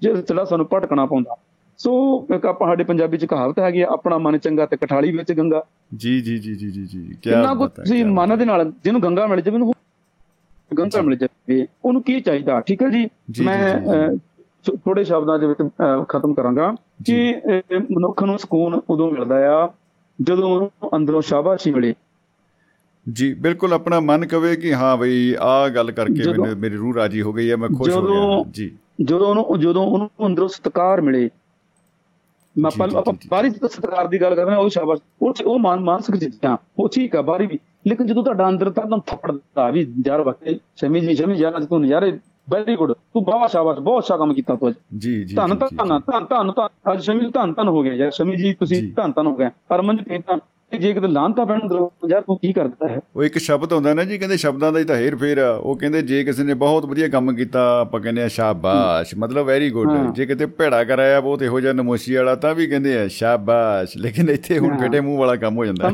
ਜਿਹੜਾ 0.03 0.21
ਜਿਹੜਾ 0.21 0.45
ਸਾਨੂੰ 0.45 0.67
ਭਟਕਣਾ 0.73 1.07
ਪਾਉਂਦਾ। 1.07 1.37
ਸੋ 1.81 1.93
ਇੱਕ 2.35 2.47
ਆਪਾਂ 2.47 2.69
ਸਾਡੇ 2.69 2.85
ਪੰਜਾਬੀ 2.85 3.19
ਚ 3.19 3.25
ਕਹਾਵਤ 3.25 3.59
ਹੈਗੀ 3.59 3.81
ਆ 3.81 3.87
ਆਪਣਾ 3.93 4.19
ਮਨ 4.19 4.39
ਚੰਗਾ 4.39 4.67
ਤੇ 4.67 4.77
ਕਠਾਲੀ 4.77 5.17
ਵਿੱਚ 5.17 5.33
ਗੰਗਾ। 5.33 5.63
ਜੀ 5.95 6.21
ਜੀ 6.21 6.37
ਜੀ 6.39 6.55
ਜੀ 6.55 6.71
ਜੀ 6.71 6.85
ਜੀ 6.85 7.17
ਕੀ 7.23 7.31
ਬਾਤ 7.33 7.63
ਹੈ 7.63 7.83
ਤੁਸੀਂ 7.83 8.05
ਮਨ 8.05 8.37
ਦੇ 8.39 8.45
ਨਾਲ 8.45 8.71
ਜਿਹਨੂੰ 8.85 9.03
ਗੰਗਾ 9.03 9.27
ਮਿਲ 9.27 9.41
ਜਾਵੇ 9.41 9.57
ਉਹਨੂੰ 9.57 9.73
ਗੰਗਾ 10.71 11.03
ਮਿਲ 11.03 11.17
ਜਾਵੇ 11.17 11.67
ਉਹਨੂੰ 11.85 12.03
ਕੀ 12.03 12.21
ਚਾਹੀਦਾ? 12.21 12.61
ਠੀਕ 12.61 12.83
ਹੈ 12.83 12.89
ਜੀ? 12.89 13.09
ਮੈਂ 13.45 14.09
ਥੋੜੇ 14.77 15.05
ਸ਼ਬਦਾਂ 15.05 15.39
ਦੇ 15.39 15.47
ਵਿੱਚ 15.47 15.63
ਖਤਮ 16.09 16.35
ਕਰਾਂਗਾ 16.35 16.75
ਕਿ 17.07 17.35
ਮਨੁੱਖ 17.91 18.23
ਨੂੰ 18.23 18.39
ਸਕੂਨ 18.39 18.81
ਉਦੋਂ 18.91 19.11
ਮਿਲਦਾ 19.13 19.37
ਆ 19.55 19.69
ਜਦੋਂ 20.19 20.49
ਉਹਨੂੰ 20.51 20.91
ਅੰਦਰੋਂ 20.97 21.21
ਸ਼ਾਬਾਸ਼ੀ 21.23 21.71
ਮਿਲੇ। 21.71 21.95
ਜੀ 23.13 23.35
ਬਿਲਕੁਲ 23.35 23.73
ਆਪਣਾ 23.73 24.01
ਮਨ 24.01 24.27
ਕਵੇ 24.27 24.57
ਕਿ 24.57 24.75
ਹਾਂ 24.75 24.97
ਬਈ 24.97 25.35
ਆਹ 25.41 25.69
ਗੱਲ 25.69 25.91
ਕਰਕੇ 25.91 26.31
ਮੈਨੂੰ 26.31 26.59
ਮੇਰੀ 26.59 26.77
ਰੂਹ 26.77 26.95
ਰਾਜੀ 26.95 27.23
ਹੋ 27.23 27.33
ਗਈ 27.33 27.51
ਹੈ 27.51 27.57
ਮੈਂ 27.57 27.69
ਖੁਸ਼ 27.69 27.91
ਹੋ 27.91 28.03
ਗਿਆ। 28.03 28.51
ਜੀ। 28.51 28.71
ਜਦੋਂ 29.05 29.27
ਉਹਨੂੰ 29.27 29.61
ਜਦੋਂ 29.61 29.87
ਉਹਨੂੰ 29.87 30.11
ਅੰਦਰੋਂ 30.27 30.49
ਸਤਿਕਾਰ 30.49 31.01
ਮਿਲੇ 31.01 31.31
ਮੈਂ 32.57 32.71
ਆਪਾਂ 32.97 33.15
ਬਾਹਰੀ 33.29 33.51
ਸਤਿਕਾਰ 33.51 34.07
ਦੀ 34.07 34.21
ਗੱਲ 34.21 34.35
ਕਰ 34.35 34.47
ਰਹੇ 34.47 34.57
ਉਹ 34.57 34.69
ਸ਼ਾਬਾਸ਼। 34.69 35.01
ਉਹ 35.23 35.35
ਉਹ 35.45 35.59
ਮਾਨ 35.59 35.81
ਮਾਨਸਿਕ 35.81 36.17
ਚੀਜ਼ਾਂ 36.17 36.57
ਉਹ 36.79 36.89
ਠੀਕ 36.89 37.17
ਆ 37.17 37.23
ਬਾਹਰੀ 37.23 37.47
ਵੀ। 37.47 37.59
ਲੇਕਿਨ 37.87 38.07
ਜਦੋਂ 38.07 38.23
ਤੁਹਾਡਾ 38.25 38.49
ਅੰਦਰ 38.49 38.71
ਤਾਂ 38.71 38.83
ਤੁਹਾਨੂੰ 38.83 39.03
ਥੱਪੜਦਾ 39.07 39.71
ਵੀ 39.71 39.87
ਯਾਰ 40.07 40.21
ਵਾਕਈ 40.21 40.59
ਸ਼ਮੀ 40.77 41.01
ਜੀ 41.01 41.15
ਸ਼ਮੀ 41.15 41.35
ਯਾਰ 41.35 41.65
ਤੂੰ 41.65 41.83
ਨਜ਼ਾਰੇ 41.83 42.19
ਵੈਰੀ 42.51 42.77
ਗੁੱਡ 42.77 42.93
ਤੂੰ 42.93 43.25
ਬਹੁਤ 43.25 43.51
ਸ਼ਾਬਾਸ਼ 43.51 43.79
ਬਹੁਤ 43.79 44.05
ਅੱਛਾ 44.05 44.17
ਕੰਮ 44.17 44.35
ਕੀਤਾ 44.35 44.55
ਤੂੰ 44.55 44.73
ਜੀ 44.99 45.25
ਜੀ 45.25 45.35
ਧੰਨ 45.35 45.55
ਧੰਨ 45.55 46.01
ਧੰਨ 46.01 46.25
ਧੰਨ 46.25 46.53
ਅੱਜ 46.93 47.05
ਸ਼ਮੀ 47.05 47.31
ਧੰਨ 47.31 47.53
ਧੰਨ 47.53 47.69
ਹੋ 47.69 47.83
ਗਿਆ 47.83 47.93
ਯਾਰ 47.93 48.11
ਸ਼ਮੀ 48.11 48.37
ਜੀ 48.37 48.55
ਤੁਸੀਂ 48.55 48.93
ਧੰਨ 48.93 49.13
ਧੰਨ 49.13 49.27
ਹੋ 49.27 49.37
ਗਏ। 49.37 49.47
ਅਰਮਨ 49.75 49.97
ਜੀ 49.97 50.19
ਤਾਂ 50.19 50.39
ਜੇ 50.73 50.93
ਕਿਤੇ 50.93 51.07
ਲਾਂਤਾ 51.09 51.45
ਪੈਣ 51.45 51.61
ਅੰਦਰੋਂ 51.63 51.89
ਯਾਰ 52.11 52.23
ਤੂੰ 52.23 52.37
ਕੀ 52.39 52.53
ਕਰਦਾ 52.53 52.89
ਹੈ? 52.89 52.99
ਉਹ 53.17 53.23
ਇੱਕ 53.25 53.37
ਸ਼ਬਦ 53.39 53.73
ਹੁੰਦਾ 53.73 53.93
ਨਾ 53.95 54.05
ਜੀ 54.05 54.17
ਕਹਿੰਦੇ 54.19 54.37
ਸ਼ਬਦਾਂ 54.37 54.71
ਦਾ 54.73 54.79
ਹੀ 54.79 54.85
ਤਾਂ 54.85 54.97
ਹੇਰ 54.97 55.17
ਫੇਰ 55.17 55.39
ਆ। 55.39 55.51
ਉਹ 55.51 55.77
ਕਹਿੰਦੇ 55.77 56.01
ਜੇ 56.03 56.23
ਕਿਸੇ 56.25 56.45
ਨੇ 56.45 56.55
ਬਹੁਤ 56.63 56.87
ਵਧੀਆ 56.87 57.09
ਕੰਮ 57.09 57.35
ਕੀਤਾ 57.37 57.61
ਆਪਾਂ 57.81 58.01
ਕਹਿੰਦੇ 58.01 58.23
ਆ 58.23 58.29
ਸ਼ਾਬਾਸ਼। 58.29 59.15
ਮਤਲਬ 59.19 59.47
ਵੈਰੀ 59.47 59.71
ਗੁੱਡ 59.71 59.91
ਜੇ 60.15 60.27
ਕਿਤੇ 60.27 60.47
ਭੇੜਾ 60.59 60.83
ਕਰਾਇਆ 60.85 61.21
ਬਹੁਤ 61.21 61.43
ਇਹੋ 61.43 61.61
ਜਿਹਾ 61.61 61.73
ਨਮੋਸ਼ੀ 61.73 62.15
ਵਾਲਾ 62.15 62.35
ਤਾਂ 62.35 62.55
ਵੀ 62.55 62.67
ਕਹਿੰਦੇ 62.67 62.97
ਆ 62.99 63.07
ਸ਼ਾਬਾਸ਼। 63.09 63.97
ਲੇਕਿਨ 63.97 64.31
ਇੱਥੇ 64.31 64.59
ਹੁਣ 64.59 64.77
ਫੇਟੇ 64.79 65.01
ਮੂੰਹ 65.01 65.19
ਵਾਲਾ 65.19 65.37
ਕੰਮ 65.37 65.57
ਹੋ 65.57 65.65
ਜਾਂਦਾ। 65.65 65.91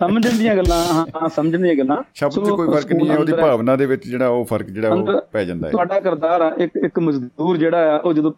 ਸਮਝਣ 0.00 0.36
ਦੀਆਂ 0.38 0.56
ਗੱਲਾਂ 0.56 0.82
ਹਾਂ 0.94 1.28
ਸਮਝਣ 1.28 1.62
ਦੀਆਂ 1.62 1.74
ਗੱਲਾਂ। 1.74 2.02
ਸ਼ਬਦ 2.14 2.32
'ਚ 2.34 2.50
ਕੋਈ 2.50 2.68
ਫ਼ਰਕ 2.68 2.92
ਨਹੀਂ 2.92 3.08
ਹੈ 3.10 3.18
ਉਹਦੀ 3.18 3.32
ਭਾਵਨਾ 3.32 3.76
ਦੇ 3.76 3.86
ਵਿੱਚ 3.86 4.08
ਜਿਹੜਾ 4.08 4.28
ਉਹ 4.28 4.44
ਫ਼ਰਕ 4.44 4.70
ਜਿਹੜਾ 4.70 4.94
ਉਹ 4.94 5.20
ਪੈ 5.32 5.44
ਜਾਂਦਾ 5.44 5.66
ਹੈ। 5.66 5.72
ਤੁਹਾਡਾ 5.72 6.00
ਕਰਦਾਰ 6.00 6.40
ਆ 6.40 6.52
ਇੱਕ 6.58 6.76
ਇੱਕ 6.84 6.98
ਮਜ਼ਦੂਰ 6.98 7.56
ਜਿਹੜਾ 7.56 7.94
ਆ 7.94 7.98
ਉਹ 7.98 8.12
ਜਦੋਂ 8.12 8.32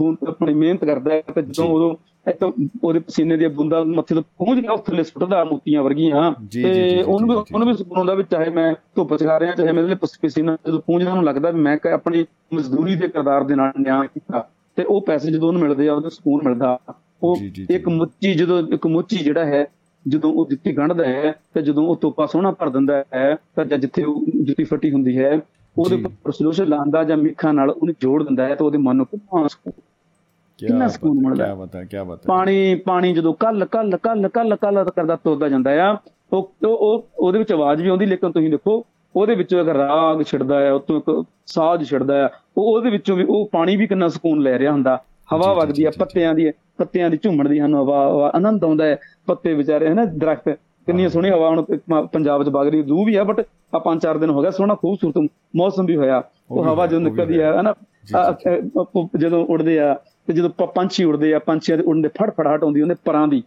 ਹੁਣ 0.00 0.16
ਆਪਣੀ 0.28 0.54
ਮਿਹਨਤ 0.54 0.84
ਕਰਦਾ 0.84 1.14
ਹੈ 1.14 1.22
ਤੇ 1.34 1.42
ਜਦੋਂ 1.42 1.68
ਉਦੋਂ 1.68 1.94
ਇਤੋਂ 2.28 2.52
ਉਹਦੇ 2.84 2.98
ਪਸੀਨੇ 2.98 3.36
ਦੀਆਂ 3.36 3.50
ਬੂੰਦਾਂ 3.50 3.84
ਮੱਥੇ 3.84 4.14
ਤੋਂ 4.14 4.22
ਪਹੁੰਚ 4.22 4.60
ਗਿਆ 4.60 4.72
ਉੱਥੇ 4.72 5.02
ਸੁੱਟਦਾ 5.02 5.44
ਮੋਤੀਆਂ 5.44 5.82
ਵਰਗੀਆਂ। 5.82 6.32
ਤੇ 6.32 7.02
ਉਹਨੂੰ 7.02 7.28
ਵੀ 7.28 7.34
ਉਹਨੂੰ 7.34 7.68
ਵੀ 7.68 7.74
ਸੁਪਨ 7.74 7.96
ਹੁੰਦਾ 7.96 8.14
ਵੀ 8.14 8.24
ਚਾਹੇ 8.30 8.50
ਮੈਂ 8.50 8.74
ਧੁੱਪ 8.94 9.16
ਚਗਾ 9.16 9.40
ਰਿਹਾ 9.40 9.52
ਚਾਹੇ 9.52 9.72
ਮੇਰੇ 9.72 9.94
ਪਸੀਨਾ 9.94 10.56
ਜਦੋਂ 10.66 10.80
ਪਹੁੰਚਦਾ 10.80 11.10
ਉਹਨੂੰ 11.10 11.24
ਲੱਗਦਾ 11.24 11.50
ਵੀ 11.50 11.60
ਮੈਂ 11.60 11.78
ਆਪਣੀ 11.94 12.24
ਮਜ਼ਦੂਰੀ 12.54 12.94
ਦੇ 12.94 13.08
ਕਿਰਦਾਰ 13.08 13.44
ਦੇ 13.44 13.54
ਨਾਲ 13.54 13.72
ਨਿਆਂ 13.80 14.04
ਕੀਤਾ। 14.04 14.48
ਤੇ 14.76 14.84
ਉਹ 14.84 15.00
ਪੈਸੇ 15.00 15.30
ਜਦੋਂ 15.30 15.48
ਉਹਨੂੰ 15.48 15.62
ਮਿਲਦੇ 15.62 15.88
ਆ 15.88 15.94
ਉਹਨੂੰ 15.94 16.10
ਸਕੂਨ 16.10 16.40
ਮਿਲਦਾ। 16.44 16.78
ਉਹ 17.22 17.36
ਇੱਕ 17.70 17.88
ਮੁੱਚੀ 17.88 18.34
ਜਦੋਂ 18.34 18.68
ਇੱਕ 18.68 18.86
ਮੁੱਚੀ 18.86 19.16
ਜਿਹੜਾ 19.16 19.44
ਹੈ 19.44 19.66
ਜਦੋਂ 20.08 20.32
ਉਹ 20.32 20.46
ਜੁੱਤੀ 20.50 20.72
ਗੰਢਦਾ 20.72 21.04
ਹੈ 21.04 21.34
ਤੇ 21.54 21.62
ਜਦੋਂ 21.62 21.86
ਉਹ 21.86 21.96
ਤੋਪਾ 21.96 22.26
ਸੋਹਣਾ 22.26 22.50
ਭਰ 22.50 22.68
ਦਿੰਦਾ 22.68 23.04
ਹੈ 23.14 23.36
ਤਾਂ 23.56 23.64
ਜਿੱਥੇ 23.64 24.04
ਉਹ 24.04 24.24
ਜੁੱਤੀ 24.42 24.64
ਫੱਟੀ 24.64 24.90
ਹੁੰਦੀ 24.90 25.18
ਹੈ 25.18 25.40
ਉਹਦੇ 25.78 25.96
ਉੱਪਰ 25.96 26.32
ਸਲੋਸ਼ਨ 26.32 26.66
ਲਾਉਂਦਾ 26.66 27.04
ਜਾਂ 27.04 27.16
ਮਿੱਖਾਂ 27.16 27.54
ਨਾਲ 27.54 27.70
ਉਹਨੂੰ 27.70 27.94
ਜੋੜ 28.00 28.22
ਦਿੰਦਾ 28.22 28.48
ਹੈ 28.48 28.54
ਤਾਂ 28.54 28.66
ਉਹਦੇ 28.66 28.78
ਮਨ 28.78 28.96
ਨੂੰ 28.96 29.06
ਕਿੰਨਾ 29.06 29.46
ਸਕੂਨ 29.46 29.72
ਕਿੰਨਾ 30.58 30.86
ਸਕੂਨ 30.88 31.18
ਮਿਲਦਾ? 31.22 31.46
ਕੀ 31.46 31.60
ਬਤਾ 31.60 31.82
ਕੀ 31.84 31.96
ਬਤਾ 32.08 32.22
ਪਾਣੀ 32.28 32.74
ਪਾਣੀ 32.86 33.12
ਜਦੋਂ 33.14 33.32
ਕੱਲ 33.40 33.64
ਕੱਲ 33.72 33.96
ਕੱਲ 34.02 34.28
ਕੱਲ 34.28 34.56
ਕੱਲ 34.56 34.84
ਕਰਦਾ 34.90 35.16
ਤੁਰਦਾ 35.24 35.48
ਜਾਂਦਾ 35.48 35.70
ਆ। 35.86 35.96
ਉਹ 36.32 36.50
ਉਹ 36.64 37.06
ਉਹਦੇ 37.18 37.38
ਵਿੱਚ 37.38 37.52
ਆਵਾਜ਼ 37.52 37.82
ਵੀ 37.82 37.88
ਆਉਂਦੀ 37.88 38.06
ਲੇਕਿਨ 38.06 38.32
ਤੁਸੀਂ 38.32 38.50
ਦੇਖੋ 38.50 38.84
ਉਹਦੇ 39.14 39.34
ਵਿੱਚੋਂ 39.34 39.60
ਇੱਕ 39.60 39.68
ਰਾਗ 39.76 40.22
ਛਿੜਦਾ 40.22 40.56
ਆ 40.68 40.72
ਉਤੋਂ 40.74 40.96
ਇੱਕ 40.98 41.24
ਸਾਜ਼ 41.46 41.84
ਛਿੜਦਾ 41.88 42.24
ਆ। 42.24 42.28
ਉਹ 42.56 42.72
ਉਹਦੇ 42.74 42.90
ਵਿੱਚੋਂ 42.90 43.16
ਵੀ 43.16 43.24
ਉਹ 43.28 43.48
ਪਾਣੀ 43.52 43.76
ਵੀ 43.76 43.86
ਕਿੰਨਾ 43.86 44.08
ਸਕੂਨ 44.08 44.40
ਲੈ 44.42 44.58
ਰਿਹਾ 44.58 44.72
ਹੁੰਦਾ। 44.72 44.96
ਹਵਾ 45.28 45.52
ਵਗਦੀ 45.54 45.84
ਆ 45.84 45.90
ਪੱਤਿਆਂ 45.98 46.34
ਦੀ 46.34 46.50
ਪੱਤਿਆਂ 46.78 47.08
ਦੀ 47.10 47.16
ਝੂਮਣ 47.22 47.48
ਦੀ 47.48 47.58
ਸਾਨੂੰ 47.58 47.82
ਹਵਾ 47.84 48.30
ਆਨੰਦ 48.34 48.64
ਆਉਂਦਾ 48.64 48.84
ਹੈ 48.84 48.98
ਪੱਤੇ 49.26 49.54
ਵਿਚਾਰੇ 49.54 49.88
ਹਨਾ 49.88 50.04
ਦਰਖਤ 50.04 50.48
ਕਿੰਨੀ 50.86 51.08
ਸੋਹਣੀ 51.08 51.30
ਹਵਾ 51.30 51.48
ਹੁਣ 51.48 51.62
ਪੰਜਾਬ 52.12 52.42
'ਚ 52.44 52.48
ਵਗ 52.48 52.68
ਰਹੀ 52.68 52.82
ਦੂ 52.82 53.04
ਵੀ 53.04 53.14
ਆ 53.16 53.24
ਬਟ 53.24 53.40
ਆ 53.74 53.78
ਪੰਜ 53.78 54.02
ਚਾਰ 54.02 54.18
ਦਿਨ 54.18 54.30
ਹੋ 54.30 54.42
ਗਿਆ 54.42 54.50
ਸੋਹਣਾ 54.50 54.74
ਖੂਬਸੂਰਤ 54.74 55.28
ਮੌਸਮ 55.56 55.86
ਵੀ 55.86 55.96
ਹੋਇਆ। 55.96 56.22
ਉਹ 56.50 56.64
ਹਵਾ 56.64 56.86
ਜਦੋਂ 56.86 57.00
ਨਿਕਲਦੀ 57.00 57.38
ਆ 57.40 57.60
ਹਨਾ 57.60 57.74
ਜਦੋਂ 59.18 59.44
ਉੜਦੇ 59.46 59.78
ਆ 59.80 59.94
ਤੇ 60.26 60.32
ਜਦੋਂ 60.32 60.66
ਪੰਛੀ 60.66 61.04
ਉੜਦੇ 61.04 61.34
ਆ 61.34 61.38
ਪੰਛੀਆਂ 61.38 61.78
ਦੇ 61.78 61.84
ਉੜਨ 61.84 62.02
ਦੇ 62.02 62.08
ਫੜਫੜਾਹਟ 62.08 62.64
ਆਉਂਦੀ 62.64 62.82
ਉਹਦੇ 62.82 62.94
ਪਰਾਂ 63.04 63.28
ਦੀ। 63.28 63.42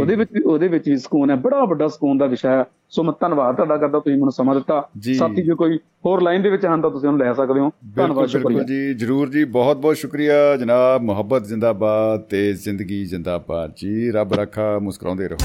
ਉਹਦੇ 0.00 0.16
ਵਿੱਚ 0.16 0.30
ਉਹਦੇ 0.46 0.68
ਵਿੱਚ 0.68 0.88
ਵੀ 0.88 0.96
ਸਕੂਨ 0.96 1.30
ਹੈ 1.30 1.36
ਬੜਾ 1.36 1.64
ਵੱਡਾ 1.64 1.88
ਸਕੂਨ 1.88 2.18
ਦਾ 2.18 2.26
ਵਿਸ਼ਾ 2.26 2.50
ਹੈ। 2.50 2.64
ਸੋ 2.90 3.02
ਮੈਂ 3.02 3.12
ਧੰਨਵਾਦ 3.20 3.54
ਤੁਹਾਡਾ 3.54 3.76
ਕਰਦਾ 3.76 3.98
ਤੁਸੀਂ 3.98 4.18
ਮੈਨੂੰ 4.18 4.32
ਸਮਾਂ 4.32 4.54
ਦਿੱਤਾ। 4.54 4.88
ਸਾਥੀ 5.18 5.42
ਜੇ 5.42 5.54
ਕੋਈ 5.54 5.76
ਹੋਰ 5.76 6.22
ਲਾਈਨ 6.22 6.42
ਦੇ 6.42 6.50
ਵਿੱਚ 6.50 6.66
ਹਨ 6.66 6.80
ਤਾਂ 6.80 6.90
ਤੁਸੀਂ 6.90 7.08
ਉਹਨੂੰ 7.08 7.26
ਲੈ 7.26 7.32
ਸਕਦੇ 7.32 7.60
ਹੋ। 7.60 7.70
ਧੰਨਵਾਦ 7.96 8.26
ਸ਼ੁਕਰੀਆ। 8.26 8.62
ਜੀ। 8.62 8.94
ਜਰੂਰ 8.94 9.30
ਜੀ 9.30 9.44
ਬਹੁਤ 9.44 9.76
ਬਹੁਤ 9.76 9.96
ਸ਼ੁਕਰੀਆ 9.96 10.56
ਜਨਾਬ। 10.56 11.02
ਮੁਹੱਬਤ 11.02 11.44
ਜ਼ਿੰਦਾਬਾਦ 11.44 12.20
ਤੇ 12.20 12.52
ਜ਼ਿੰਦਗੀ 12.52 13.04
ਜ਼ਿੰਦਾਬਾਦ 13.04 13.72
ਜੀ। 13.76 14.10
ਰੱਬ 14.10 14.34
ਰੱਖਾ 14.34 14.78
ਮੁਸਕਰਾਉਂਦੇ 14.78 15.28
ਰਹੋ। 15.28 15.38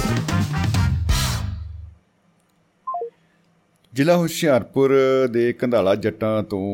ਜ਼ਿਲ੍ਹਾ 3.94 4.16
ਹੁਸ਼ਿਆਰਪੁਰ 4.18 4.92
ਦੇ 5.32 5.52
ਕੰਧਾਲਾ 5.54 5.94
ਜੱਟਾਂ 5.96 6.44
ਤੋਂ 6.44 6.66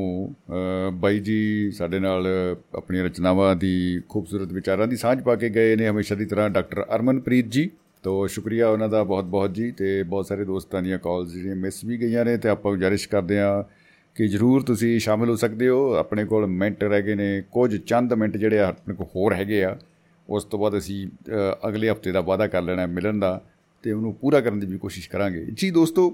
ਬਾਈ 0.94 1.20
ਜੀ 1.20 1.72
ਸਾਡੇ 1.72 2.00
ਨਾਲ 2.00 2.28
ਆਪਣੀਆਂ 2.76 3.04
ਰਚਨਾਵਾਂ 3.04 3.56
ਦੀ 3.56 4.02
ਖੂਬਸੂਰਤ 4.10 4.52
ਵਿਚਾਰਾਂ 4.54 4.88
ਦੀ 4.88 4.96
ਸਾਂਝ 4.96 5.22
ਪਾ 5.22 5.36
ਕੇ 5.36 5.50
ਗਏ 5.50 5.76
ਨੇ 5.76 5.88
ਹਮੇਸ਼ਾ 5.88 6.16
ਦੀ 6.16 6.26
ਤਰ੍ਹਾਂ 6.26 6.50
ਡਾਕਟਰ 6.50 6.86
ਅਰਮਨਪ੍ਰੀਤ 6.96 7.50
ਜੀ। 7.52 7.70
ਤੋਂ 8.04 8.28
ਸ਼ੁਕਰੀਆ 8.28 8.68
ਉਹਨਾਂ 8.70 8.90
ਦਾ 8.90 9.04
ਬਹੁਤ-ਬਹੁਤ 9.04 9.54
ਜੀ 9.54 9.72
ਤੇ 9.72 10.04
ਬਹੁਤ 10.04 10.28
ਸਾਰੇ 10.28 10.46
ਦੋਸਤਾਂ 10.46 10.82
ਦੀਆਂ 10.82 11.00
ਕਾਲਸ 11.00 11.32
ਜਿਹੜੀਆਂ 11.34 11.56
ਮਿਸ 11.56 11.84
ਵੀ 11.86 11.98
ਗਈਆਂ 11.98 12.26
ਨੇ 12.26 12.38
ਤੇ 12.38 12.50
ਆਪਾਂ 12.50 12.72
ਗੁਜ਼ਾਰਿਸ਼ 12.72 13.08
ਕਰਦੇ 13.10 13.40
ਹਾਂ 13.40 13.64
ਕਿ 14.16 14.28
ਜਰੂਰ 14.28 14.62
ਤੁਸੀਂ 14.62 15.00
ਸ਼ਾਮਿਲ 15.00 15.30
ਹੋ 15.30 15.36
ਸਕਦੇ 15.36 15.68
ਹੋ। 15.70 15.92
ਆਪਣੇ 15.94 16.26
ਕੋਲ 16.26 16.46
ਮਿੰਟ 16.48 16.84
ਰਹਿ 16.84 17.02
ਗਏ 17.02 17.16
ਨੇ, 17.16 17.42
ਕੁਝ 17.52 17.76
ਚੰਦ 17.78 18.14
ਮਿੰਟ 18.14 18.38
ਜਿਹੜੇ 18.38 18.60
ਆਪਣੇ 18.60 18.96
ਕੋਲ 18.96 19.08
ਹੋਰ 19.16 19.34
ਹੈਗੇ 19.34 19.64
ਆ। 19.64 19.78
ਉਸ 20.30 20.44
ਤੋਂ 20.44 20.60
ਬਾਅਦ 20.60 20.78
ਅਸੀਂ 20.78 21.08
ਅਗਲੇ 21.68 21.90
ਹਫ਼ਤੇ 21.92 22.12
ਦਾ 22.12 22.22
ਵਾਅਦਾ 22.22 22.48
ਕਰ 22.48 22.62
ਲੈਣਾ 22.62 22.86
ਮਿਲਣ 22.86 23.20
ਦਾ 23.20 23.42
ਤੇ 23.84 23.92
ਉਹਨੂੰ 23.92 24.14
ਪੂਰਾ 24.14 24.42
ਕਰਨ 24.42 24.60
ਦੀ 24.60 24.68
ਵੀ 24.68 24.78
ਕੋਸ਼ਿਸ਼ 24.78 25.10
ਕਰਾਂਗੇ। 25.10 25.46
ਜੀ 25.54 25.72
ਦੋਸਤੋ 25.72 26.10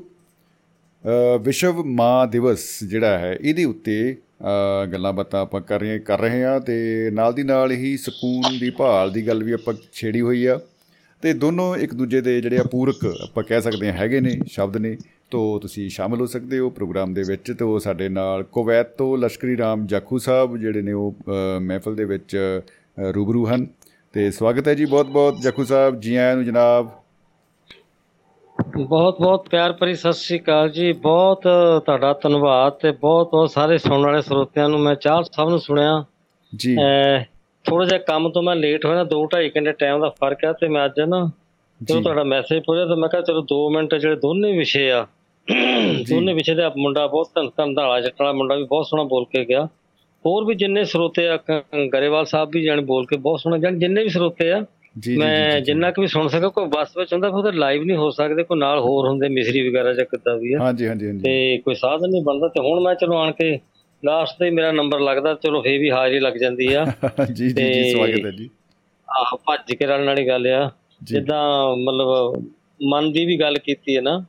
ਵਿਸ਼ਵ 1.43 1.83
ਮਾਂ 1.85 2.27
ਦਿਵਸ 2.27 2.67
ਜਿਹੜਾ 2.83 3.17
ਹੈ, 3.19 3.37
ਇਹਦੇ 3.41 3.63
ਉੱਤੇ 3.65 4.15
ਗੱਲਾਂ 4.93 5.11
ਬਾਤਾਂ 5.13 5.41
ਆਪਾਂ 5.41 5.61
ਕਰ 5.61 5.79
ਰਹੇ 5.79 5.97
ਕਰ 5.99 6.19
ਰਹੇ 6.19 6.43
ਆ 6.43 6.59
ਤੇ 6.59 7.09
ਨਾਲ 7.13 7.33
ਦੀ 7.33 7.43
ਨਾਲ 7.43 7.71
ਹੀ 7.71 7.95
ਸਕੂਨ 7.97 8.57
ਦੀ 8.59 8.69
ਭਾਲ 8.69 9.11
ਦੀ 9.11 9.25
ਗੱਲ 9.27 9.43
ਵੀ 9.43 9.51
ਆਪਾਂ 9.51 9.73
ਛੇੜੀ 9.93 10.21
ਹੋਈ 10.21 10.45
ਆ। 10.45 10.59
ਤੇ 11.23 11.33
ਦੋਨੋਂ 11.33 11.75
ਇੱਕ 11.75 11.93
ਦੂਜੇ 11.93 12.21
ਦੇ 12.21 12.39
ਜਿਹੜੇ 12.41 12.57
ਆ 12.57 12.63
ਪੂਰਕ 12.71 13.05
ਆਪਾਂ 13.23 13.43
ਕਹਿ 13.43 13.61
ਸਕਦੇ 13.61 13.89
ਆ 13.89 13.91
ਹੈਗੇ 13.91 14.19
ਨੇ, 14.21 14.37
ਸ਼ਬਦ 14.47 14.77
ਨੇ, 14.77 14.95
ਤੋਂ 15.31 15.59
ਤੁਸੀਂ 15.59 15.89
ਸ਼ਾਮਲ 15.89 16.21
ਹੋ 16.21 16.25
ਸਕਦੇ 16.25 16.59
ਹੋ 16.59 16.69
ਪ੍ਰੋਗਰਾਮ 16.69 17.13
ਦੇ 17.13 17.23
ਵਿੱਚ। 17.27 17.51
ਤੇ 17.51 17.65
ਉਹ 17.65 17.79
ਸਾਡੇ 17.79 18.09
ਨਾਲ 18.09 18.43
ਕੁਵੈਤ 18.43 18.97
ਤੋਂ 18.97 19.17
ਲਸ਼ਕਰੀ 19.17 19.57
ਰਾਮ 19.57 19.85
ਜਾਖੂ 19.87 20.17
ਸਾਹਿਬ 20.17 20.57
ਜਿਹੜੇ 20.57 20.81
ਨੇ 20.81 20.91
ਉਹ 20.93 21.15
ਮਹਿਫਲ 21.61 21.95
ਦੇ 21.95 22.05
ਵਿੱਚ 22.05 22.37
ਰੂਬਰੂ 23.15 23.45
ਹਨ। 23.47 23.67
ਤੇ 24.13 24.29
ਸਵਾਗਤ 24.31 24.67
ਹੈ 24.67 24.73
ਜੀ 24.73 24.85
ਬਹੁਤ 24.85 25.07
ਬਹੁਤ 25.09 25.41
ਜਾਖੂ 25.43 25.63
ਸਾਹਿਬ 25.65 25.99
ਜੀ 25.99 26.15
ਆਇਆਂ 26.15 26.35
ਨੂੰ 26.35 26.45
ਜਨਾਬ। 26.45 26.91
ਬਹੁਤ 28.77 29.17
ਬਹੁਤ 29.21 29.47
ਪਿਆਰ 29.49 29.73
ਭਰੀ 29.73 29.93
ਸਤਿ 29.95 30.13
ਸ੍ਰੀ 30.13 30.37
ਅਕਾਲ 30.39 30.69
ਜੀ। 30.69 30.91
ਬਹੁਤ 31.01 31.41
ਤੁਹਾਡਾ 31.85 32.13
ਧੰਨਵਾਦ 32.21 32.73
ਤੇ 32.73 32.91
ਬਹੁਤ 32.91 33.29
ਬਹੁਤ 33.31 33.49
ਸਾਰੇ 33.51 33.77
ਸੁਣਨ 33.77 34.05
ਵਾਲੇ 34.05 34.21
ਸਰੋਤਿਆਂ 34.21 34.67
ਨੂੰ 34.69 34.79
ਮੈਂ 34.79 34.93
ਚਾਹ 34.95 35.21
ਸਭ 35.23 35.49
ਨੂੰ 35.49 35.59
ਸੁਣਿਆ। 35.59 36.03
ਜੀ। 36.53 36.75
ਥੋੜਾ 37.65 37.85
ਜਿਹਾ 37.85 37.99
ਕੰਮ 38.07 38.29
ਤੋਂ 38.29 38.41
ਮੈਂ 38.43 38.55
ਲੇਟ 38.55 38.85
ਹੋਇਆ 38.85 39.03
2 39.03 39.19
2.5 39.25 39.49
ਘੰਟੇ 39.57 39.71
ਟਾਈਮ 39.79 40.01
ਦਾ 40.01 40.09
ਫ਼ਰਕ 40.09 40.43
ਹੈ 40.45 40.51
ਤੇ 40.61 40.67
ਮੈਂ 40.67 40.85
ਅੱਜ 40.85 40.99
ਨਾ 41.01 41.19
ਜਦੋਂ 41.81 42.01
ਤੁਹਾਡਾ 42.01 42.23
ਮੈਸੇਜ 42.23 42.63
ਪੜਿਆ 42.67 42.85
ਤਾਂ 42.85 42.95
ਮੈਂ 42.97 43.09
ਕਿਹਾ 43.09 43.21
ਚਲੋ 43.21 43.45
2 43.53 43.61
ਮਿੰਟ 43.73 43.95
ਜਿਹੜੇ 43.95 44.15
ਦੋਨੇ 44.15 44.51
ਵਿਸ਼ੇ 44.57 44.89
ਆ 44.91 45.05
ਉਹਨੇ 46.15 46.33
ਪਿੱਛੇ 46.33 46.53
ਦਾ 46.55 46.71
ਮੁੰਡਾ 46.77 47.05
ਬਹੁਤ 47.07 47.29
ਧੰਨ 47.35 47.49
ਧੰਨ 47.57 47.73
ਧਾਲਾ 47.75 47.99
ਜੱਟ 48.01 48.21
ਵਾਲਾ 48.21 48.33
ਮੁੰਡਾ 48.33 48.55
ਵੀ 48.55 48.63
ਬਹੁਤ 48.63 48.85
ਸੋਹਣਾ 48.85 49.03
ਬੋਲ 49.03 49.25
ਕੇ 49.25 49.45
ਗਿਆ। 49.45 49.65
ਹੋਰ 50.25 50.45
ਵੀ 50.45 50.55
ਜਿੰਨੇ 50.55 50.83
ਸਰੋਤੇ 50.83 51.27
ਆ 51.27 51.37
ਗਰੇਵਾਲ 51.93 52.25
ਸਾਹਿਬ 52.25 52.49
ਵੀ 52.53 52.63
ਜਾਣ 52.63 52.81
ਬੋਲ 52.81 53.05
ਕੇ 53.05 53.17
ਬਹੁਤ 53.17 53.39
ਸੋਹਣਾ 53.39 53.57
ਜਾਣ 53.57 53.79
ਜਿੰਨੇ 53.79 54.03
ਵੀ 54.03 54.09
ਸਰੋਤੇ 54.09 54.51
ਆ 54.51 54.63
ਜੀ 54.99 55.17
ਮੈਂ 55.17 55.61
ਜਿੰਨਾ 55.61 55.91
ਕੁ 55.91 56.01
ਵੀ 56.01 56.07
ਸੁਣ 56.07 56.27
ਸਕਾਂ 56.27 56.49
ਕੋਈ 56.49 56.65
ਬੱਸ 56.65 56.97
ਵਿੱਚ 56.97 57.13
ਹੁੰਦਾ 57.13 57.29
ਫਿਰ 57.29 57.53
ਲਾਈਵ 57.53 57.83
ਨਹੀਂ 57.83 57.97
ਹੋ 57.97 58.09
ਸਕਦੇ 58.09 58.43
ਕੋਈ 58.43 58.59
ਨਾਲ 58.59 58.79
ਹੋਰ 58.79 59.07
ਹੁੰਦੇ 59.07 59.29
ਮਿਸਰੀ 59.29 59.69
ਵਗੈਰਾ 59.69 59.93
ਜਾਂ 59.93 60.05
ਕਿੱਦਾਂ 60.05 60.37
ਵੀ 60.37 60.53
ਆ। 60.53 60.59
ਹਾਂਜੀ 60.59 60.87
ਹਾਂਜੀ 60.87 61.07
ਹਾਂਜੀ। 61.07 61.19
ਤੇ 61.19 61.57
ਕੋਈ 61.57 61.75
ਸਾਧਨ 61.75 62.09
ਨਹੀਂ 62.09 62.23
ਬਣਦਾ 62.23 62.47
ਤੇ 62.47 62.59
ਹੁਣ 62.59 62.81
ਮੈਂ 62.81 62.95
ਚਲੋ 62.95 63.17
ਆਣ 63.17 63.31
ਕੇ 63.31 63.59
ਲਾਸਟ 64.05 64.39
ਤੇ 64.39 64.49
ਮੇਰਾ 64.49 64.71
ਨੰਬਰ 64.71 64.99
ਲੱਗਦਾ 64.99 65.33
ਚਲੋ 65.33 65.61
ਫੇਰ 65.61 65.79
ਵੀ 65.79 65.91
ਹਾਜ਼ਰੀ 65.91 66.19
ਲੱਗ 66.19 66.33
ਜਾਂਦੀ 66.33 66.73
ਆ। 66.73 66.85
ਜੀ 67.33 67.49
ਜੀ 67.49 67.73
ਜੀ 67.73 67.91
ਸਵਾਗਤ 67.91 68.25
ਹੈ 68.25 68.31
ਜੀ। 68.31 68.49
ਆਹ 69.09 69.37
ਭੱਜ 69.37 69.75
ਕੇ 69.75 69.85
ਰਲਣ 69.85 70.05
ਵਾਲੀ 70.05 70.27
ਗੱਲ 70.27 70.47
ਆ। 70.47 70.71
ਜਿੱਦਾਂ 71.03 71.75
ਮਤਲਬ 71.75 72.43
ਮਨ 72.83 73.11
ਦੀ 73.11 73.25
ਵੀ 73.25 73.39
ਗੱਲ 73.39 73.57
ਕੀਤੀ 73.57 73.95
ਹੈ 73.95 74.01
ਨਾ 74.01 74.25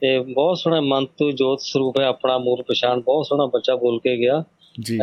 ਤੇ 0.00 0.18
ਬਹੁਤ 0.18 0.58
ਸੋਹਣਾ 0.58 0.80
ਮਨ 0.80 1.04
ਤੋਂ 1.04 1.32
ਜੋਤ 1.32 1.60
ਸਰੂਪ 1.60 2.00
ਹੈ 2.00 2.04
ਆਪਣਾ 2.04 2.38
ਮੂਲ 2.38 2.62
ਪਛਾਣ 2.62 3.00
ਬਹੁਤ 3.00 3.26
ਸੋਹਣਾ 3.26 3.46
ਬੱਚਾ 3.46 3.76
ਬੋਲ 3.76 3.98
ਕੇ 3.98 4.16
ਗਿਆ। 4.16 4.44
ਜੀ। 4.80 4.98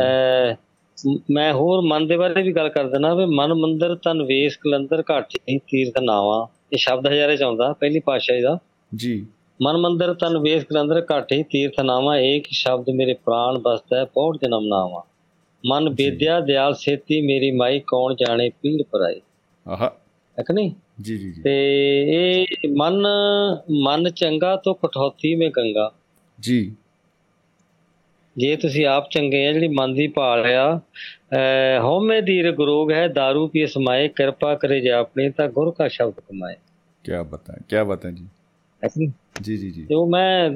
ਮ- 1.30 1.52
ਹੋਰ 1.52 1.80
ਮਨ 1.80 2.06
ਦੇ 2.06 2.16
ਬਾਰੇ 2.16 2.42
ਵੀ 2.42 2.52
ਗੱਲ 2.52 2.68
ਕਰ 2.68 2.88
ਦਿੰਦਾ 2.88 3.14
ਵੀ 3.14 3.24
ਮਨ 3.24 3.54
ਮੰਦਰ 3.54 3.94
ਤਨ 3.94 4.22
ਵੇਸ 4.22 4.56
ਕਲੰਦਰ 4.56 5.02
ਘਾਟ 5.10 5.26
ਹੀ 5.48 5.58
ਤੀਰਥ 5.58 6.00
ਨਾਵਾ 6.00 6.48
ਇਹ 6.72 6.78
ਸ਼ਬਦ 6.78 7.06
ਹਜ਼ਾਰੇ 7.06 7.36
ਚ 7.36 7.42
ਆਉਂਦਾ 7.42 7.72
ਪਹਿਲੀ 7.72 8.00
ਪਾਤਸ਼ਾਹੀ 8.00 8.40
ਦਾ। 8.40 8.58
ਜੀ। 8.96 9.26
ਮਨ 9.62 9.76
ਮੰਦਰ 9.76 10.14
ਤਨ 10.14 10.38
ਵੇਸ 10.38 10.64
ਕਲੰਦਰ 10.64 11.06
ਘਾਟ 11.12 11.32
ਹੀ 11.32 11.42
ਤੀਰਥ 11.42 11.80
ਨਾਵਾ 11.80 12.18
ਏਕ 12.18 12.44
ਸ਼ਬਦ 12.50 12.90
ਮੇਰੇ 12.90 13.14
ਪ੍ਰਾਣ 13.14 13.58
ਬਸਦਾ 13.58 13.96
ਹੈ 13.96 14.04
ਪੌੜ 14.04 14.36
ਜਨਮ 14.36 14.66
ਨਾਵਾ। 14.66 15.04
ਮਨ 15.66 15.88
ਵਿਦਿਆ 15.88 16.40
ਦਿਆਲ 16.40 16.74
ਸੇਤੀ 16.74 17.20
ਮੇਰੀ 17.20 17.50
ਮਾਈ 17.50 17.80
ਕੌਣ 17.86 18.14
ਜਾਣੇ 18.14 18.48
ਪੀੜ 18.48 18.82
ਪਰਾਈ 18.90 19.20
ਆਹਾ। 19.68 19.92
ਹੈ 20.38 20.42
ਕਿ 20.42 20.52
ਨਹੀਂ? 20.52 20.70
ਜੀ 21.02 21.18
ਜੀ। 21.18 21.42
ਤੇ 21.42 22.04
ਇਹ 22.08 22.46
ਮਨ 22.76 23.06
ਮਨ 23.70 24.10
ਚੰਗਾ 24.10 24.56
ਤੋਂ 24.56 24.74
ਕਠੌਤੀ 24.74 25.34
ਮੇ 25.34 25.48
ਗੰਗਾ। 25.48 25.92
ਜੀ। 26.40 26.74
ਜੇ 28.36 28.56
ਤੁਸੀਂ 28.56 28.86
ਆਪ 28.86 29.10
ਚੰਗੇ 29.10 29.46
ਆ 29.46 29.52
ਜਿਹੜੀ 29.52 29.68
ਮਨ 29.68 29.94
ਦੀ 29.94 30.06
ਭਾਲ 30.06 30.46
ਆ 30.46 30.80
ਹਉਮੈ 31.82 32.20
ਦੀਰ 32.20 32.52
ਗੁਰੋਗ 32.52 32.92
ਹੈ 32.92 33.06
दारू 33.06 33.46
ਪੀ 33.46 33.66
ਸਮਾਏ 33.66 34.08
ਕਿਰਪਾ 34.08 34.54
ਕਰੇ 34.54 34.80
ਜੇ 34.80 34.90
ਆਪਣੀ 34.90 35.30
ਤਾਂ 35.30 35.48
ਗੁਰ 35.48 35.70
ਕਾ 35.70 35.88
ਸ਼ਬਦ 35.88 36.20
ਕਮਾਏ। 36.20 36.54
ਕੀ 37.04 37.12
ਬਤਾ 37.30 37.54
ਕੀ 37.68 37.76
ਬਤਾ 37.86 38.10
ਜੀ? 38.10 38.26
ਜੀ 39.42 39.56
ਜੀ 39.56 39.70
ਜੀ। 39.70 39.82
ਤੇ 39.82 39.94
ਮੈਂ 40.10 40.50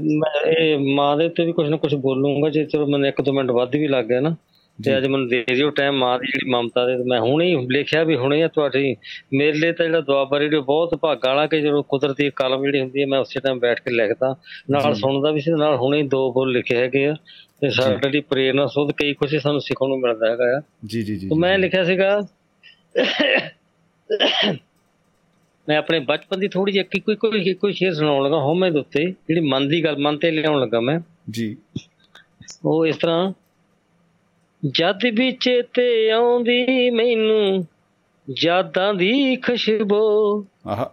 ਇਹ 0.47 0.79
ਮਾਂ 0.79 1.17
ਦੇ 1.17 1.27
ਉੱਤੇ 1.27 1.45
ਵੀ 1.45 1.53
ਕੁਝ 1.53 1.69
ਨਾ 1.69 1.77
ਕੁਝ 1.77 1.95
ਬੋਲੂੰਗਾ 1.95 2.51
ਜੇ 2.51 2.65
ਚਲੋ 2.65 2.87
ਮੈਨੂੰ 2.87 3.09
ਇੱਕ 3.09 3.23
ਦੋ 3.23 3.33
ਮਿੰਟ 3.33 3.51
ਵੱਧ 3.51 3.77
ਵੀ 3.77 3.89
ਲੱਗ 3.89 4.05
ਗਿਆ 4.05 4.21
ਨਾ 4.21 4.37
ਤੇ 4.85 4.97
ਅੱਜ 4.97 5.07
ਮੈਨੂੰ 5.07 5.29
ਦੇ 5.29 5.45
ਦਿਓ 5.55 5.71
ਟਾਈਮ 5.71 5.95
ਮਾਂ 5.95 6.19
ਦੀ 6.19 6.27
ਜਿਹੜੀ 6.27 6.51
ਮਮਤਾ 6.51 6.87
ਦੇ 6.87 6.97
ਮੈਂ 6.97 7.21
ਹੁਣੇ 7.21 7.57
ਹੀ 7.57 7.67
ਲਿਖਿਆ 7.67 8.05
ਵੀ 8.05 8.17
ਹੁਣੇ 8.17 8.43
ਆ 8.43 8.49
ਤੁਹਾਡੀ 8.49 8.97
ਮੇਰੇ 9.35 9.53
ਲਈ 9.53 9.73
ਤਾਂ 9.73 9.87
ਜਿਹੜਾ 9.87 10.01
ਦੁਆਬਾ 10.01 10.39
ਰੇਡੀਓ 10.39 10.63
ਬਹੁਤ 10.63 10.95
ਭਾਗਾਂ 10.95 11.35
ਵਾਲਾ 11.35 11.47
ਕਿ 11.47 11.61
ਜਦੋਂ 11.61 11.83
ਕੁਦਰਤੀ 11.83 12.31
ਕਲਮ 12.37 12.63
ਜਿਹੜੀ 12.63 12.81
ਹੁੰਦੀ 12.81 13.01
ਹੈ 13.01 13.07
ਮੈਂ 13.07 13.19
ਉਸੇ 13.19 13.41
ਟਾਈਮ 13.41 13.59
ਬੈਠ 13.59 13.81
ਕੇ 13.81 13.91
ਲਿਖਦਾ 13.91 14.37
ਨਾਲ। 14.71 14.95
ਸੁਣਦਾ 14.95 15.31
ਵੀ 15.31 15.41
ਸੀ 15.41 15.51
ਨਾਲ 15.51 15.77
ਹੁਣੇ 15.77 16.03
ਦੋ 16.03 16.33
ਬੋਲ 16.33 16.53
ਲਿਖੇ 16.53 16.77
ਹੈਗੇ 16.77 17.07
ਆ। 17.07 17.15
ਤੇ 17.61 17.71
ਸਾਡੇ 17.71 18.11
ਲਈ 18.11 18.21
ਪ੍ਰੇਰਨਾ 18.21 18.67
ਸੋਧ 18.67 18.93
ਕਈ 18.93 19.15
ਕੁਝ 19.15 19.37
ਸਾਨੂੰ 19.37 19.61
ਸਿੱਖਣ 19.61 19.89
ਨੂੰ 19.89 20.01
ਮਿਲਦਾ 20.01 20.31
ਹੈਗਾ 20.31 20.45
ਆ। 20.59 20.63
ਜੀ 20.87 21.03
ਜੀ 21.03 21.17
ਜੀ 21.17 21.29
ਤੇ 21.29 21.35
ਮੈਂ 21.39 21.59
ਲਿਖਿਆ 21.59 21.85
ਸੀਗਾ 21.85 22.21
ਮੈਂ 25.69 25.79
ਆਪਣੇ 25.79 25.99
ਬਚਪਨ 25.99 26.41
ਦੀ 26.41 26.49
ਥੋੜੀ 26.49 26.73
ਜਿਹੀ 26.73 27.01
ਕੋਈ 27.01 27.15
ਕੋਈ 27.15 27.55
ਕੋਈ 27.55 27.73
ਸ਼ੇਰ 27.73 27.95
ਸੁਣਾਉਣ 27.95 28.25
ਲੱਗਾ 28.25 28.37
ਹਉਮੈ 28.37 28.71
ਦੇ 28.71 28.79
ਉੱਤੇ 28.79 29.05
ਜਿਹੜੀ 29.05 29.41
ਮਨ 29.41 29.69
ਦੀ 29.69 29.85
ਗੱਲ 29.85 29.97
ਮਨ 29.99 30.19
ਤੇ 30.19 30.31
ਲਿਆਉਣ 30.31 30.61
ਲੱਗਾ 30.61 30.81
ਮੈਂ। 30.81 31.01
ਜੀ। 31.31 31.57
ਉਹ 32.65 32.87
ਇਸ 32.87 32.97
ਤਰ੍ਹਾਂ 32.97 33.33
ਜਦ 34.71 34.99
ਵੀ 35.15 35.33
ਚੇਤੇ 35.33 36.11
ਆਉਂਦੀ 36.11 36.91
ਮੈਨੂੰ 36.91 37.67
ਯਾਦਾਂ 38.45 38.95
ਦੀ 38.95 39.37
ਖੁਸ਼ਬੂ। 39.37 40.47
ਆਹਾ। 40.67 40.91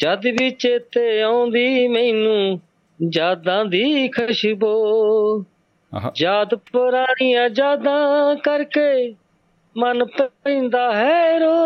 ਜਦ 0.00 0.26
ਵੀ 0.26 0.50
ਚੇਤੇ 0.50 1.22
ਆਉਂਦੀ 1.22 1.88
ਮੈਨੂੰ 1.88 2.60
ਯਾਦਾਂ 3.14 3.64
ਦੀ 3.64 4.08
ਖੁਸ਼ਬੂ। 4.08 4.72
ਯਾਦ 6.16 6.54
ਪੁਰਾਣੀਆਂ 6.54 7.50
ਯਾਦਾਂ 7.58 8.36
ਕਰਕੇ 8.36 9.14
ਮਨ 9.76 10.04
ਪੈਂਦਾ 10.04 10.92
ਹੈ 10.94 11.38
ਰੋ। 11.38 11.56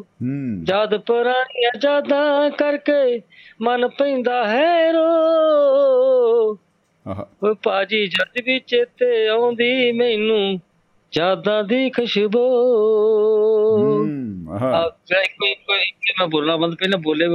ਹੂੰ। 0.00 0.64
ਜਦ 0.64 0.96
ਪੁਰਾਣੀਆਂ 0.96 1.70
ਯਾਦਾਂ 1.84 2.50
ਕਰਕੇ 2.50 3.22
ਮਨ 3.62 3.88
ਪੈਂਦਾ 3.88 4.48
ਹੈ 4.48 4.92
ਰੋ। 4.92 5.06
ਆਹਾ। 7.08 7.28
ਓ 7.44 7.54
ਪਾਜੀ 7.54 8.06
ਜਦ 8.06 8.42
ਵੀ 8.44 8.58
ਚੇਤੇ 8.58 9.28
ਆਉਂਦੀ 9.28 9.92
ਮੈਨੂੰ 9.92 10.60
ਯਾਦਾਂ 11.16 11.64
ਦੀ 11.64 11.90
ਖੁਸ਼ਬੂ। 11.90 12.48
ਹੂੰ 13.78 14.06
ਆਹਾ। 14.52 14.76
ਆ 14.76 14.88
ਕੋਈ 14.88 15.54
ਕੋਈ 15.54 15.84
ਕਿ 15.84 16.12
ਮੈਂ 16.20 16.28
ਬੋਲਣਾ 16.28 16.56
ਬੰਦ 16.56 16.74
ਪਹਿਲਾਂ 16.74 16.98
ਬੋਲੇ 16.98 17.26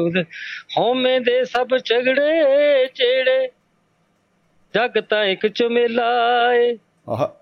ਹਉਮੈ 0.77 1.19
ਦੇ 1.19 1.45
ਸਭ 1.45 1.67
ਝਗੜੇ 1.85 2.43
ਚੇੜੇ 2.87 3.47
ਜਗ 4.75 5.01
ਤਾਂ 5.01 5.25
ਇੱਕ 5.25 5.47
ਚੁਮੇਲਾ 5.47 6.53
ਏ। 6.53 6.77
ਆਹਾ। 7.09 7.35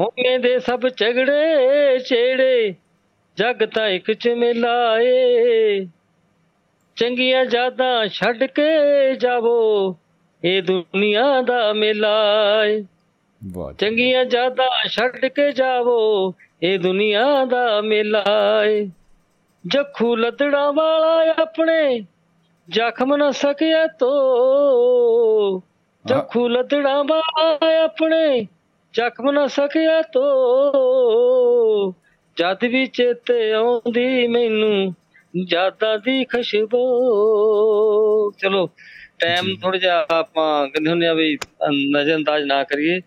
ਹਉਮੈ 0.00 0.38
ਦੇ 0.38 0.58
ਸਭ 0.58 0.80
ਝਗੜੇ 0.96 1.98
ਚੇੜੇ 1.98 2.74
ਜਗ 3.36 3.64
ਤਾਂ 3.64 3.88
ਇੱਕ 3.88 4.12
ਚੁਮੇਲਾ 4.12 5.00
ਏ। 5.00 5.86
ਚੰਗੀਆਂ 6.96 7.44
ਯਾਦਾਂ 7.54 8.06
ਛੱਡ 8.06 8.44
ਕੇ 8.44 8.70
ਜਾਵੋ 9.14 9.96
ਇਹ 10.44 10.62
ਦੁਨੀਆ 10.62 11.42
ਦਾ 11.42 11.72
ਮੇਲਾ 11.72 12.18
ਏ। 12.64 12.84
ਚੰਗੀਆਂ 13.78 14.24
ਯਾਦਾਂ 14.32 14.88
ਛੱਡ 14.88 15.26
ਕੇ 15.26 15.52
ਜਾਵੋ 15.52 16.34
ਇਹ 16.62 16.78
ਦੁਨੀਆ 16.78 17.44
ਦਾ 17.44 17.80
ਮੇਲਾ 17.80 18.24
ਏ। 18.64 18.90
ਜੱਖੂ 19.66 20.16
ਲੱਦੜਾ 20.16 20.70
ਵਾਲਾ 20.70 21.42
ਆਪਣੇ 21.42 22.00
ਜ਼ਖਮ 22.70 23.16
ਨਾ 23.16 23.30
ਸਕਿਆ 23.30 23.86
ਤੋ। 23.86 24.22
ਜੱਖੂ 26.06 26.48
ਲੱਦੜਾ 26.48 27.02
ਵਾਲਾ 27.02 27.58
ਆਪਣੇ 27.84 28.46
ਜ਼ਖਮ 28.94 29.30
ਨਾ 29.30 29.46
ਸਕਿਆ 29.46 30.02
ਤੋ। 30.02 30.24
ਜਦ 32.36 32.64
ਵੀ 32.64 32.86
ਚੇਤੇ 32.86 33.52
ਆਉਂਦੀ 33.52 34.26
ਮੈਨੂੰ 34.26 34.94
ਯਾਦਾਂ 35.52 35.98
ਦੀ 35.98 36.24
ਖੁਸ਼ਬੂ। 36.24 36.78
ਚਲੋ 38.38 38.66
ਟਾਈਮ 39.18 39.56
ਥੋੜਾ 39.62 39.78
ਜਿਹਾ 39.78 40.06
ਆਪਾਂ 40.10 40.68
ਕਹਿੰਦੇ 40.68 40.90
ਹੁੰਦੇ 40.90 41.06
ਆ 41.06 41.14
ਵੀ 41.14 41.38
ਨਜ਼ਰਅੰਦਾਜ਼ 41.96 42.44
ਨਾ 42.44 42.64
ਕਰੀਏ। 42.64 43.00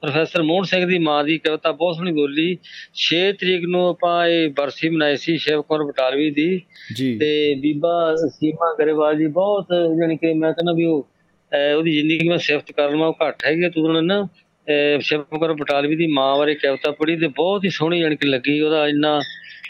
ਪ੍ਰੋਫੈਸਰ 0.00 0.42
ਮੋਹਨ 0.42 0.62
ਸਿੰਘ 0.62 0.86
ਦੀ 0.86 0.98
ਮਾਂ 0.98 1.24
ਦੀ 1.24 1.38
ਕਵਿਤਾ 1.38 1.72
ਬਹੁਤ 1.72 1.96
ਸੋਹਣੀ 1.96 2.12
ਬੋਲੀ 2.12 2.58
6 2.94 3.32
ਤਰੀਕ 3.32 3.64
ਨੂੰ 3.64 3.88
ਆਪਾਂ 3.88 4.26
ਇਹ 4.26 4.50
ਬਰਸੀ 4.50 4.88
ਮਨਾਈ 4.88 5.16
ਸੀ 5.16 5.36
ਸ਼ਿਵ 5.36 5.62
ਕੌਰ 5.62 5.84
ਬਟਾਲਵੀ 5.84 6.30
ਦੀ। 6.30 6.58
ਤੇ 7.18 7.54
ਬੀਬਾ 7.54 8.14
ਸੀਮਾ 8.28 8.76
ਗਰੇਵਾਲ 8.78 9.16
ਜੀ 9.16 9.26
ਬਹੁਤ 9.26 9.66
ਜਾਣੀ 10.00 10.16
ਕਿ 10.16 10.34
ਮੈਂ 10.34 10.52
ਕਹਿੰਦਾ 10.52 10.72
ਵੀ 10.72 10.84
ਉਹ 10.84 11.08
ਉਹਦੀ 11.76 11.92
ਜ਼ਿੰਦਗੀ 11.92 12.28
ਮੈਂ 12.28 12.38
ਸਿਫਤ 12.38 12.72
ਕਰ 12.72 12.90
ਲਵਾਂ 12.90 13.08
ਉਹ 13.08 13.14
ਘੱਟ 13.28 13.44
ਹੈਗੀ 13.46 13.70
ਤੂੰ 13.70 13.84
ਉਹਨਾਂ 13.84 14.02
ਨੇ 14.02 14.06
ਨਾ 14.06 14.28
ਅਹ 14.68 15.00
ਸ਼ਿਵ 15.00 15.22
ਕੌਰ 15.22 15.52
ਬਟਾਲਵੀ 15.52 15.96
ਦੀ 15.96 16.06
ਮਾਂ 16.06 16.38
ਬਾਰੇ 16.38 16.54
ਕਵਿਤਾ 16.54 16.90
ਪੜ੍ਹੀ 16.90 17.16
ਤੇ 17.16 17.26
ਬਹੁਤ 17.26 17.64
ਹੀ 17.64 17.70
ਸੋਹਣੀ 17.70 18.00
ਜਾਣੀ 18.00 18.16
ਕਿ 18.16 18.28
ਲੱਗੀ 18.28 18.60
ਉਹਦਾ 18.60 18.88
ਇੰਨਾ 18.88 19.20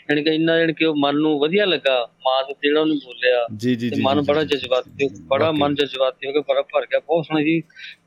ਜਾਣੀ 0.09 0.25
ਕਿ 0.25 0.31
ਇੰਨਾ 0.31 0.59
ਜਾਣੀ 0.59 0.73
ਕਿ 0.73 0.85
ਉਹ 0.85 0.95
ਮਨ 0.99 1.17
ਨੂੰ 1.17 1.39
ਵਧੀਆ 1.39 1.67
ਲੱਗਾ 1.67 2.11
ਮਾਂ 2.27 2.45
ਦੇ 2.45 2.55
ਜਿਹੜਾ 2.63 2.81
ਉਹਨੇ 2.81 2.95
ਬੋਲਿਆ 2.95 3.47
ਜੀ 3.57 3.75
ਜੀ 3.75 3.91
ਮਨ 4.03 4.21
ਬੜਾ। 4.23 4.45
ਜਜ਼ਬਾਤੀ 4.45 5.09
ਬੜਾ। 5.23 5.53
ਮਨ 5.53 5.75
ਜਜ਼ਬਾਤੀ 5.75 6.27
ਹੋ 6.27 6.33
ਕੇ 6.33 6.41
ਬੜਾ 6.41 6.63
ਭਰ 6.63 6.83
ਗਿਆ 6.83 6.99
ਬਹੁਤ 6.99 7.25
ਸੋਹਣੀ 7.25 7.45
ਜੀ 7.45 7.63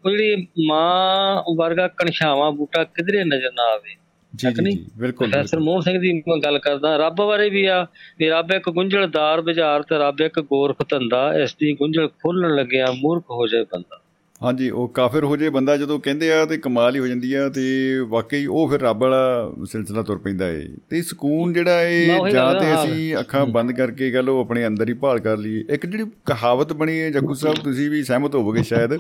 ਉਹ 0.06 0.12
ਜਿਹੜੀ 0.12 0.48
ਮਾਂ 0.68 1.44
ਵਰਗਾ 1.56 1.88
ਕਣਛਾਵਾਂ 1.88 2.52
ਬੂਟਾ 2.52 2.84
ਕਿਧਰੇ 2.84 3.24
ਨਜ਼ਰ 3.24 3.52
ਨਾ 3.52 3.64
ਆਵੇ 3.64 3.96
ਜੀ 4.38 4.72
ਜੀ 4.72 4.86
ਬਿਲਕੁਲ 4.98 5.30
ਪ੍ਰੋਫੈਸਰ 5.30 5.60
ਮੋਹਨ 5.60 5.82
ਸਿੰਘ 5.82 6.00
ਦੀ 6.00 6.14
ਮੈਂ 6.14 6.38
ਗੱਲ 6.38 6.60
ਕਰਦਾ 6.60 6.98
ਰੱਬ 6.98 7.16
ਬਾਰੇ 7.16 7.50
ਵੀ 7.50 7.66
ਆ 7.66 7.88
ਵੀ 8.20 8.30
ਰੱਬ 8.30 8.52
ਇੱਕ 8.52 8.70
ਗੁੰਝਲਦਾਰ 8.70 9.42
ਬਾਜ਼ਾਰ 9.42 9.82
ਤੇ 9.82 9.98
ਰੱਬ 9.98 10.22
ਇੱਕ 10.22 10.40
ਗੋਰਖ 10.40 10.76
ਧੰਦਾ 10.90 11.34
ਇਸ 11.44 11.56
ਦੀ 11.56 11.74
ਗੁੰਝਲ 11.74 12.08
ਖੋਲਣ 12.08 12.56
ਲੱਗਿਆ 12.56 12.86
ਮੂਰਖ 12.92 13.24
ਹੋ 13.24 13.48
ਜਾਏ 13.48 13.64
ਬੰਦਾ। 13.64 14.02
ਹਾਂਜੀ 14.44 14.70
ਉਹ 14.70 14.88
ਕਾਫਰ 14.88 15.24
ਹੋ 15.24 15.38
ਜੇ 15.38 15.50
ਬੰਦਾ 15.50 15.78
ਜਦੋਂ 15.78 16.00
ਕਹਿੰਦੇ 16.00 16.32
ਆ 16.32 16.46
ਤੇ 16.46 16.58
ਕਮਾਲ 16.58 16.96
ਹੀ 16.96 17.00
ਹੋ 17.00 17.08
ਜਾਂਦੀ 17.08 17.34
ਆ 17.34 17.50
ਤੇ 17.50 17.62
ਵਾਕਈ 18.08 18.46
ਉਹ 18.46 18.70
ਫਿਰ 18.70 18.82
ਰੱਬ 18.82 19.02
ਵਾਲਾ 19.02 19.52
ਸਿਲਸਿਲਾ 19.66 20.02
ਤੁਰ 20.02 20.18
ਪੈਂਦਾ 20.18 20.50
ਏ। 20.50 20.68
ਤੇ 20.90 21.02
ਸਕੂਨ 21.02 21.54
ਜਿਹੜਾ 21.54 21.82
ਏ 21.82 22.06
ਜਾਂ 22.32 22.54
ਤੇ। 22.54 22.74
ਅਸੀਂ 22.74 23.18
ਅੱਖਾਂ 23.18 23.46
ਬੰਦ 23.46 23.72
ਕਰਕੇ 23.72 24.12
ਗੱਲ 24.12 24.30
ਉਹ 24.30 24.40
ਆਪਣੇ 24.40 24.68
ਅੰਦਰ 24.68 24.90
ਹੀ 24.90 24.94
ਭਾਲ 24.94 25.20
ਕਰ 25.20 25.38
ਲਈਏ। 25.38 25.64
ਇੱਕ 25.70 25.86
ਜਿਹੜੀ 25.86 26.04
ਕਹਾਵਤ 26.26 26.74
ਬਣੀ 26.74 27.00
ਹੈ 27.00 27.10
ਜੱਗੂ 27.10 27.34
ਸਾਹਿਬ 27.34 27.58
ਤੁਸੀਂ 27.64 27.90
ਵੀ 27.90 28.04
ਸਹਿਮਤ 28.04 28.36
ਹੋਵੋਗੇ 28.36 28.64
ਸ਼ਾਇਦ 28.64 28.96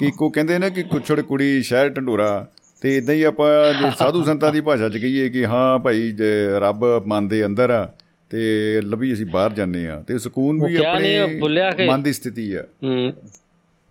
ਕਿ 0.00 0.10
ਕੋ 0.10 0.28
ਕਹਿੰਦੇ 0.28 0.58
ਨੇ 0.58 0.70
ਕਿ 0.70 0.82
ਕੁਛੜ 0.82 1.20
ਕੁੜੀ 1.20 1.62
ਸ਼ਹਿਰ 1.62 1.88
ਢੰਡੋਰਾ 1.88 2.48
ਤੇ 2.82 2.96
ਇਦਾਂ 2.96 3.14
ਹੀ 3.14 3.22
ਆਪਾਂ 3.22 3.72
ਸਾਧੂ 3.98 4.24
ਸੰਤਾਂ 4.24 4.52
ਦੀ 4.52 4.60
ਭਾਸ਼ਾ 4.60 4.88
'ਚ 4.88 4.98
ਕਹੀਏ 4.98 5.28
ਕਿ 5.28 5.46
ਹਾਂ 5.46 5.78
ਭਾਈ 5.78 6.10
ਜੇ 6.12 6.46
ਰੱਬ 6.60 6.84
ਮਨ 7.06 7.28
ਦੇ 7.28 7.46
ਅੰਦਰ 7.46 7.70
ਆ 7.70 7.92
ਤੇ 8.30 8.80
ਲੱਭੀ 8.84 9.12
ਅਸੀਂ 9.12 9.26
ਬਾਹਰ 9.26 9.52
ਜਾਂਦੇ 9.52 9.88
ਆ 9.88 10.02
ਤੇ 10.08 10.18
ਸਕੂਨ 10.18 10.62
ਉਹ 10.62 10.68
ਵੀ 10.68 10.76
ਉਹ 10.76 10.86
ਆਪਣੇ 10.86 11.86
ਮਨ 11.86 12.02
ਦੀ 12.02 12.12
ਸਥਿਤੀ 12.12 12.52
ਆ। 12.52 12.64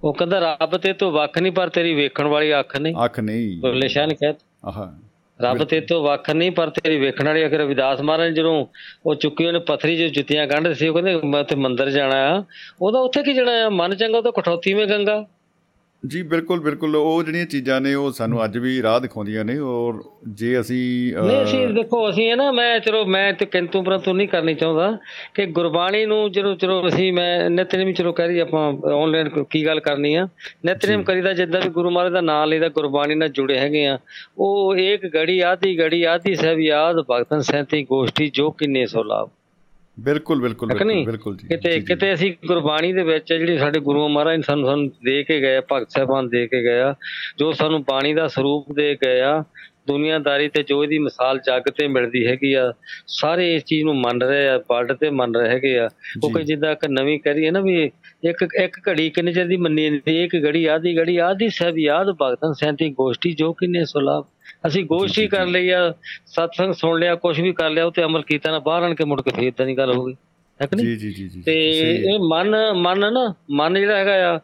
ਉਹ 0.04 0.14
ਕਹਿੰਦਾ 0.14 0.40
ਰੱਬ 0.62 0.78
ਤੇ 0.78 0.94
ਤੂੰ 0.94 1.12
ਵੱਖ 1.12 1.38
ਨਹੀਂ 1.38 1.52
ਪਰ 1.52 1.70
ਤੇਰੀ 1.70 1.94
ਵੇਖਣ 1.94 2.28
ਵਾਲੀ 2.28 2.60
ਅੱਖ 2.60 2.78
ਨਹੀਂ। 2.78 2.96
ਅੱਖ 3.06 3.20
ਨਹੀਂ। 3.20 3.60
ਬੁੱਲੇ 3.62 3.88
ਸ਼ਾਹ 3.88 4.08
ਨੇ 4.08 4.16
ਕਿਹਾ 4.16 4.34
ਆਹਾ। 4.66 4.94
ਰੱਬ 5.40 5.64
ਤੇ 5.64 5.80
ਤੋਂ 5.82 6.02
ਵੱਖ 6.04 6.30
ਨਹੀਂ 6.30 6.52
ਪਰ 6.52 6.70
ਤੇਰੀ 6.70 6.98
ਵੇਖਣ 6.98 7.28
ਵਾਲੀ 7.28 7.46
ਅਗਰ 7.46 7.58
ਰਵਿਦਾਸ 7.58 8.02
ਮਹਾਰਾਜ 8.02 8.34
ਜਦੋਂ 8.34 8.66
ਉਹ 9.06 9.16
ਚੁੱਕੀ 9.16 9.46
ਉਹਨੇ 9.46 9.60
ਪਥਰੀ 9.60 9.98
ਜੋ 9.98 10.08
ਜੁੱਤੀਆਂ 10.08 10.48
ਗੰਢ 10.48 10.74
ਸੀ 10.74 10.88
ਉਹ 10.88 10.94
ਕਹਿੰਦੇ 10.94 11.28
ਮੈਂ 11.28 11.44
ਤੇ 11.44 11.56
ਮੰਦਿਰ 11.56 11.90
ਜਾਣਾ 11.90 12.16
ਆ। 12.16 12.44
ਉਹਦਾ 12.82 13.00
ਉੱਥੇ 13.00 13.24
ਕੀ 13.24 13.34
ਜਾਣਾ 13.34 13.52
ਆ? 13.66 13.70
ਮਨ 13.70 13.96
ਚੰਗਾ 13.96 14.22
ਤਾਂ 14.22 14.32
ਕਠੌਤੀ 14.32 14.74
ਮੇ 14.74 14.86
ਗੰਗਾ। 14.86 15.26
ਜੀ 16.08 16.22
ਬਿਲਕੁਲ 16.22 16.60
ਬਿਲਕੁਲ। 16.60 16.96
ਉਹ 16.96 17.24
ਜਿਹੜੀਆਂ 17.24 17.46
ਚੀਜ਼ਾਂ 17.46 17.82
ਨੇ 17.82 17.94
ਉਹ 17.94 18.12
ਸਾਨੂੰ 18.12 18.44
ਅੱਜ 18.46 18.58
ਵੀ 18.58 18.82
ਰਾਹ 18.82 19.00
ਦਿਖਾਉਂਦੀਆਂ 19.00 19.46
ਨੇ 19.46 19.58
ਔਰ 19.58 20.02
ਜੇ 20.28 20.60
ਅਸੀਂ 20.60 21.14
ਨਹੀਂ 21.26 21.44
ਅਸੀਂ 21.44 21.68
ਦੇਖੋ 21.68 22.10
ਅਸੀਂ 22.10 22.30
ਹੈ 22.30 22.36
ਨਾ 22.36 22.52
ਮੈਂ 22.52 22.80
ਚਲੋ 22.80 23.06
ਮੈਂ 23.06 23.34
ਤੇ 23.34 23.46
ਕਿੰਤੂ 23.46 23.82
ਪਰੰਤੂ 23.84 24.14
ਨਹੀਂ 24.14 24.28
ਕਰਨੀ 24.28 24.54
ਚਾਹੁੰਦਾ 24.54 24.98
ਕਿ 25.34 25.46
ਗੁਰਬਾਣੀ 25.46 26.06
ਨੂੰ 26.06 26.32
ਜਦੋਂ 26.32 26.56
ਚਲੋ 26.56 26.88
ਅਸੀਂ 26.88 27.14
ਮੈਂ 27.14 27.50
ਨਿਤਨੇਮ 27.50 27.92
ਚਲੋ 27.92 28.12
ਕਹਿ 28.12 28.28
ਰਹੀ 28.28 28.40
ਆਪਾਂ 28.40 28.74
ਆਨਲਾਈਨ 28.94 29.30
ਕੀ 29.44 29.66
ਗੱਲ 29.66 29.80
ਕਰਨੀ 29.80 30.14
ਆ। 30.16 30.28
ਨਿਤਨੇਮ 30.66 31.04
ਕਰੀਦਾ 31.04 31.34
ਜਿੱਦਾਂ 31.34 31.62
ਵੀ 31.62 31.70
ਗੁਰੂ 31.70 31.90
ਮਹਾਰਾਜ 31.90 32.14
ਦਾ 32.14 32.22
ਨਾਮ 32.22 32.50
ਲਈਦਾ 32.50 32.70
ਗੁਰਬਾਣੀ 32.70 33.16
ਨਾਲ 33.16 33.30
ਜੁੜੇ 33.30 33.58
ਹੈਗੇ 33.58 33.86
ਆ। 33.86 34.00
ਉਹ 34.38 34.76
ਇੱਕ 34.76 35.14
ਗੜੀ 35.14 35.40
ਆਦੀ 35.40 35.78
ਗੜੀ 35.80 36.04
ਆਦੀ 36.04 36.36
ਸਭ 36.36 36.60
ਯਾਦ 36.60 36.96
ਭਗਤਨ 37.12 37.42
ਸੈਂਤੀ 37.42 37.84
ਗੋਸ਼ਟੀ 37.84 38.30
ਜੋ 38.30 38.52
ਕਿੰਨੇ 38.52 38.86
ਸੋ 38.86 39.04
ਲਾਭ। 39.04 39.30
ਬਿਲਕੁਲ 40.02 40.42
ਬਿਲਕੁਲ 40.42 40.72
ਬਿਲਕੁਲ 41.06 41.36
ਜੀ। 41.38 41.48
ਕਿਤੇ 41.48 41.80
ਕਿਤੇ 41.82 42.14
ਅਸੀਂ 42.14 42.32
ਗੁਰਬਾਣੀ 42.48 42.92
ਦੇ 42.94 43.04
ਵਿੱਚ 43.04 43.28
ਜਿਹੜੀ 43.30 43.58
ਸਾਡੇ 43.58 43.80
ਗੁਰੂ 43.82 44.08
ਮਹਾਰਾਜ 44.08 44.36
ਨੇ 44.38 44.44
ਸਾਨੂੰ 44.44 44.66
ਸਾਨੂੰ 44.66 44.88
ਦੇ 45.06 45.22
ਕੇ 45.24 45.40
ਗਏ 45.42 45.60
ਭਗਤ 45.72 45.90
ਸਾਹਿਬਾਨ 45.90 46.30
ਦੇ 46.30 46.46
ਕੇ 46.48 46.62
ਗਏ 46.64 46.80
ਆ 46.82 46.94
ਜੋ 47.40 47.52
ਸਾਨੂੰ 47.54 47.82
ਬਾਣੀ 47.84 48.14
ਦਾ 48.14 48.28
ਸਰੂਪ 48.30 48.72
ਦੇ 48.74 48.94
ਗਏ 49.04 49.20
ਆ 49.24 49.44
ਦੁਨੀਆਦਾਰੀ 49.88 50.48
ਤੇ 50.48 50.64
ਜੋ 50.64 50.84
ਇਹਦੀ 50.84 50.98
ਮਿਸਾਲ 51.00 51.40
ਜੱਗ 51.46 51.70
ਤੇ 51.78 51.88
ਮਿਲਦੀ 51.88 52.26
ਹੈਗੀ 52.28 52.54
ਆ 52.54 52.72
ਸਾਰੇ 53.12 53.54
ਇਸ 53.56 53.64
ਚੀਜ਼ 53.66 53.84
ਨੂੰ 53.86 53.96
ਮੰਨ 53.98 54.22
ਰਹੇ 54.22 54.48
ਆ 54.48 54.58
ਪੜ੍ਹ 54.68 54.94
ਤੇ 54.94 55.10
ਮੰਨ 55.12 55.36
ਰਹੇ 55.36 55.50
ਹੈਗੇ 55.50 55.78
ਆ। 55.78 55.88
ਕਿਉਂਕਿ 55.88 56.44
ਜਿੱਦਾਂ 56.44 56.72
ਇੱਕ 56.72 56.86
ਨਵੀਂ 56.90 57.20
ਕਰੀਏ 57.20 57.52
ਨਾ 57.52 57.60
ਵੀ 57.60 57.90
ਇੱਕ 58.24 58.44
ਇੱਕ 58.56 58.78
ਘੜੀ 58.90 59.10
ਕਿੰਨੇ 59.10 59.32
ਚਿਰ 59.34 59.46
ਦੀ 59.48 59.56
ਮੰਨੀ 59.58 59.84
ਜਾਂਦੀ 59.86 60.22
ਇੱਕ 60.24 60.36
ਘੜੀ 60.46 60.66
ਆਦੀ 60.66 60.98
ਘੜੀ 60.98 61.18
ਆਦੀ 61.20 61.50
ਸਭ 61.50 61.78
ਯਾਦ 61.78 62.12
ਭਗਤਨ 62.22 62.54
ਸੈਂਤੀ 62.54 62.90
ਗੋਸ਼ਟੀ 62.94 63.32
ਜੋ 63.34 63.52
ਕਿੰਨੇ 63.54 63.84
ਸੁਲਾਭ 63.86 64.26
ਅਸੀਂ 64.68 64.84
ਗੋਸ਼ਟੀ 64.86 65.28
ਕਰ 65.28 65.46
ਲਈ 65.46 65.70
ਆ 65.70 65.94
ਸਤਸੰਗ 66.26 66.74
ਸੁਣ 66.74 67.00
ਲਿਆ 67.00 67.16
ਕੁਝ 67.16 67.40
ਵੀ 67.42 67.52
ਕਰ 67.54 67.70
ਲਿਆ 67.70 67.86
ਉਹ 67.86 67.92
ਤੇ 67.92 68.04
ਅਮਲ 68.04 68.22
ਕੀਤਾ 68.22 68.52
ਨਾ 68.52 68.60
ਬਾਹਰ 68.60 68.84
ਆਣ 68.84 68.96
ਕੇ 68.96 69.04
ਮੁੜ 69.04 69.22
ਕੇ 69.22 69.32
ਫੇਰ 69.36 69.44
ਇਦਾਂ 69.44 69.66
ਦੀ 69.66 69.78
ਗੱਲ 69.78 69.94
ਹੋ 69.94 70.06
ਗਈ। 70.06 70.14
ਹੈ 70.60 70.66
ਕਿ 70.68 70.76
ਨਹੀਂ? 70.76 70.86
ਜੀ 70.98 71.10
ਜੀ 71.12 71.28
ਜੀ 71.30 71.42
ਤੇ 71.42 71.54
ਇਹ 71.92 72.20
ਮਨ 72.30 72.56
ਮਨ 72.74 73.14
ਨਾ 73.14 73.34
ਮਨ 73.52 73.80
ਜਿਹੜਾ 73.80 73.98
ਹੈਗਾ 73.98 74.34
ਆ 74.34 74.40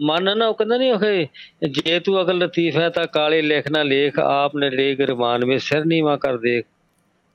ਮਨ 0.00 0.36
ਨਾ 0.38 0.46
ਉਹ 0.46 0.54
ਕਹਿੰਦਾ 0.54 0.76
ਨਹੀਂ 0.76 0.92
ਉਹ 0.92 1.68
ਜੇ 1.84 1.98
ਤੂੰ 2.00 2.20
ਅਗਲ 2.20 2.38
ਲਤੀਫ 2.38 2.76
ਹੈ 2.76 2.88
ਤਾਂ 2.88 3.06
ਕਾਲੇ 3.06 3.40
ਲਿਖ 3.42 3.70
ਨਾ 3.70 3.82
ਲੇਖ 3.82 4.18
ਆਪ 4.18 4.56
ਨੇ 4.56 4.70
ਲੇ 4.70 4.94
ਗਰਮਾਨ 4.94 5.44
ਵਿੱਚ 5.44 5.62
ਸਿਰ 5.62 5.84
ਨੀਵਾ 5.84 6.16
ਕਰ 6.16 6.36
ਦੇਖ। 6.36 6.64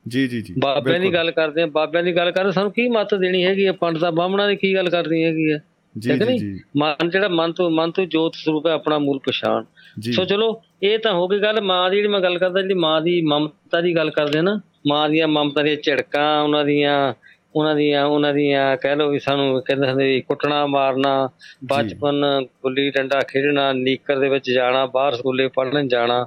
ਜੀ 0.06 0.26
ਜੀ 0.28 0.40
ਜੀ 0.42 0.54
ਬਾਬਿਆਂ 0.58 1.00
ਦੀ 1.00 1.12
ਗੱਲ 1.12 1.30
ਕਰਦੇ 1.30 1.62
ਆ 1.62 1.66
ਬਾਬਿਆਂ 1.66 2.02
ਦੀ 2.04 2.16
ਗੱਲ 2.16 2.30
ਕਰਦੇ 2.30 2.52
ਸਾਨੂੰ 2.52 2.70
ਕੀ 2.72 2.88
ਮੱਤ 2.88 3.14
ਦੇਣੀ 3.14 3.44
ਹੈਗੀ 3.44 3.64
ਆ? 3.64 3.72
ਪੰਡਤਾਂ 3.72 4.12
ਬਾਹਮਣਾ 4.12 4.46
ਦੀ 4.46 4.56
ਕੀ 4.56 4.74
ਗੱਲ 4.74 4.90
ਕਰਨੀ 4.90 5.24
ਹੈਗੀ 5.24 5.50
ਆ? 5.50 5.58
ਜੀ 5.98 6.18
ਜੀ 6.18 6.38
ਜੀ। 6.38 6.60
ਮਨ 6.76 7.10
ਜਿਹੜਾ 7.10 7.28
ਮਨ 7.28 7.52
ਤੋਂ 7.52 7.70
ਮਨ 7.70 7.90
ਤੋਂ 7.90 8.04
ਜੋਤ 8.06 8.34
ਸਰੂਪ 8.34 8.66
ਹੈ 8.66 8.72
ਆਪਣਾ 8.72 8.98
ਮੂਲ 8.98 9.18
ਪਛਾਣ। 9.18 9.64
ਸੋ 10.12 10.24
ਚਲੋ 10.24 10.62
ਇਹ 10.82 10.98
ਤਾਂ 10.98 11.12
ਹੋ 11.12 11.28
ਗਈ 11.28 11.38
ਗੱਲ 11.38 11.60
ਮਾਂ 11.60 11.90
ਦੀ 11.90 11.96
ਜਿਹੜੀ 11.96 12.08
ਮੈਂ 12.08 12.20
ਗੱਲ 12.20 12.38
ਕਰਦਾ 12.38 12.60
ਜਿਹੜੀ 12.60 12.74
ਮਾਂ 12.74 13.00
ਦੀ 13.00 13.22
ਮਮਤਾ 13.22 13.80
ਦੀ 13.80 13.96
ਗੱਲ 13.96 14.10
ਕਰਦੇ 14.10 14.40
ਨਾ 14.40 14.60
ਮਾਂ 14.88 15.08
ਦੀਆਂ 15.08 15.28
ਮਮਤਾ 15.28 15.62
ਦੀਆਂ 15.62 15.76
ਝੜਕਾਂ 15.76 16.42
ਉਹਨਾਂ 16.42 16.64
ਦੀਆਂ 16.64 17.14
ਉਹਨਾਂ 17.54 17.74
ਦੀਆਂ 17.74 18.06
ਉਹਨਾਂ 18.06 18.34
ਦੀਆਂ 18.34 18.76
ਕਹਿ 18.76 18.96
ਲਓ 18.96 19.10
ਵੀ 19.10 19.18
ਸਾਨੂੰ 19.18 19.62
ਕਹਿੰਦੇ 19.62 19.88
ਹੁੰਦੇ 19.90 20.20
ਕੁੱਟਣਾ 20.20 20.66
ਮਾਰਨਾ 20.66 21.28
ਬਚਪਨ 21.64 22.24
ਗੁੱਲੀ 22.62 22.90
ਡੰਡਾ 22.90 23.20
ਖੇਡਣਾ 23.20 23.72
ਨੀਕਰ 23.72 24.18
ਦੇ 24.18 24.28
ਵਿੱਚ 24.28 24.50
ਜਾਣਾ 24.50 24.86
ਬਾਹਰ 24.86 25.14
ਸਕੂਲੇ 25.14 25.48
ਪੜ੍ਹਨ 25.48 25.88
ਜਾਣਾ 25.88 26.26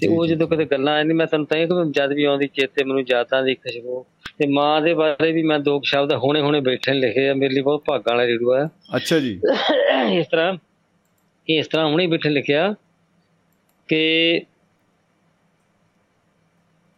ਤੇ 0.00 0.06
ਉਹ 0.08 0.26
ਜਦੋਂ 0.26 0.48
ਕਿਤੇ 0.48 0.64
ਗੱਲਾਂ 0.64 0.96
ਆਉਂਦੀ 0.96 1.12
ਮੈਂ 1.12 1.26
ਤੁਹਾਨੂੰ 1.26 1.46
ਤਾਂ 1.46 1.58
ਇਹ 1.58 1.66
ਕਿ 1.66 1.90
ਜਦ 1.90 2.12
ਵੀ 2.12 2.24
ਆਉਂਦੀ 2.24 2.46
ਚੇਤੇ 2.46 2.84
ਮੈਨੂੰ 2.84 3.04
ਯਾਦਾਂ 3.10 3.42
ਦੀ 3.42 3.54
ਖੁਸ਼ਬੂ 3.54 4.06
ਤੇ 4.38 4.46
ਮਾਂ 4.48 4.82
ਦੇ 4.82 4.94
ਬਾਰੇ 4.94 5.32
ਵੀ 5.32 5.42
ਮੈਂ 5.42 5.58
ਦੋ 5.58 5.80
ਸ਼ਬਦ 5.84 6.12
ਹੁਣੇ 6.12 6.40
ਹੁਣੇ 6.40 6.60
ਬੈਠੇ 6.60 6.92
ਲਿਖੇ 6.92 7.28
ਆ 7.28 7.34
ਮੇਰੇ 7.34 7.54
ਲਈ 7.54 7.60
ਬਹੁਤ 7.60 7.84
ਭਾਗਾਂ 7.88 8.16
ਵਾਲਾ 8.16 8.26
ਰੇਡੂ 8.26 8.52
ਆ। 8.52 8.68
ਅੱਛਾ 8.96 9.18
ਜੀ। 9.18 9.40
ਇਸ 10.12 10.26
ਤਰ੍ਹਾਂ 10.26 10.54
ਇਸ 11.48 11.66
ਤਰ੍ਹਾਂ 11.68 11.86
ਹੁਣੇ 11.86 12.06
ਬੈਠੇ 12.06 12.28
ਲਿਖਿਆ 12.30 12.74
ਕਿ 13.88 14.42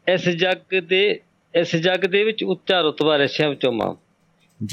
ਇਸ 0.09 0.29
ਜੱਗ 0.29 0.79
ਦੇ 0.79 1.21
ਇਸ 1.55 1.77
ਜੱਗ 1.77 2.01
ਦੇ 2.01 2.25
ਵਿੱਚ 2.25 2.45
ਉੱਚਾ 2.45 2.81
ਰਤਬਾ 2.81 3.17
ਰਸ਼ਿਆਂ 3.17 3.49
ਵਿੱਚੋਂ 3.51 3.73
ਮਾਂ। 3.73 3.95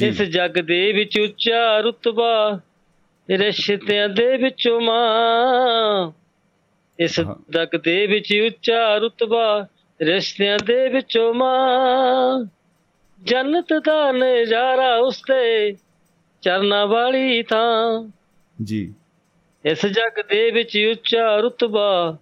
ਇਸ 0.03 0.21
ਜੱਗ 0.21 0.51
ਦੇ 0.51 0.91
ਵਿੱਚ 0.91 1.19
ਉੱਚਾ 1.19 1.79
ਰਤਬਾ 1.79 2.59
ਰਿਸ਼ਤਿਆਂ 3.29 4.09
ਦੇ 4.09 4.37
ਵਿੱਚੋਂ 4.37 4.81
ਮਾਂ। 4.81 6.11
ਇਸ 6.99 7.21
ਜੱਗ 7.49 7.75
ਦੇ 7.83 8.07
ਵਿੱਚ 8.07 8.39
ਉੱਚਾ 8.47 8.97
ਰਤਬਾ 8.97 9.67
ਰਿਸ਼ਤਿਆਂ 10.01 10.59
ਦੇ 10.65 10.87
ਵਿੱਚੋਂ 10.87 11.33
ਮਾਂ। 11.33 12.45
ਜੰਨਤ 13.23 13.73
ਦਾ 13.73 14.11
ਨਜ਼ਾਰਾ 14.11 14.95
ਉਸਤੇ 14.95 15.75
ਚਰਨਾ 16.41 16.85
ਵਾਲੀ 16.85 17.43
ਥਾਂ। 17.43 18.09
ਜੀ। 18.63 18.93
ਇਸ 19.65 19.85
ਜੱਗ 19.85 20.21
ਦੇ 20.29 20.51
ਵਿੱਚ 20.51 20.87
ਉੱਚਾ 20.91 21.35
ਰਤਬਾ 21.35 22.17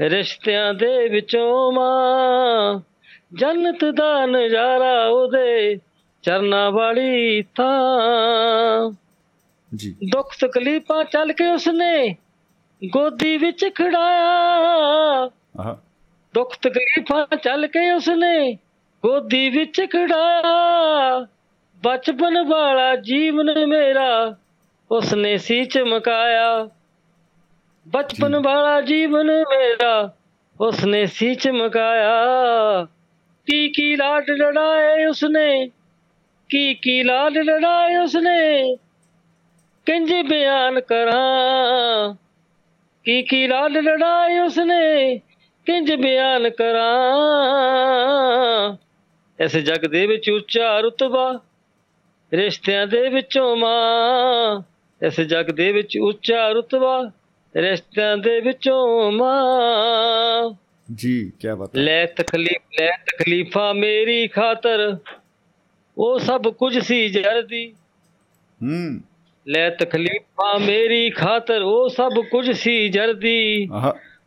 ਰਿਸ਼ਤਿਆਂ 0.00 0.74
ਦੇ 0.74 1.08
ਵਿੱਚੋਂ 1.08 1.72
ਮਾਂ। 1.72 2.80
ਜੰਨਤ 3.34 3.84
ਦਾ 3.84 4.26
ਨਜ਼ਾਰਾ 4.26 5.06
ਉਹਦੇ 5.06 5.78
ਚਰਨਾ 6.22 6.70
ਵਾਲੀ 6.70 7.42
ਥਾਂ। 7.42 8.92
ਜੀ। 9.74 9.96
ਦੁੱਖ 10.12 10.36
ਤਕਲੀਫਾਂ 10.40 11.04
ਚੱਲ 11.04 11.32
ਕੇ 11.32 11.46
ਉਸਨੇ 11.46 12.16
ਗੋਦੀ 12.84 13.36
ਵਿੱਚ 13.36 13.66
ਖੜਾਇਆ। 13.74 14.30
ਆਹ। 15.60 15.76
ਦੁੱਖ 16.34 16.56
ਤਕਲੀਫਾਂ 16.62 17.36
ਚੱਲ 17.36 17.66
ਕੇ 17.66 17.92
ਉਸਨੇ 17.92 18.58
ਗੋਦੀ 19.02 19.50
ਵਿੱਚ 19.50 19.86
ਖੜਾਇਆ। 19.92 21.26
ਬਚਪਨ 21.84 22.46
ਵਾਲਾ 22.46 22.96
ਜੀਵਨ 22.96 23.66
ਮੇਰਾ 23.66 24.36
ਉਸਨੇ 24.90 25.36
ਸੀ 25.36 25.64
ਚਮਕਾਇਆ। 25.64 26.68
ਬਚਪਨ 27.86 28.36
ਵਾਲਾ 28.36 28.80
ਜੀਵਨ 28.80 29.26
ਮੇਰਾ 29.26 30.14
ਉਸਨੇ 30.60 31.06
ਸੀ 31.06 31.34
ਚਮਕਾਇਆ। 31.34 32.86
ਕੀ 33.46 33.68
ਕੀ 33.68 33.96
ਲਾਡ 33.96 34.30
ਲੜਾਏ 34.30 35.04
ਉਸਨੇ 35.04 35.70
ਕੀ 36.48 36.74
ਕੀ 36.74 37.02
ਲਾਡ 37.02 37.38
ਲੜਾਏ 37.38 37.96
ਉਸਨੇ 37.96 38.76
ਕਿੰਜ 39.86 40.28
ਬਿਆਨ 40.28 40.80
ਕਰਾਂ। 40.80 42.14
ਕੀ 43.04 43.22
ਕੀ 43.22 43.46
ਲਾਡ 43.46 43.72
ਲੜਾਏ 43.72 44.38
ਉਸਨੇ 44.38 45.20
ਕਿੰਜ 45.66 45.94
ਬਿਆਨ 45.94 46.50
ਕਰਾਂ। 46.50 48.76
ਇਸ 49.44 49.56
ਜਗ 49.56 49.74
ਦੇ 49.74 50.06
ਵਿੱਚ 50.06 50.30
ਉੱਚਾ 50.30 50.80
ਰਤਬਾ 50.80 51.40
ਰਿਸ਼ਤਿਆਂ 52.32 52.86
ਦੇ 52.86 53.08
ਵਿੱਚੋਂ 53.08 53.56
ਮਾਂ। 53.56 54.62
ਇਸ 55.06 55.20
ਜਗ 55.20 55.50
ਦੇ 55.50 55.72
ਵਿੱਚ 55.72 55.98
ਉੱਚਾ 55.98 56.48
ਰਤਬਾ 56.48 57.10
ਰਿਸ਼ਤਿਆਂ 57.56 58.16
ਦੇ 58.16 58.40
ਵਿੱਚੋਂ 58.40 59.12
ਮਾਂ। 59.12 60.54
ਜੀ 60.94 61.32
ਕੀ 61.40 61.48
ਬਾਤ 61.58 61.76
ਲੈ 61.76 62.06
ਤਕਲੀਫ 62.06 62.80
ਲੈ 62.80 62.90
ਤਕਲੀਫਾਂ 62.90 63.74
ਮੇਰੀ 63.74 64.28
ਖਾਤਰ 64.28 64.98
ਉਹ 65.98 66.18
ਸਭ 66.18 66.42
ਕੁਝ 66.42 66.78
ਸੀ 66.78 67.08
ਜਰਦੀ 67.08 67.74
ਹੂੰ। 68.62 69.00
ਲੈ 69.48 69.70
ਤਕਲੀਫਾਂ 69.70 70.58
ਮੇਰੀ 70.58 71.10
ਖਾਤਰ 71.10 71.62
ਉਹ 71.62 71.88
ਸਭ 71.88 72.12
ਕੁਝ 72.30 72.50
ਸੀ 72.50 72.88
ਜਰਦੀ 72.88 73.68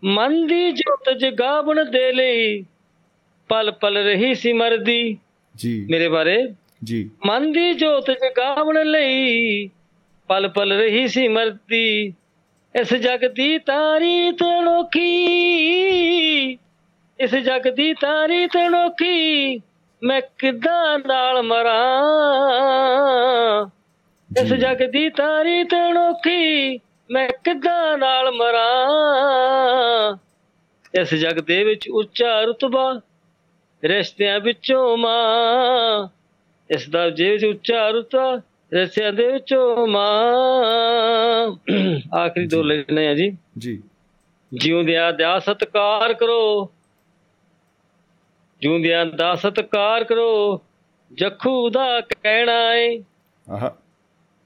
ਮਨ 0.04 0.48
ਦੀ 0.48 0.72
ਜੋਤ 0.72 1.18
ਜਗਾਵਣ 1.18 1.86
ਦੇ 1.86 2.12
ਲਈ 2.12 2.66
ਪਲ 3.50 3.72
ਪਲ 3.72 3.98
ਰਹੀ 3.98 4.34
ਸੀ 4.34 4.54
ਮਰਦੀ। 4.54 5.18
ਜੀ। 5.58 5.88
ਮੇਰੇ 5.90 6.10
ਬਾਰੇ? 6.10 6.48
ਜੀ। 6.84 7.10
ਮਨ 7.26 7.52
ਦੀ 7.52 7.74
ਜੋਤ 7.74 8.12
ਜਗਾਵਣ 8.12 8.86
ਲਈ 8.86 9.68
ਪਲ 10.28 10.48
ਪਲ 10.48 10.74
ਰਹੀ 10.74 11.08
ਸੀ 11.08 11.28
ਮਰਦੀ। 11.28 12.14
ਇਸ 12.76 12.94
ਜਗ 12.94 13.26
ਦੀ 13.26 13.58
ਤਾਰੀਤ 13.58 14.44
ਅਨੋਖੀ 14.44 15.10
ਇਸ 17.20 17.36
ਜਗ 17.36 17.70
ਦੀ 17.70 17.94
ਤਾਰੀਤ 17.94 18.58
ਅਨੋਖੀ 18.58 19.62
ਮੈਂ 20.04 20.22
ਕਿੱਦਾਂ 20.38 21.00
ਨਾਲ 21.00 21.42
ਮਰਾਂ? 21.42 21.80
ਇਸ 24.42 24.54
ਜਗ 24.54 24.84
ਦੀ 24.92 25.10
ਤਾਰੀਤ 25.10 25.74
ਅਨੋਖੀ 25.74 26.80
ਮੈਂ 27.12 27.30
ਕਿੱਦਾਂ 27.30 27.98
ਨਾਲ 27.98 28.32
ਮਰਾਂ? 28.32 30.18
ਇਸ 31.02 31.16
ਜਗ 31.16 31.40
ਦੇ 31.40 31.64
ਵਿੱਚ 31.64 31.90
ਉੱਚਾ 31.90 32.42
ਰਤਬਾ 32.42 33.02
ਰਿਸ਼ਤਿਆਂ 33.84 34.40
ਵਿੱਚੋਂ 34.40 34.98
ਮਾਂ 34.98 36.08
ਇਸ 36.70 36.90
ਦਾ 36.90 37.10
ਜੇ 37.10 37.48
ਉੱਚਾ 37.48 37.90
ਰਤਬਾ 37.90 38.42
ਰਿਸ਼ਤਿਆਂ 38.74 39.14
ਦੇ 39.14 39.32
ਵਿੱਚੋਂ 39.32 39.88
ਮਾਂ। 39.88 41.56
ਆਖਰੀ 42.18 42.48
ਦੋ 42.48 42.64
ਲੈਣੇ 42.64 43.08
ਆ 43.08 43.14
ਜੀ। 43.14 43.38
ਜੀ। 43.58 43.84
ਜਿਉਂਦਿਆਂ 44.54 45.14
ਦਾ 45.14 45.40
ਸਤਕਾਰ 45.40 46.14
ਕਰੋ। 46.14 46.70
ਜਿਉਂਦਿਆਂ 48.62 49.06
ਦਾ 49.06 49.36
ਸਤਕਾਰ 49.36 50.04
ਕਰੋ। 50.04 50.62
ਜੱਖੂ 51.14 51.70
ਦਾ 51.70 52.02
ਕਹਿਣਾ 52.02 52.76
ਏ। 52.76 53.04
ਆਹ। 53.52 53.70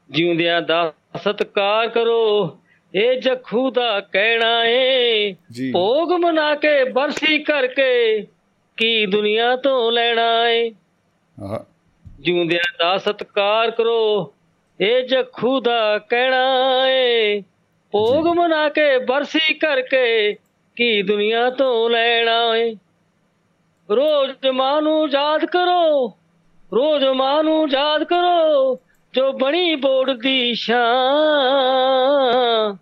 ਜਿਉਂਦਿਆਂ 0.09 0.61
ਦਾ 0.61 0.93
ਸਤਕਾਰ 1.17 1.87
ਕਰੋ। 1.87 2.59
ਇਹ 2.95 3.21
ਜੱਖੂ 3.21 3.71
ਦਾ 3.71 3.99
ਕਹਿਣਾ 3.99 4.65
ਏ। 4.65 5.33
ਭੋਗ 5.73 6.11
ਮਨਾ 6.11 6.55
ਕੇ 6.55 6.83
ਬਰਸੀ 6.83 7.43
ਕਰਕੇ 7.43 8.21
ਕੀ 8.77 9.05
ਦੁਨੀਆ 9.05 9.55
ਤੋਂ 9.55 9.91
ਲੈਣਾ 9.91 10.49
ਏ। 10.49 10.71
ਆਹ। 11.43 11.72
ਜਿਉਂਦਿਆਂ 12.23 12.73
ਦਾ 12.79 12.97
ਸਤਕਾਰ 12.97 13.71
ਕਰੋ 13.71 14.33
ਇਹ 14.81 15.07
ਜੱਖੂ 15.07 15.59
ਦਾ 15.59 15.97
ਕਹਿਣਾ 15.97 16.87
ਏ। 16.87 17.43
ਭੋਗ 17.91 18.27
ਮਨਾ 18.27 18.69
ਕੇ 18.69 18.97
ਬਰਸੀ 18.97 19.53
ਕਰਕੇ 19.53 20.35
ਕੀ 20.75 21.01
ਦੁਨੀਆ 21.01 21.49
ਤੋਂ 21.49 21.89
ਲੈਣਾ 21.89 22.57
ਏ? 22.57 22.75
ਰੋਜ਼ 23.91 24.47
ਮਾਂ 24.47 24.81
ਨੂੰ 24.81 25.09
ਯਾਦ 25.11 25.45
ਕਰੋ 25.45 26.13
ਰੋਜ਼ 26.75 27.05
ਮਾਂ 27.05 27.43
ਨੂੰ 27.43 27.67
ਯਾਦ 27.71 28.03
ਕਰੋ 28.03 28.79
ਜੋ 29.13 29.31
ਬਣੀ 29.31 29.75
ਬੋੜ 29.75 30.11
ਦੀ 30.11 30.53
ਸ਼ਾਨ 30.53 32.77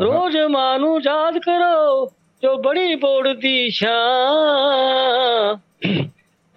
ਰੋਜ਼ 0.00 0.36
ਮਾਂ 0.36 0.78
ਨੂੰ 0.78 1.02
ਯਾਦ 1.02 1.38
ਕਰੋ 1.38 2.10
ਜੋ 2.42 2.56
ਬੜੀ 2.56 2.94
ਬੋੜ 2.94 3.28
ਦੀ 3.28 3.70
ਸ਼ਾਨ 3.70 5.58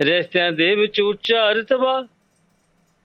ਰਿਸ਼ਤਿਆਂ 0.02 0.52
ਦੇ 0.52 0.76
ਵਿੱਚ 0.76 1.02
ਉੱਚਾ 1.02 1.52
ਰਤਬਾ 1.52 2.06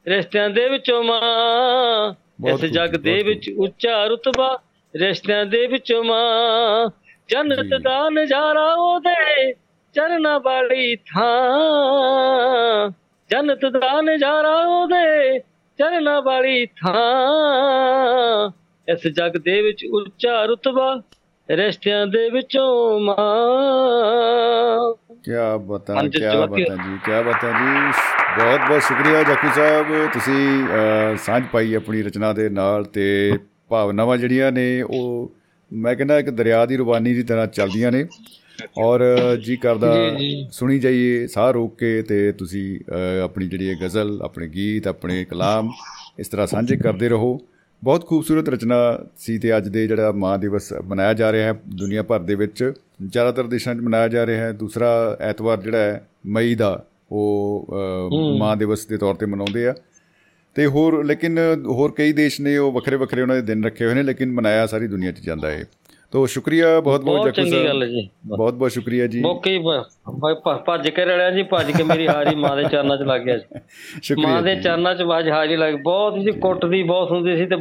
ਰਿਸ਼ਤਿਆਂ 0.09 0.51
ਦੇ 0.51 0.69
ਵਿੱਚੋਂ 0.69 1.03
ਮਾਂ। 1.03 2.15
ਇਸ 2.49 2.65
ਜੱਗ 2.65 2.91
ਦੇ 2.91 3.23
ਵਿੱਚ 3.23 3.51
ਉੱਚਾ। 3.59 4.05
ਰਤਬਾ 4.05 4.59
ਰਿਸ਼ਤਿਆਂ 4.97 5.47
ਦੇ 5.47 5.67
ਵਿੱਚੋਂ 5.67 6.05
ਮਾਂ। 6.05 6.91
ਜੰਨਤ 7.29 7.83
ਦਾ 7.83 8.11
ਨਜ਼ਾਰਾ 8.11 8.75
ਉਹਦੇ 8.79 9.55
ਚਰਨਾਂ 9.95 10.41
ਵਾਲੀ 10.41 10.97
ਥਾਂ। 10.97 12.91
ਜੰਨਤ 13.31 13.67
ਦਾ 13.67 14.01
ਨਜ਼ਾਰਾ 14.01 14.65
ਉਹਦੇ 14.69 15.41
ਚਰਨਾਂ 15.79 16.23
ਵਾਲੀ 16.23 16.67
ਥਾਂ। 16.67 18.51
ਇਸ 18.93 19.07
ਜੱਗ 19.07 19.33
ਦੇ 19.33 19.63
ਵਿੱਚ 19.63 19.87
ਉੱਚਾ 19.93 20.45
ਰਤਬਾ 20.45 21.01
ਰਿਸ਼ਤਿਆਂ 21.51 22.07
ਦੇ 22.07 22.31
ਵਿੱਚੋਂ 22.31 23.01
ਮਾਂ। 23.01 25.06
ਕਿਆ 25.27 25.57
ਬਤਾ 25.57 26.03
ਕਿਆ 26.09 26.47
ਬਤਾ 26.47 26.75
ਜੀ 26.77 26.99
ਕਿਆ 27.07 27.21
ਬਤਾ 27.23 27.51
ਜੀ। 27.51 27.93
ਬਹੁਤ 28.37 28.61
ਬਹੁਤ 28.69 28.83
ਸ਼ੁਕਰੀਆ 28.83 29.23
ਜਾਕੂ 29.23 29.49
ਸਾਹਿਬ 29.57 29.87
ਤੁਸੀਂ 30.13 31.17
ਸਾਂਝ 31.25 31.45
ਪਾਈ 31.53 31.75
ਆਪਣੀ 31.75 32.03
ਰਚਨਾ 32.03 32.33
ਦੇ 32.33 32.49
ਨਾਲ 32.49 32.85
ਤੇ 32.85 33.07
ਭਾਵਨਾਵਾਂ 33.71 34.17
ਜਿਹੜੀਆਂ 34.19 34.51
ਨੇ 34.53 34.83
ਉਹ 34.83 35.33
ਮੈਂ 35.71 35.95
ਕਹਿੰਦਾ 35.97 36.19
ਇੱਕ 36.19 36.31
ਦਰਿਆ 36.31 36.65
ਦੀ 36.67 36.77
ਰਵਾਨੀ 36.77 37.15
ਦੀ 37.15 37.23
ਤਰ੍ਹਾਂ 37.23 37.47
ਚੱਲਦੀਆਂ 37.47 37.93
ਨੇ। 37.93 38.05
ਔਰ 38.79 39.05
ਜੀ 39.45 39.57
ਕਰਦਾ। 39.57 39.95
ਸੁਣੀ 40.51 40.79
ਜਾਈਏ 40.79 41.27
ਸਾਹ 41.27 41.51
ਰੋਕ 41.53 41.77
ਕੇ 41.79 42.03
ਤੇ 42.03 42.33
ਤੁਸੀਂ 42.33 42.79
ਆਪਣੀ 43.25 43.49
ਜਿਹੜੀ 43.49 43.69
ਇਹ 43.71 43.77
ਗਜ਼ਲ 43.83 44.21
ਆਪਣੇ 44.23 44.49
ਗੀਤ 44.49 44.87
ਆਪਣੇ 44.89 45.25
ਕਲਾਮ 45.25 45.71
ਇਸ 46.19 46.29
ਤਰ੍ਹਾਂ 46.29 46.47
ਸਾਂਝੇ 46.47 46.77
ਕਰਦੇ 46.77 47.09
ਰਹੋ। 47.09 47.39
ਬਹੁਤ 47.87 48.07
ਖੂਬਸੂਰਤ 48.07 48.49
ਰਚਨਾ 48.49 48.77
ਸੀ 49.17 49.39
ਤੇ 49.39 49.57
ਅੱਜ 49.57 49.69
ਦੇ 49.69 49.87
ਜਿਹੜਾ 49.87 50.11
ਮਾਂ 50.13 50.39
ਦਿਵਸ 50.39 50.73
ਮਨਾਇਆ 50.85 51.13
ਜਾ 51.15 51.31
ਰਿਹਾ 51.33 51.53
ਹੈ 51.53 51.61
ਦੁਨੀਆ 51.77 52.03
ਭਰ 52.03 52.21
ਦੇ 52.21 52.35
ਵਿੱਚ। 52.35 52.73
ਜ਼ਿਆਦਾਤਰ 53.07 53.47
ਦੇਸ਼ਾਂ 53.47 53.75
'ਚ 53.75 53.81
ਮਨਾਇਆ 53.81 54.09
ਜਾ 54.09 54.25
ਰਿਹਾ 54.27 54.45
ਹੈ। 54.45 54.53
ਦੂਸਰਾ 54.53 55.17
ਐਤਵਾਰ 55.21 55.61
ਜਿਹੜਾ 55.63 55.79
ਹੈ 55.79 56.09
ਮਈ 56.27 56.55
ਦਾ 56.55 56.85
ਉਹ 57.13 57.69
ਮਾਂ 58.39 58.57
ਦਿਵਸ 58.57 58.87
ਦੇ 58.87 58.99
ਤੌਰ 58.99 59.15
ਤੇ 59.15 59.27
ਮਨਾਉਂਦੇ 59.27 59.67
ਆ। 59.67 59.75
ਤੇ 60.55 60.67
ਹੋਰ 60.67 61.05
ਲੇਕਿਨ 61.05 61.39
ਹੋਰ 61.67 61.93
ਕਈ 61.93 62.13
ਦੇਸ਼ 62.13 62.41
ਨੇ 62.41 62.57
ਉਹ 62.57 62.73
ਵੱਖਰੇ 62.73 62.97
ਵੱਖਰੇ 62.97 63.23
ਉਹਨਾਂ 63.23 63.37
ਦੇ 63.37 63.43
ਦਿਨ 63.43 63.65
ਰੱਖੇ 63.65 63.85
ਹੋਏ 63.85 63.95
ਨੇ 63.95 64.03
ਲੇਕਿਨ 64.03 64.33
ਮਨਾਇਆ 64.33 64.67
ਸਾਰੀ 64.67 64.87
ਦੁਨੀਆ 64.87 65.13
'ਚ 65.13 65.21
ਜਾਂਦਾ 65.21 65.51
ਹੈ 65.51 65.65
ਤੋ 66.17 66.27
ਸ਼ੁਕਰੀਆ 66.27 66.81
ਬਹੁਤ 66.81 67.01
ਬਹੁਤ 67.01 67.27
ਜੱਕੂ 67.27 67.87
ਜੀ। 67.87 68.09
ਬਹੁਤ 68.27 68.55
ਬਹੁਤ 68.55 68.73
ਸ਼ੁਕਰੀਆ 68.73 69.07
ਜੀ। 69.07 69.21
ਮੌਕੇ 69.21 69.51
ਹੀ 69.51 69.59
ਭ- 69.59 69.83
ਭ- 70.11 70.39
ਭ- 70.49 70.65
ਭੱਜ 70.65 70.91
ਕੇ 70.91 71.05
ਰਲਿਆ 71.05 71.31
ਜੀ 71.31 71.43
ਭੱਜ 71.43 71.71
ਕੇ 71.71 71.83
ਮੇਰੀ 71.83 72.09
ਹਾਜ਼ਰੀ 72.09 72.37
ਮਾਂ 72.37 72.57
ਦੇ 72.57 72.65
ਚਰਨਾਂ 72.65 72.97
'ਚ 72.97 73.01
ਲੱਗ 73.03 73.21
ਗਿਆ 73.21 73.37
ਜੀ। 73.37 73.61
ਸ਼ੁਕਰੀਆ 74.03 74.29
ਮਾਂ 74.29 74.43
ਦੇ। 74.43 74.57
ਚਰਨਾਂ 74.57 74.95
'ਚ 74.95 75.03
ਬਾਜ 75.03 75.31
ਹਾਜ਼ਰੀ 75.31 75.57
ਲੱਗ 75.57 75.75
ਬਹੁਤ 75.75 76.19
ਜੀ 76.19 76.31
ਕੁੱਟਦੀ 76.33 76.83
ਬਹੁਤ 76.83 77.11
ਹੁੰਦੀ 77.11 77.37
ਸੀ 77.37 77.47
ਤੇ। 77.47 77.57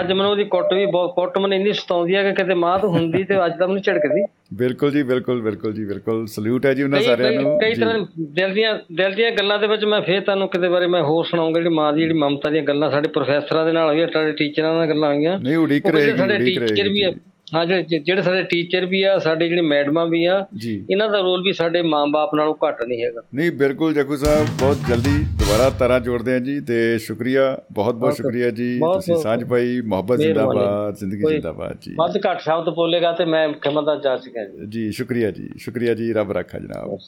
ਅੱਜ 0.00 0.12
ਮੈਨੂੰ 0.12 0.30
ਉਹਦੀ 0.30 0.44
ਕੁੱਟ 0.44 0.74
ਵੀ 0.74 0.86
ਬਹੁਤ 0.86 1.14
ਕੁੱਟ 1.14 1.38
ਮੈਨੂੰ 1.38 1.56
ਇੰਨੀ 1.56 1.72
ਸਤਾਉਂਦੀ 1.72 2.14
ਹੈ 2.14 2.22
ਕਿ 2.22 2.32
ਕਿਤੇ 2.32 2.54
ਮਾਂ 2.54 2.78
ਤੋਂ 2.78 2.88
ਹੁੰਦੀ 2.90 3.24
ਤੇ 3.24 3.46
ਅੱਜ 3.46 3.52
ਤਾਂ 3.58 3.68
ਮੈਨੂੰ 3.68 3.82
ਝੜਕਦੀ। 3.82 4.26
ਬਿਲਕੁਲ 4.54 4.90
ਜੀ 4.90 5.02
ਬਿਲਕੁਲ 5.02 5.42
ਬਿਲਕੁਲ 5.42 5.72
ਜੀ 5.72 5.84
ਬਿਲਕੁਲ। 5.84 6.26
ਸਲੂਟ 6.26 6.66
ਹੈ 6.66 6.74
ਜੀ 6.74 6.82
ਉਹਨਾਂ 6.82 7.00
ਸਾਰਿਆਂ 7.00 7.42
ਨੂੰ। 7.42 7.60
ਕਈ। 7.60 7.74
ਤਰ੍ਹਾਂ 7.74 8.06
ਦਿਲ 8.20 8.54
ਦੀਆਂ 8.54 8.78
ਦਿਲ 8.92 9.14
ਦੀਆਂ 9.14 9.30
ਗੱਲਾਂ 9.30 9.58
ਦੇ 9.58 9.66
ਵਿੱਚ 9.66 9.84
ਮੈਂ 9.84 10.00
ਫੇਰ 10.00 10.20
ਤੁਹਾਨੂੰ 10.20 10.48
ਕਿਤੇ 10.48 10.68
ਬਾਰੇ 10.68 10.86
ਮੈਂ 10.86 11.02
ਹੋਰ 11.02 11.24
ਸੁਣਾਉਂਗਾ 11.24 11.60
ਜਿਹੜੀ 11.60 11.74
ਮਾਂ 11.74 11.92
ਦੀ 11.92 12.00
ਜਿਹੜੀ 12.00 12.14
ਮਮਤਾ 12.14 12.50
ਦੀਆਂ 12.50 12.62
ਗੱਲਾਂ 12.62 12.90
ਸਾਡੇ 12.90 13.08
ਪ੍ਰੋਫੈਸਰਾਂ 13.08 13.66
ਦੇ 13.66 13.72
ਨਾਲ 13.72 13.88
ਹੋਈਆਂ 13.88 14.08
ਸਾਡੇ 14.12 14.32
ਟੀਚਰਾਂ 14.32 14.74
ਨਾਲ 14.74 14.86
ਗੱਲਾਂ 14.86 15.14
ਹੋਈਆਂ। 15.14 15.38
ਨਹੀਂ 15.38 15.56
ਉਡੀਕ 15.56 15.86
ਰਹੇਗੀ 15.86 16.18
ਸਾਡੇ 16.18 16.38
ਟੀਚਰ 16.38 16.88
ਵੀ 16.88 17.14
ਹਾਂ 17.54 17.66
ਜਿਹੜੇ 17.66 17.98
ਜਿਹੜੇ 17.98 18.22
ਸਾਡੇ 18.22 18.42
ਟੀਚਰ 18.42 18.86
ਵੀ 18.86 19.02
ਆ 19.02 19.18
ਸਾਡੇ 19.18 19.48
ਜਿਹੜੇ 19.48 19.60
ਮੈਡਮਾਂ 19.62 20.06
ਵੀ 20.06 20.24
ਆ 20.24 20.46
ਇਹਨਾਂ 20.90 21.08
ਦਾ 21.10 21.18
ਰੋਲ 21.20 21.42
ਵੀ 21.42 21.52
ਸਾਡੇ 21.52 21.82
ਮਾਂ-ਬਾਪ 21.82 22.34
ਨਾਲੋਂ 22.34 22.54
ਘੱਟ 22.68 22.82
ਨਹੀਂ 22.82 23.04
ਹੈਗਾ। 23.04 23.22
ਨਹੀਂ 23.34 23.52
ਬਿਲਕੁਲ 23.52 23.94
ਜੱਗੂ 23.94 24.16
ਸਾਹਿਬ 24.16 24.46
ਬਹੁਤ 24.60 24.76
ਜਲਦੀ 24.88 25.10
ਦੁਬਾਰਾ 25.24 25.70
ਤਰ੍ਹਾਂ 25.70 26.00
ਜੋੜਦੇ 26.00 26.32
ਹਾਂ 26.32 26.40
ਜੀ 26.40 26.60
ਤੇ 26.60 26.98
ਸ਼ੁਕਰੀਆ 26.98 27.42
ਬਹੁਤ 27.72 27.72
ਬਹੁਤ 27.72 27.94
ਬਹੁਤ- 27.94 28.16
ਸ਼ੁਕਰੀਆ 28.16 28.50
ਜੀ। 28.50 28.78
ਤੁਸੀਂ 28.78 29.16
ਸਾਂਝ 29.16 29.44
ਪਾਈ 29.44 29.80
ਮੁਹੱਬਤ। 29.80 30.18
ਜ਼ਿੰਦਾਬਾਦ 30.18 30.94
ਜ਼ਿੰਦਗੀ 30.94 31.22
ਜ਼ਿੰਦਾਬਾਦ 31.28 31.76
ਜੀ। 31.80 31.94
ਵੱਧ 31.94 32.16
ਘੱਟ 32.16 32.40
ਸ਼ਬਦ 32.40 32.68
ਬੋਲੇਗਾ 32.74 33.12
ਤੇ 33.12 33.24
ਮੈਂ 33.24 33.52
ਖਿਮਾ 33.52 33.96
ਜਾ 34.04 34.16
ਚੁੱਕਿਆ 34.16 34.44
ਜੀ। 34.44 34.66
ਜੀ 34.66 34.90
ਸ਼ੁਕਰੀਆ 34.92 35.30
ਜੀ 35.30 35.48
ਸ਼ੁਕਰੀਆ 35.58 35.94
ਜੀ 35.94 36.12
ਰੱਬ 36.12 36.32
ਰੱਖਾ 36.32 36.58
ਜਨਾਬ। 36.58 36.98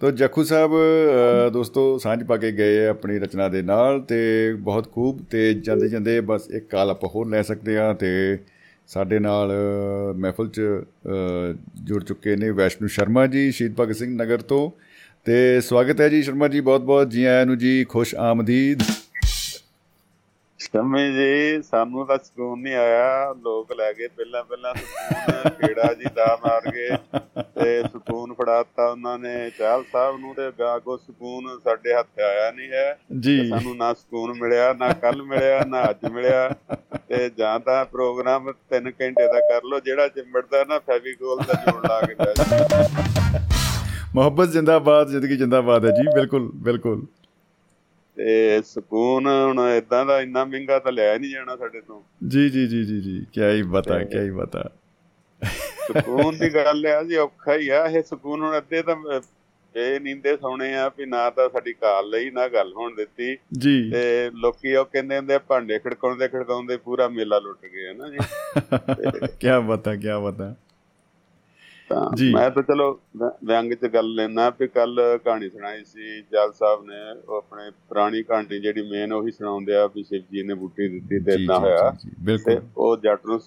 ਤੋ 0.00 0.10
ਜੱਖੂ 0.10 0.42
ਸਾਹਿਬ 0.44 0.70
ਦੋਸਤੋ 1.52 1.98
ਸਾਂਝ 1.98 2.22
ਪਾ 2.22 2.36
ਕੇ 2.36 2.52
ਗਏ 2.52 2.86
ਆ 2.86 2.90
ਆਪਣੀ 2.90 3.18
ਰਚਨਾ 3.18 3.48
ਦੇ 3.48 3.62
ਨਾਲ 3.62 4.00
ਤੇ 4.00 4.52
ਬਹੁਤ 4.58 4.92
ਖੂਬ 4.92 5.20
ਤੇ 5.30 5.54
ਜਾਂਦੇ 5.54 5.88
ਜਾਂਦੇ 5.88 6.20
ਬਸ 6.20 6.50
ਇੱਕ 6.50 6.68
ਕਾਲ 6.70 6.90
ਆਪਾਂ 6.90 7.10
ਹੋਰ 7.14 7.28
ਲੈ 7.28 7.42
ਸਕਦੇ 7.42 7.78
ਆ 7.78 7.92
ਤੇ 7.92 8.38
ਸਾਡੇ 8.92 9.18
ਨਾਲ 9.18 9.52
ਅ, 9.52 10.12
ਮਹਿਫਲ 10.16 10.48
'ਚ 10.48 10.60
ਅ, 10.60 11.56
ਜੁੜ 11.84 12.04
ਚੁੱਕੇ 12.04 12.36
ਨੇ 12.36 12.50
ਵੈਸ਼ਨੂ 12.50 12.88
ਸ਼ਰਮਾ 12.88 13.26
ਜੀ 13.26 13.50
ਸ਼ਹੀਦ 13.50 13.74
ਭਗਤ 13.80 13.96
ਸਿੰਘ 13.96 14.22
ਨਗਰ 14.22 14.38
ਤੋਂ। 14.38 14.70
ਤੇ 15.24 15.60
ਸਵਾਗਤ 15.60 16.00
ਹੈ 16.00 16.08
ਜੀ 16.08 16.22
ਸ਼ਰਮਾ 16.22 16.48
ਜੀ 16.48 16.60
ਬਹੁਤ 16.60 16.80
ਬਹੁਤ 16.80 17.10
ਜੀ 17.10 17.24
ਆਇਆਂ 17.24 17.46
ਨੂੰ 17.46 17.58
ਜੀ 17.58 17.84
ਖੁਸ਼ 17.84 18.14
ਆਮਦੀਦ। 18.14 18.82
ਸ਼ਮੀ 20.62 21.12
ਜੀ 21.12 21.62
ਸਾਨੂੰ 21.62 22.06
ਤਾਂ 22.06 22.18
ਸਕੂਨ 22.24 22.60
ਨਹੀਂ 22.60 22.74
ਆਇਆ। 22.74 23.34
ਲੋਕ 23.44 23.72
ਲੈ 23.72 23.92
ਗਏ 23.92 24.08
ਪਹਿਲਾਂ 24.08 24.44
ਪਹਿਲਾਂ 24.44 24.74
ਸਕੂਨ। 24.74 25.50
ਖੇੜਾ 25.50 25.94
ਜੀ 25.94 26.04
ਦਾ 26.14 26.38
ਮਾਰ 26.46 26.70
ਗਏ 26.70 26.96
ਤੇ 27.42 27.82
ਸਕੂਨ 27.82 28.32
ਫੜਾਤਾ 28.32 28.86
ਉਹਨਾਂ 28.90 29.18
ਨੇ। 29.18 29.50
ਚਾਹਲ 29.58 29.84
ਸਾਹਿਬ 29.92 30.20
ਨੂੰ 30.20 30.34
ਤੇ 30.34 30.50
ਗਾਗੋ 30.58 30.96
ਸਕੂਨ 30.96 31.58
ਸਾਡੇ 31.64 31.94
ਹੱਥ 31.94 32.20
ਆਇਆ 32.20 32.50
ਨਹੀਂ 32.50 32.70
ਹੈ। 32.72 32.98
ਜੀ। 33.20 33.48
ਸਾਨੂੰ 33.48 33.76
ਨਾ 33.76 33.92
ਸਕੂਨ 33.92 34.32
ਮਿਲਿਆ 34.40 34.72
ਨਾ 34.72 34.92
ਕੱਲ 34.92 35.22
ਮਿਲਿਆ 35.22 35.64
ਨਾ 35.64 35.90
ਅੱਜ 35.90 36.10
ਮਿਲਿਆ। 36.12 36.54
ਤੇ 37.08 37.30
ਜਾਂ 37.38 37.60
ਤਾਂ 37.60 37.84
ਪ੍ਰੋਗਰਾਮ 37.84 38.52
3 38.70 38.90
ਘੰਟੇ 39.00 39.26
ਦਾ 39.26 39.40
ਕਰ 39.40 39.64
ਲਓ 39.64 39.80
ਜਿਹੜਾ 39.80 40.08
ਚਿੰਬੜਦਾ 40.08 40.64
ਨਾ 40.68 40.78
ਫੈਵੀਕੋਲ 40.78 41.38
ਦਾ 41.38 41.54
ਜੋੜ 41.54 41.86
ਲਾ 41.86 42.00
ਕੇ 42.00 42.14
ਮੁਹੱਬਤ 44.14 44.48
ਜ਼ਿੰਦਾਬਾਦ 44.48 45.08
ਜ਼ਿੰਦਗੀ 45.08 45.36
ਜ਼ਿੰਦਾਬਾਦ 45.36 45.84
ਹੈ 45.84 45.90
ਜੀ। 45.90 46.02
ਬਿਲਕੁਲ 46.14 46.50
ਬਿਲਕੁਲ। 46.54 47.06
ਤੇ 48.22 48.62
ਸਕੂਨ 48.62 49.26
ਹੁਣ 49.26 49.60
ਇਦਾਂ 49.60 50.06
ਦਾ 50.06 50.20
ਇੰਨਾ 50.20 50.44
ਮਹਿੰਗਾ 50.44 50.78
ਤਾਂ 50.78 50.92
ਲਿਆ 50.92 51.18
ਨਹੀਂ 51.18 51.30
ਜਾਣਾ 51.30 51.56
ਸਾਡੇ 51.56 51.80
ਤੋਂ। 51.80 52.02
ਜੀ 52.28 52.50
ਜੀ 52.50 52.66
ਜੀ 52.66 52.84
ਜੀ 52.84 53.00
ਜੀ। 53.00 53.26
ਕੀ 53.32 53.42
ਹੀ 53.42 53.62
ਬਤਾ 53.62 54.04
ਕੀ 54.04 54.18
ਹੀ 54.18 54.30
ਬਤਾ 54.30 54.70
ਸਕੂਨ 55.96 56.38
ਦੀ 56.38 56.54
ਗੱਲ 56.54 56.86
ਆ 56.86 57.02
ਜੀ 57.02 57.16
ਔਖਾ 57.16 57.56
ਹੀ 57.56 57.68
ਆ। 57.68 57.86
ਇਹ 57.86 58.02
ਸਕੂਨ 58.02 58.42
ਹੁਣ 58.42 58.56
ਅੱਧੇ 58.56 58.82
ਤਾਂ 58.82 59.20
ਇਹ 59.76 60.00
ਨੀਂਦੇ 60.00 60.36
ਸੌਣੇ 60.36 60.76
ਆ 60.76 60.88
ਵੀ 60.88 61.06
ਨਾ 61.06 61.30
ਤਾਂ 61.30 61.48
ਸਾਡੀ 61.48 61.72
ਕਾਲ 61.72 62.10
ਲਈ 62.10 62.30
ਨਾ 62.30 62.48
ਗੱਲ 62.48 62.72
ਹੋਣ 62.72 62.94
ਦਿੱਤੀ। 62.94 63.38
ਜੀ। 63.58 63.90
ਤੇ 63.90 64.30
ਲੋਕੀ 64.34 64.74
ਉਹ 64.74 64.84
ਕਹਿੰਦੇ 64.84 65.18
ਹੁੰਦੇ 65.18 65.38
ਭਾਂਡੇ 65.38 65.78
ਖੜਕਾਉਂਦੇ 65.78 66.28
ਖੜਕਾਉਂਦੇ 66.28 66.76
ਪੂਰਾ 66.76 67.08
ਮੇਲਾ 67.08 67.38
ਲੁੱਟ 67.38 67.66
ਗਏ 67.66 67.86
ਹੈ 67.86 67.92
ਨਾ 67.92 68.08
ਜੀ। 68.08 68.18
ਕੀ 69.40 69.48
ਬਤਾ 69.66 69.96
ਕੀ 69.96 70.08
ਬਤਾ 70.24 70.54
ਤਾਂ। 71.94 72.32
ਮੈਂ 72.32 72.50
ਤਾਂ 72.50 72.62
ਚਲੋ 72.62 73.00
ਵਿਅੰਗ 73.16 73.72
ਚ 73.72 73.86
ਗੱਲ 73.86 74.14
ਲੈਣਾ 74.14 74.50
ਵੀ 74.50 74.68
ਕੱਲ 74.68 75.18
ਕਹਾਣੀ 75.24 75.50
ਸੁਣਾਈ 75.50 75.84
ਸੀ 75.84 76.20
ਜਲ 76.20 76.52
ਸਾਹਿਬ 76.52 76.84
ਨੇ 76.84 77.20
ਉਹ 77.28 77.36
ਆਪਣੇ 77.36 77.70
ਪੁਰਾਣੀ 77.88 78.22
ਕਹਾਣੀ 78.22 78.60
ਜਿਹੜੀ 78.60 78.90
ਮੇਨ 78.90 79.12
ਉਹੀ 79.12 79.30
ਸੁਣਾਉਂਦੇ 79.30 79.74
ਆ 79.74 79.86
ਵੀ 79.86 80.02
ਸ਼ਿਵ 80.02 80.22
ਜੀ 80.32 80.42
ਨੇ 80.42 80.54
ਬੂਟੀ 80.54 80.88
ਦਿੱਤੀ 80.88 81.24
ਤੇ 81.24 81.36
ਜੀ, 81.36 81.46
ਹੋਇਆ। 81.46 81.96
ਬਿਲਕੁਲ। 82.20 82.60
ਉਹ 82.76 82.96
ਜੱਟ 82.96 83.26
ਨੂੰ 83.26 83.40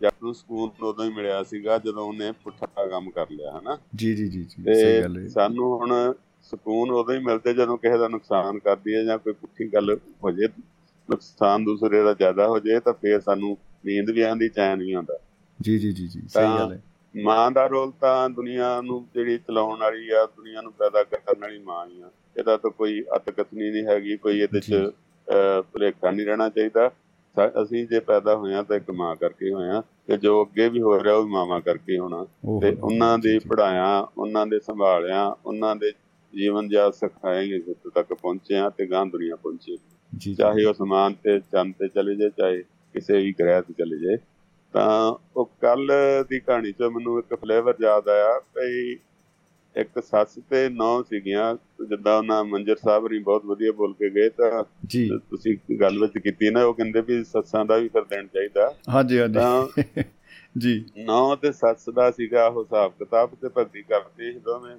ਜੱਟ 0.00 0.14
ਨੂੰ 0.22 0.34
ਸਕੂਨ 0.34 0.70
ਉਦੋਂ 0.82 1.04
ਹੀ 1.04 1.12
ਮਿਲਿਆ 1.12 1.42
ਸੀਗਾ 1.42 1.78
ਜਦੋਂ 1.78 2.04
ਉਹਨੇ 2.04 2.32
ਪੁੱਠਾ 2.32 2.86
ਕੰਮ 2.86 3.10
ਕਰ 3.10 3.26
ਲਿਆ 3.30 3.58
ਹਨਾ? 3.58 3.78
ਜੀ 3.94 4.14
ਜੀ 4.14 4.28
ਜੀ 4.28 4.44
ਸਹੀ 4.44 5.02
ਗੱਲ 5.02 5.18
ਹੈ। 5.18 5.28
ਸਾਨੂੰ 5.28 5.78
ਹੁਣ 5.78 6.14
ਸਕੂਨ 6.42 6.90
ਉਦੋਂ 6.90 7.14
ਹੀ 7.14 7.18
ਮਿਲਦੇ 7.20 7.54
ਜਦੋਂ 7.54 7.78
ਕਿਸੇ 7.78 7.98
ਦਾ 7.98 8.08
ਨੁਕਸਾਨ 8.08 8.58
ਕਰਦੀ 8.58 8.94
ਹੈ 8.94 9.04
ਜਾਂ 9.04 9.18
ਕੋਈ 9.18 9.32
ਪੁੱਠੀ 9.32 9.74
ਗੱਲ 9.74 9.98
ਹੋ 10.24 10.30
ਜੇ 10.30 10.48
ਨੁਕਸਾਨ 11.10 11.64
ਦੂਸਰੇ 11.64 12.02
ਦਾ 12.02 12.12
ਜ਼ਿਆਦਾ 12.12 12.48
ਹੋ 12.48 12.58
ਜੇ 12.58 12.80
ਤਾਂ 12.80 12.92
ਫੇਰ 12.92 13.20
ਸਾਨੂੰ 13.20 13.58
ਨੀਂਦ 13.86 14.10
ਵੀ 14.10 14.20
ਆਉਂਦੀ 14.20 14.48
ਚੈਨ 14.48 14.78
ਵੀ 14.78 14.92
ਆਉਂਦਾ। 14.92 15.18
ਜੀ 15.60 15.78
ਜੀ 15.78 15.92
ਜੀ 15.92 16.06
ਜੀ 16.06 16.20
ਸਹੀ 16.28 16.58
ਗੱਲ 16.58 16.72
ਹੈ। 16.72 16.82
ਮਾਂ 17.14 17.50
ਦਾ 17.50 17.66
ਰੋਲ 17.66 17.90
ਤਾਂ 18.00 18.30
ਦੁਨੀਆ 18.30 18.80
ਨੂੰ 18.80 19.06
ਜਿਹੜੀ 19.14 19.38
ਚਲਾਉਣ 19.38 19.80
ਵਾਲੀ 19.80 20.10
ਆ 20.10 20.24
ਦੁਨੀਆ 20.36 20.60
ਨੂੰ 20.60 20.72
ਪੈਦਾ 20.72 21.02
ਕਰਨ 21.04 21.40
ਵਾਲੀ 21.40 21.58
ਮਾਂ 21.58 21.86
ਹੀ 21.86 22.00
ਆ। 22.02 22.10
ਇਹਦਾ 22.38 22.56
ਤਾਂ 22.56 22.70
ਕੋਈ 22.70 23.02
ਅਤਕਥਨੀ 23.16 23.70
ਨਹੀਂ 23.70 23.84
ਹੈਗੀ 23.86 24.16
ਕੋਈ 24.16 24.40
ਇਹਦੇ 24.40 24.60
ਚ 24.60 24.90
ਭੁਲੇਖਾ 25.72 26.10
ਨਹੀਂ 26.10 26.26
ਰਹਿਣਾ 26.26 26.48
ਚਾਹੀਦਾ। 26.48 26.90
ਅਸੀਂ 27.62 27.86
ਜੇ 27.88 28.00
ਪੈਦਾ 28.00 28.36
ਹੋਏ 28.36 28.54
ਆ 28.54 28.62
ਤਾਂ 28.62 28.76
ਇੱਕ 28.76 28.90
ਮਾਂ 28.90 29.16
ਕਰਕੇ 29.16 29.52
ਹੋਏ 29.52 29.68
ਆ 29.68 29.82
ਤੇ 30.06 30.16
ਜੋ 30.16 30.42
ਅੱਗੇ 30.44 30.68
ਵੀ 30.68 30.80
ਹੋ 30.82 31.02
ਰਿਹਾ 31.04 31.14
ਉਹ 31.14 31.24
ਵੀ 31.24 31.30
ਮਾਵਾਂ 31.30 31.60
ਕਰਕੇ 31.60 31.98
ਹੋਣਾ। 31.98 32.24
ਤੇ 32.60 32.76
ਉਹਨਾਂ 32.82 33.18
ਦੇ। 33.18 33.38
ਪੜਾਇਆ 33.48 34.08
ਉਹਨਾਂ 34.18 34.46
ਦੇ 34.46 34.60
ਸੰਭਾਲਿਆ 34.60 35.36
ਉਹਨਾਂ 35.46 35.76
ਦੇ 35.76 35.92
ਜੀਵਨ 36.34 36.68
ਜਾ 36.68 36.90
ਸਿਖਾਏ 36.90 37.46
ਜਿੱਥੇ 37.46 37.90
ਤੱਕ 37.94 38.12
ਪਹੁੰਚੇ 38.14 38.56
ਆ 38.56 38.68
ਤੇ 38.70 38.86
ਗਾਂ 38.86 39.06
ਦੁਨੀਆ 39.06 39.36
ਪਹੁੰਚੀ। 39.36 39.76
ਚਾਹੇ 40.34 40.64
ਉਹ 40.64 40.74
ਸਮਾਨ 40.74 41.14
ਤੇ 41.14 41.38
ਚੰਦ 41.40 41.74
ਤੇ 41.78 41.88
ਚਲੇ 41.88 42.14
ਜਾਏ 42.16 42.30
ਚਾਹੇ 42.38 42.62
ਕਿਸੇ 42.94 43.16
ਵੀ 43.16 43.32
ਗ੍ਰਹਿ 43.40 43.62
ਤੇ 43.62 43.74
ਚਲੇ 43.78 43.98
ਜਾਏ। 43.98 44.16
ਤਾਂ 44.74 45.16
ਉਹ 45.36 45.50
ਕੱਲ 45.60 45.88
ਦੀ 46.28 46.40
ਕਹਾਣੀ 46.40 46.72
ਚੋਂ 46.72 46.90
ਮੈਨੂੰ 46.90 47.18
ਇੱਕ 47.18 47.34
ਫਲੇਵਰ 47.34 47.74
ਯਾਦ 47.82 48.08
ਆਇਆ 48.08 48.40
ਭਈ 48.54 48.96
ਇੱਕ 49.76 50.02
ਸੱਸ 50.02 50.38
ਤੇ 50.50 50.68
ਨੌ 50.68 51.02
ਸੀਗੀਆਂ 51.02 51.54
ਜਿੱਦਾਂ 51.88 52.18
ਉਹਨਾਂ 52.18 52.44
ਮੰਜਰ 52.44 52.76
ਸਾਹਿਬ 52.76 53.06
ਰੀ 53.06 53.18
ਬਹੁਤ 53.18 53.44
ਵਧੀਆ 53.44 53.72
ਬੋਲ 53.72 53.92
ਕੇ 53.92 54.10
ਗਏ 54.10 54.28
ਤਾਂ 54.28 54.64
ਜੀ। 54.86 55.10
ਤੁਸੀਂ 55.30 55.56
ਗੱਲ 55.80 55.98
ਵਿੱਚ 55.98 56.18
ਕੀਤੀ 56.18 56.50
ਨਾ 56.50 56.64
ਉਹ 56.64 56.74
ਕਹਿੰਦੇ 56.74 57.00
ਵੀ 57.00 57.24
ਸੱਸਾਂ 57.24 57.64
ਦਾ 57.64 57.76
ਵੀ 57.76 57.88
ਫਿਰ 57.88 58.02
ਦੇਣ 58.02 58.26
ਚਾਹੀਦਾ। 58.26 58.74
ਹਾਂਜੀ 58.88 59.20
ਹਾਂਜੀ। 59.20 59.34
ਤਾਂ 59.34 59.66
ਜੀ। 60.58 60.84
ਨੌ 60.96 61.36
ਤੇ 61.36 61.52
ਸੱਸ 61.52 61.88
ਦਾ 61.90 62.10
ਸੀਗਾ 62.10 62.46
ਉਹ 62.46 62.62
ਹਿਸਾਬ 62.62 62.92
ਕਿਤਾਬ 62.98 63.30
ਤੇ 63.42 63.48
ਭਗਤੀ 63.48 63.82
ਕਰਦੀ 63.82 64.32
ਸੀ 64.32 64.38
ਦੋਵੇਂ 64.38 64.76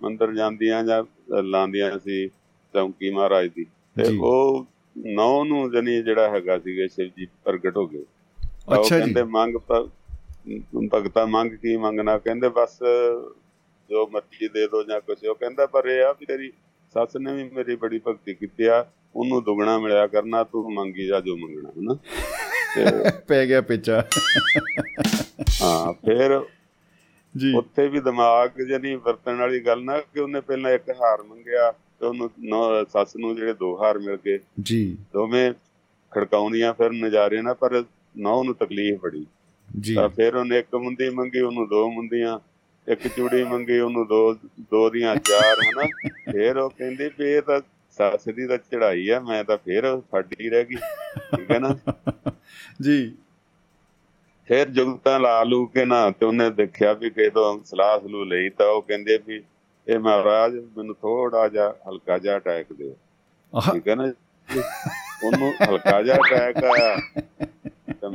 ਮੰਦਰ 0.00 0.34
ਜਾਂਦੀਆਂ 0.34 0.84
ਜਾਂ 0.84 1.02
ਲਾਉਂਦੀਆਂ 1.42 1.98
ਸੀ 1.98 2.28
ਚੌਂਕੀ 2.74 3.10
ਮਹਾਰਾਜ 3.10 3.48
ਦੀ। 3.48 3.64
ਤੇ। 3.96 4.18
ਉਹ 4.20 4.66
ਨੌ 4.96 5.44
ਨੂੰ 5.44 5.72
ਜਣੀ 5.72 6.02
ਜਿਹੜਾ 6.02 6.28
ਹੈਗਾ 6.28 6.58
ਸੀਗਾ 6.58 6.86
ਸ਼ਿਵ 6.86 7.10
ਜੀ 7.16 7.26
ਪ੍ਰਗਟ 7.44 7.76
ਹੋ 7.76 7.86
ਗਏ। 7.86 8.04
ਅੱਛਾ 8.68 8.98
ਜੀ। 8.98 9.12
ਕਹਿੰਦੇ 9.12 9.22
ਮੰਗ 9.30 9.56
ਭਗਤਾ 10.92 11.24
ਮੰਗ 11.26 11.52
ਕੀ 11.52 11.76
ਮੰਗਣਾ? 11.76 12.16
ਕਹਿੰਦੇ 12.18 12.48
ਬਸ 12.48 12.78
ਜੋ 13.90 14.06
ਮਰਜ਼ੀ 14.12 14.48
ਦੇ 14.48 14.66
ਦੋ 14.66 14.82
ਜਾਂ 14.82 15.00
ਕੁਛ। 15.00 15.24
ਉਹ 15.24 15.34
ਕਹਿੰਦਾ 15.34 15.66
ਪਰ 15.66 15.86
ਇਹ 15.88 16.02
ਆ 16.04 16.12
ਵੀ 16.12 16.26
ਤੇਰੀ 16.26 16.50
ਸੱਸ 16.94 17.16
ਨੇ 17.16 17.32
ਵੀ 17.34 17.48
ਮੇਰੀ 17.52 17.76
ਬੜੀ 17.76 17.98
ਭਗਤੀ 18.06 18.34
ਕੀਤੀ 18.34 18.64
ਆ। 18.66 18.84
ਉਹਨੂੰ 19.16 19.42
ਦੁੱਗਣਾ 19.44 19.78
ਮਿਲਿਆ 19.78 20.06
ਕਰਨਾ 20.06 20.42
ਤੂੰ 20.44 20.72
ਮੰਗੀ 20.74 21.06
ਜਾ 21.06 21.20
ਜੋ 21.20 21.36
ਮੰਗਣਾ 21.36 21.70
ਹਨਾ? 21.70 21.96
ਪੈ 23.28 23.44
ਗਿਆ 23.46 23.60
ਪਿੱਛਾ। 23.60 24.00
ਹਾਂ 25.62 25.92
ਫਿਰ 25.92 26.40
ਜੀ। 27.34 27.52
ਉੱਥੇ 27.56 27.86
ਵੀ 27.88 28.00
ਦਿਮਾਗ 28.00 28.60
ਜਨੀ 28.62 28.94
ਵਰਤਣ 28.94 29.36
ਵਾਲੀ 29.36 29.60
ਗੱਲ 29.60 29.82
ਨਾ 29.84 29.98
ਕਿ 30.00 30.20
ਉਹਨੇ 30.20 30.40
ਪਹਿਲਾਂ 30.40 30.70
ਇੱਕ 30.70 30.90
ਹਾਰ 30.90 31.22
ਮੰਗਿਆ 31.22 31.70
ਤੇ 31.72 32.06
ਉਹਨੂੰ 32.06 32.30
ਸੱਸ 32.88 33.16
ਨੂੰ 33.16 33.34
ਜਿਹੜੇ 33.36 33.52
ਦੋ 33.52 33.76
ਹਾਰ 33.82 33.98
ਮਿਲ 33.98 34.16
ਗਏ। 34.26 34.38
ਜੀ। 34.62 34.96
ਦੋਵੇਂ 35.14 35.52
ਖੜਕਾਉਂਦੀਆਂ 36.12 36.72
ਫਿਰ 36.74 36.92
ਨਜ਼ਾਰੇ 36.92 37.40
ਨਾ 37.42 37.54
ਪਰ 37.54 37.82
ਨੌ 38.18 38.42
ਨੂੰ 38.44 38.54
ਤਕਲੀਫ 38.54 39.00
ਬੜੀ। 39.00 39.26
ਜੀ। 39.80 39.94
ਤਾਂ 39.94 40.08
ਫਿਰ 40.08 40.34
ਉਹਨੇ 40.36 40.58
ਇੱਕ 40.58 40.74
ਮੁੰਦੀ 40.74 41.10
ਮੰਗੀ 41.10 41.40
ਉਹਨੂੰ 41.40 41.68
ਦੋ 41.68 41.90
ਮੁੰਦੀਆਂ 41.90 42.38
ਇੱਕ 42.92 43.08
ਚੂੜੀ 43.08 43.44
ਮੰਗੀ 43.44 43.78
ਉਹਨੂੰ 43.78 44.06
ਦੋ 44.06 44.34
ਦੋ 44.60 44.90
ਦੀਆਂ 44.90 45.16
ਚਾਰ 45.16 45.56
ਹਨਾ। 45.60 45.86
ਫਿਰ 46.32 46.56
ਉਹ 46.56 46.70
ਕਹਿੰਦੀ 46.70 47.10
ਵੀ 47.18 47.30
ਇਹ 47.30 47.42
ਤਾਂ 47.42 47.60
ਸੱਸ 47.90 48.24
ਦੀ 48.24 48.46
ਤਾਂ 48.46 48.58
ਚੜਾਈ 48.58 49.08
ਆ 49.08 49.20
ਮੈਂ 49.20 49.44
ਤਾਂ 49.44 49.56
ਫਿਰ 49.56 50.00
ਸਾਡੀ 50.10 50.48
ਰਹਿ 50.48 50.64
ਗਈ 50.64 50.74
ਠੀਕ 51.36 51.50
ਹੈ 51.50 51.58
ਨਾ। 51.58 51.76
ਜੀ। 52.82 53.14
ਫਿਰ 54.48 54.68
ਜੁਗਤਾਂ 54.68 55.20
ਲਾ 55.20 55.42
ਲੂ 55.42 55.66
ਕੇ 55.66 55.84
ਨਾ 55.84 56.10
ਤੇ 56.10 56.26
ਉਹਨੇ 56.26 56.50
ਦੇਖਿਆ 56.50 56.92
ਵੀ 56.92 57.10
ਤੋਂ 57.10 57.64
ਸਲਾਹ 57.64 58.00
ਸਲੂ 58.00 58.24
ਲਈ 58.24 58.48
ਤਾਂ 58.48 58.66
ਉਹ 58.66 58.82
ਕਹਿੰਦੇ 58.82 59.18
ਵੀ 59.26 59.42
ਇਹ 59.88 59.98
ਮਹਾਰਾਜ 59.98 60.54
ਮੈਨੂੰ 60.54 60.94
ਥੋੜਾ 60.94 61.48
ਜਿਹਾ 61.48 61.74
ਹਲਕਾ 61.88 62.18
ਜਿਹਾ 62.18 62.36
ਅਟੈਕ 62.36 62.66
ਆਹ। 63.54 63.72
ਠੀਕ 63.72 63.88
ਹੈ 63.88 63.94
ਨਾ? 63.94 64.12
ਉਹਨੂੰ 65.24 65.52
ਹਲਕਾ 65.68 66.02
ਜਿਹਾ 66.02 66.16
ਅਟੈਕ 66.16 66.56
ਆਇਆ। 66.56 66.96
ਤਾਂ 68.00 68.10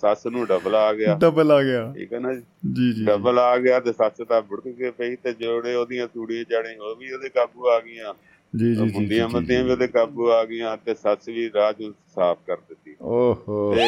ਸੱਸ 0.00 0.26
ਨੂੰ 0.26 0.46
ਡਬਲ 0.46 0.74
ਆ 0.74 0.92
ਗਿਆ। 0.94 1.14
ਡਬਲ 1.14 1.52
ਆ 1.52 1.62
ਗਿਆ। 1.62 1.92
ਠੀਕ 1.96 2.12
ਹੈ 2.12 2.18
ਨਾ 2.18 2.34
ਜੀ? 2.34 2.92
ਜੀ 2.92 3.04
ਡਬਲ 3.04 3.38
ਆ 3.38 3.58
ਗਿਆ 3.58 3.80
ਤੇ 3.80 3.92
ਸੱਸ 3.92 4.22
ਤਾਂ 4.28 4.42
ਬੁੜਕ 4.42 4.68
ਕੇ 4.68 4.90
ਪਈ 4.90 5.16
ਤੇ 5.16 5.32
ਜੋੜੇ 5.32 5.74
ਉਹਦੀਆਂ 5.74 6.06
ਚੂੜੀਆਂ 6.06 6.44
ਚਾੜੇ 6.44 6.76
ਉਹ 6.76 6.96
ਵੀ 6.96 7.12
ਉਹਦੇ 7.12 7.28
ਕਾਬੂ 7.28 7.68
ਆ 7.68 7.80
ਗਈਆਂ। 7.80 8.14
ਜੀ 8.56 8.74
ਜੀ 8.74 8.74
ਜੀ 8.74 8.92
ਮੁੰਡੀਆਂ 8.94 9.28
ਮੱਦੀਆਂ 9.28 9.64
ਵੀ 9.64 9.70
ਉਹਦੇ 9.70 9.86
ਕਾਬੂ 9.86 10.30
ਆ 10.30 10.44
ਗਈਆਂ 10.44 10.76
ਤੇ 10.76 10.94
ਸੱਸ 10.94 11.28
ਵੀ 11.28 11.50
ਰਾਹ 11.54 11.72
ਨੂੰ 11.80 11.94
ਸਾਫ਼ 12.14 12.38
ਕਰ 12.46 12.56
ਦਿੱਤੀ। 12.56 12.96
ਓਹੋ। 13.02 13.74
ਤੇ 13.74 13.86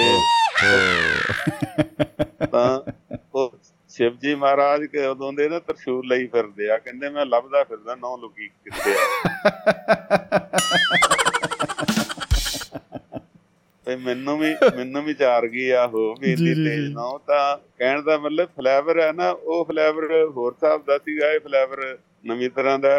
ਤਾਂ 2.47 2.93
ਉਹ 3.35 3.59
ਸ਼ਿਵ 3.90 4.16
ਜੀ 4.23 4.35
ਮਹਾਰਾਜ 4.35 4.85
ਕੇ 4.85 5.06
ਉਦੋਂ 5.06 5.32
ਦੇ 5.32 5.48
ਨਾ 5.48 5.59
ਤਰਸ਼ੂਲ 5.59 6.06
ਲਈ 6.06 6.27
ਫਿਰਦੇ 6.27 6.70
ਆ। 6.70 6.78
ਕਹਿੰਦੇ 6.78 7.09
ਮੈਂ 7.09 7.27
ਲੱਭਦਾ 7.27 7.65
ਫਿਰਦਾ 7.65 7.94
ਨੌ 7.94 8.16
ਲੁਕੀ 8.16 8.48
ਕਿੱਥੇ 8.48 8.93
ਆ? 8.93 8.98
ਤੇ 13.89 13.94
ਮੈਨੂੰ 13.97 14.39
ਵੀ 14.39 14.48
ਮੈਨੂੰ 14.77 15.02
ਵੀ 15.05 15.12
ਚਾਰ 15.15 15.47
ਗਈ 15.48 15.69
ਆ 15.70 15.86
ਹੋ 15.86 16.02
ਵੀ 16.15 16.32
ਇੰਨੀ 16.32 16.55
ਤੇਜ਼। 16.55 16.90
ਨੌ 16.94 17.19
ਤਾਂ 17.27 17.56
ਕਹਿਣ 17.78 18.02
ਦਾ 18.02 18.16
ਮਤਲਬ 18.19 18.48
ਫਲੇਵਰ 18.56 18.98
ਹੈ 19.01 19.12
ਨਾ 19.12 19.31
ਉਹ 19.31 19.65
ਫਲੇਵਰ 19.65 20.12
ਹੋਰ 20.27 20.52
ਹਿਸਾਬ 20.52 20.82
ਦਾ 20.86 20.98
ਸੀਗਾ 20.98 21.31
ਇਹ 21.32 21.40
ਫਲੇਵਰ 21.40 21.97
ਨਵੀਂ 22.27 22.51
ਤਰ੍ਹਾਂ 22.51 22.78
ਦਾ 22.78 22.90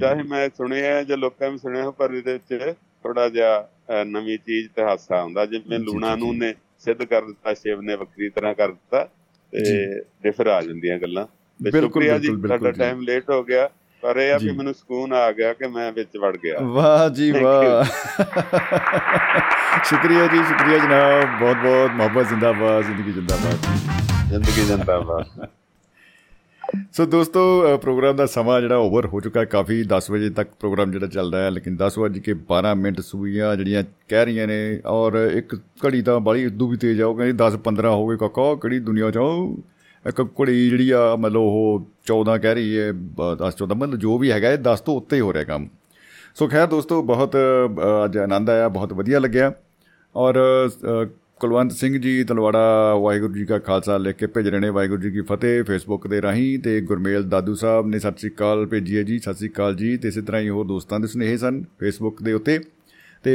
ਚਾਹੇ 0.00 0.22
ਮੈਂ 0.22 0.48
ਸੁਣਿਆ 0.56 1.02
ਜਾਂ 1.02 1.16
ਲੋਕਾਂ 1.16 1.50
ਵੀ 1.50 1.58
ਸੁਣਿਆ 1.58 1.90
ਪਰ 1.90 2.14
ਇਹਦੇ 2.14 2.32
ਵਿੱਚ 2.32 2.74
ਥੋੜਾ 3.04 3.28
ਜਿਹਾ 3.28 4.04
ਨਵੀਂ 4.06 4.38
ਚੀਜ਼ 4.38 4.68
ਤੇ 4.76 4.82
ਹਾਸਾ 4.82 5.22
ਹੁੰਦਾ 5.22 5.46
ਜਿਵੇਂ 5.46 5.78
ਲੂਣਾ 5.78 6.14
ਨੂੰ। 6.16 6.34
ਨੇ 6.36 6.54
ਸਿੱਧ 6.78 7.02
ਕਰ 7.04 7.24
ਦਿੱਤਾ 7.24 7.54
ਸ਼ਿਵ 7.54 7.80
ਨੇ 7.80 7.94
ਵੱਖਰੀ 7.96 8.28
ਤਰ੍ਹਾਂ 8.28 8.54
ਕਰ 8.54 8.68
ਦਿੱਤਾ। 8.68 9.04
ਤੇ 9.52 10.00
ਡਿਫਰ 10.22 10.46
ਆ 10.46 10.60
ਜਾਂਦੀਆਂ 10.62 10.98
ਗੱਲਾਂ 10.98 11.26
ਬਿਲਕੁਲ, 11.60 12.02
ਜੀ 12.02 12.28
ਬਿਲਕੁਲ, 12.28 12.48
ਤੁਹਾਡਾ। 12.48 12.70
ਟਾਈਮ 12.70 13.00
ਲੇਟ 13.00 13.30
ਹੋ 13.30 13.42
ਗਿਆ 13.42 13.68
ਪਰ 14.00 14.16
ਇਹ 14.16 14.34
ਆ। 14.34 14.38
ਕਿ 14.38 14.52
ਮੈਨੂੰ 14.52 14.74
ਸਕੂਨ 14.74 15.12
ਆ 15.12 15.32
ਗਿਆ 15.32 15.52
ਕਿ 15.52 15.66
ਮੈਂ 15.66 15.92
ਵਿੱਚ 15.92 16.16
ਵੜ 16.16 16.36
ਗਿਆ। 16.36 16.58
ਵਾਹ 16.60 17.08
ਜੀ 17.10 17.30
ਵਾਹ। 17.30 17.84
ਸ਼ੁਕਰੀਆ 19.84 20.26
ਜੀ 20.26 20.36
ਸ਼ੁਕਰੀਆ 20.36 20.78
ਜਨਾਬ। 20.78 21.40
ਬਹੁਤ 21.40 21.56
ਬਹੁਤ 21.56 21.90
ਮੁਹੱਬਤ 21.90 22.28
ਜ਼ਿੰਦਾਬਾਦ 22.28 22.84
ਜ਼ਿੰਦਗੀ 22.84 23.12
ਜ਼ਿੰਦਾਬਾਦ। 23.12 23.58
ਜ਼ਿੰਦਗੀ 24.30 24.64
ਜਿੰਦਾਬਾਦ। 24.64 25.46
ਸੋ 26.92 27.06
ਦੋਸਤੋ 27.06 27.40
ਪ੍ਰੋਗਰਾਮ 27.78 28.16
ਦਾ 28.16 28.26
ਸਮਾਂ 28.26 28.60
ਜਿਹੜਾ 28.60 28.76
ਓਵਰ 28.76 29.06
ਹੋ 29.06 29.20
ਚੁੱਕਾ 29.20 29.40
ਹੈ। 29.40 29.44
ਕਾਫੀ 29.44 29.82
10 29.82 30.10
ਵਜੇ 30.10 30.30
ਤੱਕ 30.30 30.50
ਪ੍ਰੋਗਰਾਮ 30.60 30.90
ਜਿਹੜਾ 30.90 31.06
ਚੱਲਦਾ 31.06 31.44
ਹੈ 31.44 31.50
ਲੇਕਿਨ 31.50 31.76
10 31.76 31.98
ਵਜੇ 31.98 32.20
ਕੇ 32.20 32.32
12 32.32 32.74
ਮਿੰਟ 32.76 33.00
ਸੂਈਆਂ 33.00 33.56
ਜਿਹੜੀਆਂ 33.56 33.84
ਕਹਿ 34.08 34.24
ਰਹੀਆਂ 34.24 34.46
ਨੇ 34.46 34.80
ਔਰ 34.86 35.30
ਇੱਕ 35.34 35.54
ਘੜੀ 35.86 36.02
ਤਾਂ 36.02 36.20
ਬੜੀ 36.20 36.46
ਉਦੋਂ 36.46 36.68
ਵੀ 36.68 36.76
ਤੇਜ਼ 36.76 37.02
ਆ 37.02 37.06
ਉਹ 37.06 37.14
ਕਹਿੰਦੀ 37.14 37.32
10 37.32 37.56
15 37.64 37.88
ਹੋ 37.88 38.06
ਗਏ। 38.06 38.16
ਕਾਕਾ 38.16 38.54
ਕਿਹੜੀ 38.54 38.78
ਦੁਨੀਆ 38.78 39.10
ਚ 39.10 39.16
ਆ 39.16 39.20
ਉਹ? 39.20 39.58
ਇੱਕ 40.08 40.22
ਘੜੀ 40.22 40.70
ਜਿਹੜੀ 40.70 40.90
ਆ 40.90 41.16
ਮਤਲਬ 41.16 41.40
ਉਹ 41.40 41.88
14 42.04 42.38
ਕਹਿ 42.38 42.54
ਰਹੀ 42.54 42.78
ਹੈ 42.78 42.92
10 43.46 43.52
14 43.62 43.74
ਮਤਲਬ 43.76 43.96
ਜੋ 43.96 44.18
ਵੀ 44.18 44.30
ਹੈਗਾ 44.30 44.52
ਇਹ 44.52 44.58
10 44.58 44.80
ਤੋਂ 44.84 44.96
ਉੱਤੇ 44.96 45.20
ਹੋ 45.20 45.32
ਰਿਹਾ 45.32 45.44
ਕੰਮ। 45.44 45.68
ਸੋ 46.34 46.48
ਖੈਰ 46.48 46.66
ਦੋਸਤੋ 46.66 47.02
ਬਹੁਤ 47.02 47.36
ਅ, 47.36 48.04
ਅੱਜ 48.04 48.18
ਆਨੰਦ 48.18 48.50
ਆਇਆ 48.50 48.68
ਬਹੁਤ 48.68 48.92
ਵਧੀਆ 48.92 49.18
ਲੱਗਿਆ। 49.20 49.52
ਔਰ 50.16 50.34
ਅ, 50.66 51.04
ਕੁਲਵੰਤ 51.40 51.72
ਸਿੰਘ 51.72 51.98
ਜੀ 51.98 52.24
ਤਲਵਾੜਾ 52.24 52.94
ਵਾਹਿਗੁਰੂ 52.94 53.32
ਜੀ 53.34 53.44
ਕਾ 53.44 53.58
ਖਾਲਸਾ 53.58 53.96
ਲਿਖ 53.96 54.16
ਕੇ 54.16 54.26
ਭੇਜ 54.26 54.48
ਰਹੇ 54.48 54.60
ਨੇ। 54.60 54.68
ਵਾਹਿਗੁਰੂ 54.70 55.00
ਜੀ 55.02 55.10
ਕੀ 55.10 55.20
ਫਤਿਹ। 55.20 55.64
ਫੇਸਬੁੱਕ 55.64 56.06
ਦੇ 56.06 56.22
ਰਾਹੀਂ 56.22 56.58
ਤੇ 56.58 56.80
ਗੁਰਮੇਲ 56.80 57.22
ਦਾਦੂ 57.22 57.54
ਸਾਹਿਬ 57.54 57.86
ਨੇ 57.86 57.98
ਸਤਿ 57.98 58.18
ਸ੍ਰੀ 58.18 58.30
ਅਕਾਲ 58.30 58.66
ਭੇਜੀ 58.66 58.98
ਹੈ 58.98 59.02
ਜੀ 59.02 59.18
ਸਤਿ 59.18 59.34
ਸ੍ਰੀ 59.34 59.48
ਅਕਾਲ 59.48 59.74
ਜੀ। 59.74 59.96
ਤੇ 59.96 60.08
ਇਸੇ 60.08 60.20
ਤਰ੍ਹਾਂ 60.20 60.40
ਹੀ 60.40 60.48
ਹੋਰ 60.48 60.66
ਦੋਸਤਾਂ 60.66 61.00
ਦੇ 61.00 61.06
ਸੁਨੇਹੇ 61.06 61.36
ਸਨ 61.36 61.64
ਫੇਸਬੁੱਕ 61.80 62.22
ਦੇ 62.22 62.32
ਉੱਤੇ। 62.32 62.60
ਤੇ 63.22 63.34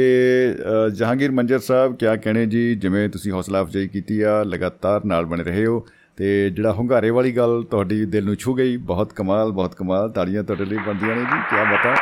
ਅ, 0.86 0.88
ਜਹਾਂਗੀਰ 0.88 1.30
ਮੰਜਰ 1.30 1.58
ਸਾਹਿਬ 1.58 1.96
ਕਿਆ 1.96 2.16
ਕਹਿਣੇ 2.16 2.46
ਜੀ? 2.46 2.74
ਜਿਵੇਂ 2.74 3.08
ਤੁਸੀਂ 3.08 3.32
ਹੌਸਲਾ 3.32 3.60
ਅਫਜ਼ਾਈ 3.62 3.88
ਕੀਤੀ 3.88 4.20
ਆ 4.20 4.42
ਲਗਾਤਾਰ 4.42 5.04
ਨਾਲ 5.04 5.24
ਬਣੇ 5.24 5.44
ਰਹੇ 5.44 5.66
ਹੋ। 5.66 5.86
ਤੇ 6.18 6.50
ਜਿਹੜਾ 6.50 6.72
ਹੰਗਾਰੇ 6.72 7.10
ਵਾਲੀ 7.10 7.30
ਗੱਲ 7.36 7.62
ਤੁਹਾਡੀ 7.70 8.04
ਦਿਲ 8.06 8.24
ਨੂੰ 8.24 8.34
ਛੂ 8.36 8.54
ਗਈ, 8.54 8.76
ਬਹੁਤ 8.76 9.12
ਕਮਾਲ 9.12 9.52
ਬਹੁਤ 9.52 9.74
ਕਮਾਲ, 9.74 10.10
ਤਾੜੀਆਂ 10.10 10.42
ਤੁਹਾਡੇ 10.44 10.64
ਲਈ 10.64 10.78
ਬੰਦੀਆਂ 10.86 11.16
ਨੇ 11.16 11.22
ਜੀ 11.22 11.40
ਕੀ 11.50 11.64
ਬਤਾ। 11.72 11.94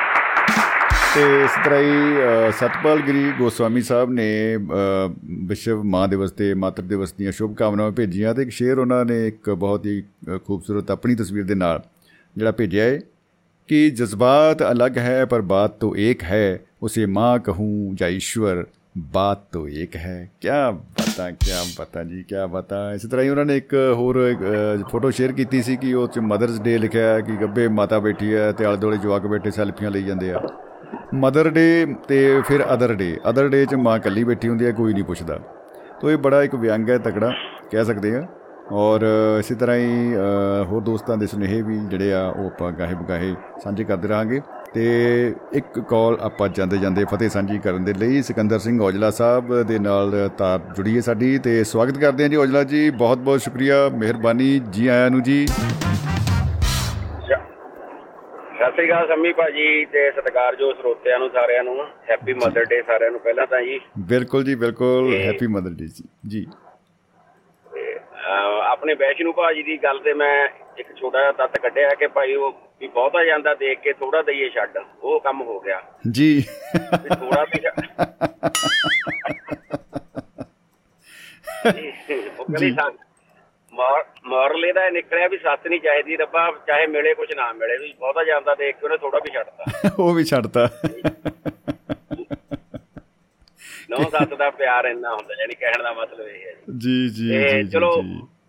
ਤੇ 1.14 1.22
ਇਸ 1.44 1.50
ਤਰ੍ਹਾਂ 1.64 1.80
ਹੀ 1.80 2.50
ਸਤਪਾਲ 2.58 3.00
ਗਿਰੀ 3.00 3.30
ਗੋਸਵਾਮੀ 3.38 3.80
ਸਾਹਿਬ 3.82 4.10
ਨੇ 4.10 4.56
ਵਿਸ਼ਵ 5.48 5.82
ਮਾਂ 5.84 6.06
ਦਿਵਸ 6.08 6.30
ਤੇ 6.32 6.52
ਮਾਤਰ 6.54 6.82
ਦਿਵਸ 6.82 7.12
ਦੀਆਂ 7.12 7.32
ਸ਼ੁਭ 7.32 7.54
ਕਾਮਨਾਵਾਂ 7.54 7.92
ਭੇਜੀਆਂ 7.92 8.34
ਤੇ 8.34 8.42
ਇੱਕ 8.42 8.50
ਸ਼ੇਰ 8.50 8.78
ਉਹਨਾਂ 8.78 9.04
ਨੇ 9.04 9.26
ਇੱਕ 9.26 9.50
ਬਹੁਤ 9.50 9.86
ਹੀ 9.86 10.02
ਖੂਬਸੂਰਤ 10.44 10.90
ਆਪਣੀ 10.90 11.14
ਤਸਵੀਰ 11.14 11.44
ਦੇ 11.44 11.54
ਨਾਲ 11.54 11.82
ਜਿਹੜਾ 12.36 12.52
ਭੇਜਿਆ 12.52 12.84
ਹੈ 12.84 12.98
ਕਿ 13.68 13.88
ਜਜ਼ਬਾਤ 13.90 14.62
ਅਲੱਗ 14.70 14.98
ਹੈ, 14.98 15.24
ਪਰ 15.24 15.40
ਬਾਤ 15.42 15.76
ਤੋ 15.80 15.94
ਇੱਕ 15.96 16.22
ਹੈ, 16.24 16.60
ਉਸੇ 16.82 17.06
ਮਾਂ 17.06 17.38
ਕਹੂੰ 17.38 17.94
ਜਾਂ 17.96 18.08
ਈਸ਼ਵਰ, 18.08 18.64
ਬਾਤ 19.12 19.44
ਤੋ 19.52 19.68
ਇੱਕ 19.68 19.96
ਹੈ। 19.96 20.30
ਕੀ 20.40 20.48
ਬਤਾ 21.12 21.30
ਕੀ 21.30 21.50
ਬਤਾ 21.78 22.02
ਜੀ 22.04 22.22
ਕੀ 22.22 22.34
ਬਤਾ 22.50 22.76
ਇਸੇ 22.94 23.08
ਤਰ੍ਹਾਂ 23.08 23.24
ਹੀ 23.24 23.30
ਉਹਨਾਂ 23.30 23.44
ਨੇ 23.44 23.56
ਇੱਕ 23.56 23.74
ਹੋਰ 23.94 24.18
ਫੋਟੋ 24.90 25.10
ਸ਼ੇਅਰ 25.10 25.32
ਕੀਤੀ 25.32 25.62
ਸੀ 25.62 25.76
ਕਿ 25.76 25.92
ਉਹ 25.94 26.06
ਚ 26.08 26.18
ਮਦਰਸ 26.18 26.60
ਡੇ 26.60 26.76
ਲਿਖਿਆ 26.78 27.06
ਹੈ 27.06 27.20
ਕਿ 27.20 27.36
ਗੱਬੇ 27.36 27.66
ਮਾਤਾ 27.68 27.98
ਬੈਠੀ 27.98 28.34
ਹੈ 28.34 28.50
ਤੇ 28.52 28.64
ਆਲੇ 28.64 28.76
ਦੋਲੇ 28.76 28.96
ਜਵਾਕ 28.96 29.26
ਬੈਠੇ 29.26 29.50
ਸੈਲਫੀਆਂ 29.50 29.90
ਲਈ 29.90 30.02
ਜਾਂਦੇ 30.02 30.32
ਆ। 30.32 30.40
ਮਦਰ 31.14 31.50
ਡੇ 31.50 31.86
ਤੇ 32.08 32.40
ਫਿਰ 32.48 32.64
ਅਦਰ 32.74 32.94
ਡੇ 32.94 33.16
ਅਦਰ 33.30 33.48
ਡੇ 33.48 33.64
ਚ 33.66 33.74
ਮਾਂ 33.74 33.96
ਇਕੱਲੀ 33.96 34.24
ਬੈਠੀ 34.24 34.48
ਹੁੰਦੀ 34.48 34.66
ਹੈ, 34.66 34.72
ਕੋਈ 34.72 34.92
ਨਹੀਂ 34.92 35.04
ਪੁੱਛਦਾ। 35.04 35.38
ਤੋ 36.00 36.10
ਇਹ 36.10 36.16
ਬੜਾ 36.18 36.42
ਇੱਕ 36.42 36.54
ਵਿਅੰਗ 36.54 36.90
ਹੈ, 36.90 36.98
ਤਕੜਾ, 36.98 37.32
ਕਹਿ 37.70 37.84
ਸਕਦੇ 37.84 38.14
ਆ। 38.16 38.26
ਔਰ 38.72 39.00
ਇਸੇ 39.40 39.54
ਤਰ੍ਹਾਂ 39.54 39.76
ਹੀ 39.76 40.14
ਹੋਰ 40.66 40.82
ਦੋਸਤਾਂ 40.82 41.16
ਦੇ 41.16 41.26
ਸੁਨੇਹੇ 41.26 41.62
ਵੀ 41.62 41.78
ਜਿਹੜੇ 41.90 42.12
ਆ, 42.14 42.26
ਉਹ 42.28 42.46
ਆਪਾਂ 42.46 42.72
ਗਾਹੇ 42.72 42.94
ਬਗਾਹੇ 42.94 43.34
ਸਾਂਝੇ 43.64 43.84
ਕਰਦੇ 43.84 44.08
ਰਹਾਂਗੇ। 44.08 44.40
ਤੇ 44.74 44.84
ਇੱਕ 45.52 45.78
ਕਾਲ 45.80 46.16
ਆਪਾਂ 46.22 46.48
ਜਾਂਦੇ 46.48 46.76
ਜਾਂਦੇ 46.78 47.04
ਫਤਿਹ 47.04 47.28
ਸਾਂਝੀ 47.28 47.58
ਕਰਨ 47.58 47.84
ਦੇ 47.84 47.92
ਲਈ 47.94 48.22
ਸਿਕੰਦਰ 48.22 48.58
ਸਿੰਘ 48.58 48.80
ਔਜਲਾ 48.82 49.10
ਸਾਹਿਬ 49.10 49.62
ਦੇ 49.62 49.78
ਨਾਲ 49.78 50.12
ਤਾਰ 50.38 50.60
ਜੁੜੀ 50.76 50.94
ਹੈ 50.96 51.00
ਸਾਡੀ 51.00 51.38
ਤੇ 51.38 51.62
ਸਵਾਗਤ 51.64 51.98
ਕਰਦੇ 51.98 52.22
ਹਾਂ 52.22 52.30
ਜੀ 52.30 52.36
ਔਜਲਾ 52.36 52.62
ਜੀ 52.64 52.88
ਬਹੁਤ 52.96 53.18
ਬਹੁਤ 53.18 53.40
ਸ਼ੁਕਰੀਆ 53.40 53.88
ਮਿਹਰਬਾਨੀ 53.94 54.58
ਜੀ 54.70 54.86
ਆਇਆਂ 54.88 55.10
ਨੂੰ 55.10 55.22
ਜੀ। 55.22 55.46
ਸਤਿ 58.56 58.70
ਸ੍ਰੀ 58.72 58.86
ਅਕਾਲ 58.86 59.06
ਸੰਮੀ 59.08 59.32
ਭਾਜੀ 59.32 59.84
ਤੇ 59.84 60.10
ਸਤਿਕਾਰਯੋਗ 60.10 60.74
ਸਰੋਤਿਆਂ 60.76 61.18
ਨੂੰ 61.18 61.28
ਸਾਰਿਆਂ 61.30 61.62
ਨੂੰ 61.64 61.76
ਹੈਪੀ 62.10 62.32
ਮਦਰ 62.34 62.64
ਡੇ 62.64 62.80
ਸਾਰਿਆਂ 62.82 63.10
ਨੂੰ 63.10 63.20
ਪਹਿਲਾਂ 63.20 63.46
ਤਾਂ 63.46 63.60
ਜੀ। 63.62 63.78
ਬਿਲਕੁਲ 64.08 64.44
ਜੀ 64.44 64.54
ਬਿਲਕੁਲ 64.54 65.12
ਹੈਪੀ 65.16 65.46
ਮਦਰ 65.46 65.70
ਡੇ 65.70 65.86
ਜੀ 65.88 66.04
ਜੀ। 66.28 66.46
ਆਪਣੇ 68.72 68.94
ਵੈਸ਼ਨੂ 68.94 69.32
ਭਾਜੀ 69.32 69.62
ਦੀ 69.62 69.76
ਗੱਲ 69.82 69.98
ਤੇ 69.98 70.12
ਮੈਂ 70.14 70.34
ਇੱਕ 70.78 70.88
ਛੋਟਾ 70.96 71.18
ਜਿਹਾ 71.18 71.32
ਤੱਤ 71.32 71.58
ਕੱਢਿਆ 71.58 71.88
ਕਿ 71.94 72.06
ਭਾਈ 72.08 72.34
ਉਹ 72.34 72.52
ਵੀ 72.82 72.88
ਬਹੁਤਾ 72.88 73.24
ਜਾਂਦਾ 73.24 73.54
ਦੇਖ 73.54 73.80
ਕੇ 73.80 73.92
ਥੋੜਾ 73.92 74.22
ਦਈਏ 74.22 74.48
ਛੱਡ 74.48 74.78
ਉਹ 75.02 75.20
ਕੰਮ 75.20 75.42
ਹੋ 75.42 75.60
ਗਿਆ। 75.60 75.82
ਜੀ। 76.10 76.44
ਥੋੜਾ 77.18 77.44
ਵੀ 77.44 77.60
ਜੀ। 82.58 82.76
ਮੋਰਲੇ 84.24 84.72
ਦਾ 84.72 84.90
ਨਿਕਲਿਆ 84.90 85.28
ਵੀ 85.28 85.38
ਸੱਸ 85.38 85.66
ਨਹੀਂ 85.66 85.80
ਚਾਹੀਦੀ 85.80 86.16
ਰੱਬਾ 86.16 86.52
ਚਾਹੇ 86.66 86.86
ਮਿਲੇ 86.86 87.14
ਕੁਝ 87.14 87.28
ਨਾ 87.36 87.52
ਮਿਲੇ 87.52 87.78
ਵੀ 87.78 87.92
ਬਹੁਤਾ 87.92 88.24
ਜਾਂਦਾ 88.24 88.54
ਦੇਖ 88.54 88.76
ਕੇ 88.76 88.84
ਉਹਨੇ 88.84 88.96
ਥੋੜਾ 88.96 89.18
ਵੀ 89.18 89.30
ਛੱਡਤਾ। 89.30 89.90
ਉਹ 89.98 90.14
ਵੀ 90.14 90.24
ਛੱਡਤਾ। 90.24 90.68
ਨੌ 93.90 94.10
ਸੱਤ 94.10 94.34
ਦਾ 94.34 94.50
ਪਿਆਰ 94.50 94.84
ਇੰਨਾ 94.84 95.14
ਹੁੰਦਾ 95.14 95.34
ਯਾਨੀ 95.40 95.54
ਕਹਿਣ 95.54 95.82
ਦਾ 95.82 95.92
ਮਤਲਬ 95.92 96.26
ਇਹ 96.26 96.46
ਹੈ 96.46 96.52
ਜੀ। 96.78 97.08
ਜੀ 97.08 97.08
ਜੀ 97.08 97.70
ਚਲੋ 97.70 98.02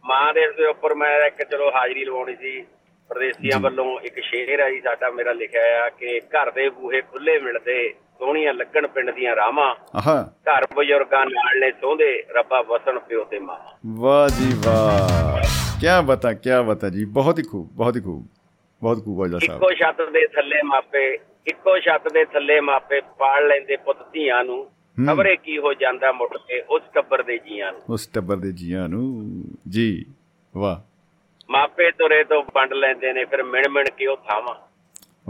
ਮਾਂ 0.06 0.34
ਦੇ 0.34 0.52
ਦੇ 0.52 0.66
ਉੱਪਰ 0.66 0.94
ਮੈਂ 0.94 1.20
ਇੱਕ 1.28 1.44
ਚਲੋ 1.44 1.72
ਹਾਜ਼ਰੀ 1.72 2.06
ਲਵਾਉਣੀ 2.06 2.36
ਸੀ। 2.36 2.66
ਪ੍ਰਦੇਸੀਆਂ 3.14 3.60
ਵੱਲੋਂ 3.60 4.00
ਇੱਕ 4.00 4.20
ਸ਼ੇਰ 4.20 4.60
ਹੈ 4.60 4.70
ਜੀ 4.70 4.82
ਸਾਡਾ 4.82 5.10
ਮੇਰਾ 5.10 5.34
ਲਿਖਿਆ 5.34 5.86
ਆ 5.86 5.90
ਕਿ 5.90 6.20
ਘਰ 6.20 6.52
ਦੇ 6.52 6.70
ਬੂਹੇ 6.70 7.02
ਖੁੱਲੇ 7.02 7.40
ਮਿਲਦੇ 7.40 7.94
ਸੋਹਣੀਆਂ 8.20 8.54
ਲੱਗਣ 8.54 8.88
ਪਿੰਡ 8.88 9.12
ਦੀਆਂ 9.12 9.36
ਰਾਵਾਂ। 9.36 9.76
ਘਰ 10.26 10.66
ਬਜ਼ੁਰਗਾਂ 10.76 11.26
ਨਾਲ 11.26 11.60
ਨੇ 11.60 11.72
ਸੋਹਦੇ 11.72 12.24
ਰੱਬਾ 12.30 12.62
ਵਸਣ 12.62 13.00
ਪਿਓ 13.00 13.24
ਤੇ 13.24 13.40
ਮਾਂ। 13.40 13.58
ਵਾਹ 13.86 14.30
ਜੀ 14.30 14.52
ਵਾਹ। 14.66 15.42
ਕੀ 15.80 15.88
ਬਤਾ 16.06 16.34
ਕੀ 16.34 16.50
ਬਤਾ 16.68 16.90
ਜੀ 16.90 17.06
ਬਹੁਤ 17.06 17.40
ਹੀ 17.40 17.44
ਖੂਬ 17.44 17.70
ਬਹੁਤ 17.74 17.96
ਹੀ 17.96 18.02
ਖੂਬ 18.02 18.28
ਬਹੁਤ 18.82 19.06
ਖੂਬ 19.06 19.20
ਔਜਲਾ 19.20 19.40
ਸਾਹਿਬ 19.40 19.64
ਇੱਕੋ 19.64 19.74
ਛੱਤ 19.74 20.02
ਦੇ 20.02 20.28
ਥੱਲੇ 20.28 20.62
ਮਾਪੇ 20.64 21.18
ਇੱਕੋ 21.48 21.80
ਛੱਤ 21.80 22.14
ਦੇ 22.14 22.26
ਥੱਲੇ 22.26 22.60
ਮਾਪੇ 22.60 23.02
ਪਾਲ 23.02 23.48
ਲੈਂਦੇ 23.48 23.76
ਪੁੱਤ 23.76 23.98
ਧੀਆਂ 24.14 24.44
ਨੂੰ। 24.44 24.72
ਖਬਰੇ 25.08 25.36
ਕੀ 25.36 25.58
ਹੋ 25.58 25.74
ਜਾਂਦਾ 25.74 26.12
ਮੁੜ 26.12 26.38
ਕੇ 26.38 26.62
ਉਸ 26.62 26.82
ਟੱਬਰ 26.94 27.24
ਦੇ 27.24 27.38
ਜੀਆਂ 27.38 27.72
ਨੂੰ। 27.72 27.82
ਉਸ 27.90 28.08
ਟੱਬਰ 28.08 28.36
ਦੇ 28.36 28.52
ਜੀਆਂ 28.52 28.90
ਨੂੰ। 28.90 29.24
ਜੀ 29.70 30.06
ਵਾਹ। 30.58 30.93
ਮਾਪੇ 31.50 31.92
ਤੁਰੇ 31.92 32.24
ਤੋਂ 32.24 32.44
ਵੰਡ 32.44 32.74
ਲੈਂਦੇ 32.74 33.14
ਨੇ 33.14 33.26
ਫਿਰ 33.26 33.44
ਮਿਣ 33.44 33.70
ਮਿਣ 33.70 33.86
ਕੇ 33.90 34.08
ਉਹ 34.08 34.18
ਥਾਵਾਂ। 34.18 34.56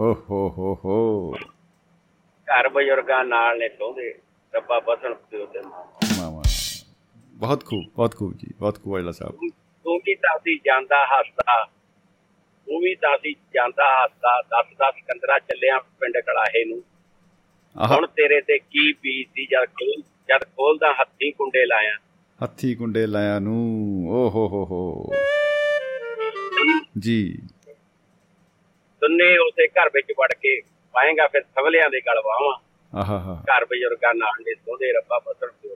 ਓ 0.01 0.13
ਹੋ 0.13 0.49
ਹੋ 0.49 0.79
ਹੋ। 0.85 1.31
ਘਰ 2.47 2.69
ਬਜ਼ੁਰਗਾਂ 2.69 3.25
ਨਾਲ 3.25 3.57
ਨੇ 3.57 3.69
ਸੋਹਦੇ 3.69 4.13
ਰੱਬਾ 4.55 4.79
ਬਸਣ 4.79 5.13
ਪਿਓ 5.13 5.45
ਤੇ 5.45 5.59
ਮਾਮਾ 5.59 6.41
ਬਹੁਤ 7.33 7.65
ਖੂਬ 7.65 7.83
ਬਹੁਤ 7.95 8.15
ਖੂਬ 8.15 8.33
ਜੀ 8.33 8.53
ਬਹੁਤ 8.59 8.83
ਖੂਬ 8.83 8.97
ਅਜਲਾ 8.97 9.11
ਸਾਹਿਬ। 9.11 9.35
ਤੂੰ 9.83 9.97
ਵੀ 9.97 10.15
ਤਾਂ 10.15 10.39
ਸੀ 10.39 10.59
ਜਾਂਦਾ 10.65 11.05
ਹੱਸਦਾ 11.05 11.65
ਤੂੰ 12.65 12.79
ਵੀ 12.79 12.95
ਤਾਂ 12.95 13.17
ਸੀ 13.17 13.33
ਜਾਂਦਾ 13.33 14.03
ਹੱਸਦਾ 14.03 14.43
10 14.61 14.73
10 14.73 15.01
ਕੰਦਰਾ 15.01 15.39
ਚੱਲਿਆ 15.39 15.79
ਪਿੰਡ 15.79 16.17
ਕਲਾਹੇ 16.17 16.65
ਨੂੰ। 16.65 16.83
ਹੁਣ 17.91 18.07
ਤੇਰੇ 18.07 18.41
ਤੇ 18.41 18.57
ਕੀ 18.59 18.93
ਬੀਤਦੀ 18.93 19.45
ਜਦ 19.45 19.65
ਖੋਲ 19.65 20.01
ਜਦ 20.01 20.43
ਖੋਲਦਾ 20.43 20.93
ਹੱਥੀ 21.01 21.31
ਕੁੰਡੇ 21.31 21.65
ਲਾਇਆ। 21.65 21.97
ਹੱਥੀ 22.43 22.75
ਕੁੰਡੇ 22.75 23.07
ਲਾਇਆ 23.07 23.39
ਨੂੰ। 23.39 24.03
ਓ 24.09 24.29
ਹੋ 24.29 24.47
ਹੋ 24.47 24.65
ਹੋ। 24.65 25.09
ਜੀ। 26.99 27.37
ਦੁੰਨੇ 29.01 29.37
ਉਸੇ 29.37 29.67
ਘਰ 29.67 29.89
ਵਿੱਚ 29.93 30.07
ਵੜ 30.11 30.27
ਕੇ 30.41 30.61
ਪਾਏਗਾ 30.93 31.27
ਫਿਰ 31.27 31.41
ਸਵਲਿਆਂ 31.41 31.89
ਦੇ 31.89 31.99
ਗਲ 31.99 32.21
ਵਾਵਾਂ। 32.25 32.57
ਆਹਾ 33.01 33.19
ਹਾ। 33.19 33.43
ਘਰ 33.43 33.65
ਬਜ਼ੁਰਗਾਂ 33.65 34.13
ਨਾਲ 34.15 34.43
ਦੇ 34.43 34.53
ਸੋਦੇ 34.53 34.91
ਰੱਬਾ 34.91 35.19
ਬਸਰ 35.19 35.47
ਪਿਓ 35.47 35.75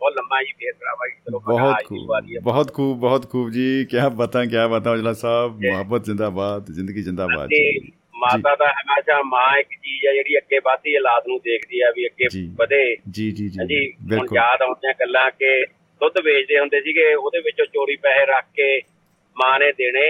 ਬਹੁਤ 0.00 0.12
ਲੰਮਾ 0.12 0.42
ਜੀ 0.42 0.52
ਫੇਰ 0.52 0.72
ਕਰਾਵਾ 0.72 1.08
ਜੀ 1.08 1.14
ਚਲੋ 1.14 1.40
ਬਹੁਤ 1.40 1.76
ਖੂਬ 1.84 2.40
ਬਹੁਤ 2.42 2.72
ਖੂਬ 2.72 2.98
ਬਹੁਤ 2.98 3.30
ਖੂਬ 3.30 3.50
ਜੀ। 3.50 3.86
ਕੀ 3.90 3.96
ਬਤਾ 4.16 4.44
ਕੀ 4.44 4.56
ਬਤਾ 4.70 4.94
ਅਜਲਾ 4.94 5.12
ਸਾਹਿਬ 5.12 5.60
ਮੁਹੱਬਤ 5.60 6.04
ਜ਼ਿੰਦਾਬਾਦ 6.04 6.66
ਜ਼ਿੰਦਗੀ 6.70 7.02
ਜ਼ਿੰਦਾਬਾਦ 7.02 7.48
ਜੀ। 7.48 7.92
ਮਾਤਾ 8.16 8.56
ਦਾ 8.56 8.66
ਹਮੇਸ਼ਾ 8.66 9.22
ਮਾਂ 9.22 9.58
ਇੱਕ 9.58 9.68
ਚੀਜ਼ 9.68 10.06
ਹੈ 10.06 10.12
ਜਿਹੜੀ 10.12 10.38
ਅੱਗੇ 10.38 10.58
ਵਧਦੀ 10.58 10.96
ਔਲਾਦ 10.96 11.22
ਨੂੰ 11.26 11.38
ਦੇਖਦੀ 11.38 11.80
ਆ 11.80 11.90
ਵੀ 11.96 12.06
ਅੱਗੇ 12.06 12.28
ਜੀ। 12.28 12.54
ਵਧੇ। 12.58 12.96
ਜੀ 13.10 13.30
ਜੀ 13.30 13.48
ਜੀ 13.48 13.58
ਹਾਂਜੀ 13.58 13.92
ਹੁਣ 14.18 14.26
ਯਾਦ 14.34 14.62
ਆਉਂਦੀਆਂ 14.62 14.94
ਗੱਲਾਂ 15.00 15.30
ਕਿ 15.30 15.64
ਦੁੱਧ 16.00 16.20
ਵੇਚਦੇ 16.24 16.58
ਹੁੰਦੇ 16.58 16.80
ਸੀਗੇ 16.80 17.14
ਉਹਦੇ 17.14 17.40
ਵਿੱਚੋਂ 17.40 17.66
ਚੋਰੀ 17.66 17.96
ਪੈਸੇ 17.96 18.26
ਰੱਖ 18.26 18.44
ਕੇ 18.44 18.80
ਮਾਂ 19.36 19.58
ਨੇ 19.58 19.72
ਦੇਣੇ 19.72 20.06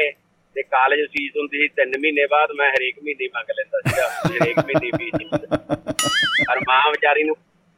ਤੇ 0.56 0.62
ਕਾਲਜ 0.62 1.00
ਫੀਸ 1.06 1.32
ਹੁੰਦੀ 1.36 1.58
ਸੀ 1.58 1.68
3 1.80 1.98
ਮਹੀਨੇ 2.00 2.26
ਬਾਅਦ 2.26 2.52
ਮੈਂ 2.52 2.70
ਹਰੇਕ 2.70 2.98
ਮਹੀਨੇ 3.02 3.28
ਮੰਗ 3.34 3.50
ਲੈਂਦਾ 3.50 3.80
ਸੀਗਾ 3.80 4.08
ਹਰੇਕ 4.08 4.58
ਮਹੀਨੇ 4.58 4.90
ਫੀਸ 4.98 5.30
ਪਰ 6.48 6.60
ਮਾਂ 6.68 6.80
ਵਿਚਾਰੀ 6.90 7.24
ਨੂੰ 7.24 7.36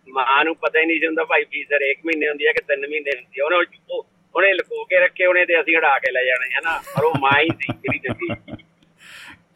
ਮਾਂ 0.08 0.44
ਨੂੰ 0.44 0.54
ਪਤਾ 0.56 0.80
ਹੀ 0.80 0.86
ਨਹੀਂ 0.86 1.06
ਹੁੰਦਾ 1.06 1.24
ਭਾਈ 1.24 1.44
ਫੀਸ 1.44 1.66
ਹਰੇਕ 1.72 1.98
ਮਹੀਨੇ 2.06 2.28
ਹੁੰਦੀ 2.28 2.46
ਹੈ 2.46 2.52
ਕਿ 2.52 2.60
3 2.74 2.86
ਮਹੀਨੇ 2.88 3.10
ਹੁੰਦੀ 3.16 3.40
ਹੈ। 3.40 3.44
ਉਹਨੇ 3.44 3.56
ਉਹ- 3.90 4.04
ਉਹਨੇ 4.34 4.52
ਲੁਕੋ 4.54 4.84
ਕੇ 4.84 5.00
ਰੱਖੇ 5.00 5.26
ਉਹਨੇ 5.26 5.44
ਤੇ 5.44 5.60
ਅਸੀਂ 5.60 5.76
ਉਡਾ 5.76 5.98
ਕੇ 5.98 6.10
ਲੈ 6.12 6.24
ਜਾਣੇ 6.24 6.48
ਹਨਾ? 6.58 6.82
ਪਰ 6.96 7.04
ਉਹ 7.04 7.14
ਮਾਂ 7.18 7.32
ਹੀ 7.40 7.48
ਸੀ 7.48 7.72
ਜਿਹੜੀ 7.72 7.98
ਚੰਗੀ 7.98 8.56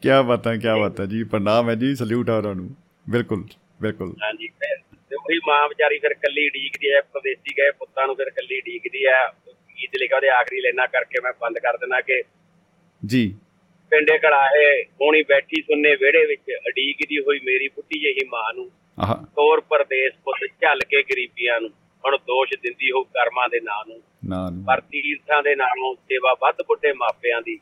ਕੀ 0.01 0.09
ਬਤਾ 0.27 0.55
ਕੀ 0.55 0.67
ਬਤਾ 0.81 1.05
ਜੀ 1.05 1.23
ਪ੍ਰਣਾਮ 1.23 1.69
ਹੈ 1.69 1.75
ਜੀ 1.75 1.95
ਸਲੂਟ 1.95 2.29
ਆ 2.29 2.37
ਉਹਨਾਂ 2.37 2.55
ਨੂੰ। 2.55 2.69
ਬਿਲਕੁਲ 3.09 3.43
ਬਿਲਕੁਲ। 3.81 4.13
ਹਾਂਜੀ 4.23 4.47
ਤੇ 4.47 5.15
ਉਹੀ 5.15 5.39
ਮਾਂ 5.47 5.67
ਵਿਚਾਰੀ 5.69 5.99
ਫਿਰ 5.99 6.13
ਕੱਲੀ 6.13 6.49
ਢੀਕਦੀ 6.49 6.91
ਹੈ 6.93 7.01
ਪ੍ਰਦੇਸੀ 7.01 7.53
ਗਏ 7.57 7.71
ਪੁੱਤਾਂ 7.71 8.07
ਨੂੰ 8.07 8.15
ਫਿਰ 8.15 8.29
ਕੱਲੀ 8.29 8.61
ਢੀਕਦੀ 8.61 9.05
ਹੈ। 9.05 9.27
ਗੀਤ 9.83 9.91
ਲਿਖਿਆ 9.99 10.17
ਉਹਦੇ 10.17 10.29
ਆਖਰੀ 10.29 10.61
ਲੈਣਾ 10.61 10.87
ਕਰਕੇ 10.87 11.21
ਮੈਂ 11.23 11.33
ਬੰਦ 11.41 11.59
ਕਰ 11.59 11.77
ਦੇਣਾ 11.77 12.01
ਕਿ 12.01 12.23
ਜੀ। 13.05 13.35
ਪਿੰਡੇ 13.89 14.17
ਕੜਾਏ 14.17 14.83
ਹੋਣੀ 14.83 15.23
ਬੈਠੀ 15.23 15.61
ਸੁੰਨੇ 15.61 15.95
ਵਿਹੜੇ 15.95 16.25
ਵਿੱਚ 16.25 16.51
ਅਡੀਕਦੀ 16.67 17.19
ਹੋਈ 17.19 17.39
ਮੇਰੀ 17.39 17.67
ਪੁੱਤੀ 17.67 17.99
ਜਿਹੀ 17.99 18.25
ਮਾਂ 18.27 18.53
ਨੂੰ। 18.53 18.71
ਆਹ। 18.99 19.25
ਤੋਰ 19.25 19.61
ਪਰਦੇਸ 19.61 20.13
ਪੁੱਤ 20.23 20.47
ਝੱਲ 20.61 20.79
ਕੇ 20.79 21.03
ਗਰੀਬੀਆਂ 21.03 21.61
ਨੂੰ 21.61 21.69
ਹੁਣ 22.05 22.17
ਦੋਸ਼ 22.17 22.53
ਦਿੰਦੀ 22.63 22.91
ਹੋ 22.91 23.03
ਕਰਮਾਂ 23.03 23.49
ਦੇ 23.49 23.59
ਨਾਂ 23.59 23.85
ਨੂੰ। 23.87 24.03
ਨਾ 24.25 24.49
ਪਰ 24.67 24.81
ਤੀਰਥਾਂ 24.81 25.43
ਦੇ 25.43 25.55
ਨਾਲੋਂ 25.55 25.95
ਸੇਵਾ 25.95 26.35
ਵੱਧ 26.41 26.55
ਬੁੱਢੇ 26.61 26.93
ਮਾਪਿਆਂ 26.93 27.41
ਦੀ। 27.41 27.57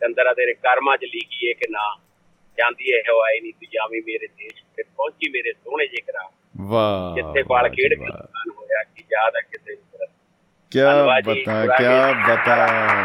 ਚੰਦਰਾ 0.00 0.34
ਤੇਰੇ 0.34 0.54
ਕਰਮਾਂ 0.54 0.96
'ਚ 0.96 1.04
ਲਿਖੀ 1.04 1.50
ਏ 1.50 1.52
ਕਿ 1.52 1.66
ਨਾ। 1.70 2.00
ਜਾਂਦੀ 2.58 2.90
ਏ 2.90 3.00
ਹਵਾਈ 3.00 3.40
ਨਹੀਂ 3.40 3.52
ਤੂੰ 3.52 3.68
ਜਾਵੀਂ 3.72 4.02
ਮੇਰੇ 4.06 4.26
ਦੇਸ਼ 4.26 4.64
ਤੇ 4.76 4.82
ਪਹੁੰਚੀ 4.82 5.30
ਮੇਰੇ 5.30 5.52
ਸੋਹਣੇ 5.52 5.86
ਜੇ 5.86 6.00
ਕਰਾ 6.00 6.30
ਵਾਹ 6.56 7.14
ਜਿੱਥੇ 7.14 7.42
ਬਾਲ 7.42 7.68
ਖੇਡ 7.68 7.94
ਕੇ 7.94 8.10
ਹੋਇਆ 8.50 8.82
ਕਿ 8.82 9.04
ਯਾਦ 9.12 9.36
ਹੈ 9.36 9.40
ਕਿਸੇ 9.40 9.74
ਨੂੰ? 9.74 9.80
ਕਿਆ 10.72 10.90
ਬਤਾ 11.04 11.64
ਕਿਆ 11.78 12.12
ਬਤਾ 12.26 12.56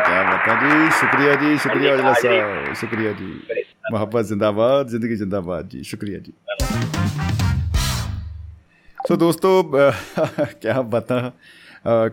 ਕਿਆ 0.07 0.23
ਬਤਾ 0.31 0.53
ਜੀ? 0.61 0.89
ਸ਼ੁਕਰੀਆ 0.99 1.35
ਜੀ 1.41 1.57
ਸ਼ੁਕਰੀਆ 1.57 1.93
ਅਜਲਾ 1.93 2.13
ਸਾਹਿਬ 2.13 2.73
ਸ਼ੁਕਰੀਆ 2.79 3.11
ਜੀ। 3.19 3.31
ਮੁਹੱਬਤ 3.91 4.25
ਜ਼ਿੰਦਾਬਾਦ 4.25 4.87
ਜ਼ਿੰਦਗੀ 4.89 5.15
ਜ਼ਿੰਦਾਬਾਦ 5.15 5.69
ਜੀ 5.69 5.81
ਸ਼ੁਕਰੀਆ 5.83 6.19
ਜੀ। 6.19 6.33
ਸੋ 9.07 9.15
ਦੋਸਤੋ 9.15 9.61
ਕਿਆ 10.61 10.81
ਬਤਾ 10.81 11.31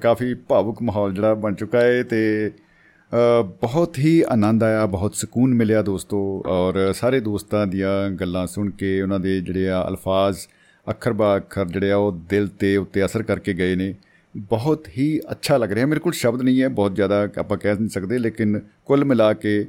ਕਾਫੀ 0.03 0.33
ਭਾਵੁਕ 0.49 0.83
ਮਾਹੌਲ 0.83 1.13
ਜਿਹੜਾ 1.15 1.35
ਬਣ 1.35 1.55
ਚੁੱਕਾ 1.55 1.81
ਹੈ 1.81 2.03
ਤੇ 2.03 2.51
ਬਹੁਤ 3.63 3.99
ਹੀ 3.99 4.21
ਆਨੰਦ 4.31 4.63
ਆਇਆ 4.65 4.87
ਬਹੁਤ 4.87 5.15
ਸਕੂਨ 5.15 5.55
ਮਿਲਿਆ 5.55 5.83
ਦੋਸਤੋ 5.83 6.19
ਔਰ 6.47 6.93
ਸਾਰੇ 6.93 7.21
ਦੋਸਤਾਂ 7.21 7.67
ਦੀਆਂ 7.67 8.11
ਗੱਲਾਂ 8.21 8.47
ਸੁਣ 8.47 8.71
ਕੇ 8.79 9.01
ਉਹਨਾਂ 9.03 9.19
ਦੇ 9.21 9.41
ਜਿਹੜੇ 9.41 9.69
ਆ 9.71 9.85
ਅਲਫਾਜ਼ 9.89 10.39
ਅੱਖਰ 10.87 11.13
ਬਾ 11.13 11.37
ਅੱਖਰ 11.37 11.67
ਜਿਹੜੇ 11.67 11.91
ਆ 11.93 11.97
ਉਹ 11.97 12.13
ਦਿਲ 12.31 12.49
ਤੇ 12.61 12.77
ਉੱਤੇ 12.77 13.05
ਅਸਰ 13.05 13.23
ਕਰਕੇ 13.23 13.53
ਗਏ 13.55 13.75
ਨੇ। 13.77 13.95
ਬਹੁਤ 14.37 14.89
ਹੀ 14.89 15.21
ਅੱਛਾ 15.31 15.57
ਲੱਗ 15.57 15.73
ਰਿਹਾ। 15.73 15.87
ਮੇਰੇ 15.87 16.01
ਕੋਲ 16.01 16.13
ਸ਼ਬਦ 16.13 16.43
ਨਹੀਂ 16.43 16.63
ਹੈ 16.63 16.69
ਬਹੁਤ 16.69 16.95
ਜ਼ਿਆਦਾ 16.95 17.29
ਆਪਾਂ 17.39 17.59
ਕਹਿ 17.59 17.75
ਨਹੀਂ 17.75 17.89
ਸਕਦੇ 17.89 18.19
ਲੇਕਿਨ 18.19 18.61
ਕੁੱਲ 18.85 19.05
ਮਿਲਾ 19.05 19.33
ਕੇ 19.33 19.67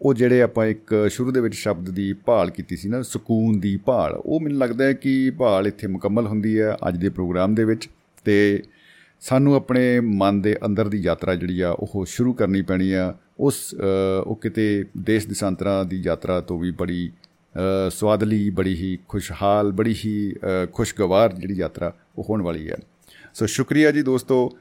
ਉਹ 0.00 0.14
ਜਿਹੜੇ 0.14 0.42
ਆਪਾਂ 0.42 0.66
ਇੱਕ 0.66 1.06
ਸ਼ੁਰੂ 1.10 1.32
ਦੇ 1.32 1.40
ਵਿੱਚ 1.40 1.54
ਸ਼ਬਦ 1.54 1.90
ਦੀ 1.90 2.12
ਭਾਲ 2.12 2.50
ਕੀਤੀ 2.50 2.76
ਸੀ 2.76 2.88
ਨਾ 2.88 3.02
ਸਕੂਨ 3.02 3.60
ਦੀ 3.60 3.76
ਭਾਲ 3.76 4.12
ਉਹ 4.12 4.40
ਮੈਨੂੰ 4.40 4.58
ਲੱਗਦਾ 4.58 4.84
ਹੈ 4.84 4.92
ਕਿ 4.92 5.30
ਭਾਲ 5.38 5.66
ਇੱਥੇ 5.66 5.86
ਮੁਕੰਮਲ 5.86 6.26
ਹੁੰਦੀ 6.26 6.60
ਹੈ 6.60 6.76
ਅੱਜ 6.88 6.96
ਦੇ 6.96 7.08
ਪ੍ਰੋਗਰਾਮ 7.08 7.54
ਦੇ 7.54 7.64
ਵਿੱਚ 7.64 7.88
ਤੇ 8.24 8.62
ਸਾਨੂੰ 9.20 9.54
ਆਪਣੇ 9.54 10.00
ਮਨ 10.00 10.40
ਦੇ 10.42 10.56
ਅੰਦਰ 10.66 10.88
ਦੀ 10.88 10.98
ਯਾਤਰਾ 10.98 11.34
ਜਿਹੜੀ 11.34 11.60
ਆ 11.60 11.70
ਉਹ 11.70 12.06
ਸ਼ੁਰੂ 12.06 12.32
ਕਰਨੀ 12.32 12.62
ਪੈਣੀ 12.62 12.92
ਆ। 12.92 13.14
ਉਸ 13.40 13.74
ਅ, 13.74 14.24
ਉਹ 14.26 14.36
ਕਿਤੇ 14.36 14.84
ਦੇਸ਼ 14.98 15.28
ਦਿਸ਼ਾਂਤਰਾਂ 15.28 15.84
ਦੀ 15.84 15.96
ਯਾਤਰਾ 15.96 16.40
ਤੋਂ 16.40 16.58
ਵੀ 16.58 16.70
ਬੜੀ 16.70 17.10
ਅ, 17.56 17.90
ਸਵਾਦਲੀ 17.90 18.50
ਬੜੀ 18.50 18.74
ਹੀ 18.74 18.98
ਖੁਸ਼ਹਾਲ 19.08 19.72
ਬੜੀ 19.72 19.96
ਹੀ 20.04 20.32
ਅ, 20.32 20.66
ਖੁਸ਼ਗਵਾਰ 20.72 21.32
ਜਿਹੜੀ 21.32 21.54
ਯਾਤਰਾ 21.54 21.92
ਉਹ 22.18 22.24
ਹੋਣ 22.30 22.42
ਵਾਲੀ 22.42 22.70
ਹੈ। 22.70 22.76
ਸੋ 23.34 23.46
ਸ਼ੁਕਰੀਆ 23.46 23.90
ਜੀ 23.90 24.02
ਦੋਸਤੋ। 24.02 24.56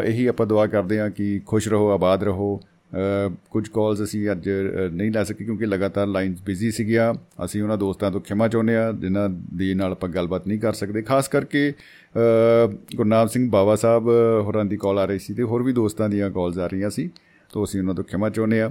ਅ, 0.00 0.04
ਇਹੀ 0.04 0.26
ਆਪਾਂ 0.26 0.46
ਦੁਆ 0.46 0.66
ਕਰਦੇ 0.66 1.00
ਹਾਂ 1.00 1.10
ਕਿ 1.10 1.40
ਖੁਸ਼ 1.46 1.68
ਰਹੋ 1.68 1.90
ਆਬਾਦ 1.90 2.24
ਰਹੋ। 2.24 2.60
ਅ, 2.62 3.34
ਕੁਝ 3.50 3.68
ਕਾਲਸ 3.68 4.02
ਅਸੀਂ 4.02 4.30
ਅੱਜ 4.30 4.50
ਅ, 4.50 4.88
ਨਹੀਂ 4.92 5.12
ਲੈ 5.12 5.24
ਸਕੇ 5.24 5.44
ਕਿਉਂਕਿ 5.44 5.66
ਲਗਾਤਾਰ 5.66 6.06
ਲਾਈਨਸ 6.06 6.42
ਬਿਜ਼ੀ 6.42 6.70
ਸੀਗੀਆਂ। 6.70 7.14
ਅਸੀਂ 7.44 7.62
ਉਹਨਾਂ 7.62 7.78
ਦੋਸਤਾਂ 7.78 8.10
ਤੋਂ 8.10 8.20
ਖਿਮਾ 8.20 8.48
ਚਾਹੁੰਦੇ 8.48 8.76
ਆ 8.76 8.92
ਜਿਨ੍ਹਾਂ 8.92 9.30
ਦੇ 9.30 9.74
ਨਾਲ 9.74 9.92
ਆਪਾਂ 9.92 10.08
ਗੱਲਬਾਤ 10.08 10.46
ਨਹੀਂ 10.46 10.58
ਕਰ 10.58 10.72
ਸਕਦੇ। 10.72 11.02
ਖਾਸ 11.02 11.28
ਕਰਕੇ 11.28 11.72
ਅ, 11.72 12.72
ਗੁਰਨਾਮ 12.96 13.26
ਸਿੰਘ 13.26 13.50
ਬਾਵਾ 13.50 13.76
ਸਾਹਿਬ 13.76 14.08
ਹੋਰਾਂ 14.40 14.64
ਦੀ 14.64 14.76
ਕਾਲ 14.76 14.98
ਆ 14.98 15.04
ਰਹੀ 15.04 15.18
ਸੀ 15.18 15.34
ਤੇ 15.34 15.42
ਹੋਰ 15.42 15.62
ਵੀ 15.62 15.72
ਦੋਸਤਾਂ 15.72 16.08
ਦੀਆਂ 16.08 16.30
ਕਾਲਸ 16.30 16.58
ਆ 16.58 16.66
ਰਹੀਆਂ 16.66 16.90
ਸੀ। 16.90 17.10
ਤੋਂ 17.52 17.64
ਅਸੀਂ 17.64 17.80
ਉਹਨਾਂ 17.80 17.94
ਤੋਂ 17.94 18.04
ਖਿਮਾ 18.04 18.30
ਚਾਹੁੰਦੇ 18.30 18.62
ਆ 18.62 18.70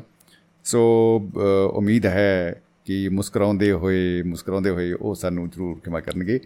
ਸੋ 0.64 0.80
ਅ, 1.38 1.72
ਉਮੀਦ 1.72 2.06
ਹੈ 2.06 2.62
ਕਿ 2.86 3.10
ਮੁਸਕਰਾਉਂਦੇ 3.10 3.72
ਹੋਏ 3.72 4.22
ਮੁਸਕਰਾਉਂਦੇ 4.22 4.70
ਹੋਏ 4.70 4.94
ਉਹ 4.94 5.16
ਸਾਨੂੰ 5.16 5.50
ਜ਼ਰੂਰ 5.50 5.76
ਖਿਮਾ 5.76 6.00
ਕਰਨਗੇ। 6.00 6.40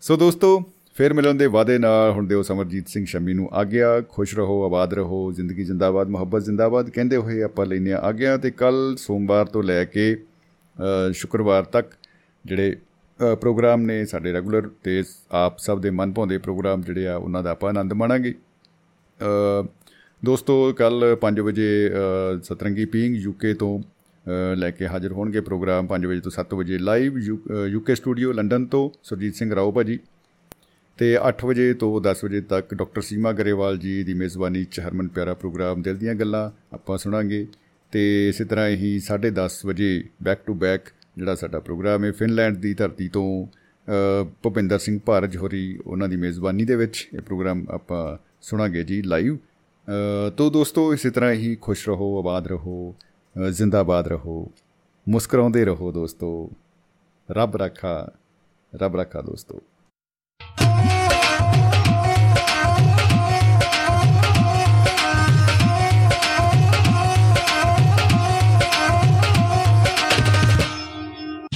ਸੋ 0.00 0.16
ਦੋਸਤੋ 0.16 0.62
ਫਿਰ 0.98 1.14
ਮਿਲਣ 1.14 1.34
ਦੇ 1.34 1.46
ਵਾਅਦੇ 1.46 1.78
ਨਾਲ 1.78 2.10
ਹੁਣ 2.10 2.26
ਦਿਓ 2.26 2.42
ਸਮਰਜੀਤ 2.42 2.88
ਸਿੰਘ 2.88 3.04
ਸ਼ਮੀ 3.06 3.34
ਨੂੰ 3.34 3.48
ਆਗਿਆ 3.52 4.00
ਖੁਸ਼ 4.00 4.34
ਰਹੋ 4.34 4.64
ਆਬਾਦ 4.64 4.94
ਰਹੋ 4.94 5.32
ਜ਼ਿੰਦਗੀ 5.32 5.64
ਜਿੰਦਾਬਾਦ 5.64 6.08
ਮੁਹੱਬਤ 6.08 6.44
ਜਿੰਦਾਬਾਦ 6.44 6.90
ਕਹਿੰਦੇ 6.90 7.16
ਹੋਏ 7.16 7.42
ਆਪਾਂ 7.42 7.66
ਲੈਨੇ 7.66 7.92
ਆ 7.92 7.98
ਆਗਿਆ 7.98 8.36
ਤੇ 8.36 8.50
ਕੱਲ 8.50 8.96
ਸੋਮਵਾਰ 8.98 9.46
ਤੋਂ 9.46 9.62
ਲੈ 9.62 9.84
ਕੇ 9.84 10.14
ਅ, 10.14 11.12
ਸ਼ੁੱਕਰਵਾਰ 11.12 11.64
ਤੱਕ 11.64 11.90
ਜਿਹੜੇ 12.44 12.76
ਅ, 13.20 13.34
ਪ੍ਰੋਗਰਾਮ 13.34 13.80
ਨੇ 13.82 14.04
ਸਾਡੇ 14.04 14.32
ਰੈਗੂਲਰ 14.32 14.70
ਤੇ 14.84 15.04
ਆਪ 15.30 15.58
ਸਭ 15.58 15.80
ਦੇ 15.80 15.90
ਮਨ 15.90 16.12
ਭਾਉਂਦੇ 16.12 16.38
ਪ੍ਰੋਗਰਾਮ 16.38 16.82
ਜਿਹੜੇ 16.82 17.06
ਆ 17.08 17.16
ਉਹਨਾਂ 17.16 17.42
ਦਾ 17.42 17.50
ਆਪਾਂ 17.50 17.70
ਆਨੰਦ 17.70 17.92
ਮਾਣਾਂਗੇ। 17.92 18.34
ਅ, 19.20 19.66
ਦੋਸਤੋ 20.24 20.72
ਕੱਲ 20.72 21.16
5 21.20 21.40
ਵਜੇ 21.40 21.70
ਅ, 21.88 22.42
ਸਤਰੰਗੀ 22.42 22.84
ਪੀਂਗ 22.84 23.16
ਯੂਕੇ 23.16 23.54
ਤੋਂ 23.54 23.80
ਅ, 23.80 24.54
ਲੈ 24.54 24.70
ਕੇ 24.70 24.86
ਹਾਜ਼ਰ 24.86 25.12
ਹੋਣਗੇ 25.12 25.40
ਪ੍ਰੋਗਰਾਮ 25.40 25.86
5 25.86 26.06
ਵਜੇ 26.06 26.20
ਤੋਂ 26.20 26.30
7 26.30 26.54
ਵਜੇ 26.54 26.78
ਲਾਈਵ 26.78 27.18
ਯੂਕੇ 27.68 27.94
ਸਟੂਡੀਓ 27.94 28.32
ਲੰਡਨ 28.32 28.66
ਤੋਂ 28.66 28.90
ਸੁਰਜੀਤ 29.02 29.34
ਸਿੰਘ 29.34 29.54
ਰਾਓ 29.54 29.72
ਭਾਜੀ। 29.72 29.98
ਤੇ 30.98 31.16
8 31.28 31.44
ਵਜੇ 31.46 31.72
ਤੋਂ 31.74 32.00
10 32.02 32.24
ਵਜੇ 32.24 32.40
ਤੱਕ 32.40 32.74
ਡਾਕਟਰ 32.74 33.02
ਸੀਮਾ 33.02 33.32
ਗਰੇਵਾਲ 33.32 33.78
ਜੀ 33.78 34.02
ਦੀ 34.04 34.14
ਮੇਜ਼ਬਾਨੀ 34.14 34.64
'ਚ 34.64 34.80
ਹਰਮਨ 34.80 35.08
ਪਿਆਰਾ 35.08 35.34
ਪ੍ਰੋਗਰਾਮ 35.34 35.82
ਦਿਲ 35.82 35.96
ਦੀਆਂ 35.96 36.14
ਗੱਲਾਂ 36.14 36.50
ਆਪਾਂ 36.74 36.98
ਸੁਣਾਂਗੇ। 36.98 37.46
ਤੇ 37.92 38.28
ਇਸੇ 38.28 38.44
ਤਰ੍ਹਾਂ 38.44 38.68
ਹੀ 38.68 38.98
10:30 39.00 39.60
ਵਜੇ 39.66 40.04
ਬੈਕ 40.22 40.38
ਟੂ 40.46 40.54
ਬੈਕ 40.54 40.82
ਜਿਹੜਾ 41.16 41.34
ਸਾਡਾ 41.34 41.60
ਪ੍ਰੋਗਰਾਮ 41.60 42.04
ਹੈ 42.04 42.12
ਫਿਨਲੈਂਡ 42.12 42.56
ਦੀ 42.56 42.74
ਧਰਤੀ 42.74 43.08
ਤੋਂ 43.08 43.46
ਅ, 43.46 44.24
ਭੁਪਿੰਦਰ 44.42 44.78
ਸਿੰਘ 44.78 44.98
ਭਾਰਜ 45.06 45.36
ਹੋਰੀ 45.36 45.78
ਉਹਨਾਂ 45.86 46.08
ਦੀ 46.08 46.16
ਮੇਜ਼ਬਾਨੀ 46.16 46.64
ਦੇ 46.64 46.76
ਵਿੱਚ 46.76 47.08
ਇਹ 47.14 47.20
ਪ੍ਰੋਗਰਾਮ 47.20 47.64
ਆਪਾਂ 47.70 48.02
ਸੁਣਾਂਗੇ 48.42 48.82
ਜੀ 48.84 49.02
ਲਾਈਵ 49.02 49.36
ਤੋ 50.36 50.50
ਦੋਸਤੋ 50.50 50.92
ਇਸੇ 50.94 51.10
ਤਰ੍ਹਾਂ 51.10 51.32
ਹੀ 51.32 51.56
ਖੁਸ਼ 51.60 51.88
ਰਹੋ 51.88 52.18
ਆਬਾਦ 52.18 52.46
ਰਹੋ 52.46 52.94
ਅ, 53.36 53.50
ਜ਼ਿੰਦਾਬਾਦ 53.50 54.08
ਰਹੋ 54.08 54.52
ਮੁਸਕਰਾਉਂਦੇ 55.08 55.64
ਰਹੋ 55.64 55.92
ਦੋਸਤੋ। 55.92 56.50
ਰੱਬ 57.28 57.56
ਰੱਖਾ 57.56 58.10
ਰੱਬ 58.72 58.96
ਰੱਖਾ 58.96 59.20
ਦੋਸਤੋ। 59.22 59.60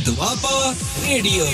ਦੁਆਬਾ 0.05 0.75
ਰੇਡੀਓ 1.03 1.47